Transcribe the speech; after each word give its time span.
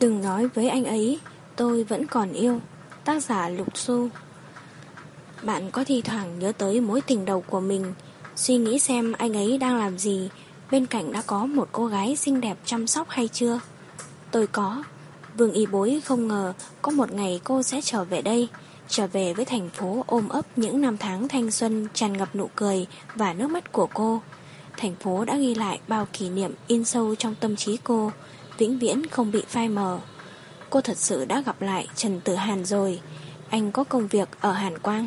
Đừng 0.00 0.22
nói 0.22 0.48
với 0.48 0.68
anh 0.68 0.84
ấy, 0.84 1.18
tôi 1.56 1.84
vẫn 1.84 2.06
còn 2.06 2.32
yêu. 2.32 2.60
Tác 3.04 3.24
giả 3.24 3.48
Lục 3.48 3.78
Xu 3.78 4.08
Bạn 5.42 5.70
có 5.70 5.84
thi 5.84 6.02
thoảng 6.02 6.38
nhớ 6.38 6.52
tới 6.58 6.80
mối 6.80 7.00
tình 7.00 7.24
đầu 7.24 7.40
của 7.40 7.60
mình, 7.60 7.94
suy 8.36 8.56
nghĩ 8.56 8.78
xem 8.78 9.12
anh 9.12 9.36
ấy 9.36 9.58
đang 9.58 9.76
làm 9.76 9.98
gì, 9.98 10.28
bên 10.70 10.86
cạnh 10.86 11.12
đã 11.12 11.22
có 11.26 11.46
một 11.46 11.68
cô 11.72 11.86
gái 11.86 12.16
xinh 12.16 12.40
đẹp 12.40 12.58
chăm 12.64 12.86
sóc 12.86 13.10
hay 13.10 13.28
chưa? 13.28 13.60
Tôi 14.30 14.46
có. 14.46 14.82
Vương 15.36 15.52
y 15.52 15.66
bối 15.66 16.02
không 16.04 16.28
ngờ 16.28 16.52
có 16.82 16.92
một 16.92 17.12
ngày 17.12 17.40
cô 17.44 17.62
sẽ 17.62 17.80
trở 17.80 18.04
về 18.04 18.22
đây, 18.22 18.48
trở 18.88 19.06
về 19.06 19.34
với 19.34 19.44
thành 19.44 19.70
phố 19.70 20.04
ôm 20.06 20.28
ấp 20.28 20.46
những 20.56 20.80
năm 20.80 20.96
tháng 20.96 21.28
thanh 21.28 21.50
xuân 21.50 21.88
tràn 21.94 22.12
ngập 22.12 22.36
nụ 22.36 22.50
cười 22.56 22.86
và 23.14 23.32
nước 23.32 23.50
mắt 23.50 23.72
của 23.72 23.88
cô. 23.94 24.22
Thành 24.76 24.94
phố 24.94 25.24
đã 25.24 25.36
ghi 25.36 25.54
lại 25.54 25.80
bao 25.88 26.06
kỷ 26.12 26.28
niệm 26.28 26.54
in 26.66 26.84
sâu 26.84 27.14
trong 27.14 27.34
tâm 27.34 27.56
trí 27.56 27.76
cô, 27.84 28.12
vĩnh 28.58 28.78
viễn 28.78 29.06
không 29.06 29.30
bị 29.30 29.42
phai 29.48 29.68
mờ. 29.68 30.00
Cô 30.70 30.80
thật 30.80 30.96
sự 30.96 31.24
đã 31.24 31.40
gặp 31.40 31.62
lại 31.62 31.88
Trần 31.96 32.20
Tử 32.20 32.34
Hàn 32.34 32.64
rồi. 32.64 33.00
Anh 33.50 33.72
có 33.72 33.84
công 33.84 34.06
việc 34.06 34.28
ở 34.40 34.52
Hàn 34.52 34.78
Quang. 34.78 35.06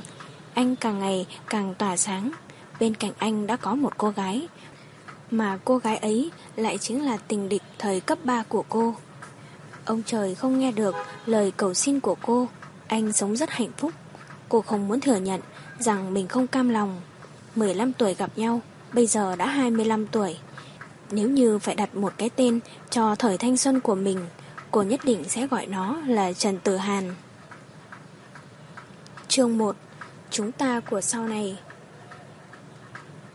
Anh 0.54 0.76
càng 0.76 1.00
ngày 1.00 1.26
càng 1.50 1.76
tỏa 1.76 1.98
sáng. 1.98 2.32
Bên 2.80 2.96
cạnh 2.96 3.12
anh 3.18 3.48
đã 3.48 3.56
có 3.56 3.76
một 3.76 3.98
cô 3.98 4.10
gái. 4.10 4.48
Mà 5.32 5.60
cô 5.66 5.78
gái 5.78 5.98
ấy 5.98 6.32
lại 6.56 6.78
chính 6.78 7.06
là 7.06 7.18
tình 7.18 7.50
địch 7.50 7.64
thời 7.78 8.00
cấp 8.00 8.18
3 8.24 8.44
của 8.44 8.64
cô. 8.70 8.96
Ông 9.86 10.04
trời 10.06 10.36
không 10.36 10.60
nghe 10.60 10.72
được 10.72 10.96
lời 11.26 11.52
cầu 11.58 11.74
xin 11.74 12.00
của 12.00 12.16
cô. 12.22 12.48
Anh 12.88 13.14
sống 13.14 13.36
rất 13.36 13.50
hạnh 13.50 13.72
phúc. 13.78 13.92
Cô 14.50 14.62
không 14.62 14.88
muốn 14.88 15.00
thừa 15.00 15.18
nhận 15.18 15.42
rằng 15.80 16.14
mình 16.14 16.28
không 16.28 16.48
cam 16.48 16.70
lòng. 16.70 17.02
15 17.56 17.94
tuổi 17.94 18.14
gặp 18.14 18.32
nhau, 18.36 18.62
bây 18.94 19.08
giờ 19.08 19.36
đã 19.36 19.48
25 19.48 20.08
tuổi. 20.08 20.38
Nếu 21.12 21.30
như 21.30 21.60
phải 21.60 21.76
đặt 21.76 21.96
một 21.96 22.14
cái 22.18 22.30
tên 22.30 22.60
cho 22.90 23.16
thời 23.16 23.38
thanh 23.38 23.58
xuân 23.58 23.80
của 23.80 23.96
mình, 23.96 24.20
cô 24.72 24.84
nhất 24.84 25.00
định 25.04 25.24
sẽ 25.28 25.48
gọi 25.48 25.66
nó 25.66 26.02
là 26.08 26.34
Trần 26.34 26.60
Tử 26.60 26.78
Hàn. 26.78 27.16
Chương 29.28 29.58
1 29.58 29.76
Chúng 30.32 30.52
ta 30.52 30.80
của 30.80 31.02
sau 31.02 31.28
này 31.28 31.60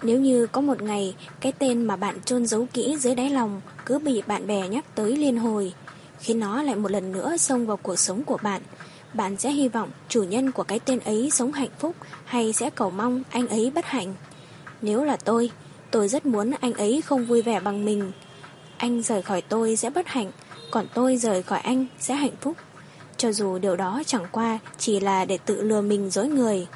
Nếu 0.02 0.20
như 0.20 0.46
có 0.46 0.60
một 0.60 0.82
ngày, 0.82 1.14
cái 1.40 1.52
tên 1.52 1.84
mà 1.84 1.96
bạn 1.96 2.22
chôn 2.24 2.46
giấu 2.46 2.66
kỹ 2.72 2.96
dưới 2.98 3.14
đáy 3.14 3.30
lòng 3.30 3.60
cứ 3.86 3.98
bị 3.98 4.22
bạn 4.26 4.46
bè 4.46 4.68
nhắc 4.68 4.84
tới 4.94 5.16
liên 5.16 5.36
hồi, 5.36 5.72
khi 6.18 6.34
nó 6.34 6.62
lại 6.62 6.76
một 6.76 6.90
lần 6.90 7.12
nữa 7.12 7.36
xông 7.36 7.66
vào 7.66 7.76
cuộc 7.76 7.96
sống 7.96 8.24
của 8.24 8.38
bạn, 8.42 8.62
bạn 9.14 9.36
sẽ 9.36 9.50
hy 9.50 9.68
vọng 9.68 9.90
chủ 10.08 10.22
nhân 10.22 10.52
của 10.52 10.62
cái 10.62 10.80
tên 10.80 10.98
ấy 10.98 11.30
sống 11.32 11.52
hạnh 11.52 11.70
phúc 11.78 11.96
hay 12.24 12.52
sẽ 12.52 12.70
cầu 12.70 12.90
mong 12.90 13.22
anh 13.30 13.48
ấy 13.48 13.72
bất 13.74 13.84
hạnh. 13.84 14.14
Nếu 14.82 15.04
là 15.04 15.16
tôi, 15.16 15.50
tôi 15.92 16.08
rất 16.08 16.26
muốn 16.26 16.50
anh 16.60 16.72
ấy 16.72 17.02
không 17.02 17.24
vui 17.24 17.42
vẻ 17.42 17.60
bằng 17.60 17.84
mình. 17.84 18.12
Anh 18.76 19.02
rời 19.02 19.22
khỏi 19.22 19.42
tôi 19.42 19.76
sẽ 19.76 19.90
bất 19.90 20.08
hạnh, 20.08 20.30
còn 20.70 20.86
tôi 20.94 21.16
rời 21.16 21.42
khỏi 21.42 21.60
anh 21.60 21.86
sẽ 21.98 22.14
hạnh 22.14 22.36
phúc. 22.40 22.56
Cho 23.16 23.32
dù 23.32 23.58
điều 23.58 23.76
đó 23.76 24.02
chẳng 24.06 24.26
qua 24.32 24.58
chỉ 24.78 25.00
là 25.00 25.24
để 25.24 25.38
tự 25.38 25.62
lừa 25.62 25.80
mình 25.80 26.10
dối 26.10 26.28
người. 26.28 26.66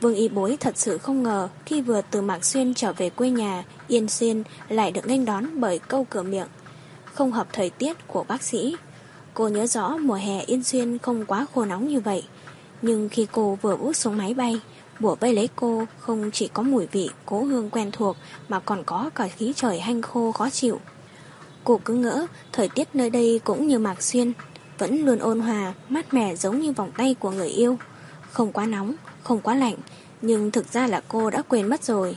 Vương 0.00 0.14
Y 0.14 0.28
Bối 0.28 0.56
thật 0.60 0.78
sự 0.78 0.98
không 0.98 1.22
ngờ 1.22 1.48
khi 1.66 1.80
vừa 1.80 2.00
từ 2.10 2.22
Mạc 2.22 2.44
Xuyên 2.44 2.74
trở 2.74 2.92
về 2.92 3.10
quê 3.10 3.30
nhà, 3.30 3.64
Yên 3.88 4.08
Xuyên 4.08 4.42
lại 4.68 4.90
được 4.90 5.06
nghênh 5.06 5.24
đón 5.24 5.60
bởi 5.60 5.78
câu 5.78 6.06
cửa 6.10 6.22
miệng. 6.22 6.48
Không 7.04 7.32
hợp 7.32 7.46
thời 7.52 7.70
tiết 7.70 8.06
của 8.06 8.24
bác 8.28 8.42
sĩ. 8.42 8.76
Cô 9.34 9.48
nhớ 9.48 9.66
rõ 9.66 9.96
mùa 9.96 10.14
hè 10.14 10.40
Yên 10.40 10.64
Xuyên 10.64 10.98
không 10.98 11.24
quá 11.24 11.46
khô 11.54 11.64
nóng 11.64 11.88
như 11.88 12.00
vậy. 12.00 12.24
Nhưng 12.82 13.08
khi 13.08 13.26
cô 13.32 13.58
vừa 13.62 13.76
bước 13.76 13.96
xuống 13.96 14.16
máy 14.16 14.34
bay, 14.34 14.60
bùa 15.00 15.14
vây 15.14 15.34
lấy 15.34 15.48
cô 15.56 15.86
không 15.98 16.30
chỉ 16.30 16.48
có 16.48 16.62
mùi 16.62 16.86
vị 16.86 17.10
cố 17.26 17.44
hương 17.44 17.70
quen 17.70 17.90
thuộc 17.92 18.16
mà 18.48 18.60
còn 18.60 18.84
có 18.84 19.10
cả 19.14 19.28
khí 19.28 19.52
trời 19.56 19.80
hanh 19.80 20.02
khô 20.02 20.32
khó 20.32 20.50
chịu. 20.50 20.80
Cô 21.64 21.80
cứ 21.84 21.94
ngỡ 21.94 22.26
thời 22.52 22.68
tiết 22.68 22.88
nơi 22.94 23.10
đây 23.10 23.40
cũng 23.44 23.66
như 23.66 23.78
Mạc 23.78 24.02
Xuyên, 24.02 24.32
vẫn 24.78 25.04
luôn 25.04 25.18
ôn 25.18 25.40
hòa, 25.40 25.74
mát 25.88 26.14
mẻ 26.14 26.36
giống 26.36 26.60
như 26.60 26.72
vòng 26.72 26.90
tay 26.96 27.14
của 27.14 27.30
người 27.30 27.48
yêu. 27.48 27.78
Không 28.30 28.52
quá 28.52 28.66
nóng, 28.66 28.94
không 29.22 29.40
quá 29.40 29.54
lạnh, 29.54 29.74
nhưng 30.22 30.50
thực 30.50 30.72
ra 30.72 30.86
là 30.86 31.02
cô 31.08 31.30
đã 31.30 31.42
quên 31.48 31.68
mất 31.68 31.84
rồi. 31.84 32.16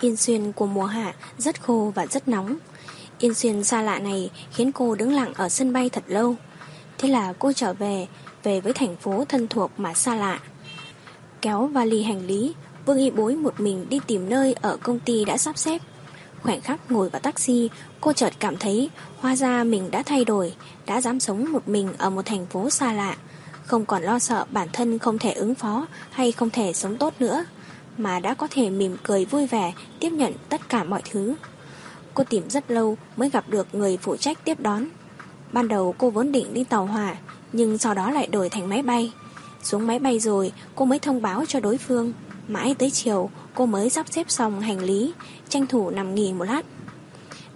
Yên 0.00 0.16
Xuyên 0.16 0.52
của 0.52 0.66
mùa 0.66 0.84
hạ 0.84 1.14
rất 1.38 1.62
khô 1.62 1.92
và 1.94 2.06
rất 2.06 2.28
nóng. 2.28 2.56
Yên 3.18 3.34
Xuyên 3.34 3.64
xa 3.64 3.82
lạ 3.82 3.98
này 3.98 4.30
khiến 4.52 4.72
cô 4.72 4.94
đứng 4.94 5.12
lặng 5.12 5.32
ở 5.34 5.48
sân 5.48 5.72
bay 5.72 5.88
thật 5.88 6.04
lâu. 6.06 6.36
Thế 6.98 7.08
là 7.08 7.32
cô 7.38 7.52
trở 7.52 7.72
về, 7.72 8.06
về 8.42 8.60
với 8.60 8.72
thành 8.72 8.96
phố 8.96 9.24
thân 9.28 9.48
thuộc 9.48 9.70
mà 9.76 9.94
xa 9.94 10.14
lạ. 10.14 10.40
Kéo 11.44 11.66
vali 11.66 12.02
hành 12.02 12.26
lý, 12.26 12.54
Vương 12.86 12.98
Y 12.98 13.10
Bối 13.10 13.36
một 13.36 13.60
mình 13.60 13.86
đi 13.88 14.00
tìm 14.06 14.28
nơi 14.28 14.54
ở 14.60 14.76
công 14.82 15.00
ty 15.00 15.24
đã 15.24 15.38
sắp 15.38 15.58
xếp. 15.58 15.82
Khoảnh 16.42 16.60
khắc 16.60 16.90
ngồi 16.90 17.08
vào 17.08 17.20
taxi, 17.20 17.70
cô 18.00 18.12
chợt 18.12 18.32
cảm 18.38 18.56
thấy 18.56 18.90
hóa 19.20 19.36
ra 19.36 19.64
mình 19.64 19.90
đã 19.90 20.02
thay 20.02 20.24
đổi, 20.24 20.54
đã 20.86 21.00
dám 21.00 21.20
sống 21.20 21.52
một 21.52 21.68
mình 21.68 21.88
ở 21.98 22.10
một 22.10 22.26
thành 22.26 22.46
phố 22.46 22.70
xa 22.70 22.92
lạ. 22.92 23.16
Không 23.64 23.86
còn 23.86 24.02
lo 24.02 24.18
sợ 24.18 24.44
bản 24.50 24.68
thân 24.72 24.98
không 24.98 25.18
thể 25.18 25.32
ứng 25.32 25.54
phó 25.54 25.86
hay 26.10 26.32
không 26.32 26.50
thể 26.50 26.72
sống 26.72 26.96
tốt 26.96 27.14
nữa, 27.18 27.44
mà 27.98 28.20
đã 28.20 28.34
có 28.34 28.48
thể 28.50 28.70
mỉm 28.70 28.96
cười 29.02 29.24
vui 29.24 29.46
vẻ 29.46 29.72
tiếp 30.00 30.10
nhận 30.10 30.32
tất 30.48 30.68
cả 30.68 30.84
mọi 30.84 31.02
thứ. 31.10 31.34
Cô 32.14 32.24
tìm 32.24 32.50
rất 32.50 32.70
lâu 32.70 32.96
mới 33.16 33.30
gặp 33.30 33.44
được 33.48 33.66
người 33.72 33.98
phụ 34.02 34.16
trách 34.16 34.44
tiếp 34.44 34.60
đón. 34.60 34.84
Ban 35.52 35.68
đầu 35.68 35.94
cô 35.98 36.10
vốn 36.10 36.32
định 36.32 36.54
đi 36.54 36.64
tàu 36.64 36.86
hỏa, 36.86 37.16
nhưng 37.52 37.78
sau 37.78 37.94
đó 37.94 38.10
lại 38.10 38.26
đổi 38.26 38.48
thành 38.48 38.68
máy 38.68 38.82
bay. 38.82 39.12
Xuống 39.64 39.86
máy 39.86 39.98
bay 39.98 40.18
rồi, 40.18 40.52
cô 40.74 40.84
mới 40.84 40.98
thông 40.98 41.22
báo 41.22 41.44
cho 41.48 41.60
đối 41.60 41.78
phương. 41.78 42.12
Mãi 42.48 42.74
tới 42.78 42.90
chiều, 42.90 43.30
cô 43.54 43.66
mới 43.66 43.90
sắp 43.90 44.06
xếp 44.10 44.30
xong 44.30 44.60
hành 44.60 44.78
lý, 44.78 45.12
tranh 45.48 45.66
thủ 45.66 45.90
nằm 45.90 46.14
nghỉ 46.14 46.32
một 46.32 46.44
lát. 46.44 46.62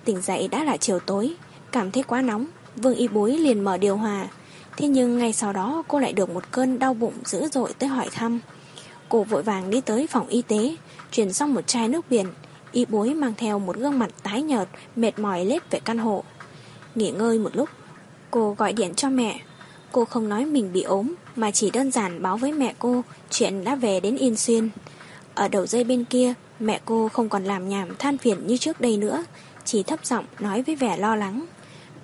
Tỉnh 0.05 0.21
dậy 0.21 0.49
đã 0.49 0.65
là 0.65 0.77
chiều 0.77 0.99
tối, 0.99 1.35
cảm 1.73 1.91
thấy 1.91 2.03
quá 2.03 2.23
nóng, 2.23 2.47
Vương 2.77 2.95
Y 2.95 3.09
Bối 3.09 3.39
liền 3.39 3.65
mở 3.65 3.77
điều 3.77 3.97
hòa. 3.97 4.29
Thế 4.77 4.89
nhưng 4.89 5.19
ngay 5.19 5.33
sau 5.33 5.53
đó 5.53 5.83
cô 5.89 5.99
lại 5.99 6.13
được 6.13 6.31
một 6.31 6.51
cơn 6.51 6.79
đau 6.79 6.95
bụng 6.95 7.15
dữ 7.25 7.49
dội 7.53 7.73
tới 7.79 7.89
hỏi 7.89 8.09
thăm. 8.13 8.41
Cô 9.09 9.23
vội 9.23 9.43
vàng 9.43 9.71
đi 9.71 9.81
tới 9.81 10.07
phòng 10.07 10.29
y 10.29 10.43
tế, 10.43 10.77
chuyển 11.13 11.33
xong 11.33 11.55
một 11.55 11.67
chai 11.67 11.89
nước 11.89 12.05
biển. 12.11 12.27
Y 12.73 12.85
bối 12.85 13.15
mang 13.15 13.33
theo 13.37 13.59
một 13.59 13.77
gương 13.77 13.99
mặt 13.99 14.11
tái 14.23 14.43
nhợt, 14.43 14.69
mệt 14.97 15.19
mỏi 15.19 15.45
lết 15.45 15.71
về 15.71 15.81
căn 15.85 15.99
hộ. 15.99 16.25
Nghỉ 16.95 17.11
ngơi 17.11 17.39
một 17.39 17.57
lúc, 17.57 17.69
cô 18.31 18.55
gọi 18.59 18.73
điện 18.73 18.95
cho 18.95 19.11
mẹ. 19.11 19.41
Cô 19.93 20.05
không 20.05 20.29
nói 20.29 20.45
mình 20.45 20.73
bị 20.73 20.83
ốm, 20.83 21.15
mà 21.39 21.51
chỉ 21.51 21.71
đơn 21.71 21.91
giản 21.91 22.23
báo 22.23 22.37
với 22.37 22.53
mẹ 22.53 22.75
cô 22.79 23.05
chuyện 23.31 23.65
đã 23.65 23.75
về 23.75 24.01
đến 24.01 24.17
Yên 24.17 24.37
Xuyên. 24.37 24.69
Ở 25.35 25.49
đầu 25.49 25.67
dây 25.67 25.85
bên 25.85 26.05
kia, 26.05 26.35
mẹ 26.61 26.81
cô 26.85 27.09
không 27.09 27.29
còn 27.29 27.45
làm 27.45 27.69
nhảm 27.69 27.97
than 27.97 28.19
phiền 28.19 28.47
như 28.47 28.57
trước 28.57 28.81
đây 28.81 28.97
nữa, 28.97 29.25
chỉ 29.65 29.83
thấp 29.83 30.07
giọng 30.07 30.25
nói 30.39 30.63
với 30.63 30.77
vẻ 30.77 30.97
lo 30.97 31.17
lắng. 31.17 31.47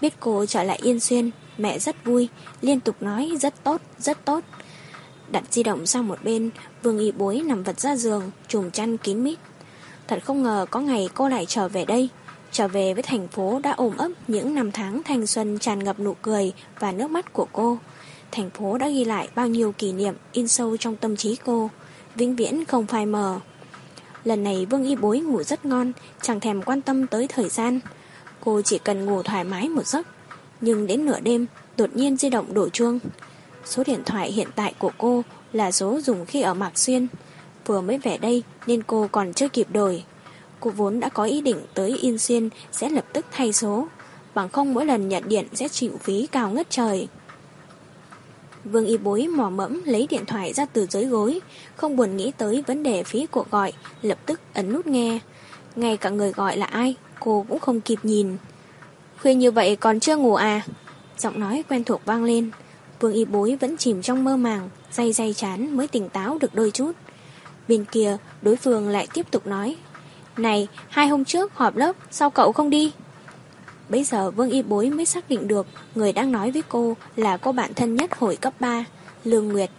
Biết 0.00 0.15
cô 0.21 0.47
trở 0.47 0.62
lại 0.62 0.78
Yên 0.83 1.00
Xuyên, 1.00 1.31
mẹ 1.59 1.78
rất 1.78 2.05
vui, 2.05 2.28
liên 2.61 2.81
tục 2.81 2.97
nói 3.00 3.31
rất 3.41 3.65
tốt, 3.65 3.81
rất 3.99 4.25
tốt. 4.25 4.44
Đặt 5.31 5.44
di 5.50 5.62
động 5.62 5.87
sang 5.87 6.09
một 6.09 6.19
bên, 6.25 6.50
Vương 6.83 6.99
Y 6.99 7.12
Bối 7.12 7.43
nằm 7.47 7.62
vật 7.62 7.81
ra 7.81 7.97
giường, 7.97 8.31
trùm 8.49 8.71
chăn 8.71 8.97
kín 8.97 9.25
mít. 9.25 9.39
Thật 10.09 10.19
không 10.25 10.43
ngờ 10.43 10.67
có 10.71 10.81
ngày 10.81 11.09
cô 11.15 11.28
lại 11.28 11.47
trở 11.49 11.69
về 11.69 11.84
đây, 11.84 12.09
trở 12.53 12.69
về 12.69 12.94
với 12.94 13.03
thành 13.03 13.28
phố 13.28 13.61
đã 13.62 13.71
ôm 13.71 13.97
ấp 13.97 14.11
những 14.28 14.55
năm 14.55 14.73
tháng 14.73 15.03
thanh 15.03 15.27
xuân 15.27 15.59
tràn 15.59 15.84
ngập 15.84 16.00
nụ 16.00 16.15
cười 16.23 16.53
và 16.78 16.93
nước 16.93 17.11
mắt 17.11 17.33
của 17.33 17.47
cô. 17.53 17.78
Thành 18.34 18.50
phố 18.50 18.78
đã 18.78 18.89
ghi 18.89 19.05
lại 19.05 19.28
bao 19.34 19.49
nhiêu 19.49 19.72
kỷ 19.72 19.93
niệm 19.93 20.15
in 20.33 20.49
sâu 20.49 20.77
trong 20.77 20.97
tâm 20.97 21.17
trí 21.17 21.37
cô, 21.45 21.71
vĩnh 22.15 22.37
viễn 22.37 22.65
không 22.65 22.87
phai 22.87 23.06
mờ. 23.06 23.41
Lần 24.25 24.45
này 24.45 24.67
Vương 24.67 24.84
Y 24.84 24.97
Bối 24.97 25.21
ngủ 25.21 25.43
rất 25.43 25.65
ngon, 25.65 25.93
chẳng 26.22 26.41
thèm 26.41 26.62
quan 26.62 26.83
tâm 26.83 27.06
tới 27.06 27.28
thời 27.28 27.49
gian. 27.49 27.81
Cô 28.44 28.62
chỉ 28.62 28.78
cần 28.78 29.05
ngủ 29.05 29.23
thoải 29.23 29.44
mái 29.44 29.69
một 29.69 29.87
giấc. 29.87 30.06
Nhưng 30.61 30.87
đến 30.87 31.06
nửa 31.06 31.21
đêm, 31.21 31.47
đột 31.77 31.97
nhiên 31.97 32.17
di 32.17 32.31
động 32.31 32.55
đổ 32.55 32.69
chuông. 32.69 32.99
Số 33.65 33.83
điện 33.87 34.03
thoại 34.06 34.33
hiện 34.33 34.49
tại 34.55 34.75
của 34.78 34.91
cô 34.99 35.23
là 35.53 35.73
số 35.73 36.00
dùng 36.00 36.27
khi 36.27 36.43
ở 36.43 36.55
Mạc 36.55 36.78
Xuyên. 36.78 37.06
Vừa 37.67 37.81
mới 37.81 37.99
về 37.99 38.19
đây 38.19 38.43
nên 38.67 38.83
cô 38.83 39.09
còn 39.12 39.33
chưa 39.33 39.49
kịp 39.49 39.67
đổi. 39.73 40.05
Cô 40.61 40.70
vốn 40.70 41.00
đã 41.00 41.08
có 41.08 41.25
ý 41.25 41.41
định 41.41 41.58
tới 41.75 41.99
Yên 41.99 42.19
Xuyên 42.19 42.49
sẽ 42.73 42.88
lập 42.88 43.05
tức 43.12 43.26
thay 43.32 43.53
số. 43.53 43.88
Bằng 44.35 44.49
không 44.49 44.75
mỗi 44.75 44.87
lần 44.87 45.08
nhận 45.08 45.29
điện 45.29 45.47
sẽ 45.53 45.69
chịu 45.69 45.93
phí 46.03 46.26
cao 46.26 46.50
ngất 46.50 46.70
trời. 46.70 47.08
Vương 48.64 48.87
y 48.87 48.96
bối 48.96 49.28
mò 49.28 49.50
mẫm 49.50 49.82
lấy 49.84 50.06
điện 50.11 50.26
thoại 50.26 50.52
ra 50.52 50.66
từ 50.66 50.87
dưới 50.90 51.05
gối, 51.05 51.40
không 51.76 51.96
buồn 51.96 52.16
nghĩ 52.16 52.32
tới 52.38 52.64
vấn 52.66 52.82
đề 52.82 53.02
phí 53.02 53.26
cuộc 53.26 53.50
gọi, 53.50 53.72
lập 54.02 54.19
tức 54.26 54.40
ấn 54.55 54.72
nút 54.72 54.87
nghe. 54.87 55.19
Ngay 55.76 55.96
cả 55.96 56.11
người 56.11 56.32
gọi 56.32 56.56
là 56.56 56.66
ai, 56.66 56.96
cô 57.20 57.46
cũng 57.49 57.58
không 57.58 57.81
kịp 57.81 57.99
nhìn. 58.02 58.37
Khuya 59.22 59.34
như 59.34 59.50
vậy 59.50 59.76
còn 59.76 60.00
chưa 60.00 60.16
ngủ 60.16 60.34
à? 60.34 60.62
Giọng 61.19 61.40
nói 61.40 61.64
quen 61.69 61.84
thuộc 61.84 62.05
vang 62.05 62.25
lên. 62.25 62.50
Vương 63.00 63.12
y 63.12 63.25
bối 63.25 63.56
vẫn 63.61 63.76
chìm 63.76 64.02
trong 64.02 64.25
mơ 64.25 64.37
màng, 64.37 64.69
day 64.93 65.12
day 65.12 65.34
chán 65.34 65.76
mới 65.76 65.88
tỉnh 65.88 66.08
táo 66.08 66.38
được 66.40 66.55
đôi 66.55 66.70
chút. 66.70 66.93
Bên 67.69 67.84
kia, 67.84 68.17
đối 68.43 68.56
phương 68.56 68.88
lại 68.88 69.06
tiếp 69.14 69.31
tục 69.31 69.46
nói. 69.46 69.76
Này, 70.37 70.69
hai 70.88 71.08
hôm 71.08 71.25
trước 71.25 71.55
họp 71.55 71.76
lớp, 71.76 71.96
sao 72.10 72.31
cậu 72.31 72.52
không 72.52 72.70
đi? 72.70 72.93
Bây 73.88 74.04
giờ 74.04 74.31
Vương 74.31 74.50
Y 74.50 74.62
Bối 74.62 74.90
mới 74.90 75.04
xác 75.04 75.28
định 75.28 75.48
được 75.48 75.66
người 75.94 76.12
đang 76.12 76.32
nói 76.32 76.50
với 76.50 76.62
cô 76.69 76.96
là 77.16 77.36
cô 77.36 77.52
bạn 77.52 77.75
thân 77.75 77.94
nhất 77.94 78.14
hồi 78.19 78.36
cấp 78.36 78.52
3, 78.60 78.84
Lương 79.25 79.48
Nguyệt. 79.48 79.70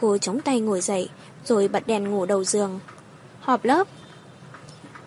Cô 0.00 0.18
chống 0.18 0.40
tay 0.40 0.60
ngồi 0.60 0.80
dậy, 0.80 1.08
rồi 1.44 1.68
bật 1.68 1.86
đèn 1.86 2.10
ngủ 2.10 2.26
đầu 2.26 2.44
giường. 2.44 2.80
Họp 3.40 3.64
lớp. 3.64 3.88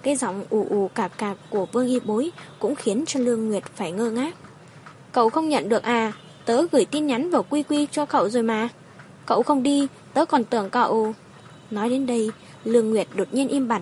Cái 0.01 0.15
giọng 0.15 0.44
ù 0.50 0.68
ù 0.69 0.89
cạp 0.95 1.18
cạp 1.18 1.38
của 1.50 1.65
Vương 1.65 1.88
Y 1.88 2.00
Bối 2.00 2.31
cũng 2.59 2.75
khiến 2.75 3.03
cho 3.07 3.19
Lương 3.19 3.47
Nguyệt 3.47 3.63
phải 3.75 3.91
ngơ 3.91 4.12
ngác. 4.12 4.36
Cậu 5.12 5.30
không 5.30 5.50
nhận 5.50 5.69
được 5.69 5.83
à? 5.83 6.13
Tớ 6.45 6.65
gửi 6.71 6.86
tin 6.86 7.07
nhắn 7.07 7.30
vào 7.30 7.44
quy 7.50 7.63
quy 7.63 7.88
cho 7.91 8.06
cậu 8.06 8.30
rồi 8.30 8.44
mà. 8.44 8.69
Cậu 9.25 9.44
không 9.44 9.63
đi, 9.63 9.88
tớ 10.13 10.25
còn 10.25 10.44
tưởng 10.44 10.69
cậu... 10.69 11.13
Nói 11.71 11.89
đến 11.89 12.06
đây, 12.06 12.31
Lương 12.63 12.89
Nguyệt 12.89 13.07
đột 13.15 13.33
nhiên 13.33 13.47
im 13.47 13.68
bặt. 13.68 13.81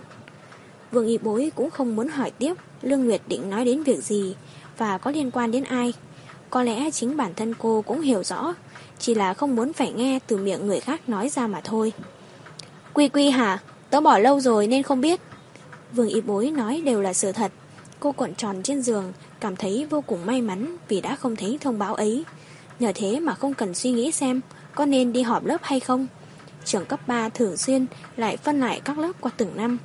Vương 0.92 1.08
Y 1.08 1.18
Bối 1.18 1.52
cũng 1.56 1.70
không 1.70 1.96
muốn 1.96 2.08
hỏi 2.08 2.32
tiếp 2.32 2.54
Lương 2.82 3.06
Nguyệt 3.06 3.22
định 3.28 3.50
nói 3.50 3.66
đến 3.66 3.84
việc 3.84 4.04
gì 4.04 4.36
và 4.78 4.98
có 4.98 5.12
liên 5.12 5.32
quan 5.32 5.52
đến 5.52 5.64
ai. 5.64 5.94
Có 6.50 6.64
lẽ 6.64 6.92
chính 6.92 7.18
bản 7.18 7.34
thân 7.36 7.54
cô 7.60 7.84
cũng 7.88 8.02
hiểu 8.02 8.24
rõ, 8.24 8.54
chỉ 9.00 9.16
là 9.16 9.34
không 9.34 9.56
muốn 9.56 9.74
phải 9.74 9.92
nghe 9.92 10.20
từ 10.28 10.38
miệng 10.38 10.68
người 10.68 10.80
khác 10.80 11.10
nói 11.10 11.30
ra 11.30 11.48
mà 11.48 11.62
thôi. 11.64 11.94
Quy 12.94 13.10
quy 13.10 13.30
hả? 13.30 13.60
Tớ 13.90 14.02
bỏ 14.02 14.18
lâu 14.18 14.40
rồi 14.40 14.68
nên 14.68 14.84
không 14.84 15.02
biết. 15.02 15.20
Vương 15.94 16.08
Y 16.08 16.22
Bối 16.22 16.52
nói 16.52 16.82
đều 16.86 17.02
là 17.02 17.14
sự 17.14 17.32
thật. 17.32 17.52
Cô 18.00 18.12
cuộn 18.12 18.36
tròn 18.36 18.64
trên 18.64 18.82
giường, 18.82 19.14
cảm 19.40 19.56
thấy 19.56 19.88
vô 19.90 20.02
cùng 20.02 20.26
may 20.26 20.42
mắn 20.42 20.78
vì 20.88 21.02
đã 21.02 21.16
không 21.16 21.36
thấy 21.36 21.58
thông 21.62 21.80
báo 21.80 21.96
ấy. 21.96 22.24
Nhờ 22.80 22.92
thế 22.96 23.20
mà 23.20 23.34
không 23.34 23.54
cần 23.54 23.74
suy 23.74 23.92
nghĩ 23.92 24.12
xem 24.12 24.42
có 24.76 24.86
nên 24.86 25.14
đi 25.14 25.22
họp 25.22 25.46
lớp 25.46 25.58
hay 25.62 25.80
không. 25.80 26.08
Trường 26.66 26.86
cấp 26.86 27.08
3 27.08 27.30
thường 27.30 27.58
xuyên 27.58 27.86
lại 28.18 28.38
phân 28.38 28.60
lại 28.60 28.82
các 28.86 28.98
lớp 28.98 29.12
qua 29.22 29.32
từng 29.38 29.58
năm. 29.58 29.78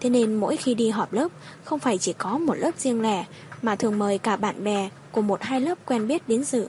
Thế 0.00 0.10
nên 0.10 0.34
mỗi 0.34 0.56
khi 0.56 0.74
đi 0.74 0.90
họp 0.90 1.12
lớp, 1.12 1.28
không 1.64 1.78
phải 1.78 1.98
chỉ 1.98 2.12
có 2.12 2.38
một 2.38 2.54
lớp 2.54 2.70
riêng 2.78 3.02
lẻ, 3.02 3.24
mà 3.62 3.76
thường 3.76 3.98
mời 3.98 4.18
cả 4.18 4.36
bạn 4.36 4.64
bè 4.64 4.88
của 5.12 5.22
một 5.22 5.42
hai 5.42 5.60
lớp 5.60 5.78
quen 5.86 6.06
biết 6.08 6.28
đến 6.28 6.44
dự. 6.44 6.68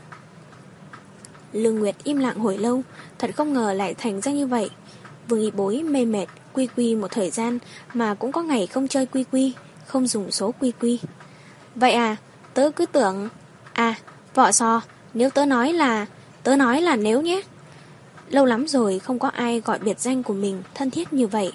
Lương 1.54 1.80
Nguyệt 1.80 1.96
im 2.04 2.18
lặng 2.18 2.40
hồi 2.40 2.58
lâu, 2.58 2.82
thật 3.20 3.32
không 3.36 3.54
ngờ 3.54 3.74
lại 3.74 3.94
thành 3.94 4.22
ra 4.22 4.32
như 4.32 4.48
vậy. 4.48 4.70
Vương 5.28 5.42
y 5.42 5.52
bối 5.52 5.84
mê 5.84 6.06
mệt, 6.06 6.26
quy 6.54 6.68
quy 6.78 6.96
một 6.96 7.12
thời 7.12 7.30
gian 7.30 7.60
mà 7.94 8.14
cũng 8.14 8.32
có 8.32 8.44
ngày 8.44 8.68
không 8.68 8.88
chơi 8.88 9.06
quy 9.06 9.24
quy, 9.32 9.54
không 9.86 10.08
dùng 10.08 10.32
số 10.32 10.54
quy 10.60 10.72
quy. 10.80 11.00
Vậy 11.76 11.92
à, 11.92 12.16
tớ 12.54 12.72
cứ 12.76 12.86
tưởng... 12.86 13.30
À, 13.74 13.96
vợ 14.34 14.52
so, 14.52 14.82
nếu 15.14 15.30
tớ 15.30 15.46
nói 15.46 15.74
là... 15.74 16.06
Tớ 16.44 16.56
nói 16.56 16.82
là 16.82 16.96
nếu 16.96 17.22
nhé. 17.22 17.42
Lâu 18.30 18.46
lắm 18.46 18.68
rồi 18.68 19.00
không 19.00 19.20
có 19.20 19.28
ai 19.28 19.62
gọi 19.66 19.80
biệt 19.80 20.00
danh 20.00 20.24
của 20.24 20.34
mình 20.34 20.64
thân 20.76 20.92
thiết 20.92 21.14
như 21.14 21.28
vậy. 21.28 21.52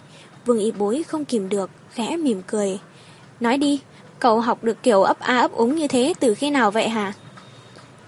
Vương 0.46 0.58
y 0.58 0.72
bối 0.72 1.02
không 1.02 1.24
kìm 1.24 1.48
được, 1.48 1.70
khẽ 1.90 2.16
mỉm 2.16 2.42
cười. 2.46 2.78
Nói 3.40 3.58
đi, 3.58 3.80
cậu 4.24 4.40
học 4.40 4.64
được 4.64 4.82
kiểu 4.82 5.02
ấp 5.02 5.20
a 5.20 5.38
ấp 5.38 5.52
úng 5.52 5.76
như 5.76 5.88
thế 5.88 6.14
từ 6.20 6.34
khi 6.34 6.50
nào 6.50 6.70
vậy 6.70 6.88
hả? 6.88 7.12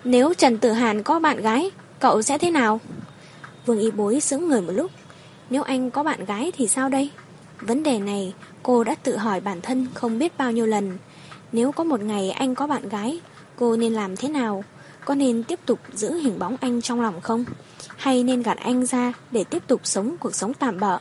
Nếu 0.05 0.35
Trần 0.35 0.59
Tử 0.59 0.73
Hàn 0.73 1.03
có 1.03 1.19
bạn 1.19 1.41
gái, 1.41 1.71
cậu 2.01 2.23
sẽ 2.23 2.39
thế 2.39 2.51
nào? 2.51 2.81
Vương 3.67 3.79
y 3.79 3.91
bối 3.91 4.21
sững 4.21 4.49
người 4.49 4.61
một 4.61 4.73
lúc. 4.73 4.91
Nếu 5.51 5.63
anh 5.63 5.91
có 5.91 6.03
bạn 6.03 6.25
gái 6.25 6.53
thì 6.57 6.69
sao 6.69 6.89
đây? 6.89 7.11
Vấn 7.61 7.83
đề 7.83 7.99
này 7.99 8.35
cô 8.63 8.85
đã 8.85 8.95
tự 9.03 9.17
hỏi 9.17 9.41
bản 9.41 9.61
thân 9.61 9.87
không 9.95 10.19
biết 10.19 10.39
bao 10.39 10.53
nhiêu 10.53 10.67
lần. 10.67 10.99
Nếu 11.53 11.73
có 11.73 11.85
một 11.85 12.01
ngày 12.01 12.31
anh 12.31 12.55
có 12.55 12.67
bạn 12.67 12.89
gái, 12.89 13.21
cô 13.57 13.77
nên 13.77 13.95
làm 13.95 14.17
thế 14.17 14.29
nào? 14.29 14.65
Có 15.05 15.15
nên 15.15 15.43
tiếp 15.43 15.61
tục 15.67 15.79
giữ 15.93 16.15
hình 16.15 16.39
bóng 16.39 16.57
anh 16.61 16.83
trong 16.83 17.01
lòng 17.01 17.21
không? 17.21 17.45
Hay 17.97 18.25
nên 18.25 18.43
gạt 18.43 18.59
anh 18.59 18.87
ra 18.87 19.13
để 19.31 19.45
tiếp 19.45 19.63
tục 19.67 19.81
sống 19.85 20.17
cuộc 20.21 20.35
sống 20.35 20.55
tạm 20.55 20.81
bỡ? 20.81 20.99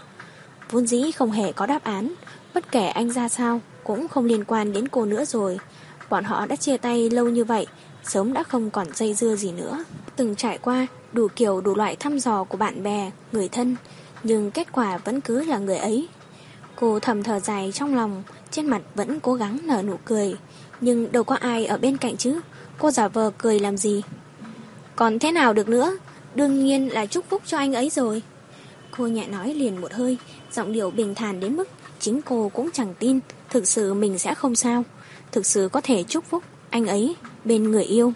Vốn 0.71 0.87
dĩ 0.87 1.11
không 1.11 1.31
hề 1.31 1.51
có 1.51 1.65
đáp 1.65 1.83
án, 1.83 2.13
bất 2.53 2.71
kể 2.71 2.87
anh 2.87 3.11
ra 3.11 3.29
sao 3.29 3.61
cũng 3.85 4.07
không 4.07 4.25
liên 4.25 4.43
quan 4.43 4.73
đến 4.73 4.87
cô 4.87 5.05
nữa 5.05 5.25
rồi. 5.25 5.59
Bọn 6.09 6.23
họ 6.23 6.45
đã 6.45 6.55
chia 6.55 6.77
tay 6.77 7.09
lâu 7.09 7.29
như 7.29 7.43
vậy, 7.43 7.67
sớm 8.03 8.33
đã 8.33 8.43
không 8.43 8.69
còn 8.69 8.87
dây 8.93 9.13
dưa 9.13 9.35
gì 9.35 9.51
nữa. 9.51 9.83
Từng 10.15 10.35
trải 10.35 10.57
qua 10.57 10.87
đủ 11.13 11.27
kiểu 11.35 11.61
đủ 11.61 11.75
loại 11.75 11.95
thăm 11.95 12.19
dò 12.19 12.43
của 12.43 12.57
bạn 12.57 12.83
bè, 12.83 13.11
người 13.31 13.49
thân, 13.49 13.75
nhưng 14.23 14.51
kết 14.51 14.71
quả 14.71 14.97
vẫn 14.97 15.21
cứ 15.21 15.43
là 15.43 15.57
người 15.57 15.77
ấy. 15.77 16.07
Cô 16.75 16.99
thầm 16.99 17.23
thở 17.23 17.39
dài 17.39 17.71
trong 17.71 17.95
lòng, 17.95 18.23
trên 18.51 18.67
mặt 18.67 18.81
vẫn 18.95 19.19
cố 19.19 19.33
gắng 19.33 19.59
nở 19.63 19.81
nụ 19.81 19.97
cười, 20.05 20.35
nhưng 20.81 21.11
đâu 21.11 21.23
có 21.23 21.35
ai 21.35 21.65
ở 21.65 21.77
bên 21.77 21.97
cạnh 21.97 22.17
chứ, 22.17 22.39
cô 22.77 22.91
giả 22.91 23.07
vờ 23.07 23.31
cười 23.37 23.59
làm 23.59 23.77
gì. 23.77 24.01
Còn 24.95 25.19
thế 25.19 25.31
nào 25.31 25.53
được 25.53 25.69
nữa, 25.69 25.97
đương 26.35 26.65
nhiên 26.65 26.93
là 26.93 27.05
chúc 27.05 27.25
phúc 27.29 27.41
cho 27.45 27.57
anh 27.57 27.73
ấy 27.73 27.89
rồi. 27.89 28.21
Cô 28.97 29.07
nhẹ 29.07 29.27
nói 29.27 29.53
liền 29.53 29.81
một 29.81 29.93
hơi, 29.93 30.17
giọng 30.51 30.73
điệu 30.73 30.89
bình 30.89 31.15
thản 31.15 31.39
đến 31.39 31.55
mức 31.55 31.67
chính 31.99 32.21
cô 32.21 32.51
cũng 32.53 32.69
chẳng 32.73 32.93
tin 32.99 33.19
thực 33.55 33.67
sự 33.67 33.93
mình 33.93 34.19
sẽ 34.19 34.35
không 34.35 34.55
sao, 34.55 34.83
thực 35.31 35.45
sự 35.45 35.69
có 35.71 35.81
thể 35.81 36.03
chúc 36.03 36.25
phúc 36.25 36.43
anh 36.69 36.87
ấy 36.87 37.15
bên 37.45 37.71
người 37.71 37.83
yêu. 37.83 38.13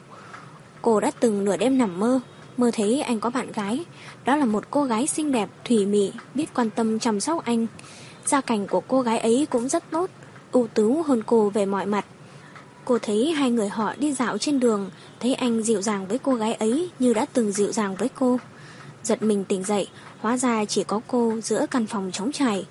Cô 0.81 1.00
đã 1.00 1.12
từng 1.19 1.45
nửa 1.45 1.57
đêm 1.57 1.77
nằm 1.77 2.00
mơ, 2.00 2.19
mơ 2.57 2.71
thấy 2.74 3.01
anh 3.01 3.19
có 3.19 3.30
bạn 3.30 3.51
gái, 3.51 3.86
đó 4.25 4.36
là 4.36 4.45
một 4.45 4.63
cô 4.71 4.83
gái 4.83 5.07
xinh 5.07 5.31
đẹp, 5.31 5.50
thủy 5.65 5.86
mị, 5.86 6.12
biết 6.33 6.53
quan 6.53 6.69
tâm 6.69 7.00
chăm 7.00 7.19
sóc 7.19 7.45
anh. 7.45 7.68
Gia 8.25 8.41
cảnh 8.41 8.68
của 8.68 8.81
cô 8.81 9.01
gái 9.01 9.19
ấy 9.19 9.47
cũng 9.50 9.69
rất 9.69 9.83
tốt, 9.91 10.09
ưu 10.51 10.68
tú 10.68 11.01
hơn 11.01 11.24
cô 11.25 11.50
về 11.50 11.65
mọi 11.65 11.86
mặt. 11.86 12.06
Cô 12.86 13.00
thấy 13.00 13.31
hai 13.31 13.51
người 13.51 13.69
họ 13.69 13.94
đi 14.00 14.13
dạo 14.13 14.38
trên 14.38 14.59
đường, 14.59 14.89
thấy 15.19 15.33
anh 15.33 15.63
dịu 15.63 15.81
dàng 15.81 16.07
với 16.07 16.18
cô 16.18 16.36
gái 16.36 16.53
ấy 16.53 16.89
như 17.00 17.13
đã 17.13 17.25
từng 17.33 17.51
dịu 17.51 17.71
dàng 17.71 17.95
với 17.95 18.09
cô. 18.19 18.39
Giật 19.03 19.24
mình 19.24 19.45
tỉnh 19.45 19.63
dậy, 19.63 19.88
hóa 20.19 20.38
ra 20.38 20.65
chỉ 20.65 20.83
có 20.83 21.01
cô 21.07 21.33
giữa 21.44 21.65
căn 21.71 21.86
phòng 21.88 22.12
trống 22.13 22.31
trải. 22.31 22.65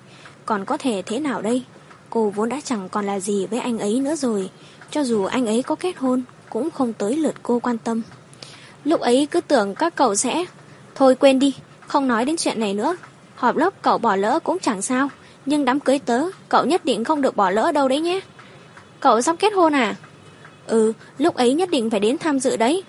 Còn 0.45 0.65
có 0.65 0.77
thể 0.77 1.01
thế 1.05 1.19
nào 1.19 1.41
đây? 1.41 1.63
Cô 2.09 2.29
vốn 2.29 2.49
đã 2.49 2.61
chẳng 2.63 2.89
còn 2.89 3.05
là 3.05 3.19
gì 3.19 3.47
với 3.47 3.59
anh 3.59 3.79
ấy 3.79 3.99
nữa 3.99 4.15
rồi. 4.15 4.49
Cho 4.91 5.03
dù 5.03 5.23
anh 5.25 5.45
ấy 5.45 5.63
có 5.63 5.75
kết 5.75 5.97
hôn, 5.97 6.23
cũng 6.49 6.71
không 6.71 6.93
tới 6.93 7.15
lượt 7.15 7.35
cô 7.43 7.59
quan 7.59 7.77
tâm. 7.77 8.01
Lúc 8.83 9.01
ấy 9.01 9.27
cứ 9.31 9.41
tưởng 9.41 9.75
các 9.75 9.95
cậu 9.95 10.15
sẽ... 10.15 10.45
Thôi 10.95 11.15
quên 11.15 11.39
đi, 11.39 11.55
không 11.87 12.07
nói 12.07 12.25
đến 12.25 12.37
chuyện 12.37 12.59
này 12.59 12.73
nữa. 12.73 12.97
Họp 13.35 13.55
lớp 13.55 13.81
cậu 13.81 13.97
bỏ 13.97 14.15
lỡ 14.15 14.39
cũng 14.43 14.59
chẳng 14.59 14.81
sao. 14.81 15.09
Nhưng 15.45 15.65
đám 15.65 15.79
cưới 15.79 15.99
tớ, 15.99 16.23
cậu 16.49 16.65
nhất 16.65 16.85
định 16.85 17.03
không 17.03 17.21
được 17.21 17.35
bỏ 17.35 17.49
lỡ 17.49 17.71
đâu 17.71 17.87
đấy 17.87 17.99
nhé. 17.99 18.19
Cậu 18.99 19.21
sắp 19.21 19.35
kết 19.39 19.53
hôn 19.53 19.75
à? 19.75 19.95
Ừ, 20.67 20.93
lúc 21.17 21.35
ấy 21.35 21.53
nhất 21.53 21.69
định 21.69 21.89
phải 21.89 21.99
đến 21.99 22.17
tham 22.17 22.39
dự 22.39 22.57
đấy. 22.57 22.83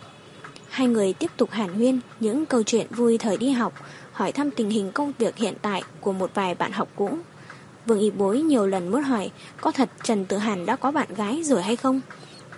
Hai 0.69 0.87
người 0.87 1.13
tiếp 1.13 1.31
tục 1.37 1.51
hàn 1.51 1.75
huyên 1.75 2.01
những 2.21 2.47
câu 2.47 2.63
chuyện 2.63 2.87
vui 2.91 3.19
thời 3.19 3.37
đi 3.37 3.51
học, 3.51 3.73
hỏi 4.13 4.33
thăm 4.33 4.51
tình 4.51 4.71
hình 4.71 4.93
công 4.93 5.13
việc 5.19 5.37
hiện 5.37 5.55
tại 5.63 5.83
của 6.01 6.13
một 6.13 6.31
vài 6.35 6.55
bạn 6.55 6.73
học 6.73 6.89
cũ. 6.97 7.19
Vương 7.91 8.01
Y 8.01 8.11
Bối 8.11 8.41
nhiều 8.41 8.67
lần 8.67 8.89
muốn 8.89 9.03
hỏi 9.03 9.31
có 9.61 9.71
thật 9.71 9.91
Trần 10.03 10.25
Tử 10.25 10.37
Hàn 10.37 10.67
đã 10.67 10.77
có 10.77 10.91
bạn 10.91 11.09
gái 11.17 11.43
rồi 11.45 11.63
hay 11.63 11.77
không, 11.77 12.01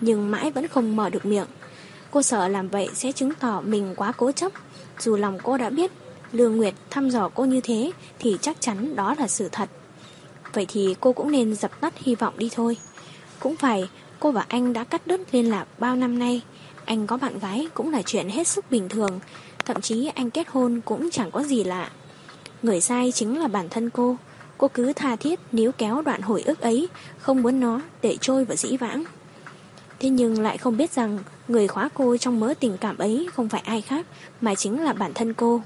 nhưng 0.00 0.30
mãi 0.30 0.50
vẫn 0.50 0.68
không 0.68 0.96
mở 0.96 1.10
được 1.10 1.26
miệng. 1.26 1.46
Cô 2.10 2.22
sợ 2.22 2.48
làm 2.48 2.68
vậy 2.68 2.88
sẽ 2.94 3.12
chứng 3.12 3.34
tỏ 3.34 3.60
mình 3.60 3.94
quá 3.96 4.12
cố 4.12 4.32
chấp, 4.32 4.52
dù 4.98 5.16
lòng 5.16 5.38
cô 5.42 5.56
đã 5.56 5.70
biết 5.70 5.92
Lương 6.32 6.56
Nguyệt 6.56 6.74
thăm 6.90 7.10
dò 7.10 7.28
cô 7.34 7.44
như 7.44 7.60
thế 7.60 7.92
thì 8.18 8.36
chắc 8.40 8.60
chắn 8.60 8.96
đó 8.96 9.14
là 9.18 9.28
sự 9.28 9.48
thật. 9.52 9.68
Vậy 10.52 10.66
thì 10.68 10.94
cô 11.00 11.12
cũng 11.12 11.30
nên 11.30 11.54
dập 11.54 11.80
tắt 11.80 11.94
hy 11.98 12.14
vọng 12.14 12.34
đi 12.38 12.50
thôi. 12.54 12.76
Cũng 13.40 13.56
phải, 13.56 13.88
cô 14.20 14.30
và 14.30 14.44
anh 14.48 14.72
đã 14.72 14.84
cắt 14.84 15.06
đứt 15.06 15.20
liên 15.32 15.50
lạc 15.50 15.66
bao 15.78 15.96
năm 15.96 16.18
nay. 16.18 16.40
Anh 16.84 17.06
có 17.06 17.16
bạn 17.16 17.38
gái 17.38 17.68
cũng 17.74 17.92
là 17.92 18.02
chuyện 18.02 18.28
hết 18.28 18.48
sức 18.48 18.70
bình 18.70 18.88
thường, 18.88 19.20
thậm 19.64 19.80
chí 19.80 20.10
anh 20.14 20.30
kết 20.30 20.48
hôn 20.48 20.80
cũng 20.84 21.10
chẳng 21.10 21.30
có 21.30 21.42
gì 21.42 21.64
lạ. 21.64 21.90
Người 22.62 22.80
sai 22.80 23.12
chính 23.12 23.38
là 23.38 23.48
bản 23.48 23.68
thân 23.68 23.90
cô. 23.90 24.16
Cô 24.62 24.68
cứ 24.68 24.92
tha 24.92 25.16
thiết 25.16 25.40
níu 25.52 25.72
kéo 25.72 26.02
đoạn 26.02 26.22
hồi 26.22 26.42
ức 26.42 26.60
ấy, 26.60 26.88
không 27.18 27.42
muốn 27.42 27.60
nó 27.60 27.80
để 28.02 28.16
trôi 28.20 28.44
vào 28.44 28.56
dĩ 28.56 28.76
vãng. 28.76 29.04
Thế 30.00 30.08
nhưng 30.08 30.40
lại 30.40 30.58
không 30.58 30.76
biết 30.76 30.92
rằng 30.92 31.18
người 31.48 31.68
khóa 31.68 31.88
cô 31.94 32.16
trong 32.16 32.40
mớ 32.40 32.54
tình 32.60 32.76
cảm 32.80 32.98
ấy 32.98 33.28
không 33.34 33.48
phải 33.48 33.62
ai 33.64 33.80
khác, 33.80 34.06
mà 34.40 34.54
chính 34.54 34.84
là 34.84 34.92
bản 34.92 35.14
thân 35.14 35.34
cô. 35.34 35.62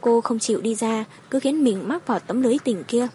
Cô 0.00 0.20
không 0.20 0.38
chịu 0.38 0.60
đi 0.60 0.74
ra, 0.74 1.04
cứ 1.30 1.40
khiến 1.40 1.64
mình 1.64 1.88
mắc 1.88 2.06
vào 2.06 2.18
tấm 2.18 2.42
lưới 2.42 2.56
tình 2.64 2.84
kia. 2.84 3.08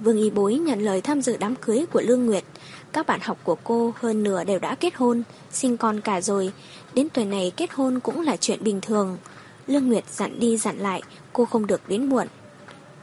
Vương 0.00 0.18
Y 0.18 0.30
Bối 0.30 0.54
nhận 0.54 0.80
lời 0.80 1.00
tham 1.00 1.22
dự 1.22 1.36
đám 1.36 1.54
cưới 1.54 1.84
của 1.92 2.00
Lương 2.00 2.26
Nguyệt. 2.26 2.44
Các 2.92 3.06
bạn 3.06 3.20
học 3.22 3.38
của 3.44 3.56
cô 3.64 3.92
hơn 3.96 4.22
nửa 4.22 4.44
đều 4.44 4.58
đã 4.58 4.74
kết 4.74 4.94
hôn, 4.94 5.22
sinh 5.50 5.76
con 5.76 6.00
cả 6.00 6.20
rồi. 6.20 6.52
Đến 6.94 7.08
tuổi 7.08 7.24
này 7.24 7.52
kết 7.56 7.72
hôn 7.72 8.00
cũng 8.00 8.20
là 8.20 8.36
chuyện 8.36 8.64
bình 8.64 8.80
thường. 8.80 9.16
Lương 9.66 9.88
Nguyệt 9.88 10.04
dặn 10.10 10.40
đi 10.40 10.56
dặn 10.56 10.78
lại, 10.78 11.02
cô 11.32 11.44
không 11.44 11.66
được 11.66 11.80
đến 11.88 12.04
muộn. 12.06 12.26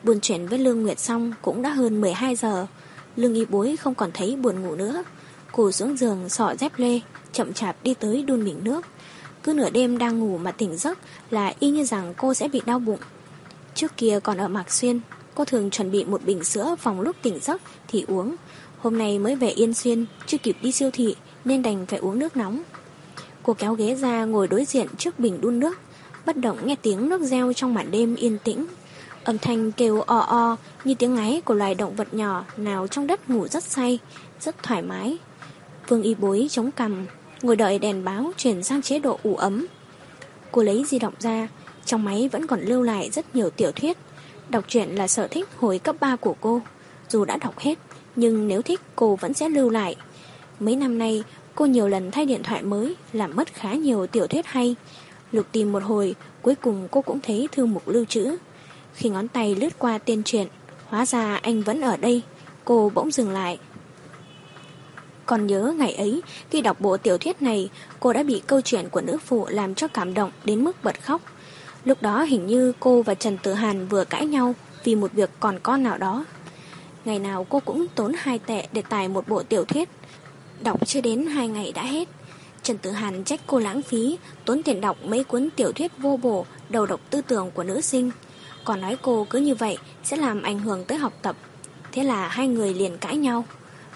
Buồn 0.03 0.19
chuyện 0.19 0.47
với 0.47 0.59
Lương 0.59 0.81
Nguyệt 0.81 0.99
xong 0.99 1.33
cũng 1.41 1.61
đã 1.61 1.69
hơn 1.69 2.01
12 2.01 2.35
giờ. 2.35 2.67
Lương 3.15 3.33
Y 3.33 3.45
Bối 3.45 3.77
không 3.77 3.95
còn 3.95 4.11
thấy 4.13 4.35
buồn 4.35 4.61
ngủ 4.61 4.75
nữa. 4.75 5.03
Cô 5.51 5.71
xuống 5.71 5.97
giường 5.97 6.29
sọ 6.29 6.55
dép 6.59 6.71
lê, 6.77 6.99
chậm 7.31 7.53
chạp 7.53 7.83
đi 7.83 7.93
tới 7.93 8.23
đun 8.23 8.45
bình 8.45 8.59
nước. 8.63 8.85
Cứ 9.43 9.53
nửa 9.53 9.69
đêm 9.69 9.97
đang 9.97 10.19
ngủ 10.19 10.37
mà 10.37 10.51
tỉnh 10.51 10.77
giấc 10.77 10.99
là 11.29 11.53
y 11.59 11.69
như 11.69 11.83
rằng 11.83 12.13
cô 12.17 12.33
sẽ 12.33 12.47
bị 12.47 12.61
đau 12.65 12.79
bụng. 12.79 12.99
Trước 13.75 13.97
kia 13.97 14.19
còn 14.23 14.37
ở 14.37 14.47
Mạc 14.47 14.71
Xuyên, 14.71 14.99
cô 15.35 15.45
thường 15.45 15.69
chuẩn 15.69 15.91
bị 15.91 16.03
một 16.03 16.25
bình 16.25 16.43
sữa 16.43 16.75
phòng 16.79 17.01
lúc 17.01 17.15
tỉnh 17.21 17.39
giấc 17.39 17.61
thì 17.87 18.05
uống. 18.07 18.35
Hôm 18.77 18.97
nay 18.97 19.19
mới 19.19 19.35
về 19.35 19.49
Yên 19.49 19.73
Xuyên, 19.73 20.05
chưa 20.25 20.37
kịp 20.37 20.57
đi 20.61 20.71
siêu 20.71 20.89
thị 20.93 21.15
nên 21.45 21.61
đành 21.61 21.85
phải 21.85 21.99
uống 21.99 22.19
nước 22.19 22.37
nóng. 22.37 22.61
Cô 23.43 23.53
kéo 23.53 23.73
ghế 23.73 23.95
ra 23.95 24.25
ngồi 24.25 24.47
đối 24.47 24.65
diện 24.65 24.87
trước 24.97 25.19
bình 25.19 25.41
đun 25.41 25.59
nước, 25.59 25.77
bất 26.25 26.37
động 26.37 26.57
nghe 26.65 26.75
tiếng 26.75 27.09
nước 27.09 27.21
reo 27.21 27.53
trong 27.53 27.73
màn 27.73 27.91
đêm 27.91 28.15
yên 28.15 28.37
tĩnh. 28.43 28.65
Âm 29.29 29.37
thanh 29.37 29.71
kêu 29.71 30.01
o 30.01 30.19
o 30.19 30.57
như 30.83 30.93
tiếng 30.93 31.15
ngáy 31.15 31.41
của 31.45 31.53
loài 31.53 31.75
động 31.75 31.95
vật 31.95 32.13
nhỏ 32.13 32.45
nào 32.57 32.87
trong 32.87 33.07
đất 33.07 33.29
ngủ 33.29 33.47
rất 33.47 33.63
say, 33.63 33.99
rất 34.39 34.63
thoải 34.63 34.81
mái. 34.81 35.17
Vương 35.87 36.03
y 36.03 36.15
bối 36.15 36.47
chống 36.51 36.71
cằm, 36.71 37.05
ngồi 37.41 37.55
đợi 37.55 37.79
đèn 37.79 38.03
báo 38.03 38.31
chuyển 38.37 38.63
sang 38.63 38.81
chế 38.81 38.99
độ 38.99 39.19
ủ 39.23 39.35
ấm. 39.35 39.67
Cô 40.51 40.63
lấy 40.63 40.83
di 40.87 40.99
động 40.99 41.13
ra, 41.19 41.47
trong 41.85 42.03
máy 42.03 42.29
vẫn 42.31 42.47
còn 42.47 42.61
lưu 42.61 42.81
lại 42.83 43.09
rất 43.09 43.35
nhiều 43.35 43.49
tiểu 43.49 43.71
thuyết. 43.71 43.97
Đọc 44.49 44.63
truyện 44.67 44.89
là 44.89 45.07
sở 45.07 45.27
thích 45.27 45.47
hồi 45.59 45.79
cấp 45.79 45.95
3 45.99 46.15
của 46.15 46.35
cô. 46.41 46.61
Dù 47.09 47.25
đã 47.25 47.37
đọc 47.37 47.59
hết, 47.59 47.79
nhưng 48.15 48.47
nếu 48.47 48.61
thích 48.61 48.81
cô 48.95 49.15
vẫn 49.15 49.33
sẽ 49.33 49.49
lưu 49.49 49.69
lại. 49.69 49.95
Mấy 50.59 50.75
năm 50.75 50.97
nay, 50.97 51.23
cô 51.55 51.65
nhiều 51.65 51.87
lần 51.87 52.11
thay 52.11 52.25
điện 52.25 52.43
thoại 52.43 52.63
mới, 52.63 52.95
làm 53.13 53.35
mất 53.35 53.53
khá 53.53 53.73
nhiều 53.73 54.07
tiểu 54.07 54.27
thuyết 54.27 54.45
hay. 54.45 54.75
Lục 55.31 55.45
tìm 55.51 55.71
một 55.71 55.83
hồi, 55.83 56.15
cuối 56.41 56.55
cùng 56.55 56.87
cô 56.91 57.01
cũng 57.01 57.19
thấy 57.19 57.47
thư 57.51 57.65
mục 57.65 57.87
lưu 57.87 58.05
trữ. 58.05 58.37
Khi 58.99 59.09
ngón 59.09 59.27
tay 59.27 59.55
lướt 59.55 59.69
qua 59.77 59.97
tiên 59.97 60.23
truyện, 60.23 60.47
hóa 60.87 61.05
ra 61.05 61.35
anh 61.35 61.61
vẫn 61.61 61.81
ở 61.81 61.97
đây. 61.97 62.21
Cô 62.65 62.91
bỗng 62.95 63.11
dừng 63.11 63.29
lại. 63.29 63.59
Còn 65.25 65.47
nhớ 65.47 65.73
ngày 65.77 65.93
ấy, 65.93 66.21
khi 66.49 66.61
đọc 66.61 66.81
bộ 66.81 66.97
tiểu 66.97 67.17
thuyết 67.17 67.41
này, 67.41 67.69
cô 67.99 68.13
đã 68.13 68.23
bị 68.23 68.41
câu 68.47 68.61
chuyện 68.61 68.89
của 68.89 69.01
nữ 69.01 69.17
phụ 69.25 69.47
làm 69.49 69.75
cho 69.75 69.87
cảm 69.87 70.13
động 70.13 70.31
đến 70.45 70.63
mức 70.63 70.83
bật 70.83 71.03
khóc. 71.03 71.21
Lúc 71.85 72.01
đó 72.01 72.23
hình 72.23 72.47
như 72.47 72.73
cô 72.79 73.01
và 73.01 73.13
Trần 73.13 73.37
Tử 73.37 73.53
Hàn 73.53 73.87
vừa 73.87 74.03
cãi 74.03 74.25
nhau 74.25 74.55
vì 74.83 74.95
một 74.95 75.13
việc 75.13 75.29
còn 75.39 75.59
con 75.63 75.83
nào 75.83 75.97
đó. 75.97 76.25
Ngày 77.05 77.19
nào 77.19 77.45
cô 77.49 77.59
cũng 77.59 77.85
tốn 77.95 78.11
hai 78.17 78.39
tệ 78.39 78.67
để 78.71 78.81
tải 78.81 79.07
một 79.07 79.27
bộ 79.27 79.43
tiểu 79.43 79.65
thuyết. 79.65 79.89
Đọc 80.61 80.87
chưa 80.87 81.01
đến 81.01 81.25
hai 81.25 81.47
ngày 81.47 81.71
đã 81.71 81.83
hết. 81.83 82.07
Trần 82.63 82.77
Tử 82.77 82.91
Hàn 82.91 83.23
trách 83.23 83.39
cô 83.47 83.59
lãng 83.59 83.81
phí, 83.81 84.17
tốn 84.45 84.63
tiền 84.63 84.81
đọc 84.81 84.97
mấy 85.05 85.23
cuốn 85.23 85.49
tiểu 85.55 85.71
thuyết 85.71 85.91
vô 85.97 86.19
bổ, 86.23 86.45
đầu 86.69 86.85
độc 86.85 87.01
tư 87.09 87.21
tưởng 87.21 87.51
của 87.51 87.63
nữ 87.63 87.81
sinh. 87.81 88.11
Còn 88.69 88.81
nói 88.81 88.97
cô 89.01 89.27
cứ 89.29 89.39
như 89.39 89.55
vậy 89.55 89.77
sẽ 90.03 90.17
làm 90.17 90.41
ảnh 90.41 90.59
hưởng 90.59 90.85
tới 90.85 90.97
học 90.97 91.13
tập. 91.21 91.35
Thế 91.91 92.03
là 92.03 92.27
hai 92.27 92.47
người 92.47 92.73
liền 92.73 92.97
cãi 92.97 93.17
nhau. 93.17 93.45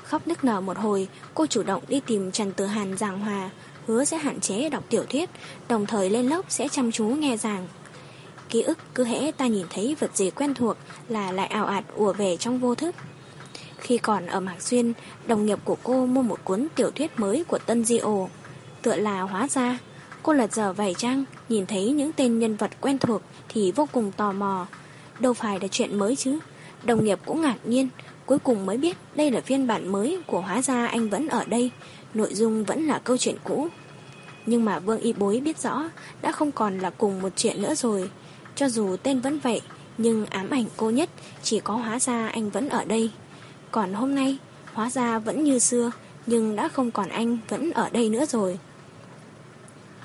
Khóc 0.03 0.27
nức 0.27 0.44
nở 0.44 0.62
một 0.62 0.77
hồi, 0.77 1.08
cô 1.34 1.46
chủ 1.46 1.63
động 1.63 1.84
đi 1.88 2.00
tìm 2.00 2.32
Trần 2.32 2.51
Tử 2.51 2.65
Hàn 2.65 2.98
giảng 2.98 3.20
hòa, 3.20 3.50
hứa 3.88 4.03
sẽ 4.03 4.18
hạn 4.18 4.39
chế 4.39 4.70
đọc 4.70 4.84
tiểu 4.89 5.03
thuyết, 5.10 5.30
đồng 5.68 5.86
thời 5.86 6.10
lên 6.10 6.25
lớp 6.25 6.42
sẽ 6.50 6.68
chăm 6.68 6.92
chú 6.92 7.06
nghe 7.06 7.38
giảng. 7.38 7.68
Ký 8.50 8.62
ức 8.62 8.77
cứ 8.96 9.03
hễ 9.03 9.32
ta 9.32 9.48
nhìn 9.48 9.65
thấy 9.70 9.96
vật 10.00 10.15
gì 10.15 10.30
quen 10.30 10.53
thuộc 10.53 10.77
là 11.10 11.32
lại 11.32 11.48
ảo 11.48 11.65
ạt 11.65 11.84
ùa 11.96 12.13
về 12.13 12.38
trong 12.38 12.60
vô 12.60 12.75
thức. 12.75 12.96
Khi 13.77 13.98
còn 13.98 14.25
ở 14.25 14.39
Mạc 14.39 14.62
Xuyên, 14.62 14.94
đồng 15.27 15.46
nghiệp 15.46 15.60
của 15.63 15.77
cô 15.84 16.06
mua 16.06 16.22
một 16.22 16.39
cuốn 16.44 16.68
tiểu 16.75 16.92
thuyết 16.92 17.20
mới 17.20 17.44
của 17.44 17.60
Tân 17.65 17.86
Di 17.86 17.98
Ồ. 17.98 18.30
Tựa 18.82 18.96
là 18.96 19.22
hóa 19.22 19.48
ra, 19.48 19.77
cô 20.24 20.34
lật 20.34 20.53
dở 20.53 20.74
vài 20.74 20.96
trang, 20.98 21.24
nhìn 21.50 21.65
thấy 21.65 21.92
những 21.92 22.12
tên 22.13 22.39
nhân 22.39 22.56
vật 22.56 22.72
quen 22.82 22.98
thuộc 22.98 23.22
thì 23.50 23.72
vô 23.72 23.88
cùng 23.92 24.12
tò 24.12 24.32
mò. 24.32 24.68
Đâu 25.20 25.34
phải 25.34 25.60
là 25.60 25.68
chuyện 25.68 26.00
mới 26.00 26.15
chứ. 26.15 26.39
Đồng 26.84 27.06
nghiệp 27.06 27.20
cũng 27.25 27.42
ngạc 27.42 27.58
nhiên, 27.63 27.89
cuối 28.25 28.39
cùng 28.39 28.65
mới 28.65 28.77
biết 28.77 28.98
đây 29.15 29.32
là 29.32 29.42
phiên 29.42 29.68
bản 29.68 29.92
mới 29.92 30.20
của 30.27 30.42
hóa 30.42 30.62
ra 30.62 30.88
anh 30.88 31.10
vẫn 31.10 31.27
ở 31.27 31.46
đây, 31.46 31.72
nội 32.13 32.34
dung 32.34 32.63
vẫn 32.63 32.88
là 32.88 33.00
câu 33.03 33.18
chuyện 33.18 33.36
cũ. 33.44 33.68
Nhưng 34.46 34.65
mà 34.65 34.80
Vương 34.80 35.00
Y 35.00 35.13
Bối 35.13 35.39
biết 35.39 35.60
rõ 35.60 35.84
đã 36.22 36.32
không 36.32 36.51
còn 36.51 36.80
là 36.80 36.89
cùng 36.89 37.22
một 37.22 37.30
chuyện 37.36 37.62
nữa 37.62 37.75
rồi. 37.75 38.10
Cho 38.56 38.70
dù 38.70 38.96
tên 39.03 39.20
vẫn 39.20 39.39
vậy, 39.39 39.62
nhưng 39.98 40.25
ám 40.25 40.50
ảnh 40.50 40.65
cô 40.77 40.89
nhất 40.89 41.10
chỉ 41.44 41.60
có 41.60 41.75
hóa 41.75 42.00
ra 42.00 42.27
anh 42.27 42.50
vẫn 42.50 42.70
ở 42.70 42.86
đây. 42.86 43.12
Còn 43.72 43.94
hôm 43.94 44.15
nay, 44.15 44.38
hóa 44.74 44.89
ra 44.89 45.20
vẫn 45.20 45.44
như 45.44 45.60
xưa, 45.60 45.92
nhưng 46.25 46.56
đã 46.56 46.68
không 46.68 46.92
còn 46.92 47.10
anh 47.10 47.38
vẫn 47.50 47.72
ở 47.72 47.89
đây 47.89 48.10
nữa 48.10 48.25
rồi. 48.25 48.60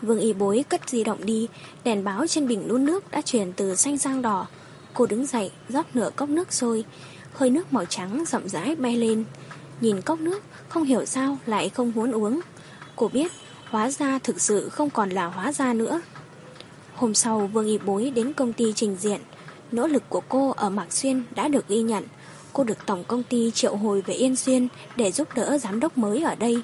Vương 0.02 0.20
y 0.20 0.32
bối 0.32 0.64
cất 0.68 0.90
di 0.90 1.04
động 1.04 1.26
đi, 1.26 1.48
đèn 1.84 2.04
báo 2.04 2.26
trên 2.26 2.48
bình 2.48 2.68
đun 2.68 2.84
nước 2.84 3.10
đã 3.10 3.20
chuyển 3.20 3.52
từ 3.52 3.76
xanh 3.76 3.98
sang 3.98 4.22
đỏ. 4.22 4.46
Cô 4.94 5.06
đứng 5.06 5.26
dậy, 5.26 5.50
rót 5.68 5.96
nửa 5.96 6.10
cốc 6.16 6.28
nước 6.28 6.52
sôi, 6.52 6.84
hơi 7.32 7.50
nước 7.50 7.72
màu 7.72 7.84
trắng 7.84 8.24
rộng 8.28 8.48
rãi 8.48 8.74
bay 8.76 8.96
lên. 8.96 9.24
Nhìn 9.80 10.00
cốc 10.00 10.20
nước, 10.20 10.42
không 10.68 10.84
hiểu 10.84 11.04
sao 11.04 11.38
lại 11.46 11.68
không 11.68 11.92
muốn 11.94 12.12
uống. 12.12 12.40
Cô 12.96 13.08
biết, 13.08 13.32
hóa 13.70 13.90
ra 13.90 14.18
thực 14.18 14.40
sự 14.40 14.68
không 14.68 14.90
còn 14.90 15.10
là 15.10 15.26
hóa 15.26 15.52
ra 15.52 15.72
nữa. 15.72 16.00
Hôm 16.98 17.14
sau 17.14 17.50
Vương 17.52 17.66
Y 17.66 17.78
Bối 17.78 18.12
đến 18.14 18.32
công 18.32 18.52
ty 18.52 18.72
trình 18.76 18.96
diện 19.00 19.20
Nỗ 19.72 19.86
lực 19.86 20.02
của 20.08 20.22
cô 20.28 20.50
ở 20.50 20.70
Mạc 20.70 20.92
Xuyên 20.92 21.22
đã 21.34 21.48
được 21.48 21.68
ghi 21.68 21.82
nhận 21.82 22.04
Cô 22.52 22.64
được 22.64 22.86
tổng 22.86 23.04
công 23.04 23.22
ty 23.22 23.50
triệu 23.50 23.76
hồi 23.76 24.02
về 24.06 24.14
Yên 24.14 24.36
Xuyên 24.36 24.68
Để 24.96 25.12
giúp 25.12 25.28
đỡ 25.34 25.58
giám 25.58 25.80
đốc 25.80 25.98
mới 25.98 26.22
ở 26.22 26.34
đây 26.34 26.62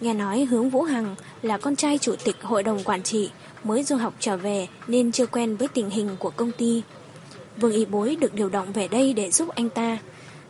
Nghe 0.00 0.14
nói 0.14 0.44
Hướng 0.44 0.70
Vũ 0.70 0.82
Hằng 0.82 1.16
là 1.42 1.58
con 1.58 1.76
trai 1.76 1.98
chủ 1.98 2.14
tịch 2.24 2.36
hội 2.42 2.62
đồng 2.62 2.84
quản 2.84 3.02
trị 3.02 3.30
Mới 3.64 3.82
du 3.82 3.96
học 3.96 4.14
trở 4.20 4.36
về 4.36 4.68
nên 4.86 5.12
chưa 5.12 5.26
quen 5.26 5.56
với 5.56 5.68
tình 5.68 5.90
hình 5.90 6.08
của 6.18 6.30
công 6.30 6.52
ty 6.52 6.82
Vương 7.56 7.72
Y 7.72 7.84
Bối 7.84 8.16
được 8.20 8.34
điều 8.34 8.48
động 8.48 8.72
về 8.72 8.88
đây 8.88 9.12
để 9.12 9.30
giúp 9.30 9.48
anh 9.48 9.70
ta 9.70 9.98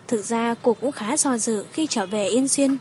Thực 0.08 0.24
ra 0.24 0.54
cô 0.62 0.74
cũng 0.74 0.92
khá 0.92 1.16
do 1.16 1.38
dự 1.38 1.64
khi 1.72 1.86
trở 1.86 2.06
về 2.06 2.28
Yên 2.28 2.48
Xuyên 2.48 2.76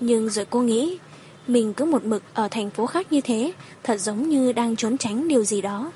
Nhưng 0.00 0.30
rồi 0.30 0.46
cô 0.50 0.60
nghĩ 0.60 0.98
mình 1.46 1.74
cứ 1.74 1.84
một 1.84 2.04
mực 2.04 2.22
ở 2.34 2.48
thành 2.48 2.70
phố 2.70 2.86
khác 2.86 3.12
như 3.12 3.20
thế, 3.20 3.52
thật 3.82 4.00
giống 4.00 4.28
như 4.28 4.52
đang 4.52 4.76
trốn 4.76 4.98
tránh 4.98 5.28
điều 5.28 5.44
gì 5.44 5.60
đó. 5.60 5.92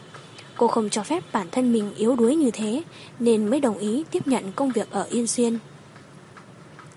Cô 0.56 0.68
không 0.68 0.90
cho 0.90 1.02
phép 1.02 1.24
bản 1.32 1.46
thân 1.50 1.72
mình 1.72 1.94
yếu 1.96 2.16
đuối 2.16 2.36
như 2.36 2.50
thế, 2.50 2.82
nên 3.18 3.46
mới 3.46 3.60
đồng 3.60 3.78
ý 3.78 4.04
tiếp 4.10 4.26
nhận 4.26 4.52
công 4.52 4.70
việc 4.70 4.90
ở 4.90 5.06
Yên 5.10 5.26
Xuyên. 5.26 5.58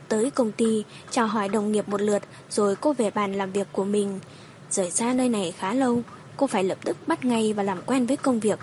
Tới 0.09 0.31
công 0.31 0.51
ty, 0.51 0.83
chào 1.11 1.27
hỏi 1.27 1.49
đồng 1.49 1.71
nghiệp 1.71 1.89
một 1.89 2.01
lượt, 2.01 2.23
rồi 2.49 2.75
cô 2.75 2.93
về 2.93 3.09
bàn 3.11 3.33
làm 3.33 3.51
việc 3.51 3.67
của 3.71 3.83
mình. 3.83 4.19
Rời 4.71 4.91
xa 4.91 5.13
nơi 5.13 5.29
này 5.29 5.53
khá 5.57 5.73
lâu, 5.73 6.03
cô 6.37 6.47
phải 6.47 6.63
lập 6.63 6.77
tức 6.85 6.97
bắt 7.07 7.25
ngay 7.25 7.53
và 7.53 7.63
làm 7.63 7.81
quen 7.85 8.05
với 8.05 8.17
công 8.17 8.39
việc. 8.39 8.59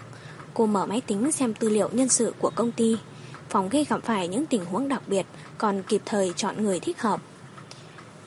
Cô 0.55 0.67
mở 0.67 0.87
máy 0.87 1.01
tính 1.01 1.33
xem 1.33 1.55
tư 1.55 1.69
liệu 1.69 1.89
nhân 1.93 2.09
sự 2.09 2.35
của 2.39 2.51
công 2.55 2.73
ty. 2.73 2.97
Phòng 3.49 3.71
khi 3.71 3.85
gặp 3.85 4.01
phải 4.05 4.29
những 4.29 4.47
tình 4.47 4.65
huống 4.65 4.89
đặc 4.89 5.03
biệt, 5.07 5.27
còn 5.59 5.83
kịp 5.83 6.03
thời 6.05 6.33
chọn 6.37 6.65
người 6.65 6.81
thích 6.81 7.01
hợp. 7.01 7.21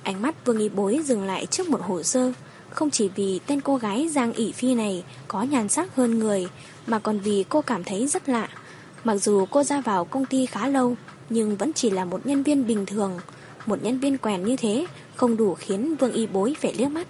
Ánh 0.03 0.21
mắt 0.21 0.45
Vương 0.45 0.59
Y 0.59 0.69
Bối 0.69 1.01
dừng 1.05 1.23
lại 1.23 1.45
trước 1.45 1.69
một 1.69 1.81
hồ 1.81 2.03
sơ, 2.03 2.33
không 2.69 2.89
chỉ 2.89 3.09
vì 3.15 3.39
tên 3.47 3.61
cô 3.61 3.77
gái 3.77 4.09
Giang 4.09 4.33
ỷ 4.33 4.51
Phi 4.51 4.75
này 4.75 5.03
có 5.27 5.43
nhàn 5.43 5.69
sắc 5.69 5.95
hơn 5.95 6.19
người, 6.19 6.47
mà 6.87 6.99
còn 6.99 7.19
vì 7.19 7.45
cô 7.49 7.61
cảm 7.61 7.83
thấy 7.83 8.07
rất 8.07 8.29
lạ. 8.29 8.49
Mặc 9.03 9.15
dù 9.15 9.45
cô 9.45 9.63
ra 9.63 9.81
vào 9.81 10.05
công 10.05 10.25
ty 10.25 10.45
khá 10.45 10.67
lâu, 10.67 10.95
nhưng 11.29 11.55
vẫn 11.55 11.73
chỉ 11.73 11.89
là 11.89 12.05
một 12.05 12.25
nhân 12.25 12.43
viên 12.43 12.67
bình 12.67 12.85
thường. 12.85 13.19
Một 13.65 13.83
nhân 13.83 13.99
viên 13.99 14.17
quèn 14.17 14.43
như 14.43 14.55
thế 14.55 14.85
không 15.15 15.37
đủ 15.37 15.53
khiến 15.53 15.95
Vương 15.95 16.13
Y 16.13 16.27
Bối 16.27 16.55
phải 16.61 16.73
liếc 16.73 16.91
mắt. 16.91 17.07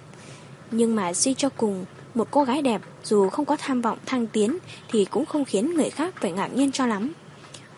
Nhưng 0.70 0.96
mà 0.96 1.12
suy 1.12 1.34
cho 1.34 1.48
cùng, 1.48 1.84
một 2.14 2.28
cô 2.30 2.44
gái 2.44 2.62
đẹp 2.62 2.80
dù 3.04 3.28
không 3.28 3.44
có 3.44 3.56
tham 3.56 3.82
vọng 3.82 3.98
thăng 4.06 4.26
tiến 4.26 4.58
thì 4.88 5.04
cũng 5.04 5.26
không 5.26 5.44
khiến 5.44 5.74
người 5.74 5.90
khác 5.90 6.14
phải 6.20 6.32
ngạc 6.32 6.48
nhiên 6.54 6.72
cho 6.72 6.86
lắm. 6.86 7.12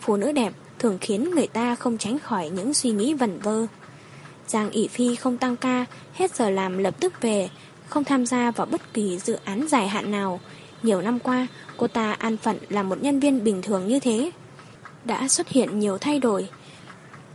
Phụ 0.00 0.16
nữ 0.16 0.32
đẹp 0.32 0.52
thường 0.78 0.98
khiến 1.00 1.30
người 1.30 1.46
ta 1.46 1.74
không 1.74 1.98
tránh 1.98 2.18
khỏi 2.18 2.50
những 2.50 2.74
suy 2.74 2.90
nghĩ 2.90 3.14
vẩn 3.14 3.38
vơ. 3.38 3.66
Giang 4.46 4.70
ỉ 4.70 4.88
Phi 4.88 5.16
không 5.16 5.38
tăng 5.38 5.56
ca, 5.56 5.84
hết 6.14 6.34
giờ 6.34 6.50
làm 6.50 6.78
lập 6.78 6.94
tức 7.00 7.20
về, 7.20 7.48
không 7.88 8.04
tham 8.04 8.26
gia 8.26 8.50
vào 8.50 8.66
bất 8.66 8.94
kỳ 8.94 9.18
dự 9.18 9.36
án 9.44 9.68
dài 9.68 9.88
hạn 9.88 10.10
nào. 10.10 10.40
Nhiều 10.82 11.02
năm 11.02 11.18
qua, 11.18 11.46
cô 11.76 11.86
ta 11.86 12.12
an 12.12 12.36
phận 12.36 12.58
là 12.68 12.82
một 12.82 13.02
nhân 13.02 13.20
viên 13.20 13.44
bình 13.44 13.62
thường 13.62 13.88
như 13.88 14.00
thế. 14.00 14.30
Đã 15.04 15.28
xuất 15.28 15.48
hiện 15.48 15.78
nhiều 15.78 15.98
thay 15.98 16.18
đổi. 16.18 16.48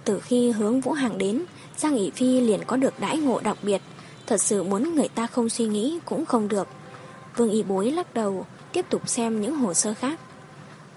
Từ 0.03 0.19
khi 0.19 0.51
hướng 0.51 0.81
Vũ 0.81 0.91
Hàng 0.91 1.17
đến, 1.17 1.43
Giang 1.77 1.95
ỷ 1.95 2.09
Phi 2.09 2.41
liền 2.41 2.63
có 2.67 2.77
được 2.77 2.99
đãi 2.99 3.17
ngộ 3.17 3.39
đặc 3.39 3.57
biệt. 3.61 3.81
Thật 4.25 4.41
sự 4.41 4.63
muốn 4.63 4.95
người 4.95 5.07
ta 5.07 5.27
không 5.27 5.49
suy 5.49 5.65
nghĩ 5.65 5.99
cũng 6.05 6.25
không 6.25 6.47
được. 6.47 6.67
Vương 7.35 7.49
Y 7.49 7.63
Bối 7.63 7.91
lắc 7.91 8.13
đầu, 8.13 8.45
tiếp 8.71 8.85
tục 8.89 9.09
xem 9.09 9.41
những 9.41 9.55
hồ 9.55 9.73
sơ 9.73 9.93
khác. 9.93 10.19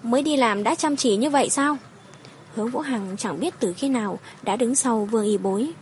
Mới 0.03 0.23
đi 0.23 0.37
làm 0.37 0.63
đã 0.63 0.75
chăm 0.75 0.97
chỉ 0.97 1.17
như 1.17 1.31
vậy 1.31 1.51
sao? 1.51 1.77
Hướng 2.55 2.71
Vũ 2.71 2.81
Hằng 2.81 3.17
chẳng 3.17 3.41
biết 3.41 3.55
từ 3.61 3.73
khi 3.73 3.89
nào 3.89 4.19
đã 4.43 4.57
đứng 4.57 4.75
sau 4.75 5.05
Vương 5.05 5.25
Y 5.25 5.39
Bối. 5.39 5.73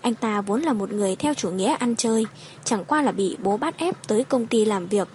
Anh 0.00 0.14
ta 0.14 0.40
vốn 0.40 0.62
là 0.62 0.72
một 0.72 0.92
người 0.92 1.16
theo 1.16 1.34
chủ 1.34 1.50
nghĩa 1.50 1.74
ăn 1.74 1.96
chơi, 1.96 2.26
chẳng 2.64 2.84
qua 2.84 3.02
là 3.02 3.12
bị 3.12 3.36
bố 3.42 3.56
bắt 3.56 3.78
ép 3.78 4.08
tới 4.08 4.24
công 4.24 4.46
ty 4.46 4.64
làm 4.64 4.86
việc. 4.86 5.08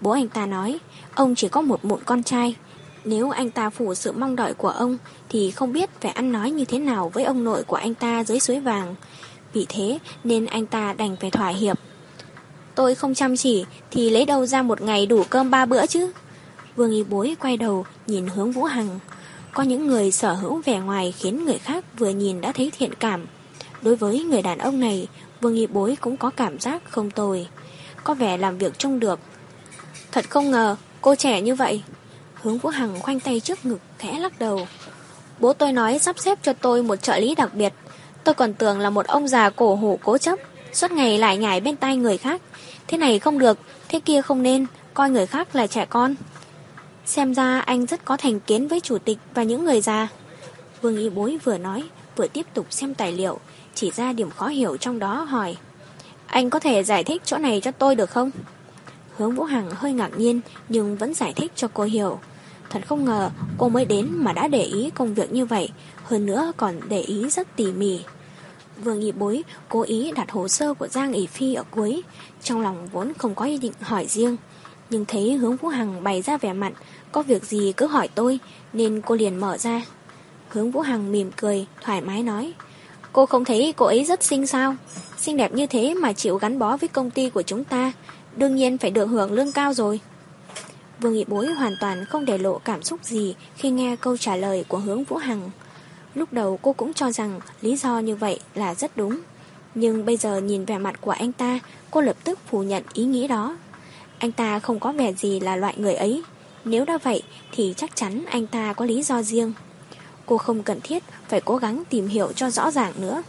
Bố 0.00 0.10
anh 0.10 0.28
ta 0.28 0.46
nói, 0.46 0.78
ông 1.14 1.34
chỉ 1.34 1.48
có 1.48 1.60
một 1.60 1.84
mụn 1.84 2.00
con 2.04 2.22
trai. 2.22 2.56
Nếu 3.04 3.30
anh 3.30 3.50
ta 3.50 3.70
phủ 3.70 3.94
sự 3.94 4.12
mong 4.12 4.36
đợi 4.36 4.54
của 4.54 4.68
ông, 4.68 4.98
thì 5.28 5.50
không 5.50 5.72
biết 5.72 5.90
phải 6.00 6.10
ăn 6.10 6.32
nói 6.32 6.50
như 6.50 6.64
thế 6.64 6.78
nào 6.78 7.08
với 7.08 7.24
ông 7.24 7.44
nội 7.44 7.62
của 7.64 7.76
anh 7.76 7.94
ta 7.94 8.24
dưới 8.24 8.40
suối 8.40 8.60
vàng. 8.60 8.94
Vì 9.52 9.66
thế 9.68 9.98
nên 10.24 10.46
anh 10.46 10.66
ta 10.66 10.92
đành 10.92 11.16
phải 11.20 11.30
thỏa 11.30 11.48
hiệp. 11.48 11.78
Tôi 12.74 12.94
không 12.94 13.14
chăm 13.14 13.36
chỉ, 13.36 13.64
thì 13.90 14.10
lấy 14.10 14.24
đâu 14.24 14.46
ra 14.46 14.62
một 14.62 14.80
ngày 14.80 15.06
đủ 15.06 15.24
cơm 15.30 15.50
ba 15.50 15.66
bữa 15.66 15.86
chứ? 15.86 16.12
Vương 16.76 16.90
Y 16.90 17.02
Bối 17.02 17.36
quay 17.40 17.56
đầu, 17.56 17.84
nhìn 18.06 18.26
hướng 18.26 18.52
Vũ 18.52 18.64
Hằng. 18.64 18.98
Có 19.52 19.62
những 19.62 19.86
người 19.86 20.10
sở 20.10 20.34
hữu 20.34 20.62
vẻ 20.64 20.80
ngoài 20.80 21.12
khiến 21.12 21.44
người 21.44 21.58
khác 21.58 21.84
vừa 21.98 22.08
nhìn 22.08 22.40
đã 22.40 22.52
thấy 22.52 22.72
thiện 22.78 22.94
cảm. 22.94 23.26
Đối 23.82 23.96
với 23.96 24.24
người 24.24 24.42
đàn 24.42 24.58
ông 24.58 24.80
này, 24.80 25.08
Vương 25.40 25.54
Y 25.54 25.66
Bối 25.66 25.96
cũng 26.00 26.16
có 26.16 26.30
cảm 26.30 26.58
giác 26.58 26.82
không 26.90 27.10
tồi. 27.10 27.46
Có 28.04 28.14
vẻ 28.14 28.36
làm 28.36 28.58
việc 28.58 28.78
trông 28.78 29.00
được. 29.00 29.20
Thật 30.12 30.30
không 30.30 30.50
ngờ, 30.50 30.76
cô 31.00 31.14
trẻ 31.14 31.40
như 31.40 31.54
vậy. 31.54 31.82
Hướng 32.42 32.58
Vũ 32.58 32.68
Hằng 32.68 33.00
khoanh 33.00 33.20
tay 33.20 33.40
trước 33.40 33.66
ngực, 33.66 33.78
khẽ 33.98 34.18
lắc 34.18 34.38
đầu. 34.38 34.66
Bố 35.38 35.52
tôi 35.52 35.72
nói 35.72 35.98
sắp 35.98 36.18
xếp 36.18 36.38
cho 36.42 36.52
tôi 36.52 36.82
một 36.82 36.96
trợ 36.96 37.18
lý 37.18 37.34
đặc 37.34 37.54
biệt. 37.54 37.72
Tôi 38.24 38.34
còn 38.34 38.54
tưởng 38.54 38.80
là 38.80 38.90
một 38.90 39.06
ông 39.06 39.28
già 39.28 39.50
cổ 39.50 39.74
hủ 39.74 39.98
cố 40.04 40.18
chấp, 40.18 40.38
suốt 40.72 40.92
ngày 40.92 41.18
lại 41.18 41.36
nhảy 41.36 41.60
bên 41.60 41.76
tay 41.76 41.96
người 41.96 42.18
khác. 42.18 42.42
Thế 42.86 42.98
này 42.98 43.18
không 43.18 43.38
được, 43.38 43.58
thế 43.88 44.00
kia 44.00 44.22
không 44.22 44.42
nên, 44.42 44.66
coi 44.94 45.10
người 45.10 45.26
khác 45.26 45.56
là 45.56 45.66
trẻ 45.66 45.86
con. 45.86 46.14
Xem 47.04 47.34
ra 47.34 47.60
anh 47.60 47.86
rất 47.86 48.04
có 48.04 48.16
thành 48.16 48.40
kiến 48.40 48.68
với 48.68 48.80
chủ 48.80 48.98
tịch 48.98 49.18
và 49.34 49.42
những 49.42 49.64
người 49.64 49.80
già. 49.80 50.08
Vương 50.80 50.96
Y 50.96 51.10
Bối 51.10 51.38
vừa 51.44 51.58
nói, 51.58 51.82
vừa 52.16 52.26
tiếp 52.26 52.46
tục 52.54 52.66
xem 52.70 52.94
tài 52.94 53.12
liệu, 53.12 53.40
chỉ 53.74 53.90
ra 53.90 54.12
điểm 54.12 54.30
khó 54.30 54.46
hiểu 54.46 54.76
trong 54.76 54.98
đó 54.98 55.14
hỏi 55.14 55.56
Anh 56.26 56.50
có 56.50 56.58
thể 56.58 56.82
giải 56.84 57.04
thích 57.04 57.22
chỗ 57.24 57.38
này 57.38 57.60
cho 57.60 57.70
tôi 57.70 57.94
được 57.94 58.10
không? 58.10 58.30
Hướng 59.16 59.34
Vũ 59.34 59.44
Hằng 59.44 59.70
hơi 59.70 59.92
ngạc 59.92 60.10
nhiên 60.16 60.40
nhưng 60.68 60.96
vẫn 60.96 61.14
giải 61.14 61.32
thích 61.32 61.52
cho 61.56 61.68
cô 61.74 61.84
hiểu 61.84 62.18
Thật 62.72 62.80
không 62.86 63.04
ngờ 63.04 63.30
cô 63.58 63.68
mới 63.68 63.84
đến 63.84 64.08
mà 64.12 64.32
đã 64.32 64.48
để 64.48 64.62
ý 64.62 64.90
công 64.94 65.14
việc 65.14 65.32
như 65.32 65.44
vậy 65.44 65.68
Hơn 66.04 66.26
nữa 66.26 66.52
còn 66.56 66.80
để 66.88 67.00
ý 67.00 67.30
rất 67.30 67.56
tỉ 67.56 67.72
mỉ 67.72 68.00
Vương 68.84 69.00
nghỉ 69.00 69.12
Bối 69.12 69.44
cố 69.68 69.82
ý 69.82 70.12
đặt 70.16 70.30
hồ 70.30 70.48
sơ 70.48 70.74
của 70.74 70.88
Giang 70.88 71.12
ỉ 71.12 71.26
Phi 71.26 71.54
ở 71.54 71.64
cuối, 71.70 72.02
trong 72.42 72.60
lòng 72.60 72.88
vốn 72.92 73.12
không 73.18 73.34
có 73.34 73.44
ý 73.44 73.58
định 73.58 73.72
hỏi 73.80 74.06
riêng. 74.06 74.36
Nhưng 74.90 75.04
thấy 75.04 75.32
hướng 75.32 75.56
Vũ 75.56 75.68
Hằng 75.68 76.02
bày 76.02 76.22
ra 76.22 76.38
vẻ 76.38 76.52
mặt, 76.52 76.72
có 77.12 77.22
việc 77.22 77.44
gì 77.44 77.72
cứ 77.76 77.86
hỏi 77.86 78.08
tôi, 78.14 78.38
nên 78.72 79.00
cô 79.06 79.14
liền 79.14 79.36
mở 79.36 79.58
ra. 79.58 79.82
Hướng 80.48 80.70
Vũ 80.70 80.80
Hằng 80.80 81.12
mỉm 81.12 81.30
cười, 81.36 81.66
thoải 81.80 82.00
mái 82.00 82.22
nói. 82.22 82.52
Cô 83.12 83.26
không 83.26 83.44
thấy 83.44 83.74
cô 83.76 83.86
ấy 83.86 84.04
rất 84.04 84.24
xinh 84.24 84.46
sao? 84.46 84.76
Xinh 85.16 85.36
đẹp 85.36 85.52
như 85.52 85.66
thế 85.66 85.94
mà 85.94 86.12
chịu 86.12 86.36
gắn 86.36 86.58
bó 86.58 86.76
với 86.76 86.88
công 86.88 87.10
ty 87.10 87.30
của 87.30 87.42
chúng 87.42 87.64
ta, 87.64 87.92
đương 88.36 88.56
nhiên 88.56 88.78
phải 88.78 88.90
được 88.90 89.06
hưởng 89.06 89.32
lương 89.32 89.52
cao 89.52 89.74
rồi. 89.74 90.00
Vương 91.02 91.12
Nghị 91.12 91.24
Bối 91.28 91.46
hoàn 91.46 91.76
toàn 91.80 92.04
không 92.04 92.24
để 92.24 92.38
lộ 92.38 92.58
cảm 92.58 92.82
xúc 92.82 93.04
gì 93.04 93.34
khi 93.56 93.70
nghe 93.70 93.96
câu 93.96 94.16
trả 94.16 94.36
lời 94.36 94.64
của 94.68 94.78
hướng 94.78 95.04
Vũ 95.04 95.16
Hằng. 95.16 95.50
Lúc 96.14 96.32
đầu 96.32 96.58
cô 96.62 96.72
cũng 96.72 96.94
cho 96.94 97.12
rằng 97.12 97.40
lý 97.60 97.76
do 97.76 97.98
như 97.98 98.16
vậy 98.16 98.40
là 98.54 98.74
rất 98.74 98.96
đúng. 98.96 99.20
Nhưng 99.74 100.04
bây 100.04 100.16
giờ 100.16 100.40
nhìn 100.40 100.64
vẻ 100.64 100.78
mặt 100.78 101.00
của 101.00 101.10
anh 101.10 101.32
ta, 101.32 101.58
cô 101.90 102.00
lập 102.00 102.16
tức 102.24 102.38
phủ 102.46 102.62
nhận 102.62 102.82
ý 102.92 103.04
nghĩ 103.04 103.28
đó. 103.28 103.56
Anh 104.18 104.32
ta 104.32 104.58
không 104.58 104.80
có 104.80 104.92
vẻ 104.92 105.12
gì 105.12 105.40
là 105.40 105.56
loại 105.56 105.74
người 105.76 105.94
ấy. 105.94 106.22
Nếu 106.64 106.84
đã 106.84 106.98
vậy 107.02 107.22
thì 107.52 107.74
chắc 107.76 107.96
chắn 107.96 108.24
anh 108.30 108.46
ta 108.46 108.72
có 108.72 108.84
lý 108.84 109.02
do 109.02 109.22
riêng. 109.22 109.52
Cô 110.26 110.38
không 110.38 110.62
cần 110.62 110.80
thiết 110.80 111.02
phải 111.28 111.40
cố 111.40 111.56
gắng 111.56 111.82
tìm 111.90 112.08
hiểu 112.08 112.32
cho 112.32 112.50
rõ 112.50 112.70
ràng 112.70 112.92
nữa. 112.96 113.22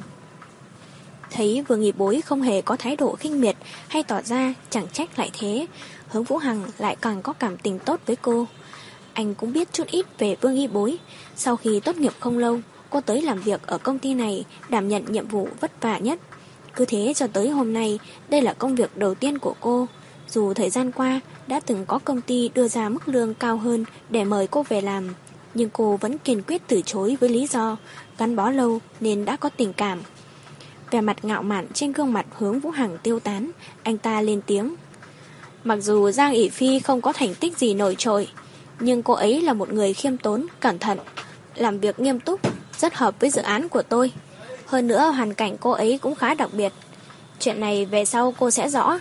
Thấy 1.33 1.63
vừa 1.67 1.75
nghỉ 1.75 1.91
bối 1.91 2.21
không 2.21 2.41
hề 2.41 2.61
có 2.61 2.75
thái 2.75 2.95
độ 2.95 3.15
khinh 3.15 3.41
miệt 3.41 3.55
hay 3.87 4.03
tỏ 4.03 4.21
ra 4.21 4.53
chẳng 4.69 4.87
trách 4.93 5.19
lại 5.19 5.31
thế, 5.39 5.65
hướng 6.07 6.23
Vũ 6.23 6.37
Hằng 6.37 6.63
lại 6.77 6.95
càng 7.01 7.21
có 7.21 7.33
cảm 7.33 7.57
tình 7.57 7.79
tốt 7.79 7.99
với 8.05 8.15
cô. 8.15 8.47
Anh 9.13 9.35
cũng 9.35 9.53
biết 9.53 9.73
chút 9.73 9.87
ít 9.87 10.05
về 10.19 10.35
Vương 10.41 10.55
Y 10.55 10.67
Bối. 10.67 10.97
Sau 11.35 11.55
khi 11.55 11.79
tốt 11.79 11.95
nghiệp 11.95 12.13
không 12.19 12.37
lâu, 12.37 12.59
cô 12.89 13.01
tới 13.01 13.21
làm 13.21 13.41
việc 13.41 13.67
ở 13.67 13.77
công 13.77 13.99
ty 13.99 14.13
này 14.13 14.45
đảm 14.69 14.87
nhận 14.87 15.05
nhiệm 15.09 15.27
vụ 15.27 15.47
vất 15.59 15.81
vả 15.81 15.97
nhất. 15.97 16.19
Cứ 16.75 16.85
thế 16.85 17.13
cho 17.15 17.27
tới 17.27 17.49
hôm 17.49 17.73
nay, 17.73 17.99
đây 18.29 18.41
là 18.41 18.53
công 18.53 18.75
việc 18.75 18.97
đầu 18.97 19.15
tiên 19.15 19.37
của 19.39 19.55
cô. 19.59 19.87
Dù 20.29 20.53
thời 20.53 20.69
gian 20.69 20.91
qua 20.91 21.19
đã 21.47 21.59
từng 21.59 21.85
có 21.85 21.99
công 21.99 22.21
ty 22.21 22.49
đưa 22.53 22.67
ra 22.67 22.89
mức 22.89 23.07
lương 23.07 23.33
cao 23.33 23.57
hơn 23.57 23.85
để 24.09 24.23
mời 24.23 24.47
cô 24.47 24.63
về 24.63 24.81
làm, 24.81 25.13
nhưng 25.53 25.69
cô 25.69 25.97
vẫn 25.97 26.17
kiên 26.17 26.41
quyết 26.47 26.61
từ 26.67 26.81
chối 26.85 27.17
với 27.19 27.29
lý 27.29 27.47
do 27.47 27.77
gắn 28.17 28.35
bó 28.35 28.49
lâu 28.49 28.79
nên 28.99 29.25
đã 29.25 29.35
có 29.35 29.49
tình 29.49 29.73
cảm 29.73 30.01
về 30.93 31.01
mặt 31.01 31.25
ngạo 31.25 31.43
mạn 31.43 31.67
trên 31.73 31.91
gương 31.91 32.13
mặt 32.13 32.25
hướng 32.37 32.59
Vũ 32.59 32.69
Hằng 32.69 32.97
tiêu 33.03 33.19
tán, 33.19 33.51
anh 33.83 33.97
ta 33.97 34.21
lên 34.21 34.41
tiếng. 34.41 34.75
Mặc 35.63 35.77
dù 35.81 36.11
Giang 36.11 36.33
ỉ 36.33 36.49
Phi 36.49 36.79
không 36.79 37.01
có 37.01 37.13
thành 37.13 37.35
tích 37.35 37.57
gì 37.57 37.73
nổi 37.73 37.95
trội, 37.97 38.27
nhưng 38.79 39.03
cô 39.03 39.13
ấy 39.13 39.41
là 39.41 39.53
một 39.53 39.73
người 39.73 39.93
khiêm 39.93 40.17
tốn, 40.17 40.45
cẩn 40.59 40.79
thận, 40.79 40.97
làm 41.55 41.79
việc 41.79 41.99
nghiêm 41.99 42.19
túc, 42.19 42.39
rất 42.77 42.93
hợp 42.93 43.15
với 43.19 43.29
dự 43.29 43.41
án 43.41 43.69
của 43.69 43.81
tôi. 43.81 44.11
Hơn 44.65 44.87
nữa 44.87 45.11
hoàn 45.15 45.33
cảnh 45.33 45.57
cô 45.59 45.71
ấy 45.71 45.99
cũng 46.01 46.15
khá 46.15 46.33
đặc 46.33 46.49
biệt. 46.53 46.73
Chuyện 47.39 47.59
này 47.59 47.85
về 47.85 48.05
sau 48.05 48.33
cô 48.39 48.51
sẽ 48.51 48.69
rõ. 48.69 48.99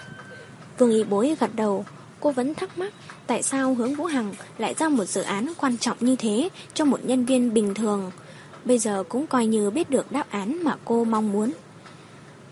Vương 0.78 0.90
Y 0.90 1.04
Bối 1.04 1.36
gật 1.40 1.50
đầu, 1.54 1.84
cô 2.20 2.30
vẫn 2.30 2.54
thắc 2.54 2.78
mắc 2.78 2.92
tại 3.26 3.42
sao 3.42 3.74
hướng 3.74 3.94
Vũ 3.94 4.04
Hằng 4.04 4.34
lại 4.58 4.74
ra 4.78 4.88
một 4.88 5.04
dự 5.04 5.22
án 5.22 5.52
quan 5.56 5.78
trọng 5.78 5.96
như 6.00 6.16
thế 6.16 6.48
cho 6.74 6.84
một 6.84 7.00
nhân 7.04 7.24
viên 7.24 7.54
bình 7.54 7.74
thường. 7.74 8.10
Bây 8.64 8.78
giờ 8.78 9.04
cũng 9.08 9.26
coi 9.26 9.46
như 9.46 9.70
biết 9.70 9.90
được 9.90 10.12
đáp 10.12 10.30
án 10.30 10.64
mà 10.64 10.76
cô 10.84 11.04
mong 11.04 11.32
muốn. 11.32 11.52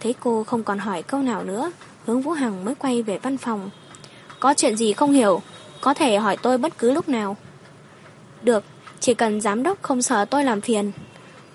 Thấy 0.01 0.15
cô 0.21 0.45
không 0.45 0.65
còn 0.65 0.79
hỏi 0.79 1.03
câu 1.03 1.23
nào 1.23 1.45
nữa, 1.45 1.73
hướng 2.07 2.23
Vũ 2.23 2.33
Hằng 2.33 2.65
mới 2.65 2.75
quay 2.75 3.03
về 3.03 3.19
văn 3.19 3.37
phòng. 3.37 3.71
Có 4.41 4.55
chuyện 4.55 4.77
gì 4.77 4.93
không 4.93 5.13
hiểu, 5.13 5.43
có 5.81 5.95
thể 5.95 6.17
hỏi 6.17 6.37
tôi 6.43 6.59
bất 6.59 6.79
cứ 6.79 6.93
lúc 6.93 7.09
nào. 7.09 7.37
Được, 8.43 8.65
chỉ 9.01 9.15
cần 9.15 9.41
giám 9.41 9.63
đốc 9.63 9.83
không 9.83 10.03
sợ 10.03 10.25
tôi 10.25 10.45
làm 10.45 10.61
phiền. 10.61 10.93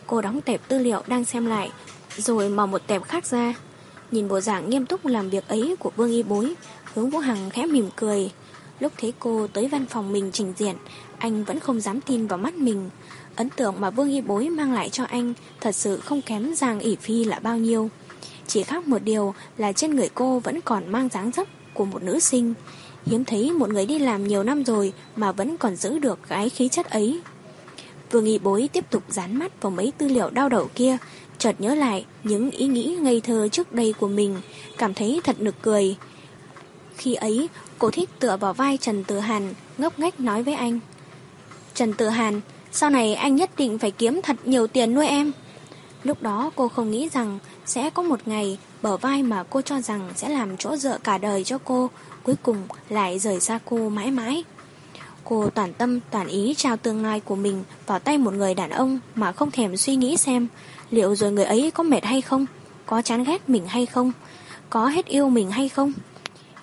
Cô 0.08 0.22
đóng 0.22 0.42
tệp 0.42 0.62
tư 0.68 0.80
liệu 0.80 1.02
đang 1.08 1.26
xem 1.26 1.46
lại, 1.46 1.72
rồi 2.18 2.50
mở 2.50 2.66
một 2.66 2.88
tệp 2.88 3.04
khác 3.04 3.26
ra. 3.26 3.54
Nhìn 4.12 4.28
bộ 4.28 4.40
dạng 4.40 4.70
nghiêm 4.70 4.86
túc 4.86 5.06
làm 5.06 5.30
việc 5.30 5.48
ấy 5.48 5.76
của 5.80 5.92
Vương 5.96 6.12
Y 6.12 6.24
Bối, 6.24 6.54
hướng 6.94 7.10
Vũ 7.10 7.20
Hằng 7.20 7.50
khẽ 7.50 7.66
mỉm 7.66 7.90
cười. 7.96 8.32
Lúc 8.80 8.92
thấy 8.98 9.14
cô 9.20 9.48
tới 9.54 9.68
văn 9.68 9.86
phòng 9.86 10.12
mình 10.12 10.30
trình 10.34 10.54
diện, 10.58 10.76
anh 11.18 11.44
vẫn 11.44 11.60
không 11.60 11.82
dám 11.82 12.02
tin 12.02 12.28
vào 12.28 12.38
mắt 12.38 12.54
mình. 12.54 12.90
Ấn 13.36 13.50
tượng 13.50 13.76
mà 13.80 13.90
Vương 13.90 14.10
Y 14.10 14.22
Bối 14.22 14.50
mang 14.50 14.74
lại 14.74 14.90
cho 14.90 15.04
anh 15.04 15.34
thật 15.62 15.76
sự 15.76 16.00
không 16.00 16.22
kém 16.22 16.56
Giang 16.56 16.80
ỉ 16.80 16.96
Phi 16.96 17.24
là 17.24 17.40
bao 17.40 17.58
nhiêu. 17.58 17.90
Chỉ 18.48 18.64
khác 18.64 18.88
một 18.88 19.04
điều 19.04 19.34
là 19.58 19.72
trên 19.72 19.96
người 19.96 20.10
cô 20.14 20.40
vẫn 20.40 20.62
còn 20.62 20.92
mang 20.92 21.10
dáng 21.10 21.32
dấp 21.32 21.48
của 21.74 21.86
một 21.86 22.04
nữ 22.04 22.20
sinh. 22.20 22.54
Hiếm 23.06 23.26
thấy 23.26 23.52
một 23.52 23.70
người 23.70 23.86
đi 23.86 24.00
làm 24.00 24.28
nhiều 24.28 24.44
năm 24.44 24.64
rồi 24.64 24.94
mà 25.16 25.32
vẫn 25.32 25.58
còn 25.58 25.76
giữ 25.76 26.00
được 26.00 26.20
cái 26.28 26.50
khí 26.50 26.68
chất 26.68 26.90
ấy. 26.90 27.22
vừa 28.12 28.22
nghỉ 28.22 28.40
Bối 28.40 28.70
tiếp 28.74 28.86
tục 28.90 29.04
dán 29.10 29.40
mắt 29.40 29.62
vào 29.62 29.72
mấy 29.72 29.94
tư 29.98 30.08
liệu 30.08 30.30
đau 30.30 30.50
đầu 30.50 30.70
kia, 30.76 30.98
chợt 31.38 31.56
nhớ 31.60 31.76
lại 31.76 32.06
những 32.24 32.52
ý 32.52 32.68
nghĩ 32.68 32.98
ngây 33.02 33.22
thơ 33.22 33.48
trước 33.52 33.74
đây 33.74 33.94
của 34.00 34.08
mình, 34.08 34.36
cảm 34.78 34.94
thấy 34.94 35.22
thật 35.24 35.42
nực 35.42 35.56
cười. 35.62 35.96
Khi 36.98 37.14
ấy, 37.14 37.50
cô 37.80 37.92
thích 37.92 38.10
tựa 38.20 38.38
vào 38.38 38.54
vai 38.54 38.78
Trần 38.78 39.04
Tử 39.04 39.20
Hàn, 39.20 39.54
ngốc 39.78 40.00
nghếch 40.00 40.20
nói 40.20 40.44
với 40.44 40.54
anh. 40.54 40.80
Trần 41.74 41.94
Tử 41.94 42.10
Hàn, 42.10 42.42
sau 42.72 42.90
này 42.90 43.14
anh 43.14 43.36
nhất 43.36 43.50
định 43.58 43.80
phải 43.80 43.92
kiếm 43.92 44.22
thật 44.24 44.36
nhiều 44.46 44.68
tiền 44.68 44.94
nuôi 44.94 45.08
em. 45.08 45.32
Lúc 46.04 46.22
đó 46.22 46.52
cô 46.56 46.68
không 46.68 46.92
nghĩ 46.92 47.10
rằng 47.14 47.40
sẽ 47.66 47.90
có 47.90 48.04
một 48.04 48.20
ngày 48.26 48.58
bờ 48.82 48.98
vai 48.98 49.24
mà 49.24 49.44
cô 49.50 49.62
cho 49.62 49.82
rằng 49.82 50.10
sẽ 50.16 50.30
làm 50.30 50.58
chỗ 50.58 50.78
dựa 50.78 50.98
cả 51.04 51.18
đời 51.18 51.44
cho 51.44 51.58
cô, 51.58 51.90
cuối 52.24 52.36
cùng 52.44 52.58
lại 52.90 53.20
rời 53.20 53.40
xa 53.40 53.60
cô 53.66 53.90
mãi 53.90 54.12
mãi. 54.12 54.44
Cô 55.24 55.50
toàn 55.50 55.74
tâm 55.74 56.00
toàn 56.12 56.28
ý 56.28 56.54
trao 56.58 56.78
tương 56.78 57.04
lai 57.04 57.20
của 57.20 57.36
mình 57.36 57.64
vào 57.86 58.00
tay 58.00 58.18
một 58.18 58.34
người 58.34 58.54
đàn 58.54 58.70
ông 58.70 59.00
mà 59.16 59.32
không 59.32 59.52
thèm 59.52 59.78
suy 59.78 59.96
nghĩ 59.96 60.18
xem 60.18 60.48
liệu 60.92 61.16
rồi 61.16 61.32
người 61.32 61.46
ấy 61.46 61.72
có 61.72 61.84
mệt 61.84 62.04
hay 62.04 62.22
không, 62.22 62.46
có 62.86 63.02
chán 63.02 63.24
ghét 63.24 63.50
mình 63.50 63.68
hay 63.68 63.86
không, 63.86 64.12
có 64.70 64.88
hết 64.88 65.06
yêu 65.06 65.30
mình 65.30 65.52
hay 65.52 65.70
không. 65.70 65.94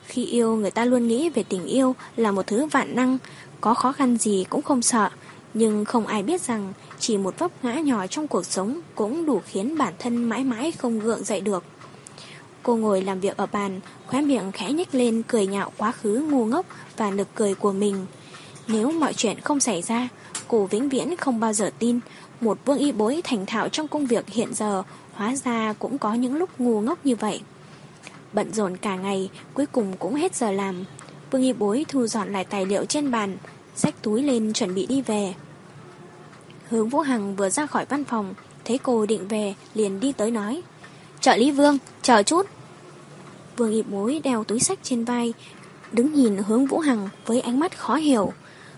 Khi 0.07 0.25
yêu 0.25 0.57
người 0.57 0.71
ta 0.71 0.85
luôn 0.85 1.09
nghĩ 1.09 1.31
về 1.31 1.43
tình 1.43 1.65
yêu 1.65 1.95
là 2.17 2.33
một 2.33 2.47
thứ 2.47 2.67
vạn 2.67 2.97
năng, 2.97 3.19
có 3.61 3.75
khó 3.75 3.93
khăn 3.93 4.17
gì 4.17 4.45
cũng 4.51 4.63
không 4.63 4.83
sợ, 4.83 5.11
nhưng 5.55 5.85
không 5.85 6.07
ai 6.07 6.23
biết 6.23 6.41
rằng 6.41 6.73
chỉ 6.99 7.17
một 7.17 7.39
vấp 7.39 7.65
ngã 7.65 7.75
nhỏ 7.75 8.07
trong 8.07 8.29
cuộc 8.29 8.47
sống 8.47 8.81
cũng 8.95 9.27
đủ 9.27 9.41
khiến 9.47 9.79
bản 9.79 9.95
thân 9.99 10.25
mãi 10.25 10.45
mãi 10.45 10.73
không 10.73 11.01
gượng 11.01 11.25
dậy 11.25 11.41
được. 11.41 11.65
Cô 12.63 12.77
ngồi 12.77 13.03
làm 13.03 13.21
việc 13.21 13.37
ở 13.37 13.47
bàn, 13.47 13.81
khóe 14.07 14.21
miệng 14.21 14.53
khẽ 14.53 14.73
nhếch 14.73 14.95
lên 14.95 15.23
cười 15.29 15.47
nhạo 15.47 15.73
quá 15.77 15.93
khứ 15.93 16.27
ngu 16.31 16.45
ngốc 16.45 16.67
và 16.97 17.11
nực 17.11 17.29
cười 17.35 17.55
của 17.55 17.73
mình. 17.73 18.07
Nếu 18.69 18.91
mọi 18.93 19.15
chuyện 19.15 19.41
không 19.41 19.61
xảy 19.61 19.83
ra, 19.83 20.09
cô 20.49 20.67
vĩnh 20.67 20.89
viễn 20.89 21.17
không 21.17 21.41
bao 21.41 21.53
giờ 21.53 21.71
tin 21.79 22.01
một 22.41 22.59
vương 22.65 22.79
y 22.79 22.93
bối 22.93 23.21
thành 23.25 23.47
thạo 23.47 23.69
trong 23.69 23.89
công 23.89 24.07
việc 24.07 24.29
hiện 24.29 24.55
giờ 24.55 24.83
hóa 25.15 25.37
ra 25.37 25.75
cũng 25.79 25.99
có 25.99 26.15
những 26.15 26.37
lúc 26.37 26.51
ngu 26.59 26.81
ngốc 26.81 27.07
như 27.07 27.17
vậy. 27.17 27.41
Bận 28.33 28.53
rộn 28.53 28.77
cả 28.77 28.97
ngày, 28.97 29.31
cuối 29.55 29.67
cùng 29.67 29.93
cũng 29.99 30.15
hết 30.15 30.35
giờ 30.35 30.51
làm. 30.51 30.85
Vương 31.31 31.43
y 31.43 31.53
bối 31.53 31.85
thu 31.89 32.07
dọn 32.07 32.33
lại 32.33 32.45
tài 32.45 32.67
liệu 32.67 32.85
trên 32.85 33.11
bàn, 33.11 33.37
xách 33.75 34.03
túi 34.03 34.23
lên 34.23 34.53
chuẩn 34.53 34.75
bị 34.75 34.87
đi 34.87 35.03
về. 35.03 35.35
Hướng 36.69 36.89
Vũ 36.89 37.01
Hằng 37.01 37.37
vừa 37.37 37.51
ra 37.51 37.67
khỏi 37.67 37.85
văn 37.89 38.05
phòng, 38.05 38.35
thấy 38.65 38.79
cô 38.79 39.07
định 39.07 39.29
về, 39.29 39.55
liền 39.75 40.01
đi 40.01 40.13
tới 40.13 40.31
nói. 40.31 40.63
Trợ 41.21 41.37
lý 41.37 41.51
Vương, 41.51 41.79
chờ 42.03 42.23
chút. 42.23 42.47
Vương 43.57 43.73
y 43.73 43.83
mối 43.83 44.21
đeo 44.25 44.45
túi 44.45 44.61
sách 44.61 44.79
trên 44.83 45.05
vai, 45.05 45.33
đứng 45.93 46.15
nhìn 46.15 46.37
hướng 46.37 46.67
Vũ 46.67 46.79
Hằng 46.79 47.09
với 47.27 47.41
ánh 47.41 47.61
mắt 47.61 47.79
khó 47.79 47.95
hiểu. 47.95 48.33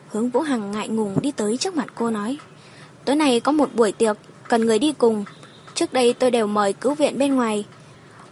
Hướng 0.09 0.30
Vũ 0.30 0.40
Hằng 0.40 0.70
ngại 0.70 0.88
ngùng 0.88 1.20
đi 1.20 1.33
tới 1.33 1.57
trước 1.57 1.76
mặt 1.76 1.87
cô 1.94 2.11
nói. 2.11 2.38
Tối 3.04 3.16
nay 3.16 3.40
có 3.40 3.52
một 3.52 3.74
buổi 3.74 3.92
tiệc, 3.92 4.16
cần 4.48 4.66
người 4.66 4.78
đi 4.78 4.92
cùng. 4.92 5.24
Trước 5.74 5.92
đây 5.92 6.14
tôi 6.14 6.30
đều 6.30 6.46
mời 6.46 6.72
cứu 6.72 6.94
viện 6.94 7.18
bên 7.18 7.35
ngoài. 7.35 7.64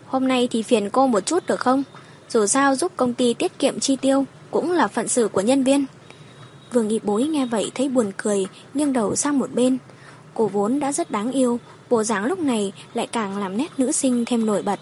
Hôm 0.07 0.29
nay 0.29 0.49
thì 0.51 0.63
phiền 0.63 0.91
cô 0.91 1.07
một 1.07 1.27
chút 1.27 1.47
được 1.47 1.61
không? 1.61 1.83
Dù 2.29 2.47
sao 2.47 2.77
giúp 2.77 2.93
công 2.97 3.15
ty 3.15 3.35
tiết 3.35 3.59
kiệm 3.59 3.81
chi 3.81 3.97
tiêu, 3.97 4.25
cũng 4.51 4.73
là 4.73 4.89
phận 4.89 5.09
sự 5.09 5.29
của 5.29 5.41
nhân 5.41 5.65
viên. 5.65 5.87
Vương 6.73 6.89
nghị 6.89 7.01
bối 7.03 7.25
nghe 7.25 7.47
vậy 7.47 7.71
thấy 7.75 7.89
buồn 7.89 8.13
cười, 8.17 8.47
nghiêng 8.75 8.93
đầu 8.93 9.17
sang 9.17 9.39
một 9.39 9.55
bên. 9.55 9.79
Cô 10.35 10.47
vốn 10.49 10.81
đã 10.81 10.93
rất 10.93 11.11
đáng 11.11 11.33
yêu, 11.33 11.61
bộ 11.91 12.05
dáng 12.05 12.25
lúc 12.25 12.39
này 12.39 12.73
lại 12.95 13.07
càng 13.07 13.39
làm 13.39 13.57
nét 13.57 13.69
nữ 13.79 13.93
sinh 13.93 14.25
thêm 14.25 14.47
nổi 14.47 14.63
bật. 14.63 14.81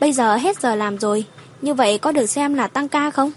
Bây 0.00 0.12
giờ 0.12 0.36
hết 0.36 0.60
giờ 0.60 0.74
làm 0.74 0.98
rồi, 0.98 1.24
như 1.62 1.74
vậy 1.74 1.98
có 1.98 2.12
được 2.12 2.26
xem 2.26 2.54
là 2.54 2.66
tăng 2.66 2.88
ca 2.88 3.10
không? 3.10 3.32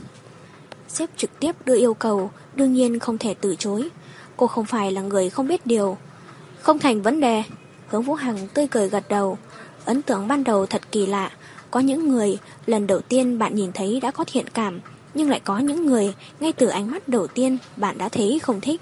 Sếp 0.88 1.10
trực 1.18 1.40
tiếp 1.40 1.56
đưa 1.66 1.78
yêu 1.78 1.94
cầu, 1.94 2.32
đương 2.56 2.74
nhiên 2.74 3.00
không 3.00 3.18
thể 3.18 3.34
từ 3.42 3.56
chối. 3.56 3.90
Cô 4.38 4.48
không 4.48 4.66
phải 4.66 4.92
là 4.92 5.02
người 5.02 5.30
không 5.30 5.48
biết 5.48 5.66
điều. 5.66 5.98
Không 6.62 6.80
thành 6.80 7.02
vấn 7.02 7.20
đề. 7.22 7.44
Hướng 7.88 8.02
Vũ 8.04 8.14
Hằng 8.14 8.48
tươi 8.54 8.68
cười 8.68 8.90
gật 8.90 9.04
đầu. 9.10 9.38
Ấn 9.86 10.02
tượng 10.02 10.28
ban 10.28 10.44
đầu 10.44 10.66
thật 10.66 10.82
kỳ 10.92 11.06
lạ. 11.06 11.32
Có 11.72 11.80
những 11.80 12.10
người 12.10 12.38
lần 12.66 12.88
đầu 12.88 13.00
tiên 13.00 13.40
bạn 13.40 13.56
nhìn 13.56 13.72
thấy 13.72 14.00
đã 14.00 14.12
có 14.12 14.24
thiện 14.28 14.46
cảm, 14.54 14.80
nhưng 15.16 15.30
lại 15.30 15.40
có 15.40 15.60
những 15.60 15.86
người 15.86 16.14
ngay 16.40 16.54
từ 16.54 16.68
ánh 16.68 16.92
mắt 16.92 17.08
đầu 17.08 17.28
tiên 17.28 17.58
bạn 17.78 17.98
đã 17.98 18.10
thấy 18.10 18.40
không 18.40 18.62
thích. 18.62 18.82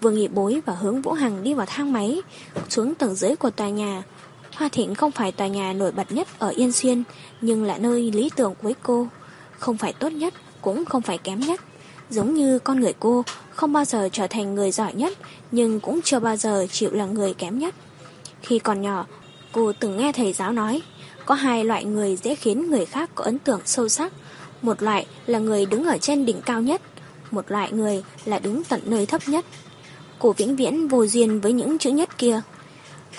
Vương 0.00 0.14
Nghị 0.14 0.28
Bối 0.28 0.60
và 0.66 0.74
hướng 0.74 1.02
Vũ 1.02 1.12
Hằng 1.12 1.42
đi 1.42 1.54
vào 1.54 1.66
thang 1.66 1.92
máy, 1.92 2.22
xuống 2.68 2.94
tầng 2.94 3.14
dưới 3.14 3.36
của 3.36 3.50
tòa 3.50 3.68
nhà. 3.68 4.02
Hoa 4.54 4.68
Thịnh 4.68 4.94
không 4.94 5.10
phải 5.10 5.32
tòa 5.32 5.46
nhà 5.46 5.72
nổi 5.72 5.92
bật 5.92 6.12
nhất 6.12 6.28
ở 6.38 6.48
Yên 6.48 6.72
Xuyên, 6.72 7.02
nhưng 7.40 7.64
là 7.64 7.78
nơi 7.78 8.12
lý 8.12 8.30
tưởng 8.36 8.54
với 8.62 8.74
cô. 8.82 9.08
Không 9.58 9.76
phải 9.76 9.92
tốt 9.92 10.12
nhất, 10.12 10.34
cũng 10.60 10.84
không 10.84 11.02
phải 11.02 11.18
kém 11.18 11.40
nhất. 11.40 11.60
Giống 12.10 12.34
như 12.34 12.58
con 12.58 12.80
người 12.80 12.94
cô 13.00 13.24
không 13.50 13.72
bao 13.72 13.84
giờ 13.84 14.08
trở 14.12 14.26
thành 14.26 14.54
người 14.54 14.70
giỏi 14.70 14.94
nhất, 14.94 15.18
nhưng 15.50 15.80
cũng 15.80 16.00
chưa 16.02 16.18
bao 16.18 16.36
giờ 16.36 16.66
chịu 16.70 16.90
là 16.92 17.06
người 17.06 17.34
kém 17.34 17.58
nhất. 17.58 17.74
Khi 18.42 18.58
còn 18.58 18.82
nhỏ, 18.82 19.06
Cô 19.54 19.72
từng 19.72 19.96
nghe 19.96 20.12
thầy 20.12 20.32
giáo 20.32 20.52
nói, 20.52 20.82
có 21.26 21.34
hai 21.34 21.64
loại 21.64 21.84
người 21.84 22.16
dễ 22.16 22.34
khiến 22.34 22.70
người 22.70 22.84
khác 22.84 23.10
có 23.14 23.24
ấn 23.24 23.38
tượng 23.38 23.60
sâu 23.64 23.88
sắc. 23.88 24.12
Một 24.64 24.82
loại 24.82 25.06
là 25.26 25.38
người 25.38 25.66
đứng 25.66 25.84
ở 25.84 25.98
trên 25.98 26.26
đỉnh 26.26 26.40
cao 26.42 26.62
nhất, 26.62 26.82
một 27.30 27.50
loại 27.50 27.72
người 27.72 28.04
là 28.24 28.38
đứng 28.38 28.64
tận 28.64 28.80
nơi 28.84 29.06
thấp 29.06 29.28
nhất. 29.28 29.44
Cô 30.18 30.32
vĩnh 30.32 30.56
viễn 30.56 30.88
vô 30.88 31.06
duyên 31.06 31.40
với 31.40 31.52
những 31.52 31.78
chữ 31.78 31.90
nhất 31.90 32.18
kia. 32.18 32.40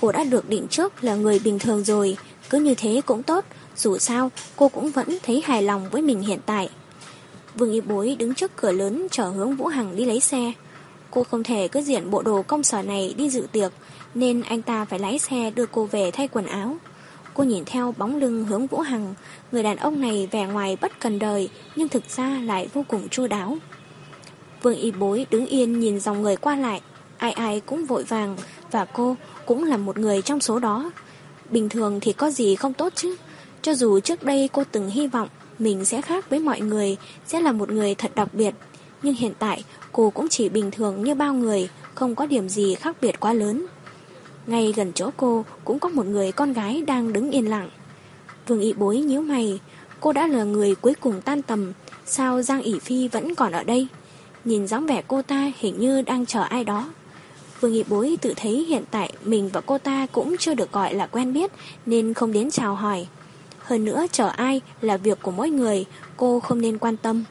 Cô 0.01 0.11
đã 0.11 0.23
được 0.23 0.49
định 0.49 0.67
trước 0.67 1.03
là 1.03 1.15
người 1.15 1.39
bình 1.39 1.59
thường 1.59 1.83
rồi, 1.83 2.17
cứ 2.49 2.59
như 2.59 2.75
thế 2.75 3.01
cũng 3.05 3.23
tốt, 3.23 3.45
dù 3.77 3.97
sao 3.97 4.31
cô 4.55 4.69
cũng 4.69 4.91
vẫn 4.91 5.17
thấy 5.23 5.41
hài 5.45 5.63
lòng 5.63 5.89
với 5.91 6.01
mình 6.01 6.21
hiện 6.21 6.39
tại. 6.45 6.69
Vương 7.55 7.71
Y 7.71 7.81
Bối 7.81 8.15
đứng 8.19 8.33
trước 8.33 8.51
cửa 8.55 8.71
lớn 8.71 9.07
chờ 9.11 9.29
hướng 9.29 9.55
Vũ 9.55 9.65
Hằng 9.65 9.95
đi 9.95 10.05
lấy 10.05 10.19
xe. 10.19 10.53
Cô 11.11 11.23
không 11.23 11.43
thể 11.43 11.67
cứ 11.67 11.81
diện 11.81 12.11
bộ 12.11 12.21
đồ 12.21 12.41
công 12.41 12.63
sở 12.63 12.81
này 12.81 13.13
đi 13.17 13.29
dự 13.29 13.47
tiệc, 13.51 13.71
nên 14.13 14.41
anh 14.41 14.61
ta 14.61 14.85
phải 14.85 14.99
lái 14.99 15.19
xe 15.19 15.51
đưa 15.55 15.65
cô 15.65 15.85
về 15.85 16.11
thay 16.11 16.27
quần 16.27 16.45
áo. 16.45 16.77
Cô 17.35 17.43
nhìn 17.43 17.65
theo 17.65 17.93
bóng 17.97 18.15
lưng 18.15 18.45
hướng 18.45 18.67
Vũ 18.67 18.79
Hằng, 18.79 19.13
người 19.51 19.63
đàn 19.63 19.77
ông 19.77 20.01
này 20.01 20.27
vẻ 20.31 20.45
ngoài 20.45 20.77
bất 20.81 20.99
cần 20.99 21.19
đời, 21.19 21.49
nhưng 21.75 21.89
thực 21.89 22.09
ra 22.09 22.41
lại 22.43 22.67
vô 22.73 22.85
cùng 22.87 23.09
chu 23.09 23.27
đáo. 23.27 23.57
Vương 24.61 24.75
Y 24.75 24.91
Bối 24.91 25.25
đứng 25.31 25.45
yên 25.45 25.79
nhìn 25.79 25.99
dòng 25.99 26.21
người 26.21 26.35
qua 26.35 26.55
lại, 26.55 26.81
ai 27.17 27.31
ai 27.31 27.59
cũng 27.59 27.85
vội 27.85 28.03
vàng, 28.03 28.37
và 28.71 28.85
cô 28.85 29.15
cũng 29.45 29.63
là 29.63 29.77
một 29.77 29.97
người 29.97 30.21
trong 30.21 30.39
số 30.39 30.59
đó. 30.59 30.91
Bình 31.49 31.69
thường 31.69 31.99
thì 31.99 32.13
có 32.13 32.31
gì 32.31 32.55
không 32.55 32.73
tốt 32.73 32.93
chứ, 32.95 33.15
cho 33.61 33.73
dù 33.73 33.99
trước 33.99 34.23
đây 34.23 34.49
cô 34.53 34.63
từng 34.71 34.89
hy 34.89 35.07
vọng 35.07 35.29
mình 35.59 35.85
sẽ 35.85 36.01
khác 36.01 36.29
với 36.29 36.39
mọi 36.39 36.61
người, 36.61 36.97
sẽ 37.25 37.41
là 37.41 37.51
một 37.51 37.71
người 37.71 37.95
thật 37.95 38.11
đặc 38.15 38.33
biệt. 38.33 38.53
Nhưng 39.03 39.15
hiện 39.15 39.33
tại 39.39 39.63
cô 39.91 40.09
cũng 40.09 40.29
chỉ 40.29 40.49
bình 40.49 40.71
thường 40.71 41.03
như 41.03 41.15
bao 41.15 41.33
người, 41.33 41.69
không 41.95 42.15
có 42.15 42.25
điểm 42.25 42.49
gì 42.49 42.75
khác 42.75 42.95
biệt 43.01 43.19
quá 43.19 43.33
lớn. 43.33 43.65
Ngay 44.47 44.73
gần 44.75 44.91
chỗ 44.93 45.09
cô 45.17 45.45
cũng 45.65 45.79
có 45.79 45.89
một 45.89 46.05
người 46.05 46.31
con 46.31 46.53
gái 46.53 46.81
đang 46.81 47.13
đứng 47.13 47.31
yên 47.31 47.49
lặng. 47.49 47.69
Vương 48.47 48.61
ị 48.61 48.73
bối 48.73 48.97
nhíu 48.97 49.21
mày, 49.21 49.59
cô 49.99 50.13
đã 50.13 50.27
là 50.27 50.43
người 50.43 50.75
cuối 50.75 50.93
cùng 50.99 51.21
tan 51.21 51.41
tầm, 51.41 51.73
sao 52.05 52.41
Giang 52.41 52.61
ỉ 52.61 52.79
Phi 52.79 53.07
vẫn 53.07 53.35
còn 53.35 53.51
ở 53.51 53.63
đây? 53.63 53.87
Nhìn 54.45 54.67
dáng 54.67 54.85
vẻ 54.85 55.03
cô 55.07 55.21
ta 55.21 55.51
hình 55.57 55.79
như 55.79 56.01
đang 56.01 56.25
chờ 56.25 56.41
ai 56.41 56.63
đó. 56.63 56.89
Vương 57.61 57.73
ị 57.73 57.83
bối 57.89 58.17
tự 58.21 58.33
thấy 58.35 58.65
hiện 58.69 58.83
tại 58.91 59.13
mình 59.23 59.49
và 59.53 59.61
cô 59.61 59.77
ta 59.77 60.07
cũng 60.11 60.35
chưa 60.39 60.53
được 60.53 60.71
gọi 60.71 60.93
là 60.93 61.07
quen 61.07 61.33
biết 61.33 61.51
nên 61.85 62.13
không 62.13 62.31
đến 62.31 62.51
chào 62.51 62.75
hỏi. 62.75 63.07
Hơn 63.59 63.85
nữa 63.85 64.05
chờ 64.11 64.27
ai 64.27 64.61
là 64.81 64.97
việc 64.97 65.21
của 65.21 65.31
mỗi 65.31 65.49
người, 65.49 65.85
cô 66.17 66.39
không 66.39 66.61
nên 66.61 66.77
quan 66.77 66.97
tâm. 66.97 67.23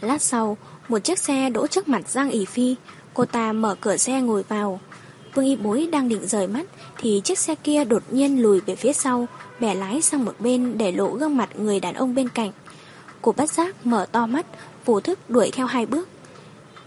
Lát 0.00 0.22
sau, 0.22 0.56
một 0.88 0.98
chiếc 0.98 1.18
xe 1.18 1.50
đỗ 1.50 1.66
trước 1.66 1.88
mặt 1.88 2.08
Giang 2.08 2.30
ỉ 2.30 2.44
Phi, 2.44 2.76
cô 3.14 3.24
ta 3.24 3.52
mở 3.52 3.76
cửa 3.80 3.96
xe 3.96 4.20
ngồi 4.20 4.42
vào. 4.42 4.80
Vương 5.34 5.44
y 5.44 5.56
bối 5.56 5.88
đang 5.92 6.08
định 6.08 6.26
rời 6.26 6.46
mắt 6.46 6.66
thì 6.98 7.20
chiếc 7.24 7.38
xe 7.38 7.54
kia 7.54 7.84
đột 7.84 8.02
nhiên 8.10 8.42
lùi 8.42 8.60
về 8.60 8.76
phía 8.76 8.92
sau, 8.92 9.26
bẻ 9.60 9.74
lái 9.74 10.02
sang 10.02 10.24
một 10.24 10.34
bên 10.38 10.78
để 10.78 10.92
lộ 10.92 11.08
gương 11.08 11.36
mặt 11.36 11.48
người 11.58 11.80
đàn 11.80 11.94
ông 11.94 12.14
bên 12.14 12.28
cạnh. 12.28 12.50
Cô 13.22 13.32
bắt 13.32 13.50
giác 13.50 13.86
mở 13.86 14.06
to 14.12 14.26
mắt, 14.26 14.46
vô 14.84 15.00
thức 15.00 15.30
đuổi 15.30 15.50
theo 15.52 15.66
hai 15.66 15.86
bước. 15.86 16.08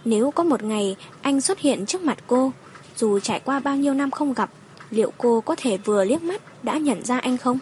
Nếu 0.05 0.31
có 0.31 0.43
một 0.43 0.63
ngày 0.63 0.95
anh 1.21 1.41
xuất 1.41 1.59
hiện 1.59 1.85
trước 1.85 2.01
mặt 2.01 2.17
cô, 2.27 2.51
dù 2.97 3.19
trải 3.19 3.39
qua 3.39 3.59
bao 3.59 3.75
nhiêu 3.75 3.93
năm 3.93 4.11
không 4.11 4.33
gặp, 4.33 4.49
liệu 4.89 5.11
cô 5.17 5.41
có 5.41 5.55
thể 5.57 5.77
vừa 5.77 6.05
liếc 6.05 6.23
mắt 6.23 6.41
đã 6.63 6.77
nhận 6.77 7.05
ra 7.05 7.19
anh 7.19 7.37
không? 7.37 7.59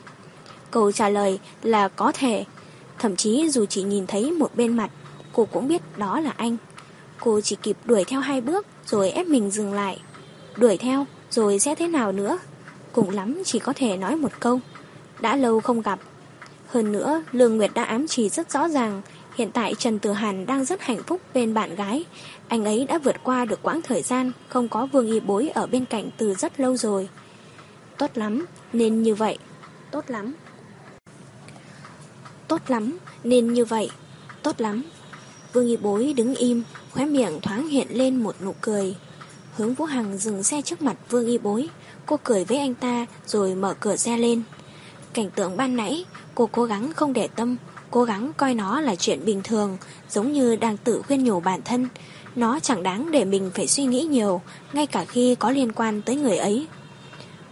Câu 0.72 0.91
trả 0.91 1.10
lời 1.10 1.39
là 1.63 1.88
có 1.88 2.12
thể. 2.12 2.46
Thậm 3.00 3.15
chí 3.15 3.50
dù 3.50 3.65
chỉ 3.65 3.84
nhìn 3.84 4.08
thấy 4.08 4.32
một 4.32 4.56
bên 4.56 4.78
mặt, 4.78 4.91
cô 5.34 5.46
cũng 5.46 5.67
biết 5.67 5.82
đó 5.98 6.19
là 6.19 6.34
anh. 6.38 6.58
Cô 7.19 7.41
chỉ 7.41 7.56
kịp 7.56 7.78
đuổi 7.86 8.04
theo 8.04 8.19
hai 8.19 8.41
bước 8.41 8.67
rồi 8.86 9.12
ép 9.12 9.28
mình 9.28 9.52
dừng 9.52 9.74
lại. 9.74 10.00
Đuổi 10.57 10.77
theo 10.77 11.05
rồi 11.29 11.59
sẽ 11.59 11.75
thế 11.75 11.87
nào 11.87 12.11
nữa? 12.11 12.37
Cùng 12.91 13.09
lắm 13.09 13.41
chỉ 13.45 13.59
có 13.59 13.73
thể 13.75 13.97
nói 13.97 14.15
một 14.15 14.31
câu. 14.39 14.59
Đã 15.19 15.35
lâu 15.35 15.59
không 15.61 15.81
gặp. 15.81 15.99
Hơn 16.67 16.91
nữa, 16.91 17.23
Lương 17.31 17.57
Nguyệt 17.57 17.71
đã 17.73 17.83
ám 17.83 18.07
chỉ 18.07 18.29
rất 18.29 18.51
rõ 18.51 18.67
ràng 18.69 19.01
Hiện 19.35 19.51
tại 19.51 19.75
Trần 19.75 19.99
Tử 19.99 20.11
Hàn 20.11 20.45
đang 20.45 20.65
rất 20.65 20.81
hạnh 20.81 21.03
phúc 21.03 21.21
bên 21.33 21.53
bạn 21.53 21.75
gái. 21.75 22.05
Anh 22.47 22.65
ấy 22.65 22.85
đã 22.85 22.97
vượt 22.97 23.15
qua 23.23 23.45
được 23.45 23.59
quãng 23.63 23.81
thời 23.81 24.01
gian 24.01 24.31
không 24.47 24.67
có 24.69 24.85
vương 24.85 25.07
y 25.07 25.19
bối 25.19 25.49
ở 25.49 25.67
bên 25.67 25.85
cạnh 25.85 26.09
từ 26.17 26.33
rất 26.33 26.59
lâu 26.59 26.77
rồi. 26.77 27.09
Tốt 27.97 28.11
lắm, 28.15 28.45
nên 28.73 29.03
như 29.03 29.15
vậy. 29.15 29.37
Tốt 29.91 30.05
lắm. 30.07 30.33
Tốt 32.47 32.61
lắm, 32.67 32.97
nên 33.23 33.53
như 33.53 33.65
vậy. 33.65 33.89
Tốt 34.43 34.61
lắm. 34.61 34.83
Vương 35.53 35.67
y 35.67 35.77
bối 35.77 36.13
đứng 36.17 36.35
im, 36.35 36.63
khóe 36.91 37.05
miệng 37.05 37.39
thoáng 37.41 37.67
hiện 37.67 37.87
lên 37.89 38.23
một 38.23 38.35
nụ 38.41 38.55
cười. 38.61 38.95
Hướng 39.57 39.73
Vũ 39.73 39.85
Hằng 39.85 40.17
dừng 40.17 40.43
xe 40.43 40.61
trước 40.61 40.81
mặt 40.81 40.95
Vương 41.09 41.25
y 41.25 41.37
bối. 41.37 41.69
Cô 42.05 42.19
cười 42.23 42.45
với 42.45 42.57
anh 42.57 42.73
ta 42.73 43.05
rồi 43.25 43.55
mở 43.55 43.73
cửa 43.79 43.95
xe 43.95 44.17
lên. 44.17 44.43
Cảnh 45.13 45.29
tượng 45.35 45.57
ban 45.57 45.75
nãy, 45.75 46.05
cô 46.35 46.49
cố 46.51 46.63
gắng 46.63 46.93
không 46.93 47.13
để 47.13 47.27
tâm, 47.27 47.57
cố 47.91 48.03
gắng 48.03 48.31
coi 48.37 48.53
nó 48.53 48.81
là 48.81 48.95
chuyện 48.95 49.25
bình 49.25 49.41
thường, 49.43 49.77
giống 50.09 50.31
như 50.31 50.55
đang 50.55 50.77
tự 50.77 51.01
khuyên 51.01 51.23
nhủ 51.23 51.39
bản 51.39 51.61
thân. 51.65 51.87
Nó 52.35 52.59
chẳng 52.59 52.83
đáng 52.83 53.11
để 53.11 53.25
mình 53.25 53.51
phải 53.55 53.67
suy 53.67 53.85
nghĩ 53.85 54.01
nhiều, 54.01 54.41
ngay 54.73 54.87
cả 54.87 55.05
khi 55.05 55.35
có 55.35 55.51
liên 55.51 55.71
quan 55.71 56.01
tới 56.01 56.15
người 56.15 56.37
ấy. 56.37 56.67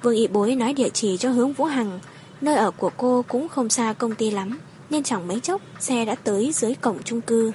Vương 0.01 0.15
Y 0.15 0.27
Bối 0.27 0.55
nói 0.55 0.73
địa 0.73 0.89
chỉ 0.89 1.17
cho 1.17 1.29
hướng 1.29 1.53
Vũ 1.53 1.65
Hằng, 1.65 1.99
nơi 2.41 2.55
ở 2.55 2.71
của 2.71 2.91
cô 2.97 3.25
cũng 3.27 3.49
không 3.49 3.69
xa 3.69 3.93
công 3.93 4.15
ty 4.15 4.31
lắm, 4.31 4.59
nên 4.89 5.03
chẳng 5.03 5.27
mấy 5.27 5.39
chốc 5.39 5.61
xe 5.79 6.05
đã 6.05 6.15
tới 6.15 6.51
dưới 6.53 6.75
cổng 6.75 7.03
chung 7.03 7.21
cư. 7.21 7.51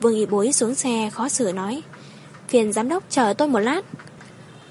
Vương 0.00 0.14
Y 0.14 0.26
Bối 0.26 0.52
xuống 0.52 0.74
xe 0.74 1.10
khó 1.10 1.28
xử 1.28 1.52
nói, 1.52 1.82
phiền 2.48 2.72
giám 2.72 2.88
đốc 2.88 3.04
chờ 3.10 3.34
tôi 3.38 3.48
một 3.48 3.58
lát. 3.58 3.82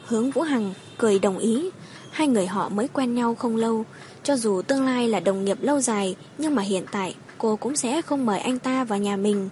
Hướng 0.06 0.32
Vũ 0.32 0.42
Hằng 0.42 0.74
cười 0.98 1.20
đồng 1.20 1.38
ý, 1.38 1.70
hai 2.12 2.28
người 2.28 2.48
họ 2.48 2.70
mới 2.70 2.88
quen 2.88 3.16
nhau 3.16 3.36
không 3.36 3.56
lâu, 3.56 3.86
cho 4.24 4.38
dù 4.38 4.62
tương 4.62 4.86
lai 4.86 5.10
là 5.10 5.20
đồng 5.20 5.46
nghiệp 5.46 5.58
lâu 5.62 5.82
dài, 5.82 6.16
nhưng 6.38 6.56
mà 6.56 6.63
hiện 6.63 6.86
tại 6.92 7.16
cô 7.38 7.56
cũng 7.56 7.76
sẽ 7.76 8.02
không 8.02 8.26
mời 8.26 8.40
anh 8.40 8.60
ta 8.60 8.84
vào 8.84 9.00
nhà 9.00 9.16
mình. 9.16 9.50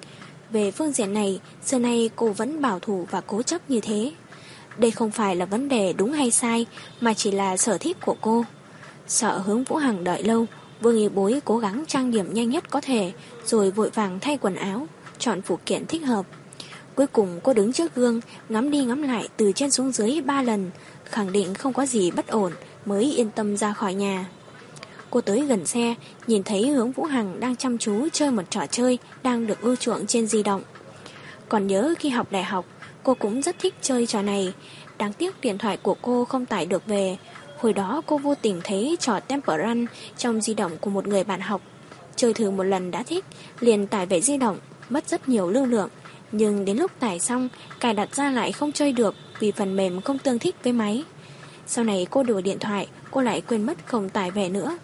Về 0.52 0.72
phương 0.72 0.92
diện 0.92 1.14
này, 1.14 1.40
xưa 1.66 1.80
nay 1.80 2.10
cô 2.16 2.28
vẫn 2.28 2.62
bảo 2.62 2.80
thủ 2.80 3.08
và 3.12 3.22
cố 3.22 3.42
chấp 3.42 3.70
như 3.70 3.80
thế. 3.80 4.12
Đây 4.78 4.92
không 4.92 5.12
phải 5.12 5.36
là 5.36 5.46
vấn 5.46 5.70
đề 5.70 5.94
đúng 5.94 6.12
hay 6.12 6.32
sai, 6.32 6.66
mà 7.02 7.14
chỉ 7.14 7.32
là 7.32 7.58
sở 7.58 7.78
thích 7.78 7.98
của 8.06 8.16
cô. 8.22 8.46
Sợ 9.08 9.38
hướng 9.38 9.64
Vũ 9.64 9.76
Hằng 9.76 10.04
đợi 10.04 10.24
lâu, 10.24 10.46
Vương 10.82 10.98
Y 10.98 11.10
Bối 11.10 11.42
cố 11.46 11.58
gắng 11.58 11.84
trang 11.88 12.12
điểm 12.12 12.34
nhanh 12.34 12.50
nhất 12.50 12.70
có 12.70 12.82
thể, 12.82 13.12
rồi 13.46 13.72
vội 13.72 13.90
vàng 13.90 14.20
thay 14.20 14.38
quần 14.38 14.56
áo, 14.56 14.88
chọn 15.20 15.42
phụ 15.42 15.60
kiện 15.66 15.86
thích 15.86 16.06
hợp. 16.06 16.26
Cuối 16.96 17.08
cùng 17.08 17.40
cô 17.44 17.54
đứng 17.54 17.74
trước 17.74 17.96
gương, 17.96 18.22
ngắm 18.50 18.72
đi 18.72 18.86
ngắm 18.86 19.02
lại 19.02 19.28
từ 19.38 19.52
trên 19.56 19.72
xuống 19.72 19.92
dưới 19.92 20.22
ba 20.22 20.42
lần, 20.42 20.72
khẳng 21.06 21.32
định 21.32 21.54
không 21.54 21.74
có 21.74 21.86
gì 21.86 22.12
bất 22.12 22.28
ổn, 22.28 22.52
mới 22.86 23.04
yên 23.18 23.32
tâm 23.32 23.58
ra 23.58 23.74
khỏi 23.74 23.94
nhà. 23.94 24.26
Cô 25.10 25.22
tới 25.22 25.42
gần 25.42 25.66
xe, 25.66 25.96
nhìn 26.28 26.44
thấy 26.44 26.68
hướng 26.70 26.92
Vũ 26.92 27.04
Hằng 27.04 27.40
đang 27.40 27.56
chăm 27.56 27.78
chú 27.78 28.08
chơi 28.14 28.32
một 28.32 28.44
trò 28.50 28.66
chơi 28.72 28.98
đang 29.24 29.48
được 29.48 29.62
ưu 29.62 29.76
chuộng 29.76 30.08
trên 30.08 30.28
di 30.28 30.44
động. 30.44 30.62
Còn 31.50 31.68
nhớ 31.68 31.94
khi 32.00 32.10
học 32.10 32.28
đại 32.32 32.44
học, 32.44 32.66
cô 33.04 33.14
cũng 33.14 33.42
rất 33.42 33.60
thích 33.60 33.74
chơi 33.82 34.08
trò 34.08 34.22
này. 34.22 34.54
Đáng 34.98 35.14
tiếc 35.14 35.42
điện 35.42 35.58
thoại 35.58 35.78
của 35.78 35.96
cô 36.02 36.26
không 36.26 36.46
tải 36.46 36.66
được 36.66 36.86
về. 36.86 37.18
Hồi 37.58 37.74
đó 37.74 38.02
cô 38.06 38.18
vô 38.18 38.36
tình 38.36 38.62
thấy 38.64 38.98
trò 39.00 39.20
Temple 39.20 39.58
Run 39.58 39.86
trong 40.18 40.42
di 40.42 40.54
động 40.54 40.78
của 40.82 40.90
một 40.90 41.08
người 41.08 41.24
bạn 41.24 41.42
học. 41.42 41.62
Chơi 42.16 42.34
thử 42.34 42.52
một 42.52 42.64
lần 42.64 42.92
đã 42.92 43.04
thích, 43.04 43.26
liền 43.60 43.88
tải 43.88 44.06
về 44.06 44.22
di 44.22 44.38
động, 44.38 44.58
mất 44.90 45.10
rất 45.10 45.30
nhiều 45.30 45.50
lưu 45.50 45.66
lượng. 45.66 45.90
Nhưng 46.38 46.66
đến 46.66 46.78
lúc 46.78 46.92
tải 47.00 47.20
xong, 47.20 47.50
cài 47.80 47.94
đặt 47.94 48.16
ra 48.16 48.32
lại 48.32 48.52
không 48.52 48.72
chơi 48.72 48.92
được 48.92 49.16
vì 49.40 49.52
phần 49.52 49.76
mềm 49.76 50.02
không 50.02 50.18
tương 50.18 50.40
thích 50.40 50.56
với 50.64 50.74
máy. 50.74 51.04
Sau 51.68 51.84
này 51.84 52.08
cô 52.10 52.24
đổi 52.24 52.42
điện 52.42 52.60
thoại, 52.60 52.88
cô 53.12 53.22
lại 53.22 53.42
quên 53.42 53.64
mất 53.64 53.78
không 53.86 54.10
tải 54.10 54.32
về 54.32 54.50
nữa. 54.50 54.78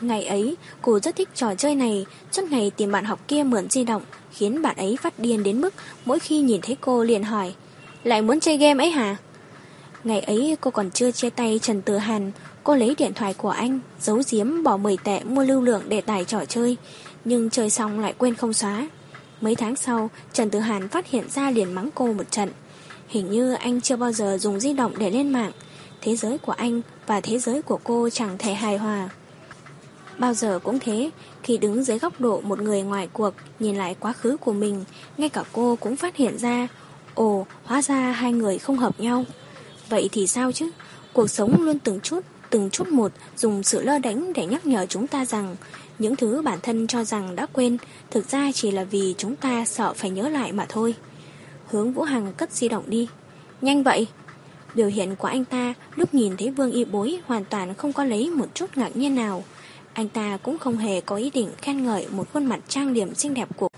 Ngày 0.00 0.24
ấy, 0.24 0.56
cô 0.82 1.00
rất 1.00 1.16
thích 1.16 1.28
trò 1.34 1.54
chơi 1.54 1.74
này, 1.74 2.06
suốt 2.32 2.42
ngày 2.50 2.70
tìm 2.76 2.92
bạn 2.92 3.04
học 3.04 3.28
kia 3.28 3.42
mượn 3.42 3.70
di 3.70 3.84
động, 3.84 4.02
khiến 4.32 4.62
bạn 4.62 4.76
ấy 4.76 4.96
phát 5.02 5.18
điên 5.18 5.42
đến 5.42 5.60
mức 5.60 5.74
mỗi 6.04 6.18
khi 6.18 6.40
nhìn 6.40 6.60
thấy 6.60 6.76
cô 6.80 7.04
liền 7.04 7.22
hỏi, 7.22 7.54
lại 8.04 8.22
muốn 8.22 8.40
chơi 8.40 8.56
game 8.56 8.84
ấy 8.84 8.90
hả? 8.90 9.16
Ngày 10.04 10.20
ấy 10.20 10.56
cô 10.60 10.70
còn 10.70 10.90
chưa 10.90 11.10
chia 11.10 11.30
tay 11.30 11.60
Trần 11.62 11.82
Tử 11.82 11.96
Hàn, 11.96 12.32
cô 12.64 12.74
lấy 12.74 12.94
điện 12.98 13.14
thoại 13.14 13.34
của 13.34 13.50
anh, 13.50 13.80
giấu 14.00 14.22
giếm 14.30 14.62
bỏ 14.62 14.76
10 14.76 14.96
tệ 14.96 15.24
mua 15.24 15.44
lưu 15.44 15.60
lượng 15.60 15.82
để 15.88 16.00
tải 16.00 16.24
trò 16.24 16.44
chơi, 16.44 16.76
nhưng 17.24 17.50
chơi 17.50 17.70
xong 17.70 18.00
lại 18.00 18.14
quên 18.18 18.34
không 18.34 18.52
xóa. 18.52 18.88
Mấy 19.40 19.54
tháng 19.54 19.76
sau, 19.76 20.10
Trần 20.32 20.50
Tử 20.50 20.58
Hàn 20.58 20.88
phát 20.88 21.10
hiện 21.10 21.30
ra 21.30 21.50
liền 21.50 21.72
mắng 21.72 21.90
cô 21.94 22.12
một 22.12 22.30
trận. 22.30 22.50
Hình 23.08 23.30
như 23.30 23.52
anh 23.52 23.80
chưa 23.80 23.96
bao 23.96 24.12
giờ 24.12 24.38
dùng 24.40 24.60
di 24.60 24.72
động 24.72 24.92
để 24.98 25.10
lên 25.10 25.30
mạng. 25.30 25.52
Thế 26.00 26.16
giới 26.16 26.38
của 26.38 26.52
anh 26.52 26.80
và 27.06 27.20
thế 27.20 27.38
giới 27.38 27.62
của 27.62 27.78
cô 27.84 28.08
chẳng 28.10 28.38
thể 28.38 28.54
hài 28.54 28.76
hòa. 28.78 29.08
Bao 30.18 30.34
giờ 30.34 30.58
cũng 30.64 30.78
thế, 30.78 31.10
khi 31.42 31.58
đứng 31.58 31.84
dưới 31.84 31.98
góc 31.98 32.20
độ 32.20 32.40
một 32.40 32.60
người 32.60 32.82
ngoài 32.82 33.08
cuộc 33.12 33.34
nhìn 33.58 33.76
lại 33.76 33.96
quá 34.00 34.12
khứ 34.12 34.36
của 34.36 34.52
mình, 34.52 34.84
ngay 35.18 35.28
cả 35.28 35.44
cô 35.52 35.76
cũng 35.80 35.96
phát 35.96 36.16
hiện 36.16 36.38
ra, 36.38 36.68
ồ, 37.14 37.46
hóa 37.64 37.82
ra 37.82 38.12
hai 38.12 38.32
người 38.32 38.58
không 38.58 38.76
hợp 38.76 39.00
nhau. 39.00 39.24
Vậy 39.88 40.08
thì 40.12 40.26
sao 40.26 40.52
chứ? 40.52 40.70
Cuộc 41.12 41.30
sống 41.30 41.62
luôn 41.62 41.78
từng 41.78 42.00
chút, 42.00 42.20
từng 42.50 42.70
chút 42.70 42.88
một 42.88 43.12
dùng 43.36 43.62
sự 43.62 43.82
lơ 43.82 43.98
đánh 43.98 44.32
để 44.32 44.46
nhắc 44.46 44.66
nhở 44.66 44.86
chúng 44.86 45.06
ta 45.06 45.24
rằng 45.24 45.56
những 46.00 46.16
thứ 46.16 46.42
bản 46.42 46.58
thân 46.62 46.86
cho 46.86 47.04
rằng 47.04 47.36
đã 47.36 47.46
quên, 47.46 47.76
thực 48.10 48.30
ra 48.30 48.52
chỉ 48.54 48.70
là 48.70 48.84
vì 48.84 49.14
chúng 49.18 49.36
ta 49.36 49.64
sợ 49.64 49.92
phải 49.92 50.10
nhớ 50.10 50.28
lại 50.28 50.52
mà 50.52 50.66
thôi. 50.68 50.94
Hướng 51.66 51.92
Vũ 51.92 52.02
Hằng 52.02 52.32
cất 52.32 52.52
di 52.52 52.68
động 52.68 52.84
đi. 52.86 53.08
Nhanh 53.60 53.82
vậy! 53.82 54.06
Biểu 54.74 54.86
hiện 54.86 55.16
của 55.16 55.28
anh 55.28 55.44
ta 55.44 55.74
lúc 55.96 56.14
nhìn 56.14 56.36
thấy 56.36 56.50
Vương 56.50 56.72
Y 56.72 56.84
Bối 56.84 57.18
hoàn 57.26 57.44
toàn 57.44 57.74
không 57.74 57.92
có 57.92 58.04
lấy 58.04 58.30
một 58.30 58.46
chút 58.54 58.66
ngạc 58.76 58.96
nhiên 58.96 59.14
nào. 59.14 59.44
Anh 59.92 60.08
ta 60.08 60.38
cũng 60.42 60.58
không 60.58 60.76
hề 60.76 61.00
có 61.00 61.16
ý 61.16 61.30
định 61.30 61.48
khen 61.62 61.84
ngợi 61.84 62.06
một 62.10 62.32
khuôn 62.32 62.46
mặt 62.46 62.60
trang 62.68 62.94
điểm 62.94 63.14
xinh 63.14 63.34
đẹp 63.34 63.48
của 63.56 63.68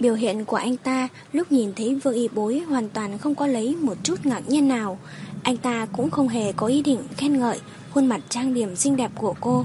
Biểu 0.00 0.14
hiện 0.14 0.44
của 0.44 0.56
anh 0.56 0.76
ta 0.76 1.08
lúc 1.32 1.52
nhìn 1.52 1.72
thấy 1.76 1.94
Vương 1.94 2.14
Y 2.14 2.28
Bối 2.28 2.62
hoàn 2.68 2.88
toàn 2.88 3.18
không 3.18 3.34
có 3.34 3.46
lấy 3.46 3.76
một 3.76 3.94
chút 4.02 4.26
ngạc 4.26 4.48
nhiên 4.48 4.68
nào. 4.68 4.98
Anh 5.42 5.56
ta 5.56 5.86
cũng 5.92 6.10
không 6.10 6.28
hề 6.28 6.52
có 6.52 6.66
ý 6.66 6.82
định 6.82 7.00
khen 7.16 7.38
ngợi 7.38 7.60
khuôn 7.94 8.06
mặt 8.06 8.20
trang 8.28 8.54
điểm 8.54 8.76
xinh 8.76 8.96
đẹp 8.96 9.10
của 9.14 9.34
cô. 9.40 9.64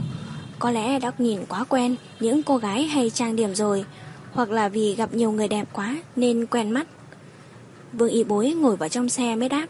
Có 0.59 0.71
lẽ 0.71 0.99
đã 0.99 1.11
nhìn 1.17 1.39
quá 1.49 1.63
quen 1.69 1.95
những 2.19 2.43
cô 2.43 2.57
gái 2.57 2.83
hay 2.83 3.09
trang 3.09 3.35
điểm 3.35 3.55
rồi, 3.55 3.85
hoặc 4.31 4.51
là 4.51 4.69
vì 4.69 4.95
gặp 4.95 5.13
nhiều 5.13 5.31
người 5.31 5.47
đẹp 5.47 5.67
quá 5.73 5.95
nên 6.15 6.45
quen 6.45 6.71
mắt. 6.71 6.87
Vương 7.93 8.09
Y 8.09 8.23
Bối 8.23 8.51
ngồi 8.51 8.75
vào 8.75 8.89
trong 8.89 9.09
xe 9.09 9.35
mới 9.35 9.49
đáp. 9.49 9.67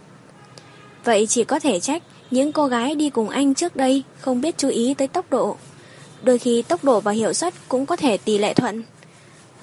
Vậy 1.04 1.28
chỉ 1.28 1.44
có 1.44 1.60
thể 1.60 1.80
trách 1.80 2.04
những 2.32 2.52
cô 2.52 2.68
gái 2.68 2.96
đi 2.96 3.10
cùng 3.10 3.30
anh 3.30 3.54
trước 3.54 3.76
đây 3.76 4.04
không 4.20 4.42
biết 4.42 4.58
chú 4.58 4.68
ý 4.68 4.94
tới 4.94 5.08
tốc 5.08 5.26
độ. 5.30 5.58
Đôi 6.24 6.38
khi 6.38 6.62
tốc 6.62 6.84
độ 6.84 7.00
và 7.00 7.12
hiệu 7.12 7.34
suất 7.34 7.54
cũng 7.68 7.86
có 7.86 7.96
thể 7.96 8.18
tỷ 8.18 8.38
lệ 8.38 8.54
thuận. 8.54 8.84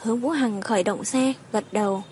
Hướng 0.02 0.20
Vũ 0.20 0.30
Hằng 0.30 0.60
khởi 0.60 0.82
động 0.82 1.04
xe, 1.04 1.32
gật 1.52 1.64
đầu. 1.72 2.02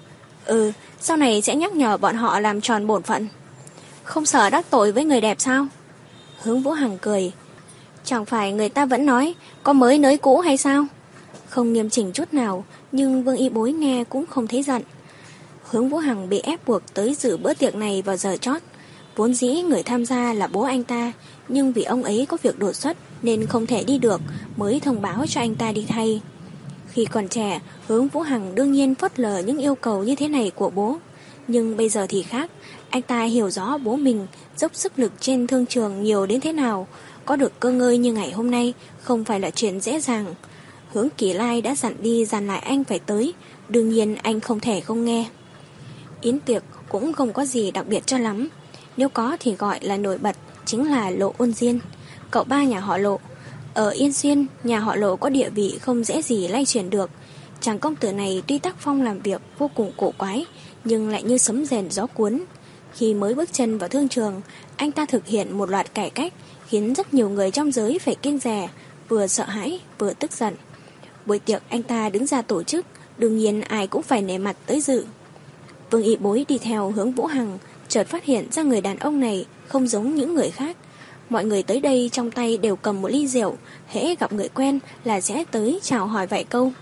Ừ, 0.44 0.72
sau 1.00 1.16
này 1.16 1.42
sẽ 1.42 1.54
nhắc 1.54 1.72
nhở 1.72 1.96
bọn 1.96 2.16
họ 2.16 2.40
làm 2.40 2.60
tròn 2.60 2.86
bổn 2.86 3.02
phận. 3.02 3.28
Không 4.04 4.26
sợ 4.26 4.50
đắc 4.50 4.66
tội 4.70 4.92
với 4.92 5.04
người 5.04 5.20
đẹp 5.20 5.36
sao? 5.40 5.66
Hướng 6.42 6.62
Vũ 6.62 6.70
Hằng 6.70 6.98
cười. 6.98 7.32
Chẳng 8.04 8.24
phải 8.24 8.52
người 8.52 8.68
ta 8.68 8.86
vẫn 8.86 9.06
nói 9.06 9.34
có 9.62 9.72
mới 9.72 9.98
nới 9.98 10.16
cũ 10.16 10.38
hay 10.40 10.56
sao? 10.56 10.86
Không 11.48 11.72
nghiêm 11.72 11.90
chỉnh 11.90 12.12
chút 12.12 12.34
nào, 12.34 12.64
nhưng 12.92 13.24
Vương 13.24 13.36
Y 13.36 13.48
Bối 13.48 13.72
nghe 13.72 14.04
cũng 14.04 14.26
không 14.26 14.46
thấy 14.46 14.62
giận. 14.62 14.82
Hướng 15.62 15.88
Vũ 15.88 15.98
Hằng 15.98 16.28
bị 16.28 16.38
ép 16.38 16.68
buộc 16.68 16.82
tới 16.94 17.14
dự 17.14 17.36
bữa 17.36 17.54
tiệc 17.54 17.74
này 17.74 18.02
vào 18.02 18.16
giờ 18.16 18.36
chót. 18.36 18.62
Vốn 19.16 19.34
dĩ 19.34 19.62
người 19.62 19.82
tham 19.82 20.04
gia 20.04 20.32
là 20.32 20.46
bố 20.46 20.62
anh 20.62 20.84
ta, 20.84 21.12
nhưng 21.48 21.72
vì 21.72 21.82
ông 21.82 22.02
ấy 22.02 22.26
có 22.28 22.36
việc 22.42 22.58
đột 22.58 22.72
xuất 22.72 22.96
nên 23.22 23.46
không 23.46 23.66
thể 23.66 23.84
đi 23.84 23.98
được, 23.98 24.20
mới 24.56 24.80
thông 24.80 25.02
báo 25.02 25.26
cho 25.28 25.40
anh 25.40 25.54
ta 25.54 25.72
đi 25.72 25.86
thay. 25.88 26.20
Khi 26.88 27.04
còn 27.04 27.28
trẻ, 27.28 27.60
hướng 27.86 28.08
Vũ 28.08 28.20
Hằng 28.20 28.54
đương 28.54 28.72
nhiên 28.72 28.94
phớt 28.94 29.20
lờ 29.20 29.38
những 29.38 29.58
yêu 29.58 29.74
cầu 29.74 30.04
như 30.04 30.14
thế 30.14 30.28
này 30.28 30.50
của 30.54 30.70
bố. 30.70 30.96
Nhưng 31.48 31.76
bây 31.76 31.88
giờ 31.88 32.06
thì 32.08 32.22
khác, 32.22 32.50
anh 32.90 33.02
ta 33.02 33.22
hiểu 33.22 33.50
rõ 33.50 33.78
bố 33.78 33.96
mình 33.96 34.26
dốc 34.56 34.74
sức 34.74 34.98
lực 34.98 35.12
trên 35.20 35.46
thương 35.46 35.66
trường 35.66 36.02
nhiều 36.02 36.26
đến 36.26 36.40
thế 36.40 36.52
nào. 36.52 36.86
Có 37.26 37.36
được 37.36 37.60
cơ 37.60 37.70
ngơi 37.70 37.98
như 37.98 38.12
ngày 38.12 38.32
hôm 38.32 38.50
nay 38.50 38.74
không 39.02 39.24
phải 39.24 39.40
là 39.40 39.50
chuyện 39.50 39.80
dễ 39.80 40.00
dàng. 40.00 40.34
Hướng 40.92 41.08
Kỳ 41.16 41.32
Lai 41.32 41.60
đã 41.62 41.74
dặn 41.74 41.94
đi 42.00 42.24
dặn 42.24 42.46
lại 42.46 42.58
anh 42.58 42.84
phải 42.84 42.98
tới, 42.98 43.34
đương 43.68 43.88
nhiên 43.88 44.16
anh 44.22 44.40
không 44.40 44.60
thể 44.60 44.80
không 44.80 45.04
nghe. 45.04 45.26
Yến 46.20 46.40
tiệc 46.40 46.62
cũng 46.88 47.12
không 47.12 47.32
có 47.32 47.44
gì 47.44 47.70
đặc 47.70 47.86
biệt 47.86 48.06
cho 48.06 48.18
lắm. 48.18 48.48
Nếu 48.96 49.08
có 49.08 49.36
thì 49.40 49.54
gọi 49.54 49.78
là 49.82 49.96
nổi 49.96 50.18
bật, 50.18 50.36
chính 50.64 50.90
là 50.90 51.10
Lộ 51.10 51.34
Ôn 51.38 51.52
Diên, 51.52 51.78
cậu 52.30 52.44
ba 52.44 52.64
nhà 52.64 52.80
họ 52.80 52.98
Lộ. 52.98 53.18
Ở 53.74 53.90
Yên 53.90 54.12
Xuyên, 54.12 54.46
nhà 54.64 54.78
họ 54.78 54.96
Lộ 54.96 55.16
có 55.16 55.28
địa 55.28 55.50
vị 55.50 55.78
không 55.80 56.04
dễ 56.04 56.22
gì 56.22 56.48
lay 56.48 56.64
chuyển 56.64 56.90
được. 56.90 57.10
Chàng 57.60 57.78
công 57.78 57.96
tử 57.96 58.12
này 58.12 58.42
tuy 58.46 58.58
tác 58.58 58.76
phong 58.78 59.02
làm 59.02 59.20
việc 59.20 59.40
vô 59.58 59.70
cùng 59.74 59.92
cổ 59.96 60.12
quái, 60.18 60.46
nhưng 60.84 61.08
lại 61.08 61.22
như 61.22 61.38
sấm 61.38 61.64
rèn 61.64 61.90
gió 61.90 62.06
cuốn. 62.06 62.40
Khi 62.94 63.14
mới 63.14 63.34
bước 63.34 63.52
chân 63.52 63.78
vào 63.78 63.88
thương 63.88 64.08
trường, 64.08 64.40
anh 64.76 64.92
ta 64.92 65.06
thực 65.06 65.26
hiện 65.26 65.58
một 65.58 65.70
loạt 65.70 65.94
cải 65.94 66.10
cách, 66.10 66.32
khiến 66.68 66.94
rất 66.94 67.14
nhiều 67.14 67.28
người 67.28 67.50
trong 67.50 67.72
giới 67.72 67.98
phải 67.98 68.14
kiêng 68.14 68.38
rè, 68.38 68.68
vừa 69.08 69.26
sợ 69.26 69.44
hãi, 69.44 69.80
vừa 69.98 70.12
tức 70.12 70.32
giận. 70.32 70.54
Buổi 71.26 71.38
tiệc 71.38 71.62
anh 71.68 71.82
ta 71.82 72.08
đứng 72.08 72.26
ra 72.26 72.42
tổ 72.42 72.62
chức, 72.62 72.86
đương 73.18 73.38
nhiên 73.38 73.60
ai 73.60 73.86
cũng 73.86 74.02
phải 74.02 74.22
nể 74.22 74.38
mặt 74.38 74.56
tới 74.66 74.80
dự. 74.80 75.04
Vương 75.90 76.02
Ý 76.02 76.16
Bối 76.16 76.44
đi 76.48 76.58
theo 76.58 76.90
hướng 76.90 77.12
Vũ 77.12 77.26
Hằng, 77.26 77.58
chợt 77.88 78.06
phát 78.08 78.24
hiện 78.24 78.52
ra 78.52 78.62
người 78.62 78.80
đàn 78.80 78.96
ông 78.96 79.20
này 79.20 79.46
không 79.68 79.86
giống 79.86 80.14
những 80.14 80.34
người 80.34 80.50
khác. 80.50 80.76
Mọi 81.30 81.44
người 81.44 81.62
tới 81.62 81.80
đây 81.80 82.10
trong 82.12 82.30
tay 82.30 82.58
đều 82.58 82.76
cầm 82.76 83.02
một 83.02 83.08
ly 83.08 83.28
rượu, 83.28 83.56
hễ 83.88 84.14
gặp 84.16 84.32
người 84.32 84.48
quen 84.48 84.78
là 85.04 85.20
sẽ 85.20 85.44
tới 85.50 85.80
chào 85.82 86.06
hỏi 86.06 86.26
vài 86.26 86.44
câu. 86.44 86.72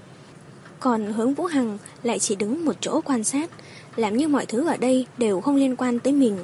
Còn 0.81 1.13
hướng 1.13 1.35
Vũ 1.35 1.45
Hằng 1.45 1.79
lại 2.03 2.19
chỉ 2.19 2.35
đứng 2.35 2.65
một 2.65 2.77
chỗ 2.81 3.01
quan 3.01 3.25
sát, 3.25 3.51
làm 3.97 4.17
như 4.17 4.29
mọi 4.29 4.47
thứ 4.47 4.67
ở 4.69 4.77
đây 4.77 5.07
đều 5.19 5.41
không 5.41 5.57
liên 5.57 5.77
quan 5.77 5.99
tới 5.99 6.13
mình. 6.13 6.39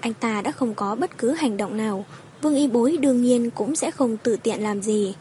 Anh 0.00 0.14
ta 0.14 0.40
đã 0.40 0.52
không 0.52 0.74
có 0.74 0.94
bất 0.94 1.18
cứ 1.18 1.32
hành 1.32 1.56
động 1.56 1.76
nào, 1.76 2.04
Vương 2.42 2.54
Y 2.54 2.68
Bối 2.68 2.96
đương 3.00 3.22
nhiên 3.22 3.50
cũng 3.50 3.76
sẽ 3.76 3.90
không 3.90 4.16
tự 4.16 4.36
tiện 4.42 4.62
làm 4.62 4.82
gì. 4.82 5.14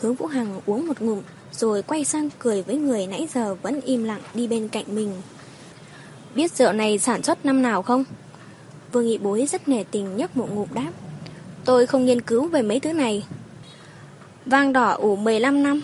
Hướng 0.00 0.14
Vũ 0.14 0.26
Hằng 0.26 0.60
uống 0.66 0.86
một 0.86 1.00
ngụm, 1.00 1.20
rồi 1.52 1.82
quay 1.82 2.04
sang 2.04 2.28
cười 2.38 2.62
với 2.62 2.76
người 2.76 3.06
nãy 3.06 3.28
giờ 3.34 3.54
vẫn 3.54 3.80
im 3.80 4.04
lặng 4.04 4.20
đi 4.34 4.46
bên 4.46 4.68
cạnh 4.68 4.84
mình. 4.88 5.12
Biết 6.34 6.52
rượu 6.52 6.72
này 6.72 6.98
sản 6.98 7.22
xuất 7.22 7.44
năm 7.46 7.62
nào 7.62 7.82
không? 7.82 8.04
Vương 8.92 9.06
Y 9.06 9.18
Bối 9.18 9.46
rất 9.46 9.68
nể 9.68 9.84
tình 9.90 10.16
nhấp 10.16 10.36
một 10.36 10.48
ngụm 10.54 10.68
đáp. 10.74 10.90
Tôi 11.64 11.86
không 11.86 12.06
nghiên 12.06 12.20
cứu 12.20 12.48
về 12.48 12.62
mấy 12.62 12.80
thứ 12.80 12.92
này. 12.92 13.24
Vang 14.46 14.72
đỏ 14.72 14.90
ủ 14.90 15.16
15 15.16 15.62
năm, 15.62 15.82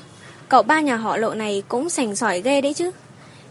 cậu 0.48 0.62
ba 0.62 0.80
nhà 0.80 0.96
họ 0.96 1.16
lộ 1.16 1.34
này 1.34 1.62
cũng 1.68 1.90
sành 1.90 2.16
sỏi 2.16 2.42
ghê 2.42 2.60
đấy 2.60 2.74
chứ. 2.74 2.90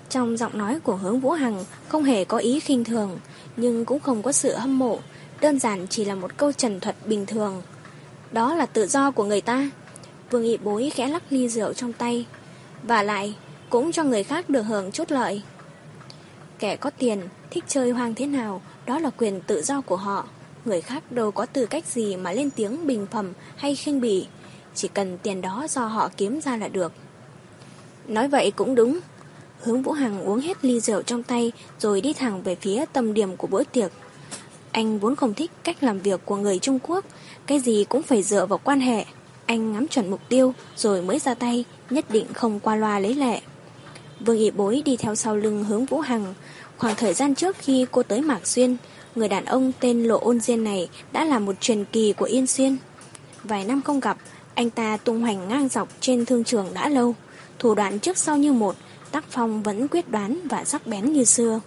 Trong 0.09 0.37
giọng 0.37 0.57
nói 0.57 0.79
của 0.79 0.95
hướng 0.95 1.19
Vũ 1.19 1.31
Hằng 1.31 1.65
không 1.87 2.03
hề 2.03 2.25
có 2.25 2.37
ý 2.37 2.59
khinh 2.59 2.83
thường, 2.83 3.19
nhưng 3.57 3.85
cũng 3.85 3.99
không 3.99 4.23
có 4.23 4.31
sự 4.31 4.55
hâm 4.55 4.79
mộ, 4.79 4.99
đơn 5.41 5.59
giản 5.59 5.87
chỉ 5.87 6.05
là 6.05 6.15
một 6.15 6.37
câu 6.37 6.51
trần 6.51 6.79
thuật 6.79 6.95
bình 7.05 7.25
thường. 7.25 7.61
Đó 8.31 8.55
là 8.55 8.65
tự 8.65 8.87
do 8.87 9.11
của 9.11 9.23
người 9.23 9.41
ta. 9.41 9.69
Vương 10.31 10.43
Nghị 10.43 10.57
Bối 10.57 10.91
khẽ 10.95 11.07
lắc 11.07 11.23
ly 11.29 11.49
rượu 11.49 11.73
trong 11.73 11.93
tay. 11.93 12.25
Và 12.83 13.03
lại, 13.03 13.35
cũng 13.69 13.91
cho 13.91 14.03
người 14.03 14.23
khác 14.23 14.49
được 14.49 14.61
hưởng 14.61 14.91
chút 14.91 15.11
lợi. 15.11 15.41
Kẻ 16.59 16.75
có 16.75 16.89
tiền, 16.89 17.21
thích 17.51 17.63
chơi 17.67 17.91
hoang 17.91 18.15
thế 18.15 18.25
nào, 18.25 18.61
đó 18.85 18.99
là 18.99 19.09
quyền 19.09 19.41
tự 19.41 19.61
do 19.61 19.81
của 19.81 19.95
họ. 19.95 20.27
Người 20.65 20.81
khác 20.81 21.11
đâu 21.11 21.31
có 21.31 21.45
tư 21.45 21.65
cách 21.65 21.85
gì 21.85 22.15
mà 22.15 22.31
lên 22.31 22.49
tiếng 22.49 22.87
bình 22.87 23.07
phẩm 23.11 23.33
hay 23.55 23.75
khinh 23.75 24.01
bỉ. 24.01 24.27
Chỉ 24.75 24.87
cần 24.87 25.17
tiền 25.17 25.41
đó 25.41 25.67
do 25.69 25.85
họ 25.85 26.09
kiếm 26.17 26.41
ra 26.41 26.57
là 26.57 26.67
được. 26.67 26.91
Nói 28.07 28.27
vậy 28.27 28.51
cũng 28.51 28.75
đúng. 28.75 28.99
Hướng 29.61 29.81
Vũ 29.81 29.91
Hằng 29.91 30.21
uống 30.21 30.39
hết 30.39 30.65
ly 30.65 30.79
rượu 30.79 31.01
trong 31.01 31.23
tay 31.23 31.51
rồi 31.79 32.01
đi 32.01 32.13
thẳng 32.13 32.43
về 32.43 32.55
phía 32.55 32.85
tâm 32.93 33.13
điểm 33.13 33.37
của 33.37 33.47
bữa 33.47 33.63
tiệc. 33.63 33.91
Anh 34.71 34.99
vốn 34.99 35.15
không 35.15 35.33
thích 35.33 35.51
cách 35.63 35.83
làm 35.83 35.99
việc 35.99 36.21
của 36.25 36.35
người 36.35 36.59
Trung 36.59 36.79
Quốc, 36.83 37.05
cái 37.45 37.59
gì 37.59 37.85
cũng 37.89 38.03
phải 38.03 38.23
dựa 38.23 38.45
vào 38.45 38.59
quan 38.63 38.79
hệ. 38.79 39.05
Anh 39.45 39.73
ngắm 39.73 39.87
chuẩn 39.87 40.11
mục 40.11 40.21
tiêu 40.29 40.53
rồi 40.75 41.01
mới 41.01 41.19
ra 41.19 41.33
tay, 41.33 41.65
nhất 41.89 42.05
định 42.09 42.25
không 42.33 42.59
qua 42.59 42.75
loa 42.75 42.99
lấy 42.99 43.13
lệ. 43.13 43.41
Vương 44.19 44.37
Y 44.37 44.51
Bối 44.51 44.81
đi 44.85 44.97
theo 44.97 45.15
sau 45.15 45.35
lưng 45.35 45.63
hướng 45.63 45.85
Vũ 45.85 45.99
Hằng. 45.99 46.33
Khoảng 46.77 46.95
thời 46.95 47.13
gian 47.13 47.35
trước 47.35 47.55
khi 47.59 47.85
cô 47.91 48.03
tới 48.03 48.21
Mạc 48.21 48.47
Xuyên, 48.47 48.77
người 49.15 49.27
đàn 49.27 49.45
ông 49.45 49.71
tên 49.79 50.03
Lộ 50.03 50.19
Ôn 50.19 50.39
Diên 50.39 50.63
này 50.63 50.89
đã 51.11 51.25
là 51.25 51.39
một 51.39 51.61
truyền 51.61 51.85
kỳ 51.85 52.13
của 52.13 52.25
Yên 52.25 52.47
Xuyên. 52.47 52.77
Vài 53.43 53.65
năm 53.65 53.81
không 53.81 53.99
gặp, 53.99 54.17
anh 54.53 54.69
ta 54.69 54.97
tung 54.97 55.21
hoành 55.21 55.47
ngang 55.47 55.69
dọc 55.69 55.89
trên 55.99 56.25
thương 56.25 56.43
trường 56.43 56.67
đã 56.73 56.89
lâu. 56.89 57.15
Thủ 57.59 57.75
đoạn 57.75 57.99
trước 57.99 58.17
sau 58.17 58.37
như 58.37 58.53
một, 58.53 58.75
tác 59.11 59.25
phong 59.29 59.63
vẫn 59.63 59.87
quyết 59.87 60.09
đoán 60.09 60.39
và 60.49 60.65
sắc 60.65 60.87
bén 60.87 61.13
như 61.13 61.23
xưa. 61.23 61.59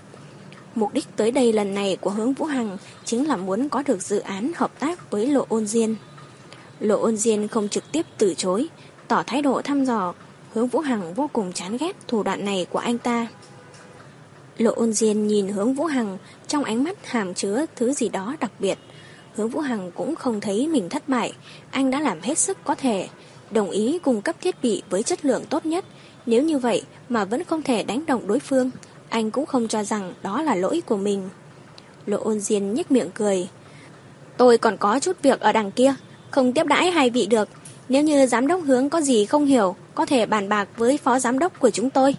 Mục 0.75 0.93
đích 0.93 1.17
tới 1.17 1.31
đây 1.31 1.53
lần 1.53 1.75
này 1.75 1.97
của 2.01 2.11
hướng 2.11 2.33
Vũ 2.33 2.45
Hằng 2.45 2.79
chính 3.05 3.29
là 3.29 3.37
muốn 3.37 3.69
có 3.69 3.83
được 3.87 4.03
dự 4.03 4.19
án 4.19 4.53
hợp 4.57 4.81
tác 4.81 5.11
với 5.11 5.27
Lộ 5.27 5.47
Ôn 5.49 5.67
Diên. 5.67 5.95
Lộ 6.81 7.03
Ôn 7.03 7.17
Diên 7.17 7.49
không 7.49 7.69
trực 7.69 7.93
tiếp 7.93 8.07
từ 8.19 8.35
chối, 8.35 8.69
tỏ 9.09 9.23
thái 9.27 9.43
độ 9.43 9.63
thăm 9.63 9.85
dò 9.85 10.15
Hướng 10.53 10.69
Vũ 10.69 10.81
Hằng 10.81 11.15
vô 11.15 11.31
cùng 11.33 11.53
chán 11.53 11.77
ghét 11.81 11.97
thủ 12.09 12.23
đoạn 12.23 12.45
này 12.45 12.67
của 12.71 12.79
anh 12.79 12.99
ta. 12.99 13.29
Lộ 14.59 14.73
ôn 14.73 14.93
diên 14.93 15.27
nhìn 15.27 15.49
hướng 15.49 15.75
Vũ 15.75 15.85
Hằng 15.85 16.19
trong 16.47 16.65
ánh 16.65 16.85
mắt 16.85 17.07
hàm 17.07 17.35
chứa 17.35 17.67
thứ 17.77 17.93
gì 17.93 18.09
đó 18.09 18.37
đặc 18.41 18.53
biệt. 18.59 18.79
Hướng 19.37 19.49
Vũ 19.49 19.61
Hằng 19.61 19.91
cũng 19.93 20.17
không 20.17 20.41
thấy 20.41 20.69
mình 20.69 20.89
thất 20.89 21.09
bại. 21.09 21.33
Anh 21.71 21.91
đã 21.91 22.01
làm 22.01 22.21
hết 22.21 22.39
sức 22.39 22.59
có 22.65 22.75
thể. 22.75 23.09
Đồng 23.51 23.71
ý 23.71 23.99
cung 23.99 24.23
cấp 24.23 24.37
thiết 24.41 24.63
bị 24.63 24.83
với 24.91 25.03
chất 25.03 25.25
lượng 25.25 25.45
tốt 25.51 25.67
nhất. 25.67 25.85
Nếu 26.27 26.43
như 26.43 26.59
vậy 26.59 26.83
mà 27.09 27.25
vẫn 27.25 27.45
không 27.45 27.63
thể 27.63 27.83
đánh 27.83 28.07
động 28.07 28.27
đối 28.27 28.39
phương, 28.39 28.71
anh 29.11 29.31
cũng 29.31 29.47
không 29.47 29.69
cho 29.69 29.85
rằng 29.85 30.15
đó 30.23 30.43
là 30.43 30.55
lỗi 30.55 30.83
của 30.87 30.97
mình. 30.97 31.29
Lộ 32.07 32.19
ôn 32.19 32.41
diên 32.41 32.75
nhếch 32.75 32.91
miệng 32.91 33.11
cười. 33.15 33.49
Tôi 34.37 34.59
còn 34.59 34.77
có 34.77 34.99
chút 34.99 35.23
việc 35.23 35.41
ở 35.41 35.53
đằng 35.53 35.71
kia, 35.71 35.95
không 36.31 36.53
tiếp 36.53 36.67
đãi 36.67 36.91
hai 36.91 37.11
vị 37.11 37.27
được. 37.27 37.49
Nếu 37.89 38.03
như 38.03 38.27
giám 38.27 38.47
đốc 38.47 38.63
hướng 38.65 38.91
có 38.91 39.01
gì 39.01 39.27
không 39.27 39.47
hiểu, 39.47 39.77
có 39.95 40.07
thể 40.07 40.27
bàn 40.27 40.49
bạc 40.49 40.69
với 40.77 40.99
phó 40.99 41.19
giám 41.19 41.39
đốc 41.39 41.61
của 41.61 41.71
chúng 41.71 41.91
tôi. 41.91 42.15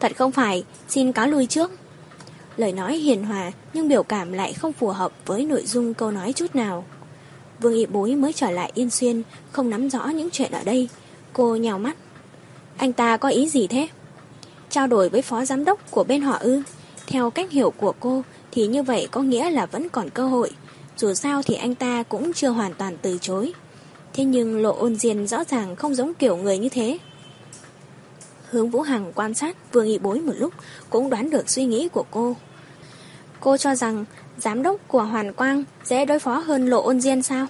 Thật 0.00 0.12
không 0.16 0.32
phải, 0.32 0.64
xin 0.88 1.12
cáo 1.12 1.26
lui 1.26 1.46
trước. 1.46 1.72
Lời 2.56 2.72
nói 2.72 2.96
hiền 2.96 3.24
hòa 3.24 3.52
nhưng 3.72 3.88
biểu 3.88 4.02
cảm 4.02 4.32
lại 4.32 4.52
không 4.52 4.72
phù 4.72 4.88
hợp 4.88 5.12
với 5.26 5.46
nội 5.46 5.62
dung 5.66 5.94
câu 5.94 6.10
nói 6.10 6.32
chút 6.32 6.54
nào. 6.54 6.84
Vương 7.60 7.74
Nghị 7.74 7.86
Bối 7.86 8.14
mới 8.14 8.32
trở 8.32 8.50
lại 8.50 8.70
Yên 8.74 8.90
Xuyên, 8.90 9.22
không 9.52 9.70
nắm 9.70 9.90
rõ 9.90 10.06
những 10.06 10.28
chuyện 10.32 10.52
ở 10.52 10.64
đây. 10.64 10.88
Cô 11.32 11.56
nhào 11.56 11.78
mắt. 11.78 11.96
Anh 12.76 12.92
ta 12.92 13.16
có 13.16 13.28
ý 13.28 13.48
gì 13.48 13.66
thế? 13.66 13.88
Trao 14.70 14.86
đổi 14.86 15.08
với 15.08 15.22
phó 15.22 15.44
giám 15.44 15.64
đốc 15.64 15.90
của 15.90 16.04
bên 16.04 16.22
họ 16.22 16.36
ư? 16.40 16.62
Theo 17.06 17.30
cách 17.30 17.50
hiểu 17.50 17.70
của 17.70 17.92
cô 18.00 18.22
thì 18.52 18.66
như 18.66 18.82
vậy 18.82 19.08
có 19.10 19.22
nghĩa 19.22 19.50
là 19.50 19.66
vẫn 19.66 19.88
còn 19.88 20.10
cơ 20.10 20.26
hội. 20.26 20.50
Dù 20.96 21.14
sao 21.14 21.42
thì 21.42 21.54
anh 21.54 21.74
ta 21.74 22.02
cũng 22.02 22.32
chưa 22.32 22.48
hoàn 22.48 22.74
toàn 22.74 22.96
từ 23.02 23.18
chối. 23.20 23.52
Thế 24.12 24.24
nhưng 24.24 24.62
lộ 24.62 24.76
ôn 24.78 24.96
diên 24.96 25.26
rõ 25.26 25.44
ràng 25.44 25.76
không 25.76 25.94
giống 25.94 26.14
kiểu 26.14 26.36
người 26.36 26.58
như 26.58 26.68
thế. 26.68 26.98
Hướng 28.50 28.70
Vũ 28.70 28.80
Hằng 28.80 29.12
quan 29.14 29.34
sát 29.34 29.72
vừa 29.72 29.82
nghĩ 29.82 29.98
Bối 29.98 30.20
một 30.20 30.32
lúc 30.36 30.52
cũng 30.90 31.10
đoán 31.10 31.30
được 31.30 31.50
suy 31.50 31.64
nghĩ 31.64 31.88
của 31.88 32.04
cô. 32.10 32.36
Cô 33.40 33.56
cho 33.56 33.74
rằng 33.74 34.04
Giám 34.38 34.62
đốc 34.62 34.80
của 34.88 35.02
Hoàn 35.02 35.32
Quang 35.32 35.64
dễ 35.84 36.04
đối 36.04 36.18
phó 36.18 36.38
hơn 36.38 36.66
Lộ 36.66 36.82
Ôn 36.82 37.00
Diên 37.00 37.22
sao? 37.22 37.46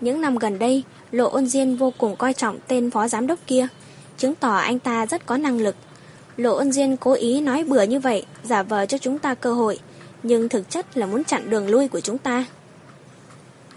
Những 0.00 0.20
năm 0.20 0.36
gần 0.36 0.58
đây, 0.58 0.82
Lộ 1.10 1.28
Ôn 1.28 1.46
Diên 1.46 1.76
vô 1.76 1.92
cùng 1.98 2.16
coi 2.16 2.32
trọng 2.32 2.58
tên 2.68 2.90
phó 2.90 3.08
giám 3.08 3.26
đốc 3.26 3.38
kia, 3.46 3.66
chứng 4.18 4.34
tỏ 4.34 4.56
anh 4.56 4.78
ta 4.78 5.06
rất 5.06 5.26
có 5.26 5.36
năng 5.36 5.60
lực. 5.60 5.76
Lộ 6.36 6.54
ân 6.54 6.72
duyên 6.72 6.96
cố 6.96 7.12
ý 7.12 7.40
nói 7.40 7.64
bừa 7.64 7.82
như 7.82 8.00
vậy, 8.00 8.26
giả 8.44 8.62
vờ 8.62 8.86
cho 8.86 8.98
chúng 8.98 9.18
ta 9.18 9.34
cơ 9.34 9.52
hội, 9.52 9.78
nhưng 10.22 10.48
thực 10.48 10.70
chất 10.70 10.96
là 10.96 11.06
muốn 11.06 11.24
chặn 11.24 11.50
đường 11.50 11.68
lui 11.68 11.88
của 11.88 12.00
chúng 12.00 12.18
ta. 12.18 12.46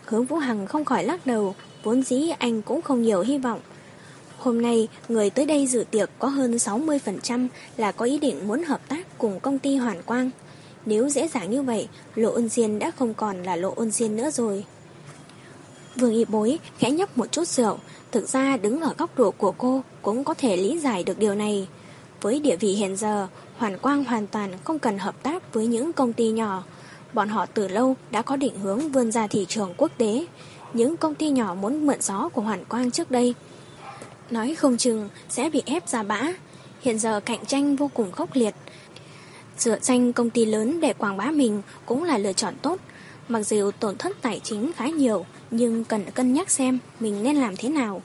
Hướng 0.05 0.25
Vũ 0.25 0.37
Hằng 0.37 0.67
không 0.67 0.85
khỏi 0.85 1.03
lắc 1.03 1.25
đầu, 1.25 1.55
vốn 1.83 2.03
dĩ 2.03 2.29
anh 2.39 2.61
cũng 2.61 2.81
không 2.81 3.01
nhiều 3.01 3.21
hy 3.21 3.37
vọng. 3.37 3.59
Hôm 4.37 4.61
nay, 4.61 4.87
người 5.09 5.29
tới 5.29 5.45
đây 5.45 5.67
dự 5.67 5.85
tiệc 5.91 6.09
có 6.19 6.27
hơn 6.27 6.51
60% 6.51 7.47
là 7.77 7.91
có 7.91 8.05
ý 8.05 8.19
định 8.19 8.47
muốn 8.47 8.63
hợp 8.63 8.89
tác 8.89 9.17
cùng 9.17 9.39
công 9.39 9.59
ty 9.59 9.75
Hoàn 9.75 10.03
Quang. 10.03 10.29
Nếu 10.85 11.09
dễ 11.09 11.27
dàng 11.27 11.51
như 11.51 11.61
vậy, 11.61 11.87
Lộ 12.15 12.31
Ân 12.31 12.49
Diên 12.49 12.79
đã 12.79 12.91
không 12.91 13.13
còn 13.13 13.43
là 13.43 13.55
Lộ 13.55 13.73
Ân 13.75 13.91
Diên 13.91 14.15
nữa 14.15 14.29
rồi. 14.29 14.65
Vương 15.95 16.13
y 16.13 16.25
bối 16.25 16.59
khẽ 16.79 16.91
nhấp 16.91 17.17
một 17.17 17.31
chút 17.31 17.47
rượu, 17.47 17.77
thực 18.11 18.29
ra 18.29 18.57
đứng 18.57 18.81
ở 18.81 18.93
góc 18.97 19.17
độ 19.17 19.31
của 19.31 19.51
cô 19.57 19.83
cũng 20.01 20.23
có 20.23 20.33
thể 20.33 20.57
lý 20.57 20.79
giải 20.79 21.03
được 21.03 21.19
điều 21.19 21.35
này. 21.35 21.67
Với 22.21 22.39
địa 22.39 22.55
vị 22.55 22.67
hiện 22.73 22.95
giờ, 22.95 23.27
Hoàn 23.57 23.77
Quang 23.77 24.03
hoàn 24.03 24.27
toàn 24.27 24.51
không 24.63 24.79
cần 24.79 24.97
hợp 24.97 25.23
tác 25.23 25.53
với 25.53 25.67
những 25.67 25.93
công 25.93 26.13
ty 26.13 26.29
nhỏ. 26.29 26.63
Bọn 27.13 27.29
họ 27.29 27.45
từ 27.45 27.67
lâu 27.67 27.95
đã 28.11 28.21
có 28.21 28.35
định 28.35 28.59
hướng 28.59 28.89
vươn 28.89 29.11
ra 29.11 29.27
thị 29.27 29.45
trường 29.49 29.73
quốc 29.77 29.91
tế. 29.97 30.25
Những 30.73 30.97
công 30.97 31.15
ty 31.15 31.29
nhỏ 31.29 31.55
muốn 31.61 31.85
mượn 31.85 32.01
gió 32.01 32.29
của 32.29 32.41
Hoàn 32.41 32.65
Quang 32.65 32.91
trước 32.91 33.11
đây. 33.11 33.33
Nói 34.31 34.55
không 34.55 34.77
chừng 34.77 35.09
sẽ 35.29 35.49
bị 35.49 35.61
ép 35.65 35.89
ra 35.89 36.03
bã. 36.03 36.21
Hiện 36.81 36.99
giờ 36.99 37.19
cạnh 37.19 37.45
tranh 37.45 37.75
vô 37.75 37.89
cùng 37.93 38.11
khốc 38.11 38.29
liệt. 38.33 38.55
Dựa 39.57 39.77
danh 39.81 40.13
công 40.13 40.29
ty 40.29 40.45
lớn 40.45 40.79
để 40.79 40.93
quảng 40.93 41.17
bá 41.17 41.31
mình 41.31 41.61
cũng 41.85 42.03
là 42.03 42.17
lựa 42.17 42.33
chọn 42.33 42.53
tốt. 42.61 42.79
Mặc 43.27 43.41
dù 43.41 43.71
tổn 43.79 43.97
thất 43.97 44.17
tài 44.21 44.39
chính 44.43 44.71
khá 44.73 44.87
nhiều, 44.87 45.25
nhưng 45.51 45.83
cần 45.83 46.11
cân 46.11 46.33
nhắc 46.33 46.51
xem 46.51 46.79
mình 46.99 47.23
nên 47.23 47.35
làm 47.35 47.55
thế 47.55 47.69
nào. 47.69 48.01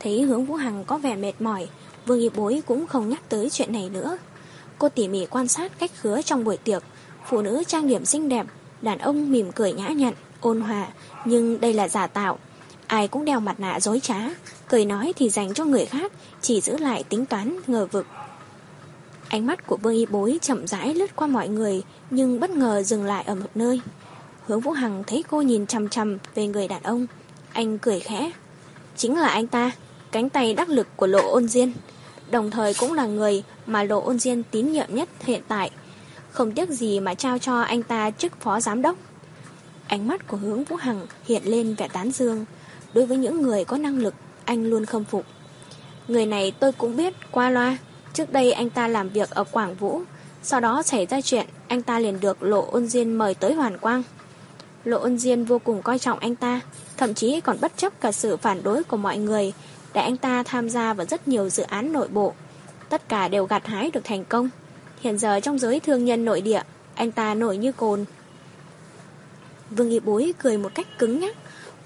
Thấy 0.00 0.22
hướng 0.22 0.46
Vũ 0.46 0.54
Hằng 0.54 0.84
có 0.84 0.98
vẻ 0.98 1.16
mệt 1.16 1.32
mỏi, 1.40 1.68
Vương 2.06 2.20
Y 2.20 2.28
Bối 2.28 2.62
cũng 2.66 2.86
không 2.86 3.08
nhắc 3.08 3.22
tới 3.28 3.50
chuyện 3.50 3.72
này 3.72 3.90
nữa. 3.92 4.18
Cô 4.78 4.88
tỉ 4.88 5.08
mỉ 5.08 5.26
quan 5.26 5.48
sát 5.48 5.78
cách 5.78 5.90
khứa 6.00 6.22
trong 6.22 6.44
buổi 6.44 6.56
tiệc, 6.56 6.82
phụ 7.26 7.42
nữ 7.42 7.62
trang 7.66 7.88
điểm 7.88 8.04
xinh 8.04 8.28
đẹp, 8.28 8.46
đàn 8.82 8.98
ông 8.98 9.32
mỉm 9.32 9.52
cười 9.52 9.72
nhã 9.72 9.88
nhặn, 9.88 10.14
ôn 10.40 10.60
hòa, 10.60 10.88
nhưng 11.24 11.60
đây 11.60 11.72
là 11.72 11.88
giả 11.88 12.06
tạo. 12.06 12.38
Ai 12.86 13.08
cũng 13.08 13.24
đeo 13.24 13.40
mặt 13.40 13.60
nạ 13.60 13.80
dối 13.80 14.00
trá, 14.00 14.16
cười 14.68 14.84
nói 14.84 15.12
thì 15.16 15.30
dành 15.30 15.54
cho 15.54 15.64
người 15.64 15.86
khác, 15.86 16.12
chỉ 16.40 16.60
giữ 16.60 16.76
lại 16.76 17.04
tính 17.08 17.26
toán 17.26 17.56
ngờ 17.66 17.86
vực. 17.92 18.06
Ánh 19.28 19.46
mắt 19.46 19.66
của 19.66 19.76
Vương 19.76 19.94
Y 19.94 20.06
Bối 20.06 20.38
chậm 20.42 20.66
rãi 20.66 20.94
lướt 20.94 21.16
qua 21.16 21.26
mọi 21.26 21.48
người, 21.48 21.82
nhưng 22.10 22.40
bất 22.40 22.50
ngờ 22.50 22.82
dừng 22.82 23.04
lại 23.04 23.24
ở 23.26 23.34
một 23.34 23.50
nơi. 23.54 23.80
Hướng 24.46 24.60
Vũ 24.60 24.70
Hằng 24.70 25.04
thấy 25.06 25.24
cô 25.30 25.42
nhìn 25.42 25.66
chằm 25.66 25.88
chằm 25.88 26.18
về 26.34 26.46
người 26.46 26.68
đàn 26.68 26.82
ông. 26.82 27.06
Anh 27.52 27.78
cười 27.78 28.00
khẽ. 28.00 28.30
Chính 28.96 29.18
là 29.18 29.28
anh 29.28 29.46
ta, 29.46 29.70
cánh 30.12 30.28
tay 30.28 30.54
đắc 30.54 30.68
lực 30.68 30.86
của 30.96 31.06
Lộ 31.06 31.32
Ôn 31.32 31.48
Diên. 31.48 31.72
Đồng 32.30 32.50
thời 32.50 32.74
cũng 32.74 32.92
là 32.92 33.06
người 33.06 33.42
mà 33.66 33.82
Lộ 33.82 34.00
Ôn 34.00 34.18
Diên 34.18 34.42
tín 34.42 34.72
nhiệm 34.72 34.94
nhất 34.94 35.08
hiện 35.20 35.42
tại. 35.48 35.70
Không 36.30 36.52
tiếc 36.52 36.70
gì 36.70 37.00
mà 37.00 37.14
trao 37.14 37.38
cho 37.38 37.60
anh 37.60 37.82
ta 37.82 38.10
chức 38.10 38.40
phó 38.40 38.60
giám 38.60 38.82
đốc. 38.82 38.96
Ánh 39.86 40.08
mắt 40.08 40.28
của 40.28 40.36
hướng 40.36 40.64
Vũ 40.64 40.76
Hằng 40.76 41.06
hiện 41.24 41.42
lên 41.44 41.74
vẻ 41.74 41.88
tán 41.88 42.10
dương. 42.10 42.44
Đối 42.94 43.06
với 43.06 43.16
những 43.16 43.42
người 43.42 43.64
có 43.64 43.76
năng 43.76 43.98
lực, 43.98 44.14
anh 44.44 44.64
luôn 44.70 44.84
khâm 44.84 45.04
phục. 45.04 45.24
Người 46.08 46.26
này 46.26 46.52
tôi 46.60 46.72
cũng 46.72 46.96
biết 46.96 47.14
qua 47.30 47.50
loa. 47.50 47.76
Trước 48.12 48.32
đây 48.32 48.52
anh 48.52 48.70
ta 48.70 48.88
làm 48.88 49.08
việc 49.08 49.30
ở 49.30 49.44
Quảng 49.44 49.74
Vũ. 49.74 50.02
Sau 50.42 50.60
đó 50.60 50.82
xảy 50.82 51.06
ra 51.06 51.20
chuyện, 51.20 51.46
anh 51.68 51.82
ta 51.82 51.98
liền 51.98 52.20
được 52.20 52.42
Lộ 52.42 52.66
Ôn 52.70 52.86
Diên 52.86 53.14
mời 53.14 53.34
tới 53.34 53.54
Hoàn 53.54 53.78
Quang. 53.78 54.02
Lộ 54.84 54.98
Ôn 54.98 55.18
Diên 55.18 55.44
vô 55.44 55.58
cùng 55.58 55.82
coi 55.82 55.98
trọng 55.98 56.18
anh 56.18 56.36
ta, 56.36 56.60
thậm 56.96 57.14
chí 57.14 57.40
còn 57.40 57.56
bất 57.60 57.72
chấp 57.76 58.00
cả 58.00 58.12
sự 58.12 58.36
phản 58.36 58.62
đối 58.62 58.84
của 58.84 58.96
mọi 58.96 59.18
người, 59.18 59.52
để 59.96 60.02
anh 60.02 60.16
ta 60.16 60.42
tham 60.42 60.68
gia 60.68 60.94
vào 60.94 61.06
rất 61.06 61.28
nhiều 61.28 61.48
dự 61.48 61.62
án 61.62 61.92
nội 61.92 62.08
bộ. 62.08 62.34
Tất 62.88 63.08
cả 63.08 63.28
đều 63.28 63.44
gặt 63.44 63.66
hái 63.66 63.90
được 63.90 64.04
thành 64.04 64.24
công. 64.24 64.50
Hiện 65.00 65.18
giờ 65.18 65.40
trong 65.40 65.58
giới 65.58 65.80
thương 65.80 66.04
nhân 66.04 66.24
nội 66.24 66.40
địa, 66.40 66.62
anh 66.94 67.12
ta 67.12 67.34
nổi 67.34 67.56
như 67.56 67.72
cồn. 67.72 68.04
Vương 69.70 69.90
Y 69.90 70.00
Bối 70.00 70.34
cười 70.38 70.58
một 70.58 70.74
cách 70.74 70.86
cứng 70.98 71.20
nhắc. 71.20 71.36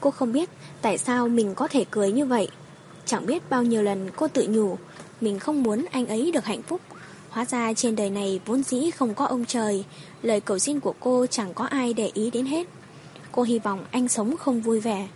Cô 0.00 0.10
không 0.10 0.32
biết 0.32 0.50
tại 0.82 0.98
sao 0.98 1.28
mình 1.28 1.54
có 1.54 1.68
thể 1.68 1.84
cười 1.90 2.12
như 2.12 2.26
vậy. 2.26 2.48
Chẳng 3.06 3.26
biết 3.26 3.50
bao 3.50 3.62
nhiêu 3.62 3.82
lần 3.82 4.10
cô 4.16 4.28
tự 4.28 4.46
nhủ, 4.50 4.78
mình 5.20 5.38
không 5.38 5.62
muốn 5.62 5.86
anh 5.92 6.06
ấy 6.06 6.32
được 6.32 6.44
hạnh 6.44 6.62
phúc. 6.62 6.80
Hóa 7.28 7.44
ra 7.44 7.72
trên 7.74 7.96
đời 7.96 8.10
này 8.10 8.40
vốn 8.46 8.62
dĩ 8.62 8.90
không 8.90 9.14
có 9.14 9.24
ông 9.24 9.44
trời, 9.44 9.84
lời 10.22 10.40
cầu 10.40 10.58
xin 10.58 10.80
của 10.80 10.94
cô 11.00 11.26
chẳng 11.26 11.54
có 11.54 11.64
ai 11.64 11.94
để 11.94 12.10
ý 12.14 12.30
đến 12.30 12.46
hết. 12.46 12.66
Cô 13.32 13.42
hy 13.42 13.58
vọng 13.58 13.84
anh 13.90 14.08
sống 14.08 14.36
không 14.36 14.60
vui 14.60 14.80
vẻ. 14.80 15.08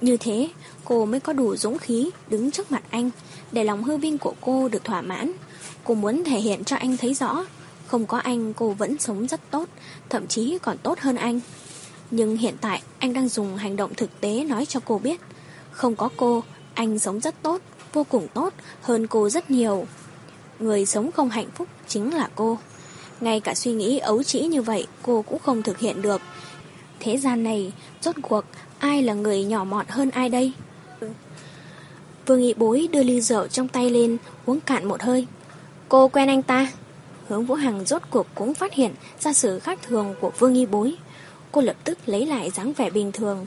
Như 0.00 0.16
thế, 0.16 0.48
cô 0.88 1.04
mới 1.04 1.20
có 1.20 1.32
đủ 1.32 1.56
dũng 1.56 1.78
khí 1.78 2.10
đứng 2.28 2.50
trước 2.50 2.72
mặt 2.72 2.82
anh, 2.90 3.10
để 3.52 3.64
lòng 3.64 3.84
hư 3.84 3.96
vinh 3.96 4.18
của 4.18 4.34
cô 4.40 4.68
được 4.68 4.84
thỏa 4.84 5.02
mãn. 5.02 5.32
Cô 5.84 5.94
muốn 5.94 6.24
thể 6.24 6.40
hiện 6.40 6.64
cho 6.64 6.76
anh 6.76 6.96
thấy 6.96 7.14
rõ, 7.14 7.44
không 7.86 8.06
có 8.06 8.18
anh 8.18 8.54
cô 8.54 8.70
vẫn 8.70 8.98
sống 8.98 9.26
rất 9.26 9.40
tốt, 9.50 9.68
thậm 10.08 10.26
chí 10.26 10.58
còn 10.62 10.78
tốt 10.78 10.98
hơn 10.98 11.16
anh. 11.16 11.40
Nhưng 12.10 12.36
hiện 12.36 12.54
tại 12.60 12.82
anh 12.98 13.12
đang 13.12 13.28
dùng 13.28 13.56
hành 13.56 13.76
động 13.76 13.94
thực 13.94 14.20
tế 14.20 14.44
nói 14.44 14.66
cho 14.66 14.80
cô 14.84 14.98
biết. 14.98 15.20
Không 15.70 15.96
có 15.96 16.08
cô, 16.16 16.42
anh 16.74 16.98
sống 16.98 17.20
rất 17.20 17.42
tốt, 17.42 17.60
vô 17.92 18.04
cùng 18.04 18.28
tốt, 18.34 18.54
hơn 18.82 19.06
cô 19.06 19.28
rất 19.28 19.50
nhiều. 19.50 19.86
Người 20.58 20.86
sống 20.86 21.12
không 21.12 21.30
hạnh 21.30 21.50
phúc 21.54 21.68
chính 21.88 22.14
là 22.14 22.28
cô. 22.34 22.58
Ngay 23.20 23.40
cả 23.40 23.54
suy 23.54 23.72
nghĩ 23.72 23.98
ấu 23.98 24.22
trĩ 24.22 24.40
như 24.40 24.62
vậy 24.62 24.86
cô 25.02 25.22
cũng 25.22 25.38
không 25.38 25.62
thực 25.62 25.78
hiện 25.78 26.02
được, 26.02 26.20
Thế 27.00 27.16
gian 27.16 27.42
này, 27.42 27.72
rốt 28.00 28.14
cuộc, 28.22 28.44
ai 28.78 29.02
là 29.02 29.14
người 29.14 29.44
nhỏ 29.44 29.64
mọn 29.64 29.86
hơn 29.88 30.10
ai 30.10 30.28
đây? 30.28 30.52
Vương 32.28 32.40
Nghị 32.40 32.54
Bối 32.54 32.88
đưa 32.92 33.02
ly 33.02 33.20
rượu 33.20 33.46
trong 33.46 33.68
tay 33.68 33.90
lên, 33.90 34.16
uống 34.46 34.60
cạn 34.60 34.84
một 34.84 35.02
hơi. 35.02 35.26
Cô 35.88 36.08
quen 36.08 36.28
anh 36.28 36.42
ta. 36.42 36.72
Hướng 37.28 37.44
Vũ 37.44 37.54
Hằng 37.54 37.84
rốt 37.84 38.02
cuộc 38.10 38.26
cũng 38.34 38.54
phát 38.54 38.74
hiện 38.74 38.92
ra 39.20 39.32
sự 39.32 39.58
khác 39.58 39.78
thường 39.82 40.14
của 40.20 40.32
Vương 40.38 40.52
Nghị 40.52 40.66
Bối. 40.66 40.94
Cô 41.52 41.60
lập 41.60 41.76
tức 41.84 41.98
lấy 42.06 42.26
lại 42.26 42.50
dáng 42.50 42.72
vẻ 42.72 42.90
bình 42.90 43.12
thường. 43.12 43.46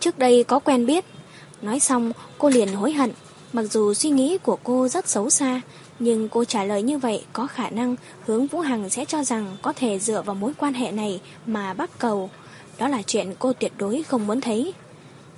Trước 0.00 0.18
đây 0.18 0.44
có 0.44 0.58
quen 0.58 0.86
biết. 0.86 1.04
Nói 1.62 1.80
xong, 1.80 2.12
cô 2.38 2.48
liền 2.48 2.68
hối 2.68 2.92
hận. 2.92 3.12
Mặc 3.52 3.62
dù 3.62 3.94
suy 3.94 4.10
nghĩ 4.10 4.38
của 4.38 4.58
cô 4.64 4.88
rất 4.88 5.08
xấu 5.08 5.30
xa, 5.30 5.60
nhưng 5.98 6.28
cô 6.28 6.44
trả 6.44 6.64
lời 6.64 6.82
như 6.82 6.98
vậy 6.98 7.24
có 7.32 7.46
khả 7.46 7.70
năng 7.70 7.96
hướng 8.26 8.46
Vũ 8.46 8.60
Hằng 8.60 8.90
sẽ 8.90 9.04
cho 9.04 9.24
rằng 9.24 9.56
có 9.62 9.72
thể 9.72 9.98
dựa 9.98 10.22
vào 10.22 10.34
mối 10.34 10.52
quan 10.58 10.74
hệ 10.74 10.92
này 10.92 11.20
mà 11.46 11.74
bắt 11.74 11.90
cầu. 11.98 12.30
Đó 12.78 12.88
là 12.88 13.02
chuyện 13.02 13.34
cô 13.38 13.52
tuyệt 13.52 13.72
đối 13.78 14.02
không 14.02 14.26
muốn 14.26 14.40
thấy 14.40 14.72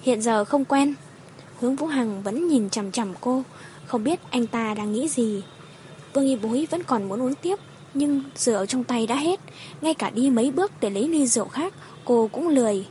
Hiện 0.03 0.23
giờ 0.23 0.45
không 0.45 0.65
quen 0.65 0.95
Hướng 1.61 1.77
Vũ 1.77 1.87
Hằng 1.87 2.23
vẫn 2.23 2.49
nhìn 2.49 2.71
chằm 2.71 2.93
chằm 2.93 3.15
cô, 3.21 3.43
Không 3.87 4.05
biết 4.05 4.21
anh 4.31 4.47
ta 4.47 4.75
đang 4.75 4.93
nghĩ 4.93 5.09
gì. 5.09 5.43
Vương 6.15 6.27
Y 6.27 6.37
Bối 6.37 6.67
vẫn 6.71 6.83
còn 6.83 7.09
muốn 7.09 7.23
uống 7.23 7.35
tiếp, 7.35 7.59
Nhưng 7.95 8.23
rượu 8.37 8.67
trong 8.67 8.85
tay 8.85 9.07
đã 9.07 9.15
hết. 9.15 9.41
Ngay 9.81 9.95
cả 9.95 10.11
đi 10.11 10.31
mấy 10.31 10.51
bước 10.51 10.73
để 10.81 10.91
lấy 10.91 11.09
ly 11.09 11.27
rượu 11.27 11.49
khác, 11.49 11.75
Cô 12.05 12.29
cũng 12.33 12.49
lười. 12.49 12.87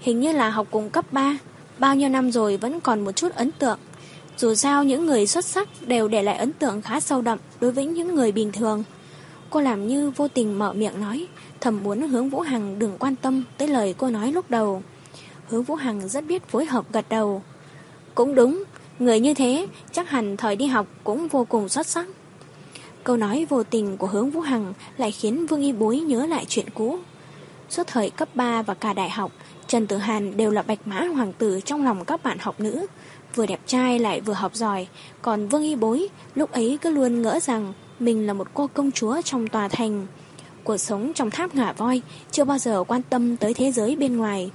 Hình 0.00 0.20
như 0.20 0.32
là 0.32 0.50
học 0.50 0.66
cùng 0.70 0.90
cấp 0.90 1.12
3 1.12 1.38
Bao 1.78 1.94
nhiêu 1.94 2.08
năm 2.08 2.32
rồi 2.32 2.56
vẫn 2.56 2.80
còn 2.80 3.04
một 3.04 3.12
chút 3.12 3.34
ấn 3.34 3.50
tượng. 3.50 3.78
Dù 4.38 4.54
sao 4.54 4.84
những 4.84 5.06
người 5.06 5.26
xuất 5.26 5.44
sắc 5.44 5.68
Đều 5.86 6.08
để 6.08 6.22
lại 6.22 6.36
ấn 6.36 6.52
tượng 6.52 6.82
khá 6.82 7.00
sâu 7.00 7.22
đậm 7.22 7.38
Đối 7.60 7.72
với 7.72 7.86
những 7.86 8.14
người 8.14 8.32
bình 8.32 8.52
thường. 8.52 8.84
Cô 9.50 9.60
làm 9.60 9.86
như 9.86 10.10
vô 10.10 10.28
tình 10.28 10.58
mở 10.58 10.72
miệng 10.72 11.00
nói, 11.00 11.26
thầm 11.60 11.82
muốn 11.82 12.08
hướng 12.08 12.30
Vũ 12.30 12.40
Hằng 12.40 12.78
đừng 12.78 12.98
quan 12.98 13.16
tâm 13.16 13.44
tới 13.58 13.68
lời 13.68 13.94
cô 13.98 14.10
nói 14.10 14.32
lúc 14.32 14.50
đầu. 14.50 14.82
Hướng 15.48 15.62
Vũ 15.62 15.74
Hằng 15.74 16.08
rất 16.08 16.24
biết 16.26 16.48
phối 16.48 16.64
hợp 16.64 16.92
gật 16.92 17.08
đầu. 17.08 17.42
Cũng 18.14 18.34
đúng, 18.34 18.64
người 18.98 19.20
như 19.20 19.34
thế 19.34 19.66
chắc 19.92 20.08
hẳn 20.08 20.36
thời 20.36 20.56
đi 20.56 20.66
học 20.66 20.86
cũng 21.04 21.28
vô 21.28 21.44
cùng 21.44 21.68
xuất 21.68 21.86
sắc. 21.86 22.06
Câu 23.04 23.16
nói 23.16 23.46
vô 23.48 23.62
tình 23.62 23.96
của 23.96 24.06
hướng 24.06 24.30
Vũ 24.30 24.40
Hằng 24.40 24.72
lại 24.96 25.12
khiến 25.12 25.46
Vương 25.46 25.62
Y 25.62 25.72
Bối 25.72 26.00
nhớ 26.00 26.26
lại 26.26 26.44
chuyện 26.48 26.66
cũ. 26.74 26.98
Suốt 27.68 27.86
thời 27.86 28.10
cấp 28.10 28.28
3 28.34 28.62
và 28.62 28.74
cả 28.74 28.92
đại 28.92 29.10
học, 29.10 29.32
Trần 29.66 29.86
Tử 29.86 29.96
Hàn 29.96 30.36
đều 30.36 30.50
là 30.50 30.62
bạch 30.62 30.86
mã 30.86 31.00
hoàng 31.00 31.32
tử 31.32 31.60
trong 31.64 31.84
lòng 31.84 32.04
các 32.04 32.22
bạn 32.22 32.38
học 32.40 32.60
nữ. 32.60 32.86
Vừa 33.34 33.46
đẹp 33.46 33.60
trai 33.66 33.98
lại 33.98 34.20
vừa 34.20 34.32
học 34.32 34.54
giỏi, 34.54 34.86
còn 35.22 35.48
Vương 35.48 35.62
Y 35.62 35.76
Bối 35.76 36.08
lúc 36.34 36.52
ấy 36.52 36.78
cứ 36.82 36.90
luôn 36.90 37.22
ngỡ 37.22 37.40
rằng 37.40 37.72
mình 38.00 38.26
là 38.26 38.32
một 38.32 38.48
cô 38.54 38.66
công 38.66 38.90
chúa 38.90 39.20
trong 39.22 39.48
tòa 39.48 39.68
thành. 39.68 40.06
Cuộc 40.64 40.76
sống 40.76 41.12
trong 41.14 41.30
tháp 41.30 41.54
ngả 41.54 41.72
voi 41.72 42.02
chưa 42.30 42.44
bao 42.44 42.58
giờ 42.58 42.84
quan 42.88 43.02
tâm 43.02 43.36
tới 43.36 43.54
thế 43.54 43.72
giới 43.72 43.96
bên 43.96 44.16
ngoài. 44.16 44.50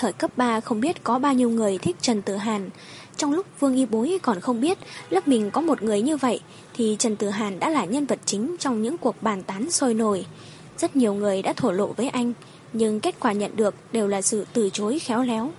Thời 0.00 0.12
cấp 0.12 0.30
3 0.36 0.60
không 0.60 0.80
biết 0.80 1.04
có 1.04 1.18
bao 1.18 1.34
nhiêu 1.34 1.50
người 1.50 1.78
thích 1.78 1.96
Trần 2.00 2.22
Tử 2.22 2.36
Hàn. 2.36 2.70
Trong 3.16 3.32
lúc 3.32 3.46
Vương 3.60 3.76
Y 3.76 3.86
Bối 3.86 4.18
còn 4.22 4.40
không 4.40 4.60
biết 4.60 4.78
lớp 5.10 5.28
mình 5.28 5.50
có 5.50 5.60
một 5.60 5.82
người 5.82 6.02
như 6.02 6.16
vậy, 6.16 6.40
thì 6.74 6.96
Trần 6.98 7.16
Tử 7.16 7.28
Hàn 7.28 7.58
đã 7.58 7.70
là 7.70 7.84
nhân 7.84 8.06
vật 8.06 8.18
chính 8.24 8.56
trong 8.58 8.82
những 8.82 8.98
cuộc 8.98 9.22
bàn 9.22 9.42
tán 9.42 9.70
sôi 9.70 9.94
nổi. 9.94 10.26
Rất 10.78 10.96
nhiều 10.96 11.14
người 11.14 11.42
đã 11.42 11.52
thổ 11.52 11.72
lộ 11.72 11.86
với 11.86 12.08
anh, 12.08 12.32
nhưng 12.72 13.00
kết 13.00 13.14
quả 13.20 13.32
nhận 13.32 13.56
được 13.56 13.74
đều 13.92 14.08
là 14.08 14.22
sự 14.22 14.46
từ 14.52 14.70
chối 14.72 14.98
khéo 14.98 15.22
léo. 15.22 15.50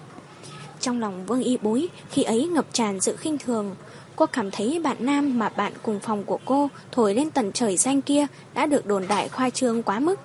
Trong 0.79 0.99
lòng 0.99 1.25
Vương 1.25 1.43
Y 1.43 1.57
Bối 1.57 1.89
khi 2.09 2.23
ấy 2.23 2.47
ngập 2.47 2.65
tràn 2.73 3.01
sự 3.01 3.15
khinh 3.15 3.37
thường, 3.37 3.75
Cô 4.15 4.25
cảm 4.25 4.51
thấy 4.51 4.79
bạn 4.83 4.97
nam 4.99 5.39
mà 5.39 5.49
bạn 5.49 5.73
cùng 5.83 5.99
phòng 5.99 6.23
của 6.23 6.39
cô 6.45 6.69
thổi 6.91 7.13
lên 7.13 7.31
tận 7.31 7.51
trời 7.51 7.77
xanh 7.77 8.01
kia 8.01 8.25
đã 8.53 8.65
được 8.65 8.85
đồn 8.85 9.07
đại 9.07 9.29
khoa 9.29 9.49
trương 9.49 9.83
quá 9.83 9.99
mức. 9.99 10.19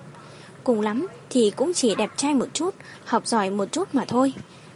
Cùng 0.65 0.81
lắm 0.81 1.07
thì 1.29 1.51
cũng 1.55 1.73
chỉ 1.73 1.95
đẹp 1.95 2.09
trai 2.17 2.33
một 2.33 2.47
chút, 2.53 2.75
học 3.05 3.27
giỏi 3.27 3.49
một 3.49 3.71
chút 3.71 3.95
mà 3.95 4.05
thôi. 4.07 4.33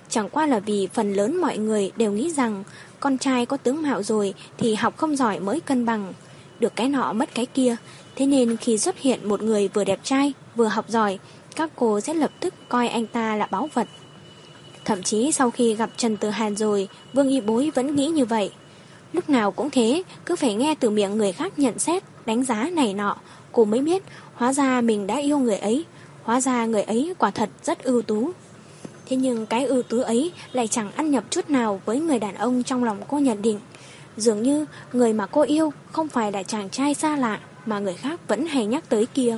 Chẳng 0.09 0.29
qua 0.29 0.45
là 0.45 0.59
vì 0.59 0.87
phần 0.93 1.13
lớn 1.13 1.41
mọi 1.41 1.57
người 1.57 1.91
đều 1.95 2.11
nghĩ 2.11 2.31
rằng 2.31 2.63
con 2.99 3.17
trai 3.17 3.45
có 3.45 3.57
tướng 3.57 3.81
mạo 3.81 4.03
rồi 4.03 4.33
thì 4.57 4.75
học 4.75 4.97
không 4.97 5.15
giỏi 5.15 5.39
mới 5.39 5.59
cân 5.59 5.85
bằng. 5.85 6.13
Được 6.59 6.75
cái 6.75 6.89
nọ 6.89 7.13
mất 7.13 7.29
cái 7.35 7.45
kia, 7.45 7.75
thế 8.15 8.25
nên 8.25 8.57
khi 8.57 8.77
xuất 8.77 8.99
hiện 8.99 9.29
một 9.29 9.41
người 9.41 9.67
vừa 9.67 9.83
đẹp 9.83 9.99
trai, 10.03 10.33
vừa 10.55 10.67
học 10.67 10.85
giỏi, 10.89 11.19
các 11.55 11.71
cô 11.75 11.99
sẽ 11.99 12.13
lập 12.13 12.31
tức 12.39 12.53
coi 12.69 12.87
anh 12.87 13.07
ta 13.07 13.35
là 13.35 13.47
báu 13.51 13.69
vật. 13.73 13.87
Thậm 14.85 15.03
chí 15.03 15.31
sau 15.31 15.51
khi 15.51 15.75
gặp 15.75 15.89
Trần 15.97 16.17
Tử 16.17 16.29
Hàn 16.29 16.55
rồi, 16.55 16.87
Vương 17.13 17.29
Y 17.29 17.41
Bối 17.41 17.71
vẫn 17.75 17.95
nghĩ 17.95 18.07
như 18.07 18.25
vậy. 18.25 18.51
Lúc 19.13 19.29
nào 19.29 19.51
cũng 19.51 19.69
thế, 19.69 20.03
cứ 20.25 20.35
phải 20.35 20.53
nghe 20.53 20.75
từ 20.75 20.89
miệng 20.89 21.17
người 21.17 21.31
khác 21.31 21.59
nhận 21.59 21.79
xét, 21.79 22.03
đánh 22.25 22.43
giá 22.43 22.69
này 22.73 22.93
nọ, 22.93 23.17
cô 23.51 23.65
mới 23.65 23.81
biết 23.81 24.03
hóa 24.39 24.53
ra 24.53 24.81
mình 24.81 25.07
đã 25.07 25.17
yêu 25.17 25.37
người 25.37 25.57
ấy, 25.57 25.85
hóa 26.23 26.41
ra 26.41 26.65
người 26.65 26.83
ấy 26.83 27.13
quả 27.17 27.31
thật 27.31 27.49
rất 27.63 27.83
ưu 27.83 28.01
tú. 28.01 28.31
Thế 29.05 29.17
nhưng 29.17 29.45
cái 29.45 29.65
ưu 29.65 29.83
tú 29.83 30.01
ấy 30.01 30.31
lại 30.51 30.67
chẳng 30.67 30.91
ăn 30.91 31.11
nhập 31.11 31.23
chút 31.29 31.49
nào 31.49 31.81
với 31.85 31.99
người 31.99 32.19
đàn 32.19 32.35
ông 32.35 32.63
trong 32.63 32.83
lòng 32.83 33.01
cô 33.07 33.19
nhận 33.19 33.41
định. 33.41 33.59
Dường 34.17 34.43
như 34.43 34.65
người 34.93 35.13
mà 35.13 35.25
cô 35.25 35.41
yêu 35.41 35.73
không 35.91 36.07
phải 36.07 36.31
là 36.31 36.43
chàng 36.43 36.69
trai 36.69 36.93
xa 36.93 37.15
lạ 37.15 37.39
mà 37.65 37.79
người 37.79 37.93
khác 37.93 38.27
vẫn 38.27 38.45
hay 38.45 38.65
nhắc 38.65 38.89
tới 38.89 39.05
kia. 39.05 39.37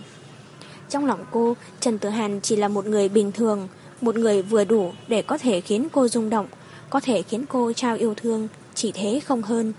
Trong 0.89 1.05
lòng 1.05 1.25
cô, 1.31 1.55
Trần 1.79 1.97
Tử 1.97 2.09
Hàn 2.09 2.41
chỉ 2.41 2.55
là 2.55 2.67
một 2.67 2.85
người 2.85 3.09
bình 3.09 3.31
thường, 3.31 3.67
một 4.01 4.15
người 4.15 4.41
vừa 4.41 4.63
đủ 4.63 4.91
để 5.07 5.21
có 5.21 5.37
thể 5.37 5.61
khiến 5.61 5.87
cô 5.91 6.07
rung 6.07 6.29
động, 6.29 6.47
có 6.89 6.99
thể 6.99 7.21
khiến 7.21 7.45
cô 7.49 7.73
trao 7.73 7.95
yêu 7.95 8.13
thương, 8.17 8.47
chỉ 8.75 8.91
thế 8.91 9.19
không 9.19 9.41
hơn. 9.41 9.73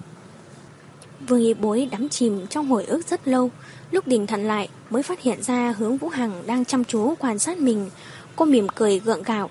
Vương 1.28 1.40
Y 1.40 1.54
Bối 1.54 1.88
đắm 1.92 2.08
chìm 2.08 2.46
trong 2.46 2.68
hồi 2.68 2.84
ức 2.84 3.06
rất 3.08 3.28
lâu, 3.28 3.50
lúc 3.92 4.06
đình 4.06 4.26
thận 4.26 4.44
lại 4.44 4.68
mới 4.90 5.02
phát 5.02 5.22
hiện 5.22 5.42
ra 5.42 5.74
hướng 5.78 5.96
Vũ 5.96 6.08
Hằng 6.08 6.42
đang 6.46 6.64
chăm 6.64 6.84
chú 6.84 7.14
quan 7.18 7.38
sát 7.38 7.58
mình. 7.58 7.90
Cô 8.36 8.44
mỉm 8.44 8.66
cười 8.68 8.98
gượng 8.98 9.22
gạo. 9.22 9.50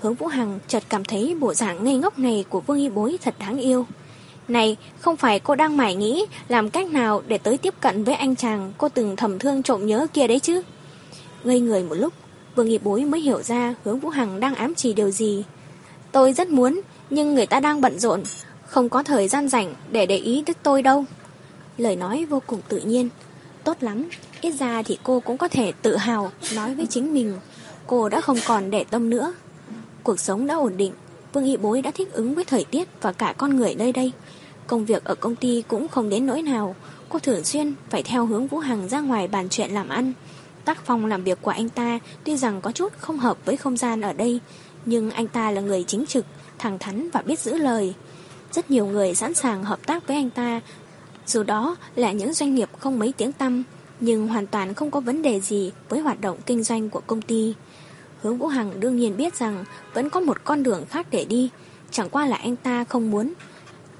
Hướng 0.00 0.14
Vũ 0.14 0.26
Hằng 0.26 0.58
chợt 0.68 0.82
cảm 0.88 1.04
thấy 1.04 1.36
bộ 1.40 1.54
dạng 1.54 1.84
ngây 1.84 1.96
ngốc 1.96 2.18
này 2.18 2.44
của 2.48 2.60
Vương 2.60 2.78
Y 2.78 2.88
Bối 2.88 3.18
thật 3.22 3.34
đáng 3.38 3.58
yêu. 3.58 3.86
Này, 4.48 4.76
không 5.00 5.16
phải 5.16 5.40
cô 5.40 5.54
đang 5.54 5.76
mải 5.76 5.94
nghĩ 5.94 6.26
làm 6.48 6.70
cách 6.70 6.90
nào 6.90 7.22
để 7.26 7.38
tới 7.38 7.58
tiếp 7.58 7.74
cận 7.80 8.04
với 8.04 8.14
anh 8.14 8.36
chàng 8.36 8.72
cô 8.78 8.88
từng 8.88 9.16
thầm 9.16 9.38
thương 9.38 9.62
trộm 9.62 9.86
nhớ 9.86 10.06
kia 10.12 10.26
đấy 10.26 10.40
chứ? 10.40 10.62
Ngây 11.44 11.60
người 11.60 11.82
một 11.82 11.94
lúc, 11.94 12.12
Vương 12.56 12.66
Y 12.66 12.78
Bối 12.78 13.04
mới 13.04 13.20
hiểu 13.20 13.42
ra 13.42 13.74
hướng 13.84 14.00
Vũ 14.00 14.08
Hằng 14.08 14.40
đang 14.40 14.54
ám 14.54 14.74
chỉ 14.74 14.92
điều 14.92 15.10
gì. 15.10 15.44
Tôi 16.12 16.32
rất 16.32 16.48
muốn, 16.48 16.80
nhưng 17.10 17.34
người 17.34 17.46
ta 17.46 17.60
đang 17.60 17.80
bận 17.80 17.98
rộn, 17.98 18.22
không 18.66 18.88
có 18.88 19.02
thời 19.02 19.28
gian 19.28 19.48
rảnh 19.48 19.74
để 19.90 20.06
để 20.06 20.16
ý 20.16 20.42
đến 20.46 20.56
tôi 20.62 20.82
đâu. 20.82 21.04
Lời 21.78 21.96
nói 21.96 22.26
vô 22.30 22.42
cùng 22.46 22.60
tự 22.68 22.78
nhiên. 22.78 23.08
Tốt 23.64 23.76
lắm, 23.80 24.08
ít 24.40 24.50
ra 24.50 24.82
thì 24.82 24.98
cô 25.02 25.20
cũng 25.20 25.38
có 25.38 25.48
thể 25.48 25.72
tự 25.82 25.96
hào 25.96 26.32
nói 26.54 26.74
với 26.74 26.86
chính 26.86 27.14
mình. 27.14 27.38
Cô 27.86 28.08
đã 28.08 28.20
không 28.20 28.38
còn 28.46 28.70
để 28.70 28.84
tâm 28.84 29.10
nữa. 29.10 29.34
Cuộc 30.02 30.20
sống 30.20 30.46
đã 30.46 30.54
ổn 30.54 30.76
định, 30.76 30.92
Vương 31.32 31.44
Y 31.44 31.56
Bối 31.56 31.82
đã 31.82 31.90
thích 31.90 32.12
ứng 32.12 32.34
với 32.34 32.44
thời 32.44 32.64
tiết 32.64 32.88
và 33.00 33.12
cả 33.12 33.34
con 33.38 33.56
người 33.56 33.74
nơi 33.74 33.92
đây. 33.92 34.12
Công 34.66 34.84
việc 34.84 35.04
ở 35.04 35.14
công 35.14 35.36
ty 35.36 35.62
cũng 35.68 35.88
không 35.88 36.08
đến 36.08 36.26
nỗi 36.26 36.42
nào. 36.42 36.74
Cô 37.08 37.18
thường 37.18 37.44
xuyên 37.44 37.74
phải 37.90 38.02
theo 38.02 38.26
hướng 38.26 38.46
Vũ 38.46 38.58
Hằng 38.58 38.88
ra 38.88 39.00
ngoài 39.00 39.28
bàn 39.28 39.48
chuyện 39.48 39.70
làm 39.70 39.88
ăn. 39.88 40.12
Tác 40.64 40.84
phong 40.84 41.06
làm 41.06 41.24
việc 41.24 41.38
của 41.42 41.50
anh 41.50 41.68
ta 41.68 41.98
tuy 42.24 42.36
rằng 42.36 42.60
có 42.60 42.72
chút 42.72 42.92
không 42.98 43.18
hợp 43.18 43.38
với 43.44 43.56
không 43.56 43.76
gian 43.76 44.00
ở 44.00 44.12
đây, 44.12 44.40
nhưng 44.86 45.10
anh 45.10 45.26
ta 45.26 45.50
là 45.50 45.60
người 45.60 45.84
chính 45.86 46.06
trực, 46.06 46.26
thẳng 46.58 46.78
thắn 46.78 47.10
và 47.10 47.22
biết 47.22 47.40
giữ 47.40 47.54
lời. 47.58 47.94
Rất 48.52 48.70
nhiều 48.70 48.86
người 48.86 49.14
sẵn 49.14 49.34
sàng 49.34 49.64
hợp 49.64 49.86
tác 49.86 50.06
với 50.08 50.16
anh 50.16 50.30
ta, 50.30 50.60
dù 51.30 51.42
đó 51.42 51.76
là 51.96 52.12
những 52.12 52.34
doanh 52.34 52.54
nghiệp 52.54 52.68
không 52.78 52.98
mấy 52.98 53.12
tiếng 53.16 53.32
tăm, 53.32 53.62
nhưng 54.00 54.28
hoàn 54.28 54.46
toàn 54.46 54.74
không 54.74 54.90
có 54.90 55.00
vấn 55.00 55.22
đề 55.22 55.40
gì 55.40 55.72
với 55.88 56.00
hoạt 56.00 56.20
động 56.20 56.38
kinh 56.46 56.62
doanh 56.62 56.90
của 56.90 57.00
công 57.06 57.22
ty. 57.22 57.54
Hướng 58.22 58.38
Vũ 58.38 58.46
Hằng 58.46 58.80
đương 58.80 58.96
nhiên 58.96 59.16
biết 59.16 59.34
rằng 59.34 59.64
vẫn 59.94 60.10
có 60.10 60.20
một 60.20 60.44
con 60.44 60.62
đường 60.62 60.84
khác 60.90 61.06
để 61.10 61.24
đi, 61.24 61.50
chẳng 61.90 62.08
qua 62.08 62.26
là 62.26 62.36
anh 62.36 62.56
ta 62.56 62.84
không 62.84 63.10
muốn. 63.10 63.32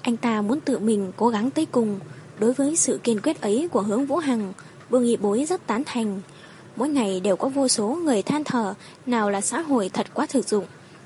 Anh 0.02 0.16
ta 0.16 0.42
muốn 0.42 0.60
tự 0.60 0.78
mình 0.78 1.12
cố 1.16 1.28
gắng 1.28 1.50
tới 1.50 1.66
cùng. 1.66 2.00
Đối 2.38 2.52
với 2.52 2.76
sự 2.76 3.00
kiên 3.02 3.20
quyết 3.20 3.40
ấy 3.40 3.68
của 3.72 3.82
hướng 3.82 4.06
Vũ 4.06 4.16
Hằng, 4.16 4.52
Vương 4.90 5.04
Nghị 5.04 5.16
Bối 5.16 5.46
rất 5.48 5.66
tán 5.66 5.82
thành. 5.86 6.20
Mỗi 6.76 6.88
ngày 6.88 7.20
đều 7.20 7.36
có 7.36 7.48
vô 7.48 7.68
số 7.68 7.88
người 7.88 8.22
than 8.22 8.44
thở, 8.44 8.74
nào 9.06 9.30
là 9.30 9.40
xã 9.40 9.60
hội 9.60 9.88
thật 9.88 10.06
quá 10.14 10.26
thực 10.26 10.48
dụng, 10.48 10.64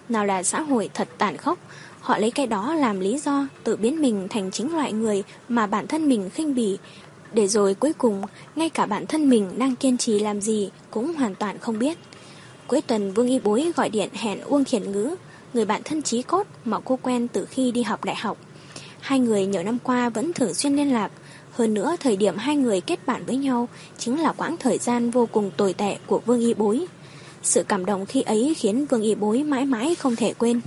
nào 0.08 0.26
là 0.26 0.42
xã 0.42 0.60
hội 0.60 0.90
thật 0.94 1.08
tàn 1.18 1.36
khốc, 1.36 1.58
Họ 2.04 2.18
lấy 2.18 2.30
cái 2.30 2.46
đó 2.46 2.74
làm 2.74 3.00
lý 3.00 3.18
do 3.18 3.46
tự 3.64 3.76
biến 3.76 4.02
mình 4.02 4.26
thành 4.30 4.50
chính 4.50 4.74
loại 4.74 4.92
người 4.92 5.22
mà 5.48 5.66
bản 5.66 5.86
thân 5.86 6.08
mình 6.08 6.30
khinh 6.30 6.54
bỉ. 6.54 6.78
Để 7.32 7.48
rồi 7.48 7.74
cuối 7.74 7.92
cùng, 7.92 8.22
ngay 8.56 8.68
cả 8.70 8.86
bản 8.86 9.06
thân 9.06 9.30
mình 9.30 9.50
đang 9.58 9.76
kiên 9.76 9.98
trì 9.98 10.18
làm 10.18 10.40
gì 10.40 10.70
cũng 10.90 11.14
hoàn 11.14 11.34
toàn 11.34 11.58
không 11.58 11.78
biết. 11.78 11.98
Cuối 12.66 12.80
tuần 12.80 13.12
Vương 13.12 13.28
Y 13.28 13.38
Bối 13.38 13.72
gọi 13.76 13.88
điện 13.88 14.08
hẹn 14.12 14.40
Uông 14.40 14.64
Thiển 14.64 14.92
Ngữ, 14.92 15.14
người 15.54 15.64
bạn 15.64 15.82
thân 15.84 16.02
trí 16.02 16.22
cốt 16.22 16.46
mà 16.64 16.80
cô 16.84 16.98
quen 17.02 17.28
từ 17.28 17.44
khi 17.44 17.72
đi 17.72 17.82
học 17.82 18.04
đại 18.04 18.16
học. 18.16 18.38
Hai 19.00 19.18
người 19.18 19.46
nhiều 19.46 19.62
năm 19.62 19.78
qua 19.82 20.08
vẫn 20.08 20.32
thường 20.32 20.54
xuyên 20.54 20.76
liên 20.76 20.92
lạc. 20.92 21.10
Hơn 21.52 21.74
nữa, 21.74 21.96
thời 22.00 22.16
điểm 22.16 22.36
hai 22.36 22.56
người 22.56 22.80
kết 22.80 23.06
bạn 23.06 23.24
với 23.26 23.36
nhau 23.36 23.68
chính 23.98 24.20
là 24.20 24.32
quãng 24.32 24.56
thời 24.56 24.78
gian 24.78 25.10
vô 25.10 25.28
cùng 25.32 25.50
tồi 25.56 25.72
tệ 25.72 25.96
của 26.06 26.20
Vương 26.26 26.40
Y 26.40 26.54
Bối. 26.54 26.86
Sự 27.42 27.64
cảm 27.68 27.86
động 27.86 28.06
khi 28.06 28.22
ấy 28.22 28.54
khiến 28.56 28.86
Vương 28.86 29.02
Y 29.02 29.14
Bối 29.14 29.42
mãi 29.42 29.64
mãi 29.64 29.94
không 29.94 30.16
thể 30.16 30.34
quên. 30.34 30.60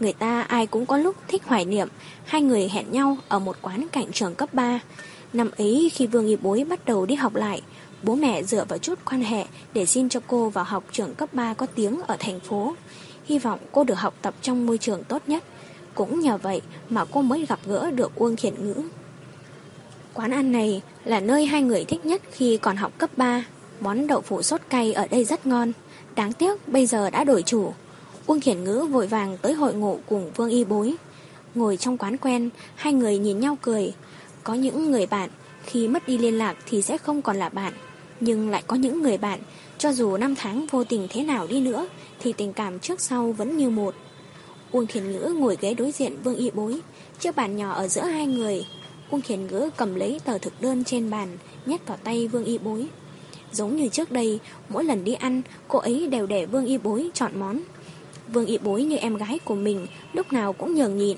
Người 0.00 0.12
ta 0.12 0.40
ai 0.40 0.66
cũng 0.66 0.86
có 0.86 0.96
lúc 0.96 1.16
thích 1.28 1.44
hoài 1.44 1.64
niệm, 1.64 1.88
hai 2.24 2.42
người 2.42 2.68
hẹn 2.68 2.92
nhau 2.92 3.16
ở 3.28 3.38
một 3.38 3.56
quán 3.62 3.86
cạnh 3.92 4.12
trường 4.12 4.34
cấp 4.34 4.54
3. 4.54 4.80
Năm 5.32 5.50
ấy 5.58 5.90
khi 5.94 6.06
Vương 6.06 6.26
Y 6.26 6.36
Bối 6.36 6.64
bắt 6.64 6.84
đầu 6.84 7.06
đi 7.06 7.14
học 7.14 7.34
lại, 7.34 7.62
bố 8.02 8.14
mẹ 8.14 8.42
dựa 8.42 8.64
vào 8.68 8.78
chút 8.78 8.98
quan 9.04 9.22
hệ 9.22 9.44
để 9.74 9.86
xin 9.86 10.08
cho 10.08 10.20
cô 10.26 10.48
vào 10.48 10.64
học 10.64 10.84
trường 10.92 11.14
cấp 11.14 11.34
3 11.34 11.54
có 11.54 11.66
tiếng 11.66 12.00
ở 12.06 12.16
thành 12.18 12.40
phố. 12.40 12.74
Hy 13.24 13.38
vọng 13.38 13.58
cô 13.72 13.84
được 13.84 13.98
học 13.98 14.14
tập 14.22 14.34
trong 14.42 14.66
môi 14.66 14.78
trường 14.78 15.04
tốt 15.04 15.22
nhất. 15.26 15.44
Cũng 15.94 16.20
nhờ 16.20 16.38
vậy 16.38 16.60
mà 16.88 17.04
cô 17.04 17.22
mới 17.22 17.46
gặp 17.46 17.58
gỡ 17.66 17.90
được 17.90 18.14
Uông 18.14 18.36
Khiển 18.36 18.54
Ngữ. 18.58 18.82
Quán 20.14 20.30
ăn 20.30 20.52
này 20.52 20.82
là 21.04 21.20
nơi 21.20 21.46
hai 21.46 21.62
người 21.62 21.84
thích 21.84 22.06
nhất 22.06 22.22
khi 22.32 22.56
còn 22.56 22.76
học 22.76 22.92
cấp 22.98 23.10
3. 23.16 23.44
Món 23.80 24.06
đậu 24.06 24.20
phụ 24.20 24.42
sốt 24.42 24.60
cay 24.68 24.92
ở 24.92 25.06
đây 25.10 25.24
rất 25.24 25.46
ngon. 25.46 25.72
Đáng 26.14 26.32
tiếc 26.32 26.68
bây 26.68 26.86
giờ 26.86 27.10
đã 27.10 27.24
đổi 27.24 27.42
chủ. 27.42 27.72
Uông 28.26 28.40
Khiển 28.40 28.64
Ngữ 28.64 28.86
vội 28.90 29.06
vàng 29.06 29.38
tới 29.42 29.52
hội 29.52 29.74
ngộ 29.74 29.98
cùng 30.08 30.30
Vương 30.36 30.50
Y 30.50 30.64
Bối. 30.64 30.94
Ngồi 31.54 31.76
trong 31.76 31.98
quán 31.98 32.16
quen, 32.16 32.50
hai 32.74 32.92
người 32.92 33.18
nhìn 33.18 33.40
nhau 33.40 33.58
cười. 33.62 33.94
Có 34.44 34.54
những 34.54 34.90
người 34.90 35.06
bạn, 35.06 35.30
khi 35.64 35.88
mất 35.88 36.08
đi 36.08 36.18
liên 36.18 36.38
lạc 36.38 36.56
thì 36.66 36.82
sẽ 36.82 36.98
không 36.98 37.22
còn 37.22 37.36
là 37.36 37.48
bạn. 37.48 37.72
Nhưng 38.20 38.50
lại 38.50 38.62
có 38.66 38.76
những 38.76 39.02
người 39.02 39.18
bạn, 39.18 39.40
cho 39.78 39.92
dù 39.92 40.16
năm 40.16 40.34
tháng 40.34 40.66
vô 40.70 40.84
tình 40.84 41.06
thế 41.10 41.22
nào 41.22 41.46
đi 41.46 41.60
nữa, 41.60 41.88
thì 42.20 42.32
tình 42.32 42.52
cảm 42.52 42.78
trước 42.78 43.00
sau 43.00 43.32
vẫn 43.32 43.56
như 43.56 43.70
một. 43.70 43.94
Uông 44.72 44.86
Khiển 44.86 45.12
Ngữ 45.12 45.34
ngồi 45.36 45.56
ghế 45.60 45.74
đối 45.74 45.90
diện 45.90 46.16
Vương 46.24 46.36
Y 46.36 46.50
Bối, 46.50 46.80
chiếc 47.18 47.36
bàn 47.36 47.56
nhỏ 47.56 47.72
ở 47.72 47.88
giữa 47.88 48.02
hai 48.04 48.26
người. 48.26 48.66
Uông 49.10 49.20
Khiển 49.20 49.46
Ngữ 49.46 49.70
cầm 49.76 49.94
lấy 49.94 50.20
tờ 50.24 50.38
thực 50.38 50.60
đơn 50.60 50.84
trên 50.84 51.10
bàn, 51.10 51.38
nhét 51.66 51.86
vào 51.86 51.98
tay 52.04 52.28
Vương 52.28 52.44
Y 52.44 52.58
Bối. 52.58 52.86
Giống 53.52 53.76
như 53.76 53.88
trước 53.88 54.12
đây, 54.12 54.38
mỗi 54.68 54.84
lần 54.84 55.04
đi 55.04 55.14
ăn, 55.14 55.42
cô 55.68 55.78
ấy 55.78 56.06
đều 56.06 56.26
để 56.26 56.46
Vương 56.46 56.66
Y 56.66 56.78
Bối 56.78 57.10
chọn 57.14 57.32
món. 57.40 57.60
Vương 58.32 58.46
Y 58.46 58.58
Bối 58.58 58.82
như 58.82 58.96
em 58.96 59.16
gái 59.16 59.38
của 59.44 59.54
mình 59.54 59.86
lúc 60.12 60.32
nào 60.32 60.52
cũng 60.52 60.74
nhường 60.74 60.98
nhịn. 60.98 61.16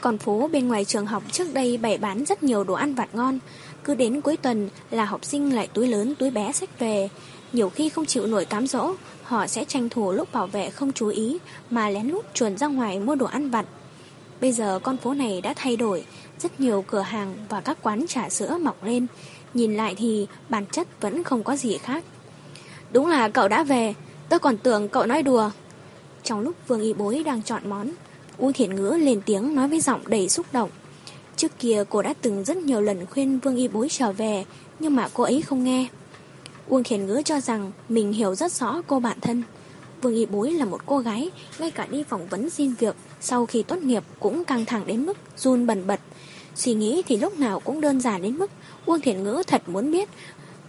Còn 0.00 0.18
phố 0.18 0.48
bên 0.52 0.68
ngoài 0.68 0.84
trường 0.84 1.06
học 1.06 1.22
trước 1.32 1.54
đây 1.54 1.78
bày 1.78 1.98
bán 1.98 2.24
rất 2.24 2.42
nhiều 2.42 2.64
đồ 2.64 2.74
ăn 2.74 2.94
vặt 2.94 3.14
ngon. 3.14 3.38
Cứ 3.84 3.94
đến 3.94 4.20
cuối 4.20 4.36
tuần 4.36 4.68
là 4.90 5.04
học 5.04 5.24
sinh 5.24 5.54
lại 5.54 5.68
túi 5.74 5.88
lớn 5.88 6.14
túi 6.14 6.30
bé 6.30 6.52
sách 6.52 6.78
về. 6.78 7.08
Nhiều 7.52 7.68
khi 7.68 7.88
không 7.88 8.06
chịu 8.06 8.26
nổi 8.26 8.44
cám 8.44 8.66
dỗ, 8.66 8.94
họ 9.22 9.46
sẽ 9.46 9.64
tranh 9.64 9.88
thủ 9.88 10.12
lúc 10.12 10.32
bảo 10.32 10.46
vệ 10.46 10.70
không 10.70 10.92
chú 10.92 11.08
ý 11.08 11.38
mà 11.70 11.90
lén 11.90 12.08
lút 12.08 12.34
chuồn 12.34 12.56
ra 12.56 12.66
ngoài 12.66 12.98
mua 12.98 13.14
đồ 13.14 13.26
ăn 13.26 13.50
vặt. 13.50 13.66
Bây 14.40 14.52
giờ 14.52 14.78
con 14.82 14.96
phố 14.96 15.14
này 15.14 15.40
đã 15.40 15.54
thay 15.56 15.76
đổi, 15.76 16.04
rất 16.38 16.60
nhiều 16.60 16.84
cửa 16.86 17.00
hàng 17.00 17.34
và 17.48 17.60
các 17.60 17.78
quán 17.82 18.06
trà 18.08 18.28
sữa 18.28 18.58
mọc 18.62 18.84
lên. 18.84 19.06
Nhìn 19.54 19.76
lại 19.76 19.94
thì 19.98 20.26
bản 20.48 20.66
chất 20.66 21.00
vẫn 21.00 21.24
không 21.24 21.44
có 21.44 21.56
gì 21.56 21.78
khác. 21.78 22.04
Đúng 22.90 23.06
là 23.06 23.28
cậu 23.28 23.48
đã 23.48 23.64
về, 23.64 23.94
Tôi 24.28 24.38
còn 24.38 24.56
tưởng 24.56 24.88
cậu 24.88 25.06
nói 25.06 25.22
đùa. 25.22 25.50
Trong 26.22 26.40
lúc 26.40 26.54
Vương 26.66 26.80
Y 26.80 26.92
Bối 26.92 27.22
đang 27.24 27.42
chọn 27.42 27.62
món, 27.68 27.90
Uông 28.38 28.52
thiện 28.52 28.76
Ngữ 28.76 28.96
lên 29.00 29.20
tiếng 29.26 29.54
nói 29.54 29.68
với 29.68 29.80
giọng 29.80 30.00
đầy 30.06 30.28
xúc 30.28 30.46
động. 30.52 30.70
Trước 31.36 31.58
kia 31.58 31.84
cô 31.90 32.02
đã 32.02 32.14
từng 32.22 32.44
rất 32.44 32.56
nhiều 32.56 32.80
lần 32.80 33.06
khuyên 33.06 33.38
Vương 33.38 33.56
Y 33.56 33.68
Bối 33.68 33.88
trở 33.88 34.12
về, 34.12 34.44
nhưng 34.78 34.96
mà 34.96 35.08
cô 35.14 35.24
ấy 35.24 35.42
không 35.42 35.64
nghe. 35.64 35.86
Uông 36.68 36.84
thiện 36.84 37.06
Ngữ 37.06 37.22
cho 37.24 37.40
rằng 37.40 37.72
mình 37.88 38.12
hiểu 38.12 38.34
rất 38.34 38.52
rõ 38.52 38.82
cô 38.86 39.00
bạn 39.00 39.20
thân. 39.20 39.42
Vương 40.02 40.14
Y 40.14 40.26
Bối 40.26 40.50
là 40.50 40.64
một 40.64 40.86
cô 40.86 40.98
gái, 40.98 41.30
ngay 41.58 41.70
cả 41.70 41.86
đi 41.90 42.02
phỏng 42.02 42.26
vấn 42.26 42.50
xin 42.50 42.74
việc, 42.74 42.96
sau 43.20 43.46
khi 43.46 43.62
tốt 43.62 43.76
nghiệp 43.76 44.04
cũng 44.20 44.44
căng 44.44 44.64
thẳng 44.64 44.86
đến 44.86 45.06
mức 45.06 45.16
run 45.36 45.66
bần 45.66 45.86
bật. 45.86 46.00
Suy 46.54 46.74
nghĩ 46.74 47.02
thì 47.06 47.16
lúc 47.16 47.38
nào 47.38 47.60
cũng 47.60 47.80
đơn 47.80 48.00
giản 48.00 48.22
đến 48.22 48.36
mức 48.36 48.50
Uông 48.86 49.00
thiện 49.00 49.22
Ngữ 49.22 49.42
thật 49.46 49.62
muốn 49.68 49.90
biết 49.92 50.08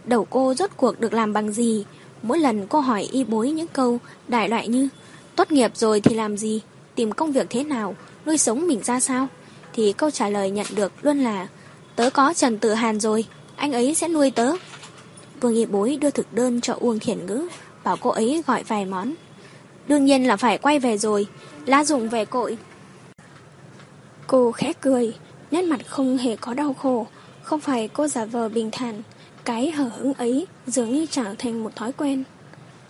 đầu 0.03 0.27
cô 0.29 0.53
rốt 0.53 0.69
cuộc 0.77 0.99
được 0.99 1.13
làm 1.13 1.33
bằng 1.33 1.51
gì, 1.51 1.85
Mỗi 2.27 2.39
lần 2.39 2.67
cô 2.67 2.79
hỏi 2.79 3.01
y 3.11 3.23
bối 3.23 3.51
những 3.51 3.67
câu 3.67 3.99
đại 4.27 4.49
loại 4.49 4.67
như 4.67 4.89
Tốt 5.35 5.51
nghiệp 5.51 5.71
rồi 5.75 6.01
thì 6.01 6.15
làm 6.15 6.37
gì? 6.37 6.61
Tìm 6.95 7.11
công 7.11 7.31
việc 7.31 7.47
thế 7.49 7.63
nào? 7.63 7.95
Nuôi 8.25 8.37
sống 8.37 8.67
mình 8.67 8.83
ra 8.83 8.99
sao? 8.99 9.27
Thì 9.73 9.93
câu 9.93 10.11
trả 10.11 10.29
lời 10.29 10.51
nhận 10.51 10.65
được 10.75 10.91
luôn 11.01 11.17
là 11.17 11.47
Tớ 11.95 12.09
có 12.09 12.33
Trần 12.33 12.57
Tự 12.57 12.73
Hàn 12.73 12.99
rồi, 12.99 13.25
anh 13.55 13.73
ấy 13.73 13.95
sẽ 13.95 14.07
nuôi 14.07 14.31
tớ. 14.31 14.51
Vương 15.41 15.55
Y 15.55 15.65
Bối 15.65 15.97
đưa 16.01 16.09
thực 16.09 16.33
đơn 16.33 16.61
cho 16.61 16.77
Uông 16.79 16.99
Thiển 16.99 17.25
Ngữ, 17.25 17.47
bảo 17.83 17.97
cô 18.01 18.09
ấy 18.09 18.43
gọi 18.47 18.63
vài 18.63 18.85
món. 18.85 19.13
Đương 19.87 20.05
nhiên 20.05 20.27
là 20.27 20.37
phải 20.37 20.57
quay 20.57 20.79
về 20.79 20.97
rồi, 20.97 21.27
lá 21.65 21.83
dụng 21.83 22.09
về 22.09 22.25
cội. 22.25 22.57
Cô 24.27 24.51
khẽ 24.51 24.73
cười, 24.81 25.13
nét 25.51 25.61
mặt 25.61 25.79
không 25.87 26.17
hề 26.17 26.35
có 26.35 26.53
đau 26.53 26.73
khổ, 26.73 27.07
không 27.43 27.59
phải 27.59 27.87
cô 27.87 28.07
giả 28.07 28.25
vờ 28.25 28.49
bình 28.49 28.69
thản, 28.71 29.01
cái 29.45 29.71
hở 29.71 29.89
hững 29.97 30.13
ấy 30.13 30.47
dường 30.67 30.93
như 30.93 31.05
trở 31.11 31.35
thành 31.37 31.63
một 31.63 31.75
thói 31.75 31.91
quen. 31.91 32.23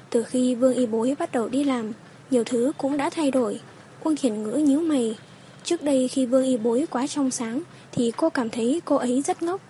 Từ 0.10 0.24
khi 0.24 0.56
Vương 0.56 0.74
Y 0.74 0.86
Bối 0.86 1.16
bắt 1.20 1.32
đầu 1.32 1.50
đi 1.50 1.64
làm, 1.64 1.92
nhiều 2.32 2.44
thứ 2.44 2.72
cũng 2.78 2.98
đã 2.98 3.10
thay 3.10 3.32
đổi. 3.32 3.60
Uông 4.04 4.16
Thiển 4.16 4.44
Ngữ 4.44 4.52
nhíu 4.52 4.80
mày. 4.80 5.16
Trước 5.64 5.84
đây 5.84 6.08
khi 6.08 6.26
Vương 6.26 6.44
Y 6.44 6.58
Bối 6.58 6.86
quá 6.90 7.08
trong 7.08 7.32
sáng 7.32 7.62
thì 7.92 8.12
cô 8.18 8.30
cảm 8.30 8.50
thấy 8.50 8.82
cô 8.86 8.96
ấy 8.96 9.22
rất 9.22 9.44
ngốc. 9.44 9.62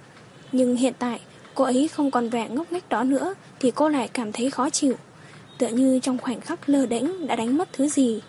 Nhưng 0.52 0.76
hiện 0.76 0.94
tại 1.00 1.20
cô 1.56 1.64
ấy 1.64 1.88
không 1.88 2.12
còn 2.12 2.30
vẻ 2.30 2.50
ngốc 2.50 2.72
nghếch 2.72 2.90
đó 2.90 3.04
nữa 3.04 3.34
thì 3.60 3.72
cô 3.72 3.90
lại 3.90 4.10
cảm 4.14 4.32
thấy 4.32 4.52
khó 4.52 4.70
chịu. 4.70 4.96
Tựa 5.58 5.68
như 5.68 6.00
trong 6.00 6.18
khoảnh 6.18 6.42
khắc 6.42 6.70
lơ 6.70 6.86
đễnh 6.86 7.28
đã 7.28 7.36
đánh 7.36 7.58
mất 7.58 7.70
thứ 7.74 7.88
gì. 7.88 8.22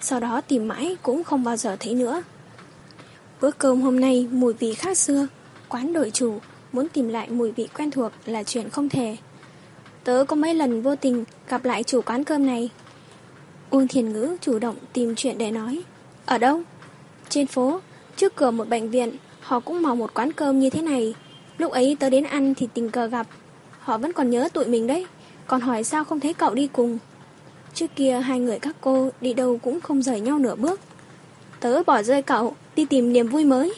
Sau 0.00 0.20
đó 0.20 0.40
tìm 0.40 0.68
mãi 0.68 0.96
cũng 1.02 1.24
không 1.24 1.44
bao 1.44 1.56
giờ 1.56 1.76
thấy 1.80 1.94
nữa. 1.94 2.22
Bữa 3.40 3.50
cơm 3.50 3.80
hôm 3.80 4.00
nay 4.00 4.28
mùi 4.30 4.52
vị 4.52 4.74
khác 4.74 4.98
xưa. 4.98 5.26
Quán 5.68 5.92
đổi 5.92 6.10
chủ, 6.10 6.38
muốn 6.72 6.88
tìm 6.88 7.08
lại 7.08 7.30
mùi 7.30 7.52
vị 7.52 7.68
quen 7.76 7.90
thuộc 7.90 8.12
là 8.26 8.42
chuyện 8.42 8.70
không 8.70 8.88
thể. 8.88 9.16
Tớ 10.04 10.24
có 10.28 10.36
mấy 10.36 10.54
lần 10.54 10.82
vô 10.82 10.96
tình 10.96 11.24
gặp 11.48 11.64
lại 11.64 11.82
chủ 11.82 12.00
quán 12.02 12.24
cơm 12.24 12.46
này. 12.46 12.70
Uông 13.70 13.88
Thiền 13.88 14.12
Ngữ 14.12 14.36
chủ 14.40 14.58
động 14.58 14.76
tìm 14.92 15.14
chuyện 15.14 15.38
để 15.38 15.50
nói. 15.50 15.82
Ở 16.26 16.38
đâu? 16.38 16.62
Trên 17.28 17.46
phố, 17.46 17.80
trước 18.16 18.36
cửa 18.36 18.50
một 18.50 18.68
bệnh 18.68 18.90
viện, 18.90 19.16
họ 19.40 19.60
cũng 19.60 19.82
mở 19.82 19.94
một 19.94 20.14
quán 20.14 20.32
cơm 20.32 20.58
như 20.58 20.70
thế 20.70 20.82
này. 20.82 21.14
Lúc 21.58 21.72
ấy 21.72 21.96
tớ 22.00 22.10
đến 22.10 22.24
ăn 22.24 22.54
thì 22.54 22.68
tình 22.74 22.90
cờ 22.90 23.06
gặp. 23.06 23.26
Họ 23.80 23.98
vẫn 23.98 24.12
còn 24.12 24.30
nhớ 24.30 24.48
tụi 24.52 24.66
mình 24.66 24.86
đấy. 24.86 25.06
Còn 25.46 25.60
hỏi 25.60 25.84
sao 25.84 26.04
không 26.04 26.20
thấy 26.20 26.34
cậu 26.34 26.54
đi 26.54 26.68
cùng. 26.72 26.98
Trước 27.74 27.86
kia 27.96 28.20
hai 28.20 28.40
người 28.40 28.58
các 28.58 28.76
cô 28.80 29.10
đi 29.20 29.34
đâu 29.34 29.58
cũng 29.62 29.80
không 29.80 30.02
rời 30.02 30.20
nhau 30.20 30.38
nửa 30.38 30.54
bước. 30.54 30.80
Tớ 31.60 31.82
bỏ 31.82 32.02
rơi 32.02 32.22
cậu, 32.22 32.56
đi 32.76 32.84
tìm 32.84 33.12
niềm 33.12 33.28
vui 33.28 33.44
mới. 33.44 33.74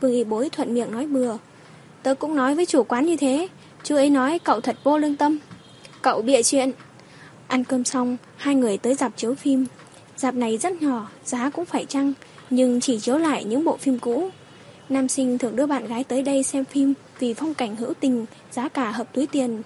Vương 0.00 0.12
y 0.12 0.24
bối 0.24 0.50
thuận 0.50 0.74
miệng 0.74 0.92
nói 0.92 1.06
bừa. 1.06 1.36
Tớ 2.02 2.14
cũng 2.14 2.36
nói 2.36 2.54
với 2.54 2.66
chủ 2.66 2.84
quán 2.84 3.06
như 3.06 3.16
thế. 3.16 3.48
Chú 3.82 3.96
ấy 3.96 4.10
nói 4.10 4.38
cậu 4.38 4.60
thật 4.60 4.76
vô 4.84 4.98
lương 4.98 5.16
tâm. 5.16 5.38
Cậu 6.02 6.22
bịa 6.22 6.42
chuyện. 6.42 6.70
Ăn 7.48 7.64
cơm 7.64 7.84
xong, 7.84 8.16
hai 8.36 8.54
người 8.54 8.78
tới 8.78 8.94
dạp 8.94 9.12
chiếu 9.16 9.34
phim. 9.34 9.66
Dạp 10.16 10.34
này 10.34 10.58
rất 10.58 10.82
nhỏ, 10.82 11.08
giá 11.24 11.50
cũng 11.50 11.64
phải 11.64 11.84
chăng, 11.84 12.12
nhưng 12.50 12.80
chỉ 12.80 12.98
chiếu 13.00 13.18
lại 13.18 13.44
những 13.44 13.64
bộ 13.64 13.76
phim 13.76 13.98
cũ. 13.98 14.30
Nam 14.88 15.08
sinh 15.08 15.38
thường 15.38 15.56
đưa 15.56 15.66
bạn 15.66 15.86
gái 15.86 16.04
tới 16.04 16.22
đây 16.22 16.42
xem 16.42 16.64
phim 16.64 16.94
vì 17.18 17.34
phong 17.34 17.54
cảnh 17.54 17.76
hữu 17.76 17.94
tình, 18.00 18.26
giá 18.50 18.68
cả 18.68 18.90
hợp 18.90 19.14
túi 19.14 19.26
tiền. 19.26 19.62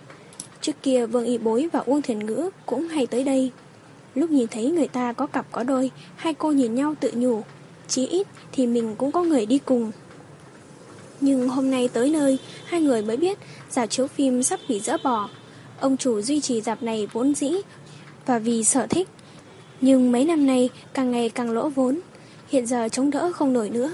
Trước 0.60 0.72
kia 0.82 1.06
Vương 1.06 1.24
Y 1.24 1.38
Bối 1.38 1.68
và 1.72 1.80
Uông 1.86 2.02
Thiền 2.02 2.26
Ngữ 2.26 2.50
cũng 2.66 2.88
hay 2.88 3.06
tới 3.06 3.24
đây. 3.24 3.50
Lúc 4.14 4.30
nhìn 4.30 4.46
thấy 4.48 4.70
người 4.70 4.88
ta 4.88 5.12
có 5.12 5.26
cặp 5.26 5.46
có 5.52 5.62
đôi, 5.62 5.90
hai 6.16 6.34
cô 6.34 6.52
nhìn 6.52 6.74
nhau 6.74 6.94
tự 7.00 7.12
nhủ. 7.14 7.42
Chí 7.88 8.06
ít 8.06 8.26
thì 8.52 8.66
mình 8.66 8.94
cũng 8.98 9.12
có 9.12 9.22
người 9.22 9.46
đi 9.46 9.58
cùng. 9.58 9.90
Nhưng 11.24 11.48
hôm 11.48 11.70
nay 11.70 11.88
tới 11.92 12.10
nơi, 12.10 12.38
hai 12.64 12.80
người 12.80 13.02
mới 13.02 13.16
biết 13.16 13.38
giả 13.70 13.86
chiếu 13.86 14.06
phim 14.06 14.42
sắp 14.42 14.60
bị 14.68 14.80
dỡ 14.80 14.96
bỏ. 15.04 15.28
Ông 15.80 15.96
chủ 15.96 16.20
duy 16.20 16.40
trì 16.40 16.60
dạp 16.60 16.82
này 16.82 17.08
vốn 17.12 17.34
dĩ 17.34 17.52
và 18.26 18.38
vì 18.38 18.64
sở 18.64 18.86
thích. 18.86 19.08
Nhưng 19.80 20.12
mấy 20.12 20.24
năm 20.24 20.46
nay 20.46 20.70
càng 20.94 21.10
ngày 21.10 21.28
càng 21.28 21.50
lỗ 21.50 21.68
vốn, 21.68 22.00
hiện 22.48 22.66
giờ 22.66 22.88
chống 22.88 23.10
đỡ 23.10 23.32
không 23.32 23.52
nổi 23.52 23.70
nữa. 23.70 23.92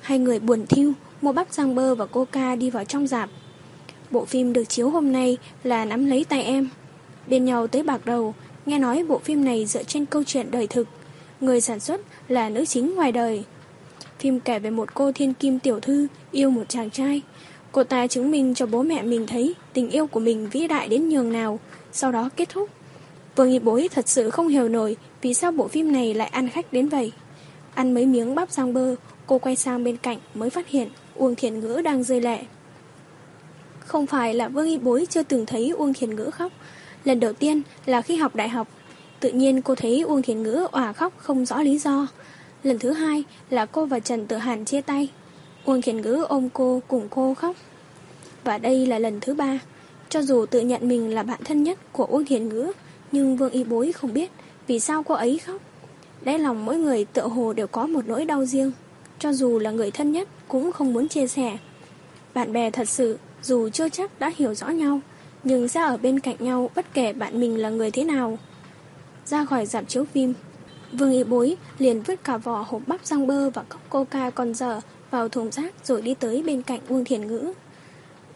Hai 0.00 0.18
người 0.18 0.38
buồn 0.38 0.66
thiêu, 0.66 0.92
mua 1.22 1.32
bắp 1.32 1.52
rang 1.52 1.74
bơ 1.74 1.94
và 1.94 2.06
coca 2.06 2.56
đi 2.56 2.70
vào 2.70 2.84
trong 2.84 3.06
dạp. 3.06 3.30
Bộ 4.10 4.24
phim 4.24 4.52
được 4.52 4.64
chiếu 4.64 4.90
hôm 4.90 5.12
nay 5.12 5.36
là 5.64 5.84
Nắm 5.84 6.06
lấy 6.06 6.24
tay 6.24 6.42
em. 6.42 6.68
Bên 7.26 7.44
nhau 7.44 7.66
tới 7.66 7.82
bạc 7.82 8.06
đầu, 8.06 8.34
nghe 8.66 8.78
nói 8.78 9.04
bộ 9.08 9.18
phim 9.18 9.44
này 9.44 9.66
dựa 9.66 9.82
trên 9.82 10.06
câu 10.06 10.24
chuyện 10.24 10.50
đời 10.50 10.66
thực. 10.66 10.88
Người 11.40 11.60
sản 11.60 11.80
xuất 11.80 12.00
là 12.28 12.48
nữ 12.48 12.64
chính 12.64 12.94
ngoài 12.94 13.12
đời. 13.12 13.44
Phim 14.18 14.40
kể 14.40 14.58
về 14.58 14.70
một 14.70 14.94
cô 14.94 15.12
thiên 15.12 15.34
kim 15.34 15.58
tiểu 15.58 15.80
thư 15.80 16.06
yêu 16.32 16.50
một 16.50 16.64
chàng 16.68 16.90
trai. 16.90 17.22
Cô 17.72 17.84
ta 17.84 18.06
chứng 18.06 18.30
minh 18.30 18.54
cho 18.54 18.66
bố 18.66 18.82
mẹ 18.82 19.02
mình 19.02 19.26
thấy 19.26 19.54
tình 19.72 19.90
yêu 19.90 20.06
của 20.06 20.20
mình 20.20 20.48
vĩ 20.52 20.66
đại 20.66 20.88
đến 20.88 21.08
nhường 21.08 21.32
nào, 21.32 21.60
sau 21.92 22.12
đó 22.12 22.30
kết 22.36 22.48
thúc. 22.48 22.70
Vương 23.36 23.50
Nghị 23.50 23.58
Bối 23.58 23.88
thật 23.94 24.08
sự 24.08 24.30
không 24.30 24.48
hiểu 24.48 24.68
nổi 24.68 24.96
vì 25.22 25.34
sao 25.34 25.52
bộ 25.52 25.68
phim 25.68 25.92
này 25.92 26.14
lại 26.14 26.28
ăn 26.28 26.48
khách 26.48 26.72
đến 26.72 26.88
vậy. 26.88 27.12
Ăn 27.74 27.94
mấy 27.94 28.06
miếng 28.06 28.34
bắp 28.34 28.50
rang 28.50 28.74
bơ, 28.74 28.94
cô 29.26 29.38
quay 29.38 29.56
sang 29.56 29.84
bên 29.84 29.96
cạnh 29.96 30.18
mới 30.34 30.50
phát 30.50 30.68
hiện 30.68 30.88
Uông 31.14 31.34
Thiền 31.34 31.60
Ngữ 31.60 31.80
đang 31.84 32.02
rơi 32.02 32.20
lệ. 32.20 32.38
Không 33.80 34.06
phải 34.06 34.34
là 34.34 34.48
Vương 34.48 34.66
Y 34.66 34.78
Bối 34.78 35.06
chưa 35.10 35.22
từng 35.22 35.46
thấy 35.46 35.70
Uông 35.70 35.94
Thiền 35.94 36.16
Ngữ 36.16 36.30
khóc. 36.30 36.52
Lần 37.04 37.20
đầu 37.20 37.32
tiên 37.32 37.62
là 37.86 38.02
khi 38.02 38.16
học 38.16 38.36
đại 38.36 38.48
học. 38.48 38.68
Tự 39.20 39.30
nhiên 39.30 39.62
cô 39.62 39.74
thấy 39.74 40.00
Uông 40.00 40.22
Thiền 40.22 40.42
Ngữ 40.42 40.66
òa 40.72 40.92
khóc 40.92 41.12
không 41.16 41.46
rõ 41.46 41.62
lý 41.62 41.78
do. 41.78 42.06
Lần 42.62 42.78
thứ 42.78 42.92
hai 42.92 43.24
là 43.50 43.66
cô 43.66 43.86
và 43.86 44.00
Trần 44.00 44.26
tự 44.26 44.36
Hàn 44.36 44.64
chia 44.64 44.80
tay. 44.80 45.08
Uông 45.64 45.82
Thiền 45.82 46.00
Ngữ 46.00 46.24
ôm 46.28 46.48
cô 46.52 46.82
cùng 46.88 47.08
cô 47.10 47.34
khóc. 47.34 47.56
Và 48.44 48.58
đây 48.58 48.86
là 48.86 48.98
lần 48.98 49.20
thứ 49.20 49.34
ba. 49.34 49.58
Cho 50.08 50.22
dù 50.22 50.46
tự 50.46 50.60
nhận 50.60 50.88
mình 50.88 51.14
là 51.14 51.22
bạn 51.22 51.40
thân 51.44 51.62
nhất 51.62 51.78
của 51.92 52.04
Uông 52.04 52.24
Thiền 52.24 52.48
Ngữ, 52.48 52.72
nhưng 53.12 53.36
Vương 53.36 53.50
Y 53.50 53.64
Bối 53.64 53.92
không 53.92 54.14
biết 54.14 54.30
vì 54.66 54.80
sao 54.80 55.02
cô 55.02 55.14
ấy 55.14 55.38
khóc. 55.38 55.62
Đáy 56.22 56.38
lòng 56.38 56.64
mỗi 56.64 56.78
người 56.78 57.04
tựa 57.04 57.26
hồ 57.26 57.52
đều 57.52 57.66
có 57.66 57.86
một 57.86 58.06
nỗi 58.06 58.24
đau 58.24 58.44
riêng. 58.44 58.72
Cho 59.18 59.32
dù 59.32 59.58
là 59.58 59.70
người 59.70 59.90
thân 59.90 60.12
nhất 60.12 60.28
cũng 60.48 60.72
không 60.72 60.92
muốn 60.92 61.08
chia 61.08 61.26
sẻ. 61.26 61.58
Bạn 62.34 62.52
bè 62.52 62.70
thật 62.70 62.88
sự, 62.88 63.18
dù 63.42 63.68
chưa 63.68 63.88
chắc 63.88 64.20
đã 64.20 64.32
hiểu 64.36 64.54
rõ 64.54 64.68
nhau, 64.68 65.00
nhưng 65.44 65.68
sẽ 65.68 65.80
ở 65.80 65.96
bên 65.96 66.20
cạnh 66.20 66.36
nhau 66.38 66.70
bất 66.74 66.94
kể 66.94 67.12
bạn 67.12 67.40
mình 67.40 67.56
là 67.56 67.70
người 67.70 67.90
thế 67.90 68.04
nào. 68.04 68.38
Ra 69.26 69.44
khỏi 69.44 69.66
dạp 69.66 69.88
chiếu 69.88 70.04
phim, 70.04 70.34
Vương 70.92 71.12
Y 71.12 71.24
Bối 71.24 71.56
liền 71.78 72.02
vứt 72.02 72.24
cả 72.24 72.36
vỏ 72.36 72.64
hộp 72.68 72.82
bắp 72.86 73.06
rang 73.06 73.26
bơ 73.26 73.50
và 73.50 73.62
cốc 73.68 73.80
coca 73.90 74.30
còn 74.30 74.54
dở 74.54 74.80
vào 75.10 75.28
thùng 75.28 75.50
rác 75.50 75.74
rồi 75.84 76.02
đi 76.02 76.14
tới 76.14 76.42
bên 76.42 76.62
cạnh 76.62 76.80
Uông 76.88 77.04
Thiền 77.04 77.26
Ngữ. 77.26 77.52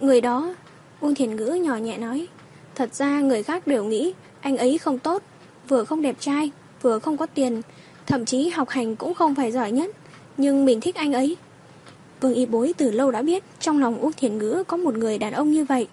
Người 0.01 0.21
đó, 0.21 0.55
Uông 1.01 1.15
Thiền 1.15 1.37
Ngữ 1.37 1.47
nhỏ 1.47 1.77
nhẹ 1.77 1.99
nói, 1.99 2.29
thật 2.75 2.95
ra 2.95 3.21
người 3.21 3.43
khác 3.43 3.67
đều 3.67 3.85
nghĩ 3.85 4.13
anh 4.41 4.57
ấy 4.57 4.79
không 4.79 4.99
tốt, 4.99 5.23
vừa 5.69 5.85
không 5.85 6.03
đẹp 6.03 6.17
trai, 6.21 6.51
vừa 6.83 6.99
không 6.99 7.17
có 7.17 7.27
tiền, 7.27 7.63
thậm 8.07 8.25
chí 8.25 8.49
học 8.49 8.69
hành 8.69 8.97
cũng 8.97 9.15
không 9.15 9.35
phải 9.35 9.53
giỏi 9.53 9.73
nhất, 9.73 9.91
nhưng 10.37 10.65
mình 10.65 10.81
thích 10.81 10.95
anh 10.95 11.13
ấy. 11.13 11.37
Vương 12.21 12.35
Y 12.35 12.47
Bối 12.47 12.75
từ 12.77 12.91
lâu 12.91 13.11
đã 13.11 13.23
biết 13.23 13.45
trong 13.61 13.81
lòng 13.81 13.99
Uông 13.99 14.13
Thiền 14.13 14.39
Ngữ 14.39 14.65
có 14.67 14.77
một 14.77 14.95
người 14.95 15.19
đàn 15.19 15.33
ông 15.33 15.51
như 15.51 15.65
vậy, 15.65 15.89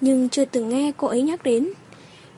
nhưng 0.00 0.28
chưa 0.28 0.44
từng 0.44 0.68
nghe 0.68 0.92
cô 0.96 1.08
ấy 1.08 1.22
nhắc 1.22 1.42
đến. 1.42 1.68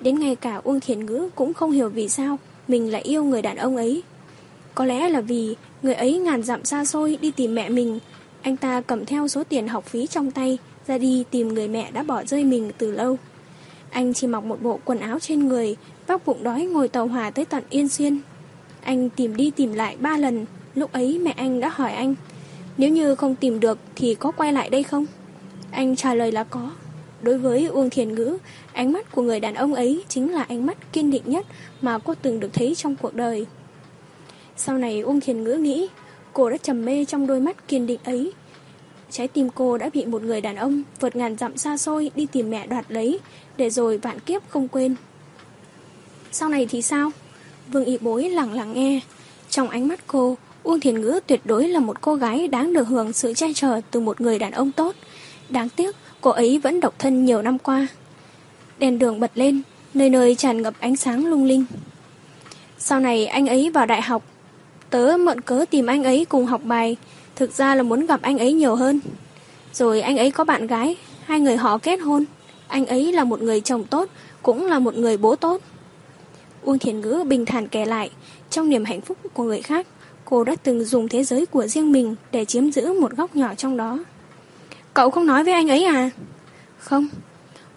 Đến 0.01 0.19
ngay 0.19 0.37
cả 0.37 0.61
Uông 0.65 0.81
Thiền 0.81 1.07
Ngữ 1.07 1.29
cũng 1.35 1.55
không 1.55 1.71
hiểu 1.71 1.89
vì 1.89 2.09
sao 2.09 2.39
mình 2.69 2.93
lại 2.93 3.03
yêu 3.03 3.25
người 3.25 3.43
đàn 3.43 3.57
ông 3.57 3.77
ấy. 3.77 4.03
Có 4.75 4.85
lẽ 4.85 5.09
là 5.09 5.21
vì 5.21 5.57
người 5.83 5.95
ấy 5.95 6.19
ngàn 6.19 6.43
dặm 6.43 6.65
xa 6.65 6.85
xôi 6.85 7.19
đi 7.21 7.31
tìm 7.31 7.55
mẹ 7.55 7.69
mình, 7.69 7.99
anh 8.43 8.57
ta 8.57 8.81
cầm 8.81 9.07
theo 9.07 9.29
số 9.29 9.45
tiền 9.45 9.69
học 9.69 9.85
phí 9.85 10.07
trong 10.07 10.31
tay 10.31 10.59
ra 10.87 10.99
đi 10.99 11.25
tìm 11.31 11.49
người 11.49 11.69
mẹ 11.69 11.91
đã 11.93 12.03
bỏ 12.03 12.25
rơi 12.25 12.45
mình 12.45 12.71
từ 12.79 12.91
lâu. 12.91 13.19
Anh 13.91 14.15
chỉ 14.15 14.27
mặc 14.27 14.45
một 14.45 14.63
bộ 14.63 14.81
quần 14.85 14.99
áo 14.99 15.19
trên 15.19 15.49
người, 15.49 15.77
vác 16.07 16.27
bụng 16.27 16.43
đói 16.43 16.65
ngồi 16.65 16.89
tàu 16.89 17.07
hỏa 17.07 17.31
tới 17.31 17.45
tận 17.45 17.65
Yên 17.71 17.89
Xuyên. 17.89 18.19
Anh 18.83 19.11
tìm 19.11 19.37
đi 19.37 19.51
tìm 19.51 19.73
lại 19.73 19.97
ba 20.01 20.17
lần, 20.17 20.47
lúc 20.75 20.93
ấy 20.93 21.19
mẹ 21.19 21.31
anh 21.37 21.61
đã 21.61 21.69
hỏi 21.69 21.93
anh, 21.93 22.15
nếu 22.77 22.91
như 22.91 23.15
không 23.15 23.35
tìm 23.35 23.61
được 23.61 23.79
thì 23.97 24.15
có 24.15 24.31
quay 24.31 24.53
lại 24.53 24.71
đây 24.71 24.83
không? 24.83 25.07
Anh 25.71 25.97
trả 25.97 26.15
lời 26.15 26.33
là 26.33 26.45
có. 26.45 26.71
Đối 27.23 27.39
với 27.39 27.67
Uông 27.67 27.91
Thiền 27.91 28.15
Ngữ, 28.15 28.39
ánh 28.73 28.93
mắt 28.93 29.13
của 29.13 29.23
người 29.23 29.41
đàn 29.41 29.55
ông 29.55 29.75
ấy 29.75 30.05
chính 30.09 30.33
là 30.33 30.43
ánh 30.43 30.67
mắt 30.67 30.93
kiên 30.93 31.11
định 31.11 31.23
nhất 31.27 31.47
mà 31.81 31.99
cô 31.99 32.15
từng 32.23 32.41
được 32.41 32.53
thấy 32.53 32.75
trong 32.75 32.97
cuộc 32.97 33.15
đời. 33.15 33.47
Sau 34.57 34.79
này 34.79 35.01
Uông 35.01 35.21
Thiền 35.21 35.45
Ngữ 35.45 35.55
nghĩ, 35.55 35.89
cô 36.33 36.51
đã 36.51 36.57
trầm 36.57 36.85
mê 36.85 37.05
trong 37.05 37.27
đôi 37.27 37.41
mắt 37.41 37.69
kiên 37.69 37.87
định 37.87 38.01
ấy. 38.05 38.33
Trái 39.11 39.29
tim 39.29 39.49
cô 39.55 39.79
đã 39.79 39.91
bị 39.95 40.05
một 40.05 40.23
người 40.23 40.41
đàn 40.41 40.57
ông 40.57 40.83
vượt 41.01 41.17
ngàn 41.17 41.37
dặm 41.37 41.57
xa 41.57 41.77
xôi 41.77 42.11
đi 42.15 42.27
tìm 42.27 42.51
mẹ 42.51 42.67
đoạt 42.67 42.85
lấy, 42.89 43.19
để 43.57 43.71
rồi 43.71 43.99
vạn 43.99 44.21
kiếp 44.21 44.43
không 44.49 44.69
quên. 44.69 44.95
Sau 46.33 46.49
này 46.49 46.67
thì 46.71 46.83
sao? 46.83 47.11
Vương 47.69 47.85
Y 47.85 47.99
Bối 47.99 48.31
lặng 48.31 48.53
lặng 48.53 48.73
nghe. 48.73 49.01
Trong 49.51 49.69
ánh 49.69 49.89
mắt 49.89 50.07
cô, 50.07 50.37
Uông 50.63 50.81
Thiền 50.81 51.01
Ngữ 51.01 51.21
tuyệt 51.27 51.41
đối 51.45 51.69
là 51.69 51.81
một 51.81 52.01
cô 52.01 52.15
gái 52.15 52.49
đáng 52.49 52.73
được 52.73 52.89
hưởng 52.89 53.13
sự 53.13 53.35
che 53.35 53.53
chở 53.55 53.81
từ 53.91 54.01
một 54.01 54.21
người 54.21 54.39
đàn 54.39 54.53
ông 54.53 54.73
tốt. 54.73 54.95
Đáng 55.49 55.69
tiếc, 55.69 55.97
cô 56.27 56.33
ấy 56.33 56.59
vẫn 56.59 56.81
độc 56.81 56.99
thân 56.99 57.25
nhiều 57.25 57.43
năm 57.43 57.59
qua. 57.59 57.87
Đèn 58.79 58.99
đường 58.99 59.21
bật 59.21 59.31
lên, 59.35 59.63
nơi 59.95 60.11
nơi 60.11 60.35
tràn 60.35 60.63
ngập 60.63 60.75
ánh 60.81 60.97
sáng 60.97 61.27
lung 61.27 61.45
linh. 61.45 61.65
Sau 62.79 63.01
này 63.01 63.27
anh 63.27 63.47
ấy 63.47 63.71
vào 63.71 63.87
đại 63.87 64.03
học, 64.03 64.23
tớ 64.91 65.17
mượn 65.17 65.41
cớ 65.41 65.65
tìm 65.71 65.87
anh 65.87 66.05
ấy 66.05 66.25
cùng 66.25 66.47
học 66.47 66.61
bài, 66.65 66.97
thực 67.37 67.53
ra 67.53 67.75
là 67.75 67.83
muốn 67.83 68.07
gặp 68.07 68.23
anh 68.23 68.39
ấy 68.39 68.53
nhiều 68.53 68.75
hơn. 68.75 69.01
Rồi 69.73 70.01
anh 70.01 70.17
ấy 70.17 70.31
có 70.31 70.45
bạn 70.45 70.67
gái, 70.67 70.97
hai 71.25 71.41
người 71.41 71.57
họ 71.57 71.79
kết 71.79 71.97
hôn. 71.97 72.25
Anh 72.69 72.87
ấy 72.87 73.13
là 73.13 73.25
một 73.25 73.43
người 73.43 73.61
chồng 73.61 73.85
tốt, 73.85 74.09
cũng 74.43 74.67
là 74.67 74.79
một 74.79 74.95
người 74.95 75.17
bố 75.17 75.37
tốt. 75.37 75.61
Uông 76.63 76.79
Thiền 76.79 77.01
Ngữ 77.01 77.25
bình 77.27 77.47
thản 77.47 77.69
kể 77.69 77.85
lại, 77.85 78.11
trong 78.51 78.69
niềm 78.69 78.85
hạnh 78.85 79.01
phúc 79.01 79.19
của 79.35 79.43
người 79.43 79.63
khác, 79.63 79.87
cô 80.25 80.45
đã 80.45 80.57
từng 80.63 80.85
dùng 80.85 81.09
thế 81.09 81.25
giới 81.25 81.47
của 81.47 81.67
riêng 81.67 81.93
mình 81.93 82.15
để 82.33 82.45
chiếm 82.45 82.71
giữ 82.71 83.01
một 83.01 83.17
góc 83.17 83.37
nhỏ 83.37 83.55
trong 83.55 83.77
đó. 83.77 83.99
Cậu 84.97 85.11
không 85.11 85.27
nói 85.27 85.45
với 85.45 85.53
anh 85.53 85.69
ấy 85.69 85.85
à? 85.85 86.11
Không. 86.79 87.09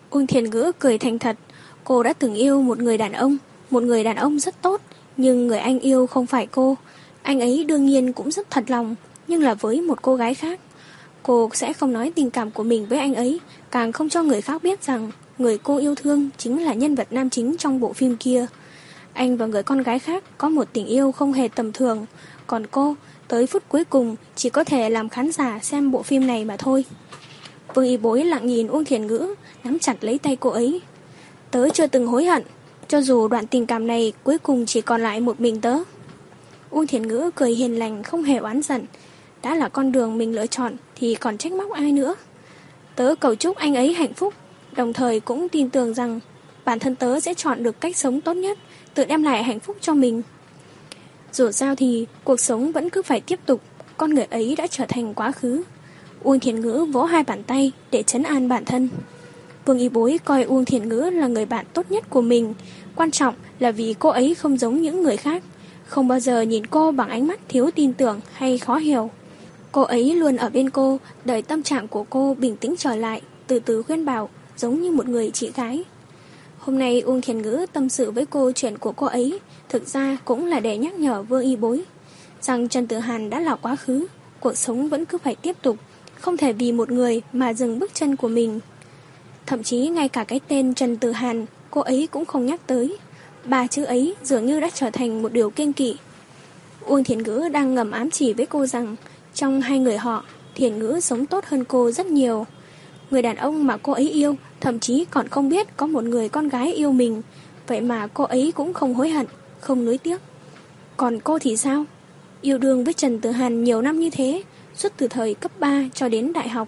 Uông 0.09 0.27
Thiền 0.27 0.49
Ngữ 0.49 0.71
cười 0.79 0.97
thành 0.97 1.19
thật. 1.19 1.37
Cô 1.83 2.03
đã 2.03 2.13
từng 2.13 2.35
yêu 2.35 2.61
một 2.61 2.79
người 2.79 2.97
đàn 2.97 3.13
ông, 3.13 3.37
một 3.69 3.83
người 3.83 4.03
đàn 4.03 4.15
ông 4.15 4.39
rất 4.39 4.61
tốt, 4.61 4.81
nhưng 5.17 5.47
người 5.47 5.59
anh 5.59 5.79
yêu 5.79 6.07
không 6.07 6.25
phải 6.25 6.47
cô. 6.47 6.77
Anh 7.21 7.39
ấy 7.39 7.63
đương 7.63 7.85
nhiên 7.85 8.13
cũng 8.13 8.31
rất 8.31 8.49
thật 8.49 8.63
lòng, 8.67 8.95
nhưng 9.27 9.43
là 9.43 9.53
với 9.53 9.81
một 9.81 10.01
cô 10.01 10.15
gái 10.15 10.33
khác. 10.33 10.59
Cô 11.23 11.49
sẽ 11.53 11.73
không 11.73 11.93
nói 11.93 12.11
tình 12.15 12.29
cảm 12.29 12.51
của 12.51 12.63
mình 12.63 12.85
với 12.85 12.99
anh 12.99 13.15
ấy, 13.15 13.39
càng 13.71 13.91
không 13.91 14.09
cho 14.09 14.23
người 14.23 14.41
khác 14.41 14.63
biết 14.63 14.83
rằng 14.83 15.11
người 15.37 15.57
cô 15.57 15.77
yêu 15.77 15.95
thương 15.95 16.29
chính 16.37 16.63
là 16.63 16.73
nhân 16.73 16.95
vật 16.95 17.07
nam 17.11 17.29
chính 17.29 17.57
trong 17.57 17.79
bộ 17.79 17.93
phim 17.93 18.17
kia. 18.17 18.45
Anh 19.13 19.37
và 19.37 19.45
người 19.45 19.63
con 19.63 19.83
gái 19.83 19.99
khác 19.99 20.23
có 20.37 20.49
một 20.49 20.67
tình 20.73 20.85
yêu 20.85 21.11
không 21.11 21.33
hề 21.33 21.47
tầm 21.47 21.71
thường, 21.71 22.05
còn 22.47 22.67
cô, 22.67 22.95
tới 23.29 23.45
phút 23.45 23.63
cuối 23.69 23.83
cùng, 23.83 24.15
chỉ 24.35 24.49
có 24.49 24.63
thể 24.63 24.89
làm 24.89 25.09
khán 25.09 25.31
giả 25.31 25.59
xem 25.61 25.91
bộ 25.91 26.03
phim 26.03 26.27
này 26.27 26.45
mà 26.45 26.57
thôi. 26.57 26.85
Vương 27.73 27.85
y 27.85 27.97
bối 27.97 28.23
lặng 28.23 28.47
nhìn 28.47 28.67
Uông 28.67 28.85
Thiền 28.85 29.07
Ngữ, 29.07 29.35
nắm 29.63 29.79
chặt 29.79 30.03
lấy 30.03 30.17
tay 30.17 30.35
cô 30.35 30.49
ấy. 30.49 30.81
Tớ 31.51 31.69
chưa 31.69 31.87
từng 31.87 32.07
hối 32.07 32.25
hận, 32.25 32.43
cho 32.87 33.01
dù 33.01 33.27
đoạn 33.27 33.47
tình 33.47 33.65
cảm 33.65 33.87
này 33.87 34.13
cuối 34.23 34.37
cùng 34.37 34.65
chỉ 34.65 34.81
còn 34.81 35.01
lại 35.01 35.19
một 35.19 35.39
mình 35.39 35.61
tớ. 35.61 35.77
Uông 36.69 36.87
Thiền 36.87 37.07
Ngữ 37.07 37.31
cười 37.35 37.51
hiền 37.51 37.79
lành 37.79 38.03
không 38.03 38.23
hề 38.23 38.37
oán 38.37 38.61
giận. 38.61 38.85
Đã 39.43 39.55
là 39.55 39.69
con 39.69 39.91
đường 39.91 40.17
mình 40.17 40.35
lựa 40.35 40.47
chọn 40.47 40.75
thì 40.95 41.15
còn 41.15 41.37
trách 41.37 41.51
móc 41.51 41.71
ai 41.71 41.91
nữa. 41.91 42.15
Tớ 42.95 43.15
cầu 43.19 43.35
chúc 43.35 43.57
anh 43.57 43.75
ấy 43.75 43.93
hạnh 43.93 44.13
phúc, 44.13 44.33
đồng 44.75 44.93
thời 44.93 45.19
cũng 45.19 45.49
tin 45.49 45.69
tưởng 45.69 45.93
rằng 45.93 46.19
bản 46.65 46.79
thân 46.79 46.95
tớ 46.95 47.19
sẽ 47.19 47.33
chọn 47.33 47.63
được 47.63 47.81
cách 47.81 47.97
sống 47.97 48.21
tốt 48.21 48.33
nhất, 48.33 48.57
tự 48.93 49.05
đem 49.05 49.23
lại 49.23 49.43
hạnh 49.43 49.59
phúc 49.59 49.77
cho 49.81 49.93
mình. 49.93 50.21
Dù 51.33 51.51
sao 51.51 51.75
thì 51.75 52.05
cuộc 52.23 52.39
sống 52.39 52.71
vẫn 52.71 52.89
cứ 52.89 53.01
phải 53.01 53.21
tiếp 53.21 53.39
tục, 53.45 53.61
con 53.97 54.13
người 54.13 54.23
ấy 54.23 54.55
đã 54.55 54.67
trở 54.67 54.85
thành 54.87 55.13
quá 55.13 55.31
khứ. 55.31 55.63
Uông 56.23 56.39
Thiền 56.39 56.61
Ngữ 56.61 56.85
vỗ 56.91 57.03
hai 57.03 57.23
bàn 57.23 57.43
tay 57.43 57.71
để 57.91 58.03
chấn 58.03 58.23
an 58.23 58.49
bản 58.49 58.65
thân. 58.65 58.89
Vương 59.65 59.79
Y 59.79 59.89
Bối 59.89 60.19
coi 60.25 60.43
Uông 60.43 60.65
Thiền 60.65 60.89
Ngữ 60.89 61.09
là 61.13 61.27
người 61.27 61.45
bạn 61.45 61.65
tốt 61.73 61.91
nhất 61.91 62.09
của 62.09 62.21
mình, 62.21 62.53
quan 62.95 63.11
trọng 63.11 63.35
là 63.59 63.71
vì 63.71 63.95
cô 63.99 64.09
ấy 64.09 64.35
không 64.35 64.57
giống 64.57 64.81
những 64.81 65.03
người 65.03 65.17
khác, 65.17 65.43
không 65.85 66.07
bao 66.07 66.19
giờ 66.19 66.41
nhìn 66.41 66.65
cô 66.65 66.91
bằng 66.91 67.09
ánh 67.09 67.27
mắt 67.27 67.39
thiếu 67.47 67.69
tin 67.75 67.93
tưởng 67.93 68.19
hay 68.33 68.57
khó 68.57 68.75
hiểu. 68.75 69.09
Cô 69.71 69.81
ấy 69.81 70.15
luôn 70.15 70.37
ở 70.37 70.49
bên 70.49 70.69
cô, 70.69 70.99
đợi 71.25 71.41
tâm 71.41 71.63
trạng 71.63 71.87
của 71.87 72.05
cô 72.09 72.35
bình 72.39 72.55
tĩnh 72.57 72.75
trở 72.77 72.95
lại, 72.95 73.21
từ 73.47 73.59
từ 73.59 73.83
khuyên 73.83 74.05
bảo, 74.05 74.29
giống 74.57 74.81
như 74.81 74.91
một 74.91 75.07
người 75.07 75.31
chị 75.33 75.51
gái. 75.55 75.83
Hôm 76.57 76.79
nay 76.79 77.01
Uông 77.01 77.21
Thiền 77.21 77.41
Ngữ 77.41 77.65
tâm 77.73 77.89
sự 77.89 78.11
với 78.11 78.25
cô 78.25 78.51
chuyện 78.51 78.77
của 78.77 78.91
cô 78.91 79.07
ấy, 79.07 79.39
thực 79.69 79.87
ra 79.87 80.17
cũng 80.25 80.45
là 80.45 80.59
để 80.59 80.77
nhắc 80.77 80.93
nhở 80.93 81.23
Vương 81.23 81.43
Y 81.43 81.55
Bối, 81.55 81.83
rằng 82.41 82.69
Trần 82.69 82.87
Tử 82.87 82.99
Hàn 82.99 83.29
đã 83.29 83.39
là 83.39 83.55
quá 83.55 83.75
khứ, 83.75 84.07
cuộc 84.39 84.57
sống 84.57 84.89
vẫn 84.89 85.05
cứ 85.05 85.17
phải 85.17 85.35
tiếp 85.35 85.55
tục, 85.61 85.77
không 86.19 86.37
thể 86.37 86.53
vì 86.53 86.71
một 86.71 86.91
người 86.91 87.21
mà 87.33 87.53
dừng 87.53 87.79
bước 87.79 87.91
chân 87.93 88.15
của 88.15 88.27
mình. 88.27 88.59
Thậm 89.45 89.63
chí 89.63 89.87
ngay 89.87 90.09
cả 90.09 90.23
cái 90.23 90.39
tên 90.47 90.73
Trần 90.73 90.97
Tử 90.97 91.11
Hàn, 91.11 91.45
cô 91.71 91.81
ấy 91.81 92.07
cũng 92.11 92.25
không 92.25 92.45
nhắc 92.45 92.61
tới. 92.67 92.97
Ba 93.45 93.67
chữ 93.67 93.83
ấy 93.83 94.15
dường 94.23 94.45
như 94.45 94.59
đã 94.59 94.69
trở 94.73 94.89
thành 94.89 95.21
một 95.21 95.33
điều 95.33 95.49
kiên 95.49 95.73
kỵ. 95.73 95.95
Uông 96.85 97.03
Thiền 97.03 97.23
Ngữ 97.23 97.49
đang 97.51 97.75
ngầm 97.75 97.91
ám 97.91 98.11
chỉ 98.11 98.33
với 98.33 98.45
cô 98.45 98.65
rằng 98.65 98.95
trong 99.33 99.61
hai 99.61 99.79
người 99.79 99.97
họ, 99.97 100.23
Thiền 100.55 100.79
Ngữ 100.79 100.99
sống 100.99 101.25
tốt 101.25 101.45
hơn 101.45 101.65
cô 101.65 101.91
rất 101.91 102.05
nhiều. 102.05 102.45
Người 103.11 103.21
đàn 103.21 103.35
ông 103.35 103.67
mà 103.67 103.77
cô 103.77 103.93
ấy 103.93 104.09
yêu 104.09 104.35
thậm 104.61 104.79
chí 104.79 105.05
còn 105.05 105.27
không 105.27 105.49
biết 105.49 105.77
có 105.77 105.87
một 105.87 106.03
người 106.03 106.29
con 106.29 106.49
gái 106.49 106.73
yêu 106.73 106.91
mình. 106.91 107.21
Vậy 107.67 107.81
mà 107.81 108.07
cô 108.07 108.23
ấy 108.23 108.51
cũng 108.55 108.73
không 108.73 108.93
hối 108.93 109.09
hận, 109.09 109.25
không 109.61 109.85
nuối 109.85 109.97
tiếc. 109.97 110.21
Còn 110.97 111.19
cô 111.19 111.39
thì 111.39 111.57
sao? 111.57 111.85
Yêu 112.41 112.57
đương 112.57 112.83
với 112.83 112.93
Trần 112.93 113.19
Tử 113.19 113.31
Hàn 113.31 113.63
nhiều 113.63 113.81
năm 113.81 113.99
như 113.99 114.09
thế, 114.09 114.43
suốt 114.75 114.91
từ 114.97 115.07
thời 115.07 115.33
cấp 115.33 115.51
3 115.59 115.83
cho 115.93 116.09
đến 116.09 116.33
đại 116.33 116.49
học. 116.49 116.67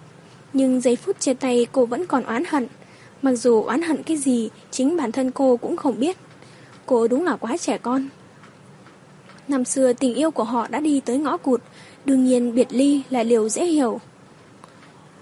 Nhưng 0.52 0.80
giây 0.80 0.96
phút 0.96 1.20
chia 1.20 1.34
tay 1.34 1.66
cô 1.72 1.86
vẫn 1.86 2.06
còn 2.06 2.24
oán 2.24 2.44
hận. 2.48 2.66
Mặc 3.22 3.32
dù 3.32 3.62
oán 3.62 3.82
hận 3.82 4.02
cái 4.02 4.16
gì, 4.16 4.50
chính 4.70 4.96
bản 4.96 5.12
thân 5.12 5.30
cô 5.30 5.56
cũng 5.56 5.76
không 5.76 6.00
biết. 6.00 6.16
Cô 6.86 7.08
đúng 7.08 7.24
là 7.24 7.36
quá 7.36 7.56
trẻ 7.56 7.78
con. 7.78 8.08
Năm 9.48 9.64
xưa 9.64 9.92
tình 9.92 10.14
yêu 10.14 10.30
của 10.30 10.44
họ 10.44 10.66
đã 10.68 10.80
đi 10.80 11.00
tới 11.00 11.18
ngõ 11.18 11.36
cụt, 11.36 11.62
đương 12.04 12.24
nhiên 12.24 12.54
biệt 12.54 12.68
ly 12.70 13.02
là 13.10 13.22
điều 13.22 13.48
dễ 13.48 13.64
hiểu. 13.64 14.00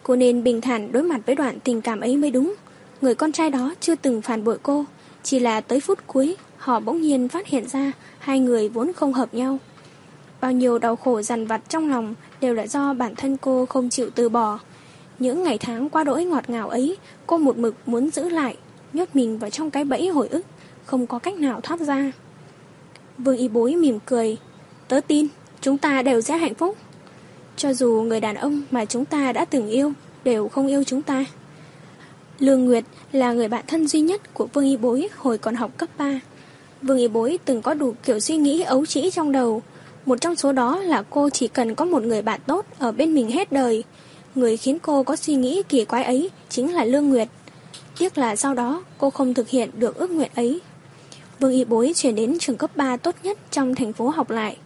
Cô 0.02 0.16
nên 0.16 0.42
bình 0.42 0.60
thản 0.60 0.92
đối 0.92 1.02
mặt 1.02 1.20
với 1.26 1.34
đoạn 1.34 1.58
tình 1.64 1.80
cảm 1.80 2.00
ấy 2.00 2.16
mới 2.16 2.30
đúng. 2.30 2.54
Người 3.00 3.14
con 3.14 3.32
trai 3.32 3.50
đó 3.50 3.74
chưa 3.80 3.94
từng 3.94 4.22
phản 4.22 4.44
bội 4.44 4.58
cô, 4.62 4.84
chỉ 5.22 5.38
là 5.38 5.60
tới 5.60 5.80
phút 5.80 5.98
cuối 6.06 6.36
họ 6.70 6.80
bỗng 6.80 7.00
nhiên 7.00 7.28
phát 7.28 7.46
hiện 7.46 7.68
ra 7.68 7.92
hai 8.18 8.40
người 8.40 8.68
vốn 8.68 8.92
không 8.92 9.12
hợp 9.12 9.34
nhau. 9.34 9.58
Bao 10.40 10.52
nhiêu 10.52 10.78
đau 10.78 10.96
khổ 10.96 11.22
dằn 11.22 11.46
vặt 11.46 11.60
trong 11.68 11.90
lòng 11.90 12.14
đều 12.40 12.54
là 12.54 12.66
do 12.66 12.94
bản 12.94 13.14
thân 13.16 13.36
cô 13.36 13.66
không 13.66 13.90
chịu 13.90 14.10
từ 14.14 14.28
bỏ. 14.28 14.58
Những 15.18 15.42
ngày 15.42 15.58
tháng 15.58 15.90
qua 15.90 16.04
đỗi 16.04 16.24
ngọt 16.24 16.50
ngào 16.50 16.68
ấy, 16.68 16.96
cô 17.26 17.38
một 17.38 17.58
mực 17.58 17.74
muốn 17.86 18.10
giữ 18.10 18.28
lại, 18.28 18.56
nhốt 18.92 19.08
mình 19.14 19.38
vào 19.38 19.50
trong 19.50 19.70
cái 19.70 19.84
bẫy 19.84 20.08
hồi 20.08 20.28
ức, 20.28 20.46
không 20.84 21.06
có 21.06 21.18
cách 21.18 21.34
nào 21.34 21.60
thoát 21.60 21.80
ra. 21.80 22.12
Vương 23.18 23.36
y 23.36 23.48
bối 23.48 23.74
mỉm 23.74 23.98
cười, 24.06 24.36
tớ 24.88 25.00
tin, 25.06 25.26
chúng 25.60 25.78
ta 25.78 26.02
đều 26.02 26.20
sẽ 26.20 26.36
hạnh 26.36 26.54
phúc. 26.54 26.76
Cho 27.56 27.72
dù 27.72 28.04
người 28.06 28.20
đàn 28.20 28.36
ông 28.36 28.62
mà 28.70 28.84
chúng 28.84 29.04
ta 29.04 29.32
đã 29.32 29.44
từng 29.44 29.68
yêu 29.68 29.92
đều 30.24 30.48
không 30.48 30.66
yêu 30.66 30.84
chúng 30.84 31.02
ta. 31.02 31.24
Lương 32.38 32.64
Nguyệt 32.64 32.84
là 33.12 33.32
người 33.32 33.48
bạn 33.48 33.64
thân 33.66 33.88
duy 33.88 34.00
nhất 34.00 34.34
của 34.34 34.46
Vương 34.52 34.64
Y 34.64 34.76
Bối 34.76 35.08
hồi 35.16 35.38
còn 35.38 35.54
học 35.54 35.70
cấp 35.78 35.88
3. 35.98 36.20
Vương 36.82 36.98
Y 36.98 37.08
Bối 37.08 37.38
từng 37.44 37.62
có 37.62 37.74
đủ 37.74 37.94
kiểu 38.04 38.20
suy 38.20 38.36
nghĩ 38.36 38.62
ấu 38.62 38.86
trĩ 38.86 39.10
trong 39.10 39.32
đầu. 39.32 39.62
Một 40.06 40.20
trong 40.20 40.36
số 40.36 40.52
đó 40.52 40.78
là 40.78 41.02
cô 41.10 41.30
chỉ 41.30 41.48
cần 41.48 41.74
có 41.74 41.84
một 41.84 42.02
người 42.02 42.22
bạn 42.22 42.40
tốt 42.46 42.66
ở 42.78 42.92
bên 42.92 43.14
mình 43.14 43.30
hết 43.30 43.52
đời. 43.52 43.84
Người 44.34 44.56
khiến 44.56 44.78
cô 44.78 45.02
có 45.02 45.16
suy 45.16 45.34
nghĩ 45.34 45.62
kỳ 45.68 45.84
quái 45.84 46.04
ấy 46.04 46.30
chính 46.48 46.74
là 46.74 46.84
Lương 46.84 47.08
Nguyệt. 47.08 47.28
Tiếc 47.98 48.18
là 48.18 48.36
sau 48.36 48.54
đó 48.54 48.82
cô 48.98 49.10
không 49.10 49.34
thực 49.34 49.48
hiện 49.48 49.70
được 49.78 49.96
ước 49.96 50.10
nguyện 50.10 50.30
ấy. 50.34 50.60
Vương 51.40 51.52
Y 51.52 51.64
Bối 51.64 51.92
chuyển 51.96 52.14
đến 52.14 52.38
trường 52.38 52.56
cấp 52.56 52.76
3 52.76 52.96
tốt 52.96 53.14
nhất 53.22 53.38
trong 53.50 53.74
thành 53.74 53.92
phố 53.92 54.08
học 54.08 54.30
lại. 54.30 54.56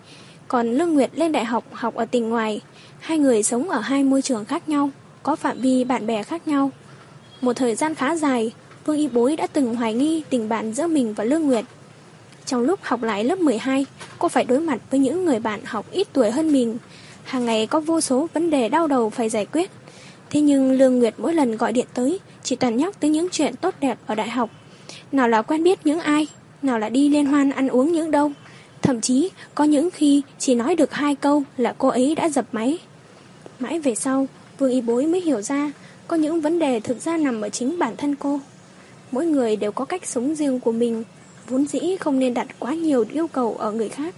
Còn 0.49 0.73
Lương 0.73 0.95
Nguyệt 0.95 1.11
lên 1.15 1.33
đại 1.33 1.45
học 1.45 1.65
học 1.73 1.95
ở 1.95 2.05
tỉnh 2.05 2.29
ngoài. 2.29 2.61
Hai 3.01 3.19
người 3.19 3.43
sống 3.43 3.71
ở 3.71 3.81
hai 3.81 4.05
môi 4.05 4.23
trường 4.23 4.45
khác 4.45 4.69
nhau, 4.69 4.91
có 5.23 5.37
phạm 5.37 5.61
vi 5.61 5.85
bạn 5.85 6.07
bè 6.07 6.23
khác 6.23 6.49
nhau. 6.49 6.71
Một 7.41 7.53
thời 7.53 7.75
gian 7.75 7.95
khá 7.95 8.17
dài, 8.17 8.53
Vương 8.87 8.97
Y 8.97 9.09
Bối 9.09 9.37
đã 9.37 9.47
từng 9.47 9.75
hoài 9.75 9.95
nghi 9.95 10.23
tình 10.31 10.49
bạn 10.49 10.75
giữa 10.75 10.87
mình 10.87 11.15
và 11.15 11.25
Lương 11.25 11.47
Nguyệt. 11.47 11.65
Trong 12.47 12.63
lúc 12.63 12.81
học 12.83 13.03
lại 13.03 13.25
lớp 13.25 13.39
12, 13.39 13.87
cô 14.19 14.29
phải 14.29 14.45
đối 14.45 14.61
mặt 14.61 14.79
với 14.91 15.01
những 15.01 15.25
người 15.25 15.39
bạn 15.39 15.61
học 15.65 15.87
ít 15.91 16.09
tuổi 16.13 16.31
hơn 16.31 16.53
mình. 16.53 16.79
Hàng 17.25 17.45
ngày 17.45 17.67
có 17.67 17.81
vô 17.81 18.01
số 18.01 18.29
vấn 18.35 18.51
đề 18.51 18.69
đau 18.69 18.87
đầu 18.87 19.11
phải 19.11 19.29
giải 19.29 19.47
quyết. 19.47 19.71
Thế 20.31 20.41
nhưng 20.41 20.73
Lương 20.73 20.99
Nguyệt 20.99 21.15
mỗi 21.19 21.35
lần 21.35 21.57
gọi 21.57 21.73
điện 21.73 21.87
tới, 21.95 22.21
chỉ 22.43 22.57
toàn 22.57 22.77
nhắc 22.77 23.01
tới 23.01 23.11
những 23.11 23.29
chuyện 23.33 23.57
tốt 23.57 23.75
đẹp 23.81 23.99
ở 24.07 24.15
đại 24.15 24.31
học. 24.31 24.51
Nào 25.13 25.29
là 25.29 25.43
quen 25.43 25.63
biết 25.63 25.79
những 25.85 26.01
ai, 26.01 26.27
nào 26.63 26.79
là 26.79 26.89
đi 26.89 27.09
liên 27.09 27.27
hoan 27.27 27.51
ăn 27.51 27.69
uống 27.69 27.93
những 27.93 28.11
đâu. 28.11 28.33
Thậm 28.83 29.01
chí 29.01 29.31
có 29.55 29.65
những 29.65 29.91
khi 29.91 30.23
chỉ 30.39 30.55
nói 30.55 30.77
được 30.77 30.93
hai 30.93 31.15
câu 31.15 31.43
là 31.57 31.75
cô 31.79 31.89
ấy 31.89 32.15
đã 32.15 32.29
dập 32.29 32.45
máy. 32.53 32.79
Mãi 33.59 33.81
về 33.81 33.95
sau, 33.95 34.27
Vương 34.59 34.71
Y 34.71 34.81
Bối 34.81 35.07
mới 35.07 35.21
hiểu 35.21 35.43
ra 35.43 35.73
có 36.09 36.17
những 36.17 36.41
vấn 36.41 36.59
đề 36.59 36.81
thực 36.81 37.01
ra 37.01 37.17
nằm 37.17 37.41
ở 37.41 37.49
chính 37.49 37.79
bản 37.79 37.97
thân 37.97 38.15
cô. 38.15 38.41
Mỗi 39.11 39.27
người 39.27 39.57
đều 39.57 39.73
có 39.73 39.85
cách 39.85 40.07
sống 40.07 40.35
riêng 40.35 40.61
của 40.61 40.73
mình, 40.73 41.05
vốn 41.49 41.67
dĩ 41.67 41.97
không 42.01 42.19
nên 42.19 42.35
đặt 42.35 42.47
quá 42.59 42.75
nhiều 42.75 43.05
yêu 43.13 43.27
cầu 43.27 43.57
ở 43.59 43.73
người 43.73 43.89
khác. 43.89 44.15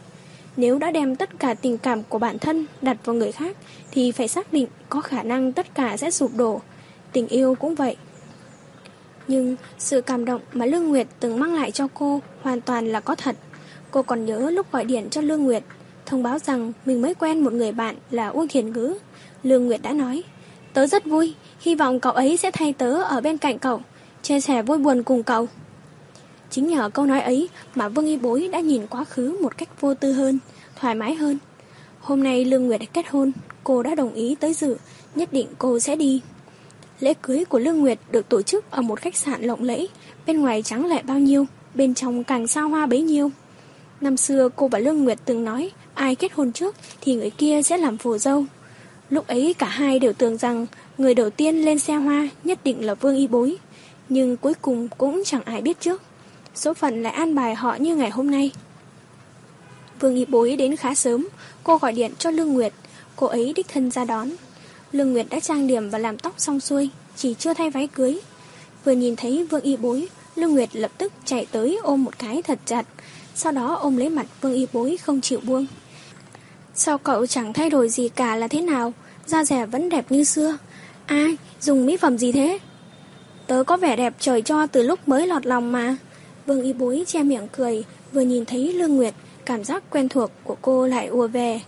Nếu 0.56 0.78
đã 0.78 0.90
đem 0.90 1.16
tất 1.16 1.38
cả 1.38 1.54
tình 1.54 1.78
cảm 1.78 2.02
của 2.02 2.18
bản 2.18 2.38
thân 2.38 2.66
đặt 2.82 2.96
vào 3.04 3.16
người 3.16 3.32
khác, 3.32 3.56
thì 3.90 4.12
phải 4.12 4.28
xác 4.28 4.52
định 4.52 4.66
có 4.88 5.00
khả 5.00 5.22
năng 5.22 5.52
tất 5.52 5.74
cả 5.74 5.96
sẽ 5.96 6.10
sụp 6.10 6.30
đổ. 6.36 6.60
Tình 7.12 7.28
yêu 7.28 7.54
cũng 7.54 7.74
vậy. 7.74 7.96
Nhưng 9.28 9.56
sự 9.78 10.00
cảm 10.00 10.24
động 10.24 10.40
mà 10.52 10.66
Lương 10.66 10.88
Nguyệt 10.88 11.06
từng 11.20 11.40
mang 11.40 11.54
lại 11.54 11.70
cho 11.70 11.88
cô 11.94 12.20
hoàn 12.42 12.60
toàn 12.60 12.86
là 12.86 13.00
có 13.00 13.14
thật. 13.14 13.36
Cô 13.90 14.02
còn 14.02 14.26
nhớ 14.26 14.50
lúc 14.50 14.72
gọi 14.72 14.84
điện 14.84 15.08
cho 15.10 15.20
Lương 15.20 15.44
Nguyệt, 15.44 15.62
thông 16.06 16.22
báo 16.22 16.38
rằng 16.38 16.72
mình 16.86 17.02
mới 17.02 17.14
quen 17.14 17.40
một 17.40 17.52
người 17.52 17.72
bạn 17.72 17.96
là 18.10 18.28
Uông 18.28 18.48
Thiền 18.48 18.72
Ngữ. 18.72 18.94
Lương 19.42 19.66
Nguyệt 19.66 19.82
đã 19.82 19.92
nói, 19.92 20.22
tớ 20.72 20.86
rất 20.86 21.04
vui, 21.04 21.34
hy 21.60 21.74
vọng 21.74 22.00
cậu 22.00 22.12
ấy 22.12 22.36
sẽ 22.36 22.50
thay 22.50 22.72
tớ 22.72 23.02
ở 23.02 23.20
bên 23.20 23.38
cạnh 23.38 23.58
cậu, 23.58 23.80
chia 24.22 24.40
sẻ 24.40 24.62
vui 24.62 24.78
buồn 24.78 25.02
cùng 25.02 25.22
cậu. 25.22 25.48
Chính 26.50 26.66
nhờ 26.66 26.90
câu 26.94 27.06
nói 27.06 27.20
ấy 27.20 27.48
mà 27.74 27.88
Vương 27.88 28.06
Y 28.06 28.16
Bối 28.16 28.48
đã 28.52 28.60
nhìn 28.60 28.86
quá 28.86 29.04
khứ 29.04 29.38
một 29.42 29.56
cách 29.58 29.80
vô 29.80 29.94
tư 29.94 30.12
hơn, 30.12 30.38
thoải 30.80 30.94
mái 30.94 31.14
hơn. 31.14 31.38
Hôm 32.00 32.22
nay 32.22 32.44
Lương 32.44 32.66
Nguyệt 32.66 32.80
kết 32.92 33.08
hôn, 33.08 33.32
cô 33.64 33.82
đã 33.82 33.94
đồng 33.94 34.14
ý 34.14 34.34
tới 34.40 34.54
dự, 34.54 34.76
nhất 35.14 35.32
định 35.32 35.46
cô 35.58 35.80
sẽ 35.80 35.96
đi. 35.96 36.20
Lễ 37.00 37.14
cưới 37.22 37.44
của 37.44 37.58
Lương 37.58 37.80
Nguyệt 37.80 37.98
được 38.10 38.28
tổ 38.28 38.42
chức 38.42 38.70
ở 38.70 38.82
một 38.82 39.00
khách 39.00 39.16
sạn 39.16 39.42
lộng 39.42 39.62
lẫy, 39.62 39.88
bên 40.26 40.40
ngoài 40.40 40.62
trắng 40.62 40.86
lệ 40.86 41.02
bao 41.02 41.18
nhiêu, 41.18 41.46
bên 41.74 41.94
trong 41.94 42.24
càng 42.24 42.46
sao 42.46 42.68
hoa 42.68 42.86
bấy 42.86 43.02
nhiêu. 43.02 43.30
Năm 44.00 44.16
xưa 44.16 44.48
cô 44.56 44.68
và 44.68 44.78
Lương 44.78 45.04
Nguyệt 45.04 45.18
từng 45.24 45.44
nói 45.44 45.70
ai 45.94 46.14
kết 46.14 46.32
hôn 46.32 46.52
trước 46.52 46.76
thì 47.00 47.14
người 47.14 47.30
kia 47.30 47.62
sẽ 47.62 47.76
làm 47.76 47.98
phù 47.98 48.18
dâu. 48.18 48.44
Lúc 49.10 49.26
ấy 49.26 49.54
cả 49.58 49.66
hai 49.66 49.98
đều 49.98 50.12
tưởng 50.12 50.36
rằng 50.36 50.66
người 50.98 51.14
đầu 51.14 51.30
tiên 51.30 51.64
lên 51.64 51.78
xe 51.78 51.94
hoa 51.94 52.28
nhất 52.44 52.58
định 52.64 52.86
là 52.86 52.94
Vương 52.94 53.16
Y 53.16 53.26
Bối. 53.26 53.56
Nhưng 54.08 54.36
cuối 54.36 54.54
cùng 54.54 54.88
cũng 54.88 55.22
chẳng 55.24 55.42
ai 55.44 55.62
biết 55.62 55.80
trước. 55.80 56.02
Số 56.56 56.74
phận 56.74 57.02
lại 57.02 57.12
an 57.12 57.34
bài 57.34 57.54
họ 57.54 57.74
như 57.74 57.96
ngày 57.96 58.10
hôm 58.10 58.30
nay. 58.30 58.50
Vương 60.00 60.14
Y 60.14 60.24
Bối 60.24 60.56
đến 60.56 60.76
khá 60.76 60.94
sớm, 60.94 61.28
cô 61.64 61.78
gọi 61.78 61.92
điện 61.92 62.12
cho 62.18 62.30
Lương 62.30 62.52
Nguyệt, 62.52 62.72
cô 63.16 63.26
ấy 63.26 63.52
đích 63.56 63.68
thân 63.68 63.90
ra 63.90 64.04
đón. 64.04 64.30
Lương 64.92 65.12
Nguyệt 65.12 65.26
đã 65.30 65.40
trang 65.40 65.66
điểm 65.66 65.90
và 65.90 65.98
làm 65.98 66.18
tóc 66.18 66.34
xong 66.38 66.60
xuôi, 66.60 66.90
chỉ 67.16 67.34
chưa 67.34 67.54
thay 67.54 67.70
váy 67.70 67.86
cưới. 67.86 68.20
vừa 68.84 68.92
nhìn 68.92 69.16
thấy 69.16 69.46
Vương 69.50 69.60
Y 69.60 69.76
Bối, 69.76 70.08
Lương 70.36 70.54
Nguyệt 70.54 70.76
lập 70.76 70.90
tức 70.98 71.12
chạy 71.24 71.46
tới 71.52 71.78
ôm 71.82 72.04
một 72.04 72.18
cái 72.18 72.42
thật 72.42 72.58
chặt, 72.64 72.86
sau 73.34 73.52
đó 73.52 73.74
ôm 73.74 73.96
lấy 73.96 74.08
mặt 74.08 74.26
Vương 74.40 74.54
Y 74.54 74.66
Bối 74.72 74.96
không 74.96 75.20
chịu 75.20 75.40
buông. 75.42 75.66
Sao 76.74 76.98
cậu 76.98 77.26
chẳng 77.26 77.52
thay 77.52 77.70
đổi 77.70 77.88
gì 77.88 78.08
cả 78.08 78.36
là 78.36 78.48
thế 78.48 78.60
nào, 78.60 78.92
da 79.26 79.44
rẻ 79.44 79.66
vẫn 79.66 79.88
đẹp 79.88 80.12
như 80.12 80.24
xưa. 80.24 80.58
Ai, 81.06 81.36
dùng 81.60 81.86
mỹ 81.86 81.96
phẩm 81.96 82.18
gì 82.18 82.32
thế? 82.32 82.58
Tớ 83.46 83.64
có 83.66 83.76
vẻ 83.76 83.96
đẹp 83.96 84.14
trời 84.20 84.42
cho 84.42 84.66
từ 84.66 84.82
lúc 84.82 85.08
mới 85.08 85.26
lọt 85.26 85.46
lòng 85.46 85.72
mà. 85.72 85.96
Vương 86.46 86.62
Y 86.62 86.72
Bối 86.72 87.04
che 87.06 87.22
miệng 87.22 87.48
cười, 87.52 87.84
vừa 88.12 88.20
nhìn 88.20 88.44
thấy 88.44 88.72
Lương 88.72 88.96
Nguyệt, 88.96 89.14
cảm 89.46 89.64
giác 89.64 89.90
quen 89.90 90.08
thuộc 90.08 90.30
của 90.44 90.56
cô 90.62 90.86
lại 90.86 91.06
ùa 91.06 91.26
về. 91.26 91.60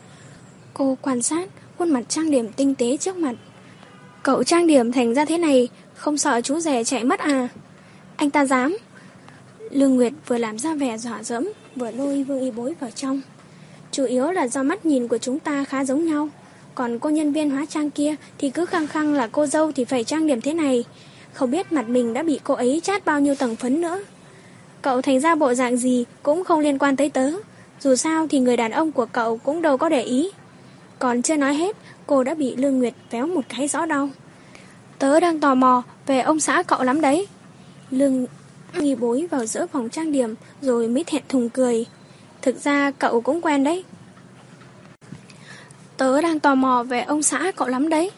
Cô 0.75 0.99
quan 1.03 1.23
sát 1.23 1.49
khuôn 1.79 1.91
mặt 1.91 2.03
trang 2.09 2.31
điểm 2.31 2.49
tinh 2.57 2.75
tế 2.75 2.97
trước 2.97 3.17
mặt. 3.17 3.35
Cậu 4.23 4.45
trang 4.45 4.67
điểm 4.67 4.93
thành 4.93 5.15
ra 5.15 5.25
thế 5.25 5.39
này, 5.39 5.69
không 5.95 6.19
sợ 6.19 6.41
chú 6.41 6.61
rể 6.61 6.85
chạy 6.85 7.05
mất 7.05 7.21
à? 7.21 7.49
Anh 8.17 8.31
ta 8.31 8.45
dám. 8.45 8.79
Lương 9.71 9.95
Nguyệt 9.95 10.13
vừa 10.27 10.39
làm 10.39 10.59
ra 10.59 10.75
vẻ 10.75 10.99
dọa 10.99 11.23
dẫm, 11.23 11.53
vừa 11.77 11.91
lôi 11.91 12.25
Vương 12.25 12.41
Y 12.41 12.51
Bối 12.51 12.75
vào 12.81 12.91
trong. 12.91 13.21
Chủ 13.93 14.05
yếu 14.05 14.31
là 14.31 14.49
do 14.49 14.63
mắt 14.63 14.87
nhìn 14.87 15.09
của 15.09 15.19
chúng 15.19 15.39
ta 15.39 15.65
khá 15.65 15.85
giống 15.85 16.07
nhau. 16.07 16.29
Còn 16.75 16.99
cô 16.99 17.11
nhân 17.11 17.33
viên 17.33 17.51
hóa 17.51 17.67
trang 17.69 17.91
kia 17.91 18.15
thì 18.39 18.51
cứ 18.51 18.67
khăng 18.67 18.87
khăng 18.87 19.15
là 19.15 19.29
cô 19.33 19.47
dâu 19.47 19.73
thì 19.73 19.85
phải 19.85 20.05
trang 20.05 20.27
điểm 20.27 20.41
thế 20.41 20.55
này. 20.55 20.85
Không 21.33 21.51
biết 21.51 21.73
mặt 21.73 21.89
mình 21.89 22.13
đã 22.13 22.23
bị 22.23 22.41
cô 22.45 22.55
ấy 22.55 22.81
chát 22.85 23.05
bao 23.05 23.21
nhiêu 23.21 23.35
tầng 23.35 23.57
phấn 23.57 23.81
nữa. 23.81 24.01
Cậu 24.89 25.03
thành 25.03 25.21
ra 25.21 25.35
bộ 25.35 25.55
dạng 25.55 25.77
gì 25.77 26.05
cũng 26.23 26.45
không 26.45 26.61
liên 26.61 26.79
quan 26.79 26.97
tới 26.97 27.11
tớ. 27.11 27.31
Dù 27.81 27.97
sao 27.97 28.27
thì 28.31 28.39
người 28.39 28.57
đàn 28.57 28.71
ông 28.71 28.93
của 28.93 29.07
cậu 29.07 29.39
cũng 29.39 29.63
đâu 29.63 29.77
có 29.77 29.89
để 29.89 30.03
ý. 30.03 30.31
Còn 30.99 31.23
chưa 31.23 31.37
nói 31.37 31.55
hết, 31.55 31.77
cô 32.07 32.25
đã 32.25 32.35
bị 32.35 32.57
Lương 32.57 32.79
Nguyệt 32.79 32.95
véo 33.11 33.27
một 33.27 33.41
cái 33.49 33.69
rõ 33.69 33.87
đau. 33.87 34.11
Tớ 34.99 35.21
đang 35.21 35.41
tò 35.41 35.55
mò 35.55 35.83
về 36.07 36.21
ông 36.21 36.41
xã 36.41 36.63
cậu 36.63 36.83
lắm 36.83 37.01
đấy. 37.01 37.27
Lương 37.91 38.27
nghi 38.75 38.95
bối 38.95 39.27
vào 39.31 39.47
giữa 39.47 39.67
phòng 39.67 39.89
trang 39.89 40.13
điểm 40.13 40.35
rồi 40.61 40.89
mới 40.89 41.05
thẹn 41.05 41.23
thùng 41.29 41.49
cười. 41.49 41.87
Thực 42.43 42.65
ra 42.65 42.91
cậu 42.91 43.21
cũng 43.21 43.41
quen 43.41 43.65
đấy. 43.65 43.85
Tớ 45.97 46.21
đang 46.21 46.41
tò 46.41 46.55
mò 46.55 46.83
về 46.83 47.01
ông 47.01 47.23
xã 47.23 47.53
cậu 47.57 47.69
lắm 47.69 47.89
đấy. 47.89 48.11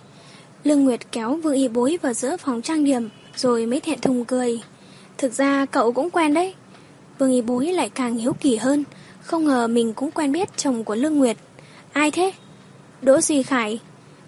Lương 0.64 0.84
Nguyệt 0.84 1.12
kéo 1.12 1.34
Vương 1.34 1.54
Y 1.54 1.68
Bối 1.68 1.98
vào 2.02 2.12
giữa 2.12 2.36
phòng 2.36 2.62
trang 2.62 2.84
điểm 2.84 3.08
rồi 3.36 3.66
mới 3.66 3.80
thẹn 3.80 4.00
thùng 4.00 4.24
cười. 4.24 4.60
Thực 5.18 5.32
ra 5.32 5.66
cậu 5.66 5.92
cũng 5.92 6.10
quen 6.10 6.34
đấy. 6.34 6.54
Vương 7.20 7.32
Y 7.32 7.40
Bối 7.40 7.66
lại 7.66 7.88
càng 7.88 8.16
hiếu 8.16 8.32
kỳ 8.40 8.56
hơn. 8.56 8.84
Không 9.22 9.44
ngờ 9.44 9.66
mình 9.66 9.94
cũng 9.94 10.10
quen 10.10 10.32
biết 10.32 10.56
chồng 10.56 10.84
của 10.84 10.94
Lương 10.94 11.18
Nguyệt. 11.18 11.36
Ai 11.92 12.10
thế? 12.10 12.32
Đỗ 13.02 13.20
Duy 13.20 13.42
Khải. 13.42 13.80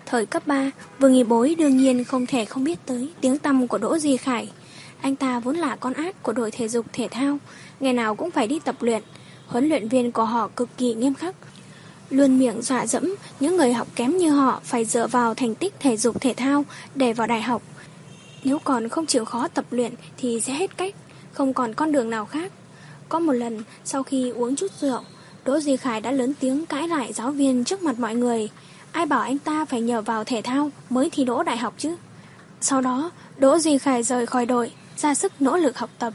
Thời 0.07 0.27
cấp 0.27 0.47
3, 0.47 0.71
Vương 0.99 1.15
Y 1.15 1.25
Bối 1.25 1.55
đương 1.59 1.77
nhiên 1.77 2.05
không 2.05 2.27
thể 2.27 2.45
không 2.45 2.65
biết 2.65 2.79
tới 2.87 3.09
tiếng 3.21 3.39
tăm 3.39 3.69
của 3.69 3.79
Đỗ 3.79 3.99
Duy 3.99 4.17
Khải. 4.17 4.49
Anh 5.01 5.17
ta 5.17 5.41
vốn 5.41 5.57
là 5.57 5.77
con 5.77 5.93
át 5.93 6.23
của 6.23 6.33
đội 6.33 6.51
thể 6.51 6.69
dục 6.69 6.87
thể 6.93 7.09
thao, 7.11 7.39
ngày 7.81 7.93
nào 7.93 8.15
cũng 8.15 8.31
phải 8.31 8.47
đi 8.47 8.59
tập 8.59 8.77
luyện. 8.81 9.03
Huấn 9.47 9.69
luyện 9.69 9.89
viên 9.89 10.13
của 10.13 10.25
họ 10.25 10.49
cực 10.57 10.69
kỳ 10.79 10.95
nghiêm 10.95 11.15
khắc. 11.15 11.35
Luôn 12.11 12.39
miệng 12.39 12.63
dọa 12.63 12.87
dẫm 12.87 13.15
những 13.41 13.57
người 13.57 13.73
học 13.73 13.89
kém 13.97 14.17
như 14.17 14.31
họ 14.31 14.61
phải 14.65 14.85
dựa 14.85 15.07
vào 15.07 15.35
thành 15.35 15.55
tích 15.55 15.75
thể 15.81 15.97
dục 15.97 16.21
thể 16.21 16.35
thao 16.35 16.65
để 16.95 17.13
vào 17.13 17.27
đại 17.27 17.43
học. 17.43 17.63
Nếu 18.45 18.59
còn 18.59 18.89
không 18.89 19.07
chịu 19.07 19.25
khó 19.25 19.49
tập 19.49 19.65
luyện 19.71 19.95
thì 20.17 20.41
sẽ 20.41 20.53
hết 20.53 20.77
cách, 20.77 20.95
không 21.33 21.55
còn 21.55 21.75
con 21.75 21.93
đường 21.93 22.11
nào 22.11 22.27
khác. 22.27 22.53
Có 23.13 23.19
một 23.19 23.33
lần, 23.33 23.63
sau 23.85 24.03
khi 24.03 24.31
uống 24.31 24.57
chút 24.57 24.73
rượu, 24.81 25.01
Đỗ 25.45 25.61
Duy 25.61 25.77
Khải 25.77 26.01
đã 26.01 26.11
lớn 26.11 26.35
tiếng 26.41 26.67
cãi 26.67 26.89
lại 26.89 27.13
giáo 27.13 27.31
viên 27.31 27.65
trước 27.65 27.83
mặt 27.83 27.99
mọi 27.99 28.15
người. 28.15 28.49
Ai 28.93 29.07
bảo 29.07 29.21
anh 29.21 29.39
ta 29.39 29.65
phải 29.65 29.81
nhờ 29.81 30.03
vào 30.03 30.25
thể 30.25 30.43
thao 30.43 30.71
mới 30.91 31.11
thi 31.11 31.25
đỗ 31.25 31.43
đại 31.43 31.57
học 31.57 31.75
chứ? 31.79 31.97
Sau 32.61 32.81
đó, 32.81 33.11
Đỗ 33.39 33.59
Duy 33.59 33.79
Khải 33.79 34.03
rời 34.03 34.27
khỏi 34.27 34.47
đội, 34.47 34.73
ra 34.97 35.15
sức 35.15 35.33
nỗ 35.41 35.57
lực 35.57 35.79
học 35.79 35.91
tập. 35.99 36.13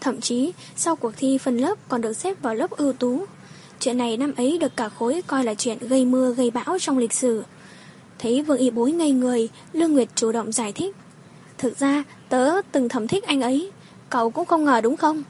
Thậm 0.00 0.20
chí, 0.20 0.52
sau 0.76 0.96
cuộc 0.96 1.12
thi 1.16 1.38
phần 1.38 1.58
lớp 1.58 1.74
còn 1.88 2.00
được 2.00 2.12
xếp 2.12 2.42
vào 2.42 2.54
lớp 2.54 2.70
ưu 2.70 2.92
tú. 2.92 3.24
Chuyện 3.80 3.98
này 3.98 4.16
năm 4.16 4.32
ấy 4.36 4.58
được 4.58 4.76
cả 4.76 4.88
khối 4.88 5.22
coi 5.26 5.44
là 5.44 5.54
chuyện 5.54 5.78
gây 5.80 6.04
mưa 6.04 6.34
gây 6.34 6.50
bão 6.50 6.78
trong 6.80 6.98
lịch 6.98 7.12
sử. 7.12 7.42
Thấy 8.18 8.42
Vương 8.42 8.58
Y 8.58 8.70
Bối 8.70 8.92
ngây 8.92 9.12
người, 9.12 9.48
Lương 9.72 9.92
Nguyệt 9.92 10.08
chủ 10.14 10.32
động 10.32 10.52
giải 10.52 10.72
thích. 10.72 10.96
Thực 11.58 11.78
ra, 11.78 12.04
tớ 12.28 12.60
từng 12.72 12.88
thầm 12.88 13.08
thích 13.08 13.24
anh 13.24 13.40
ấy. 13.40 13.70
Cậu 14.10 14.30
cũng 14.30 14.46
không 14.46 14.64
ngờ 14.64 14.80
đúng 14.80 14.96
không? 14.96 15.22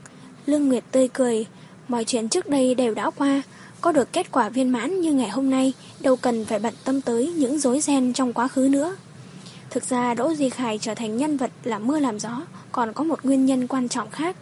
Lương 0.50 0.68
Nguyệt 0.68 0.84
tươi 0.92 1.08
cười. 1.08 1.46
Mọi 1.88 2.04
chuyện 2.04 2.28
trước 2.28 2.48
đây 2.48 2.74
đều 2.74 2.94
đã 2.94 3.10
qua. 3.10 3.42
Có 3.80 3.92
được 3.92 4.12
kết 4.12 4.32
quả 4.32 4.48
viên 4.48 4.68
mãn 4.68 5.00
như 5.00 5.12
ngày 5.12 5.28
hôm 5.28 5.50
nay, 5.50 5.72
đâu 6.00 6.16
cần 6.16 6.44
phải 6.44 6.58
bận 6.58 6.74
tâm 6.84 7.00
tới 7.00 7.32
những 7.36 7.58
rối 7.58 7.80
ren 7.80 8.12
trong 8.12 8.32
quá 8.32 8.48
khứ 8.48 8.68
nữa. 8.70 8.96
Thực 9.70 9.84
ra 9.84 10.14
Đỗ 10.14 10.34
Di 10.34 10.50
Khải 10.50 10.78
trở 10.78 10.94
thành 10.94 11.16
nhân 11.16 11.36
vật 11.36 11.50
làm 11.64 11.86
mưa 11.86 11.98
làm 11.98 12.18
gió, 12.20 12.42
còn 12.72 12.92
có 12.92 13.04
một 13.04 13.24
nguyên 13.24 13.46
nhân 13.46 13.66
quan 13.66 13.88
trọng 13.88 14.10
khác. 14.10 14.36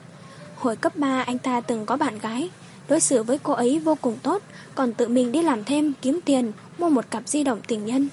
Hồi 0.57 0.77
cấp 0.77 0.97
3 0.97 1.23
anh 1.23 1.39
ta 1.39 1.61
từng 1.61 1.87
có 1.87 1.97
bạn 1.97 2.19
gái, 2.19 2.51
đối 2.89 3.01
xử 3.01 3.23
với 3.23 3.39
cô 3.43 3.53
ấy 3.53 3.79
vô 3.79 3.95
cùng 4.01 4.17
tốt, 4.23 4.43
còn 4.75 4.93
tự 4.93 5.09
mình 5.09 5.33
đi 5.33 5.43
làm 5.43 5.65
thêm, 5.65 5.93
kiếm 6.03 6.21
tiền, 6.25 6.53
mua 6.79 6.89
một 6.89 7.11
cặp 7.11 7.29
di 7.29 7.45
động 7.45 7.61
tình 7.67 7.87
nhân. 7.87 8.09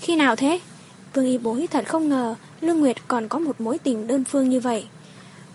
Khi 0.00 0.16
nào 0.16 0.36
thế? 0.36 0.60
Vương 1.14 1.26
Y 1.26 1.38
Bối 1.38 1.68
thật 1.70 1.84
không 1.88 2.08
ngờ 2.08 2.34
Lương 2.60 2.80
Nguyệt 2.80 2.96
còn 3.08 3.28
có 3.28 3.38
một 3.38 3.60
mối 3.60 3.78
tình 3.78 4.06
đơn 4.06 4.24
phương 4.24 4.48
như 4.48 4.60
vậy. 4.60 4.86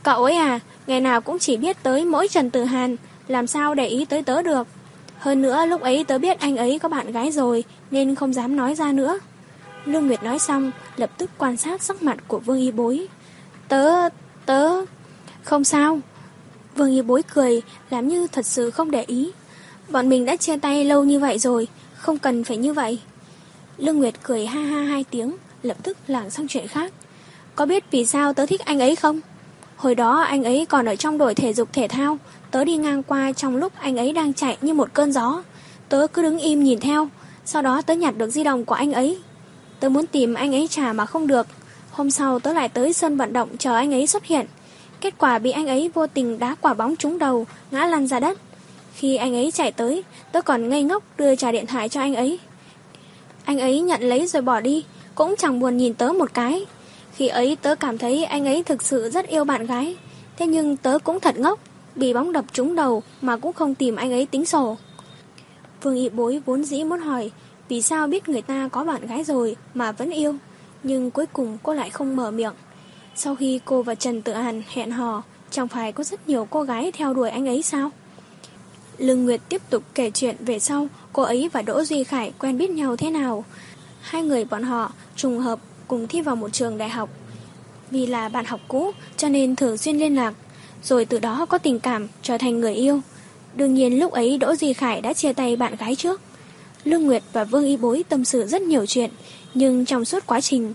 Cậu 0.03 0.23
ấy 0.23 0.35
à, 0.35 0.59
ngày 0.89 1.01
nào 1.01 1.21
cũng 1.21 1.39
chỉ 1.39 1.57
biết 1.57 1.83
tới 1.83 2.05
mỗi 2.05 2.27
Trần 2.27 2.49
Tử 2.49 2.63
Hàn, 2.63 2.95
làm 3.27 3.47
sao 3.47 3.75
để 3.75 3.87
ý 3.87 4.05
tới 4.05 4.23
tớ 4.23 4.41
được. 4.41 4.67
Hơn 5.17 5.41
nữa 5.41 5.65
lúc 5.65 5.81
ấy 5.81 6.03
tớ 6.03 6.19
biết 6.19 6.39
anh 6.39 6.57
ấy 6.57 6.79
có 6.79 6.89
bạn 6.89 7.11
gái 7.11 7.31
rồi, 7.31 7.63
nên 7.91 8.15
không 8.15 8.33
dám 8.33 8.55
nói 8.55 8.75
ra 8.75 8.91
nữa. 8.91 9.19
Lương 9.85 10.07
Nguyệt 10.07 10.23
nói 10.23 10.39
xong, 10.39 10.71
lập 10.97 11.09
tức 11.17 11.29
quan 11.37 11.57
sát 11.57 11.83
sắc 11.83 12.03
mặt 12.03 12.17
của 12.27 12.39
Vương 12.39 12.59
Y 12.59 12.71
Bối. 12.71 13.07
Tớ, 13.67 14.09
tớ... 14.45 14.85
Không 15.43 15.63
sao. 15.63 15.99
Vương 16.75 16.91
Y 16.91 17.01
Bối 17.01 17.23
cười, 17.33 17.61
làm 17.89 18.07
như 18.07 18.27
thật 18.27 18.45
sự 18.45 18.71
không 18.71 18.91
để 18.91 19.03
ý. 19.07 19.31
Bọn 19.89 20.09
mình 20.09 20.25
đã 20.25 20.35
chia 20.35 20.57
tay 20.57 20.85
lâu 20.85 21.03
như 21.03 21.19
vậy 21.19 21.39
rồi, 21.39 21.67
không 21.95 22.17
cần 22.17 22.43
phải 22.43 22.57
như 22.57 22.73
vậy. 22.73 22.99
Lương 23.77 23.97
Nguyệt 23.97 24.13
cười 24.23 24.45
ha 24.45 24.61
ha 24.61 24.81
hai 24.81 25.05
tiếng, 25.11 25.35
lập 25.63 25.77
tức 25.83 25.97
lảng 26.07 26.29
sang 26.29 26.47
chuyện 26.47 26.67
khác. 26.67 26.93
Có 27.55 27.65
biết 27.65 27.83
vì 27.91 28.05
sao 28.05 28.33
tớ 28.33 28.45
thích 28.45 28.61
anh 28.65 28.79
ấy 28.79 28.95
không? 28.95 29.21
Hồi 29.79 29.95
đó 29.95 30.21
anh 30.21 30.43
ấy 30.43 30.65
còn 30.69 30.85
ở 30.85 30.95
trong 30.95 31.17
đội 31.17 31.35
thể 31.35 31.53
dục 31.53 31.69
thể 31.73 31.87
thao, 31.87 32.17
tớ 32.51 32.63
đi 32.63 32.77
ngang 32.77 33.03
qua 33.03 33.31
trong 33.31 33.55
lúc 33.55 33.73
anh 33.79 33.97
ấy 33.97 34.13
đang 34.13 34.33
chạy 34.33 34.57
như 34.61 34.73
một 34.73 34.93
cơn 34.93 35.11
gió. 35.11 35.43
Tớ 35.89 36.07
cứ 36.13 36.21
đứng 36.21 36.39
im 36.39 36.63
nhìn 36.63 36.79
theo, 36.79 37.07
sau 37.45 37.61
đó 37.61 37.81
tớ 37.81 37.93
nhặt 37.93 38.17
được 38.17 38.29
di 38.29 38.43
động 38.43 38.65
của 38.65 38.75
anh 38.75 38.93
ấy. 38.93 39.19
Tớ 39.79 39.89
muốn 39.89 40.07
tìm 40.07 40.33
anh 40.33 40.55
ấy 40.55 40.67
trả 40.67 40.93
mà 40.93 41.05
không 41.05 41.27
được. 41.27 41.47
Hôm 41.91 42.11
sau 42.11 42.39
tớ 42.39 42.53
lại 42.53 42.69
tới 42.69 42.93
sân 42.93 43.17
vận 43.17 43.33
động 43.33 43.49
chờ 43.57 43.75
anh 43.75 43.93
ấy 43.93 44.07
xuất 44.07 44.25
hiện. 44.25 44.45
Kết 45.01 45.13
quả 45.17 45.39
bị 45.39 45.51
anh 45.51 45.67
ấy 45.67 45.91
vô 45.93 46.07
tình 46.07 46.39
đá 46.39 46.55
quả 46.61 46.73
bóng 46.73 46.95
trúng 46.95 47.19
đầu, 47.19 47.45
ngã 47.71 47.85
lăn 47.85 48.07
ra 48.07 48.19
đất. 48.19 48.37
Khi 48.93 49.15
anh 49.15 49.35
ấy 49.35 49.51
chạy 49.51 49.71
tới, 49.71 50.03
tớ 50.31 50.41
còn 50.41 50.69
ngây 50.69 50.83
ngốc 50.83 51.03
đưa 51.17 51.35
trả 51.35 51.51
điện 51.51 51.65
thoại 51.65 51.89
cho 51.89 52.01
anh 52.01 52.15
ấy. 52.15 52.39
Anh 53.45 53.59
ấy 53.59 53.79
nhận 53.79 54.01
lấy 54.01 54.27
rồi 54.27 54.41
bỏ 54.41 54.61
đi, 54.61 54.83
cũng 55.15 55.35
chẳng 55.37 55.59
buồn 55.59 55.77
nhìn 55.77 55.93
tớ 55.93 56.09
một 56.09 56.33
cái. 56.33 56.65
Khi 57.19 57.27
ấy 57.27 57.57
tớ 57.61 57.75
cảm 57.75 57.97
thấy 57.97 58.23
anh 58.25 58.45
ấy 58.45 58.63
thực 58.63 58.81
sự 58.81 59.09
rất 59.09 59.27
yêu 59.27 59.43
bạn 59.43 59.65
gái. 59.65 59.95
Thế 60.37 60.47
nhưng 60.47 60.77
tớ 60.77 60.99
cũng 61.03 61.19
thật 61.19 61.39
ngốc, 61.39 61.59
bị 61.95 62.13
bóng 62.13 62.31
đập 62.31 62.45
trúng 62.53 62.75
đầu 62.75 63.03
mà 63.21 63.37
cũng 63.37 63.53
không 63.53 63.75
tìm 63.75 63.95
anh 63.95 64.11
ấy 64.11 64.25
tính 64.25 64.45
sổ. 64.45 64.77
Phương 65.81 65.95
y 65.95 66.09
Bối 66.09 66.41
vốn 66.45 66.63
dĩ 66.63 66.83
muốn 66.83 66.99
hỏi 66.99 67.31
vì 67.69 67.81
sao 67.81 68.07
biết 68.07 68.29
người 68.29 68.41
ta 68.41 68.69
có 68.71 68.83
bạn 68.83 69.07
gái 69.07 69.23
rồi 69.23 69.55
mà 69.73 69.91
vẫn 69.91 70.11
yêu, 70.11 70.35
nhưng 70.83 71.11
cuối 71.11 71.25
cùng 71.25 71.57
cô 71.63 71.73
lại 71.73 71.89
không 71.89 72.15
mở 72.15 72.31
miệng. 72.31 72.53
Sau 73.15 73.35
khi 73.35 73.59
cô 73.65 73.83
và 73.83 73.95
Trần 73.95 74.21
Tự 74.21 74.33
Hàn 74.33 74.61
hẹn 74.69 74.91
hò, 74.91 75.23
chẳng 75.51 75.67
phải 75.67 75.91
có 75.91 76.03
rất 76.03 76.29
nhiều 76.29 76.47
cô 76.49 76.63
gái 76.63 76.91
theo 76.91 77.13
đuổi 77.13 77.29
anh 77.29 77.47
ấy 77.47 77.61
sao? 77.61 77.91
Lương 78.97 79.25
Nguyệt 79.25 79.41
tiếp 79.49 79.61
tục 79.69 79.83
kể 79.95 80.11
chuyện 80.13 80.35
về 80.39 80.59
sau 80.59 80.87
cô 81.13 81.23
ấy 81.23 81.49
và 81.53 81.61
Đỗ 81.61 81.83
Duy 81.83 82.03
Khải 82.03 82.31
quen 82.39 82.57
biết 82.57 82.69
nhau 82.69 82.95
thế 82.95 83.11
nào. 83.11 83.45
Hai 84.01 84.23
người 84.23 84.45
bọn 84.45 84.63
họ 84.63 84.91
trùng 85.15 85.39
hợp 85.39 85.59
cùng 85.89 86.07
thi 86.07 86.21
vào 86.21 86.35
một 86.35 86.53
trường 86.53 86.77
đại 86.77 86.89
học. 86.89 87.09
Vì 87.91 88.05
là 88.05 88.29
bạn 88.29 88.45
học 88.45 88.59
cũ 88.67 88.91
cho 89.17 89.29
nên 89.29 89.55
thường 89.55 89.77
xuyên 89.77 89.97
liên 89.97 90.15
lạc, 90.15 90.33
rồi 90.83 91.05
từ 91.05 91.19
đó 91.19 91.45
có 91.49 91.57
tình 91.57 91.79
cảm 91.79 92.07
trở 92.21 92.37
thành 92.37 92.59
người 92.59 92.73
yêu. 92.73 93.01
Đương 93.55 93.73
nhiên 93.73 93.99
lúc 93.99 94.11
ấy 94.11 94.37
Đỗ 94.37 94.55
Duy 94.55 94.73
Khải 94.73 95.01
đã 95.01 95.13
chia 95.13 95.33
tay 95.33 95.55
bạn 95.55 95.75
gái 95.75 95.95
trước. 95.95 96.21
Lương 96.83 97.03
Nguyệt 97.03 97.23
và 97.33 97.43
Vương 97.43 97.65
Y 97.65 97.77
Bối 97.77 98.03
tâm 98.09 98.25
sự 98.25 98.45
rất 98.45 98.61
nhiều 98.61 98.85
chuyện, 98.85 99.09
nhưng 99.53 99.85
trong 99.85 100.05
suốt 100.05 100.27
quá 100.27 100.41
trình, 100.41 100.73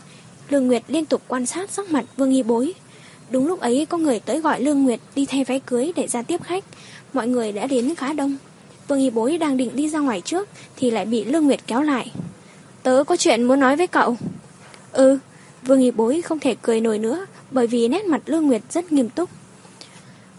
Lương 0.48 0.66
Nguyệt 0.66 0.82
liên 0.88 1.06
tục 1.06 1.22
quan 1.28 1.46
sát 1.46 1.70
sắc 1.70 1.90
mặt 1.90 2.04
Vương 2.16 2.30
Y 2.30 2.42
Bối. 2.42 2.74
Đúng 3.30 3.46
lúc 3.46 3.60
ấy 3.60 3.86
có 3.86 3.98
người 3.98 4.20
tới 4.20 4.40
gọi 4.40 4.60
Lương 4.60 4.82
Nguyệt 4.82 5.00
đi 5.14 5.26
thay 5.26 5.44
váy 5.44 5.60
cưới 5.60 5.92
để 5.96 6.08
ra 6.08 6.22
tiếp 6.22 6.42
khách, 6.42 6.64
mọi 7.12 7.28
người 7.28 7.52
đã 7.52 7.66
đến 7.66 7.94
khá 7.94 8.12
đông. 8.12 8.36
Vương 8.88 9.00
Y 9.00 9.10
Bối 9.10 9.38
đang 9.38 9.56
định 9.56 9.70
đi 9.74 9.88
ra 9.88 9.98
ngoài 9.98 10.20
trước 10.20 10.48
thì 10.76 10.90
lại 10.90 11.04
bị 11.04 11.24
Lương 11.24 11.46
Nguyệt 11.46 11.60
kéo 11.66 11.82
lại. 11.82 12.10
Tớ 12.82 13.04
có 13.06 13.16
chuyện 13.16 13.42
muốn 13.42 13.60
nói 13.60 13.76
với 13.76 13.86
cậu. 13.86 14.16
Ừ, 14.94 15.18
Vương 15.62 15.80
Nghị 15.80 15.90
Bối 15.90 16.22
không 16.22 16.40
thể 16.40 16.54
cười 16.62 16.80
nổi 16.80 16.98
nữa 16.98 17.26
bởi 17.50 17.66
vì 17.66 17.88
nét 17.88 18.04
mặt 18.04 18.22
Lương 18.26 18.46
Nguyệt 18.46 18.62
rất 18.70 18.92
nghiêm 18.92 19.08
túc. 19.08 19.30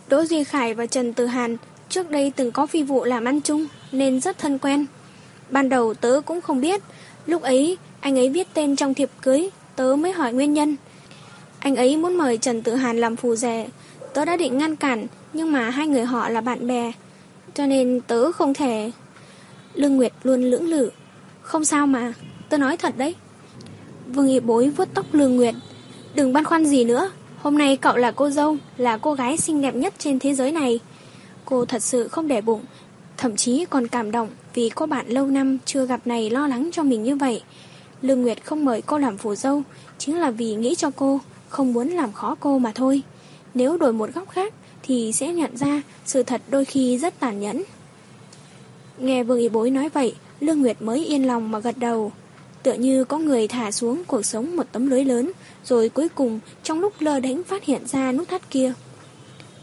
Đỗ 0.07 0.23
Duy 0.23 0.43
Khải 0.43 0.73
và 0.73 0.85
Trần 0.85 1.13
Từ 1.13 1.25
Hàn 1.25 1.57
trước 1.89 2.09
đây 2.09 2.31
từng 2.35 2.51
có 2.51 2.65
phi 2.65 2.83
vụ 2.83 3.03
làm 3.03 3.25
ăn 3.25 3.41
chung 3.41 3.67
nên 3.91 4.21
rất 4.21 4.37
thân 4.37 4.57
quen. 4.57 4.85
Ban 5.49 5.69
đầu 5.69 5.93
tớ 5.93 6.21
cũng 6.25 6.41
không 6.41 6.61
biết, 6.61 6.81
lúc 7.25 7.41
ấy 7.41 7.77
anh 7.99 8.19
ấy 8.19 8.29
viết 8.29 8.47
tên 8.53 8.75
trong 8.75 8.93
thiệp 8.93 9.09
cưới, 9.21 9.49
tớ 9.75 9.95
mới 9.95 10.11
hỏi 10.11 10.33
nguyên 10.33 10.53
nhân. 10.53 10.75
Anh 11.59 11.75
ấy 11.75 11.97
muốn 11.97 12.17
mời 12.17 12.37
Trần 12.37 12.61
Tự 12.61 12.75
Hàn 12.75 12.97
làm 12.97 13.15
phù 13.15 13.35
rể. 13.35 13.67
Tớ 14.13 14.25
đã 14.25 14.37
định 14.37 14.57
ngăn 14.57 14.75
cản, 14.75 15.07
nhưng 15.33 15.51
mà 15.51 15.69
hai 15.69 15.87
người 15.87 16.05
họ 16.05 16.29
là 16.29 16.41
bạn 16.41 16.67
bè. 16.67 16.91
Cho 17.53 17.65
nên 17.65 18.01
tớ 18.07 18.31
không 18.31 18.53
thể... 18.53 18.91
Lương 19.73 19.95
Nguyệt 19.95 20.13
luôn 20.23 20.41
lưỡng 20.41 20.67
lự. 20.67 20.91
Không 21.41 21.65
sao 21.65 21.87
mà, 21.87 22.13
tớ 22.49 22.57
nói 22.57 22.77
thật 22.77 22.97
đấy. 22.97 23.15
Vương 24.07 24.27
Y 24.27 24.39
Bối 24.39 24.69
vuốt 24.69 24.87
tóc 24.93 25.05
Lương 25.11 25.35
Nguyệt. 25.35 25.55
Đừng 26.15 26.33
băn 26.33 26.43
khoăn 26.43 26.65
gì 26.65 26.83
nữa. 26.83 27.11
Hôm 27.41 27.57
nay 27.57 27.77
cậu 27.77 27.97
là 27.97 28.11
cô 28.11 28.29
dâu, 28.29 28.57
là 28.77 28.97
cô 28.97 29.13
gái 29.13 29.37
xinh 29.37 29.61
đẹp 29.61 29.75
nhất 29.75 29.93
trên 29.97 30.19
thế 30.19 30.33
giới 30.33 30.51
này. 30.51 30.79
Cô 31.45 31.65
thật 31.65 31.83
sự 31.83 32.07
không 32.07 32.27
để 32.27 32.41
bụng, 32.41 32.61
thậm 33.17 33.35
chí 33.35 33.65
còn 33.69 33.87
cảm 33.87 34.11
động 34.11 34.29
vì 34.53 34.69
cô 34.69 34.85
bạn 34.85 35.07
lâu 35.07 35.27
năm 35.27 35.57
chưa 35.65 35.85
gặp 35.85 36.07
này 36.07 36.29
lo 36.29 36.47
lắng 36.47 36.69
cho 36.73 36.83
mình 36.83 37.03
như 37.03 37.15
vậy. 37.15 37.41
Lương 38.01 38.21
Nguyệt 38.21 38.45
không 38.45 38.65
mời 38.65 38.81
cô 38.81 38.97
làm 38.97 39.17
phù 39.17 39.35
dâu, 39.35 39.63
chính 39.97 40.19
là 40.19 40.31
vì 40.31 40.55
nghĩ 40.55 40.75
cho 40.75 40.91
cô, 40.95 41.19
không 41.49 41.73
muốn 41.73 41.89
làm 41.89 42.11
khó 42.11 42.35
cô 42.39 42.59
mà 42.59 42.71
thôi. 42.75 43.01
Nếu 43.53 43.77
đổi 43.77 43.93
một 43.93 44.09
góc 44.13 44.29
khác 44.29 44.53
thì 44.83 45.11
sẽ 45.13 45.33
nhận 45.33 45.57
ra 45.57 45.81
sự 46.05 46.23
thật 46.23 46.41
đôi 46.49 46.65
khi 46.65 46.97
rất 46.97 47.19
tàn 47.19 47.39
nhẫn. 47.39 47.63
Nghe 48.97 49.23
Vương 49.23 49.39
Y 49.39 49.49
Bối 49.49 49.69
nói 49.69 49.89
vậy, 49.89 50.15
Lương 50.39 50.61
Nguyệt 50.61 50.81
mới 50.81 51.05
yên 51.05 51.27
lòng 51.27 51.51
mà 51.51 51.59
gật 51.59 51.77
đầu. 51.77 52.11
Tựa 52.65 52.73
như 52.73 53.03
có 53.03 53.17
người 53.17 53.47
thả 53.47 53.71
xuống 53.71 54.03
cuộc 54.07 54.25
sống 54.25 54.55
một 54.57 54.63
tấm 54.71 54.89
lưới 54.89 55.05
lớn, 55.05 55.31
rồi 55.65 55.89
cuối 55.89 56.09
cùng 56.09 56.39
trong 56.63 56.79
lúc 56.79 56.93
lơ 56.99 57.19
đánh 57.19 57.43
phát 57.43 57.63
hiện 57.63 57.87
ra 57.87 58.11
nút 58.11 58.29
thắt 58.29 58.49
kia. 58.49 58.73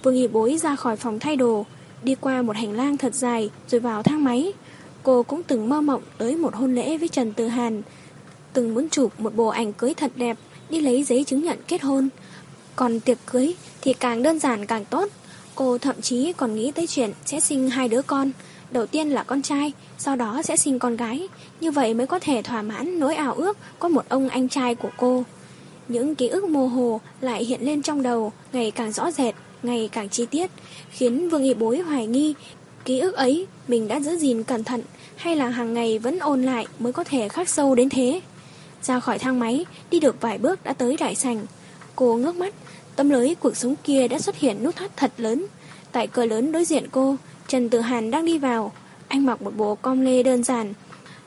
Vương 0.02 0.14
Y 0.14 0.26
Bối 0.26 0.58
ra 0.58 0.76
khỏi 0.76 0.96
phòng 0.96 1.18
thay 1.18 1.36
đồ, 1.36 1.66
đi 2.02 2.14
qua 2.14 2.42
một 2.42 2.56
hành 2.56 2.72
lang 2.72 2.96
thật 2.96 3.14
dài 3.14 3.50
rồi 3.68 3.80
vào 3.80 4.02
thang 4.02 4.24
máy. 4.24 4.52
Cô 5.02 5.22
cũng 5.22 5.42
từng 5.42 5.68
mơ 5.68 5.80
mộng 5.80 6.02
tới 6.18 6.36
một 6.36 6.54
hôn 6.54 6.74
lễ 6.74 6.98
với 6.98 7.08
Trần 7.08 7.32
Từ 7.32 7.48
Hàn, 7.48 7.82
từng 8.52 8.74
muốn 8.74 8.88
chụp 8.88 9.20
một 9.20 9.34
bộ 9.34 9.46
ảnh 9.48 9.72
cưới 9.72 9.94
thật 9.94 10.12
đẹp, 10.16 10.36
đi 10.70 10.80
lấy 10.80 11.04
giấy 11.04 11.24
chứng 11.24 11.42
nhận 11.42 11.58
kết 11.68 11.82
hôn. 11.82 12.08
Còn 12.76 13.00
tiệc 13.00 13.18
cưới 13.26 13.54
thì 13.80 13.92
càng 13.92 14.22
đơn 14.22 14.38
giản 14.38 14.66
càng 14.66 14.84
tốt. 14.84 15.08
Cô 15.54 15.78
thậm 15.78 16.00
chí 16.00 16.32
còn 16.32 16.54
nghĩ 16.54 16.72
tới 16.72 16.86
chuyện 16.86 17.12
sẽ 17.24 17.40
sinh 17.40 17.70
hai 17.70 17.88
đứa 17.88 18.02
con. 18.02 18.30
Đầu 18.72 18.86
tiên 18.86 19.08
là 19.08 19.22
con 19.22 19.42
trai, 19.42 19.72
sau 19.98 20.16
đó 20.16 20.42
sẽ 20.44 20.56
sinh 20.56 20.78
con 20.78 20.96
gái. 20.96 21.28
Như 21.60 21.70
vậy 21.70 21.94
mới 21.94 22.06
có 22.06 22.18
thể 22.18 22.42
thỏa 22.42 22.62
mãn 22.62 22.98
nỗi 22.98 23.14
ảo 23.14 23.34
ước 23.34 23.58
có 23.78 23.88
một 23.88 24.08
ông 24.08 24.28
anh 24.28 24.48
trai 24.48 24.74
của 24.74 24.90
cô. 24.96 25.24
Những 25.88 26.14
ký 26.14 26.28
ức 26.28 26.44
mơ 26.44 26.66
hồ 26.66 27.00
lại 27.20 27.44
hiện 27.44 27.60
lên 27.62 27.82
trong 27.82 28.02
đầu, 28.02 28.32
ngày 28.52 28.70
càng 28.70 28.92
rõ 28.92 29.10
rệt, 29.10 29.34
ngày 29.62 29.88
càng 29.92 30.08
chi 30.08 30.26
tiết, 30.26 30.50
khiến 30.90 31.28
Vương 31.28 31.42
Y 31.42 31.54
Bối 31.54 31.78
hoài 31.78 32.06
nghi 32.06 32.34
ký 32.84 32.98
ức 32.98 33.14
ấy 33.14 33.46
mình 33.68 33.88
đã 33.88 34.00
giữ 34.00 34.16
gìn 34.16 34.42
cẩn 34.42 34.64
thận 34.64 34.82
hay 35.16 35.36
là 35.36 35.48
hàng 35.48 35.74
ngày 35.74 35.98
vẫn 35.98 36.18
ôn 36.18 36.42
lại 36.42 36.66
mới 36.78 36.92
có 36.92 37.04
thể 37.04 37.28
khắc 37.28 37.48
sâu 37.48 37.74
đến 37.74 37.88
thế. 37.88 38.20
Ra 38.82 39.00
khỏi 39.00 39.18
thang 39.18 39.38
máy, 39.38 39.64
đi 39.90 40.00
được 40.00 40.20
vài 40.20 40.38
bước 40.38 40.64
đã 40.64 40.72
tới 40.72 40.96
đại 40.96 41.14
sảnh. 41.14 41.46
Cô 41.96 42.16
ngước 42.16 42.36
mắt, 42.36 42.54
tấm 42.96 43.10
lưới 43.10 43.34
cuộc 43.34 43.56
sống 43.56 43.74
kia 43.84 44.08
đã 44.08 44.18
xuất 44.18 44.36
hiện 44.36 44.62
nút 44.62 44.76
thắt 44.76 44.96
thật 44.96 45.12
lớn. 45.18 45.46
Tại 45.92 46.06
cửa 46.06 46.26
lớn 46.26 46.52
đối 46.52 46.64
diện 46.64 46.86
cô, 46.92 47.16
Trần 47.48 47.68
Tử 47.68 47.80
Hàn 47.80 48.10
đang 48.10 48.24
đi 48.24 48.38
vào. 48.38 48.72
Anh 49.08 49.26
mặc 49.26 49.42
một 49.42 49.56
bộ 49.56 49.74
com 49.74 50.00
lê 50.00 50.22
đơn 50.22 50.44
giản. 50.44 50.72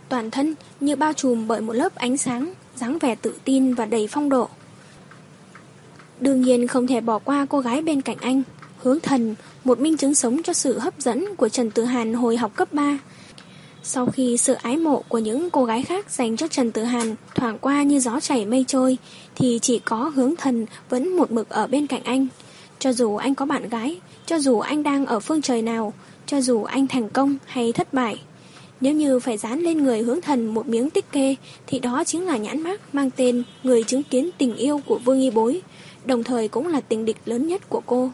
Toàn 0.09 0.32
thân 0.32 0.55
như 0.80 0.95
bao 0.95 1.13
trùm 1.13 1.47
bởi 1.47 1.61
một 1.61 1.74
lớp 1.74 1.95
ánh 1.95 2.18
sáng, 2.18 2.53
dáng 2.76 2.97
vẻ 2.97 3.16
tự 3.16 3.36
tin 3.43 3.74
và 3.74 3.86
đầy 3.86 4.07
phong 4.11 4.30
độ. 4.30 4.49
Đương 6.20 6.41
nhiên 6.41 6.68
không 6.68 6.88
thể 6.88 7.01
bỏ 7.01 7.20
qua 7.20 7.45
cô 7.49 7.59
gái 7.59 7.82
bên 7.82 8.01
cạnh 8.01 8.18
anh. 8.22 8.43
Hướng 8.78 8.99
thần, 8.99 9.36
một 9.63 9.80
minh 9.80 9.97
chứng 9.97 10.16
sống 10.16 10.43
cho 10.43 10.53
sự 10.53 10.80
hấp 10.80 10.93
dẫn 10.99 11.36
của 11.36 11.49
Trần 11.49 11.72
Tử 11.72 11.84
Hàn 11.84 12.13
hồi 12.13 12.38
học 12.38 12.51
cấp 12.55 12.74
3. 12.74 12.99
Sau 13.84 14.05
khi 14.05 14.38
sự 14.38 14.53
ái 14.53 14.78
mộ 14.78 15.03
của 15.07 15.20
những 15.20 15.49
cô 15.49 15.66
gái 15.66 15.84
khác 15.84 16.11
dành 16.11 16.38
cho 16.38 16.47
Trần 16.47 16.72
Tử 16.72 16.84
Hàn 16.84 17.16
thoảng 17.36 17.57
qua 17.61 17.84
như 17.84 17.99
gió 17.99 18.20
chảy 18.20 18.45
mây 18.45 18.66
trôi, 18.68 18.97
thì 19.36 19.59
chỉ 19.61 19.80
có 19.80 20.11
hướng 20.16 20.36
thần 20.36 20.66
vẫn 20.89 21.18
một 21.18 21.32
mực 21.32 21.49
ở 21.49 21.68
bên 21.68 21.88
cạnh 21.88 22.03
anh. 22.03 22.28
Cho 22.80 22.93
dù 22.93 23.16
anh 23.16 23.36
có 23.36 23.45
bạn 23.45 23.70
gái, 23.70 23.99
cho 24.26 24.39
dù 24.39 24.59
anh 24.59 24.84
đang 24.84 25.05
ở 25.05 25.19
phương 25.19 25.41
trời 25.41 25.61
nào, 25.61 25.93
cho 26.26 26.41
dù 26.41 26.63
anh 26.63 26.88
thành 26.88 27.09
công 27.09 27.38
hay 27.45 27.71
thất 27.71 27.93
bại. 27.93 28.21
Nếu 28.82 28.93
như 28.93 29.19
phải 29.19 29.38
dán 29.38 29.59
lên 29.59 29.84
người 29.84 30.01
hướng 30.01 30.21
thần 30.21 30.53
một 30.53 30.67
miếng 30.67 30.89
tích 30.89 31.11
kê, 31.11 31.36
thì 31.67 31.80
đó 31.80 32.03
chính 32.03 32.26
là 32.26 32.38
nhãn 32.38 32.61
mác 32.61 32.95
mang 32.95 33.09
tên 33.15 33.43
người 33.63 33.84
chứng 33.84 34.03
kiến 34.03 34.30
tình 34.38 34.55
yêu 34.55 34.82
của 34.86 34.97
Vương 34.97 35.19
Y 35.19 35.30
Bối, 35.30 35.61
đồng 36.05 36.23
thời 36.23 36.47
cũng 36.47 36.67
là 36.67 36.82
tình 36.82 37.05
địch 37.05 37.17
lớn 37.26 37.47
nhất 37.47 37.69
của 37.69 37.82
cô. 37.86 38.09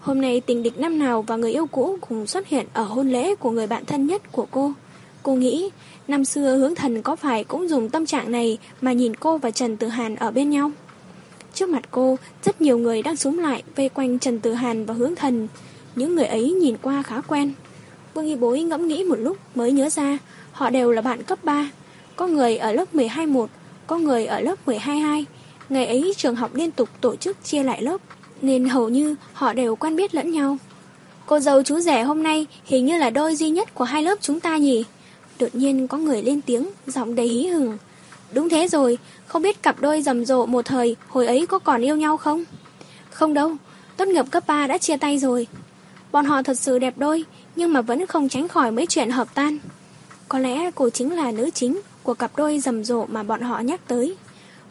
Hôm 0.00 0.20
nay 0.20 0.40
tình 0.40 0.62
địch 0.62 0.78
năm 0.78 0.98
nào 0.98 1.22
và 1.22 1.36
người 1.36 1.52
yêu 1.52 1.66
cũ 1.66 1.98
cùng 2.08 2.26
xuất 2.26 2.48
hiện 2.48 2.66
ở 2.72 2.84
hôn 2.84 3.08
lễ 3.08 3.34
của 3.34 3.50
người 3.50 3.66
bạn 3.66 3.84
thân 3.84 4.06
nhất 4.06 4.32
của 4.32 4.46
cô. 4.50 4.72
Cô 5.22 5.34
nghĩ, 5.34 5.70
năm 6.08 6.24
xưa 6.24 6.56
hướng 6.56 6.74
thần 6.74 7.02
có 7.02 7.16
phải 7.16 7.44
cũng 7.44 7.68
dùng 7.68 7.88
tâm 7.88 8.06
trạng 8.06 8.32
này 8.32 8.58
mà 8.80 8.92
nhìn 8.92 9.16
cô 9.16 9.38
và 9.38 9.50
Trần 9.50 9.76
Tử 9.76 9.88
Hàn 9.88 10.16
ở 10.16 10.30
bên 10.30 10.50
nhau? 10.50 10.70
Trước 11.54 11.68
mặt 11.68 11.82
cô, 11.90 12.18
rất 12.44 12.60
nhiều 12.60 12.78
người 12.78 13.02
đang 13.02 13.16
súng 13.16 13.38
lại 13.38 13.62
vây 13.76 13.88
quanh 13.88 14.18
Trần 14.18 14.40
Tử 14.40 14.52
Hàn 14.52 14.84
và 14.84 14.94
hướng 14.94 15.14
thần. 15.14 15.48
Những 15.96 16.14
người 16.14 16.26
ấy 16.26 16.52
nhìn 16.52 16.76
qua 16.82 17.02
khá 17.02 17.20
quen. 17.20 17.52
Vương 18.14 18.26
Y 18.26 18.36
Bối 18.36 18.62
ngẫm 18.62 18.88
nghĩ 18.88 19.04
một 19.04 19.16
lúc 19.16 19.36
mới 19.54 19.72
nhớ 19.72 19.90
ra, 19.90 20.18
họ 20.52 20.70
đều 20.70 20.90
là 20.90 21.02
bạn 21.02 21.22
cấp 21.22 21.38
3. 21.44 21.70
Có 22.16 22.26
người 22.26 22.56
ở 22.56 22.72
lớp 22.72 22.94
12-1, 22.94 23.46
có 23.86 23.98
người 23.98 24.26
ở 24.26 24.40
lớp 24.40 24.54
12-2. 24.66 25.24
Ngày 25.68 25.86
ấy 25.86 26.14
trường 26.16 26.36
học 26.36 26.54
liên 26.54 26.70
tục 26.70 26.88
tổ 27.00 27.16
chức 27.16 27.44
chia 27.44 27.62
lại 27.62 27.82
lớp, 27.82 28.00
nên 28.42 28.68
hầu 28.68 28.88
như 28.88 29.14
họ 29.32 29.52
đều 29.52 29.76
quen 29.76 29.96
biết 29.96 30.14
lẫn 30.14 30.30
nhau. 30.30 30.58
Cô 31.26 31.40
dâu 31.40 31.62
chú 31.62 31.80
rẻ 31.80 32.02
hôm 32.02 32.22
nay 32.22 32.46
hình 32.64 32.86
như 32.86 32.98
là 32.98 33.10
đôi 33.10 33.36
duy 33.36 33.50
nhất 33.50 33.74
của 33.74 33.84
hai 33.84 34.02
lớp 34.02 34.18
chúng 34.20 34.40
ta 34.40 34.56
nhỉ? 34.56 34.84
Đột 35.38 35.48
nhiên 35.52 35.88
có 35.88 35.98
người 35.98 36.22
lên 36.22 36.40
tiếng, 36.40 36.70
giọng 36.86 37.14
đầy 37.14 37.28
hí 37.28 37.46
hừng. 37.46 37.78
Đúng 38.32 38.48
thế 38.48 38.68
rồi, 38.68 38.98
không 39.30 39.42
biết 39.42 39.62
cặp 39.62 39.80
đôi 39.80 40.02
rầm 40.02 40.24
rộ 40.24 40.46
một 40.46 40.64
thời 40.64 40.96
hồi 41.08 41.26
ấy 41.26 41.46
có 41.46 41.58
còn 41.58 41.80
yêu 41.80 41.96
nhau 41.96 42.16
không? 42.16 42.44
Không 43.10 43.34
đâu, 43.34 43.56
tốt 43.96 44.08
nghiệp 44.08 44.24
cấp 44.30 44.44
3 44.46 44.66
đã 44.66 44.78
chia 44.78 44.96
tay 44.96 45.18
rồi. 45.18 45.46
Bọn 46.12 46.24
họ 46.24 46.42
thật 46.42 46.58
sự 46.58 46.78
đẹp 46.78 46.94
đôi, 46.96 47.24
nhưng 47.56 47.72
mà 47.72 47.80
vẫn 47.80 48.06
không 48.06 48.28
tránh 48.28 48.48
khỏi 48.48 48.70
mấy 48.70 48.86
chuyện 48.86 49.10
hợp 49.10 49.34
tan. 49.34 49.58
Có 50.28 50.38
lẽ 50.38 50.70
cô 50.74 50.90
chính 50.90 51.16
là 51.16 51.30
nữ 51.30 51.50
chính 51.54 51.80
của 52.02 52.14
cặp 52.14 52.30
đôi 52.36 52.58
rầm 52.58 52.84
rộ 52.84 53.06
mà 53.06 53.22
bọn 53.22 53.40
họ 53.40 53.60
nhắc 53.60 53.80
tới. 53.86 54.16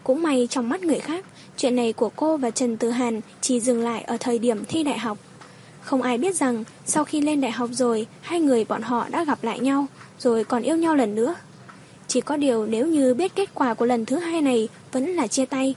Cũng 0.03 0.23
may 0.23 0.47
trong 0.49 0.69
mắt 0.69 0.81
người 0.81 0.99
khác, 0.99 1.25
chuyện 1.57 1.75
này 1.75 1.93
của 1.93 2.09
cô 2.15 2.37
và 2.37 2.51
Trần 2.51 2.77
Tử 2.77 2.89
Hàn 2.89 3.21
chỉ 3.41 3.59
dừng 3.59 3.83
lại 3.83 4.01
ở 4.01 4.17
thời 4.19 4.39
điểm 4.39 4.65
thi 4.65 4.83
đại 4.83 4.99
học. 4.99 5.17
Không 5.81 6.01
ai 6.01 6.17
biết 6.17 6.35
rằng 6.35 6.63
sau 6.85 7.03
khi 7.03 7.21
lên 7.21 7.41
đại 7.41 7.51
học 7.51 7.69
rồi, 7.73 8.07
hai 8.21 8.39
người 8.39 8.65
bọn 8.65 8.81
họ 8.81 9.05
đã 9.09 9.23
gặp 9.23 9.43
lại 9.43 9.59
nhau, 9.59 9.85
rồi 10.19 10.43
còn 10.43 10.63
yêu 10.63 10.77
nhau 10.77 10.95
lần 10.95 11.15
nữa. 11.15 11.35
Chỉ 12.09 12.21
có 12.21 12.37
điều 12.37 12.65
nếu 12.65 12.87
như 12.87 13.13
biết 13.13 13.35
kết 13.35 13.49
quả 13.53 13.73
của 13.73 13.85
lần 13.85 14.05
thứ 14.05 14.15
hai 14.15 14.41
này 14.41 14.67
vẫn 14.91 15.07
là 15.15 15.27
chia 15.27 15.45
tay, 15.45 15.75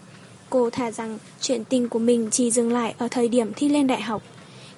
cô 0.50 0.70
thà 0.70 0.90
rằng 0.90 1.18
chuyện 1.40 1.64
tình 1.64 1.88
của 1.88 1.98
mình 1.98 2.28
chỉ 2.30 2.50
dừng 2.50 2.72
lại 2.72 2.94
ở 2.98 3.08
thời 3.10 3.28
điểm 3.28 3.52
thi 3.56 3.68
lên 3.68 3.86
đại 3.86 4.02
học. 4.02 4.22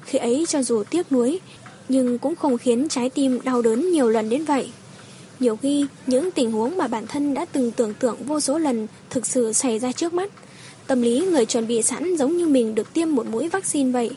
Khi 0.01 0.19
ấy 0.19 0.45
cho 0.49 0.63
dù 0.63 0.85
tiếc 0.91 1.13
nuối, 1.13 1.41
nhưng 1.89 2.19
cũng 2.19 2.37
không 2.37 2.59
khiến 2.59 2.89
trái 2.89 3.11
tim 3.11 3.41
đau 3.45 3.63
đớn 3.63 3.91
nhiều 3.91 4.09
lần 4.09 4.29
đến 4.29 4.45
vậy. 4.45 4.69
Nhiều 5.41 5.57
khi, 5.57 5.87
những 6.07 6.31
tình 6.31 6.53
huống 6.53 6.77
mà 6.77 6.87
bản 6.87 7.07
thân 7.07 7.35
đã 7.35 7.45
từng 7.45 7.71
tưởng 7.71 7.95
tượng 7.95 8.17
vô 8.25 8.41
số 8.41 8.59
lần 8.59 8.87
thực 9.11 9.27
sự 9.27 9.53
xảy 9.53 9.79
ra 9.79 9.93
trước 9.93 10.13
mắt. 10.13 10.33
Tâm 10.87 11.03
lý 11.03 11.21
người 11.21 11.47
chuẩn 11.47 11.67
bị 11.67 11.83
sẵn 11.83 12.17
giống 12.17 12.37
như 12.37 12.47
mình 12.47 12.75
được 12.75 12.93
tiêm 12.93 13.15
một 13.15 13.27
mũi 13.27 13.49
vaccine 13.49 13.91
vậy. 13.91 14.11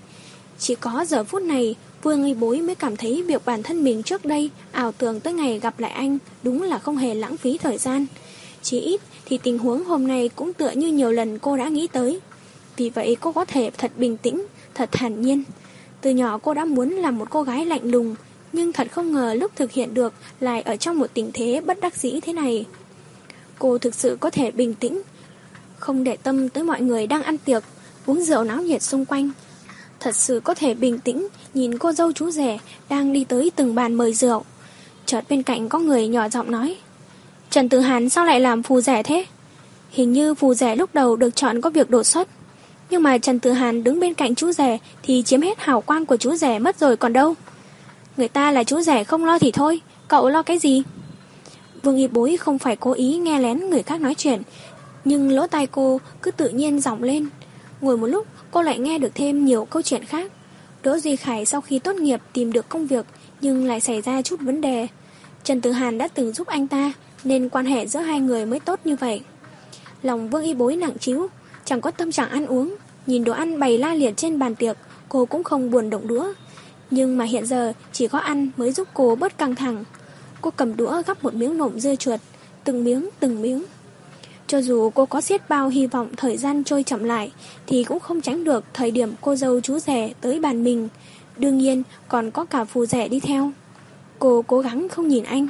Chỉ 0.60 0.76
có 0.76 1.06
giờ 1.10 1.24
phút 1.24 1.42
này, 1.42 1.76
Vương 2.04 2.26
y 2.26 2.34
bối 2.34 2.62
mới 2.62 2.76
cảm 2.76 2.96
thấy 2.96 3.24
việc 3.28 3.46
bản 3.46 3.64
thân 3.64 3.84
mình 3.84 4.04
trước 4.04 4.26
đây 4.26 4.50
ảo 4.72 4.92
tưởng 4.92 5.20
tới 5.20 5.34
ngày 5.34 5.60
gặp 5.60 5.80
lại 5.80 5.92
anh 5.92 6.18
đúng 6.44 6.62
là 6.62 6.80
không 6.80 6.98
hề 6.98 7.16
lãng 7.16 7.38
phí 7.38 7.58
thời 7.58 7.78
gian. 7.78 8.06
Chỉ 8.62 8.80
ít 8.80 9.02
thì 9.26 9.38
tình 9.44 9.58
huống 9.58 9.84
hôm 9.84 10.08
nay 10.08 10.30
cũng 10.36 10.54
tựa 10.54 10.70
như 10.70 10.88
nhiều 10.88 11.12
lần 11.12 11.40
cô 11.40 11.58
đã 11.58 11.68
nghĩ 11.68 11.88
tới. 11.88 12.20
Vì 12.78 12.90
vậy 12.90 13.18
cô 13.22 13.32
có 13.32 13.46
thể 13.46 13.72
thật 13.78 13.92
bình 13.98 14.18
tĩnh, 14.18 14.46
thật 14.74 14.90
thản 14.92 15.22
nhiên. 15.22 15.44
Từ 16.02 16.12
nhỏ 16.12 16.38
cô 16.38 16.54
đã 16.54 16.66
muốn 16.66 16.90
làm 16.90 17.18
một 17.18 17.28
cô 17.30 17.44
gái 17.44 17.66
lạnh 17.66 17.92
lùng, 17.92 18.16
nhưng 18.54 18.74
thật 18.74 18.88
không 18.92 19.12
ngờ 19.12 19.34
lúc 19.34 19.52
thực 19.56 19.72
hiện 19.72 19.94
được 19.94 20.14
lại 20.40 20.62
ở 20.62 20.76
trong 20.76 21.00
một 21.00 21.08
tình 21.14 21.32
thế 21.34 21.62
bất 21.66 21.80
đắc 21.82 21.96
dĩ 21.96 22.20
thế 22.22 22.34
này. 22.34 22.66
Cô 23.60 23.78
thực 23.78 23.96
sự 23.96 24.18
có 24.20 24.30
thể 24.30 24.52
bình 24.52 24.74
tĩnh, 24.74 25.02
không 25.80 26.04
để 26.04 26.18
tâm 26.18 26.50
tới 26.50 26.64
mọi 26.64 26.82
người 26.82 27.08
đang 27.08 27.24
ăn 27.24 27.38
tiệc, 27.38 27.64
uống 28.06 28.24
rượu 28.24 28.44
náo 28.44 28.62
nhiệt 28.62 28.84
xung 28.84 29.06
quanh. 29.06 29.30
Thật 30.00 30.16
sự 30.16 30.40
có 30.44 30.54
thể 30.54 30.74
bình 30.74 31.00
tĩnh 31.00 31.28
nhìn 31.54 31.78
cô 31.78 31.92
dâu 31.92 32.12
chú 32.12 32.32
rể 32.32 32.58
đang 32.90 33.14
đi 33.14 33.24
tới 33.24 33.52
từng 33.56 33.76
bàn 33.76 33.94
mời 33.94 34.14
rượu. 34.14 34.44
Chợt 35.06 35.22
bên 35.30 35.44
cạnh 35.44 35.70
có 35.70 35.80
người 35.80 36.08
nhỏ 36.08 36.30
giọng 36.30 36.52
nói 36.52 36.76
Trần 37.50 37.70
Tử 37.70 37.80
Hàn 37.80 38.10
sao 38.10 38.26
lại 38.26 38.40
làm 38.40 38.64
phù 38.64 38.82
rẻ 38.82 39.04
thế? 39.04 39.26
Hình 39.92 40.14
như 40.14 40.34
phù 40.34 40.54
rẻ 40.54 40.76
lúc 40.76 40.90
đầu 40.94 41.16
được 41.16 41.36
chọn 41.36 41.62
có 41.62 41.70
việc 41.70 41.90
đột 41.90 42.04
xuất. 42.04 42.28
Nhưng 42.90 43.04
mà 43.04 43.18
Trần 43.18 43.40
Tử 43.40 43.52
Hàn 43.52 43.84
đứng 43.84 44.00
bên 44.00 44.14
cạnh 44.14 44.36
chú 44.36 44.52
rể 44.52 44.78
thì 45.04 45.24
chiếm 45.26 45.42
hết 45.42 45.60
hào 45.60 45.82
quang 45.82 46.06
của 46.06 46.18
chú 46.18 46.36
rể 46.36 46.60
mất 46.60 46.80
rồi 46.80 46.98
còn 46.98 47.14
đâu. 47.14 47.36
Người 48.18 48.28
ta 48.28 48.52
là 48.52 48.64
chú 48.64 48.82
rể 48.82 49.04
không 49.04 49.26
lo 49.26 49.40
thì 49.40 49.52
thôi, 49.52 49.82
cậu 50.08 50.30
lo 50.30 50.44
cái 50.44 50.60
gì? 50.60 50.84
Vương 51.84 51.98
Y 51.98 52.08
Bối 52.08 52.38
không 52.38 52.60
phải 52.60 52.76
cố 52.76 52.92
ý 52.92 53.18
nghe 53.18 53.40
lén 53.40 53.70
người 53.70 53.84
khác 53.84 54.02
nói 54.02 54.16
chuyện, 54.16 54.42
nhưng 55.06 55.32
lỗ 55.32 55.48
tai 55.48 55.68
cô 55.68 56.00
cứ 56.22 56.32
tự 56.32 56.50
nhiên 56.50 56.80
giọng 56.80 57.04
lên. 57.04 57.30
Ngồi 57.82 57.98
một 57.98 58.08
lúc, 58.08 58.28
cô 58.58 58.64
lại 58.64 58.80
nghe 58.80 59.00
được 59.00 59.16
thêm 59.16 59.46
nhiều 59.46 59.66
câu 59.66 59.82
chuyện 59.82 60.06
khác. 60.06 60.32
Đỗ 60.84 60.98
Duy 61.00 61.16
Khải 61.16 61.46
sau 61.46 61.62
khi 61.62 61.80
tốt 61.80 61.96
nghiệp 61.96 62.22
tìm 62.34 62.52
được 62.52 62.70
công 62.70 62.88
việc 62.88 63.06
nhưng 63.42 63.66
lại 63.66 63.80
xảy 63.82 64.02
ra 64.02 64.22
chút 64.22 64.40
vấn 64.42 64.62
đề. 64.62 64.88
Trần 65.44 65.62
Tử 65.62 65.72
Hàn 65.72 65.98
đã 65.98 66.08
từng 66.08 66.34
giúp 66.34 66.48
anh 66.48 66.68
ta 66.68 66.94
nên 67.24 67.50
quan 67.50 67.66
hệ 67.66 67.88
giữa 67.88 68.00
hai 68.00 68.20
người 68.20 68.46
mới 68.46 68.60
tốt 68.60 68.80
như 68.86 68.96
vậy. 68.96 69.22
Lòng 70.04 70.30
Vương 70.30 70.44
Y 70.44 70.54
Bối 70.54 70.76
nặng 70.76 70.98
chiếu, 71.00 71.28
chẳng 71.66 71.82
có 71.82 71.92
tâm 71.92 72.12
trạng 72.12 72.30
ăn 72.30 72.46
uống. 72.46 72.76
Nhìn 73.08 73.24
đồ 73.24 73.34
ăn 73.34 73.60
bày 73.60 73.78
la 73.78 73.94
liệt 73.94 74.18
trên 74.18 74.40
bàn 74.40 74.56
tiệc, 74.56 74.78
cô 75.10 75.26
cũng 75.26 75.44
không 75.44 75.72
buồn 75.72 75.90
động 75.90 76.08
đũa. 76.08 76.34
Nhưng 76.92 77.18
mà 77.18 77.26
hiện 77.26 77.46
giờ 77.46 77.74
chỉ 77.92 78.08
có 78.08 78.20
ăn 78.20 78.50
mới 78.58 78.72
giúp 78.72 78.88
cô 78.94 79.16
bớt 79.16 79.38
căng 79.38 79.56
thẳng. 79.56 79.84
Cô 80.42 80.52
cầm 80.52 80.78
đũa 80.78 81.02
gắp 81.08 81.24
một 81.24 81.34
miếng 81.34 81.58
nộm 81.58 81.80
dưa 81.80 81.96
chuột, 81.96 82.20
từng 82.64 82.84
miếng 82.84 83.10
từng 83.20 83.42
miếng. 83.42 83.64
Cho 84.48 84.62
dù 84.62 84.90
cô 84.90 85.06
có 85.06 85.22
xiết 85.22 85.50
bao 85.50 85.70
hy 85.70 85.88
vọng 85.88 86.10
thời 86.18 86.38
gian 86.38 86.64
trôi 86.64 86.84
chậm 86.84 87.04
lại, 87.04 87.32
thì 87.68 87.84
cũng 87.84 88.00
không 88.00 88.22
tránh 88.22 88.44
được 88.44 88.64
thời 88.74 88.92
điểm 88.92 89.14
cô 89.22 89.36
dâu 89.36 89.62
chú 89.62 89.80
rẻ 89.80 90.14
tới 90.22 90.40
bàn 90.40 90.64
mình. 90.64 90.90
Đương 91.38 91.58
nhiên 91.58 91.84
còn 92.08 92.32
có 92.32 92.46
cả 92.46 92.66
phù 92.66 92.86
rẻ 92.86 93.08
đi 93.08 93.20
theo. 93.20 93.52
Cô 94.20 94.44
cố 94.48 94.60
gắng 94.60 94.90
không 94.90 95.08
nhìn 95.08 95.24
anh, 95.24 95.48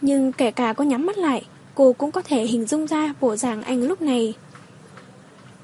nhưng 0.00 0.32
kể 0.32 0.50
cả 0.50 0.72
có 0.72 0.84
nhắm 0.84 1.06
mắt 1.06 1.18
lại, 1.18 1.44
cô 1.74 1.92
cũng 1.92 2.10
có 2.10 2.22
thể 2.22 2.44
hình 2.44 2.66
dung 2.66 2.86
ra 2.86 3.14
bộ 3.20 3.36
dạng 3.36 3.62
anh 3.62 3.82
lúc 3.82 4.02
này. 4.02 4.34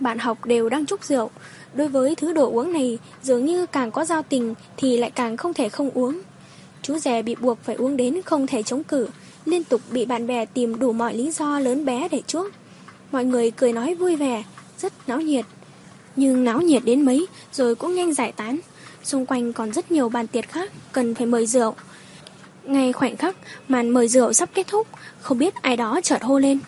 Bạn 0.00 0.18
học 0.18 0.44
đều 0.44 0.68
đang 0.68 0.86
chúc 0.86 1.04
rượu, 1.04 1.30
đối 1.74 1.88
với 1.88 2.14
thứ 2.14 2.32
đồ 2.32 2.50
uống 2.50 2.72
này 2.72 2.98
dường 3.22 3.44
như 3.44 3.66
càng 3.66 3.90
có 3.90 4.04
giao 4.04 4.22
tình 4.22 4.54
thì 4.76 4.96
lại 4.96 5.10
càng 5.10 5.36
không 5.36 5.54
thể 5.54 5.68
không 5.68 5.90
uống. 5.90 6.20
Chú 6.82 6.98
rẻ 6.98 7.22
bị 7.22 7.34
buộc 7.34 7.58
phải 7.62 7.74
uống 7.74 7.96
đến 7.96 8.22
không 8.22 8.46
thể 8.46 8.62
chống 8.62 8.84
cự, 8.84 9.08
liên 9.44 9.64
tục 9.64 9.80
bị 9.90 10.04
bạn 10.04 10.26
bè 10.26 10.44
tìm 10.44 10.78
đủ 10.78 10.92
mọi 10.92 11.14
lý 11.14 11.30
do 11.30 11.58
lớn 11.58 11.84
bé 11.84 12.08
để 12.08 12.22
chuốc. 12.26 12.46
Mọi 13.12 13.24
người 13.24 13.50
cười 13.50 13.72
nói 13.72 13.94
vui 13.94 14.16
vẻ, 14.16 14.42
rất 14.78 14.92
náo 15.06 15.20
nhiệt. 15.20 15.44
Nhưng 16.16 16.44
náo 16.44 16.60
nhiệt 16.60 16.84
đến 16.84 17.02
mấy 17.02 17.26
rồi 17.52 17.74
cũng 17.74 17.94
nhanh 17.94 18.14
giải 18.14 18.32
tán. 18.32 18.58
Xung 19.02 19.26
quanh 19.26 19.52
còn 19.52 19.72
rất 19.72 19.92
nhiều 19.92 20.08
bàn 20.08 20.26
tiệc 20.26 20.48
khác 20.48 20.72
cần 20.92 21.14
phải 21.14 21.26
mời 21.26 21.46
rượu. 21.46 21.74
Ngay 22.64 22.92
khoảnh 22.92 23.16
khắc 23.16 23.36
màn 23.68 23.90
mời 23.90 24.08
rượu 24.08 24.32
sắp 24.32 24.48
kết 24.54 24.66
thúc, 24.66 24.86
không 25.20 25.38
biết 25.38 25.54
ai 25.62 25.76
đó 25.76 26.00
chợt 26.02 26.22
hô 26.22 26.38
lên. 26.38 26.58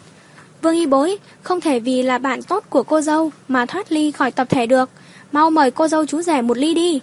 Vương 0.63 0.75
y 0.75 0.87
bối, 0.87 1.19
không 1.43 1.61
thể 1.61 1.81
vì 1.81 2.03
là 2.03 2.19
bạn 2.19 2.43
tốt 2.43 2.65
của 2.71 2.83
cô 2.83 3.01
dâu 3.01 3.31
mà 3.49 3.67
thoát 3.67 3.93
ly 3.93 4.11
khỏi 4.11 4.31
tập 4.31 4.47
thể 4.51 4.67
được. 4.67 4.91
Mau 5.33 5.51
mời 5.51 5.71
cô 5.71 5.89
dâu 5.89 6.07
chú 6.07 6.23
rẻ 6.23 6.43
một 6.43 6.59
ly 6.59 6.75
đi. 6.75 7.01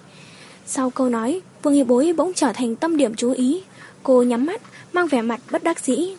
Sau 0.66 0.90
câu 0.90 1.10
nói, 1.10 1.42
Vương 1.64 1.74
y 1.74 1.84
bối 1.84 2.14
bỗng 2.18 2.34
trở 2.34 2.54
thành 2.54 2.76
tâm 2.76 2.98
điểm 2.98 3.16
chú 3.16 3.32
ý. 3.32 3.64
Cô 4.04 4.24
nhắm 4.24 4.46
mắt, 4.46 4.62
mang 4.94 5.08
vẻ 5.08 5.22
mặt 5.22 5.40
bất 5.52 5.64
đắc 5.64 5.80
dĩ. 5.80 6.16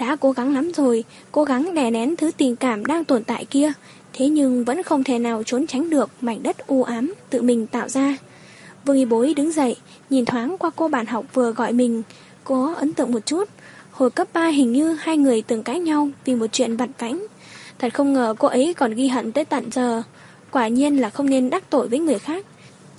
Đã 0.00 0.16
cố 0.20 0.32
gắng 0.32 0.54
lắm 0.54 0.72
rồi, 0.72 1.04
cố 1.32 1.44
gắng 1.44 1.74
đè 1.74 1.90
nén 1.90 2.16
thứ 2.16 2.30
tình 2.36 2.56
cảm 2.56 2.86
đang 2.86 3.04
tồn 3.04 3.24
tại 3.24 3.44
kia, 3.44 3.72
thế 4.12 4.28
nhưng 4.28 4.64
vẫn 4.64 4.82
không 4.82 5.04
thể 5.04 5.18
nào 5.18 5.42
trốn 5.42 5.66
tránh 5.66 5.90
được 5.90 6.10
mảnh 6.20 6.42
đất 6.42 6.66
u 6.66 6.82
ám 6.82 7.14
tự 7.30 7.42
mình 7.42 7.66
tạo 7.66 7.88
ra. 7.88 8.16
Vương 8.84 8.96
y 8.96 9.04
bối 9.04 9.34
đứng 9.34 9.52
dậy, 9.52 9.76
nhìn 10.10 10.24
thoáng 10.24 10.56
qua 10.58 10.70
cô 10.76 10.88
bạn 10.88 11.06
học 11.06 11.24
vừa 11.34 11.52
gọi 11.52 11.72
mình, 11.72 12.02
có 12.44 12.74
ấn 12.76 12.92
tượng 12.92 13.12
một 13.12 13.26
chút. 13.26 13.48
Hồi 13.90 14.10
cấp 14.10 14.28
3 14.32 14.48
hình 14.48 14.72
như 14.72 14.92
hai 15.00 15.16
người 15.16 15.42
từng 15.42 15.62
cãi 15.62 15.80
nhau 15.80 16.08
vì 16.24 16.34
một 16.34 16.46
chuyện 16.52 16.76
vặt 16.76 16.90
vãnh. 16.98 17.26
Thật 17.78 17.94
không 17.94 18.12
ngờ 18.12 18.34
cô 18.38 18.48
ấy 18.48 18.74
còn 18.74 18.94
ghi 18.94 19.08
hận 19.08 19.32
tới 19.32 19.44
tận 19.44 19.70
giờ. 19.72 20.02
Quả 20.50 20.68
nhiên 20.68 21.00
là 21.00 21.10
không 21.10 21.30
nên 21.30 21.50
đắc 21.50 21.70
tội 21.70 21.88
với 21.88 21.98
người 21.98 22.18
khác. 22.18 22.46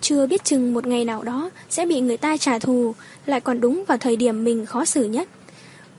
Chưa 0.02 0.28
biết 0.28 0.44
chừng 0.44 0.74
một 0.74 0.88
ngày 0.88 1.06
nào 1.06 1.24
đó 1.24 1.50
sẽ 1.70 1.86
bị 1.86 2.02
người 2.02 2.18
ta 2.18 2.38
trả 2.38 2.60
thù, 2.60 2.94
lại 3.26 3.42
còn 3.42 3.62
đúng 3.62 3.84
vào 3.88 3.98
thời 3.98 4.16
điểm 4.16 4.44
mình 4.44 4.66
khó 4.66 4.86
xử 4.86 5.04
nhất. 5.04 5.30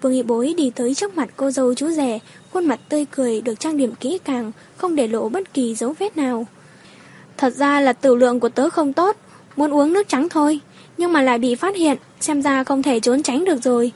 Vương 0.03 0.13
y 0.13 0.23
bối 0.23 0.55
đi 0.57 0.71
tới 0.71 0.95
trước 0.95 1.17
mặt 1.17 1.29
cô 1.37 1.51
dâu 1.51 1.75
chú 1.75 1.91
rẻ, 1.91 2.19
khuôn 2.53 2.67
mặt 2.67 2.81
tươi 2.89 3.07
cười 3.11 3.41
được 3.41 3.61
trang 3.61 3.77
điểm 3.77 3.95
kỹ 3.95 4.19
càng, 4.25 4.53
không 4.77 4.97
để 4.97 5.07
lộ 5.07 5.29
bất 5.29 5.55
kỳ 5.55 5.75
dấu 5.75 5.95
vết 5.99 6.17
nào. 6.17 6.47
Thật 7.37 7.55
ra 7.55 7.81
là 7.81 7.93
tử 7.93 8.15
lượng 8.15 8.41
của 8.41 8.49
tớ 8.49 8.71
không 8.71 8.93
tốt, 8.93 9.17
muốn 9.57 9.75
uống 9.75 9.93
nước 9.93 10.09
trắng 10.09 10.29
thôi, 10.29 10.61
nhưng 10.99 11.13
mà 11.13 11.23
lại 11.23 11.39
bị 11.39 11.55
phát 11.55 11.77
hiện, 11.77 11.97
xem 12.21 12.43
ra 12.43 12.65
không 12.65 12.83
thể 12.83 13.01
trốn 13.01 13.23
tránh 13.23 13.45
được 13.45 13.63
rồi. 13.63 13.93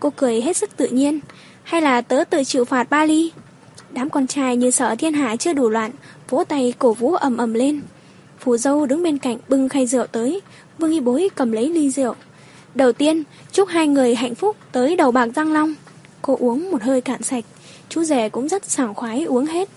Cô 0.00 0.10
cười 0.10 0.40
hết 0.40 0.56
sức 0.56 0.76
tự 0.76 0.86
nhiên, 0.86 1.20
hay 1.62 1.80
là 1.80 2.00
tớ 2.00 2.24
tự 2.30 2.44
chịu 2.44 2.64
phạt 2.64 2.90
ba 2.90 3.04
ly? 3.04 3.32
Đám 3.90 4.10
con 4.10 4.26
trai 4.26 4.56
như 4.56 4.70
sợ 4.70 4.94
thiên 4.98 5.12
hạ 5.12 5.36
chưa 5.36 5.52
đủ 5.52 5.68
loạn, 5.68 5.90
vỗ 6.30 6.44
tay 6.44 6.74
cổ 6.78 6.92
vũ 6.92 7.14
ầm 7.14 7.36
ầm 7.36 7.54
lên. 7.54 7.80
Phù 8.40 8.56
dâu 8.56 8.86
đứng 8.86 9.02
bên 9.02 9.18
cạnh 9.18 9.38
bưng 9.48 9.68
khay 9.68 9.86
rượu 9.86 10.06
tới, 10.06 10.40
Vương 10.78 10.92
y 10.92 11.00
bối 11.00 11.28
cầm 11.34 11.52
lấy 11.52 11.68
ly 11.68 11.90
rượu. 11.90 12.14
Đầu 12.74 12.92
tiên, 12.92 13.22
chúc 13.52 13.68
hai 13.68 13.88
người 13.88 14.14
hạnh 14.14 14.34
phúc 14.34 14.56
tới 14.72 14.96
đầu 14.96 15.10
bạc 15.10 15.28
răng 15.34 15.52
long. 15.52 15.74
Cô 16.22 16.36
uống 16.40 16.70
một 16.70 16.82
hơi 16.82 17.00
cạn 17.00 17.22
sạch, 17.22 17.44
chú 17.88 18.04
rể 18.04 18.28
cũng 18.28 18.48
rất 18.48 18.64
sảng 18.64 18.94
khoái 18.94 19.24
uống 19.24 19.46
hết. 19.46 19.68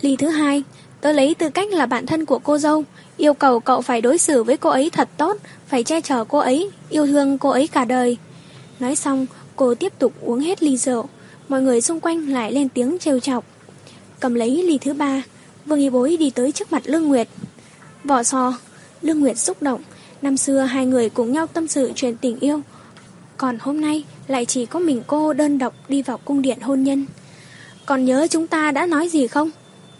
Ly 0.00 0.16
thứ 0.16 0.28
hai, 0.28 0.62
tớ 1.00 1.12
lấy 1.12 1.34
tư 1.34 1.50
cách 1.50 1.68
là 1.70 1.86
bạn 1.86 2.06
thân 2.06 2.24
của 2.24 2.38
cô 2.38 2.58
dâu, 2.58 2.84
yêu 3.16 3.34
cầu 3.34 3.60
cậu 3.60 3.82
phải 3.82 4.00
đối 4.00 4.18
xử 4.18 4.42
với 4.42 4.56
cô 4.56 4.70
ấy 4.70 4.90
thật 4.90 5.08
tốt, 5.16 5.36
phải 5.66 5.84
che 5.84 6.00
chở 6.00 6.24
cô 6.24 6.38
ấy, 6.38 6.70
yêu 6.90 7.06
thương 7.06 7.38
cô 7.38 7.50
ấy 7.50 7.66
cả 7.66 7.84
đời. 7.84 8.16
Nói 8.80 8.96
xong, 8.96 9.26
cô 9.56 9.74
tiếp 9.74 9.92
tục 9.98 10.12
uống 10.20 10.40
hết 10.40 10.62
ly 10.62 10.76
rượu, 10.76 11.08
mọi 11.48 11.62
người 11.62 11.80
xung 11.80 12.00
quanh 12.00 12.28
lại 12.28 12.52
lên 12.52 12.68
tiếng 12.68 12.98
trêu 12.98 13.20
chọc. 13.20 13.44
Cầm 14.20 14.34
lấy 14.34 14.62
ly 14.62 14.78
thứ 14.78 14.92
ba, 14.92 15.22
Vương 15.66 15.80
Y 15.80 15.90
Bối 15.90 16.16
đi 16.16 16.30
tới 16.30 16.52
trước 16.52 16.72
mặt 16.72 16.82
Lương 16.84 17.08
Nguyệt. 17.08 17.28
Vỏ 18.04 18.22
sò, 18.22 18.54
Lương 19.02 19.20
Nguyệt 19.20 19.38
xúc 19.38 19.62
động, 19.62 19.82
năm 20.22 20.36
xưa 20.36 20.58
hai 20.58 20.86
người 20.86 21.10
cùng 21.10 21.32
nhau 21.32 21.46
tâm 21.46 21.68
sự 21.68 21.92
chuyện 21.94 22.16
tình 22.16 22.38
yêu. 22.40 22.60
Còn 23.36 23.58
hôm 23.60 23.80
nay 23.80 24.04
lại 24.28 24.46
chỉ 24.46 24.66
có 24.66 24.78
mình 24.78 25.02
cô 25.06 25.32
đơn 25.32 25.58
độc 25.58 25.74
đi 25.88 26.02
vào 26.02 26.18
cung 26.24 26.42
điện 26.42 26.60
hôn 26.60 26.82
nhân. 26.82 27.06
Còn 27.86 28.04
nhớ 28.04 28.26
chúng 28.30 28.46
ta 28.46 28.70
đã 28.70 28.86
nói 28.86 29.08
gì 29.08 29.26
không? 29.26 29.50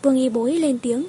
Vương 0.02 0.16
Y 0.16 0.28
Bối 0.28 0.52
lên 0.52 0.78
tiếng. 0.78 1.06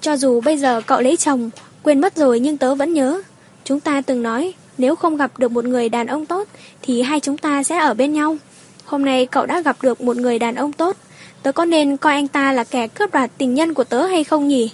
Cho 0.00 0.16
dù 0.16 0.40
bây 0.40 0.58
giờ 0.58 0.80
cậu 0.86 1.00
lấy 1.00 1.16
chồng, 1.16 1.50
quên 1.82 2.00
mất 2.00 2.16
rồi 2.16 2.40
nhưng 2.40 2.56
tớ 2.56 2.74
vẫn 2.74 2.94
nhớ. 2.94 3.22
Chúng 3.64 3.80
ta 3.80 4.00
từng 4.00 4.22
nói 4.22 4.54
nếu 4.78 4.96
không 4.96 5.16
gặp 5.16 5.38
được 5.38 5.52
một 5.52 5.64
người 5.64 5.88
đàn 5.88 6.06
ông 6.06 6.26
tốt 6.26 6.48
thì 6.82 7.02
hai 7.02 7.20
chúng 7.20 7.38
ta 7.38 7.62
sẽ 7.62 7.78
ở 7.78 7.94
bên 7.94 8.12
nhau. 8.12 8.36
Hôm 8.84 9.04
nay 9.04 9.26
cậu 9.26 9.46
đã 9.46 9.60
gặp 9.60 9.76
được 9.82 10.00
một 10.00 10.16
người 10.16 10.38
đàn 10.38 10.54
ông 10.54 10.72
tốt. 10.72 10.96
Tớ 11.42 11.52
có 11.52 11.64
nên 11.64 11.96
coi 11.96 12.12
anh 12.12 12.28
ta 12.28 12.52
là 12.52 12.64
kẻ 12.64 12.88
cướp 12.88 13.12
đoạt 13.12 13.30
tình 13.38 13.54
nhân 13.54 13.74
của 13.74 13.84
tớ 13.84 14.06
hay 14.06 14.24
không 14.24 14.48
nhỉ? 14.48 14.70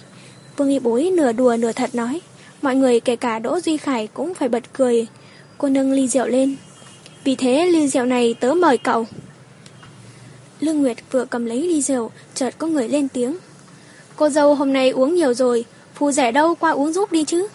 Vương 0.57 0.69
Y 0.69 0.79
Bối 0.79 1.11
nửa 1.13 1.31
đùa 1.31 1.55
nửa 1.59 1.71
thật 1.71 1.95
nói. 1.95 2.21
Mọi 2.61 2.75
người 2.75 2.99
kể 2.99 3.15
cả 3.15 3.39
Đỗ 3.39 3.59
Duy 3.59 3.77
Khải 3.77 4.07
cũng 4.07 4.33
phải 4.33 4.49
bật 4.49 4.63
cười. 4.73 5.07
Cô 5.57 5.69
nâng 5.69 5.91
ly 5.91 6.07
rượu 6.07 6.27
lên. 6.27 6.55
Vì 7.23 7.35
thế 7.35 7.65
ly 7.65 7.87
rượu 7.87 8.05
này 8.05 8.35
tớ 8.39 8.53
mời 8.53 8.77
cậu. 8.77 9.05
Lương 10.59 10.81
Nguyệt 10.81 10.97
vừa 11.11 11.25
cầm 11.25 11.45
lấy 11.45 11.61
ly 11.61 11.81
rượu, 11.81 12.11
chợt 12.33 12.55
có 12.57 12.67
người 12.67 12.87
lên 12.89 13.07
tiếng. 13.07 13.37
Cô 14.15 14.29
dâu 14.29 14.55
hôm 14.55 14.73
nay 14.73 14.89
uống 14.89 15.15
nhiều 15.15 15.33
rồi, 15.33 15.65
phù 15.95 16.11
rẻ 16.11 16.31
đâu 16.31 16.55
qua 16.55 16.71
uống 16.71 16.93
giúp 16.93 17.11
đi 17.11 17.23
chứ. 17.23 17.47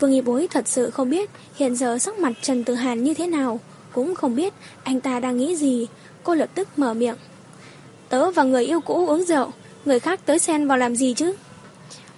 Vương 0.00 0.12
Y 0.12 0.20
Bối 0.20 0.48
thật 0.50 0.68
sự 0.68 0.90
không 0.90 1.10
biết 1.10 1.30
hiện 1.54 1.76
giờ 1.76 1.98
sắc 1.98 2.18
mặt 2.18 2.32
Trần 2.42 2.64
Tử 2.64 2.74
Hàn 2.74 3.04
như 3.04 3.14
thế 3.14 3.26
nào, 3.26 3.60
cũng 3.92 4.14
không 4.14 4.36
biết 4.36 4.52
anh 4.82 5.00
ta 5.00 5.20
đang 5.20 5.36
nghĩ 5.36 5.56
gì. 5.56 5.86
Cô 6.22 6.34
lập 6.34 6.48
tức 6.54 6.68
mở 6.76 6.94
miệng. 6.94 7.16
Tớ 8.08 8.30
và 8.30 8.42
người 8.42 8.64
yêu 8.64 8.80
cũ 8.80 9.06
uống 9.06 9.24
rượu, 9.24 9.50
người 9.84 10.00
khác 10.00 10.20
tới 10.26 10.38
xen 10.38 10.68
vào 10.68 10.78
làm 10.78 10.96
gì 10.96 11.14
chứ? 11.14 11.32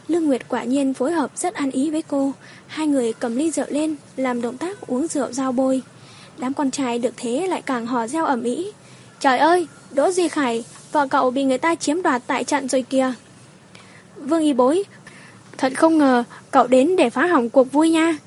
Lương 0.09 0.25
Nguyệt 0.27 0.49
quả 0.49 0.65
nhiên 0.65 0.95
phối 0.95 1.13
hợp 1.13 1.31
rất 1.37 1.55
ăn 1.55 1.71
ý 1.71 1.91
với 1.91 2.03
cô. 2.03 2.33
Hai 2.67 2.87
người 2.87 3.13
cầm 3.13 3.37
ly 3.37 3.51
rượu 3.51 3.67
lên, 3.69 3.97
làm 4.17 4.43
động 4.43 4.57
tác 4.57 4.81
uống 4.81 5.07
rượu 5.07 5.33
giao 5.33 5.53
bôi. 5.53 5.83
Đám 6.39 6.55
con 6.55 6.71
trai 6.71 6.99
được 6.99 7.15
thế 7.17 7.47
lại 7.47 7.63
càng 7.63 7.87
hò 7.87 8.07
reo 8.07 8.25
ẩm 8.25 8.43
ý. 8.43 8.67
Trời 9.21 9.39
ơi, 9.39 9.67
Đỗ 9.91 10.11
Duy 10.11 10.29
Khải, 10.29 10.65
vợ 10.93 11.07
cậu 11.07 11.31
bị 11.31 11.45
người 11.45 11.59
ta 11.59 11.75
chiếm 11.75 12.03
đoạt 12.03 12.23
tại 12.27 12.45
trận 12.45 12.69
rồi 12.69 12.83
kìa. 12.83 13.13
Vương 14.17 14.43
Y 14.43 14.53
Bối, 14.53 14.85
thật 15.59 15.73
không 15.77 15.99
ngờ 15.99 16.25
cậu 16.51 16.67
đến 16.67 16.97
để 16.97 17.11
phá 17.11 17.27
hỏng 17.27 17.51
cuộc 17.51 17.73
vui 17.73 17.91
nha. 17.91 18.19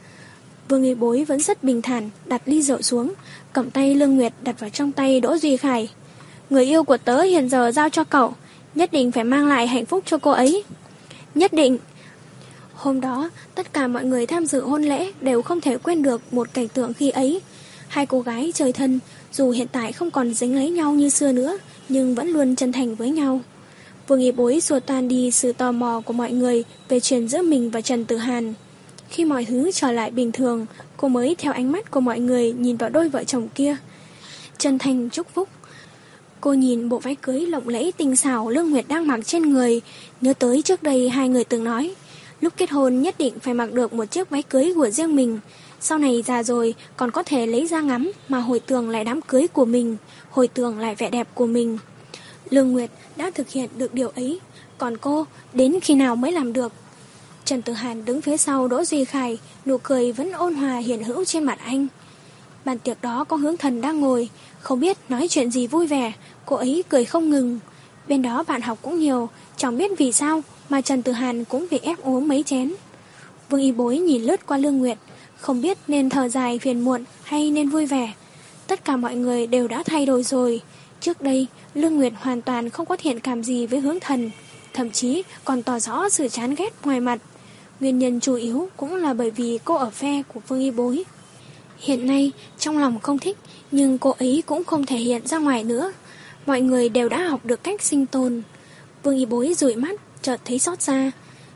Vương 0.69 0.83
Y 0.83 0.95
Bối 0.95 1.23
vẫn 1.23 1.39
rất 1.39 1.63
bình 1.63 1.81
thản, 1.81 2.09
đặt 2.25 2.41
ly 2.45 2.61
rượu 2.61 2.81
xuống, 2.81 3.13
cầm 3.53 3.69
tay 3.69 3.95
Lương 3.95 4.15
Nguyệt 4.15 4.33
đặt 4.41 4.59
vào 4.59 4.69
trong 4.69 4.91
tay 4.91 5.19
Đỗ 5.19 5.37
Duy 5.37 5.57
Khải. 5.57 5.89
Người 6.49 6.65
yêu 6.65 6.83
của 6.83 6.97
tớ 6.97 7.21
hiện 7.21 7.49
giờ 7.49 7.71
giao 7.71 7.89
cho 7.89 8.03
cậu, 8.03 8.33
nhất 8.75 8.91
định 8.91 9.11
phải 9.11 9.23
mang 9.23 9.47
lại 9.47 9.67
hạnh 9.67 9.85
phúc 9.85 10.03
cho 10.05 10.17
cô 10.17 10.31
ấy. 10.31 10.63
Nhất 11.35 11.53
định. 11.53 11.77
Hôm 12.73 13.01
đó, 13.01 13.29
tất 13.55 13.73
cả 13.73 13.87
mọi 13.87 14.05
người 14.05 14.25
tham 14.25 14.45
dự 14.45 14.61
hôn 14.61 14.83
lễ 14.83 15.11
đều 15.21 15.41
không 15.41 15.61
thể 15.61 15.77
quên 15.77 16.03
được 16.03 16.33
một 16.33 16.53
cảnh 16.53 16.67
tượng 16.67 16.93
khi 16.93 17.09
ấy. 17.09 17.41
Hai 17.87 18.05
cô 18.05 18.21
gái 18.21 18.51
trời 18.55 18.71
thân, 18.71 18.99
dù 19.31 19.51
hiện 19.51 19.67
tại 19.71 19.91
không 19.91 20.11
còn 20.11 20.33
dính 20.33 20.55
lấy 20.55 20.69
nhau 20.69 20.93
như 20.93 21.09
xưa 21.09 21.31
nữa, 21.31 21.57
nhưng 21.89 22.15
vẫn 22.15 22.27
luôn 22.27 22.55
chân 22.55 22.71
thành 22.71 22.95
với 22.95 23.09
nhau. 23.09 23.41
Vương 24.07 24.19
Y 24.19 24.31
Bối 24.31 24.61
xua 24.61 24.79
tan 24.79 25.07
đi 25.07 25.31
sự 25.31 25.53
tò 25.53 25.71
mò 25.71 26.01
của 26.05 26.13
mọi 26.13 26.31
người 26.31 26.63
về 26.89 26.99
chuyện 26.99 27.27
giữa 27.27 27.41
mình 27.41 27.69
và 27.69 27.81
Trần 27.81 28.05
Tử 28.05 28.17
Hàn. 28.17 28.53
Khi 29.09 29.25
mọi 29.25 29.45
thứ 29.45 29.71
trở 29.71 29.91
lại 29.91 30.11
bình 30.11 30.31
thường, 30.31 30.65
cô 30.97 31.07
mới 31.07 31.35
theo 31.37 31.53
ánh 31.53 31.71
mắt 31.71 31.91
của 31.91 31.99
mọi 31.99 32.19
người 32.19 32.53
nhìn 32.53 32.77
vào 32.77 32.89
đôi 32.89 33.09
vợ 33.09 33.23
chồng 33.23 33.47
kia. 33.55 33.75
Chân 34.57 34.79
thành 34.79 35.09
chúc 35.09 35.27
phúc. 35.33 35.49
Cô 36.41 36.53
nhìn 36.53 36.89
bộ 36.89 36.99
váy 36.99 37.15
cưới 37.15 37.39
lộng 37.39 37.67
lẫy 37.67 37.93
tinh 37.97 38.15
xảo 38.15 38.49
Lương 38.49 38.69
Nguyệt 38.69 38.85
đang 38.87 39.07
mặc 39.07 39.19
trên 39.25 39.49
người, 39.49 39.81
nhớ 40.21 40.33
tới 40.33 40.61
trước 40.61 40.83
đây 40.83 41.09
hai 41.09 41.29
người 41.29 41.43
từng 41.43 41.63
nói, 41.63 41.95
lúc 42.41 42.53
kết 42.57 42.71
hôn 42.71 43.01
nhất 43.01 43.15
định 43.17 43.39
phải 43.39 43.53
mặc 43.53 43.73
được 43.73 43.93
một 43.93 44.05
chiếc 44.05 44.29
váy 44.29 44.43
cưới 44.43 44.73
của 44.75 44.89
riêng 44.89 45.15
mình. 45.15 45.39
Sau 45.79 45.97
này 45.97 46.23
già 46.27 46.43
rồi 46.43 46.75
còn 46.97 47.11
có 47.11 47.23
thể 47.23 47.45
lấy 47.47 47.67
ra 47.67 47.81
ngắm 47.81 48.11
mà 48.29 48.39
hồi 48.39 48.59
tưởng 48.59 48.89
lại 48.89 49.03
đám 49.03 49.21
cưới 49.21 49.47
của 49.47 49.65
mình, 49.65 49.97
hồi 50.29 50.47
tưởng 50.47 50.79
lại 50.79 50.95
vẻ 50.95 51.09
đẹp 51.09 51.27
của 51.33 51.45
mình. 51.45 51.77
Lương 52.49 52.71
Nguyệt 52.71 52.89
đã 53.15 53.31
thực 53.35 53.49
hiện 53.49 53.69
được 53.77 53.93
điều 53.93 54.09
ấy, 54.09 54.39
còn 54.77 54.97
cô 54.97 55.25
đến 55.53 55.79
khi 55.81 55.95
nào 55.95 56.15
mới 56.15 56.31
làm 56.31 56.53
được? 56.53 56.73
Trần 57.45 57.61
Tử 57.61 57.73
Hàn 57.73 58.05
đứng 58.05 58.21
phía 58.21 58.37
sau 58.37 58.67
Đỗ 58.67 58.83
Duy 58.83 59.05
Khải, 59.05 59.37
nụ 59.65 59.77
cười 59.77 60.11
vẫn 60.11 60.31
ôn 60.31 60.55
hòa 60.55 60.77
hiền 60.77 61.03
hữu 61.03 61.25
trên 61.25 61.43
mặt 61.43 61.59
anh. 61.63 61.87
Bàn 62.65 62.79
tiệc 62.79 63.01
đó 63.01 63.23
có 63.23 63.37
hướng 63.37 63.57
thần 63.57 63.81
đang 63.81 63.99
ngồi, 63.99 64.29
không 64.59 64.79
biết 64.79 64.97
nói 65.09 65.27
chuyện 65.27 65.51
gì 65.51 65.67
vui 65.67 65.87
vẻ, 65.87 66.13
cô 66.45 66.55
ấy 66.55 66.83
cười 66.89 67.05
không 67.05 67.29
ngừng. 67.29 67.59
Bên 68.07 68.21
đó 68.21 68.43
bạn 68.47 68.61
học 68.61 68.77
cũng 68.81 68.99
nhiều, 68.99 69.29
chẳng 69.57 69.77
biết 69.77 69.91
vì 69.97 70.11
sao 70.11 70.41
mà 70.69 70.81
Trần 70.81 71.01
Tử 71.01 71.11
Hàn 71.11 71.45
cũng 71.45 71.65
bị 71.71 71.79
ép 71.83 72.03
uống 72.03 72.27
mấy 72.27 72.43
chén. 72.43 72.73
Vương 73.49 73.61
Y 73.61 73.71
Bối 73.71 73.97
nhìn 73.97 74.23
lướt 74.23 74.45
qua 74.45 74.57
Lương 74.57 74.77
Nguyệt, 74.77 74.97
không 75.37 75.61
biết 75.61 75.77
nên 75.87 76.09
thở 76.09 76.29
dài 76.29 76.59
phiền 76.59 76.79
muộn 76.79 77.03
hay 77.23 77.51
nên 77.51 77.69
vui 77.69 77.85
vẻ. 77.85 78.13
Tất 78.67 78.85
cả 78.85 78.97
mọi 78.97 79.15
người 79.15 79.47
đều 79.47 79.67
đã 79.67 79.83
thay 79.83 80.05
đổi 80.05 80.23
rồi. 80.23 80.61
Trước 80.99 81.21
đây, 81.21 81.47
Lương 81.73 81.95
Nguyệt 81.95 82.13
hoàn 82.19 82.41
toàn 82.41 82.69
không 82.69 82.85
có 82.85 82.95
thiện 82.95 83.19
cảm 83.19 83.43
gì 83.43 83.67
với 83.67 83.79
hướng 83.79 83.99
thần, 83.99 84.31
thậm 84.73 84.91
chí 84.91 85.23
còn 85.45 85.63
tỏ 85.63 85.79
rõ 85.79 86.09
sự 86.09 86.27
chán 86.27 86.55
ghét 86.55 86.73
ngoài 86.83 86.99
mặt. 86.99 87.19
Nguyên 87.79 87.99
nhân 87.99 88.19
chủ 88.19 88.35
yếu 88.35 88.69
cũng 88.77 88.95
là 88.95 89.13
bởi 89.13 89.31
vì 89.31 89.59
cô 89.65 89.75
ở 89.75 89.89
phe 89.89 90.23
của 90.33 90.39
Vương 90.47 90.59
Y 90.59 90.71
Bối. 90.71 91.03
Hiện 91.77 92.07
nay, 92.07 92.31
trong 92.59 92.77
lòng 92.77 92.99
không 92.99 93.19
thích, 93.19 93.37
nhưng 93.71 93.97
cô 93.97 94.15
ấy 94.19 94.43
cũng 94.45 94.63
không 94.63 94.85
thể 94.85 94.97
hiện 94.97 95.27
ra 95.27 95.37
ngoài 95.37 95.63
nữa. 95.63 95.91
Mọi 96.45 96.61
người 96.61 96.89
đều 96.89 97.09
đã 97.09 97.27
học 97.27 97.45
được 97.45 97.63
cách 97.63 97.81
sinh 97.81 98.05
tồn. 98.05 98.41
Vương 99.03 99.17
Y 99.17 99.25
Bối 99.25 99.53
rủi 99.57 99.75
mắt, 99.75 99.99
chợt 100.21 100.41
thấy 100.45 100.59
xót 100.59 100.81
xa. 100.81 101.11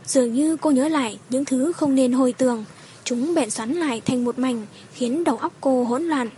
Dường 0.05 0.33
như 0.33 0.57
cô 0.57 0.71
nhớ 0.71 0.87
lại 0.87 1.19
những 1.29 1.45
thứ 1.45 1.71
không 1.73 1.95
nên 1.95 2.11
hồi 2.11 2.33
tưởng. 2.33 2.65
Chúng 3.03 3.35
bện 3.35 3.49
xoắn 3.49 3.73
lại 3.73 4.01
thành 4.05 4.25
một 4.25 4.39
mảnh, 4.39 4.65
khiến 4.93 5.23
đầu 5.23 5.37
óc 5.37 5.53
cô 5.61 5.83
hỗn 5.83 6.03
loạn. 6.03 6.29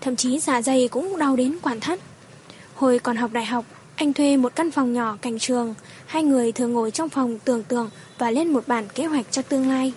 Thậm 0.00 0.16
chí 0.16 0.38
dạ 0.38 0.62
dày 0.62 0.88
cũng 0.88 1.18
đau 1.18 1.36
đến 1.36 1.56
quản 1.62 1.80
thắt. 1.80 2.00
Hồi 2.74 2.98
còn 2.98 3.16
học 3.16 3.32
đại 3.32 3.44
học, 3.44 3.64
anh 3.96 4.12
thuê 4.12 4.36
một 4.36 4.52
căn 4.56 4.70
phòng 4.70 4.92
nhỏ 4.92 5.16
cạnh 5.22 5.38
trường. 5.38 5.74
Hai 6.06 6.22
người 6.22 6.52
thường 6.52 6.72
ngồi 6.72 6.90
trong 6.90 7.08
phòng 7.08 7.38
tưởng 7.44 7.62
tượng 7.62 7.90
và 8.18 8.30
lên 8.30 8.48
một 8.48 8.68
bản 8.68 8.88
kế 8.94 9.06
hoạch 9.06 9.26
cho 9.30 9.42
tương 9.42 9.68
lai. 9.68 9.92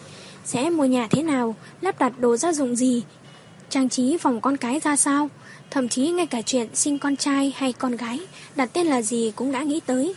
Sẽ 0.46 0.70
mua 0.70 0.86
nhà 0.86 1.08
thế 1.12 1.24
nào, 1.24 1.56
lắp 1.82 2.00
đặt 2.00 2.20
đồ 2.20 2.38
gia 2.38 2.54
dụng 2.54 2.76
gì, 2.76 3.04
trang 3.70 3.90
trí 3.90 4.18
phòng 4.18 4.42
con 4.42 4.58
cái 4.58 4.80
ra 4.80 4.96
sao, 4.96 5.30
thậm 5.72 5.90
chí 5.90 6.10
ngay 6.10 6.28
cả 6.28 6.42
chuyện 6.42 6.68
sinh 6.76 7.00
con 7.00 7.16
trai 7.16 7.54
hay 7.56 7.74
con 7.74 7.96
gái, 7.96 8.20
đặt 8.56 8.70
tên 8.74 8.88
là 8.88 9.02
gì 9.02 9.34
cũng 9.36 9.52
đã 9.52 9.64
nghĩ 9.64 9.80
tới. 9.86 10.16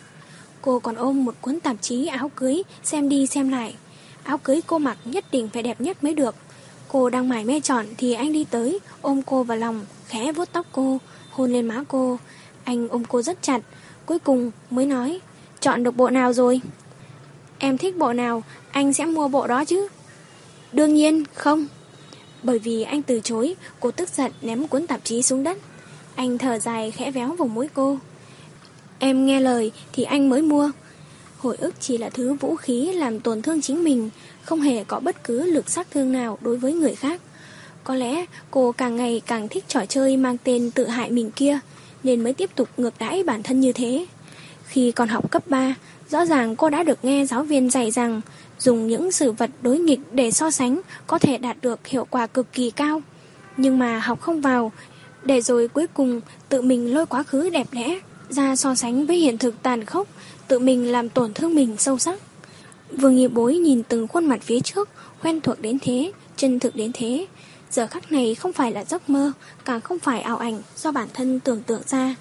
Cô 0.62 0.78
còn 0.78 0.94
ôm 0.94 1.24
một 1.24 1.34
cuốn 1.40 1.60
tạp 1.60 1.76
chí 1.80 2.06
áo 2.06 2.30
cưới, 2.36 2.62
xem 2.82 3.08
đi 3.08 3.26
xem 3.26 3.48
lại. 3.48 3.74
Áo 4.22 4.38
cưới 4.38 4.60
cô 4.66 4.78
mặc 4.78 4.98
nhất 5.04 5.24
định 5.32 5.48
phải 5.52 5.62
đẹp 5.62 5.80
nhất 5.80 6.04
mới 6.04 6.14
được. 6.14 6.34
Cô 6.88 7.10
đang 7.10 7.28
mải 7.28 7.44
mê 7.44 7.60
chọn 7.60 7.86
thì 7.98 8.12
anh 8.12 8.32
đi 8.32 8.44
tới, 8.44 8.78
ôm 9.02 9.22
cô 9.22 9.42
vào 9.42 9.58
lòng, 9.58 9.86
khẽ 10.06 10.32
vuốt 10.32 10.48
tóc 10.52 10.66
cô, 10.72 10.98
hôn 11.30 11.52
lên 11.52 11.66
má 11.66 11.84
cô. 11.88 12.18
Anh 12.64 12.88
ôm 12.88 13.04
cô 13.08 13.22
rất 13.22 13.42
chặt, 13.42 13.60
cuối 14.06 14.18
cùng 14.18 14.50
mới 14.70 14.86
nói, 14.86 15.20
chọn 15.60 15.82
được 15.82 15.96
bộ 15.96 16.10
nào 16.10 16.32
rồi? 16.32 16.60
Em 17.58 17.78
thích 17.78 17.96
bộ 17.96 18.12
nào, 18.12 18.42
anh 18.70 18.92
sẽ 18.92 19.06
mua 19.06 19.28
bộ 19.28 19.46
đó 19.46 19.64
chứ? 19.64 19.88
Đương 20.72 20.94
nhiên, 20.94 21.24
không. 21.34 21.66
Bởi 22.44 22.58
vì 22.58 22.82
anh 22.82 23.02
từ 23.02 23.20
chối, 23.24 23.54
cô 23.80 23.90
tức 23.90 24.08
giận 24.08 24.32
ném 24.42 24.68
cuốn 24.68 24.86
tạp 24.86 25.04
chí 25.04 25.22
xuống 25.22 25.42
đất. 25.42 25.58
Anh 26.14 26.38
thở 26.38 26.58
dài 26.58 26.90
khẽ 26.90 27.10
véo 27.10 27.28
vào 27.28 27.48
mũi 27.48 27.68
cô. 27.74 27.98
Em 28.98 29.26
nghe 29.26 29.40
lời 29.40 29.72
thì 29.92 30.02
anh 30.02 30.28
mới 30.28 30.42
mua. 30.42 30.70
Hồi 31.38 31.56
ức 31.56 31.74
chỉ 31.80 31.98
là 31.98 32.10
thứ 32.10 32.34
vũ 32.34 32.56
khí 32.56 32.92
làm 32.92 33.20
tổn 33.20 33.42
thương 33.42 33.62
chính 33.62 33.84
mình, 33.84 34.10
không 34.42 34.60
hề 34.60 34.84
có 34.84 35.00
bất 35.00 35.24
cứ 35.24 35.46
lực 35.46 35.70
sát 35.70 35.90
thương 35.90 36.12
nào 36.12 36.38
đối 36.40 36.56
với 36.56 36.72
người 36.72 36.94
khác. 36.94 37.20
Có 37.84 37.94
lẽ 37.94 38.26
cô 38.50 38.72
càng 38.72 38.96
ngày 38.96 39.22
càng 39.26 39.48
thích 39.48 39.64
trò 39.68 39.86
chơi 39.86 40.16
mang 40.16 40.36
tên 40.44 40.70
tự 40.70 40.86
hại 40.86 41.10
mình 41.10 41.30
kia, 41.30 41.58
nên 42.02 42.24
mới 42.24 42.32
tiếp 42.32 42.50
tục 42.54 42.68
ngược 42.76 42.94
đãi 42.98 43.22
bản 43.22 43.42
thân 43.42 43.60
như 43.60 43.72
thế. 43.72 44.06
Khi 44.66 44.92
còn 44.92 45.08
học 45.08 45.30
cấp 45.30 45.42
3, 45.46 45.74
rõ 46.10 46.24
ràng 46.24 46.56
cô 46.56 46.70
đã 46.70 46.82
được 46.82 47.04
nghe 47.04 47.26
giáo 47.26 47.42
viên 47.42 47.70
dạy 47.70 47.90
rằng 47.90 48.20
dùng 48.64 48.86
những 48.86 49.12
sự 49.12 49.32
vật 49.32 49.50
đối 49.62 49.78
nghịch 49.78 50.00
để 50.12 50.30
so 50.30 50.50
sánh 50.50 50.80
có 51.06 51.18
thể 51.18 51.38
đạt 51.38 51.56
được 51.62 51.86
hiệu 51.86 52.06
quả 52.10 52.26
cực 52.26 52.52
kỳ 52.52 52.70
cao. 52.70 53.02
Nhưng 53.56 53.78
mà 53.78 53.98
học 53.98 54.20
không 54.20 54.40
vào, 54.40 54.72
để 55.22 55.40
rồi 55.40 55.68
cuối 55.68 55.86
cùng 55.94 56.20
tự 56.48 56.62
mình 56.62 56.94
lôi 56.94 57.06
quá 57.06 57.22
khứ 57.22 57.50
đẹp 57.50 57.66
đẽ, 57.72 58.00
ra 58.28 58.56
so 58.56 58.74
sánh 58.74 59.06
với 59.06 59.16
hiện 59.16 59.38
thực 59.38 59.62
tàn 59.62 59.84
khốc, 59.84 60.08
tự 60.48 60.58
mình 60.58 60.92
làm 60.92 61.08
tổn 61.08 61.34
thương 61.34 61.54
mình 61.54 61.76
sâu 61.78 61.98
sắc. 61.98 62.20
Vương 62.92 63.16
Nghi 63.16 63.28
Bối 63.28 63.56
nhìn 63.56 63.82
từng 63.82 64.08
khuôn 64.08 64.26
mặt 64.26 64.42
phía 64.42 64.60
trước, 64.60 64.88
quen 65.22 65.40
thuộc 65.40 65.60
đến 65.60 65.78
thế, 65.82 66.12
chân 66.36 66.60
thực 66.60 66.76
đến 66.76 66.90
thế. 66.94 67.26
Giờ 67.70 67.86
khắc 67.86 68.12
này 68.12 68.34
không 68.34 68.52
phải 68.52 68.72
là 68.72 68.84
giấc 68.84 69.10
mơ, 69.10 69.32
càng 69.64 69.80
không 69.80 69.98
phải 69.98 70.20
ảo 70.20 70.36
ảnh 70.36 70.62
do 70.76 70.92
bản 70.92 71.08
thân 71.14 71.40
tưởng 71.40 71.62
tượng 71.62 71.82
ra. 71.86 72.14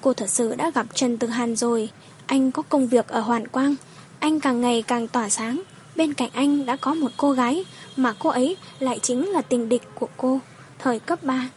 Cô 0.00 0.12
thật 0.12 0.30
sự 0.30 0.54
đã 0.54 0.70
gặp 0.74 0.86
Trần 0.94 1.18
Tử 1.18 1.28
Hàn 1.28 1.56
rồi, 1.56 1.88
anh 2.26 2.52
có 2.52 2.62
công 2.62 2.86
việc 2.86 3.08
ở 3.08 3.20
Hoàn 3.20 3.48
Quang, 3.48 3.74
anh 4.20 4.40
càng 4.40 4.60
ngày 4.60 4.82
càng 4.82 5.08
tỏa 5.08 5.28
sáng. 5.28 5.62
Bên 5.96 6.14
cạnh 6.14 6.30
anh 6.32 6.66
đã 6.66 6.76
có 6.76 6.94
một 6.94 7.10
cô 7.16 7.32
gái, 7.32 7.64
mà 7.96 8.14
cô 8.18 8.30
ấy 8.30 8.56
lại 8.78 8.98
chính 9.02 9.28
là 9.28 9.42
tình 9.42 9.68
địch 9.68 9.82
của 9.94 10.08
cô, 10.16 10.40
thời 10.78 10.98
cấp 10.98 11.22
3. 11.22 11.50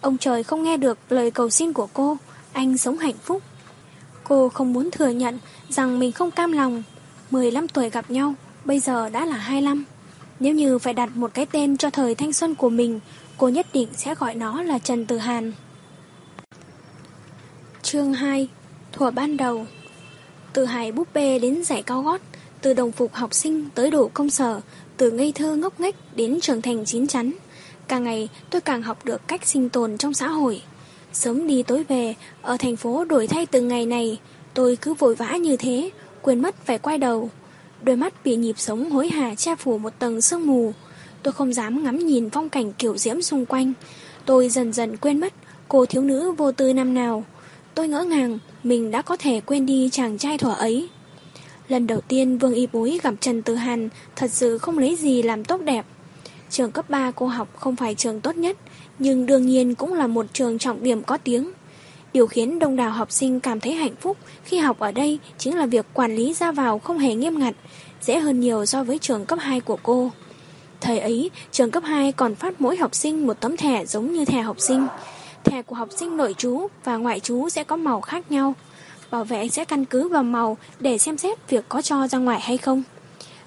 Ông 0.00 0.18
trời 0.18 0.42
không 0.42 0.62
nghe 0.62 0.76
được 0.76 0.98
lời 1.08 1.30
cầu 1.30 1.50
xin 1.50 1.72
của 1.72 1.88
cô, 1.92 2.16
anh 2.52 2.78
sống 2.78 2.98
hạnh 2.98 3.18
phúc. 3.22 3.42
Cô 4.24 4.48
không 4.48 4.72
muốn 4.72 4.90
thừa 4.90 5.08
nhận 5.08 5.38
rằng 5.68 5.98
mình 5.98 6.12
không 6.12 6.30
cam 6.30 6.52
lòng. 6.52 6.82
15 7.30 7.68
tuổi 7.68 7.90
gặp 7.90 8.10
nhau, 8.10 8.34
bây 8.64 8.80
giờ 8.80 9.08
đã 9.08 9.26
là 9.26 9.36
25. 9.36 9.84
Nếu 10.40 10.54
như 10.54 10.78
phải 10.78 10.94
đặt 10.94 11.16
một 11.16 11.30
cái 11.34 11.46
tên 11.46 11.76
cho 11.76 11.90
thời 11.90 12.14
thanh 12.14 12.32
xuân 12.32 12.54
của 12.54 12.70
mình, 12.70 13.00
cô 13.38 13.48
nhất 13.48 13.66
định 13.72 13.88
sẽ 13.96 14.14
gọi 14.14 14.34
nó 14.34 14.62
là 14.62 14.78
Trần 14.78 15.06
Tử 15.06 15.18
Hàn. 15.18 15.52
Chương 17.82 18.14
2 18.14 18.48
Thủa 18.92 19.10
ban 19.10 19.36
đầu 19.36 19.66
từ 20.58 20.64
hài 20.64 20.92
búp 20.92 21.08
bê 21.14 21.38
đến 21.38 21.64
giải 21.64 21.82
cao 21.82 22.02
gót, 22.02 22.20
từ 22.60 22.74
đồng 22.74 22.92
phục 22.92 23.14
học 23.14 23.34
sinh 23.34 23.68
tới 23.74 23.90
đồ 23.90 24.10
công 24.14 24.30
sở, 24.30 24.60
từ 24.96 25.10
ngây 25.10 25.32
thơ 25.32 25.56
ngốc 25.56 25.80
nghếch 25.80 25.94
đến 26.16 26.40
trưởng 26.40 26.62
thành 26.62 26.84
chín 26.84 27.06
chắn. 27.06 27.32
Càng 27.88 28.04
ngày 28.04 28.28
tôi 28.50 28.60
càng 28.60 28.82
học 28.82 29.04
được 29.04 29.28
cách 29.28 29.46
sinh 29.46 29.68
tồn 29.68 29.98
trong 29.98 30.14
xã 30.14 30.28
hội. 30.28 30.62
Sớm 31.12 31.46
đi 31.46 31.62
tối 31.62 31.84
về, 31.88 32.14
ở 32.42 32.56
thành 32.56 32.76
phố 32.76 33.04
đổi 33.04 33.26
thay 33.26 33.46
từng 33.46 33.68
ngày 33.68 33.86
này, 33.86 34.18
tôi 34.54 34.76
cứ 34.76 34.94
vội 34.94 35.14
vã 35.14 35.36
như 35.36 35.56
thế, 35.56 35.90
quên 36.22 36.42
mất 36.42 36.66
phải 36.66 36.78
quay 36.78 36.98
đầu. 36.98 37.30
Đôi 37.82 37.96
mắt 37.96 38.24
bị 38.24 38.36
nhịp 38.36 38.58
sống 38.58 38.90
hối 38.90 39.08
hả 39.08 39.34
che 39.34 39.56
phủ 39.56 39.78
một 39.78 39.92
tầng 39.98 40.20
sương 40.20 40.46
mù. 40.46 40.72
Tôi 41.22 41.32
không 41.32 41.54
dám 41.54 41.84
ngắm 41.84 41.98
nhìn 41.98 42.30
phong 42.30 42.48
cảnh 42.48 42.72
kiểu 42.72 42.96
diễm 42.96 43.22
xung 43.22 43.46
quanh. 43.46 43.72
Tôi 44.24 44.48
dần 44.48 44.72
dần 44.72 44.96
quên 44.96 45.20
mất 45.20 45.32
cô 45.68 45.86
thiếu 45.86 46.02
nữ 46.02 46.32
vô 46.32 46.52
tư 46.52 46.72
năm 46.72 46.94
nào. 46.94 47.24
Tôi 47.74 47.88
ngỡ 47.88 48.04
ngàng 48.04 48.38
mình 48.62 48.90
đã 48.90 49.02
có 49.02 49.16
thể 49.16 49.40
quên 49.40 49.66
đi 49.66 49.88
chàng 49.92 50.18
trai 50.18 50.38
thuở 50.38 50.52
ấy. 50.52 50.88
Lần 51.68 51.86
đầu 51.86 52.00
tiên 52.00 52.38
Vương 52.38 52.54
Y 52.54 52.66
Bối 52.72 52.98
gặp 53.02 53.14
Trần 53.20 53.42
Tử 53.42 53.54
Hàn 53.54 53.88
thật 54.16 54.30
sự 54.30 54.58
không 54.58 54.78
lấy 54.78 54.96
gì 54.96 55.22
làm 55.22 55.44
tốt 55.44 55.60
đẹp. 55.60 55.86
Trường 56.50 56.70
cấp 56.70 56.90
3 56.90 57.10
cô 57.10 57.26
học 57.26 57.48
không 57.56 57.76
phải 57.76 57.94
trường 57.94 58.20
tốt 58.20 58.36
nhất, 58.36 58.56
nhưng 58.98 59.26
đương 59.26 59.46
nhiên 59.46 59.74
cũng 59.74 59.94
là 59.94 60.06
một 60.06 60.26
trường 60.32 60.58
trọng 60.58 60.82
điểm 60.82 61.02
có 61.02 61.16
tiếng. 61.16 61.50
Điều 62.12 62.26
khiến 62.26 62.58
đông 62.58 62.76
đảo 62.76 62.90
học 62.90 63.12
sinh 63.12 63.40
cảm 63.40 63.60
thấy 63.60 63.72
hạnh 63.72 63.94
phúc 64.00 64.16
khi 64.44 64.58
học 64.58 64.78
ở 64.78 64.92
đây 64.92 65.18
chính 65.38 65.56
là 65.56 65.66
việc 65.66 65.86
quản 65.94 66.16
lý 66.16 66.34
ra 66.34 66.52
vào 66.52 66.78
không 66.78 66.98
hề 66.98 67.14
nghiêm 67.14 67.38
ngặt, 67.38 67.54
dễ 68.00 68.18
hơn 68.18 68.40
nhiều 68.40 68.66
so 68.66 68.84
với 68.84 68.98
trường 68.98 69.26
cấp 69.26 69.38
2 69.42 69.60
của 69.60 69.78
cô. 69.82 70.10
Thời 70.80 70.98
ấy, 70.98 71.30
trường 71.52 71.70
cấp 71.70 71.82
2 71.86 72.12
còn 72.12 72.34
phát 72.34 72.60
mỗi 72.60 72.76
học 72.76 72.94
sinh 72.94 73.26
một 73.26 73.40
tấm 73.40 73.56
thẻ 73.56 73.86
giống 73.86 74.12
như 74.12 74.24
thẻ 74.24 74.40
học 74.40 74.56
sinh. 74.60 74.86
Thẻ 75.48 75.62
của 75.62 75.76
học 75.76 75.88
sinh 75.96 76.16
nội 76.16 76.34
trú 76.38 76.66
và 76.84 76.96
ngoại 76.96 77.20
trú 77.20 77.48
sẽ 77.48 77.64
có 77.64 77.76
màu 77.76 78.00
khác 78.00 78.32
nhau. 78.32 78.54
Bảo 79.10 79.24
vệ 79.24 79.48
sẽ 79.48 79.64
căn 79.64 79.84
cứ 79.84 80.08
vào 80.08 80.22
màu 80.22 80.56
để 80.80 80.98
xem 80.98 81.18
xét 81.18 81.48
việc 81.48 81.64
có 81.68 81.82
cho 81.82 82.08
ra 82.08 82.18
ngoài 82.18 82.40
hay 82.40 82.58
không. 82.58 82.82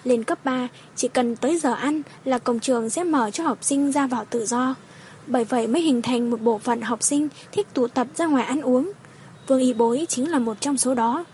Lên 0.03 0.23
cấp 0.23 0.45
3, 0.45 0.67
chỉ 0.95 1.07
cần 1.07 1.35
tới 1.35 1.57
giờ 1.57 1.73
ăn 1.73 2.01
là 2.25 2.37
cổng 2.37 2.59
trường 2.59 2.89
sẽ 2.89 3.03
mở 3.03 3.31
cho 3.31 3.43
học 3.43 3.57
sinh 3.61 3.91
ra 3.91 4.07
vào 4.07 4.25
tự 4.29 4.45
do. 4.45 4.75
Bởi 5.27 5.43
vậy 5.43 5.67
mới 5.67 5.81
hình 5.81 6.01
thành 6.01 6.29
một 6.29 6.41
bộ 6.41 6.57
phận 6.57 6.81
học 6.81 7.03
sinh 7.03 7.27
thích 7.51 7.67
tụ 7.73 7.87
tập 7.87 8.07
ra 8.15 8.25
ngoài 8.25 8.45
ăn 8.45 8.61
uống. 8.61 8.91
Vương 9.47 9.59
Y 9.59 9.73
Bối 9.73 10.05
chính 10.09 10.31
là 10.31 10.39
một 10.39 10.57
trong 10.61 10.77
số 10.77 10.93
đó. 10.93 11.25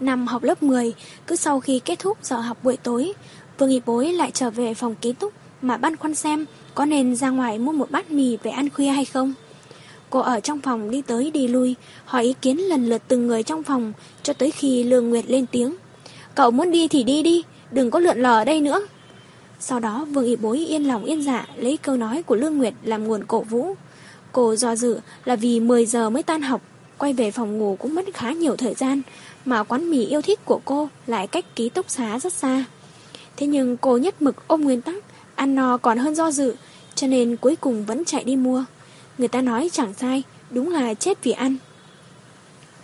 Năm 0.00 0.26
học 0.26 0.42
lớp 0.42 0.62
10, 0.62 0.94
cứ 1.26 1.36
sau 1.36 1.60
khi 1.60 1.80
kết 1.84 1.98
thúc 1.98 2.18
giờ 2.22 2.36
học 2.36 2.58
buổi 2.62 2.76
tối, 2.76 3.12
Vương 3.58 3.70
Y 3.70 3.80
Bối 3.86 4.12
lại 4.12 4.30
trở 4.30 4.50
về 4.50 4.74
phòng 4.74 4.94
ký 4.94 5.12
túc 5.12 5.32
mà 5.62 5.76
băn 5.76 5.96
khoăn 5.96 6.14
xem 6.14 6.46
có 6.74 6.84
nên 6.84 7.16
ra 7.16 7.30
ngoài 7.30 7.58
mua 7.58 7.72
một 7.72 7.90
bát 7.90 8.10
mì 8.10 8.36
về 8.42 8.50
ăn 8.50 8.70
khuya 8.70 8.88
hay 8.88 9.04
không. 9.04 9.34
Cô 10.10 10.20
ở 10.20 10.40
trong 10.40 10.60
phòng 10.60 10.90
đi 10.90 11.02
tới 11.02 11.30
đi 11.30 11.48
lui, 11.48 11.74
hỏi 12.04 12.24
ý 12.24 12.34
kiến 12.42 12.58
lần 12.58 12.88
lượt 12.88 13.02
từng 13.08 13.26
người 13.26 13.42
trong 13.42 13.62
phòng, 13.62 13.92
cho 14.22 14.32
tới 14.32 14.50
khi 14.50 14.84
Lương 14.84 15.10
Nguyệt 15.10 15.24
lên 15.28 15.46
tiếng. 15.46 15.74
Cậu 16.34 16.50
muốn 16.50 16.70
đi 16.70 16.88
thì 16.88 17.02
đi 17.02 17.22
đi, 17.22 17.42
đừng 17.70 17.90
có 17.90 17.98
lượn 17.98 18.18
lờ 18.18 18.38
ở 18.38 18.44
đây 18.44 18.60
nữa. 18.60 18.80
Sau 19.60 19.80
đó 19.80 20.06
Vương 20.10 20.24
Y 20.24 20.36
Bối 20.36 20.58
yên 20.58 20.88
lòng 20.88 21.04
yên 21.04 21.22
dạ 21.22 21.46
lấy 21.56 21.76
câu 21.76 21.96
nói 21.96 22.22
của 22.22 22.34
Lương 22.34 22.58
Nguyệt 22.58 22.74
làm 22.82 23.04
nguồn 23.04 23.24
cổ 23.24 23.40
vũ. 23.40 23.74
Cô 24.32 24.56
do 24.56 24.76
dự 24.76 25.00
là 25.24 25.36
vì 25.36 25.60
10 25.60 25.86
giờ 25.86 26.10
mới 26.10 26.22
tan 26.22 26.42
học, 26.42 26.62
quay 26.98 27.12
về 27.12 27.30
phòng 27.30 27.58
ngủ 27.58 27.76
cũng 27.80 27.94
mất 27.94 28.04
khá 28.14 28.32
nhiều 28.32 28.56
thời 28.56 28.74
gian, 28.74 29.02
mà 29.44 29.62
quán 29.62 29.90
mì 29.90 30.04
yêu 30.04 30.22
thích 30.22 30.40
của 30.44 30.60
cô 30.64 30.88
lại 31.06 31.26
cách 31.26 31.44
ký 31.56 31.68
túc 31.68 31.90
xá 31.90 32.18
rất 32.18 32.32
xa. 32.32 32.64
Thế 33.36 33.46
nhưng 33.46 33.76
cô 33.76 33.96
nhất 33.96 34.22
mực 34.22 34.48
ôm 34.48 34.60
nguyên 34.60 34.80
tắc, 34.80 34.94
ăn 35.36 35.54
no 35.54 35.76
còn 35.76 35.98
hơn 35.98 36.14
do 36.14 36.30
dự, 36.30 36.54
cho 36.94 37.06
nên 37.06 37.36
cuối 37.36 37.56
cùng 37.56 37.84
vẫn 37.84 38.04
chạy 38.04 38.24
đi 38.24 38.36
mua. 38.36 38.64
Người 39.18 39.28
ta 39.28 39.40
nói 39.40 39.70
chẳng 39.72 39.94
sai, 39.94 40.22
đúng 40.50 40.72
là 40.72 40.94
chết 40.94 41.24
vì 41.24 41.32
ăn. 41.32 41.56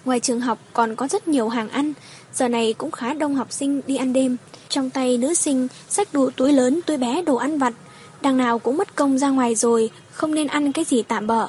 Ngoài 0.05 0.21
trường 0.21 0.41
học 0.41 0.59
còn 0.73 0.97
có 0.97 1.09
rất 1.09 1.29
nhiều 1.29 1.49
hàng 1.49 1.69
ăn, 1.69 1.93
giờ 2.35 2.49
này 2.49 2.73
cũng 2.79 2.91
khá 2.91 3.15
đông 3.15 3.35
học 3.35 3.53
sinh 3.53 3.81
đi 3.87 3.97
ăn 3.97 4.13
đêm. 4.13 4.37
Trong 4.69 4.91
tay 4.91 5.19
nữ 5.19 5.35
sinh 5.35 5.69
xách 5.89 6.13
đủ 6.13 6.31
túi 6.31 6.53
lớn 6.53 6.81
túi 6.87 6.97
bé 6.97 7.23
đồ 7.23 7.37
ăn 7.37 7.59
vặt, 7.59 7.73
đằng 8.21 8.37
nào 8.37 8.59
cũng 8.59 8.77
mất 8.77 8.97
công 8.97 9.19
ra 9.19 9.29
ngoài 9.29 9.55
rồi, 9.55 9.91
không 10.13 10.35
nên 10.35 10.47
ăn 10.47 10.73
cái 10.73 10.85
gì 10.85 11.03
tạm 11.03 11.27
bỡ. 11.27 11.49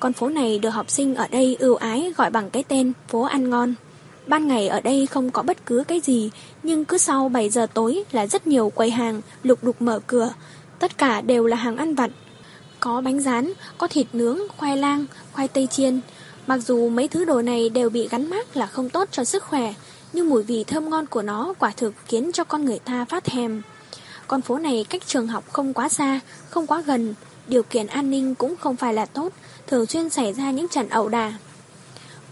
Con 0.00 0.12
phố 0.12 0.28
này 0.28 0.58
được 0.58 0.70
học 0.70 0.90
sinh 0.90 1.14
ở 1.14 1.28
đây 1.28 1.56
ưu 1.58 1.74
ái 1.74 2.12
gọi 2.16 2.30
bằng 2.30 2.50
cái 2.50 2.64
tên 2.68 2.92
phố 3.08 3.22
ăn 3.22 3.50
ngon. 3.50 3.74
Ban 4.26 4.48
ngày 4.48 4.68
ở 4.68 4.80
đây 4.80 5.06
không 5.06 5.30
có 5.30 5.42
bất 5.42 5.66
cứ 5.66 5.84
cái 5.88 6.00
gì, 6.00 6.30
nhưng 6.62 6.84
cứ 6.84 6.98
sau 6.98 7.28
7 7.28 7.50
giờ 7.50 7.66
tối 7.74 8.04
là 8.12 8.26
rất 8.26 8.46
nhiều 8.46 8.70
quầy 8.74 8.90
hàng 8.90 9.20
lục 9.42 9.64
đục 9.64 9.82
mở 9.82 10.00
cửa. 10.06 10.32
Tất 10.78 10.98
cả 10.98 11.20
đều 11.20 11.46
là 11.46 11.56
hàng 11.56 11.76
ăn 11.76 11.94
vặt. 11.94 12.10
Có 12.80 13.00
bánh 13.00 13.20
rán, 13.20 13.52
có 13.78 13.86
thịt 13.86 14.06
nướng, 14.12 14.38
khoai 14.56 14.76
lang, 14.76 15.04
khoai 15.32 15.48
tây 15.48 15.66
chiên. 15.66 16.00
Mặc 16.46 16.58
dù 16.58 16.88
mấy 16.88 17.08
thứ 17.08 17.24
đồ 17.24 17.42
này 17.42 17.68
đều 17.68 17.90
bị 17.90 18.08
gắn 18.08 18.30
mác 18.30 18.56
là 18.56 18.66
không 18.66 18.90
tốt 18.90 19.08
cho 19.12 19.24
sức 19.24 19.42
khỏe, 19.44 19.74
nhưng 20.12 20.28
mùi 20.28 20.42
vị 20.42 20.64
thơm 20.64 20.90
ngon 20.90 21.06
của 21.06 21.22
nó 21.22 21.54
quả 21.58 21.72
thực 21.76 21.94
khiến 22.06 22.30
cho 22.32 22.44
con 22.44 22.64
người 22.64 22.78
ta 22.78 23.04
phát 23.04 23.24
thèm. 23.24 23.62
Con 24.26 24.42
phố 24.42 24.58
này 24.58 24.86
cách 24.90 25.02
trường 25.06 25.28
học 25.28 25.44
không 25.52 25.74
quá 25.74 25.88
xa, 25.88 26.20
không 26.50 26.66
quá 26.66 26.80
gần, 26.80 27.14
điều 27.48 27.62
kiện 27.62 27.86
an 27.86 28.10
ninh 28.10 28.34
cũng 28.34 28.56
không 28.56 28.76
phải 28.76 28.94
là 28.94 29.06
tốt, 29.06 29.32
thường 29.66 29.86
xuyên 29.86 30.10
xảy 30.10 30.32
ra 30.32 30.50
những 30.50 30.68
trận 30.68 30.88
ẩu 30.88 31.08
đả. 31.08 31.32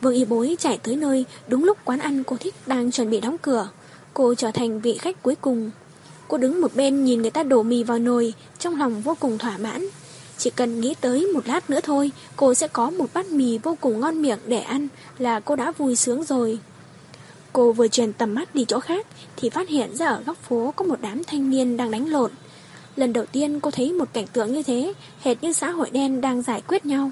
Vương 0.01 0.14
y 0.14 0.24
bối 0.24 0.56
chạy 0.59 0.78
tới 0.78 0.97
nơi 0.97 1.24
đúng 1.48 1.64
lúc 1.64 1.78
quán 1.85 1.98
ăn 1.98 2.24
cô 2.24 2.36
thích 2.36 2.55
đang 2.66 2.90
chuẩn 2.90 3.10
bị 3.10 3.20
đóng 3.20 3.36
cửa. 3.39 3.68
Cô 4.14 4.35
trở 4.35 4.51
thành 4.51 4.81
vị 4.81 4.98
khách 4.98 5.22
cuối 5.22 5.35
cùng. 5.35 5.70
Cô 6.28 6.39
đứng 6.39 6.60
một 6.60 6.74
bên 6.74 7.05
nhìn 7.05 7.22
người 7.22 7.31
ta 7.31 7.43
đổ 7.43 7.62
mì 7.62 7.82
vào 7.82 7.98
nồi, 7.98 8.35
trong 8.59 8.78
lòng 8.78 9.01
vô 9.01 9.16
cùng 9.20 9.39
thỏa 9.39 9.59
mãn. 9.59 9.86
Chỉ 10.39 10.51
cần 10.51 10.81
nghĩ 10.81 10.94
tới 11.01 11.27
một 11.35 11.47
lát 11.47 11.70
nữa 11.70 11.81
thôi, 11.82 12.10
cô 12.36 12.55
sẽ 12.55 12.68
có 12.68 12.90
một 12.90 13.06
bát 13.14 13.27
mì 13.27 13.59
vô 13.59 13.77
cùng 13.81 14.01
ngon 14.01 14.22
miệng 14.22 14.39
để 14.47 14.60
ăn 14.60 14.89
là 15.18 15.40
cô 15.40 15.56
đã 15.56 15.72
vui 15.78 15.97
sướng 15.97 16.24
rồi. 16.24 16.59
Cô 17.52 17.72
vừa 17.72 17.89
chuyển 17.89 18.12
tầm 18.12 18.35
mắt 18.35 18.55
đi 18.55 18.64
chỗ 18.68 18.81
khác 18.81 19.06
thì 19.36 19.51
phát 19.51 19.68
hiện 19.68 19.97
ra 19.97 20.06
ở 20.06 20.22
góc 20.27 20.36
phố 20.36 20.72
có 20.77 20.85
một 20.85 20.98
đám 21.02 21.24
thanh 21.24 21.51
niên 21.51 21.77
đang 21.77 21.90
đánh 21.90 22.09
lộn. 22.09 22.31
Lần 22.97 23.12
đầu 23.12 23.27
tiên 23.27 23.60
cô 23.60 23.70
thấy 23.70 23.93
một 23.93 24.12
cảnh 24.12 24.27
tượng 24.27 24.52
như 24.52 24.62
thế, 24.62 24.93
hệt 25.20 25.43
như 25.43 25.52
xã 25.52 25.70
hội 25.70 25.90
đen 25.90 26.20
đang 26.20 26.43
giải 26.43 26.62
quyết 26.68 26.86
nhau. 26.86 27.10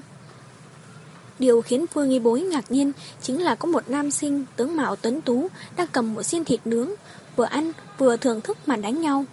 Điều 1.39 1.61
khiến 1.61 1.85
Phương 1.87 2.09
Nghi 2.09 2.19
Bối 2.19 2.41
ngạc 2.41 2.71
nhiên 2.71 2.91
chính 3.21 3.41
là 3.41 3.55
có 3.55 3.67
một 3.67 3.89
nam 3.89 4.11
sinh 4.11 4.45
tướng 4.55 4.75
mạo 4.75 4.95
tuấn 4.95 5.21
tú 5.21 5.47
đang 5.75 5.87
cầm 5.91 6.13
một 6.13 6.23
xiên 6.23 6.45
thịt 6.45 6.59
nướng, 6.65 6.89
vừa 7.35 7.45
ăn 7.45 7.71
vừa 7.97 8.17
thưởng 8.17 8.41
thức 8.41 8.57
màn 8.65 8.81
đánh 8.81 9.01
nhau. 9.01 9.25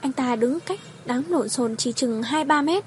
Anh 0.00 0.12
ta 0.12 0.36
đứng 0.36 0.60
cách 0.60 0.80
đáng 1.06 1.22
lộn 1.28 1.48
xộn 1.48 1.76
chỉ 1.76 1.92
chừng 1.92 2.22
2-3 2.22 2.64
mét. 2.64 2.84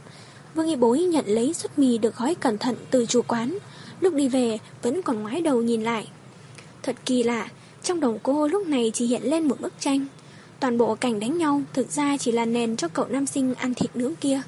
Vương 0.56 0.66
Nghi 0.66 0.76
Bối 0.76 1.00
nhận 1.00 1.26
lấy 1.28 1.54
suất 1.54 1.80
mì 1.80 1.98
được 1.98 2.18
gói 2.18 2.36
cẩn 2.36 2.58
thận 2.58 2.76
từ 2.92 3.06
chủ 3.06 3.22
quán. 3.22 3.58
Lúc 4.00 4.14
đi 4.14 4.28
về 4.28 4.58
vẫn 4.82 5.02
còn 5.02 5.24
ngoái 5.24 5.42
đầu 5.42 5.62
nhìn 5.62 5.84
lại. 5.84 6.08
Thật 6.84 6.96
kỳ 7.06 7.24
lạ, 7.24 7.48
trong 7.84 8.00
đầu 8.00 8.20
cô 8.24 8.48
lúc 8.48 8.68
này 8.68 8.92
chỉ 8.94 9.06
hiện 9.06 9.22
lên 9.24 9.48
một 9.48 9.62
bức 9.62 9.74
tranh. 9.80 10.06
Toàn 10.60 10.78
bộ 10.78 10.96
cảnh 10.96 11.20
đánh 11.20 11.38
nhau 11.38 11.62
thực 11.74 11.92
ra 11.92 12.18
chỉ 12.18 12.32
là 12.32 12.46
nền 12.46 12.78
cho 12.78 12.88
cậu 12.88 13.06
nam 13.06 13.26
sinh 13.26 13.56
ăn 13.56 13.74
thịt 13.74 13.96
nướng 13.96 14.16
kia. 14.16 14.42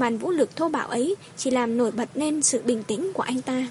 Màn 0.00 0.18
vũ 0.18 0.30
lực 0.30 0.56
thô 0.56 0.68
bạo 0.68 0.88
ấy 0.88 1.14
chỉ 1.36 1.50
làm 1.50 1.76
nổi 1.76 1.90
bật 1.90 2.08
nên 2.14 2.42
sự 2.42 2.60
bình 2.64 2.82
tĩnh 2.82 3.12
của 3.12 3.22
anh 3.22 3.42
ta. 3.42 3.66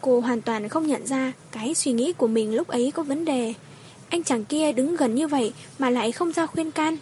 Cô 0.00 0.20
hoàn 0.20 0.40
toàn 0.40 0.68
không 0.68 0.86
nhận 0.86 1.06
ra 1.06 1.32
cái 1.52 1.74
suy 1.74 1.92
nghĩ 1.92 2.12
của 2.12 2.26
mình 2.26 2.54
lúc 2.54 2.68
ấy 2.68 2.90
có 2.94 3.02
vấn 3.02 3.24
đề. 3.24 3.54
Anh 4.08 4.24
chàng 4.24 4.44
kia 4.44 4.72
đứng 4.72 4.96
gần 4.96 5.14
như 5.14 5.28
vậy 5.28 5.52
mà 5.78 5.90
lại 5.90 6.12
không 6.12 6.32
ra 6.32 6.46
khuyên 6.46 6.70
can. 6.70 6.96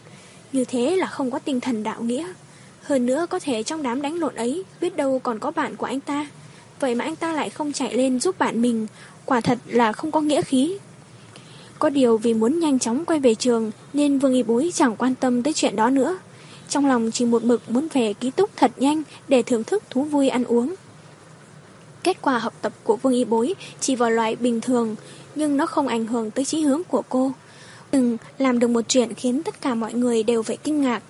Như 0.52 0.64
thế 0.64 0.96
là 0.96 1.06
không 1.06 1.30
có 1.30 1.38
tinh 1.38 1.60
thần 1.60 1.82
đạo 1.82 2.02
nghĩa. 2.02 2.32
Hơn 2.82 3.06
nữa 3.06 3.26
có 3.30 3.38
thể 3.38 3.62
trong 3.62 3.82
đám 3.82 4.02
đánh 4.02 4.14
lộn 4.14 4.34
ấy 4.34 4.64
biết 4.80 4.96
đâu 4.96 5.18
còn 5.18 5.38
có 5.38 5.50
bạn 5.50 5.76
của 5.76 5.86
anh 5.86 6.00
ta. 6.00 6.26
Vậy 6.80 6.94
mà 6.94 7.04
anh 7.04 7.16
ta 7.16 7.32
lại 7.32 7.50
không 7.50 7.72
chạy 7.72 7.94
lên 7.94 8.20
giúp 8.20 8.38
bạn 8.38 8.62
mình. 8.62 8.86
Quả 9.24 9.40
thật 9.40 9.58
là 9.66 9.92
không 9.92 10.10
có 10.10 10.20
nghĩa 10.20 10.42
khí. 10.42 10.78
Có 11.78 11.88
điều 11.88 12.16
vì 12.16 12.34
muốn 12.34 12.60
nhanh 12.60 12.78
chóng 12.78 13.04
quay 13.04 13.20
về 13.20 13.34
trường 13.34 13.70
nên 13.92 14.18
Vương 14.18 14.34
Y 14.34 14.42
Bối 14.42 14.70
chẳng 14.74 14.96
quan 14.96 15.14
tâm 15.14 15.42
tới 15.42 15.52
chuyện 15.52 15.76
đó 15.76 15.90
nữa. 15.90 16.18
Trong 16.68 16.86
lòng 16.86 17.10
chỉ 17.10 17.24
một 17.24 17.44
mực 17.44 17.70
muốn 17.70 17.88
về 17.92 18.12
ký 18.12 18.30
túc 18.30 18.50
thật 18.56 18.72
nhanh 18.76 19.02
để 19.28 19.42
thưởng 19.42 19.64
thức 19.64 19.82
thú 19.90 20.02
vui 20.04 20.28
ăn 20.28 20.44
uống. 20.44 20.74
Kết 22.02 22.22
quả 22.22 22.38
học 22.38 22.54
tập 22.62 22.72
của 22.84 22.96
Vương 22.96 23.12
Y 23.12 23.24
Bối 23.24 23.54
chỉ 23.80 23.96
vào 23.96 24.10
loại 24.10 24.36
bình 24.36 24.60
thường, 24.60 24.96
nhưng 25.34 25.56
nó 25.56 25.66
không 25.66 25.88
ảnh 25.88 26.06
hưởng 26.06 26.30
tới 26.30 26.44
trí 26.44 26.60
hướng 26.60 26.84
của 26.84 27.02
cô. 27.08 27.32
Từng 27.90 28.16
làm 28.38 28.58
được 28.58 28.68
một 28.68 28.84
chuyện 28.88 29.14
khiến 29.14 29.42
tất 29.42 29.60
cả 29.60 29.74
mọi 29.74 29.94
người 29.94 30.22
đều 30.22 30.42
phải 30.42 30.56
kinh 30.56 30.82
ngạc. 30.82 31.02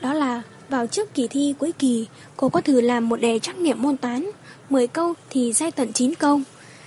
Đó 0.00 0.14
là 0.14 0.42
vào 0.68 0.86
trước 0.86 1.14
kỳ 1.14 1.28
thi 1.28 1.54
cuối 1.58 1.72
kỳ, 1.78 2.06
cô 2.36 2.48
có 2.48 2.60
thử 2.60 2.80
làm 2.80 3.08
một 3.08 3.20
đề 3.20 3.38
trắc 3.38 3.58
nghiệm 3.58 3.82
môn 3.82 3.96
toán, 3.96 4.30
10 4.70 4.86
câu 4.86 5.14
thì 5.30 5.52
sai 5.52 5.70
tận 5.70 5.92
9 5.92 6.14
câu. 6.14 6.40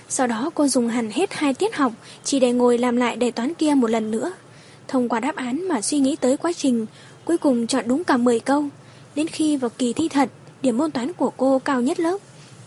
Sau 0.08 0.26
đó 0.26 0.50
cô 0.54 0.68
dùng 0.68 0.88
hẳn 0.88 1.10
hết 1.10 1.34
hai 1.34 1.54
tiết 1.54 1.74
học 1.74 1.92
chỉ 2.24 2.40
để 2.40 2.52
ngồi 2.52 2.78
làm 2.78 2.96
lại 2.96 3.16
đề 3.16 3.30
toán 3.30 3.54
kia 3.54 3.74
một 3.74 3.90
lần 3.90 4.10
nữa. 4.10 4.32
Thông 4.88 5.08
qua 5.08 5.20
đáp 5.20 5.36
án 5.36 5.68
mà 5.68 5.80
suy 5.80 5.98
nghĩ 5.98 6.16
tới 6.16 6.36
quá 6.36 6.52
trình, 6.52 6.86
cuối 7.24 7.38
cùng 7.38 7.66
chọn 7.66 7.84
đúng 7.88 8.04
cả 8.04 8.16
10 8.16 8.40
câu. 8.40 8.64
Đến 9.14 9.26
khi 9.26 9.56
vào 9.56 9.70
kỳ 9.78 9.92
thi 9.92 10.08
thật, 10.08 10.28
điểm 10.62 10.78
môn 10.78 10.90
toán 10.90 11.12
của 11.12 11.30
cô 11.36 11.58
cao 11.58 11.80
nhất 11.80 12.00
lớp. 12.00 12.18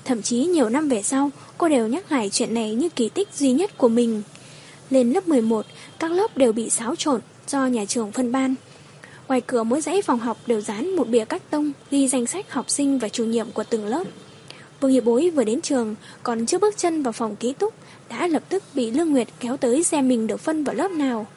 Thậm 0.05 0.21
chí 0.21 0.45
nhiều 0.45 0.69
năm 0.69 0.89
về 0.89 1.03
sau, 1.03 1.31
cô 1.57 1.69
đều 1.69 1.87
nhắc 1.87 2.11
lại 2.11 2.29
chuyện 2.29 2.53
này 2.53 2.73
như 2.73 2.89
kỳ 2.89 3.09
tích 3.09 3.29
duy 3.33 3.51
nhất 3.51 3.77
của 3.77 3.89
mình. 3.89 4.23
Lên 4.89 5.11
lớp 5.11 5.27
11, 5.27 5.65
các 5.99 6.11
lớp 6.11 6.37
đều 6.37 6.51
bị 6.51 6.69
xáo 6.69 6.95
trộn 6.95 7.21
do 7.47 7.65
nhà 7.65 7.85
trường 7.85 8.11
phân 8.11 8.31
ban. 8.31 8.55
Ngoài 9.27 9.41
cửa 9.41 9.63
mỗi 9.63 9.81
dãy 9.81 10.01
phòng 10.01 10.19
học 10.19 10.37
đều 10.47 10.61
dán 10.61 10.95
một 10.95 11.07
bìa 11.09 11.25
cắt 11.25 11.41
tông 11.49 11.71
ghi 11.91 12.07
danh 12.07 12.25
sách 12.25 12.51
học 12.51 12.69
sinh 12.69 12.99
và 12.99 13.09
chủ 13.09 13.25
nhiệm 13.25 13.51
của 13.51 13.63
từng 13.63 13.85
lớp. 13.85 14.03
Vương 14.81 14.91
Hiệp 14.91 15.03
Bối 15.03 15.29
vừa 15.35 15.43
đến 15.43 15.61
trường, 15.61 15.95
còn 16.23 16.45
chưa 16.45 16.57
bước 16.57 16.77
chân 16.77 17.03
vào 17.03 17.11
phòng 17.11 17.35
ký 17.35 17.53
túc, 17.53 17.73
đã 18.09 18.27
lập 18.27 18.43
tức 18.49 18.63
bị 18.73 18.91
Lương 18.91 19.11
Nguyệt 19.11 19.27
kéo 19.39 19.57
tới 19.57 19.83
xem 19.83 20.07
mình 20.07 20.27
được 20.27 20.39
phân 20.39 20.63
vào 20.63 20.75
lớp 20.75 20.91
nào. 20.91 21.27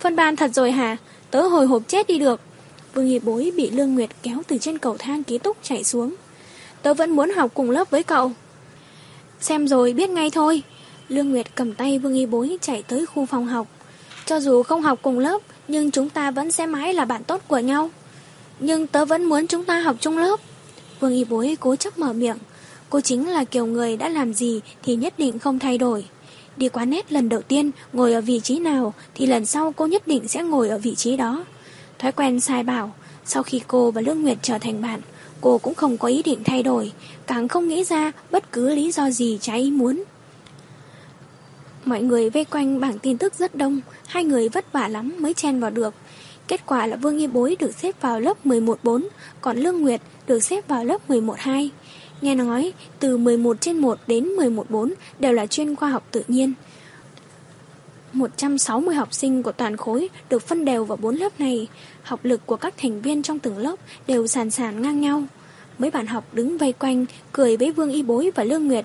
Phân 0.00 0.16
ban 0.16 0.36
thật 0.36 0.50
rồi 0.54 0.72
hả? 0.72 0.96
Tớ 1.30 1.42
hồi 1.42 1.66
hộp 1.66 1.82
chết 1.88 2.06
đi 2.06 2.18
được. 2.18 2.40
Vương 2.96 3.06
Hiệp 3.06 3.24
Bối 3.24 3.52
bị 3.56 3.70
Lương 3.70 3.94
Nguyệt 3.94 4.10
kéo 4.22 4.42
từ 4.48 4.58
trên 4.58 4.78
cầu 4.78 4.96
thang 4.98 5.24
ký 5.24 5.38
túc 5.38 5.56
chạy 5.62 5.84
xuống. 5.84 6.14
Tớ 6.82 6.94
vẫn 6.94 7.10
muốn 7.10 7.30
học 7.30 7.50
cùng 7.54 7.70
lớp 7.70 7.90
với 7.90 8.02
cậu. 8.02 8.32
Xem 9.40 9.68
rồi 9.68 9.92
biết 9.92 10.10
ngay 10.10 10.30
thôi. 10.30 10.62
Lương 11.08 11.30
Nguyệt 11.30 11.46
cầm 11.54 11.74
tay 11.74 11.98
Vương 11.98 12.14
Y 12.14 12.26
Bối 12.26 12.58
chạy 12.60 12.82
tới 12.82 13.06
khu 13.06 13.26
phòng 13.26 13.46
học. 13.46 13.66
Cho 14.26 14.40
dù 14.40 14.62
không 14.62 14.82
học 14.82 14.98
cùng 15.02 15.18
lớp, 15.18 15.42
nhưng 15.68 15.90
chúng 15.90 16.08
ta 16.08 16.30
vẫn 16.30 16.50
sẽ 16.50 16.66
mãi 16.66 16.94
là 16.94 17.04
bạn 17.04 17.24
tốt 17.24 17.42
của 17.48 17.58
nhau. 17.58 17.90
Nhưng 18.60 18.86
tớ 18.86 19.04
vẫn 19.04 19.24
muốn 19.24 19.46
chúng 19.46 19.64
ta 19.64 19.80
học 19.80 19.96
chung 20.00 20.18
lớp. 20.18 20.40
Vương 21.00 21.12
Y 21.12 21.24
Bối 21.24 21.56
cố 21.60 21.76
chấp 21.76 21.98
mở 21.98 22.12
miệng. 22.12 22.38
Cô 22.90 23.00
chính 23.00 23.28
là 23.28 23.44
kiểu 23.44 23.66
người 23.66 23.96
đã 23.96 24.08
làm 24.08 24.34
gì 24.34 24.60
thì 24.82 24.96
nhất 24.96 25.14
định 25.18 25.38
không 25.38 25.58
thay 25.58 25.78
đổi. 25.78 26.04
Đi 26.56 26.68
quán 26.68 26.90
nét 26.90 27.12
lần 27.12 27.28
đầu 27.28 27.42
tiên 27.42 27.70
ngồi 27.92 28.12
ở 28.12 28.20
vị 28.20 28.40
trí 28.40 28.58
nào 28.58 28.94
thì 29.14 29.26
lần 29.26 29.46
sau 29.46 29.72
cô 29.76 29.86
nhất 29.86 30.06
định 30.06 30.28
sẽ 30.28 30.42
ngồi 30.42 30.68
ở 30.68 30.78
vị 30.78 30.94
trí 30.94 31.16
đó. 31.16 31.44
Thói 31.98 32.12
quen 32.12 32.40
sai 32.40 32.62
bảo, 32.62 32.94
sau 33.24 33.42
khi 33.42 33.60
cô 33.68 33.90
và 33.90 34.00
Lương 34.00 34.22
Nguyệt 34.22 34.38
trở 34.42 34.58
thành 34.58 34.82
bạn, 34.82 35.00
cô 35.40 35.58
cũng 35.58 35.74
không 35.74 35.98
có 35.98 36.08
ý 36.08 36.22
định 36.22 36.44
thay 36.44 36.62
đổi, 36.62 36.92
càng 37.26 37.48
không 37.48 37.68
nghĩ 37.68 37.84
ra 37.84 38.12
bất 38.30 38.52
cứ 38.52 38.74
lý 38.74 38.92
do 38.92 39.10
gì 39.10 39.38
trái 39.40 39.60
ý 39.60 39.70
muốn. 39.70 40.04
Mọi 41.84 42.02
người 42.02 42.30
vây 42.30 42.44
quanh 42.44 42.80
bảng 42.80 42.98
tin 42.98 43.18
tức 43.18 43.34
rất 43.34 43.54
đông, 43.54 43.80
hai 44.06 44.24
người 44.24 44.48
vất 44.48 44.72
vả 44.72 44.88
lắm 44.88 45.12
mới 45.18 45.34
chen 45.34 45.60
vào 45.60 45.70
được. 45.70 45.94
Kết 46.48 46.66
quả 46.66 46.86
là 46.86 46.96
Vương 46.96 47.18
Y 47.18 47.26
Bối 47.26 47.56
được 47.58 47.74
xếp 47.74 48.00
vào 48.00 48.20
lớp 48.20 48.46
11-4, 48.46 49.06
còn 49.40 49.56
Lương 49.56 49.80
Nguyệt 49.80 50.00
được 50.26 50.40
xếp 50.40 50.68
vào 50.68 50.84
lớp 50.84 51.10
11-2. 51.10 51.68
Nghe 52.20 52.34
nói, 52.34 52.72
từ 53.00 53.16
11 53.16 53.60
trên 53.60 53.78
1 53.78 53.98
đến 54.06 54.28
11-4 54.36 54.92
đều 55.18 55.32
là 55.32 55.46
chuyên 55.46 55.76
khoa 55.76 55.90
học 55.90 56.06
tự 56.10 56.22
nhiên. 56.28 56.52
160 58.16 58.94
học 58.94 59.14
sinh 59.14 59.42
của 59.42 59.52
toàn 59.52 59.76
khối 59.76 60.08
được 60.30 60.42
phân 60.42 60.64
đều 60.64 60.84
vào 60.84 60.96
bốn 60.96 61.16
lớp 61.16 61.40
này. 61.40 61.68
Học 62.02 62.20
lực 62.22 62.46
của 62.46 62.56
các 62.56 62.74
thành 62.76 63.00
viên 63.00 63.22
trong 63.22 63.38
từng 63.38 63.58
lớp 63.58 63.76
đều 64.06 64.26
sàn 64.26 64.50
sàn 64.50 64.82
ngang 64.82 65.00
nhau. 65.00 65.22
Mấy 65.78 65.90
bạn 65.90 66.06
học 66.06 66.24
đứng 66.32 66.58
vây 66.58 66.72
quanh, 66.72 67.06
cười 67.32 67.56
với 67.56 67.72
Vương 67.72 67.92
Y 67.92 68.02
Bối 68.02 68.30
và 68.34 68.44
Lương 68.44 68.66
Nguyệt. 68.66 68.84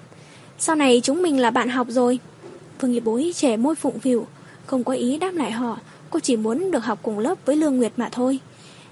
Sau 0.60 0.76
này 0.76 1.02
chúng 1.03 1.22
mình 1.22 1.40
là 1.40 1.52
bạn 1.52 1.70
học 1.70 1.88
rồi. 1.90 2.20
Vương 2.80 2.94
Y 2.94 2.99
Bối 2.99 3.32
trẻ 3.36 3.58
môi 3.58 3.76
phụng 3.76 3.99
phịu, 3.99 4.28
không 4.66 4.84
có 4.84 4.94
ý 4.94 5.18
đáp 5.18 5.32
lại 5.34 5.52
họ. 5.52 5.80
Cô 6.10 6.20
chỉ 6.20 6.36
muốn 6.36 6.72
được 6.72 6.86
học 6.86 6.99
cùng 7.02 7.20
lớp 7.20 7.38
với 7.45 7.56
Lương 7.56 7.78
Nguyệt 7.78 7.91
mà 7.98 8.10
thôi. 8.12 8.40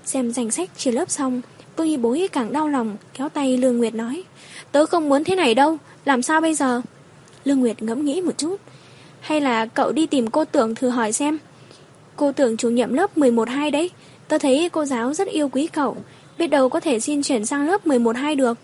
Xem 0.06 0.32
danh 0.32 0.52
sách 0.52 0.70
chia 0.78 0.92
lớp 0.92 1.10
xong, 1.10 1.42
Vương 1.78 1.88
Y 1.88 1.98
Bối 1.98 2.28
càng 2.32 2.54
đau 2.54 2.68
lòng, 2.68 2.98
kéo 3.14 3.30
tay 3.30 3.58
Lương 3.58 3.78
Nguyệt 3.78 3.94
nói. 3.94 4.24
Tớ 4.72 4.86
không 4.86 5.10
muốn 5.10 5.24
thế 5.24 5.36
này 5.36 5.56
đâu, 5.56 5.78
làm 6.06 6.22
sao 6.22 6.42
bây 6.42 6.54
giờ? 6.54 6.82
Lương 7.46 7.60
Nguyệt 7.60 7.82
ngẫm 7.82 8.06
nghĩ 8.06 8.22
một 8.22 8.38
chút. 8.38 8.58
Hay 9.22 9.42
là 9.42 9.66
cậu 9.66 9.92
đi 9.92 10.08
tìm 10.08 10.28
cô 10.28 10.46
tưởng 10.46 10.76
thử 10.76 10.90
hỏi 10.90 11.12
xem. 11.12 11.38
Cô 12.16 12.32
tưởng 12.32 12.58
chủ 12.58 12.70
nhiệm 12.70 12.94
lớp 12.94 13.18
11-2 13.18 13.72
đấy. 13.72 13.90
Tớ 14.28 14.38
thấy 14.38 14.70
cô 14.72 14.86
giáo 14.86 15.14
rất 15.14 15.28
yêu 15.28 15.50
quý 15.50 15.68
cậu. 15.68 15.98
Biết 16.38 16.48
đâu 16.48 16.70
có 16.70 16.80
thể 16.80 17.00
xin 17.00 17.22
chuyển 17.22 17.46
sang 17.46 17.68
lớp 17.68 17.88
11-2 17.88 18.36
được. 18.36 18.58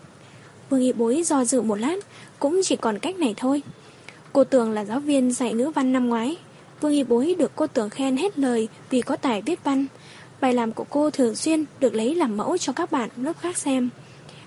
Vương 0.69 0.81
Y 0.81 0.93
Bối 0.93 1.23
do 1.23 1.45
dự 1.45 1.61
một 1.61 1.75
lát, 1.75 1.95
cũng 2.39 2.61
chỉ 2.63 2.75
còn 2.75 2.99
cách 2.99 3.19
này 3.19 3.33
thôi. 3.37 3.61
Cô 4.33 4.43
Tường 4.43 4.71
là 4.71 4.85
giáo 4.85 4.99
viên 4.99 5.31
dạy 5.31 5.53
ngữ 5.53 5.69
văn 5.69 5.93
năm 5.93 6.09
ngoái. 6.09 6.37
Vương 6.81 6.91
Y 6.91 7.03
Bối 7.03 7.35
được 7.39 7.51
cô 7.55 7.67
Tường 7.67 7.89
khen 7.89 8.17
hết 8.17 8.39
lời 8.39 8.67
vì 8.89 9.01
có 9.01 9.15
tài 9.15 9.41
viết 9.41 9.63
văn. 9.63 9.85
Bài 10.41 10.53
làm 10.53 10.71
của 10.71 10.85
cô 10.89 11.09
thường 11.09 11.35
xuyên 11.35 11.65
được 11.79 11.93
lấy 11.93 12.15
làm 12.15 12.37
mẫu 12.37 12.57
cho 12.57 12.73
các 12.73 12.91
bạn 12.91 13.09
lớp 13.17 13.33
khác 13.39 13.57
xem. 13.57 13.89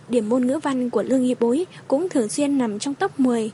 Điểm 0.08 0.28
môn 0.28 0.46
ngữ 0.46 0.58
văn 0.62 0.90
của 0.90 1.02
Lương 1.02 1.24
Y 1.24 1.34
Bối 1.40 1.66
cũng 1.88 2.08
thường 2.08 2.28
xuyên 2.28 2.58
nằm 2.58 2.78
trong 2.78 2.94
top 2.94 3.20
10. 3.20 3.50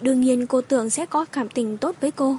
Đương 0.00 0.20
nhiên 0.20 0.46
cô 0.46 0.60
tưởng 0.60 0.90
sẽ 0.90 1.06
có 1.06 1.24
cảm 1.24 1.48
tình 1.48 1.76
tốt 1.76 1.96
với 2.00 2.10
cô. 2.10 2.36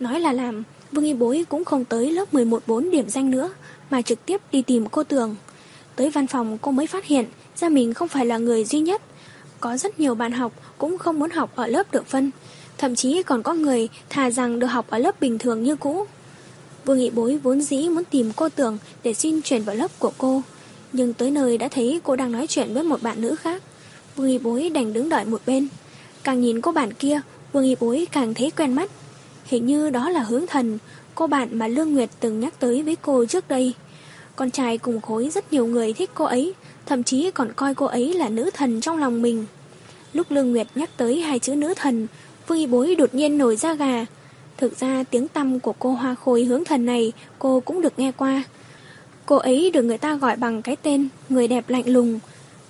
Nói 0.00 0.20
là 0.20 0.32
làm, 0.32 0.62
Vương 0.92 1.04
Y 1.04 1.14
Bối 1.14 1.44
cũng 1.48 1.64
không 1.64 1.84
tới 1.84 2.12
lớp 2.12 2.34
11-4 2.34 2.90
điểm 2.90 3.08
danh 3.08 3.30
nữa, 3.30 3.52
mà 3.90 4.02
trực 4.02 4.26
tiếp 4.26 4.40
đi 4.52 4.62
tìm 4.62 4.88
cô 4.88 5.04
Tường. 5.04 5.36
Tới 5.96 6.10
văn 6.10 6.26
phòng 6.26 6.58
cô 6.62 6.72
mới 6.72 6.86
phát 6.86 7.04
hiện 7.04 7.26
ra 7.56 7.68
mình 7.68 7.94
không 7.94 8.08
phải 8.08 8.26
là 8.26 8.38
người 8.38 8.64
duy 8.64 8.80
nhất. 8.80 9.02
có 9.60 9.76
rất 9.76 10.00
nhiều 10.00 10.14
bạn 10.14 10.32
học 10.32 10.52
cũng 10.78 10.98
không 10.98 11.18
muốn 11.18 11.30
học 11.30 11.52
ở 11.54 11.66
lớp 11.66 11.92
được 11.92 12.06
phân. 12.06 12.30
Thậm 12.78 12.94
chí 12.94 13.22
còn 13.22 13.42
có 13.42 13.54
người 13.54 13.88
thà 14.08 14.30
rằng 14.30 14.58
được 14.58 14.66
học 14.66 14.86
ở 14.90 14.98
lớp 14.98 15.20
bình 15.20 15.38
thường 15.38 15.62
như 15.62 15.76
cũ. 15.76 16.06
Vương 16.84 16.98
Nghị 16.98 17.10
Bối 17.10 17.38
vốn 17.42 17.60
dĩ 17.60 17.88
muốn 17.88 18.04
tìm 18.04 18.32
cô 18.36 18.48
tưởng 18.48 18.78
để 19.02 19.14
xin 19.14 19.42
chuyển 19.42 19.62
vào 19.62 19.76
lớp 19.76 19.90
của 19.98 20.12
cô. 20.18 20.42
Nhưng 20.92 21.14
tới 21.14 21.30
nơi 21.30 21.58
đã 21.58 21.68
thấy 21.68 22.00
cô 22.04 22.16
đang 22.16 22.32
nói 22.32 22.46
chuyện 22.46 22.74
với 22.74 22.82
một 22.82 23.02
bạn 23.02 23.20
nữ 23.20 23.34
khác. 23.34 23.62
Vương 24.16 24.26
Nghị 24.26 24.38
Bối 24.38 24.68
đành 24.68 24.92
đứng 24.92 25.08
đợi 25.08 25.24
một 25.24 25.40
bên. 25.46 25.68
Càng 26.24 26.40
nhìn 26.40 26.60
cô 26.60 26.72
bạn 26.72 26.92
kia, 26.92 27.20
Vương 27.52 27.64
Nghị 27.64 27.76
Bối 27.80 28.06
càng 28.12 28.34
thấy 28.34 28.50
quen 28.56 28.72
mắt. 28.72 28.90
Hình 29.44 29.66
như 29.66 29.90
đó 29.90 30.10
là 30.10 30.20
hướng 30.20 30.46
thần, 30.46 30.78
cô 31.14 31.26
bạn 31.26 31.58
mà 31.58 31.68
Lương 31.68 31.94
Nguyệt 31.94 32.10
từng 32.20 32.40
nhắc 32.40 32.60
tới 32.60 32.82
với 32.82 32.96
cô 33.02 33.26
trước 33.26 33.48
đây. 33.48 33.74
Con 34.36 34.50
trai 34.50 34.78
cùng 34.78 35.00
khối 35.00 35.30
rất 35.30 35.52
nhiều 35.52 35.66
người 35.66 35.92
thích 35.92 36.10
cô 36.14 36.24
ấy, 36.24 36.54
thậm 36.86 37.02
chí 37.02 37.30
còn 37.30 37.52
coi 37.56 37.74
cô 37.74 37.86
ấy 37.86 38.14
là 38.14 38.28
nữ 38.28 38.50
thần 38.54 38.80
trong 38.80 38.98
lòng 38.98 39.22
mình. 39.22 39.46
Lúc 40.12 40.26
Lương 40.30 40.52
Nguyệt 40.52 40.66
nhắc 40.74 40.90
tới 40.96 41.20
hai 41.20 41.38
chữ 41.38 41.54
nữ 41.54 41.74
thần, 41.76 42.06
Vương 42.46 42.58
Y 42.58 42.66
Bối 42.66 42.94
đột 42.94 43.14
nhiên 43.14 43.38
nổi 43.38 43.56
da 43.56 43.74
gà. 43.74 44.04
Thực 44.56 44.80
ra 44.80 45.04
tiếng 45.10 45.28
tăm 45.28 45.60
của 45.60 45.74
cô 45.78 45.92
hoa 45.92 46.14
khôi 46.14 46.44
hướng 46.44 46.64
thần 46.64 46.86
này 46.86 47.12
cô 47.38 47.60
cũng 47.60 47.82
được 47.82 47.98
nghe 47.98 48.12
qua. 48.12 48.42
Cô 49.26 49.36
ấy 49.36 49.70
được 49.70 49.82
người 49.82 49.98
ta 49.98 50.14
gọi 50.14 50.36
bằng 50.36 50.62
cái 50.62 50.76
tên 50.76 51.08
người 51.28 51.48
đẹp 51.48 51.68
lạnh 51.68 51.88
lùng. 51.88 52.18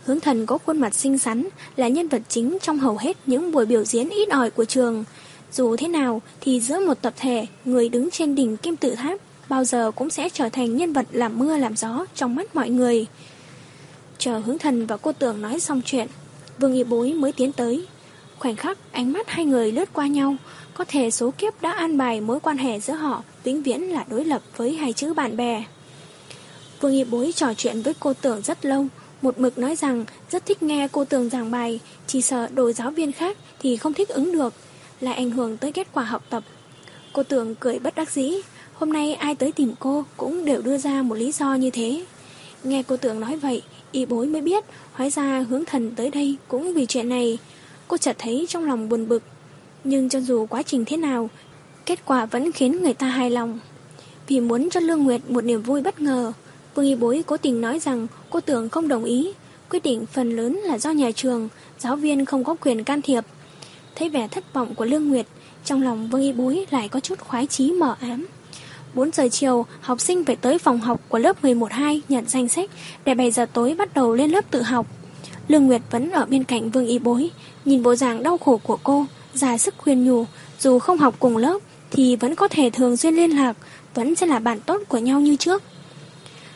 Hướng 0.08 0.20
thần 0.20 0.46
có 0.46 0.58
khuôn 0.58 0.80
mặt 0.80 0.94
xinh 0.94 1.18
xắn 1.18 1.48
là 1.76 1.88
nhân 1.88 2.08
vật 2.08 2.22
chính 2.28 2.58
trong 2.62 2.78
hầu 2.78 2.96
hết 2.96 3.16
những 3.26 3.52
buổi 3.52 3.66
biểu 3.66 3.84
diễn 3.84 4.08
ít 4.08 4.28
ỏi 4.28 4.50
của 4.50 4.64
trường. 4.64 5.04
Dù 5.52 5.76
thế 5.76 5.88
nào 5.88 6.22
thì 6.40 6.60
giữa 6.60 6.80
một 6.86 6.94
tập 7.02 7.14
thể, 7.16 7.46
người 7.64 7.88
đứng 7.88 8.10
trên 8.10 8.34
đỉnh 8.34 8.56
kim 8.56 8.76
tự 8.76 8.94
tháp 8.94 9.18
bao 9.48 9.64
giờ 9.64 9.90
cũng 9.90 10.10
sẽ 10.10 10.28
trở 10.28 10.48
thành 10.48 10.76
nhân 10.76 10.92
vật 10.92 11.06
làm 11.12 11.38
mưa 11.38 11.56
làm 11.56 11.76
gió 11.76 12.06
trong 12.14 12.34
mắt 12.34 12.56
mọi 12.56 12.70
người. 12.70 13.06
Chờ 14.18 14.38
hướng 14.38 14.58
thần 14.58 14.86
và 14.86 14.96
cô 14.96 15.12
tưởng 15.12 15.42
nói 15.42 15.60
xong 15.60 15.82
chuyện, 15.84 16.06
Vương 16.58 16.74
Y 16.74 16.84
Bối 16.84 17.12
mới 17.12 17.32
tiến 17.32 17.52
tới. 17.52 17.86
Khoảnh 18.38 18.56
khắc 18.56 18.78
ánh 18.92 19.12
mắt 19.12 19.28
hai 19.28 19.44
người 19.44 19.72
lướt 19.72 19.88
qua 19.92 20.06
nhau, 20.06 20.36
có 20.74 20.84
thể 20.88 21.10
số 21.10 21.30
kiếp 21.38 21.62
đã 21.62 21.72
an 21.72 21.98
bài 21.98 22.20
mối 22.20 22.40
quan 22.40 22.56
hệ 22.56 22.80
giữa 22.80 22.94
họ 22.94 23.22
vĩnh 23.44 23.62
viễn 23.62 23.82
là 23.82 24.04
đối 24.08 24.24
lập 24.24 24.42
với 24.56 24.76
hai 24.76 24.92
chữ 24.92 25.14
bạn 25.14 25.36
bè. 25.36 25.64
Vương 26.80 26.92
Y 26.92 27.04
Bối 27.04 27.32
trò 27.36 27.54
chuyện 27.54 27.82
với 27.82 27.94
cô 28.00 28.12
tưởng 28.14 28.42
rất 28.42 28.64
lâu, 28.64 28.86
một 29.22 29.38
mực 29.38 29.58
nói 29.58 29.76
rằng 29.76 30.04
rất 30.30 30.46
thích 30.46 30.62
nghe 30.62 30.88
cô 30.92 31.04
tường 31.04 31.28
giảng 31.28 31.50
bài, 31.50 31.80
chỉ 32.06 32.22
sợ 32.22 32.48
đổi 32.54 32.72
giáo 32.72 32.90
viên 32.90 33.12
khác 33.12 33.36
thì 33.58 33.76
không 33.76 33.94
thích 33.94 34.08
ứng 34.08 34.32
được, 34.32 34.54
lại 35.00 35.14
ảnh 35.14 35.30
hưởng 35.30 35.56
tới 35.56 35.72
kết 35.72 35.88
quả 35.92 36.04
học 36.04 36.24
tập. 36.30 36.42
Cô 37.12 37.22
tường 37.22 37.54
cười 37.54 37.78
bất 37.78 37.94
đắc 37.94 38.10
dĩ, 38.10 38.32
hôm 38.74 38.92
nay 38.92 39.14
ai 39.14 39.34
tới 39.34 39.52
tìm 39.52 39.74
cô 39.78 40.04
cũng 40.16 40.44
đều 40.44 40.62
đưa 40.62 40.78
ra 40.78 41.02
một 41.02 41.14
lý 41.14 41.32
do 41.32 41.54
như 41.54 41.70
thế. 41.70 42.04
Nghe 42.64 42.82
cô 42.82 42.96
tường 42.96 43.20
nói 43.20 43.36
vậy, 43.36 43.62
y 43.92 44.06
bối 44.06 44.26
mới 44.26 44.42
biết, 44.42 44.64
hóa 44.92 45.10
ra 45.10 45.44
hướng 45.48 45.64
thần 45.64 45.90
tới 45.96 46.10
đây 46.10 46.36
cũng 46.48 46.74
vì 46.74 46.86
chuyện 46.86 47.08
này. 47.08 47.38
Cô 47.88 47.96
chợt 47.96 48.16
thấy 48.18 48.46
trong 48.48 48.64
lòng 48.64 48.88
buồn 48.88 49.08
bực. 49.08 49.22
Nhưng 49.84 50.08
cho 50.08 50.20
dù 50.20 50.46
quá 50.46 50.62
trình 50.62 50.84
thế 50.84 50.96
nào, 50.96 51.30
kết 51.86 51.98
quả 52.04 52.26
vẫn 52.26 52.52
khiến 52.52 52.82
người 52.82 52.94
ta 52.94 53.06
hài 53.06 53.30
lòng. 53.30 53.58
Vì 54.28 54.40
muốn 54.40 54.70
cho 54.70 54.80
Lương 54.80 55.04
Nguyệt 55.04 55.20
một 55.28 55.44
niềm 55.44 55.62
vui 55.62 55.82
bất 55.82 56.00
ngờ, 56.00 56.32
Vương 56.78 56.86
Y 56.86 56.94
Bối 56.94 57.24
cố 57.26 57.36
tình 57.36 57.60
nói 57.60 57.78
rằng 57.78 58.06
cô 58.30 58.40
tưởng 58.40 58.68
không 58.68 58.88
đồng 58.88 59.04
ý. 59.04 59.32
Quyết 59.70 59.82
định 59.82 60.06
phần 60.12 60.36
lớn 60.36 60.60
là 60.64 60.78
do 60.78 60.90
nhà 60.90 61.10
trường, 61.10 61.48
giáo 61.78 61.96
viên 61.96 62.24
không 62.24 62.44
có 62.44 62.54
quyền 62.60 62.84
can 62.84 63.02
thiệp. 63.02 63.24
Thấy 63.94 64.08
vẻ 64.08 64.28
thất 64.28 64.54
vọng 64.54 64.74
của 64.74 64.84
Lương 64.84 65.08
Nguyệt, 65.08 65.26
trong 65.64 65.82
lòng 65.82 66.08
Vương 66.08 66.22
Y 66.22 66.32
Bối 66.32 66.66
lại 66.70 66.88
có 66.88 67.00
chút 67.00 67.18
khoái 67.18 67.46
chí 67.46 67.72
mở 67.72 67.96
ám. 68.00 68.26
4 68.94 69.12
giờ 69.12 69.28
chiều, 69.28 69.66
học 69.80 70.00
sinh 70.00 70.24
phải 70.24 70.36
tới 70.36 70.58
phòng 70.58 70.80
học 70.80 71.00
của 71.08 71.18
lớp 71.18 71.44
11-2 71.44 72.00
nhận 72.08 72.24
danh 72.28 72.48
sách 72.48 72.70
để 73.04 73.14
7 73.14 73.30
giờ 73.30 73.46
tối 73.52 73.74
bắt 73.74 73.94
đầu 73.94 74.14
lên 74.14 74.30
lớp 74.30 74.50
tự 74.50 74.62
học. 74.62 74.86
Lương 75.48 75.66
Nguyệt 75.66 75.82
vẫn 75.90 76.10
ở 76.10 76.26
bên 76.26 76.44
cạnh 76.44 76.70
Vương 76.70 76.86
Y 76.86 76.98
Bối, 76.98 77.30
nhìn 77.64 77.82
bộ 77.82 77.94
dạng 77.94 78.22
đau 78.22 78.38
khổ 78.38 78.60
của 78.62 78.78
cô, 78.82 79.06
ra 79.34 79.58
sức 79.58 79.74
khuyên 79.78 80.04
nhủ, 80.04 80.24
dù 80.60 80.78
không 80.78 80.98
học 80.98 81.14
cùng 81.18 81.36
lớp 81.36 81.58
thì 81.90 82.16
vẫn 82.16 82.34
có 82.34 82.48
thể 82.48 82.70
thường 82.70 82.96
xuyên 82.96 83.14
liên 83.14 83.36
lạc, 83.36 83.56
vẫn 83.94 84.14
sẽ 84.14 84.26
là 84.26 84.38
bạn 84.38 84.60
tốt 84.60 84.82
của 84.88 84.98
nhau 84.98 85.20
như 85.20 85.36
trước. 85.36 85.62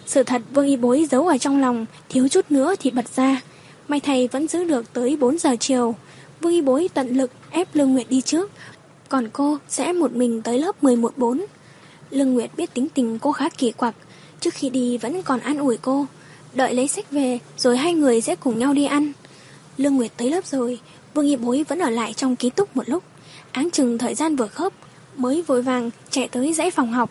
Sự 0.06 0.22
thật 0.22 0.42
Vương 0.52 0.66
Y 0.66 0.76
Bối 0.76 1.06
giấu 1.10 1.26
ở 1.26 1.38
trong 1.38 1.60
lòng, 1.60 1.86
thiếu 2.08 2.28
chút 2.28 2.50
nữa 2.50 2.74
thì 2.80 2.90
bật 2.90 3.08
ra. 3.16 3.40
May 3.88 4.00
thầy 4.00 4.28
vẫn 4.28 4.48
giữ 4.48 4.64
được 4.64 4.92
tới 4.92 5.16
4 5.16 5.38
giờ 5.38 5.56
chiều. 5.60 5.94
Vương 6.40 6.52
Y 6.52 6.60
Bối 6.60 6.88
tận 6.94 7.16
lực 7.16 7.30
ép 7.50 7.74
Lương 7.74 7.92
Nguyệt 7.92 8.06
đi 8.10 8.20
trước, 8.20 8.50
còn 9.08 9.28
cô 9.32 9.58
sẽ 9.68 9.92
một 9.92 10.12
mình 10.12 10.42
tới 10.42 10.58
lớp 10.58 10.84
11-4. 10.84 11.44
Lương 12.10 12.34
Nguyệt 12.34 12.50
biết 12.56 12.74
tính 12.74 12.88
tình 12.94 13.18
cô 13.18 13.32
khá 13.32 13.48
kỳ 13.48 13.72
quặc, 13.72 13.94
trước 14.40 14.54
khi 14.54 14.70
đi 14.70 14.98
vẫn 14.98 15.22
còn 15.22 15.40
an 15.40 15.58
ủi 15.58 15.76
cô. 15.76 16.06
Đợi 16.54 16.74
lấy 16.74 16.88
sách 16.88 17.10
về, 17.10 17.38
rồi 17.56 17.76
hai 17.76 17.94
người 17.94 18.20
sẽ 18.20 18.36
cùng 18.36 18.58
nhau 18.58 18.74
đi 18.74 18.84
ăn. 18.84 19.12
Lương 19.76 19.96
Nguyệt 19.96 20.12
tới 20.16 20.30
lớp 20.30 20.46
rồi, 20.46 20.78
Vương 21.14 21.26
Y 21.26 21.36
Bối 21.36 21.64
vẫn 21.68 21.78
ở 21.78 21.90
lại 21.90 22.12
trong 22.12 22.36
ký 22.36 22.50
túc 22.50 22.76
một 22.76 22.88
lúc. 22.88 23.02
Áng 23.52 23.70
chừng 23.70 23.98
thời 23.98 24.14
gian 24.14 24.36
vừa 24.36 24.46
khớp, 24.46 24.72
mới 25.16 25.42
vội 25.42 25.62
vàng 25.62 25.90
chạy 26.10 26.28
tới 26.28 26.52
dãy 26.52 26.70
phòng 26.70 26.92
học. 26.92 27.10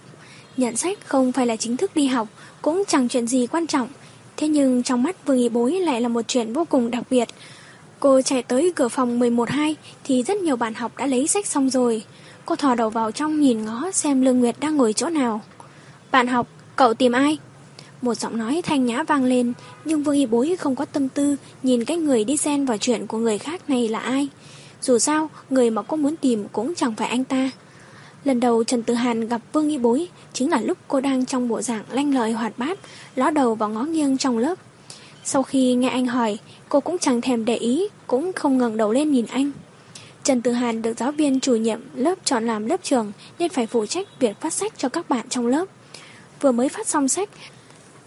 Nhận 0.58 0.78
sách 0.78 1.08
không 1.08 1.32
phải 1.32 1.46
là 1.46 1.56
chính 1.56 1.78
thức 1.78 1.96
đi 1.96 2.08
học, 2.08 2.28
cũng 2.62 2.84
chẳng 2.88 3.08
chuyện 3.08 3.28
gì 3.28 3.48
quan 3.48 3.68
trọng. 3.68 3.88
Thế 4.38 4.48
nhưng 4.48 4.84
trong 4.84 5.04
mắt 5.04 5.26
Vương 5.26 5.38
Y 5.38 5.50
Bối 5.50 5.72
lại 5.72 6.02
là 6.02 6.08
một 6.08 6.22
chuyện 6.28 6.54
vô 6.54 6.66
cùng 6.66 6.92
đặc 6.92 7.04
biệt. 7.10 7.30
Cô 8.00 8.22
chạy 8.22 8.44
tới 8.44 8.74
cửa 8.76 8.88
phòng 8.88 9.20
11-2 9.20 9.76
thì 10.04 10.24
rất 10.24 10.38
nhiều 10.38 10.56
bạn 10.56 10.74
học 10.74 10.92
đã 10.98 11.06
lấy 11.06 11.28
sách 11.28 11.46
xong 11.46 11.70
rồi. 11.70 12.04
Cô 12.46 12.56
thò 12.56 12.76
đầu 12.76 12.90
vào 12.90 13.12
trong 13.12 13.40
nhìn 13.40 13.66
ngó 13.66 13.92
xem 13.92 14.22
Lương 14.22 14.40
Nguyệt 14.40 14.56
đang 14.60 14.78
ngồi 14.78 14.94
chỗ 14.94 15.10
nào. 15.10 15.42
Bạn 16.12 16.28
học, 16.28 16.48
cậu 16.76 16.94
tìm 16.94 17.12
ai? 17.12 17.38
Một 18.02 18.14
giọng 18.16 18.38
nói 18.38 18.62
thanh 18.66 18.86
nhã 18.86 19.04
vang 19.04 19.24
lên, 19.24 19.54
nhưng 19.86 20.04
Vương 20.04 20.16
Y 20.16 20.26
Bối 20.26 20.56
không 20.60 20.76
có 20.76 20.86
tâm 20.86 21.10
tư 21.10 21.36
nhìn 21.64 21.86
cái 21.86 21.98
người 21.98 22.24
đi 22.24 22.38
xen 22.38 22.66
vào 22.66 22.78
chuyện 22.78 23.08
của 23.08 23.18
người 23.18 23.38
khác 23.38 23.70
này 23.70 23.88
là 23.88 24.00
ai. 24.00 24.28
Dù 24.82 25.00
sao, 25.00 25.30
người 25.50 25.70
mà 25.70 25.82
cô 25.82 25.98
muốn 25.98 26.16
tìm 26.16 26.48
cũng 26.52 26.76
chẳng 26.76 26.96
phải 26.96 27.08
anh 27.08 27.24
ta. 27.24 27.52
Lần 28.26 28.40
đầu 28.40 28.64
Trần 28.64 28.84
Tử 28.84 28.94
Hàn 28.94 29.28
gặp 29.28 29.42
Vương 29.54 29.68
Nghi 29.68 29.78
Bối 29.78 30.08
chính 30.34 30.50
là 30.50 30.62
lúc 30.62 30.78
cô 30.88 31.00
đang 31.00 31.26
trong 31.26 31.48
bộ 31.48 31.62
dạng 31.62 31.84
lanh 31.92 32.14
lợi 32.14 32.32
hoạt 32.32 32.58
bát, 32.58 32.80
ló 33.16 33.30
đầu 33.30 33.56
vào 33.56 33.70
ngó 33.70 33.84
nghiêng 33.84 34.18
trong 34.18 34.38
lớp. 34.38 34.56
Sau 35.24 35.44
khi 35.44 35.74
nghe 35.74 35.90
anh 35.90 36.08
hỏi, 36.08 36.38
cô 36.70 36.80
cũng 36.80 36.98
chẳng 36.98 37.22
thèm 37.22 37.46
để 37.46 37.56
ý, 37.56 37.88
cũng 38.08 38.34
không 38.34 38.58
ngẩng 38.58 38.78
đầu 38.78 38.92
lên 38.92 39.12
nhìn 39.12 39.26
anh. 39.26 39.52
Trần 40.24 40.42
Tử 40.42 40.52
Hàn 40.52 40.82
được 40.82 40.98
giáo 40.98 41.12
viên 41.12 41.40
chủ 41.40 41.56
nhiệm 41.56 41.80
lớp 41.96 42.16
chọn 42.26 42.48
làm 42.48 42.66
lớp 42.66 42.84
trường 42.84 43.12
nên 43.40 43.50
phải 43.50 43.68
phụ 43.68 43.86
trách 43.86 44.08
việc 44.20 44.42
phát 44.42 44.54
sách 44.54 44.74
cho 44.78 44.90
các 44.90 45.10
bạn 45.10 45.30
trong 45.30 45.48
lớp. 45.48 45.66
Vừa 46.42 46.52
mới 46.52 46.70
phát 46.70 46.88
xong 46.88 47.08
sách, 47.08 47.30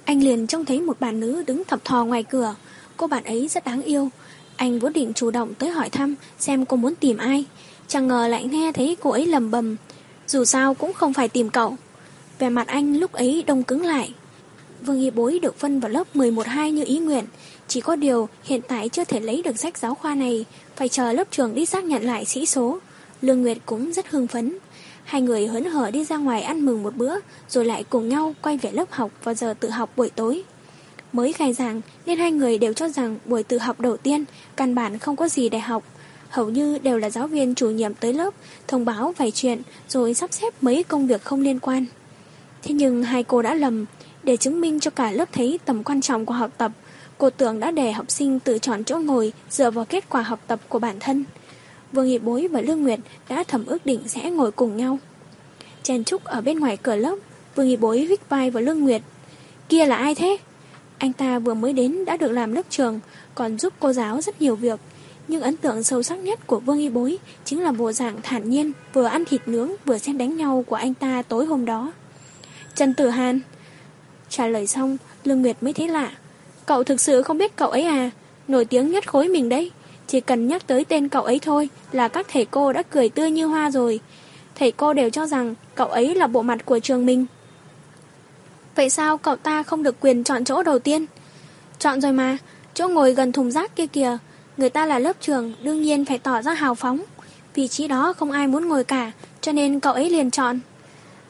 anh 0.04 0.22
liền 0.22 0.46
trông 0.46 0.64
thấy 0.64 0.80
một 0.80 1.00
bạn 1.00 1.20
nữ 1.20 1.44
đứng 1.46 1.64
thập 1.64 1.84
thò 1.84 2.04
ngoài 2.04 2.22
cửa. 2.22 2.54
Cô 2.96 3.06
bạn 3.06 3.24
ấy 3.24 3.48
rất 3.48 3.64
đáng 3.64 3.82
yêu. 3.82 4.08
Anh 4.56 4.78
vốn 4.78 4.92
định 4.92 5.12
chủ 5.14 5.30
động 5.30 5.54
tới 5.54 5.70
hỏi 5.70 5.90
thăm 5.90 6.14
xem 6.38 6.64
cô 6.64 6.76
muốn 6.76 6.94
tìm 6.94 7.16
ai. 7.16 7.44
Chẳng 7.88 8.08
ngờ 8.08 8.28
lại 8.28 8.44
nghe 8.44 8.72
thấy 8.72 8.96
cô 9.00 9.10
ấy 9.10 9.26
lầm 9.26 9.50
bầm. 9.50 9.76
Dù 10.26 10.44
sao 10.44 10.74
cũng 10.74 10.92
không 10.92 11.12
phải 11.12 11.28
tìm 11.28 11.50
cậu. 11.50 11.76
Về 12.38 12.48
mặt 12.48 12.66
anh 12.66 12.96
lúc 12.96 13.12
ấy 13.12 13.44
đông 13.46 13.62
cứng 13.62 13.82
lại. 13.86 14.14
Vương 14.80 15.00
Y 15.00 15.10
Bối 15.10 15.38
được 15.38 15.58
phân 15.58 15.80
vào 15.80 15.90
lớp 15.90 16.06
11-2 16.14 16.70
như 16.70 16.84
ý 16.84 16.98
nguyện. 16.98 17.24
Chỉ 17.68 17.80
có 17.80 17.96
điều 17.96 18.28
hiện 18.44 18.60
tại 18.68 18.88
chưa 18.88 19.04
thể 19.04 19.20
lấy 19.20 19.42
được 19.42 19.58
sách 19.58 19.78
giáo 19.78 19.94
khoa 19.94 20.14
này, 20.14 20.44
phải 20.76 20.88
chờ 20.88 21.12
lớp 21.12 21.28
trường 21.30 21.54
đi 21.54 21.66
xác 21.66 21.84
nhận 21.84 22.02
lại 22.02 22.24
sĩ 22.24 22.46
số. 22.46 22.78
Lương 23.22 23.42
Nguyệt 23.42 23.58
cũng 23.66 23.92
rất 23.92 24.08
hưng 24.08 24.26
phấn. 24.26 24.58
Hai 25.04 25.22
người 25.22 25.46
hớn 25.46 25.64
hở 25.64 25.90
đi 25.90 26.04
ra 26.04 26.16
ngoài 26.16 26.42
ăn 26.42 26.66
mừng 26.66 26.82
một 26.82 26.96
bữa, 26.96 27.14
rồi 27.48 27.64
lại 27.64 27.84
cùng 27.90 28.08
nhau 28.08 28.34
quay 28.42 28.58
về 28.58 28.70
lớp 28.72 28.90
học 28.90 29.10
vào 29.24 29.34
giờ 29.34 29.54
tự 29.60 29.70
học 29.70 29.90
buổi 29.96 30.10
tối. 30.10 30.42
Mới 31.12 31.32
khai 31.32 31.52
giảng 31.52 31.80
nên 32.06 32.18
hai 32.18 32.32
người 32.32 32.58
đều 32.58 32.72
cho 32.72 32.88
rằng 32.88 33.18
buổi 33.24 33.42
tự 33.42 33.58
học 33.58 33.80
đầu 33.80 33.96
tiên 33.96 34.24
căn 34.56 34.74
bản 34.74 34.98
không 34.98 35.16
có 35.16 35.28
gì 35.28 35.48
để 35.48 35.58
học. 35.58 35.84
Hầu 36.34 36.50
như 36.50 36.78
đều 36.78 36.98
là 36.98 37.10
giáo 37.10 37.26
viên 37.26 37.54
chủ 37.54 37.70
nhiệm 37.70 37.94
tới 37.94 38.12
lớp, 38.12 38.34
thông 38.68 38.84
báo 38.84 39.14
vài 39.18 39.30
chuyện 39.30 39.62
rồi 39.88 40.14
sắp 40.14 40.32
xếp 40.32 40.54
mấy 40.60 40.82
công 40.82 41.06
việc 41.06 41.24
không 41.24 41.40
liên 41.40 41.58
quan. 41.58 41.86
Thế 42.62 42.74
nhưng 42.74 43.02
hai 43.02 43.22
cô 43.22 43.42
đã 43.42 43.54
lầm, 43.54 43.84
để 44.22 44.36
chứng 44.36 44.60
minh 44.60 44.80
cho 44.80 44.90
cả 44.90 45.10
lớp 45.10 45.28
thấy 45.32 45.58
tầm 45.64 45.84
quan 45.84 46.00
trọng 46.00 46.26
của 46.26 46.34
học 46.34 46.50
tập, 46.58 46.72
cô 47.18 47.30
tưởng 47.30 47.60
đã 47.60 47.70
để 47.70 47.92
học 47.92 48.10
sinh 48.10 48.40
tự 48.40 48.58
chọn 48.58 48.84
chỗ 48.84 48.98
ngồi 48.98 49.32
dựa 49.50 49.70
vào 49.70 49.84
kết 49.84 50.08
quả 50.08 50.22
học 50.22 50.40
tập 50.46 50.60
của 50.68 50.78
bản 50.78 50.96
thân. 51.00 51.24
Vương 51.92 52.06
Nghị 52.06 52.18
Bối 52.18 52.48
và 52.48 52.60
Lương 52.60 52.82
Nguyệt 52.82 53.00
đã 53.28 53.44
thầm 53.48 53.66
ước 53.66 53.86
định 53.86 54.00
sẽ 54.06 54.30
ngồi 54.30 54.52
cùng 54.52 54.76
nhau. 54.76 54.98
Chèn 55.82 56.04
Trúc 56.04 56.24
ở 56.24 56.40
bên 56.40 56.60
ngoài 56.60 56.76
cửa 56.76 56.96
lớp, 56.96 57.16
Vương 57.54 57.68
Nghị 57.68 57.76
Bối 57.76 58.06
vích 58.08 58.28
vai 58.28 58.50
vào 58.50 58.62
Lương 58.62 58.80
Nguyệt. 58.80 59.02
Kia 59.68 59.86
là 59.86 59.96
ai 59.96 60.14
thế? 60.14 60.36
Anh 60.98 61.12
ta 61.12 61.38
vừa 61.38 61.54
mới 61.54 61.72
đến 61.72 62.04
đã 62.04 62.16
được 62.16 62.32
làm 62.32 62.52
lớp 62.52 62.62
trường, 62.70 63.00
còn 63.34 63.58
giúp 63.58 63.72
cô 63.80 63.92
giáo 63.92 64.20
rất 64.20 64.42
nhiều 64.42 64.56
việc. 64.56 64.80
Nhưng 65.28 65.42
ấn 65.42 65.56
tượng 65.56 65.82
sâu 65.82 66.02
sắc 66.02 66.18
nhất 66.18 66.46
của 66.46 66.60
Vương 66.60 66.78
Y 66.78 66.88
Bối 66.88 67.18
chính 67.44 67.62
là 67.62 67.72
bộ 67.72 67.92
dạng 67.92 68.16
thản 68.22 68.50
nhiên, 68.50 68.72
vừa 68.92 69.04
ăn 69.04 69.24
thịt 69.24 69.48
nướng 69.48 69.70
vừa 69.84 69.98
xem 69.98 70.18
đánh 70.18 70.36
nhau 70.36 70.64
của 70.66 70.76
anh 70.76 70.94
ta 70.94 71.22
tối 71.28 71.46
hôm 71.46 71.64
đó. 71.64 71.92
Trần 72.74 72.94
Tử 72.94 73.08
Hàn 73.08 73.40
Trả 74.28 74.46
lời 74.46 74.66
xong, 74.66 74.96
Lương 75.24 75.42
Nguyệt 75.42 75.56
mới 75.60 75.72
thấy 75.72 75.88
lạ. 75.88 76.10
Cậu 76.66 76.84
thực 76.84 77.00
sự 77.00 77.22
không 77.22 77.38
biết 77.38 77.56
cậu 77.56 77.70
ấy 77.70 77.82
à? 77.82 78.10
Nổi 78.48 78.64
tiếng 78.64 78.90
nhất 78.90 79.08
khối 79.08 79.28
mình 79.28 79.48
đấy. 79.48 79.70
Chỉ 80.06 80.20
cần 80.20 80.48
nhắc 80.48 80.66
tới 80.66 80.84
tên 80.84 81.08
cậu 81.08 81.22
ấy 81.22 81.38
thôi 81.38 81.68
là 81.92 82.08
các 82.08 82.26
thầy 82.32 82.44
cô 82.44 82.72
đã 82.72 82.82
cười 82.82 83.08
tươi 83.08 83.30
như 83.30 83.46
hoa 83.46 83.70
rồi. 83.70 84.00
Thầy 84.54 84.72
cô 84.72 84.92
đều 84.92 85.10
cho 85.10 85.26
rằng 85.26 85.54
cậu 85.74 85.86
ấy 85.86 86.14
là 86.14 86.26
bộ 86.26 86.42
mặt 86.42 86.66
của 86.66 86.78
trường 86.78 87.06
mình. 87.06 87.26
Vậy 88.74 88.90
sao 88.90 89.18
cậu 89.18 89.36
ta 89.36 89.62
không 89.62 89.82
được 89.82 89.96
quyền 90.00 90.24
chọn 90.24 90.44
chỗ 90.44 90.62
đầu 90.62 90.78
tiên? 90.78 91.06
Chọn 91.78 92.00
rồi 92.00 92.12
mà, 92.12 92.38
chỗ 92.74 92.88
ngồi 92.88 93.14
gần 93.14 93.32
thùng 93.32 93.50
rác 93.50 93.76
kia 93.76 93.86
kìa. 93.86 94.18
Người 94.56 94.70
ta 94.70 94.86
là 94.86 94.98
lớp 94.98 95.16
trường, 95.20 95.52
đương 95.62 95.82
nhiên 95.82 96.04
phải 96.04 96.18
tỏ 96.18 96.42
ra 96.42 96.54
hào 96.54 96.74
phóng. 96.74 97.00
Vị 97.54 97.68
trí 97.68 97.88
đó 97.88 98.12
không 98.12 98.30
ai 98.30 98.46
muốn 98.46 98.68
ngồi 98.68 98.84
cả, 98.84 99.12
cho 99.40 99.52
nên 99.52 99.80
cậu 99.80 99.92
ấy 99.92 100.10
liền 100.10 100.30
chọn. 100.30 100.60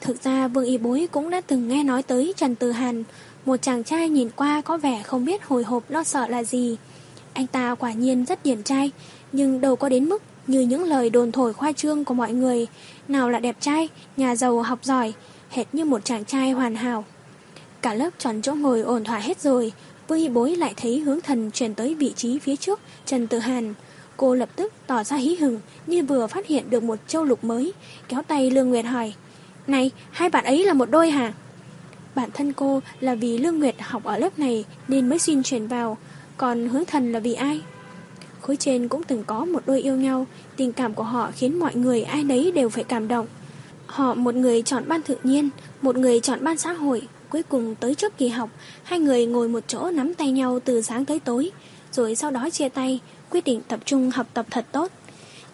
Thực 0.01 0.23
ra 0.25 0.49
Vương 0.49 0.65
Y 0.65 0.79
Bối 0.79 1.09
cũng 1.13 1.31
đã 1.31 1.41
từng 1.41 1.69
nghe 1.69 1.85
nói 1.85 2.03
tới 2.03 2.35
Trần 2.37 2.55
Từ 2.55 2.73
Hàn, 2.73 3.05
một 3.47 3.63
chàng 3.63 3.85
trai 3.85 4.09
nhìn 4.09 4.31
qua 4.37 4.61
có 4.61 4.77
vẻ 4.77 5.03
không 5.03 5.25
biết 5.25 5.45
hồi 5.45 5.65
hộp 5.65 5.91
lo 5.91 6.05
sợ 6.05 6.27
là 6.29 6.43
gì. 6.43 6.77
Anh 7.33 7.47
ta 7.47 7.75
quả 7.75 7.93
nhiên 7.93 8.25
rất 8.25 8.45
điển 8.45 8.63
trai, 8.63 8.91
nhưng 9.33 9.61
đâu 9.61 9.77
có 9.77 9.89
đến 9.89 10.09
mức 10.09 10.23
như 10.47 10.61
những 10.61 10.85
lời 10.85 11.11
đồn 11.11 11.33
thổi 11.33 11.53
khoa 11.53 11.73
trương 11.73 12.05
của 12.05 12.15
mọi 12.15 12.33
người. 12.33 12.67
Nào 13.09 13.31
là 13.31 13.39
đẹp 13.39 13.57
trai, 13.61 13.89
nhà 14.17 14.37
giàu 14.37 14.63
học 14.63 14.79
giỏi, 14.83 15.13
hệt 15.51 15.67
như 15.73 15.85
một 15.85 16.05
chàng 16.05 16.25
trai 16.25 16.51
hoàn 16.51 16.75
hảo. 16.75 17.05
Cả 17.83 17.95
lớp 17.95 18.11
chọn 18.19 18.43
chỗ 18.43 18.55
ngồi 18.55 18.81
ổn 18.81 19.05
thỏa 19.05 19.19
hết 19.19 19.41
rồi, 19.41 19.73
Vương 20.09 20.19
hy 20.19 20.29
Bối 20.29 20.57
lại 20.57 20.75
thấy 20.77 20.99
hướng 20.99 21.21
thần 21.21 21.51
chuyển 21.51 21.75
tới 21.75 21.95
vị 21.95 22.13
trí 22.17 22.39
phía 22.39 22.57
trước 22.57 22.81
Trần 23.07 23.27
Tử 23.27 23.39
Hàn. 23.39 23.75
Cô 24.17 24.35
lập 24.35 24.49
tức 24.57 24.73
tỏ 24.87 25.05
ra 25.05 25.17
hí 25.17 25.35
hừng 25.35 25.61
như 25.87 26.05
vừa 26.05 26.27
phát 26.27 26.47
hiện 26.47 26.71
được 26.71 26.83
một 26.83 26.99
châu 27.07 27.25
lục 27.25 27.45
mới, 27.45 27.73
kéo 28.09 28.23
tay 28.23 28.51
Lương 28.51 28.71
Nguyệt 28.71 28.85
hỏi. 28.85 29.15
Này, 29.67 29.91
hai 30.11 30.31
bạn 30.31 30.45
ấy 30.45 30.65
là 30.65 30.73
một 30.73 30.91
đôi 30.91 31.11
hả? 31.11 31.33
Bản 32.15 32.31
thân 32.35 32.53
cô 32.53 32.81
là 33.01 33.15
vì 33.15 33.39
Lương 33.39 33.59
Nguyệt 33.59 33.75
học 33.81 34.05
ở 34.05 34.19
lớp 34.19 34.39
này 34.39 34.65
nên 34.89 35.09
mới 35.09 35.19
xin 35.19 35.43
chuyển 35.43 35.67
vào, 35.67 35.99
còn 36.37 36.69
hướng 36.69 36.85
thần 36.85 37.13
là 37.13 37.19
vì 37.19 37.35
ai? 37.35 37.61
Khối 38.41 38.57
trên 38.57 38.89
cũng 38.89 39.03
từng 39.03 39.25
có 39.25 39.45
một 39.45 39.63
đôi 39.67 39.81
yêu 39.81 39.97
nhau, 39.97 40.27
tình 40.57 40.73
cảm 40.73 40.95
của 40.95 41.03
họ 41.03 41.31
khiến 41.37 41.59
mọi 41.59 41.75
người 41.75 42.03
ai 42.03 42.25
đấy 42.25 42.53
đều 42.55 42.69
phải 42.69 42.85
cảm 42.85 43.09
động. 43.09 43.27
Họ 43.87 44.15
một 44.15 44.35
người 44.35 44.63
chọn 44.63 44.85
ban 44.89 45.03
tự 45.03 45.17
nhiên, 45.23 45.49
một 45.83 45.97
người 45.97 46.21
chọn 46.21 46.45
ban 46.45 46.59
xã 46.59 46.73
hội, 46.73 47.03
cuối 47.31 47.43
cùng 47.43 47.75
tới 47.75 47.95
trước 47.95 48.19
kỳ 48.19 48.29
học, 48.29 48.51
hai 48.83 48.99
người 48.99 49.27
ngồi 49.27 49.49
một 49.49 49.65
chỗ 49.67 49.91
nắm 49.91 50.15
tay 50.15 50.31
nhau 50.31 50.61
từ 50.65 50.83
sáng 50.83 51.05
tới 51.05 51.21
tối, 51.21 51.51
rồi 51.93 52.15
sau 52.15 52.31
đó 52.31 52.51
chia 52.51 52.69
tay, 52.69 53.01
quyết 53.31 53.45
định 53.45 53.61
tập 53.69 53.81
trung 53.85 54.11
học 54.11 54.27
tập 54.35 54.47
thật 54.51 54.67
tốt. 54.73 54.93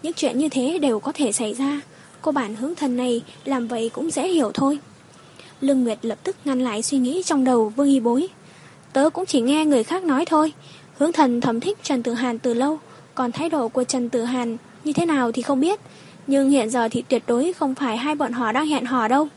Những 0.03 0.13
chuyện 0.13 0.39
như 0.39 0.49
thế 0.49 0.79
đều 0.79 1.01
có 1.01 1.13
thể 1.13 1.33
xảy 1.33 1.55
ra, 1.55 1.81
cô 2.23 2.33
bạn 2.33 2.55
hướng 2.55 2.75
thần 2.75 2.97
này 2.97 3.23
làm 3.45 3.69
vậy 3.69 3.91
cũng 3.95 4.11
dễ 4.11 4.29
hiểu 4.29 4.51
thôi. 4.55 4.79
Lương 5.61 5.85
Nguyệt 5.85 5.99
lập 6.03 6.19
tức 6.25 6.37
ngăn 6.45 6.61
lại 6.61 6.83
suy 6.83 6.99
nghĩ 6.99 7.23
trong 7.25 7.45
đầu 7.45 7.69
Vương 7.77 7.89
Y 7.89 8.01
Bối. 8.01 8.29
Tớ 8.93 9.11
cũng 9.11 9.27
chỉ 9.27 9.41
nghe 9.41 9.65
người 9.65 9.85
khác 9.85 10.05
nói 10.05 10.25
thôi, 10.25 10.53
hướng 10.99 11.13
thần 11.13 11.41
thầm 11.41 11.61
thích 11.61 11.79
Trần 11.83 12.03
Tử 12.03 12.15
Hàn 12.15 12.39
từ 12.39 12.55
lâu, 12.55 12.79
còn 13.15 13.33
thái 13.33 13.49
độ 13.49 13.69
của 13.69 13.85
Trần 13.85 14.09
Tử 14.09 14.25
Hàn 14.25 14.57
như 14.85 14.93
thế 14.93 15.07
nào 15.07 15.33
thì 15.33 15.43
không 15.43 15.61
biết, 15.61 15.81
nhưng 16.27 16.51
hiện 16.51 16.71
giờ 16.71 16.89
thì 16.91 17.03
tuyệt 17.09 17.23
đối 17.27 17.53
không 17.53 17.75
phải 17.75 17.97
hai 17.97 18.15
bọn 18.15 18.33
họ 18.33 18.53
đang 18.53 18.67
hẹn 18.67 18.85
hò 18.85 19.09
đâu. 19.09 19.29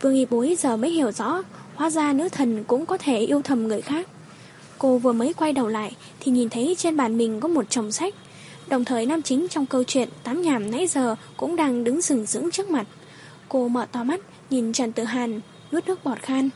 Vương 0.00 0.14
Y 0.14 0.24
Bối 0.24 0.56
giờ 0.58 0.76
mới 0.76 0.90
hiểu 0.90 1.12
rõ, 1.12 1.42
hóa 1.74 1.90
ra 1.90 2.12
nữ 2.12 2.28
thần 2.28 2.64
cũng 2.64 2.86
có 2.86 2.98
thể 2.98 3.18
yêu 3.18 3.42
thầm 3.42 3.68
người 3.68 3.80
khác. 3.80 4.08
Cô 4.78 4.98
vừa 4.98 5.12
mới 5.12 5.32
quay 5.32 5.52
đầu 5.52 5.68
lại 5.68 5.96
thì 6.20 6.32
nhìn 6.32 6.48
thấy 6.48 6.74
trên 6.78 6.96
bàn 6.96 7.18
mình 7.18 7.40
có 7.40 7.48
một 7.48 7.70
chồng 7.70 7.92
sách. 7.92 8.14
Đồng 8.68 8.84
thời 8.84 9.06
nam 9.06 9.22
chính 9.22 9.48
trong 9.48 9.66
câu 9.66 9.84
chuyện 9.84 10.08
tám 10.24 10.42
nhảm 10.42 10.70
nãy 10.70 10.86
giờ 10.86 11.14
cũng 11.36 11.56
đang 11.56 11.84
đứng 11.84 12.02
sừng 12.02 12.26
sững 12.26 12.50
trước 12.50 12.70
mặt. 12.70 12.86
Cô 13.48 13.68
mở 13.68 13.86
to 13.92 14.04
mắt, 14.04 14.20
nhìn 14.50 14.72
Trần 14.72 14.92
Tử 14.92 15.04
Hàn, 15.04 15.40
nuốt 15.72 15.86
nước 15.86 16.04
bọt 16.04 16.18
khan. 16.18 16.50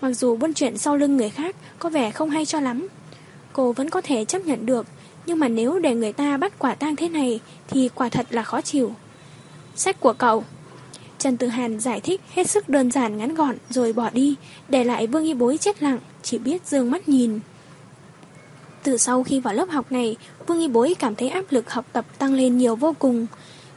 Mặc 0.00 0.12
dù 0.12 0.36
buôn 0.36 0.54
chuyện 0.54 0.78
sau 0.78 0.96
lưng 0.96 1.16
người 1.16 1.30
khác 1.30 1.56
có 1.78 1.88
vẻ 1.88 2.10
không 2.10 2.30
hay 2.30 2.46
cho 2.46 2.60
lắm, 2.60 2.88
cô 3.52 3.72
vẫn 3.72 3.90
có 3.90 4.00
thể 4.00 4.24
chấp 4.24 4.38
nhận 4.46 4.66
được, 4.66 4.86
nhưng 5.26 5.38
mà 5.38 5.48
nếu 5.48 5.78
để 5.78 5.94
người 5.94 6.12
ta 6.12 6.36
bắt 6.36 6.58
quả 6.58 6.74
tang 6.74 6.96
thế 6.96 7.08
này 7.08 7.40
thì 7.68 7.88
quả 7.94 8.08
thật 8.08 8.26
là 8.30 8.42
khó 8.42 8.60
chịu. 8.60 8.94
Sách 9.76 10.00
của 10.00 10.12
cậu. 10.12 10.44
Trần 11.22 11.36
Tử 11.36 11.46
Hàn 11.46 11.80
giải 11.80 12.00
thích 12.00 12.20
hết 12.34 12.50
sức 12.50 12.68
đơn 12.68 12.90
giản 12.90 13.16
ngắn 13.16 13.34
gọn 13.34 13.56
rồi 13.70 13.92
bỏ 13.92 14.10
đi, 14.10 14.34
để 14.68 14.84
lại 14.84 15.06
Vương 15.06 15.24
Y 15.24 15.34
Bối 15.34 15.58
chết 15.58 15.82
lặng, 15.82 15.98
chỉ 16.22 16.38
biết 16.38 16.66
dương 16.66 16.90
mắt 16.90 17.08
nhìn. 17.08 17.40
Từ 18.82 18.96
sau 18.96 19.24
khi 19.24 19.40
vào 19.40 19.54
lớp 19.54 19.70
học 19.70 19.92
này, 19.92 20.16
Vương 20.46 20.60
Y 20.60 20.68
Bối 20.68 20.94
cảm 20.98 21.14
thấy 21.14 21.28
áp 21.28 21.44
lực 21.50 21.70
học 21.70 21.86
tập 21.92 22.04
tăng 22.18 22.34
lên 22.34 22.58
nhiều 22.58 22.76
vô 22.76 22.94
cùng. 22.98 23.26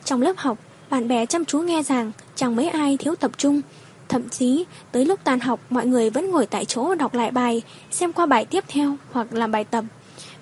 Trong 0.05 0.21
lớp 0.21 0.33
học, 0.37 0.57
bạn 0.89 1.07
bè 1.07 1.25
chăm 1.25 1.45
chú 1.45 1.59
nghe 1.59 1.83
rằng 1.83 2.11
chẳng 2.35 2.55
mấy 2.55 2.69
ai 2.69 2.97
thiếu 2.97 3.15
tập 3.15 3.31
trung. 3.37 3.61
Thậm 4.09 4.29
chí, 4.29 4.65
tới 4.91 5.05
lúc 5.05 5.19
tan 5.23 5.39
học 5.39 5.59
mọi 5.69 5.85
người 5.85 6.09
vẫn 6.09 6.31
ngồi 6.31 6.45
tại 6.45 6.65
chỗ 6.65 6.95
đọc 6.95 7.13
lại 7.13 7.31
bài, 7.31 7.61
xem 7.91 8.13
qua 8.13 8.25
bài 8.25 8.45
tiếp 8.45 8.63
theo 8.67 8.95
hoặc 9.11 9.33
làm 9.33 9.51
bài 9.51 9.63
tập. 9.63 9.85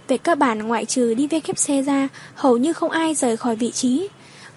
Về 0.07 0.17
cơ 0.17 0.35
bản 0.35 0.67
ngoại 0.67 0.85
trừ 0.85 1.13
đi 1.13 1.27
VKC 1.27 1.85
ra, 1.85 2.07
hầu 2.35 2.57
như 2.57 2.73
không 2.73 2.91
ai 2.91 3.15
rời 3.15 3.37
khỏi 3.37 3.55
vị 3.55 3.71
trí. 3.71 4.07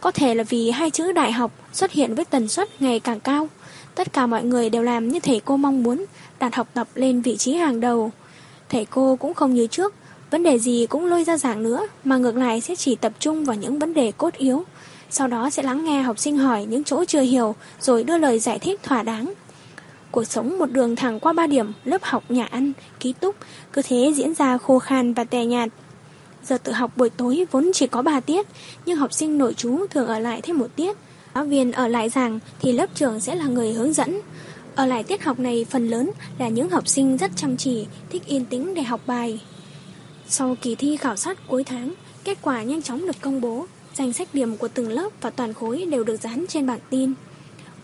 Có 0.07 0.13
thể 0.13 0.35
là 0.35 0.45
vì 0.45 0.71
hai 0.71 0.91
chữ 0.91 1.13
đại 1.13 1.33
học 1.33 1.53
xuất 1.73 1.93
hiện 1.93 2.15
với 2.15 2.25
tần 2.25 2.49
suất 2.49 2.83
ngày 2.83 3.01
càng 3.01 3.21
cao. 3.21 3.49
Tất 3.95 4.13
cả 4.13 4.27
mọi 4.27 4.45
người 4.45 4.71
đều 4.71 4.83
làm 4.83 5.09
như 5.09 5.21
thầy 5.21 5.41
cô 5.45 5.57
mong 5.57 5.83
muốn, 5.83 6.05
đặt 6.39 6.55
học 6.55 6.69
tập 6.75 6.89
lên 6.95 7.21
vị 7.21 7.37
trí 7.37 7.55
hàng 7.55 7.81
đầu. 7.81 8.13
Thầy 8.69 8.85
cô 8.85 9.17
cũng 9.17 9.35
không 9.35 9.55
như 9.55 9.67
trước, 9.67 9.95
vấn 10.31 10.43
đề 10.43 10.59
gì 10.59 10.87
cũng 10.89 11.07
lôi 11.07 11.25
ra 11.25 11.37
giảng 11.37 11.63
nữa, 11.63 11.87
mà 12.05 12.17
ngược 12.17 12.37
lại 12.37 12.61
sẽ 12.61 12.77
chỉ 12.77 12.97
tập 12.97 13.13
trung 13.19 13.45
vào 13.45 13.57
những 13.57 13.79
vấn 13.79 13.95
đề 13.95 14.13
cốt 14.13 14.35
yếu. 14.35 14.65
Sau 15.11 15.29
đó 15.29 15.51
sẽ 15.51 15.63
lắng 15.63 15.85
nghe 15.85 16.03
học 16.03 16.19
sinh 16.19 16.39
hỏi 16.39 16.65
những 16.65 16.85
chỗ 16.85 17.05
chưa 17.05 17.23
hiểu, 17.23 17.55
rồi 17.81 18.05
đưa 18.05 18.19
lời 18.19 18.39
giải 18.39 18.59
thích 18.59 18.81
thỏa 18.83 19.03
đáng. 19.03 19.35
Cuộc 20.11 20.25
sống 20.25 20.59
một 20.59 20.71
đường 20.71 20.97
thẳng 20.97 21.21
qua 21.21 21.33
ba 21.33 21.47
điểm, 21.47 21.73
lớp 21.85 22.03
học, 22.03 22.25
nhà 22.29 22.45
ăn, 22.45 22.73
ký 23.01 23.13
túc, 23.13 23.37
cứ 23.73 23.83
thế 23.83 24.13
diễn 24.17 24.35
ra 24.35 24.59
khô 24.59 24.79
khan 24.79 25.15
và 25.15 25.25
tè 25.25 25.45
nhạt. 25.45 25.69
Giờ 26.49 26.59
tự 26.59 26.73
học 26.73 26.97
buổi 26.97 27.11
tối 27.11 27.45
vốn 27.51 27.71
chỉ 27.75 27.87
có 27.87 28.03
3 28.03 28.21
tiết, 28.21 28.47
nhưng 28.87 28.97
học 28.97 29.13
sinh 29.13 29.39
nội 29.39 29.55
trú 29.55 29.87
thường 29.91 30.07
ở 30.07 30.19
lại 30.19 30.41
thêm 30.41 30.59
một 30.59 30.69
tiết. 30.77 30.97
Giáo 31.35 31.45
viên 31.45 31.73
ở 31.73 31.89
lại 31.89 32.09
rằng 32.09 32.39
thì 32.61 32.73
lớp 32.73 32.87
trưởng 32.95 33.21
sẽ 33.21 33.35
là 33.35 33.45
người 33.45 33.73
hướng 33.73 33.93
dẫn. 33.93 34.21
Ở 34.75 34.87
lại 34.87 35.03
tiết 35.03 35.23
học 35.23 35.39
này 35.39 35.67
phần 35.71 35.89
lớn 35.89 36.11
là 36.39 36.49
những 36.49 36.71
học 36.71 36.89
sinh 36.89 37.17
rất 37.17 37.31
chăm 37.37 37.57
chỉ, 37.57 37.87
thích 38.11 38.23
yên 38.27 38.45
tĩnh 38.45 38.75
để 38.75 38.83
học 38.83 39.01
bài. 39.07 39.41
Sau 40.29 40.57
kỳ 40.63 40.75
thi 40.75 40.97
khảo 40.97 41.17
sát 41.17 41.39
cuối 41.49 41.65
tháng, 41.65 41.95
kết 42.25 42.39
quả 42.43 42.63
nhanh 42.63 42.83
chóng 42.83 43.07
được 43.07 43.21
công 43.21 43.41
bố. 43.41 43.67
Danh 43.95 44.13
sách 44.13 44.29
điểm 44.33 44.57
của 44.57 44.69
từng 44.69 44.89
lớp 44.89 45.09
và 45.21 45.31
toàn 45.31 45.55
khối 45.55 45.85
đều 45.91 46.05
được 46.05 46.17
dán 46.17 46.45
trên 46.49 46.67
bảng 46.67 46.81
tin. 46.91 47.13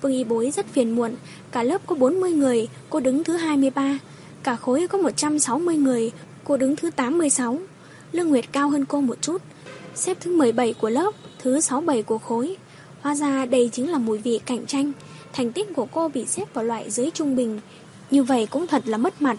Vương 0.01 0.13
Y 0.13 0.25
Bối 0.25 0.51
rất 0.51 0.67
phiền 0.67 0.91
muộn, 0.91 1.15
cả 1.53 1.63
lớp 1.63 1.87
có 1.87 1.95
40 1.95 2.31
người, 2.31 2.69
cô 2.91 3.01
đứng 3.01 3.25
thứ 3.25 3.37
23. 3.37 3.99
Cả 4.43 4.57
khối 4.57 4.87
có 4.89 4.99
160 4.99 5.77
người, 5.77 6.13
cô 6.45 6.57
đứng 6.57 6.77
thứ 6.77 6.91
86. 6.91 7.59
Lương 8.13 8.29
Nguyệt 8.29 8.45
cao 8.53 8.69
hơn 8.69 8.85
cô 8.85 9.01
một 9.01 9.19
chút, 9.21 9.43
xếp 9.95 10.17
thứ 10.21 10.37
17 10.37 10.75
của 10.75 10.91
lớp, 10.91 11.13
thứ 11.39 11.61
67 11.61 12.03
của 12.03 12.19
khối. 12.19 12.57
Hóa 13.01 13.15
ra 13.15 13.47
đây 13.47 13.71
chính 13.73 13.91
là 13.91 13.99
mùi 13.99 14.19
vị 14.19 14.41
cạnh 14.47 14.67
tranh. 14.67 14.93
Thành 15.33 15.53
tích 15.53 15.75
của 15.75 15.87
cô 15.87 16.09
bị 16.09 16.27
xếp 16.27 16.55
vào 16.55 16.65
loại 16.65 16.91
dưới 16.91 17.11
trung 17.11 17.37
bình. 17.37 17.61
Như 18.11 18.23
vậy 18.23 18.47
cũng 18.51 18.67
thật 18.67 18.83
là 18.87 18.99
mất 18.99 19.23
mặt. 19.23 19.37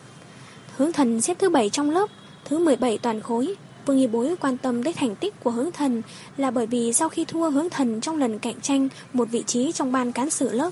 Hướng 0.78 0.94
thần 0.94 1.22
xếp 1.22 1.38
thứ 1.40 1.50
7 1.50 1.70
trong 1.70 1.92
lớp, 1.92 2.10
thứ 2.46 2.60
17 2.60 2.98
toàn 2.98 3.22
khối. 3.22 3.56
Vương 3.86 3.98
Y 3.98 4.08
Bối 4.08 4.36
quan 4.42 4.58
tâm 4.58 4.84
đến 4.84 4.96
thành 4.98 5.16
tích 5.16 5.44
của 5.44 5.52
hướng 5.52 5.72
thần 5.72 6.02
là 6.38 6.52
bởi 6.52 6.68
vì 6.68 6.94
sau 6.94 7.10
khi 7.10 7.26
thua 7.26 7.50
hướng 7.50 7.70
thần 7.70 8.02
trong 8.02 8.18
lần 8.18 8.40
cạnh 8.40 8.62
tranh 8.62 8.90
một 9.14 9.28
vị 9.32 9.44
trí 9.48 9.72
trong 9.72 9.92
ban 9.92 10.12
cán 10.12 10.30
sự 10.30 10.52
lớp, 10.52 10.72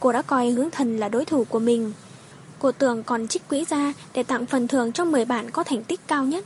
cô 0.00 0.12
đã 0.12 0.22
coi 0.22 0.50
hướng 0.50 0.70
thần 0.70 0.98
là 0.98 1.08
đối 1.08 1.24
thủ 1.24 1.44
của 1.44 1.58
mình. 1.58 1.92
Cô 2.58 2.72
tưởng 2.72 3.02
còn 3.02 3.28
trích 3.28 3.48
quỹ 3.48 3.64
ra 3.70 3.92
để 4.14 4.22
tặng 4.22 4.46
phần 4.46 4.68
thưởng 4.68 4.92
cho 4.92 5.04
10 5.04 5.24
bạn 5.24 5.50
có 5.50 5.62
thành 5.64 5.84
tích 5.84 6.00
cao 6.08 6.24
nhất. 6.24 6.44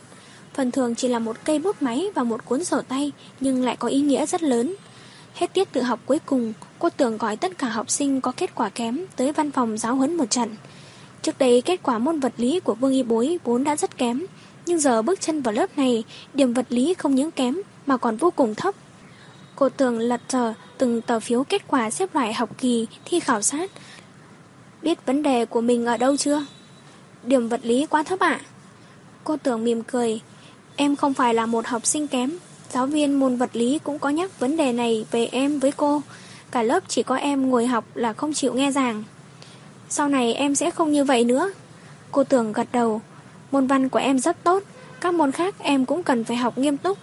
Phần 0.59 0.71
thường 0.71 0.95
chỉ 0.95 1.09
là 1.09 1.19
một 1.19 1.37
cây 1.45 1.59
bút 1.59 1.83
máy 1.83 2.07
và 2.15 2.23
một 2.23 2.45
cuốn 2.45 2.65
sổ 2.65 2.81
tay 2.89 3.13
nhưng 3.41 3.65
lại 3.65 3.77
có 3.77 3.89
ý 3.89 4.01
nghĩa 4.01 4.27
rất 4.27 4.43
lớn. 4.43 4.75
Hết 5.35 5.55
tiết 5.55 5.73
tự 5.73 5.83
học 5.83 6.01
cuối 6.07 6.19
cùng, 6.27 6.53
cô 6.79 6.91
tưởng 6.91 7.19
gọi 7.19 7.37
tất 7.37 7.59
cả 7.59 7.69
học 7.69 7.91
sinh 7.91 8.21
có 8.21 8.33
kết 8.37 8.55
quả 8.55 8.69
kém 8.69 9.05
tới 9.17 9.33
văn 9.33 9.51
phòng 9.51 9.79
giáo 9.79 9.95
huấn 9.95 10.17
một 10.17 10.31
trận. 10.31 10.57
Trước 11.23 11.39
đây 11.39 11.61
kết 11.61 11.81
quả 11.83 11.99
môn 11.99 12.21
vật 12.21 12.33
lý 12.37 12.61
của 12.61 12.75
Vương 12.75 12.93
Y 12.93 13.03
Bối 13.03 13.39
vốn 13.45 13.65
đã 13.65 13.77
rất 13.77 13.99
kém, 13.99 14.27
nhưng 14.67 14.81
giờ 14.81 15.03
bước 15.03 15.21
chân 15.21 15.43
vào 15.43 15.55
lớp 15.55 15.79
này, 15.79 16.05
điểm 16.35 16.55
vật 16.55 16.67
lý 16.69 16.95
không 16.95 17.15
những 17.15 17.31
kém 17.31 17.57
mà 17.87 17.97
còn 17.97 18.17
vô 18.17 18.31
cùng 18.31 18.55
thấp. 18.55 18.75
Cô 19.57 19.69
tưởng 19.69 19.99
lật 19.99 20.21
tờ 20.33 20.53
từng 20.79 21.03
tờ 21.03 21.21
phiếu 21.21 21.45
kết 21.45 21.63
quả 21.69 21.91
xếp 21.91 22.15
loại 22.15 22.35
học 22.35 22.59
kỳ 22.59 22.87
thi 23.05 23.21
khảo 23.21 23.43
sát. 23.43 23.71
Biết 24.83 25.07
vấn 25.07 25.23
đề 25.23 25.45
của 25.45 25.61
mình 25.61 25.87
ở 25.87 25.97
đâu 25.97 26.17
chưa? 26.17 26.47
Điểm 27.23 27.49
vật 27.49 27.61
lý 27.63 27.87
quá 27.87 28.03
thấp 28.03 28.21
ạ. 28.21 28.41
Cô 29.25 29.37
tưởng 29.37 29.65
mỉm 29.65 29.83
cười. 29.83 30.21
Em 30.81 30.97
không 30.97 31.15
phải 31.15 31.35
là 31.35 31.47
một 31.47 31.67
học 31.67 31.87
sinh 31.87 32.07
kém. 32.07 32.33
Giáo 32.73 32.87
viên 32.87 33.21
môn 33.21 33.37
vật 33.37 33.51
lý 33.53 33.79
cũng 33.85 33.99
có 33.99 34.09
nhắc 34.09 34.41
vấn 34.41 34.57
đề 34.57 34.73
này 34.73 35.07
về 35.11 35.27
em 35.33 35.59
với 35.59 35.73
cô. 35.73 36.03
Cả 36.51 36.63
lớp 36.63 36.83
chỉ 36.89 37.03
có 37.03 37.17
em 37.17 37.51
ngồi 37.51 37.67
học 37.67 37.85
là 37.95 38.13
không 38.13 38.33
chịu 38.33 38.55
nghe 38.55 38.71
giảng. 38.71 39.05
Sau 39.89 40.09
này 40.09 40.35
em 40.35 40.55
sẽ 40.55 40.71
không 40.71 40.93
như 40.93 41.05
vậy 41.05 41.25
nữa. 41.25 41.53
Cô 42.13 42.25
tưởng 42.25 42.53
gật 42.53 42.69
đầu. 42.73 43.01
Môn 43.51 43.67
văn 43.67 43.89
của 43.89 43.99
em 43.99 44.19
rất 44.19 44.45
tốt, 44.45 44.63
các 45.01 45.15
môn 45.15 45.33
khác 45.33 45.55
em 45.59 45.85
cũng 45.85 46.03
cần 46.03 46.25
phải 46.25 46.37
học 46.37 46.59
nghiêm 46.59 46.77
túc. 46.77 46.99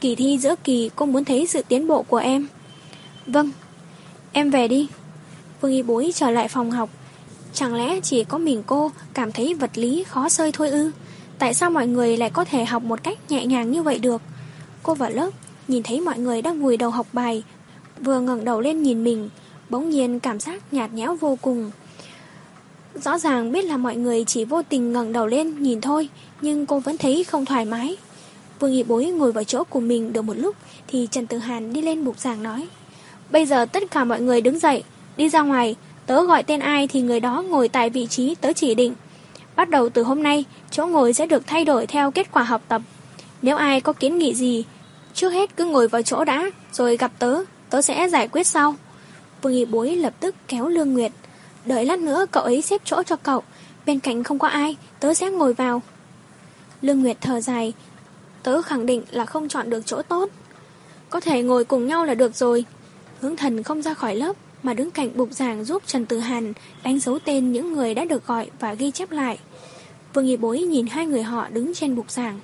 Kỳ 0.00 0.14
thi 0.14 0.38
giữa 0.38 0.54
kỳ 0.64 0.90
cô 0.96 1.06
muốn 1.06 1.24
thấy 1.24 1.46
sự 1.46 1.62
tiến 1.68 1.86
bộ 1.86 2.02
của 2.02 2.16
em. 2.16 2.46
Vâng, 3.26 3.50
em 4.32 4.50
về 4.50 4.68
đi. 4.68 4.88
Vương 5.60 5.72
Y 5.72 5.82
Bối 5.82 6.12
trở 6.14 6.30
lại 6.30 6.48
phòng 6.48 6.70
học. 6.70 6.90
Chẳng 7.54 7.74
lẽ 7.74 8.00
chỉ 8.00 8.24
có 8.24 8.38
mình 8.38 8.62
cô 8.66 8.90
cảm 9.14 9.32
thấy 9.32 9.54
vật 9.54 9.70
lý 9.74 10.04
khó 10.08 10.28
sơi 10.28 10.52
thôi 10.52 10.70
ư? 10.70 10.90
Tại 11.40 11.54
sao 11.54 11.70
mọi 11.70 11.86
người 11.86 12.16
lại 12.16 12.30
có 12.30 12.44
thể 12.44 12.64
học 12.64 12.82
một 12.82 13.02
cách 13.02 13.18
nhẹ 13.28 13.46
nhàng 13.46 13.70
như 13.70 13.82
vậy 13.82 13.98
được? 13.98 14.22
Cô 14.82 14.94
vào 14.94 15.10
lớp, 15.10 15.30
nhìn 15.68 15.82
thấy 15.82 16.00
mọi 16.00 16.18
người 16.18 16.42
đang 16.42 16.62
vùi 16.62 16.76
đầu 16.76 16.90
học 16.90 17.06
bài, 17.12 17.42
vừa 18.00 18.20
ngẩng 18.20 18.44
đầu 18.44 18.60
lên 18.60 18.82
nhìn 18.82 19.04
mình, 19.04 19.28
bỗng 19.70 19.90
nhiên 19.90 20.20
cảm 20.20 20.40
giác 20.40 20.62
nhạt 20.72 20.92
nhẽo 20.92 21.16
vô 21.16 21.38
cùng. 21.42 21.70
Rõ 22.94 23.18
ràng 23.18 23.52
biết 23.52 23.64
là 23.64 23.76
mọi 23.76 23.96
người 23.96 24.24
chỉ 24.24 24.44
vô 24.44 24.62
tình 24.62 24.92
ngẩng 24.92 25.12
đầu 25.12 25.26
lên 25.26 25.62
nhìn 25.62 25.80
thôi, 25.80 26.08
nhưng 26.40 26.66
cô 26.66 26.78
vẫn 26.78 26.98
thấy 26.98 27.24
không 27.24 27.44
thoải 27.44 27.64
mái. 27.64 27.96
Vương 28.58 28.72
Nghị 28.72 28.82
Bối 28.82 29.06
ngồi 29.06 29.32
vào 29.32 29.44
chỗ 29.44 29.64
của 29.64 29.80
mình 29.80 30.12
được 30.12 30.22
một 30.22 30.36
lúc 30.36 30.56
thì 30.88 31.08
Trần 31.10 31.26
Tử 31.26 31.38
Hàn 31.38 31.72
đi 31.72 31.82
lên 31.82 32.04
bục 32.04 32.18
giảng 32.18 32.42
nói. 32.42 32.66
Bây 33.30 33.46
giờ 33.46 33.66
tất 33.66 33.90
cả 33.90 34.04
mọi 34.04 34.20
người 34.20 34.40
đứng 34.40 34.58
dậy, 34.58 34.82
đi 35.16 35.28
ra 35.28 35.42
ngoài, 35.42 35.76
tớ 36.06 36.24
gọi 36.24 36.42
tên 36.42 36.60
ai 36.60 36.88
thì 36.88 37.00
người 37.00 37.20
đó 37.20 37.42
ngồi 37.42 37.68
tại 37.68 37.90
vị 37.90 38.06
trí 38.06 38.34
tớ 38.34 38.52
chỉ 38.52 38.74
định. 38.74 38.94
Bắt 39.60 39.70
đầu 39.70 39.88
từ 39.88 40.02
hôm 40.02 40.22
nay, 40.22 40.44
chỗ 40.70 40.86
ngồi 40.86 41.12
sẽ 41.12 41.26
được 41.26 41.46
thay 41.46 41.64
đổi 41.64 41.86
theo 41.86 42.10
kết 42.10 42.32
quả 42.32 42.42
học 42.42 42.62
tập. 42.68 42.82
Nếu 43.42 43.56
ai 43.56 43.80
có 43.80 43.92
kiến 43.92 44.18
nghị 44.18 44.34
gì, 44.34 44.64
trước 45.14 45.30
hết 45.30 45.56
cứ 45.56 45.64
ngồi 45.64 45.88
vào 45.88 46.02
chỗ 46.02 46.24
đã, 46.24 46.50
rồi 46.72 46.96
gặp 46.96 47.12
tớ, 47.18 47.44
tớ 47.70 47.82
sẽ 47.82 48.08
giải 48.08 48.28
quyết 48.28 48.46
sau. 48.46 48.74
Vương 49.42 49.52
Nghị 49.52 49.64
Bối 49.64 49.96
lập 49.96 50.14
tức 50.20 50.34
kéo 50.48 50.68
Lương 50.68 50.92
Nguyệt. 50.92 51.12
Đợi 51.64 51.84
lát 51.84 51.98
nữa 51.98 52.26
cậu 52.30 52.42
ấy 52.42 52.62
xếp 52.62 52.80
chỗ 52.84 53.02
cho 53.02 53.16
cậu, 53.16 53.42
bên 53.86 54.00
cạnh 54.00 54.24
không 54.24 54.38
có 54.38 54.48
ai, 54.48 54.76
tớ 55.00 55.14
sẽ 55.14 55.30
ngồi 55.30 55.54
vào. 55.54 55.82
Lương 56.82 57.02
Nguyệt 57.02 57.16
thở 57.20 57.40
dài, 57.40 57.72
tớ 58.42 58.62
khẳng 58.62 58.86
định 58.86 59.02
là 59.10 59.26
không 59.26 59.48
chọn 59.48 59.70
được 59.70 59.86
chỗ 59.86 60.02
tốt. 60.02 60.30
Có 61.10 61.20
thể 61.20 61.42
ngồi 61.42 61.64
cùng 61.64 61.86
nhau 61.86 62.04
là 62.04 62.14
được 62.14 62.34
rồi. 62.34 62.64
Hướng 63.20 63.36
thần 63.36 63.62
không 63.62 63.82
ra 63.82 63.94
khỏi 63.94 64.16
lớp, 64.16 64.36
mà 64.62 64.74
đứng 64.74 64.90
cạnh 64.90 65.16
bục 65.16 65.32
giảng 65.32 65.64
giúp 65.64 65.82
Trần 65.86 66.06
Tử 66.06 66.18
Hàn 66.18 66.52
đánh 66.84 66.98
dấu 66.98 67.18
tên 67.24 67.52
những 67.52 67.72
người 67.72 67.94
đã 67.94 68.04
được 68.04 68.26
gọi 68.26 68.50
và 68.60 68.74
ghi 68.74 68.90
chép 68.90 69.10
lại. 69.10 69.38
Vương 70.14 70.26
Y 70.26 70.36
Bối 70.36 70.60
nhìn 70.60 70.86
hai 70.86 71.06
người 71.06 71.22
họ 71.22 71.48
đứng 71.48 71.74
trên 71.74 71.96
bục 71.96 72.10
giảng. 72.10 72.40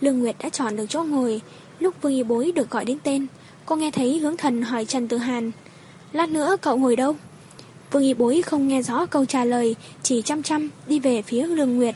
Lương 0.00 0.18
Nguyệt 0.18 0.36
đã 0.38 0.48
chọn 0.48 0.76
được 0.76 0.86
chỗ 0.88 1.02
ngồi. 1.04 1.40
Lúc 1.80 1.94
Vương 2.02 2.12
Y 2.12 2.22
Bối 2.22 2.52
được 2.52 2.70
gọi 2.70 2.84
đến 2.84 2.98
tên, 3.02 3.26
cô 3.66 3.76
nghe 3.76 3.90
thấy 3.90 4.18
hướng 4.18 4.36
thần 4.36 4.62
hỏi 4.62 4.84
Trần 4.84 5.08
Tử 5.08 5.16
Hàn. 5.16 5.50
Lát 6.12 6.28
nữa 6.28 6.56
cậu 6.60 6.76
ngồi 6.76 6.96
đâu? 6.96 7.16
Vương 7.92 8.02
Y 8.02 8.14
Bối 8.14 8.42
không 8.42 8.68
nghe 8.68 8.82
rõ 8.82 9.06
câu 9.06 9.24
trả 9.24 9.44
lời, 9.44 9.76
chỉ 10.02 10.22
chăm 10.22 10.42
chăm 10.42 10.68
đi 10.86 11.00
về 11.00 11.22
phía 11.22 11.46
Lương 11.46 11.76
Nguyệt. 11.76 11.94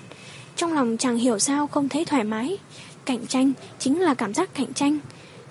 Trong 0.56 0.72
lòng 0.72 0.96
chẳng 0.96 1.16
hiểu 1.16 1.38
sao 1.38 1.66
không 1.66 1.88
thấy 1.88 2.04
thoải 2.04 2.24
mái. 2.24 2.58
Cạnh 3.04 3.26
tranh 3.26 3.52
chính 3.78 4.00
là 4.00 4.14
cảm 4.14 4.34
giác 4.34 4.54
cạnh 4.54 4.74
tranh. 4.74 4.98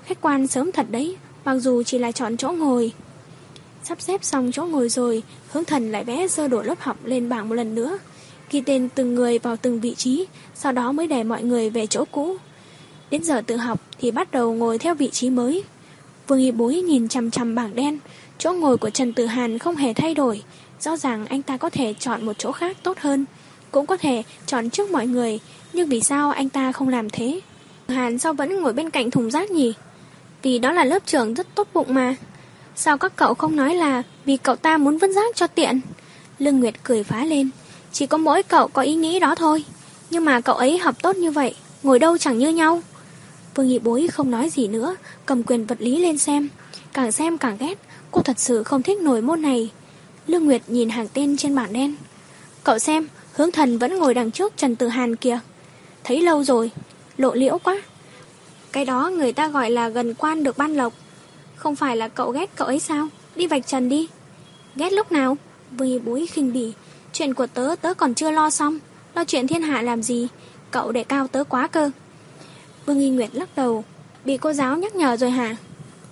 Khách 0.05 0.21
quan 0.21 0.47
sớm 0.47 0.71
thật 0.71 0.85
đấy, 0.89 1.15
mặc 1.45 1.55
dù 1.55 1.83
chỉ 1.83 1.97
là 1.99 2.11
chọn 2.11 2.37
chỗ 2.37 2.51
ngồi. 2.51 2.91
Sắp 3.83 4.01
xếp 4.01 4.23
xong 4.23 4.51
chỗ 4.51 4.65
ngồi 4.65 4.89
rồi, 4.89 5.23
hướng 5.47 5.65
thần 5.65 5.91
lại 5.91 6.03
vẽ 6.03 6.27
sơ 6.27 6.47
đồ 6.47 6.61
lớp 6.61 6.79
học 6.79 6.97
lên 7.03 7.29
bảng 7.29 7.49
một 7.49 7.55
lần 7.55 7.75
nữa. 7.75 7.97
Ghi 8.51 8.61
tên 8.61 8.89
từng 8.95 9.15
người 9.15 9.39
vào 9.39 9.57
từng 9.57 9.79
vị 9.79 9.95
trí, 9.95 10.25
sau 10.55 10.71
đó 10.71 10.91
mới 10.91 11.07
để 11.07 11.23
mọi 11.23 11.43
người 11.43 11.69
về 11.69 11.87
chỗ 11.87 12.05
cũ. 12.11 12.37
Đến 13.11 13.23
giờ 13.23 13.41
tự 13.47 13.57
học 13.57 13.81
thì 13.99 14.11
bắt 14.11 14.31
đầu 14.31 14.53
ngồi 14.53 14.77
theo 14.77 14.95
vị 14.95 15.09
trí 15.09 15.29
mới. 15.29 15.63
Vương 16.27 16.39
Y 16.39 16.51
Bối 16.51 16.75
nhìn 16.75 17.07
chằm 17.07 17.31
chằm 17.31 17.55
bảng 17.55 17.75
đen, 17.75 17.99
chỗ 18.37 18.53
ngồi 18.53 18.77
của 18.77 18.89
Trần 18.89 19.13
Tử 19.13 19.25
Hàn 19.25 19.59
không 19.59 19.75
hề 19.75 19.93
thay 19.93 20.13
đổi. 20.13 20.43
Rõ 20.79 20.97
ràng 20.97 21.25
anh 21.25 21.41
ta 21.41 21.57
có 21.57 21.69
thể 21.69 21.93
chọn 21.99 22.25
một 22.25 22.33
chỗ 22.37 22.51
khác 22.51 22.77
tốt 22.83 22.97
hơn, 22.99 23.25
cũng 23.71 23.85
có 23.85 23.97
thể 23.97 24.23
chọn 24.45 24.69
trước 24.69 24.91
mọi 24.91 25.07
người, 25.07 25.39
nhưng 25.73 25.89
vì 25.89 26.01
sao 26.01 26.31
anh 26.31 26.49
ta 26.49 26.71
không 26.71 26.89
làm 26.89 27.09
thế? 27.09 27.39
Hàn 27.87 28.19
sao 28.19 28.33
vẫn 28.33 28.61
ngồi 28.61 28.73
bên 28.73 28.89
cạnh 28.89 29.11
thùng 29.11 29.31
rác 29.31 29.51
nhỉ? 29.51 29.73
Vì 30.41 30.59
đó 30.59 30.71
là 30.71 30.83
lớp 30.83 31.05
trưởng 31.05 31.33
rất 31.33 31.55
tốt 31.55 31.67
bụng 31.73 31.93
mà. 31.93 32.15
Sao 32.75 32.97
các 32.97 33.15
cậu 33.15 33.33
không 33.33 33.55
nói 33.55 33.75
là 33.75 34.03
vì 34.25 34.37
cậu 34.37 34.55
ta 34.55 34.77
muốn 34.77 34.97
vứt 34.97 35.11
rác 35.11 35.35
cho 35.35 35.47
tiện? 35.47 35.79
Lương 36.39 36.59
Nguyệt 36.59 36.73
cười 36.83 37.03
phá 37.03 37.25
lên. 37.25 37.49
Chỉ 37.91 38.05
có 38.05 38.17
mỗi 38.17 38.43
cậu 38.43 38.67
có 38.67 38.81
ý 38.81 38.95
nghĩ 38.95 39.19
đó 39.19 39.35
thôi. 39.35 39.65
Nhưng 40.09 40.25
mà 40.25 40.41
cậu 40.41 40.55
ấy 40.55 40.77
học 40.77 40.95
tốt 41.01 41.15
như 41.15 41.31
vậy, 41.31 41.55
ngồi 41.83 41.99
đâu 41.99 42.17
chẳng 42.17 42.37
như 42.37 42.49
nhau. 42.49 42.81
Vương 43.55 43.67
Nghị 43.67 43.79
Bối 43.79 44.07
không 44.07 44.31
nói 44.31 44.49
gì 44.49 44.67
nữa, 44.67 44.95
cầm 45.25 45.43
quyền 45.43 45.65
vật 45.65 45.81
lý 45.81 45.97
lên 45.97 46.17
xem. 46.17 46.49
Càng 46.93 47.11
xem 47.11 47.37
càng 47.37 47.57
ghét, 47.59 47.75
cô 48.11 48.21
thật 48.21 48.39
sự 48.39 48.63
không 48.63 48.83
thích 48.83 49.01
nổi 49.01 49.21
môn 49.21 49.41
này. 49.41 49.69
Lương 50.27 50.45
Nguyệt 50.45 50.61
nhìn 50.67 50.89
hàng 50.89 51.07
tên 51.13 51.37
trên 51.37 51.55
bảng 51.55 51.73
đen. 51.73 51.95
Cậu 52.63 52.79
xem, 52.79 53.07
hướng 53.33 53.51
thần 53.51 53.77
vẫn 53.77 53.99
ngồi 53.99 54.13
đằng 54.13 54.31
trước 54.31 54.53
Trần 54.57 54.75
Tử 54.75 54.87
Hàn 54.87 55.15
kìa. 55.15 55.39
Thấy 56.03 56.21
lâu 56.21 56.43
rồi, 56.43 56.71
lộ 57.17 57.33
liễu 57.33 57.57
quá. 57.57 57.81
Cái 58.71 58.85
đó 58.85 59.09
người 59.09 59.33
ta 59.33 59.47
gọi 59.47 59.71
là 59.71 59.89
gần 59.89 60.13
quan 60.13 60.43
được 60.43 60.57
ban 60.57 60.75
lộc. 60.75 60.93
Không 61.55 61.75
phải 61.75 61.97
là 61.97 62.07
cậu 62.07 62.31
ghét 62.31 62.55
cậu 62.55 62.67
ấy 62.67 62.79
sao? 62.79 63.07
Đi 63.35 63.47
vạch 63.47 63.67
trần 63.67 63.89
đi. 63.89 64.07
Ghét 64.75 64.93
lúc 64.93 65.11
nào? 65.11 65.37
Vương 65.71 65.87
Nghị 65.87 65.99
bối 65.99 66.27
khinh 66.31 66.53
bỉ. 66.53 66.73
Chuyện 67.13 67.33
của 67.33 67.47
tớ 67.47 67.75
tớ 67.81 67.93
còn 67.93 68.13
chưa 68.13 68.31
lo 68.31 68.49
xong. 68.49 68.79
Lo 69.15 69.23
chuyện 69.23 69.47
thiên 69.47 69.61
hạ 69.61 69.81
làm 69.81 70.03
gì? 70.03 70.27
Cậu 70.71 70.91
để 70.91 71.03
cao 71.03 71.27
tớ 71.27 71.43
quá 71.43 71.67
cơ. 71.67 71.91
Vương 72.85 72.99
Y 72.99 73.09
Nguyệt 73.09 73.29
lắc 73.33 73.49
đầu. 73.55 73.83
Bị 74.25 74.37
cô 74.37 74.53
giáo 74.53 74.77
nhắc 74.77 74.95
nhở 74.95 75.17
rồi 75.17 75.31
hả? 75.31 75.55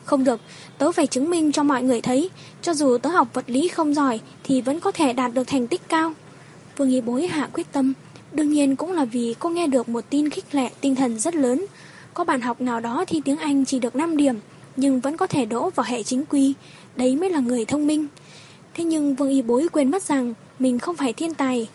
Không 0.05 0.23
được, 0.23 0.39
tớ 0.77 0.91
phải 0.91 1.07
chứng 1.07 1.29
minh 1.29 1.51
cho 1.51 1.63
mọi 1.63 1.83
người 1.83 2.01
thấy, 2.01 2.29
cho 2.61 2.73
dù 2.73 2.97
tớ 2.97 3.09
học 3.09 3.27
vật 3.33 3.45
lý 3.47 3.67
không 3.67 3.93
giỏi 3.93 4.19
thì 4.43 4.61
vẫn 4.61 4.79
có 4.79 4.91
thể 4.91 5.13
đạt 5.13 5.33
được 5.33 5.47
thành 5.47 5.67
tích 5.67 5.81
cao. 5.89 6.13
Vương 6.77 6.89
Y 6.89 7.01
bối 7.01 7.27
hạ 7.27 7.49
quyết 7.53 7.71
tâm, 7.71 7.93
đương 8.31 8.49
nhiên 8.49 8.75
cũng 8.75 8.91
là 8.91 9.05
vì 9.05 9.35
cô 9.39 9.49
nghe 9.49 9.67
được 9.67 9.89
một 9.89 10.03
tin 10.09 10.29
khích 10.29 10.55
lệ 10.55 10.69
tinh 10.81 10.95
thần 10.95 11.19
rất 11.19 11.35
lớn. 11.35 11.65
Có 12.13 12.23
bạn 12.23 12.41
học 12.41 12.61
nào 12.61 12.79
đó 12.79 13.05
thi 13.07 13.21
tiếng 13.25 13.37
Anh 13.37 13.65
chỉ 13.65 13.79
được 13.79 13.95
5 13.95 14.17
điểm, 14.17 14.35
nhưng 14.75 14.99
vẫn 14.99 15.17
có 15.17 15.27
thể 15.27 15.45
đỗ 15.45 15.69
vào 15.69 15.85
hệ 15.89 16.03
chính 16.03 16.25
quy, 16.25 16.53
đấy 16.95 17.15
mới 17.15 17.29
là 17.29 17.39
người 17.39 17.65
thông 17.65 17.87
minh. 17.87 18.07
Thế 18.73 18.83
nhưng 18.83 19.15
Vương 19.15 19.29
Y 19.29 19.41
Bối 19.41 19.67
quên 19.71 19.91
mất 19.91 20.03
rằng 20.03 20.33
mình 20.59 20.79
không 20.79 20.95
phải 20.95 21.13
thiên 21.13 21.33
tài. 21.33 21.67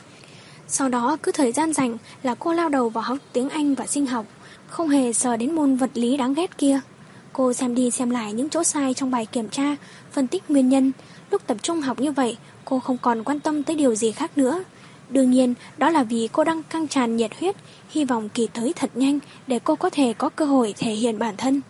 Sau 0.68 0.88
đó 0.88 1.16
cứ 1.22 1.32
thời 1.32 1.52
gian 1.52 1.72
rảnh 1.72 1.96
là 2.22 2.34
cô 2.34 2.52
lao 2.52 2.68
đầu 2.68 2.88
vào 2.88 3.04
học 3.04 3.18
tiếng 3.32 3.48
Anh 3.48 3.74
và 3.74 3.86
sinh 3.86 4.06
học, 4.06 4.26
không 4.66 4.88
hề 4.88 5.12
sờ 5.12 5.36
đến 5.36 5.54
môn 5.54 5.76
vật 5.76 5.90
lý 5.94 6.16
đáng 6.16 6.34
ghét 6.34 6.58
kia. 6.58 6.80
Cô 7.32 7.52
xem 7.52 7.74
đi 7.74 7.90
xem 7.90 8.10
lại 8.10 8.32
những 8.32 8.48
chỗ 8.48 8.64
sai 8.64 8.94
trong 8.94 9.10
bài 9.10 9.26
kiểm 9.26 9.48
tra, 9.48 9.76
phân 10.12 10.26
tích 10.26 10.50
nguyên 10.50 10.68
nhân. 10.68 10.92
Lúc 11.30 11.46
tập 11.46 11.56
trung 11.62 11.80
học 11.80 12.00
như 12.00 12.12
vậy, 12.12 12.36
cô 12.64 12.80
không 12.80 12.98
còn 12.98 13.24
quan 13.24 13.40
tâm 13.40 13.62
tới 13.62 13.76
điều 13.76 13.94
gì 13.94 14.12
khác 14.12 14.38
nữa. 14.38 14.64
Đương 15.10 15.30
nhiên, 15.30 15.54
đó 15.76 15.90
là 15.90 16.02
vì 16.02 16.28
cô 16.32 16.44
đang 16.44 16.62
căng 16.62 16.88
tràn 16.88 17.16
nhiệt 17.16 17.30
huyết, 17.40 17.56
hy 17.90 18.04
vọng 18.04 18.28
kỳ 18.28 18.46
tới 18.46 18.72
thật 18.76 18.90
nhanh 18.94 19.18
để 19.46 19.58
cô 19.64 19.76
có 19.76 19.90
thể 19.90 20.12
có 20.12 20.28
cơ 20.28 20.44
hội 20.44 20.74
thể 20.78 20.92
hiện 20.92 21.18
bản 21.18 21.36
thân. 21.36 21.60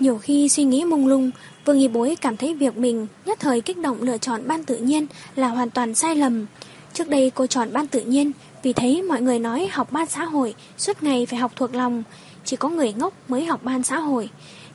Nhiều 0.00 0.18
khi 0.18 0.48
suy 0.48 0.64
nghĩ 0.64 0.84
mông 0.84 1.06
lung, 1.06 1.30
Vương 1.66 1.78
Y 1.78 1.88
Bối 1.88 2.16
cảm 2.20 2.36
thấy 2.36 2.54
việc 2.54 2.76
mình 2.76 3.06
nhất 3.24 3.40
thời 3.40 3.60
kích 3.60 3.78
động 3.78 4.02
lựa 4.02 4.18
chọn 4.18 4.42
ban 4.46 4.64
tự 4.64 4.76
nhiên 4.76 5.06
là 5.36 5.48
hoàn 5.48 5.70
toàn 5.70 5.94
sai 5.94 6.16
lầm. 6.16 6.46
Trước 6.92 7.08
đây 7.08 7.30
cô 7.34 7.46
chọn 7.46 7.72
ban 7.72 7.86
tự 7.86 8.00
nhiên 8.00 8.32
vì 8.62 8.72
thấy 8.72 9.02
mọi 9.02 9.20
người 9.20 9.38
nói 9.38 9.68
học 9.72 9.92
ban 9.92 10.06
xã 10.06 10.24
hội 10.24 10.54
suốt 10.78 11.02
ngày 11.02 11.26
phải 11.26 11.38
học 11.38 11.52
thuộc 11.56 11.74
lòng, 11.74 12.02
chỉ 12.44 12.56
có 12.56 12.68
người 12.68 12.92
ngốc 12.92 13.12
mới 13.28 13.44
học 13.44 13.60
ban 13.64 13.82
xã 13.82 13.98
hội. 13.98 14.30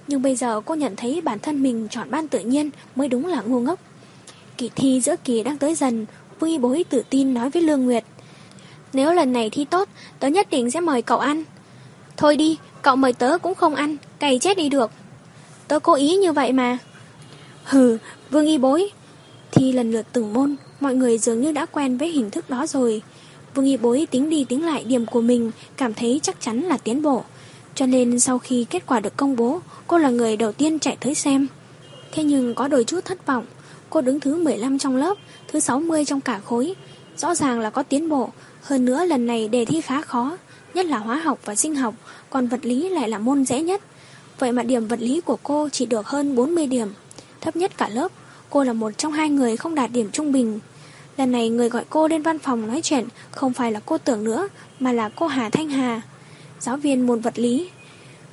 Nhưng 0.08 0.22
bây 0.22 0.36
giờ 0.36 0.62
cô 0.66 0.76
nhận 0.76 0.96
thấy 0.96 1.22
bản 1.22 1.40
thân 1.40 1.64
mình 1.64 1.88
chọn 1.90 2.12
ban 2.12 2.28
tự 2.28 2.40
nhiên 2.40 2.70
mới 2.96 3.08
đúng 3.08 3.28
là 3.28 3.42
ngu 3.42 3.60
ngốc. 3.60 3.80
Kỳ 4.58 4.70
thi 4.76 5.02
giữa 5.02 5.16
kỳ 5.24 5.44
đang 5.44 5.58
tới 5.58 5.76
dần, 5.76 6.06
Vương 6.40 6.50
Y 6.50 6.58
Bối 6.58 6.86
tự 6.90 7.04
tin 7.10 7.34
nói 7.34 7.50
với 7.50 7.62
Lương 7.62 7.86
Nguyệt. 7.86 8.04
Nếu 8.94 9.14
lần 9.14 9.34
này 9.34 9.50
thi 9.50 9.66
tốt, 9.66 9.90
tớ 10.20 10.28
nhất 10.28 10.48
định 10.50 10.72
sẽ 10.72 10.80
mời 10.80 11.02
cậu 11.02 11.20
ăn. 11.20 11.44
Thôi 12.18 12.38
đi, 12.38 12.58
cậu 12.82 12.96
mời 12.96 13.14
tớ 13.14 13.38
cũng 13.38 13.56
không 13.56 13.76
ăn, 13.76 13.98
cày 14.20 14.40
chết 14.40 14.58
đi 14.58 14.70
được. 14.70 14.92
Tớ 15.72 15.80
cố 15.80 15.93
ý 15.93 16.15
như 16.15 16.31
vậy 16.31 16.53
mà. 16.53 16.77
Hừ, 17.64 17.98
Vương 18.31 18.45
Y 18.45 18.57
Bối. 18.57 18.89
Thi 19.52 19.72
lần 19.72 19.91
lượt 19.91 20.06
từng 20.14 20.34
môn, 20.34 20.56
mọi 20.80 20.95
người 20.95 21.18
dường 21.18 21.41
như 21.41 21.52
đã 21.52 21.65
quen 21.65 21.98
với 21.98 22.10
hình 22.10 22.31
thức 22.31 22.49
đó 22.49 22.68
rồi. 22.68 23.02
Vương 23.56 23.65
Y 23.65 23.77
Bối 23.77 24.07
tính 24.11 24.30
đi 24.30 24.43
tính 24.43 24.65
lại 24.65 24.84
điểm 24.84 25.06
của 25.06 25.22
mình, 25.22 25.52
cảm 25.77 25.93
thấy 25.93 26.19
chắc 26.23 26.41
chắn 26.41 26.61
là 26.61 26.77
tiến 26.77 27.02
bộ. 27.02 27.23
Cho 27.76 27.85
nên 27.85 28.19
sau 28.19 28.39
khi 28.39 28.65
kết 28.69 28.84
quả 28.85 28.99
được 28.99 29.18
công 29.18 29.35
bố, 29.35 29.60
cô 29.88 29.98
là 29.98 30.10
người 30.10 30.38
đầu 30.38 30.52
tiên 30.52 30.80
chạy 30.80 30.98
tới 30.99 31.15
xem. 31.15 31.48
Thế 32.11 32.23
nhưng 32.23 32.56
có 32.56 32.68
đôi 32.68 32.84
chút 32.84 33.06
thất 33.06 33.26
vọng, 33.26 33.45
cô 33.89 34.02
đứng 34.02 34.19
thứ 34.19 34.43
15 34.43 34.80
trong 34.80 34.95
lớp, 34.95 35.18
thứ 35.48 35.60
60 35.60 36.06
trong 36.06 36.22
cả 36.22 36.39
khối. 36.45 36.73
Rõ 37.18 37.35
ràng 37.35 37.60
là 37.60 37.69
có 37.69 37.84
tiến 37.84 38.10
bộ, 38.10 38.30
hơn 38.61 38.85
nữa 38.85 39.06
lần 39.06 39.26
này 39.26 39.48
đề 39.48 39.65
thi 39.65 39.81
khá 39.81 40.02
khó, 40.02 40.38
nhất 40.73 40.85
là 40.85 40.98
hóa 40.98 41.15
học 41.15 41.39
và 41.45 41.56
sinh 41.56 41.76
học, 41.76 41.95
còn 42.30 42.48
vật 42.48 42.60
lý 42.64 42.89
lại 42.89 43.10
là 43.10 43.18
môn 43.18 43.45
dễ 43.45 43.61
nhất. 43.61 43.81
Vậy 44.42 44.52
mà 44.52 44.64
điểm 44.64 44.88
vật 44.88 45.00
lý 45.00 45.22
của 45.22 45.38
cô 45.44 45.70
chỉ 45.70 45.86
được 45.86 46.08
hơn 46.08 46.36
40 46.36 46.68
điểm, 46.68 46.88
thấp 47.42 47.56
nhất 47.56 47.78
cả 47.78 47.90
lớp. 47.90 48.12
Cô 48.50 48.64
là 48.64 48.74
một 48.74 48.92
trong 48.98 49.12
hai 49.12 49.30
người 49.30 49.58
không 49.58 49.76
đạt 49.76 49.92
điểm 49.92 50.10
trung 50.12 50.32
bình. 50.32 50.60
Lần 51.18 51.32
này 51.32 51.50
người 51.50 51.70
gọi 51.70 51.86
cô 51.90 52.08
lên 52.08 52.22
văn 52.22 52.40
phòng 52.40 52.68
nói 52.68 52.82
chuyện 52.84 53.08
không 53.32 53.54
phải 53.54 53.72
là 53.72 53.80
cô 53.86 53.98
tưởng 53.98 54.24
nữa, 54.24 54.48
mà 54.80 54.92
là 54.92 55.10
cô 55.10 55.28
Hà 55.28 55.50
Thanh 55.50 55.70
Hà, 55.70 56.02
giáo 56.60 56.78
viên 56.78 57.08
môn 57.08 57.20
vật 57.20 57.40
lý. 57.40 57.70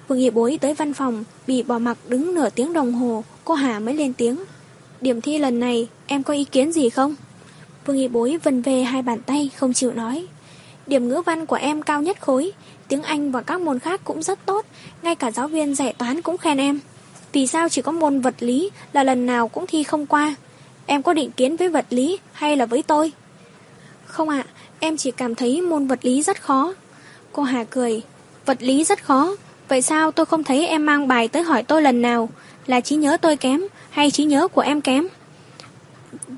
Vương 0.09 0.19
Nghị 0.19 0.31
Bối 0.31 0.59
tới 0.61 0.75
văn 0.75 0.95
phòng, 0.95 1.25
bị 1.47 1.63
bỏ 1.63 1.79
mặc 1.79 1.99
đứng 2.09 2.35
nửa 2.35 2.51
tiếng 2.51 2.73
đồng 2.73 2.93
hồ, 2.93 3.25
cô 3.45 3.55
Hà 3.55 3.79
mới 3.79 3.95
lên 3.95 4.13
tiếng. 4.13 4.45
Điểm 5.01 5.21
thi 5.21 5.39
lần 5.39 5.61
này, 5.61 5.89
em 6.07 6.23
có 6.23 6.35
ý 6.35 6.45
kiến 6.45 6.73
gì 6.73 6.91
không? 6.91 7.15
Vương 7.87 7.97
Nghị 7.97 8.09
Bối 8.09 8.39
vần 8.43 8.63
về 8.63 8.83
hai 8.83 9.03
bàn 9.03 9.21
tay, 9.23 9.51
không 9.57 9.73
chịu 9.73 9.93
nói. 9.93 10.27
Điểm 10.87 11.09
ngữ 11.09 11.23
văn 11.27 11.47
của 11.47 11.57
em 11.57 11.83
cao 11.83 12.03
nhất 12.03 12.21
khối, 12.21 12.53
tiếng 12.89 13.03
Anh 13.03 13.31
và 13.31 13.43
các 13.43 13.61
môn 13.61 13.79
khác 13.79 14.01
cũng 14.05 14.23
rất 14.23 14.39
tốt, 14.47 14.67
ngay 15.03 15.15
cả 15.15 15.31
giáo 15.31 15.49
viên 15.49 15.75
dạy 15.75 15.93
toán 15.93 16.23
cũng 16.23 16.39
khen 16.39 16.59
em. 16.59 16.81
Vì 17.33 17.47
sao 17.47 17.69
chỉ 17.69 17.83
có 17.83 17.93
môn 17.93 18.21
vật 18.21 18.35
lý 18.41 18.71
là 18.93 19.03
lần 19.03 19.27
nào 19.27 19.49
cũng 19.49 19.67
thi 19.67 19.83
không 19.83 20.07
qua? 20.07 20.35
Em 20.87 21.03
có 21.03 21.13
định 21.15 21.31
kiến 21.31 21.57
với 21.57 21.69
vật 21.69 21.87
lý 21.91 22.19
hay 22.33 22.57
là 22.57 22.67
với 22.67 22.83
tôi? 22.83 23.13
Không 24.07 24.29
ạ, 24.29 24.45
em 24.81 24.97
chỉ 24.97 25.11
cảm 25.11 25.35
thấy 25.35 25.63
môn 25.63 25.87
vật 25.87 25.99
lý 26.03 26.23
rất 26.23 26.43
khó. 26.43 26.75
Cô 27.33 27.43
Hà 27.43 27.65
cười, 27.65 28.03
vật 28.47 28.63
lý 28.63 28.85
rất 28.85 29.05
khó, 29.05 29.37
vậy 29.69 29.83
sao 29.83 30.13
tôi 30.13 30.27
không 30.27 30.45
thấy 30.45 30.67
em 30.67 30.87
mang 30.87 31.09
bài 31.09 31.29
tới 31.29 31.43
hỏi 31.43 31.63
tôi 31.63 31.83
lần 31.83 32.03
nào? 32.03 32.29
Là 32.67 32.81
trí 32.81 32.97
nhớ 32.97 33.17
tôi 33.17 33.37
kém 33.37 33.61
hay 33.91 34.11
trí 34.11 34.25
nhớ 34.25 34.49
của 34.49 34.61
em 34.61 34.81
kém? 34.81 35.09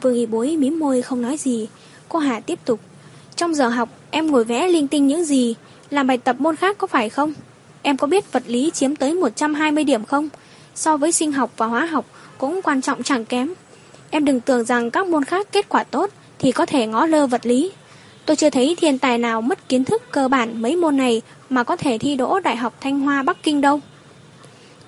Vương 0.02 0.14
y 0.14 0.26
bối 0.26 0.56
mím 0.56 0.78
môi 0.78 1.02
không 1.02 1.22
nói 1.22 1.36
gì. 1.36 1.68
Cô 2.08 2.18
Hà 2.18 2.40
tiếp 2.40 2.58
tục, 2.64 2.80
trong 3.36 3.54
giờ 3.54 3.68
học 3.68 3.88
em 4.10 4.30
ngồi 4.30 4.44
vẽ 4.44 4.68
linh 4.68 4.88
tinh 4.88 5.06
những 5.06 5.24
gì? 5.24 5.54
Làm 5.90 6.06
bài 6.06 6.18
tập 6.18 6.36
môn 6.38 6.56
khác 6.56 6.78
có 6.78 6.86
phải 6.86 7.08
không? 7.08 7.34
em 7.82 7.96
có 7.96 8.06
biết 8.06 8.32
vật 8.32 8.42
lý 8.46 8.70
chiếm 8.74 8.96
tới 8.96 9.14
120 9.14 9.84
điểm 9.84 10.04
không? 10.04 10.28
So 10.74 10.96
với 10.96 11.12
sinh 11.12 11.32
học 11.32 11.50
và 11.56 11.66
hóa 11.66 11.86
học 11.86 12.06
cũng 12.38 12.60
quan 12.62 12.82
trọng 12.82 13.02
chẳng 13.02 13.24
kém. 13.24 13.54
Em 14.10 14.24
đừng 14.24 14.40
tưởng 14.40 14.64
rằng 14.64 14.90
các 14.90 15.06
môn 15.06 15.24
khác 15.24 15.48
kết 15.52 15.68
quả 15.68 15.84
tốt 15.84 16.10
thì 16.38 16.52
có 16.52 16.66
thể 16.66 16.86
ngó 16.86 17.06
lơ 17.06 17.26
vật 17.26 17.46
lý. 17.46 17.72
Tôi 18.26 18.36
chưa 18.36 18.50
thấy 18.50 18.76
thiên 18.80 18.98
tài 18.98 19.18
nào 19.18 19.42
mất 19.42 19.68
kiến 19.68 19.84
thức 19.84 20.02
cơ 20.10 20.28
bản 20.28 20.62
mấy 20.62 20.76
môn 20.76 20.96
này 20.96 21.22
mà 21.50 21.64
có 21.64 21.76
thể 21.76 21.98
thi 21.98 22.16
đỗ 22.16 22.40
Đại 22.40 22.56
học 22.56 22.74
Thanh 22.80 23.00
Hoa 23.00 23.22
Bắc 23.22 23.42
Kinh 23.42 23.60
đâu. 23.60 23.80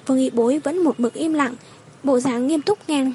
Vương 0.07 0.19
Y 0.19 0.31
Bối 0.31 0.59
vẫn 0.59 0.85
một 0.85 1.01
mực 1.01 1.15
im 1.15 1.35
lặng, 1.35 1.55
bộ 2.03 2.21
dáng 2.21 2.47
nghiêm 2.47 2.63
túc 2.63 2.89
nghe. 2.89 3.07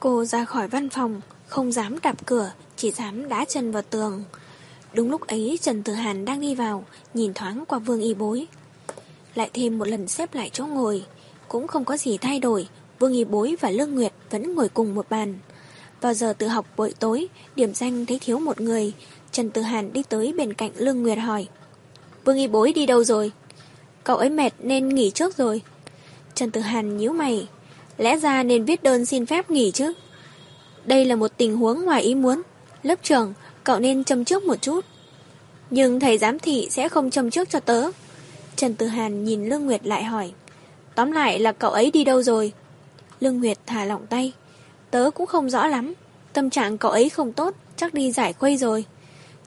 Cô 0.00 0.24
ra 0.24 0.44
khỏi 0.44 0.68
văn 0.68 0.88
phòng, 0.88 1.20
không 1.46 1.72
dám 1.72 1.98
đạp 2.02 2.26
cửa, 2.26 2.52
chỉ 2.76 2.90
dám 2.90 3.28
đá 3.28 3.44
chân 3.44 3.72
vào 3.72 3.82
tường. 3.90 4.24
Đúng 4.94 5.10
lúc 5.10 5.26
ấy 5.26 5.58
Trần 5.62 5.82
Tử 5.82 5.92
Hàn 5.92 6.24
đang 6.24 6.40
đi 6.40 6.54
vào, 6.54 6.84
nhìn 7.14 7.34
thoáng 7.34 7.64
qua 7.68 7.78
Vương 7.78 8.00
Y 8.00 8.14
Bối. 8.14 8.46
Lại 9.34 9.50
thêm 9.52 9.78
một 9.78 9.88
lần 9.88 10.08
xếp 10.08 10.34
lại 10.34 10.50
chỗ 10.52 10.66
ngồi, 10.66 11.04
cũng 11.48 11.66
không 11.66 11.84
có 11.84 11.96
gì 11.96 12.18
thay 12.18 12.38
đổi, 12.38 12.68
Vương 12.98 13.12
Y 13.12 13.24
Bối 13.24 13.56
và 13.60 13.70
Lương 13.70 13.94
Nguyệt 13.94 14.12
vẫn 14.30 14.54
ngồi 14.54 14.68
cùng 14.68 14.94
một 14.94 15.06
bàn. 15.10 15.38
Vào 16.00 16.14
giờ 16.14 16.32
tự 16.38 16.46
học 16.48 16.66
buổi 16.76 16.94
tối, 16.98 17.28
điểm 17.56 17.74
danh 17.74 18.06
thấy 18.06 18.18
thiếu 18.18 18.38
một 18.38 18.60
người, 18.60 18.92
Trần 19.32 19.50
Tử 19.50 19.62
Hàn 19.62 19.92
đi 19.92 20.02
tới 20.02 20.32
bên 20.36 20.54
cạnh 20.54 20.70
Lương 20.76 21.02
Nguyệt 21.02 21.18
hỏi. 21.18 21.46
Vương 22.24 22.36
Y 22.36 22.46
Bối 22.48 22.72
đi 22.72 22.86
đâu 22.86 23.04
rồi? 23.04 23.32
Cậu 24.04 24.16
ấy 24.16 24.30
mệt 24.30 24.52
nên 24.58 24.88
nghỉ 24.88 25.10
trước 25.10 25.36
rồi. 25.36 25.62
Trần 26.34 26.50
Tử 26.50 26.60
Hàn 26.60 26.96
nhíu 26.96 27.12
mày. 27.12 27.48
Lẽ 27.98 28.16
ra 28.16 28.42
nên 28.42 28.64
viết 28.64 28.82
đơn 28.82 29.06
xin 29.06 29.26
phép 29.26 29.50
nghỉ 29.50 29.70
chứ. 29.70 29.92
Đây 30.84 31.04
là 31.04 31.16
một 31.16 31.30
tình 31.36 31.56
huống 31.56 31.84
ngoài 31.84 32.02
ý 32.02 32.14
muốn. 32.14 32.42
Lớp 32.82 32.98
trưởng, 33.02 33.34
cậu 33.68 33.78
nên 33.78 34.04
châm 34.04 34.24
trước 34.24 34.44
một 34.44 34.62
chút. 34.62 34.84
Nhưng 35.70 36.00
thầy 36.00 36.18
giám 36.18 36.38
thị 36.38 36.68
sẽ 36.70 36.88
không 36.88 37.10
châm 37.10 37.30
trước 37.30 37.50
cho 37.50 37.60
tớ. 37.60 37.90
Trần 38.56 38.74
Tử 38.74 38.86
Hàn 38.86 39.24
nhìn 39.24 39.44
Lương 39.44 39.66
Nguyệt 39.66 39.86
lại 39.86 40.04
hỏi. 40.04 40.32
Tóm 40.94 41.12
lại 41.12 41.38
là 41.38 41.52
cậu 41.52 41.70
ấy 41.70 41.90
đi 41.90 42.04
đâu 42.04 42.22
rồi? 42.22 42.52
Lương 43.20 43.38
Nguyệt 43.38 43.58
thả 43.66 43.84
lỏng 43.84 44.06
tay. 44.06 44.32
Tớ 44.90 45.10
cũng 45.14 45.26
không 45.26 45.50
rõ 45.50 45.66
lắm. 45.66 45.94
Tâm 46.32 46.50
trạng 46.50 46.78
cậu 46.78 46.90
ấy 46.90 47.08
không 47.08 47.32
tốt, 47.32 47.54
chắc 47.76 47.94
đi 47.94 48.12
giải 48.12 48.32
khuây 48.32 48.56
rồi. 48.56 48.84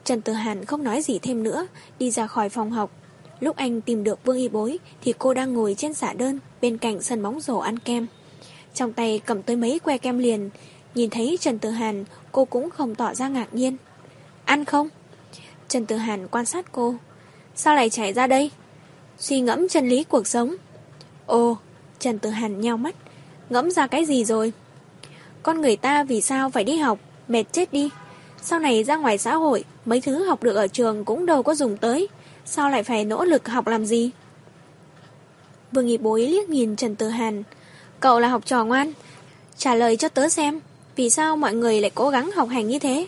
Trần 0.04 0.20
Tử 0.20 0.32
Hàn 0.32 0.64
không 0.64 0.84
nói 0.84 1.02
gì 1.02 1.18
thêm 1.18 1.42
nữa, 1.42 1.66
đi 1.98 2.10
ra 2.10 2.26
khỏi 2.26 2.48
phòng 2.48 2.70
học. 2.70 2.90
Lúc 3.40 3.56
anh 3.56 3.80
tìm 3.80 4.04
được 4.04 4.24
Vương 4.24 4.36
Y 4.36 4.48
Bối 4.48 4.78
thì 5.04 5.14
cô 5.18 5.34
đang 5.34 5.54
ngồi 5.54 5.74
trên 5.78 5.94
xả 5.94 6.12
đơn 6.12 6.38
bên 6.60 6.78
cạnh 6.78 7.02
sân 7.02 7.22
bóng 7.22 7.40
rổ 7.40 7.58
ăn 7.58 7.78
kem. 7.78 8.06
Trong 8.74 8.92
tay 8.92 9.20
cầm 9.26 9.42
tới 9.42 9.56
mấy 9.56 9.78
que 9.78 9.98
kem 9.98 10.18
liền, 10.18 10.50
nhìn 10.94 11.10
thấy 11.10 11.38
Trần 11.40 11.58
Tử 11.58 11.70
Hàn, 11.70 12.04
cô 12.32 12.44
cũng 12.44 12.70
không 12.70 12.94
tỏ 12.94 13.14
ra 13.14 13.28
ngạc 13.28 13.54
nhiên. 13.54 13.76
Ăn 14.44 14.64
không? 14.64 14.88
Trần 15.68 15.86
Tử 15.86 15.96
Hàn 15.96 16.28
quan 16.28 16.46
sát 16.46 16.72
cô. 16.72 16.94
Sao 17.54 17.74
lại 17.74 17.90
chạy 17.90 18.12
ra 18.12 18.26
đây? 18.26 18.50
Suy 19.18 19.40
ngẫm 19.40 19.68
chân 19.68 19.88
lý 19.88 20.04
cuộc 20.04 20.26
sống. 20.26 20.56
Ồ, 21.26 21.56
Trần 21.98 22.18
Tử 22.18 22.30
Hàn 22.30 22.60
nheo 22.60 22.76
mắt. 22.76 22.94
Ngẫm 23.50 23.70
ra 23.70 23.86
cái 23.86 24.04
gì 24.04 24.24
rồi? 24.24 24.52
Con 25.42 25.60
người 25.60 25.76
ta 25.76 26.04
vì 26.04 26.20
sao 26.20 26.50
phải 26.50 26.64
đi 26.64 26.76
học, 26.76 26.98
mệt 27.28 27.44
chết 27.52 27.72
đi. 27.72 27.90
Sau 28.42 28.58
này 28.58 28.84
ra 28.84 28.96
ngoài 28.96 29.18
xã 29.18 29.34
hội, 29.34 29.64
mấy 29.84 30.00
thứ 30.00 30.24
học 30.24 30.42
được 30.42 30.54
ở 30.54 30.66
trường 30.66 31.04
cũng 31.04 31.26
đâu 31.26 31.42
có 31.42 31.54
dùng 31.54 31.76
tới. 31.76 32.08
Sao 32.44 32.70
lại 32.70 32.82
phải 32.82 33.04
nỗ 33.04 33.24
lực 33.24 33.48
học 33.48 33.66
làm 33.66 33.86
gì? 33.86 34.10
Vương 35.72 35.86
Nghị 35.86 35.98
Bối 35.98 36.26
liếc 36.26 36.48
nhìn 36.48 36.76
Trần 36.76 36.96
Tử 36.96 37.08
Hàn. 37.08 37.42
Cậu 38.00 38.20
là 38.20 38.28
học 38.28 38.46
trò 38.46 38.64
ngoan. 38.64 38.92
Trả 39.56 39.74
lời 39.74 39.96
cho 39.96 40.08
tớ 40.08 40.28
xem, 40.28 40.60
vì 40.96 41.10
sao 41.10 41.36
mọi 41.36 41.54
người 41.54 41.80
lại 41.80 41.90
cố 41.94 42.10
gắng 42.10 42.30
học 42.30 42.48
hành 42.48 42.68
như 42.68 42.78
thế? 42.78 43.06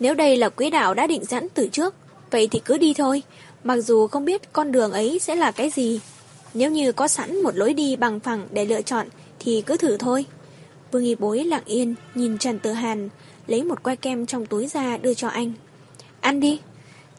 Nếu 0.00 0.14
đây 0.14 0.36
là 0.36 0.48
quỹ 0.48 0.70
đạo 0.70 0.94
đã 0.94 1.06
định 1.06 1.24
sẵn 1.24 1.48
từ 1.54 1.68
trước, 1.72 1.94
vậy 2.30 2.48
thì 2.50 2.60
cứ 2.64 2.78
đi 2.78 2.94
thôi, 2.94 3.22
mặc 3.64 3.76
dù 3.76 4.06
không 4.06 4.24
biết 4.24 4.52
con 4.52 4.72
đường 4.72 4.92
ấy 4.92 5.18
sẽ 5.18 5.34
là 5.34 5.50
cái 5.50 5.70
gì. 5.70 6.00
Nếu 6.54 6.70
như 6.70 6.92
có 6.92 7.08
sẵn 7.08 7.42
một 7.42 7.56
lối 7.56 7.74
đi 7.74 7.96
bằng 7.96 8.20
phẳng 8.20 8.48
để 8.52 8.64
lựa 8.64 8.82
chọn, 8.82 9.06
thì 9.38 9.62
cứ 9.66 9.76
thử 9.76 9.96
thôi. 9.96 10.24
Vương 10.92 11.04
Y 11.04 11.14
Bối 11.14 11.44
lặng 11.44 11.62
yên, 11.64 11.94
nhìn 12.14 12.38
Trần 12.38 12.58
Tử 12.58 12.72
Hàn, 12.72 13.08
lấy 13.46 13.64
một 13.64 13.82
que 13.82 13.96
kem 13.96 14.26
trong 14.26 14.46
túi 14.46 14.66
ra 14.66 14.96
đưa 14.96 15.14
cho 15.14 15.28
anh. 15.28 15.52
Ăn 16.20 16.40
đi. 16.40 16.60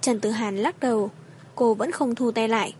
Trần 0.02 0.20
Tử 0.20 0.30
Hàn 0.30 0.58
lắc 0.58 0.80
đầu, 0.80 1.12
cô 1.56 1.74
vẫn 1.74 1.92
không 1.92 2.16
thu 2.16 2.32
tay 2.32 2.48
lại. 2.48 2.74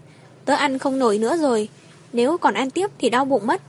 Tớ 0.46 0.54
ăn 0.54 0.78
không 0.78 1.00
nổi 1.00 1.18
nữa 1.18 1.38
rồi, 1.38 1.70
nếu 2.14 2.38
còn 2.38 2.54
ăn 2.54 2.70
tiếp 2.70 2.88
thì 3.00 3.10
đau 3.10 3.26
bụng 3.26 3.48
mất. 3.48 3.62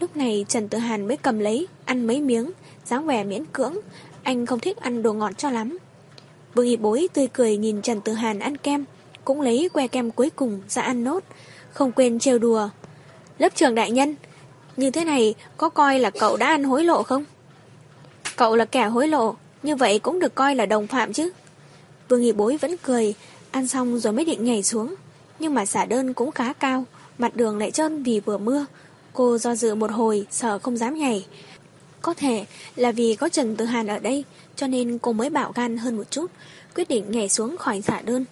Lúc 0.00 0.16
này 0.16 0.44
Trần 0.48 0.68
Tử 0.68 0.78
Hàn 0.78 1.08
mới 1.08 1.16
cầm 1.16 1.38
lấy, 1.38 1.66
ăn 1.84 2.06
mấy 2.06 2.20
miếng, 2.20 2.50
dáng 2.84 3.06
vẻ 3.06 3.24
miễn 3.24 3.44
cưỡng, 3.52 3.76
anh 4.22 4.46
không 4.46 4.60
thích 4.60 4.76
ăn 4.76 5.02
đồ 5.02 5.12
ngọt 5.12 5.32
cho 5.38 5.50
lắm. 5.50 5.78
Vương 6.54 6.66
Y 6.66 6.76
Bối 6.76 7.08
tươi 7.12 7.28
cười 7.32 7.56
nhìn 7.56 7.82
Trần 7.82 8.00
Tử 8.00 8.12
Hàn 8.12 8.38
ăn 8.38 8.56
kem, 8.56 8.84
cũng 9.24 9.40
lấy 9.40 9.68
que 9.72 9.86
kem 9.86 10.10
cuối 10.10 10.30
cùng 10.30 10.60
ra 10.68 10.82
ăn 10.82 11.04
nốt, 11.04 11.24
không 11.72 11.92
quên 11.92 12.18
trêu 12.18 12.38
đùa. 12.38 12.68
Lớp 13.38 13.54
trưởng 13.54 13.74
đại 13.74 13.90
nhân, 13.90 14.16
như 14.76 14.90
thế 14.90 15.04
này 15.04 15.34
có 15.56 15.68
coi 15.68 15.98
là 15.98 16.10
cậu 16.10 16.36
đã 16.36 16.46
ăn 16.46 16.64
hối 16.64 16.84
lộ 16.84 17.02
không? 17.02 17.24
Cậu 18.36 18.56
là 18.56 18.64
kẻ 18.64 18.84
hối 18.84 19.08
lộ, 19.08 19.34
như 19.62 19.76
vậy 19.76 19.98
cũng 19.98 20.18
được 20.18 20.34
coi 20.34 20.54
là 20.54 20.66
đồng 20.66 20.86
phạm 20.86 21.12
chứ. 21.12 21.30
Vương 22.08 22.20
Nghị 22.20 22.32
Bối 22.32 22.56
vẫn 22.56 22.76
cười, 22.76 23.14
ăn 23.50 23.66
xong 23.66 23.98
rồi 23.98 24.12
mới 24.12 24.24
định 24.24 24.44
nhảy 24.44 24.62
xuống. 24.62 24.94
Nhưng 25.38 25.54
mà 25.54 25.66
xả 25.66 25.84
đơn 25.84 26.14
cũng 26.14 26.30
khá 26.30 26.52
cao, 26.52 26.84
mặt 27.18 27.36
đường 27.36 27.58
lại 27.58 27.70
trơn 27.70 28.02
vì 28.02 28.20
vừa 28.20 28.38
mưa. 28.38 28.66
Cô 29.12 29.38
do 29.38 29.54
dự 29.54 29.74
một 29.74 29.90
hồi, 29.90 30.26
sợ 30.30 30.58
không 30.58 30.76
dám 30.76 30.94
nhảy. 30.94 31.26
Có 32.02 32.14
thể 32.14 32.46
là 32.76 32.92
vì 32.92 33.14
có 33.14 33.28
Trần 33.28 33.56
Tử 33.56 33.64
Hàn 33.64 33.86
ở 33.86 33.98
đây, 33.98 34.24
cho 34.56 34.66
nên 34.66 34.98
cô 34.98 35.12
mới 35.12 35.30
bạo 35.30 35.52
gan 35.54 35.76
hơn 35.76 35.96
một 35.96 36.10
chút, 36.10 36.30
quyết 36.74 36.88
định 36.88 37.04
nhảy 37.10 37.28
xuống 37.28 37.56
khỏi 37.56 37.82
xả 37.82 38.00
đơn. 38.00 38.24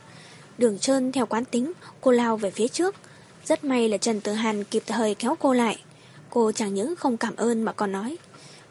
Đường 0.59 0.79
trơn 0.79 1.13
theo 1.13 1.27
quán 1.27 1.45
tính, 1.45 1.73
cô 2.01 2.11
lao 2.11 2.37
về 2.37 2.51
phía 2.51 2.69
trước. 2.69 2.95
Rất 3.45 3.65
may 3.65 3.89
là 3.89 3.97
Trần 3.97 4.21
Tử 4.21 4.33
Hàn 4.33 4.65
kịp 4.65 4.83
thời 4.87 5.15
kéo 5.15 5.37
cô 5.39 5.53
lại. 5.53 5.79
Cô 6.31 6.53
chẳng 6.53 6.75
những 6.75 6.97
không 6.97 7.17
cảm 7.17 7.37
ơn 7.37 7.63
mà 7.63 7.73
còn 7.73 7.93
nói. 7.93 8.17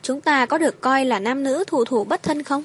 Chúng 0.01 0.21
ta 0.21 0.45
có 0.45 0.57
được 0.57 0.81
coi 0.81 1.05
là 1.05 1.19
nam 1.19 1.43
nữ 1.43 1.63
thủ 1.67 1.85
thủ 1.85 2.03
bất 2.03 2.23
thân 2.23 2.43
không? 2.43 2.63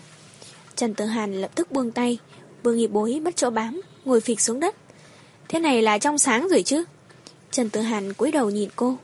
Trần 0.76 0.94
Tử 0.94 1.04
Hàn 1.04 1.40
lập 1.40 1.50
tức 1.54 1.72
buông 1.72 1.90
tay. 1.90 2.18
Vương 2.62 2.76
Nghị 2.76 2.86
Bối 2.86 3.20
mất 3.20 3.36
chỗ 3.36 3.50
bám, 3.50 3.80
ngồi 4.04 4.20
phịch 4.20 4.40
xuống 4.40 4.60
đất. 4.60 4.76
Thế 5.48 5.58
này 5.58 5.82
là 5.82 5.98
trong 5.98 6.18
sáng 6.18 6.48
rồi 6.48 6.62
chứ? 6.62 6.84
Trần 7.50 7.70
Tử 7.70 7.80
Hàn 7.80 8.12
cúi 8.12 8.30
đầu 8.32 8.50
nhìn 8.50 8.68
cô. 8.76 8.96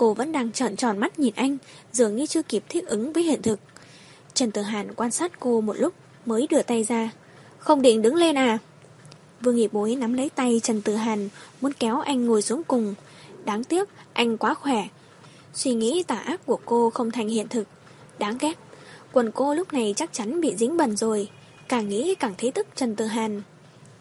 Cô 0.00 0.14
vẫn 0.14 0.32
đang 0.32 0.52
trợn 0.52 0.76
tròn 0.76 0.98
mắt 0.98 1.18
nhìn 1.18 1.34
anh, 1.36 1.58
dường 1.92 2.16
như 2.16 2.26
chưa 2.26 2.42
kịp 2.42 2.64
thích 2.68 2.86
ứng 2.86 3.12
với 3.12 3.22
hiện 3.22 3.42
thực. 3.42 3.60
Trần 4.34 4.50
Tử 4.50 4.62
Hàn 4.62 4.94
quan 4.94 5.10
sát 5.10 5.40
cô 5.40 5.60
một 5.60 5.76
lúc, 5.76 5.94
mới 6.26 6.46
đưa 6.50 6.62
tay 6.62 6.84
ra. 6.84 7.10
Không 7.58 7.82
định 7.82 8.02
đứng 8.02 8.14
lên 8.14 8.38
à? 8.38 8.58
Vương 9.40 9.56
Nghị 9.56 9.68
Bối 9.72 9.94
nắm 9.94 10.12
lấy 10.12 10.30
tay 10.30 10.60
Trần 10.62 10.82
Tử 10.82 10.94
Hàn, 10.94 11.28
muốn 11.60 11.72
kéo 11.72 12.00
anh 12.00 12.26
ngồi 12.26 12.42
xuống 12.42 12.62
cùng. 12.64 12.94
Đáng 13.44 13.64
tiếc, 13.64 13.88
anh 14.12 14.38
quá 14.38 14.54
khỏe. 14.54 14.88
Suy 15.54 15.74
nghĩ 15.74 16.02
tà 16.02 16.16
ác 16.16 16.46
của 16.46 16.58
cô 16.64 16.90
không 16.90 17.10
thành 17.10 17.28
hiện 17.28 17.48
thực. 17.48 17.68
Đáng 18.18 18.38
ghét. 18.40 18.58
Quần 19.12 19.30
cô 19.30 19.54
lúc 19.54 19.72
này 19.72 19.94
chắc 19.96 20.12
chắn 20.12 20.40
bị 20.40 20.56
dính 20.56 20.76
bẩn 20.76 20.96
rồi. 20.96 21.28
Càng 21.68 21.88
nghĩ 21.88 22.14
càng 22.14 22.34
thấy 22.38 22.50
tức 22.50 22.66
Trần 22.76 22.96
Tử 22.96 23.04
Hàn. 23.04 23.42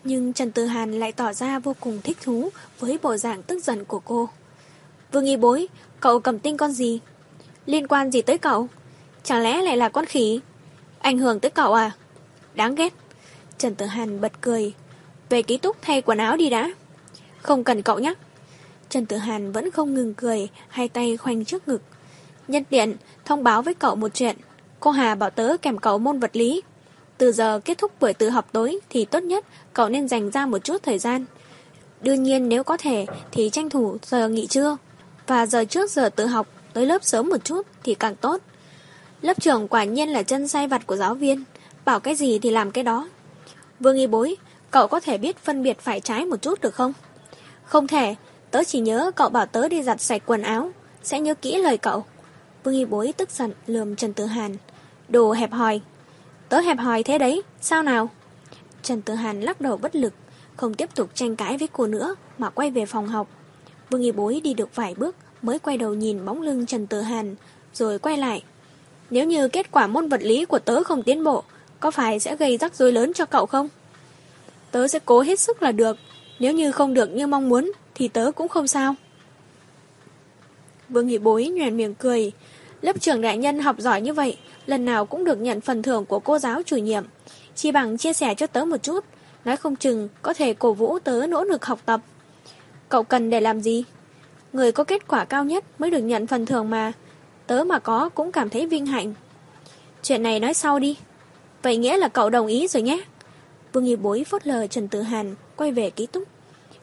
Nhưng 0.03 0.33
Trần 0.33 0.51
Tử 0.51 0.65
Hàn 0.65 0.99
lại 0.99 1.11
tỏ 1.11 1.33
ra 1.33 1.59
vô 1.59 1.75
cùng 1.79 1.99
thích 2.03 2.17
thú 2.21 2.49
với 2.79 2.99
bộ 3.01 3.17
dạng 3.17 3.43
tức 3.43 3.63
giận 3.63 3.85
của 3.85 3.99
cô. 3.99 4.29
Vương 5.11 5.25
nghi 5.25 5.37
bối, 5.37 5.67
cậu 5.99 6.19
cầm 6.19 6.39
tinh 6.39 6.57
con 6.57 6.71
gì? 6.71 6.99
Liên 7.65 7.87
quan 7.87 8.11
gì 8.11 8.21
tới 8.21 8.37
cậu? 8.37 8.67
Chẳng 9.23 9.41
lẽ 9.41 9.61
lại 9.61 9.77
là 9.77 9.89
con 9.89 10.05
khỉ? 10.05 10.39
Ảnh 10.99 11.17
hưởng 11.17 11.39
tới 11.39 11.51
cậu 11.51 11.73
à? 11.73 11.91
Đáng 12.55 12.75
ghét. 12.75 12.93
Trần 13.57 13.75
Tử 13.75 13.85
Hàn 13.85 14.21
bật 14.21 14.31
cười. 14.41 14.73
Về 15.29 15.41
ký 15.41 15.57
túc 15.57 15.77
thay 15.81 16.01
quần 16.01 16.17
áo 16.17 16.37
đi 16.37 16.49
đã. 16.49 16.71
Không 17.41 17.63
cần 17.63 17.81
cậu 17.81 17.99
nhắc. 17.99 18.17
Trần 18.89 19.05
Tử 19.05 19.17
Hàn 19.17 19.51
vẫn 19.51 19.71
không 19.71 19.93
ngừng 19.93 20.13
cười, 20.13 20.47
hai 20.67 20.87
tay 20.87 21.17
khoanh 21.17 21.45
trước 21.45 21.67
ngực. 21.67 21.81
Nhân 22.47 22.63
tiện, 22.63 22.95
thông 23.25 23.43
báo 23.43 23.61
với 23.61 23.73
cậu 23.73 23.95
một 23.95 24.09
chuyện. 24.13 24.37
Cô 24.79 24.91
Hà 24.91 25.15
bảo 25.15 25.29
tớ 25.29 25.57
kèm 25.61 25.77
cậu 25.77 25.97
môn 25.97 26.19
vật 26.19 26.35
lý. 26.35 26.61
Từ 27.17 27.31
giờ 27.31 27.59
kết 27.65 27.77
thúc 27.77 27.91
buổi 27.99 28.13
tự 28.13 28.29
học 28.29 28.49
tối 28.51 28.79
thì 28.89 29.05
tốt 29.05 29.23
nhất 29.23 29.45
cậu 29.73 29.89
nên 29.89 30.07
dành 30.07 30.31
ra 30.31 30.45
một 30.45 30.63
chút 30.63 30.83
thời 30.83 30.99
gian. 30.99 31.25
Đương 32.01 32.23
nhiên 32.23 32.49
nếu 32.49 32.63
có 32.63 32.77
thể 32.77 33.05
thì 33.31 33.49
tranh 33.49 33.69
thủ 33.69 33.97
giờ 34.03 34.29
nghỉ 34.29 34.47
trưa. 34.47 34.77
Và 35.29 35.45
giờ 35.45 35.65
trước 35.65 35.91
giờ 35.91 36.09
tự 36.09 36.25
học 36.25 36.47
tới 36.73 36.85
lớp 36.85 37.03
sớm 37.03 37.29
một 37.29 37.37
chút 37.43 37.67
thì 37.83 37.95
càng 37.95 38.15
tốt. 38.15 38.41
Lớp 39.21 39.41
trưởng 39.41 39.67
quả 39.67 39.83
nhiên 39.83 40.09
là 40.09 40.23
chân 40.23 40.47
say 40.47 40.67
vặt 40.67 40.87
của 40.87 40.95
giáo 40.95 41.15
viên. 41.15 41.43
Bảo 41.85 41.99
cái 41.99 42.15
gì 42.15 42.39
thì 42.39 42.49
làm 42.49 42.71
cái 42.71 42.83
đó. 42.83 43.09
Vương 43.79 43.97
y 43.97 44.07
bối, 44.07 44.37
cậu 44.71 44.87
có 44.87 44.99
thể 44.99 45.17
biết 45.17 45.37
phân 45.37 45.63
biệt 45.63 45.79
phải 45.79 45.99
trái 45.99 46.25
một 46.25 46.41
chút 46.41 46.61
được 46.61 46.75
không? 46.75 46.93
Không 47.63 47.87
thể, 47.87 48.15
tớ 48.51 48.63
chỉ 48.63 48.79
nhớ 48.79 49.11
cậu 49.15 49.29
bảo 49.29 49.45
tớ 49.45 49.67
đi 49.67 49.83
giặt 49.83 50.01
sạch 50.01 50.21
quần 50.25 50.41
áo. 50.41 50.71
Sẽ 51.03 51.19
nhớ 51.19 51.33
kỹ 51.33 51.57
lời 51.57 51.77
cậu. 51.77 52.05
Vương 52.63 52.75
y 52.75 52.85
bối 52.85 53.13
tức 53.17 53.29
giận 53.31 53.53
lườm 53.67 53.95
Trần 53.95 54.13
Tử 54.13 54.25
Hàn. 54.25 54.55
Đồ 55.09 55.31
hẹp 55.31 55.51
hòi. 55.51 55.81
Tớ 56.49 56.59
hẹp 56.59 56.79
hòi 56.79 57.03
thế 57.03 57.17
đấy, 57.17 57.43
sao 57.61 57.83
nào? 57.83 58.09
Trần 58.83 59.01
Tử 59.01 59.13
Hàn 59.13 59.41
lắc 59.41 59.61
đầu 59.61 59.77
bất 59.77 59.95
lực, 59.95 60.13
không 60.55 60.73
tiếp 60.73 60.95
tục 60.95 61.09
tranh 61.13 61.35
cãi 61.35 61.57
với 61.57 61.67
cô 61.73 61.87
nữa 61.87 62.15
mà 62.37 62.49
quay 62.49 62.71
về 62.71 62.85
phòng 62.85 63.07
học. 63.07 63.27
Vương 63.89 64.01
Nghi 64.01 64.11
Bối 64.11 64.41
đi 64.43 64.53
được 64.53 64.75
vài 64.75 64.93
bước 64.97 65.15
mới 65.41 65.59
quay 65.59 65.77
đầu 65.77 65.93
nhìn 65.93 66.25
bóng 66.25 66.41
lưng 66.41 66.65
Trần 66.65 66.87
Tử 66.87 67.01
Hàn, 67.01 67.35
rồi 67.73 67.99
quay 67.99 68.17
lại. 68.17 68.43
Nếu 69.09 69.25
như 69.25 69.47
kết 69.47 69.71
quả 69.71 69.87
môn 69.87 70.09
vật 70.09 70.21
lý 70.23 70.45
của 70.45 70.59
tớ 70.59 70.83
không 70.83 71.03
tiến 71.03 71.23
bộ, 71.23 71.43
có 71.79 71.91
phải 71.91 72.19
sẽ 72.19 72.35
gây 72.35 72.57
rắc 72.57 72.75
rối 72.75 72.91
lớn 72.91 73.13
cho 73.13 73.25
cậu 73.25 73.45
không? 73.45 73.69
Tớ 74.71 74.87
sẽ 74.87 74.99
cố 75.05 75.21
hết 75.21 75.39
sức 75.39 75.61
là 75.63 75.71
được, 75.71 75.97
Nếu 76.39 76.53
như 76.53 76.71
không 76.71 76.93
được 76.93 77.09
như 77.09 77.27
mong 77.27 77.49
muốn, 77.49 77.71
thì 77.95 78.07
tớ 78.07 78.31
cũng 78.35 78.47
không 78.47 78.67
sao. 78.67 78.95
Vương 80.89 81.07
Nghị 81.07 81.17
Bối 81.17 81.47
nhoèn 81.47 81.77
miệng 81.77 81.95
cười. 81.95 82.31
Lớp 82.81 83.01
trưởng 83.01 83.21
đại 83.21 83.37
nhân 83.37 83.59
học 83.59 83.75
giỏi 83.79 84.01
như 84.01 84.13
vậy, 84.13 84.37
lần 84.65 84.85
nào 84.85 85.05
cũng 85.05 85.23
được 85.23 85.41
nhận 85.41 85.61
phần 85.61 85.81
thưởng 85.81 86.05
của 86.05 86.19
cô 86.19 86.39
giáo 86.39 86.61
chủ 86.65 86.77
nhiệm. 86.77 87.03
Chỉ 87.55 87.71
bằng 87.71 87.97
chia 87.97 88.13
sẻ 88.13 88.35
cho 88.35 88.47
tớ 88.47 88.65
một 88.65 88.83
chút, 88.83 89.05
nói 89.45 89.57
không 89.57 89.75
chừng 89.75 90.09
có 90.21 90.33
thể 90.33 90.53
cổ 90.53 90.73
vũ 90.73 90.99
tớ 90.99 91.25
nỗ 91.29 91.43
lực 91.43 91.65
học 91.65 91.79
tập. 91.85 92.01
Cậu 92.89 93.03
cần 93.03 93.29
để 93.29 93.41
làm 93.41 93.61
gì? 93.61 93.83
Người 94.53 94.71
có 94.71 94.83
kết 94.83 95.07
quả 95.07 95.25
cao 95.25 95.43
nhất 95.43 95.65
mới 95.79 95.91
được 95.91 96.01
nhận 96.01 96.27
phần 96.27 96.45
thưởng 96.45 96.69
mà. 96.69 96.91
Tớ 97.47 97.63
mà 97.63 97.79
có 97.79 98.09
cũng 98.09 98.31
cảm 98.31 98.49
thấy 98.49 98.67
vinh 98.67 98.85
hạnh. 98.85 99.13
Chuyện 100.03 100.23
này 100.23 100.39
nói 100.39 100.53
sau 100.53 100.79
đi. 100.79 100.97
Vậy 101.63 101.77
nghĩa 101.77 101.97
là 101.97 102.07
cậu 102.07 102.29
đồng 102.29 102.47
ý 102.47 102.67
rồi 102.67 102.83
nhé. 102.83 103.03
Vương 103.73 103.83
Nghi 103.83 103.95
Bối 103.95 104.23
phốt 104.27 104.47
lờ 104.47 104.67
Trần 104.67 104.87
Tử 104.87 105.01
Hàn 105.01 105.35
quay 105.55 105.71
về 105.71 105.89
ký 105.89 106.05
túc. 106.05 106.23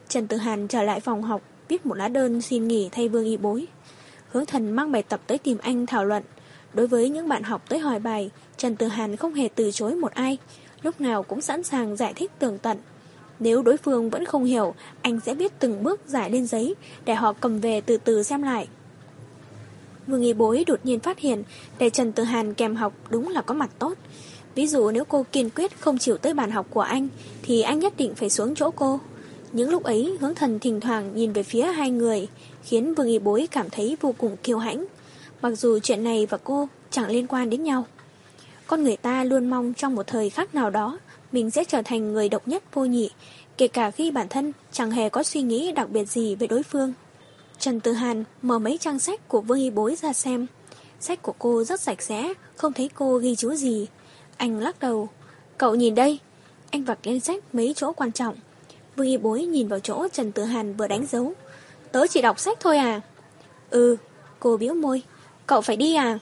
Trần 0.09 0.27
Tử 0.27 0.37
Hàn 0.37 0.67
trở 0.67 0.83
lại 0.83 0.99
phòng 0.99 1.23
học, 1.23 1.41
viết 1.67 1.85
một 1.85 1.97
lá 1.97 2.07
đơn 2.07 2.41
xin 2.41 2.67
nghỉ 2.67 2.89
thay 2.91 3.09
Vương 3.09 3.25
Y 3.25 3.37
Bối. 3.37 3.67
Hướng 4.31 4.45
thần 4.45 4.71
mang 4.71 4.91
bài 4.91 5.03
tập 5.03 5.19
tới 5.27 5.37
tìm 5.37 5.57
anh 5.57 5.85
thảo 5.85 6.05
luận. 6.05 6.23
Đối 6.73 6.87
với 6.87 7.09
những 7.09 7.27
bạn 7.27 7.43
học 7.43 7.69
tới 7.69 7.79
hỏi 7.79 7.99
bài, 7.99 8.29
Trần 8.57 8.75
Tử 8.75 8.87
Hàn 8.87 9.15
không 9.15 9.33
hề 9.33 9.49
từ 9.55 9.71
chối 9.71 9.95
một 9.95 10.13
ai, 10.13 10.37
lúc 10.81 11.01
nào 11.01 11.23
cũng 11.23 11.41
sẵn 11.41 11.63
sàng 11.63 11.95
giải 11.95 12.13
thích 12.13 12.31
tường 12.39 12.57
tận. 12.57 12.77
Nếu 13.39 13.61
đối 13.61 13.77
phương 13.77 14.09
vẫn 14.09 14.25
không 14.25 14.43
hiểu, 14.43 14.73
anh 15.01 15.19
sẽ 15.25 15.33
biết 15.33 15.59
từng 15.59 15.83
bước 15.83 16.01
giải 16.05 16.29
lên 16.29 16.47
giấy 16.47 16.75
để 17.05 17.15
họ 17.15 17.33
cầm 17.33 17.59
về 17.59 17.81
từ 17.81 17.97
từ 17.97 18.23
xem 18.23 18.43
lại. 18.43 18.67
Vương 20.07 20.21
Nghi 20.21 20.33
Bối 20.33 20.63
đột 20.67 20.79
nhiên 20.83 20.99
phát 20.99 21.19
hiện 21.19 21.43
để 21.79 21.89
Trần 21.89 22.11
Tử 22.11 22.23
Hàn 22.23 22.53
kèm 22.53 22.75
học 22.75 22.93
đúng 23.09 23.27
là 23.27 23.41
có 23.41 23.53
mặt 23.53 23.69
tốt. 23.79 23.93
Ví 24.55 24.67
dụ 24.67 24.91
nếu 24.91 25.05
cô 25.05 25.25
kiên 25.31 25.49
quyết 25.49 25.79
không 25.79 25.97
chịu 25.97 26.17
tới 26.17 26.33
bàn 26.33 26.51
học 26.51 26.67
của 26.69 26.81
anh, 26.81 27.07
thì 27.41 27.61
anh 27.61 27.79
nhất 27.79 27.93
định 27.97 28.15
phải 28.15 28.29
xuống 28.29 28.55
chỗ 28.55 28.71
cô. 28.71 28.99
Những 29.51 29.69
lúc 29.69 29.83
ấy, 29.83 30.17
hướng 30.19 30.35
thần 30.35 30.59
thỉnh 30.59 30.79
thoảng 30.79 31.15
nhìn 31.15 31.33
về 31.33 31.43
phía 31.43 31.63
hai 31.63 31.91
người, 31.91 32.27
khiến 32.63 32.93
Vương 32.93 33.07
Nghi 33.07 33.19
Bối 33.19 33.47
cảm 33.51 33.69
thấy 33.69 33.97
vô 34.01 34.13
cùng 34.17 34.37
kiêu 34.43 34.57
hãnh. 34.57 34.85
Mặc 35.41 35.51
dù 35.51 35.79
chuyện 35.79 36.03
này 36.03 36.25
và 36.29 36.37
cô 36.37 36.67
chẳng 36.89 37.09
liên 37.09 37.27
quan 37.27 37.49
đến 37.49 37.63
nhau. 37.63 37.85
Con 38.67 38.83
người 38.83 38.97
ta 38.97 39.23
luôn 39.23 39.49
mong 39.49 39.73
trong 39.73 39.95
một 39.95 40.07
thời 40.07 40.29
khắc 40.29 40.55
nào 40.55 40.69
đó, 40.69 40.99
mình 41.37 41.51
sẽ 41.51 41.63
trở 41.63 41.81
thành 41.85 42.13
người 42.13 42.29
độc 42.29 42.47
nhất 42.47 42.63
vô 42.73 42.85
nhị, 42.85 43.09
kể 43.57 43.67
cả 43.67 43.91
khi 43.91 44.11
bản 44.11 44.27
thân 44.29 44.53
chẳng 44.71 44.91
hề 44.91 45.09
có 45.09 45.23
suy 45.23 45.41
nghĩ 45.41 45.71
đặc 45.71 45.89
biệt 45.89 46.05
gì 46.05 46.35
về 46.35 46.47
đối 46.47 46.63
phương. 46.63 46.93
Trần 47.59 47.79
Tử 47.79 47.91
Hàn 47.91 48.23
mở 48.41 48.59
mấy 48.59 48.77
trang 48.77 48.99
sách 48.99 49.27
của 49.27 49.41
Vương 49.41 49.59
Y 49.59 49.69
Bối 49.69 49.95
ra 50.01 50.13
xem. 50.13 50.47
Sách 50.99 51.21
của 51.21 51.33
cô 51.39 51.63
rất 51.63 51.79
sạch 51.79 52.01
sẽ, 52.01 52.33
không 52.55 52.73
thấy 52.73 52.89
cô 52.95 53.17
ghi 53.17 53.35
chú 53.35 53.53
gì. 53.53 53.87
Anh 54.37 54.59
lắc 54.59 54.79
đầu. 54.79 55.09
Cậu 55.57 55.75
nhìn 55.75 55.95
đây. 55.95 56.19
Anh 56.71 56.83
vặt 56.83 56.99
lên 57.03 57.19
sách 57.19 57.55
mấy 57.55 57.73
chỗ 57.75 57.93
quan 57.93 58.11
trọng. 58.11 58.35
Vương 58.95 59.07
Y 59.07 59.17
Bối 59.17 59.45
nhìn 59.45 59.67
vào 59.67 59.79
chỗ 59.79 60.07
Trần 60.13 60.31
Tử 60.31 60.43
Hàn 60.43 60.73
vừa 60.73 60.87
đánh 60.87 61.05
dấu. 61.05 61.33
Tớ 61.91 62.07
chỉ 62.07 62.21
đọc 62.21 62.39
sách 62.39 62.57
thôi 62.61 62.77
à? 62.77 63.01
Ừ, 63.69 63.95
cô 64.39 64.57
biếu 64.57 64.73
môi. 64.73 65.01
Cậu 65.47 65.61
phải 65.61 65.75
đi 65.75 65.95
à? 65.95 66.19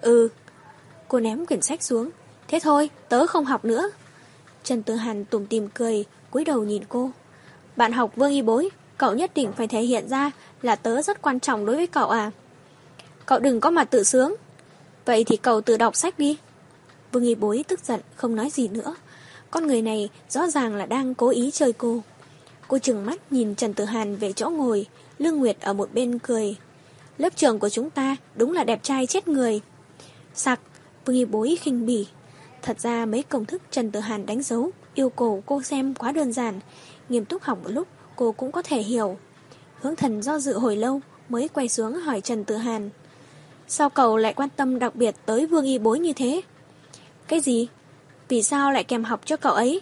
Ừ. 0.00 0.28
Cô 1.08 1.20
ném 1.20 1.46
quyển 1.46 1.62
sách 1.62 1.82
xuống. 1.82 2.10
Thế 2.48 2.60
thôi, 2.62 2.90
tớ 3.08 3.26
không 3.26 3.44
học 3.44 3.64
nữa. 3.64 3.90
Trần 4.64 4.82
Tử 4.82 4.94
Hàn 4.94 5.24
tùm 5.24 5.46
tìm 5.46 5.68
cười, 5.74 6.04
cúi 6.30 6.44
đầu 6.44 6.64
nhìn 6.64 6.82
cô. 6.88 7.10
Bạn 7.76 7.92
học 7.92 8.16
Vương 8.16 8.30
Y 8.30 8.42
Bối, 8.42 8.68
cậu 8.98 9.14
nhất 9.14 9.30
định 9.34 9.52
phải 9.56 9.68
thể 9.68 9.80
hiện 9.82 10.08
ra 10.08 10.30
là 10.62 10.76
tớ 10.76 11.02
rất 11.02 11.22
quan 11.22 11.40
trọng 11.40 11.66
đối 11.66 11.76
với 11.76 11.86
cậu 11.86 12.08
à? 12.08 12.30
Cậu 13.26 13.38
đừng 13.38 13.60
có 13.60 13.70
mà 13.70 13.84
tự 13.84 14.04
sướng. 14.04 14.34
Vậy 15.04 15.24
thì 15.24 15.36
cậu 15.36 15.60
tự 15.60 15.76
đọc 15.76 15.96
sách 15.96 16.18
đi. 16.18 16.38
Vương 17.12 17.22
Y 17.22 17.34
Bối 17.34 17.64
tức 17.68 17.80
giận, 17.84 18.00
không 18.16 18.36
nói 18.36 18.50
gì 18.50 18.68
nữa. 18.68 18.94
Con 19.50 19.66
người 19.66 19.82
này 19.82 20.08
rõ 20.28 20.48
ràng 20.48 20.76
là 20.76 20.86
đang 20.86 21.14
cố 21.14 21.28
ý 21.28 21.50
chơi 21.50 21.72
cô. 21.72 22.02
Cô 22.68 22.78
chừng 22.78 23.06
mắt 23.06 23.32
nhìn 23.32 23.54
Trần 23.54 23.74
Tử 23.74 23.84
Hàn 23.84 24.16
về 24.16 24.32
chỗ 24.32 24.50
ngồi, 24.50 24.86
Lương 25.18 25.36
Nguyệt 25.36 25.60
ở 25.60 25.72
một 25.72 25.88
bên 25.94 26.18
cười. 26.18 26.56
Lớp 27.18 27.36
trưởng 27.36 27.58
của 27.58 27.68
chúng 27.68 27.90
ta 27.90 28.16
đúng 28.34 28.52
là 28.52 28.64
đẹp 28.64 28.82
trai 28.82 29.06
chết 29.06 29.28
người. 29.28 29.60
Sặc, 30.34 30.60
Vương 31.04 31.16
Y 31.16 31.24
Bối 31.24 31.58
khinh 31.60 31.86
bỉ. 31.86 32.06
Thật 32.62 32.80
ra 32.80 33.06
mấy 33.06 33.22
công 33.22 33.44
thức 33.44 33.62
Trần 33.70 33.90
Tử 33.90 34.00
Hàn 34.00 34.26
đánh 34.26 34.42
dấu, 34.42 34.70
yêu 34.94 35.10
cầu 35.10 35.42
cô 35.46 35.62
xem 35.62 35.94
quá 35.94 36.12
đơn 36.12 36.32
giản. 36.32 36.60
Nghiêm 37.08 37.24
túc 37.24 37.42
học 37.42 37.58
một 37.62 37.70
lúc, 37.70 37.88
cô 38.16 38.32
cũng 38.32 38.52
có 38.52 38.62
thể 38.62 38.82
hiểu. 38.82 39.18
Hướng 39.74 39.96
thần 39.96 40.22
do 40.22 40.38
dự 40.38 40.58
hồi 40.58 40.76
lâu 40.76 41.00
mới 41.28 41.48
quay 41.48 41.68
xuống 41.68 41.94
hỏi 41.94 42.20
Trần 42.20 42.44
Tử 42.44 42.56
Hàn. 42.56 42.90
Sao 43.68 43.90
cậu 43.90 44.16
lại 44.16 44.32
quan 44.32 44.48
tâm 44.56 44.78
đặc 44.78 44.94
biệt 44.94 45.14
tới 45.26 45.46
Vương 45.46 45.64
Y 45.64 45.78
Bối 45.78 45.98
như 45.98 46.12
thế? 46.12 46.40
Cái 47.28 47.40
gì? 47.40 47.68
Vì 48.28 48.42
sao 48.42 48.72
lại 48.72 48.84
kèm 48.84 49.04
học 49.04 49.20
cho 49.24 49.36
cậu 49.36 49.52
ấy? 49.52 49.80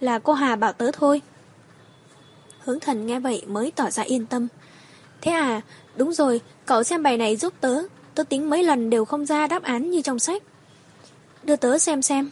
Là 0.00 0.18
cô 0.18 0.32
Hà 0.32 0.56
bảo 0.56 0.72
tớ 0.72 0.90
thôi. 0.92 1.22
Hướng 2.58 2.80
thần 2.80 3.06
nghe 3.06 3.20
vậy 3.20 3.42
mới 3.46 3.70
tỏ 3.70 3.90
ra 3.90 4.02
yên 4.02 4.26
tâm. 4.26 4.48
Thế 5.20 5.32
à, 5.32 5.60
đúng 5.96 6.12
rồi, 6.12 6.40
cậu 6.66 6.82
xem 6.82 7.02
bài 7.02 7.16
này 7.16 7.36
giúp 7.36 7.52
tớ. 7.60 7.82
Tớ 8.14 8.24
tính 8.24 8.50
mấy 8.50 8.64
lần 8.64 8.90
đều 8.90 9.04
không 9.04 9.26
ra 9.26 9.46
đáp 9.46 9.62
án 9.62 9.90
như 9.90 10.02
trong 10.02 10.18
sách. 10.18 10.42
Đưa 11.42 11.56
tớ 11.56 11.78
xem 11.78 12.02
xem. 12.02 12.30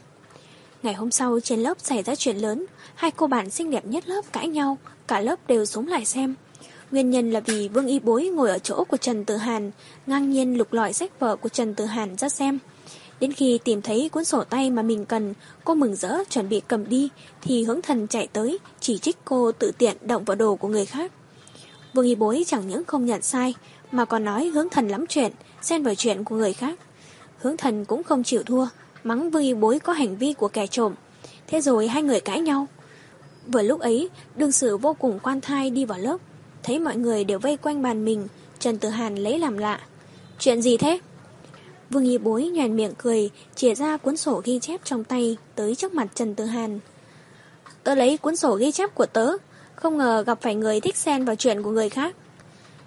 Ngày 0.83 0.95
hôm 0.95 1.11
sau 1.11 1.41
trên 1.41 1.61
lớp 1.61 1.81
xảy 1.81 2.03
ra 2.03 2.15
chuyện 2.15 2.37
lớn, 2.37 2.67
hai 2.95 3.11
cô 3.11 3.27
bạn 3.27 3.51
xinh 3.51 3.71
đẹp 3.71 3.87
nhất 3.87 4.09
lớp 4.09 4.23
cãi 4.33 4.49
nhau, 4.49 4.79
cả 5.07 5.21
lớp 5.21 5.47
đều 5.47 5.65
xuống 5.65 5.89
lại 5.89 6.05
xem. 6.05 6.35
Nguyên 6.91 7.11
nhân 7.11 7.31
là 7.31 7.41
vì 7.41 7.69
Vương 7.69 7.87
Y 7.87 7.99
Bối 7.99 8.25
ngồi 8.25 8.51
ở 8.51 8.59
chỗ 8.59 8.85
của 8.85 8.97
Trần 8.97 9.25
Tử 9.25 9.37
Hàn, 9.37 9.71
ngang 10.07 10.31
nhiên 10.31 10.59
lục 10.59 10.73
lọi 10.73 10.93
sách 10.93 11.21
vở 11.21 11.37
của 11.37 11.49
Trần 11.49 11.75
Tử 11.75 11.85
Hàn 11.85 12.17
ra 12.17 12.29
xem. 12.29 12.59
Đến 13.21 13.33
khi 13.33 13.59
tìm 13.65 13.83
thấy 13.83 14.09
cuốn 14.13 14.25
sổ 14.25 14.45
tay 14.45 14.71
mà 14.71 14.83
mình 14.83 15.05
cần, 15.05 15.35
cô 15.65 15.75
mừng 15.75 15.97
rỡ 15.97 16.25
chuẩn 16.31 16.49
bị 16.49 16.61
cầm 16.69 16.89
đi, 16.89 17.09
thì 17.43 17.65
hướng 17.65 17.83
thần 17.83 18.07
chạy 18.07 18.27
tới, 18.27 18.59
chỉ 18.81 18.99
trích 18.99 19.17
cô 19.25 19.53
tự 19.53 19.73
tiện 19.79 19.97
động 20.01 20.25
vào 20.25 20.35
đồ 20.35 20.57
của 20.57 20.69
người 20.69 20.87
khác. 20.87 21.13
Vương 21.95 22.07
Y 22.07 22.15
Bối 22.15 22.45
chẳng 22.47 22.69
những 22.69 22.85
không 22.85 23.07
nhận 23.07 23.23
sai, 23.23 23.55
mà 23.93 24.05
còn 24.05 24.25
nói 24.25 24.47
hướng 24.47 24.69
thần 24.69 24.89
lắm 24.89 25.07
chuyện, 25.09 25.33
xen 25.63 25.83
vào 25.83 25.95
chuyện 25.95 26.25
của 26.25 26.37
người 26.37 26.53
khác. 26.53 26.79
Hướng 27.39 27.57
thần 27.57 27.85
cũng 27.85 28.03
không 28.03 28.25
chịu 28.25 28.43
thua, 28.43 28.67
mắng 29.05 29.31
Vương 29.31 29.43
Y 29.43 29.55
Bối 29.55 29.79
có 29.79 29.93
hành 29.93 30.17
vi 30.17 30.33
của 30.33 30.49
kẻ 30.49 30.67
trộm. 30.67 30.95
Thế 31.47 31.61
rồi 31.61 31.89
hai 31.89 32.03
người 32.03 32.21
cãi 32.21 32.41
nhau. 32.41 32.67
Vừa 33.47 33.63
lúc 33.63 33.81
ấy, 33.81 34.11
đương 34.37 34.53
sự 34.53 34.77
vô 34.77 34.97
cùng 34.99 35.19
quan 35.23 35.41
thai 35.41 35.71
đi 35.71 35.85
vào 35.85 35.99
lớp, 35.99 36.17
thấy 36.63 36.79
mọi 36.79 36.97
người 36.97 37.25
đều 37.25 37.39
vây 37.39 37.57
quanh 37.57 37.83
bàn 37.83 38.05
mình, 38.05 38.29
Trần 38.59 38.79
Tử 38.79 38.89
Hàn 38.89 39.15
lấy 39.15 39.39
làm 39.39 39.59
lạ. 39.59 39.81
Chuyện 40.39 40.63
gì 40.63 40.77
thế? 40.77 41.01
Vương 41.91 42.05
Y 42.05 42.19
Bối 42.19 42.45
nhàn 42.45 42.77
miệng 42.77 42.93
cười, 42.99 43.31
chìa 43.55 43.75
ra 43.75 43.97
cuốn 43.97 44.17
sổ 44.17 44.43
ghi 44.45 44.59
chép 44.59 44.81
trong 44.85 45.05
tay, 45.05 45.37
tới 45.55 45.75
trước 45.75 45.95
mặt 45.95 46.09
Trần 46.15 46.35
Tử 46.35 46.45
Hàn. 46.45 46.81
Tớ 47.85 47.95
lấy 47.95 48.17
cuốn 48.17 48.37
sổ 48.37 48.57
ghi 48.57 48.73
chép 48.73 48.95
của 48.95 49.07
tớ, 49.07 49.33
không 49.75 49.99
ngờ 49.99 50.25
gặp 50.27 50.39
phải 50.43 50.55
người 50.55 50.81
thích 50.81 50.97
xen 50.97 51.25
vào 51.25 51.37
chuyện 51.37 51.63
của 51.63 51.71
người 51.71 51.89
khác. 51.89 52.17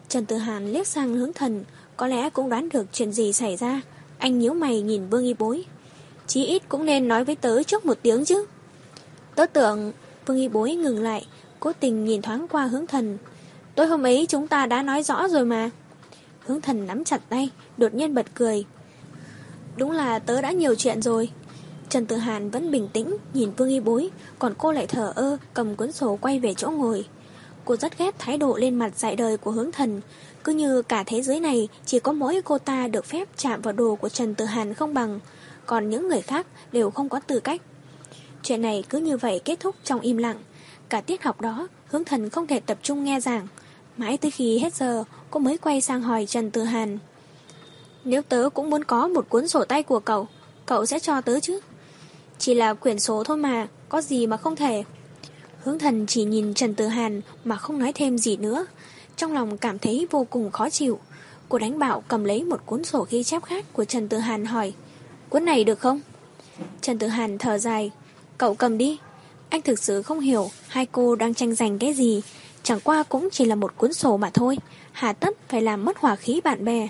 Trần 0.10 0.26
Tử 0.26 0.38
Hàn 0.38 0.72
liếc 0.72 0.88
sang 0.88 1.14
hướng 1.14 1.34
thần, 1.34 1.64
có 1.98 2.08
lẽ 2.08 2.30
cũng 2.30 2.50
đoán 2.50 2.70
được 2.70 2.86
chuyện 2.94 3.12
gì 3.12 3.34
xảy 3.34 3.58
ra. 3.58 3.82
Anh 4.18 4.40
nhíu 4.40 4.54
mày 4.54 4.82
nhìn 4.82 5.10
Vương 5.10 5.24
Y 5.24 5.34
Bối. 5.34 5.66
Chí 6.28 6.46
ít 6.46 6.70
cũng 6.70 6.86
nên 6.86 7.08
nói 7.08 7.24
với 7.24 7.36
tớ 7.36 7.64
trước 7.64 7.86
một 7.86 7.98
tiếng 8.02 8.26
chứ. 8.26 8.46
Tớ 9.36 9.46
tưởng 9.46 9.92
Vương 10.26 10.38
Y 10.38 10.48
Bối 10.48 10.72
ngừng 10.76 11.04
lại, 11.04 11.28
cố 11.60 11.72
tình 11.80 12.06
nhìn 12.06 12.22
thoáng 12.22 12.48
qua 12.48 12.66
hướng 12.66 12.88
thần. 12.88 13.18
Tối 13.76 13.88
hôm 13.88 14.04
ấy 14.04 14.26
chúng 14.30 14.48
ta 14.48 14.66
đã 14.66 14.82
nói 14.82 15.04
rõ 15.04 15.28
rồi 15.28 15.46
mà. 15.46 15.70
Hướng 16.40 16.62
thần 16.62 16.88
nắm 16.88 17.04
chặt 17.04 17.22
tay, 17.30 17.50
đột 17.78 17.94
nhiên 17.94 18.14
bật 18.14 18.26
cười. 18.36 18.66
Đúng 19.78 19.92
là 19.92 20.20
tớ 20.20 20.42
đã 20.42 20.52
nhiều 20.52 20.76
chuyện 20.76 21.02
rồi. 21.02 21.30
Trần 21.90 22.06
Tử 22.06 22.16
Hàn 22.16 22.50
vẫn 22.50 22.72
bình 22.72 22.88
tĩnh, 22.94 23.18
nhìn 23.34 23.52
Vương 23.52 23.70
Y 23.70 23.80
Bối, 23.80 24.10
còn 24.40 24.54
cô 24.58 24.72
lại 24.72 24.88
thở 24.88 25.14
ơ, 25.16 25.38
cầm 25.54 25.76
cuốn 25.76 25.92
sổ 25.92 26.18
quay 26.22 26.40
về 26.40 26.54
chỗ 26.54 26.70
ngồi. 26.70 27.06
Cô 27.66 27.76
rất 27.76 27.98
ghét 27.98 28.16
thái 28.20 28.38
độ 28.38 28.58
lên 28.58 28.76
mặt 28.76 28.98
dạy 28.98 29.16
đời 29.16 29.38
của 29.38 29.52
hướng 29.52 29.72
thần, 29.72 30.02
cứ 30.44 30.54
như 30.54 30.82
cả 30.82 31.04
thế 31.04 31.22
giới 31.22 31.40
này 31.40 31.68
chỉ 31.86 32.00
có 32.00 32.12
mỗi 32.12 32.42
cô 32.46 32.58
ta 32.58 32.88
được 32.88 33.06
phép 33.06 33.28
chạm 33.38 33.62
vào 33.62 33.74
đồ 33.74 33.96
của 33.96 34.10
Trần 34.10 34.36
Tử 34.36 34.46
Hàn 34.46 34.74
không 34.74 34.94
bằng, 34.94 35.20
còn 35.66 35.90
những 35.90 36.08
người 36.08 36.22
khác 36.22 36.48
đều 36.72 36.92
không 36.92 37.10
có 37.10 37.20
tư 37.20 37.40
cách. 37.40 37.62
Chuyện 38.44 38.62
này 38.62 38.84
cứ 38.90 38.98
như 38.98 39.18
vậy 39.18 39.42
kết 39.46 39.60
thúc 39.60 39.76
trong 39.84 40.00
im 40.00 40.18
lặng. 40.18 40.38
Cả 40.90 41.02
tiết 41.02 41.24
học 41.24 41.42
đó, 41.42 41.68
hướng 41.88 42.04
thần 42.04 42.30
không 42.30 42.48
thể 42.48 42.60
tập 42.60 42.78
trung 42.82 43.04
nghe 43.04 43.20
giảng. 43.20 43.48
Mãi 43.98 44.18
tới 44.18 44.32
khi 44.32 44.60
hết 44.60 44.74
giờ, 44.74 45.04
cô 45.32 45.40
mới 45.40 45.58
quay 45.58 45.82
sang 45.82 46.02
hỏi 46.02 46.26
Trần 46.26 46.52
Tư 46.52 46.64
Hàn. 46.64 47.00
Nếu 48.04 48.22
tớ 48.22 48.50
cũng 48.54 48.70
muốn 48.70 48.84
có 48.84 49.08
một 49.08 49.30
cuốn 49.30 49.48
sổ 49.48 49.66
tay 49.66 49.84
của 49.84 50.00
cậu, 50.00 50.28
cậu 50.66 50.86
sẽ 50.86 51.00
cho 51.00 51.22
tớ 51.22 51.40
chứ? 51.40 51.60
Chỉ 52.38 52.54
là 52.54 52.74
quyển 52.74 53.00
số 53.00 53.24
thôi 53.24 53.38
mà, 53.38 53.68
có 53.90 54.02
gì 54.02 54.28
mà 54.28 54.38
không 54.38 54.56
thể. 54.56 54.84
Hướng 55.64 55.80
thần 55.80 56.06
chỉ 56.08 56.24
nhìn 56.24 56.54
Trần 56.54 56.76
Tử 56.76 56.88
Hàn 56.88 57.22
mà 57.44 57.56
không 57.56 57.80
nói 57.80 57.92
thêm 57.94 58.18
gì 58.18 58.38
nữa. 58.38 58.66
Trong 59.18 59.34
lòng 59.34 59.58
cảm 59.58 59.80
thấy 59.80 60.08
vô 60.12 60.28
cùng 60.30 60.52
khó 60.52 60.70
chịu. 60.70 61.00
Cô 61.50 61.58
đánh 61.58 61.80
bảo 61.80 62.04
cầm 62.08 62.24
lấy 62.24 62.44
một 62.44 62.66
cuốn 62.66 62.84
sổ 62.84 63.08
ghi 63.10 63.24
chép 63.24 63.44
khác 63.44 63.66
của 63.74 63.86
Trần 63.86 64.10
Tử 64.10 64.18
Hàn 64.18 64.46
hỏi. 64.46 64.74
Cuốn 65.34 65.46
này 65.46 65.64
được 65.64 65.80
không? 65.80 66.02
Trần 66.82 67.00
Tử 67.00 67.08
Hàn 67.08 67.38
thở 67.38 67.58
dài. 67.58 67.92
Cậu 68.38 68.56
cầm 68.56 68.78
đi. 68.78 69.00
Anh 69.50 69.62
thực 69.62 69.80
sự 69.80 70.02
không 70.02 70.20
hiểu 70.20 70.50
hai 70.68 70.86
cô 70.86 71.16
đang 71.16 71.34
tranh 71.34 71.56
giành 71.56 71.80
cái 71.80 71.94
gì. 71.94 72.22
Chẳng 72.64 72.80
qua 72.84 73.04
cũng 73.04 73.30
chỉ 73.32 73.46
là 73.46 73.56
một 73.56 73.78
cuốn 73.78 73.94
sổ 73.94 74.18
mà 74.18 74.30
thôi. 74.34 74.58
Hà 74.92 75.14
tất 75.14 75.38
phải 75.50 75.62
làm 75.62 75.86
mất 75.86 75.98
hòa 75.98 76.16
khí 76.16 76.42
bạn 76.44 76.66
bè. 76.66 76.88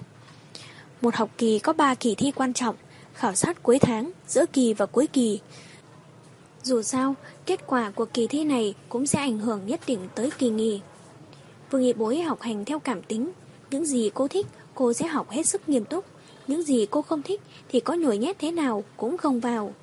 Một 1.01 1.15
học 1.15 1.29
kỳ 1.37 1.59
có 1.59 1.73
3 1.73 1.95
kỳ 1.95 2.15
thi 2.15 2.31
quan 2.31 2.53
trọng, 2.53 2.75
khảo 3.13 3.35
sát 3.35 3.63
cuối 3.63 3.79
tháng, 3.79 4.11
giữa 4.27 4.45
kỳ 4.45 4.73
và 4.73 4.85
cuối 4.85 5.07
kỳ. 5.07 5.39
Dù 6.63 6.81
sao, 6.81 7.15
kết 7.45 7.67
quả 7.67 7.91
của 7.91 8.05
kỳ 8.05 8.27
thi 8.27 8.43
này 8.43 8.73
cũng 8.89 9.07
sẽ 9.07 9.19
ảnh 9.19 9.39
hưởng 9.39 9.61
nhất 9.65 9.79
định 9.87 9.99
tới 10.15 10.29
kỳ 10.37 10.49
nghỉ. 10.49 10.81
Vương 11.71 11.81
Nghị 11.81 11.93
Bối 11.93 12.21
học 12.21 12.41
hành 12.41 12.65
theo 12.65 12.79
cảm 12.79 13.01
tính, 13.01 13.31
những 13.71 13.85
gì 13.85 14.11
cô 14.13 14.27
thích 14.27 14.47
cô 14.75 14.93
sẽ 14.93 15.07
học 15.07 15.31
hết 15.31 15.43
sức 15.43 15.69
nghiêm 15.69 15.85
túc, 15.85 16.05
những 16.47 16.63
gì 16.63 16.87
cô 16.91 17.01
không 17.01 17.21
thích 17.21 17.41
thì 17.69 17.79
có 17.79 17.93
nhồi 17.93 18.17
nhét 18.17 18.39
thế 18.39 18.51
nào 18.51 18.83
cũng 18.97 19.17
không 19.17 19.39
vào. 19.39 19.73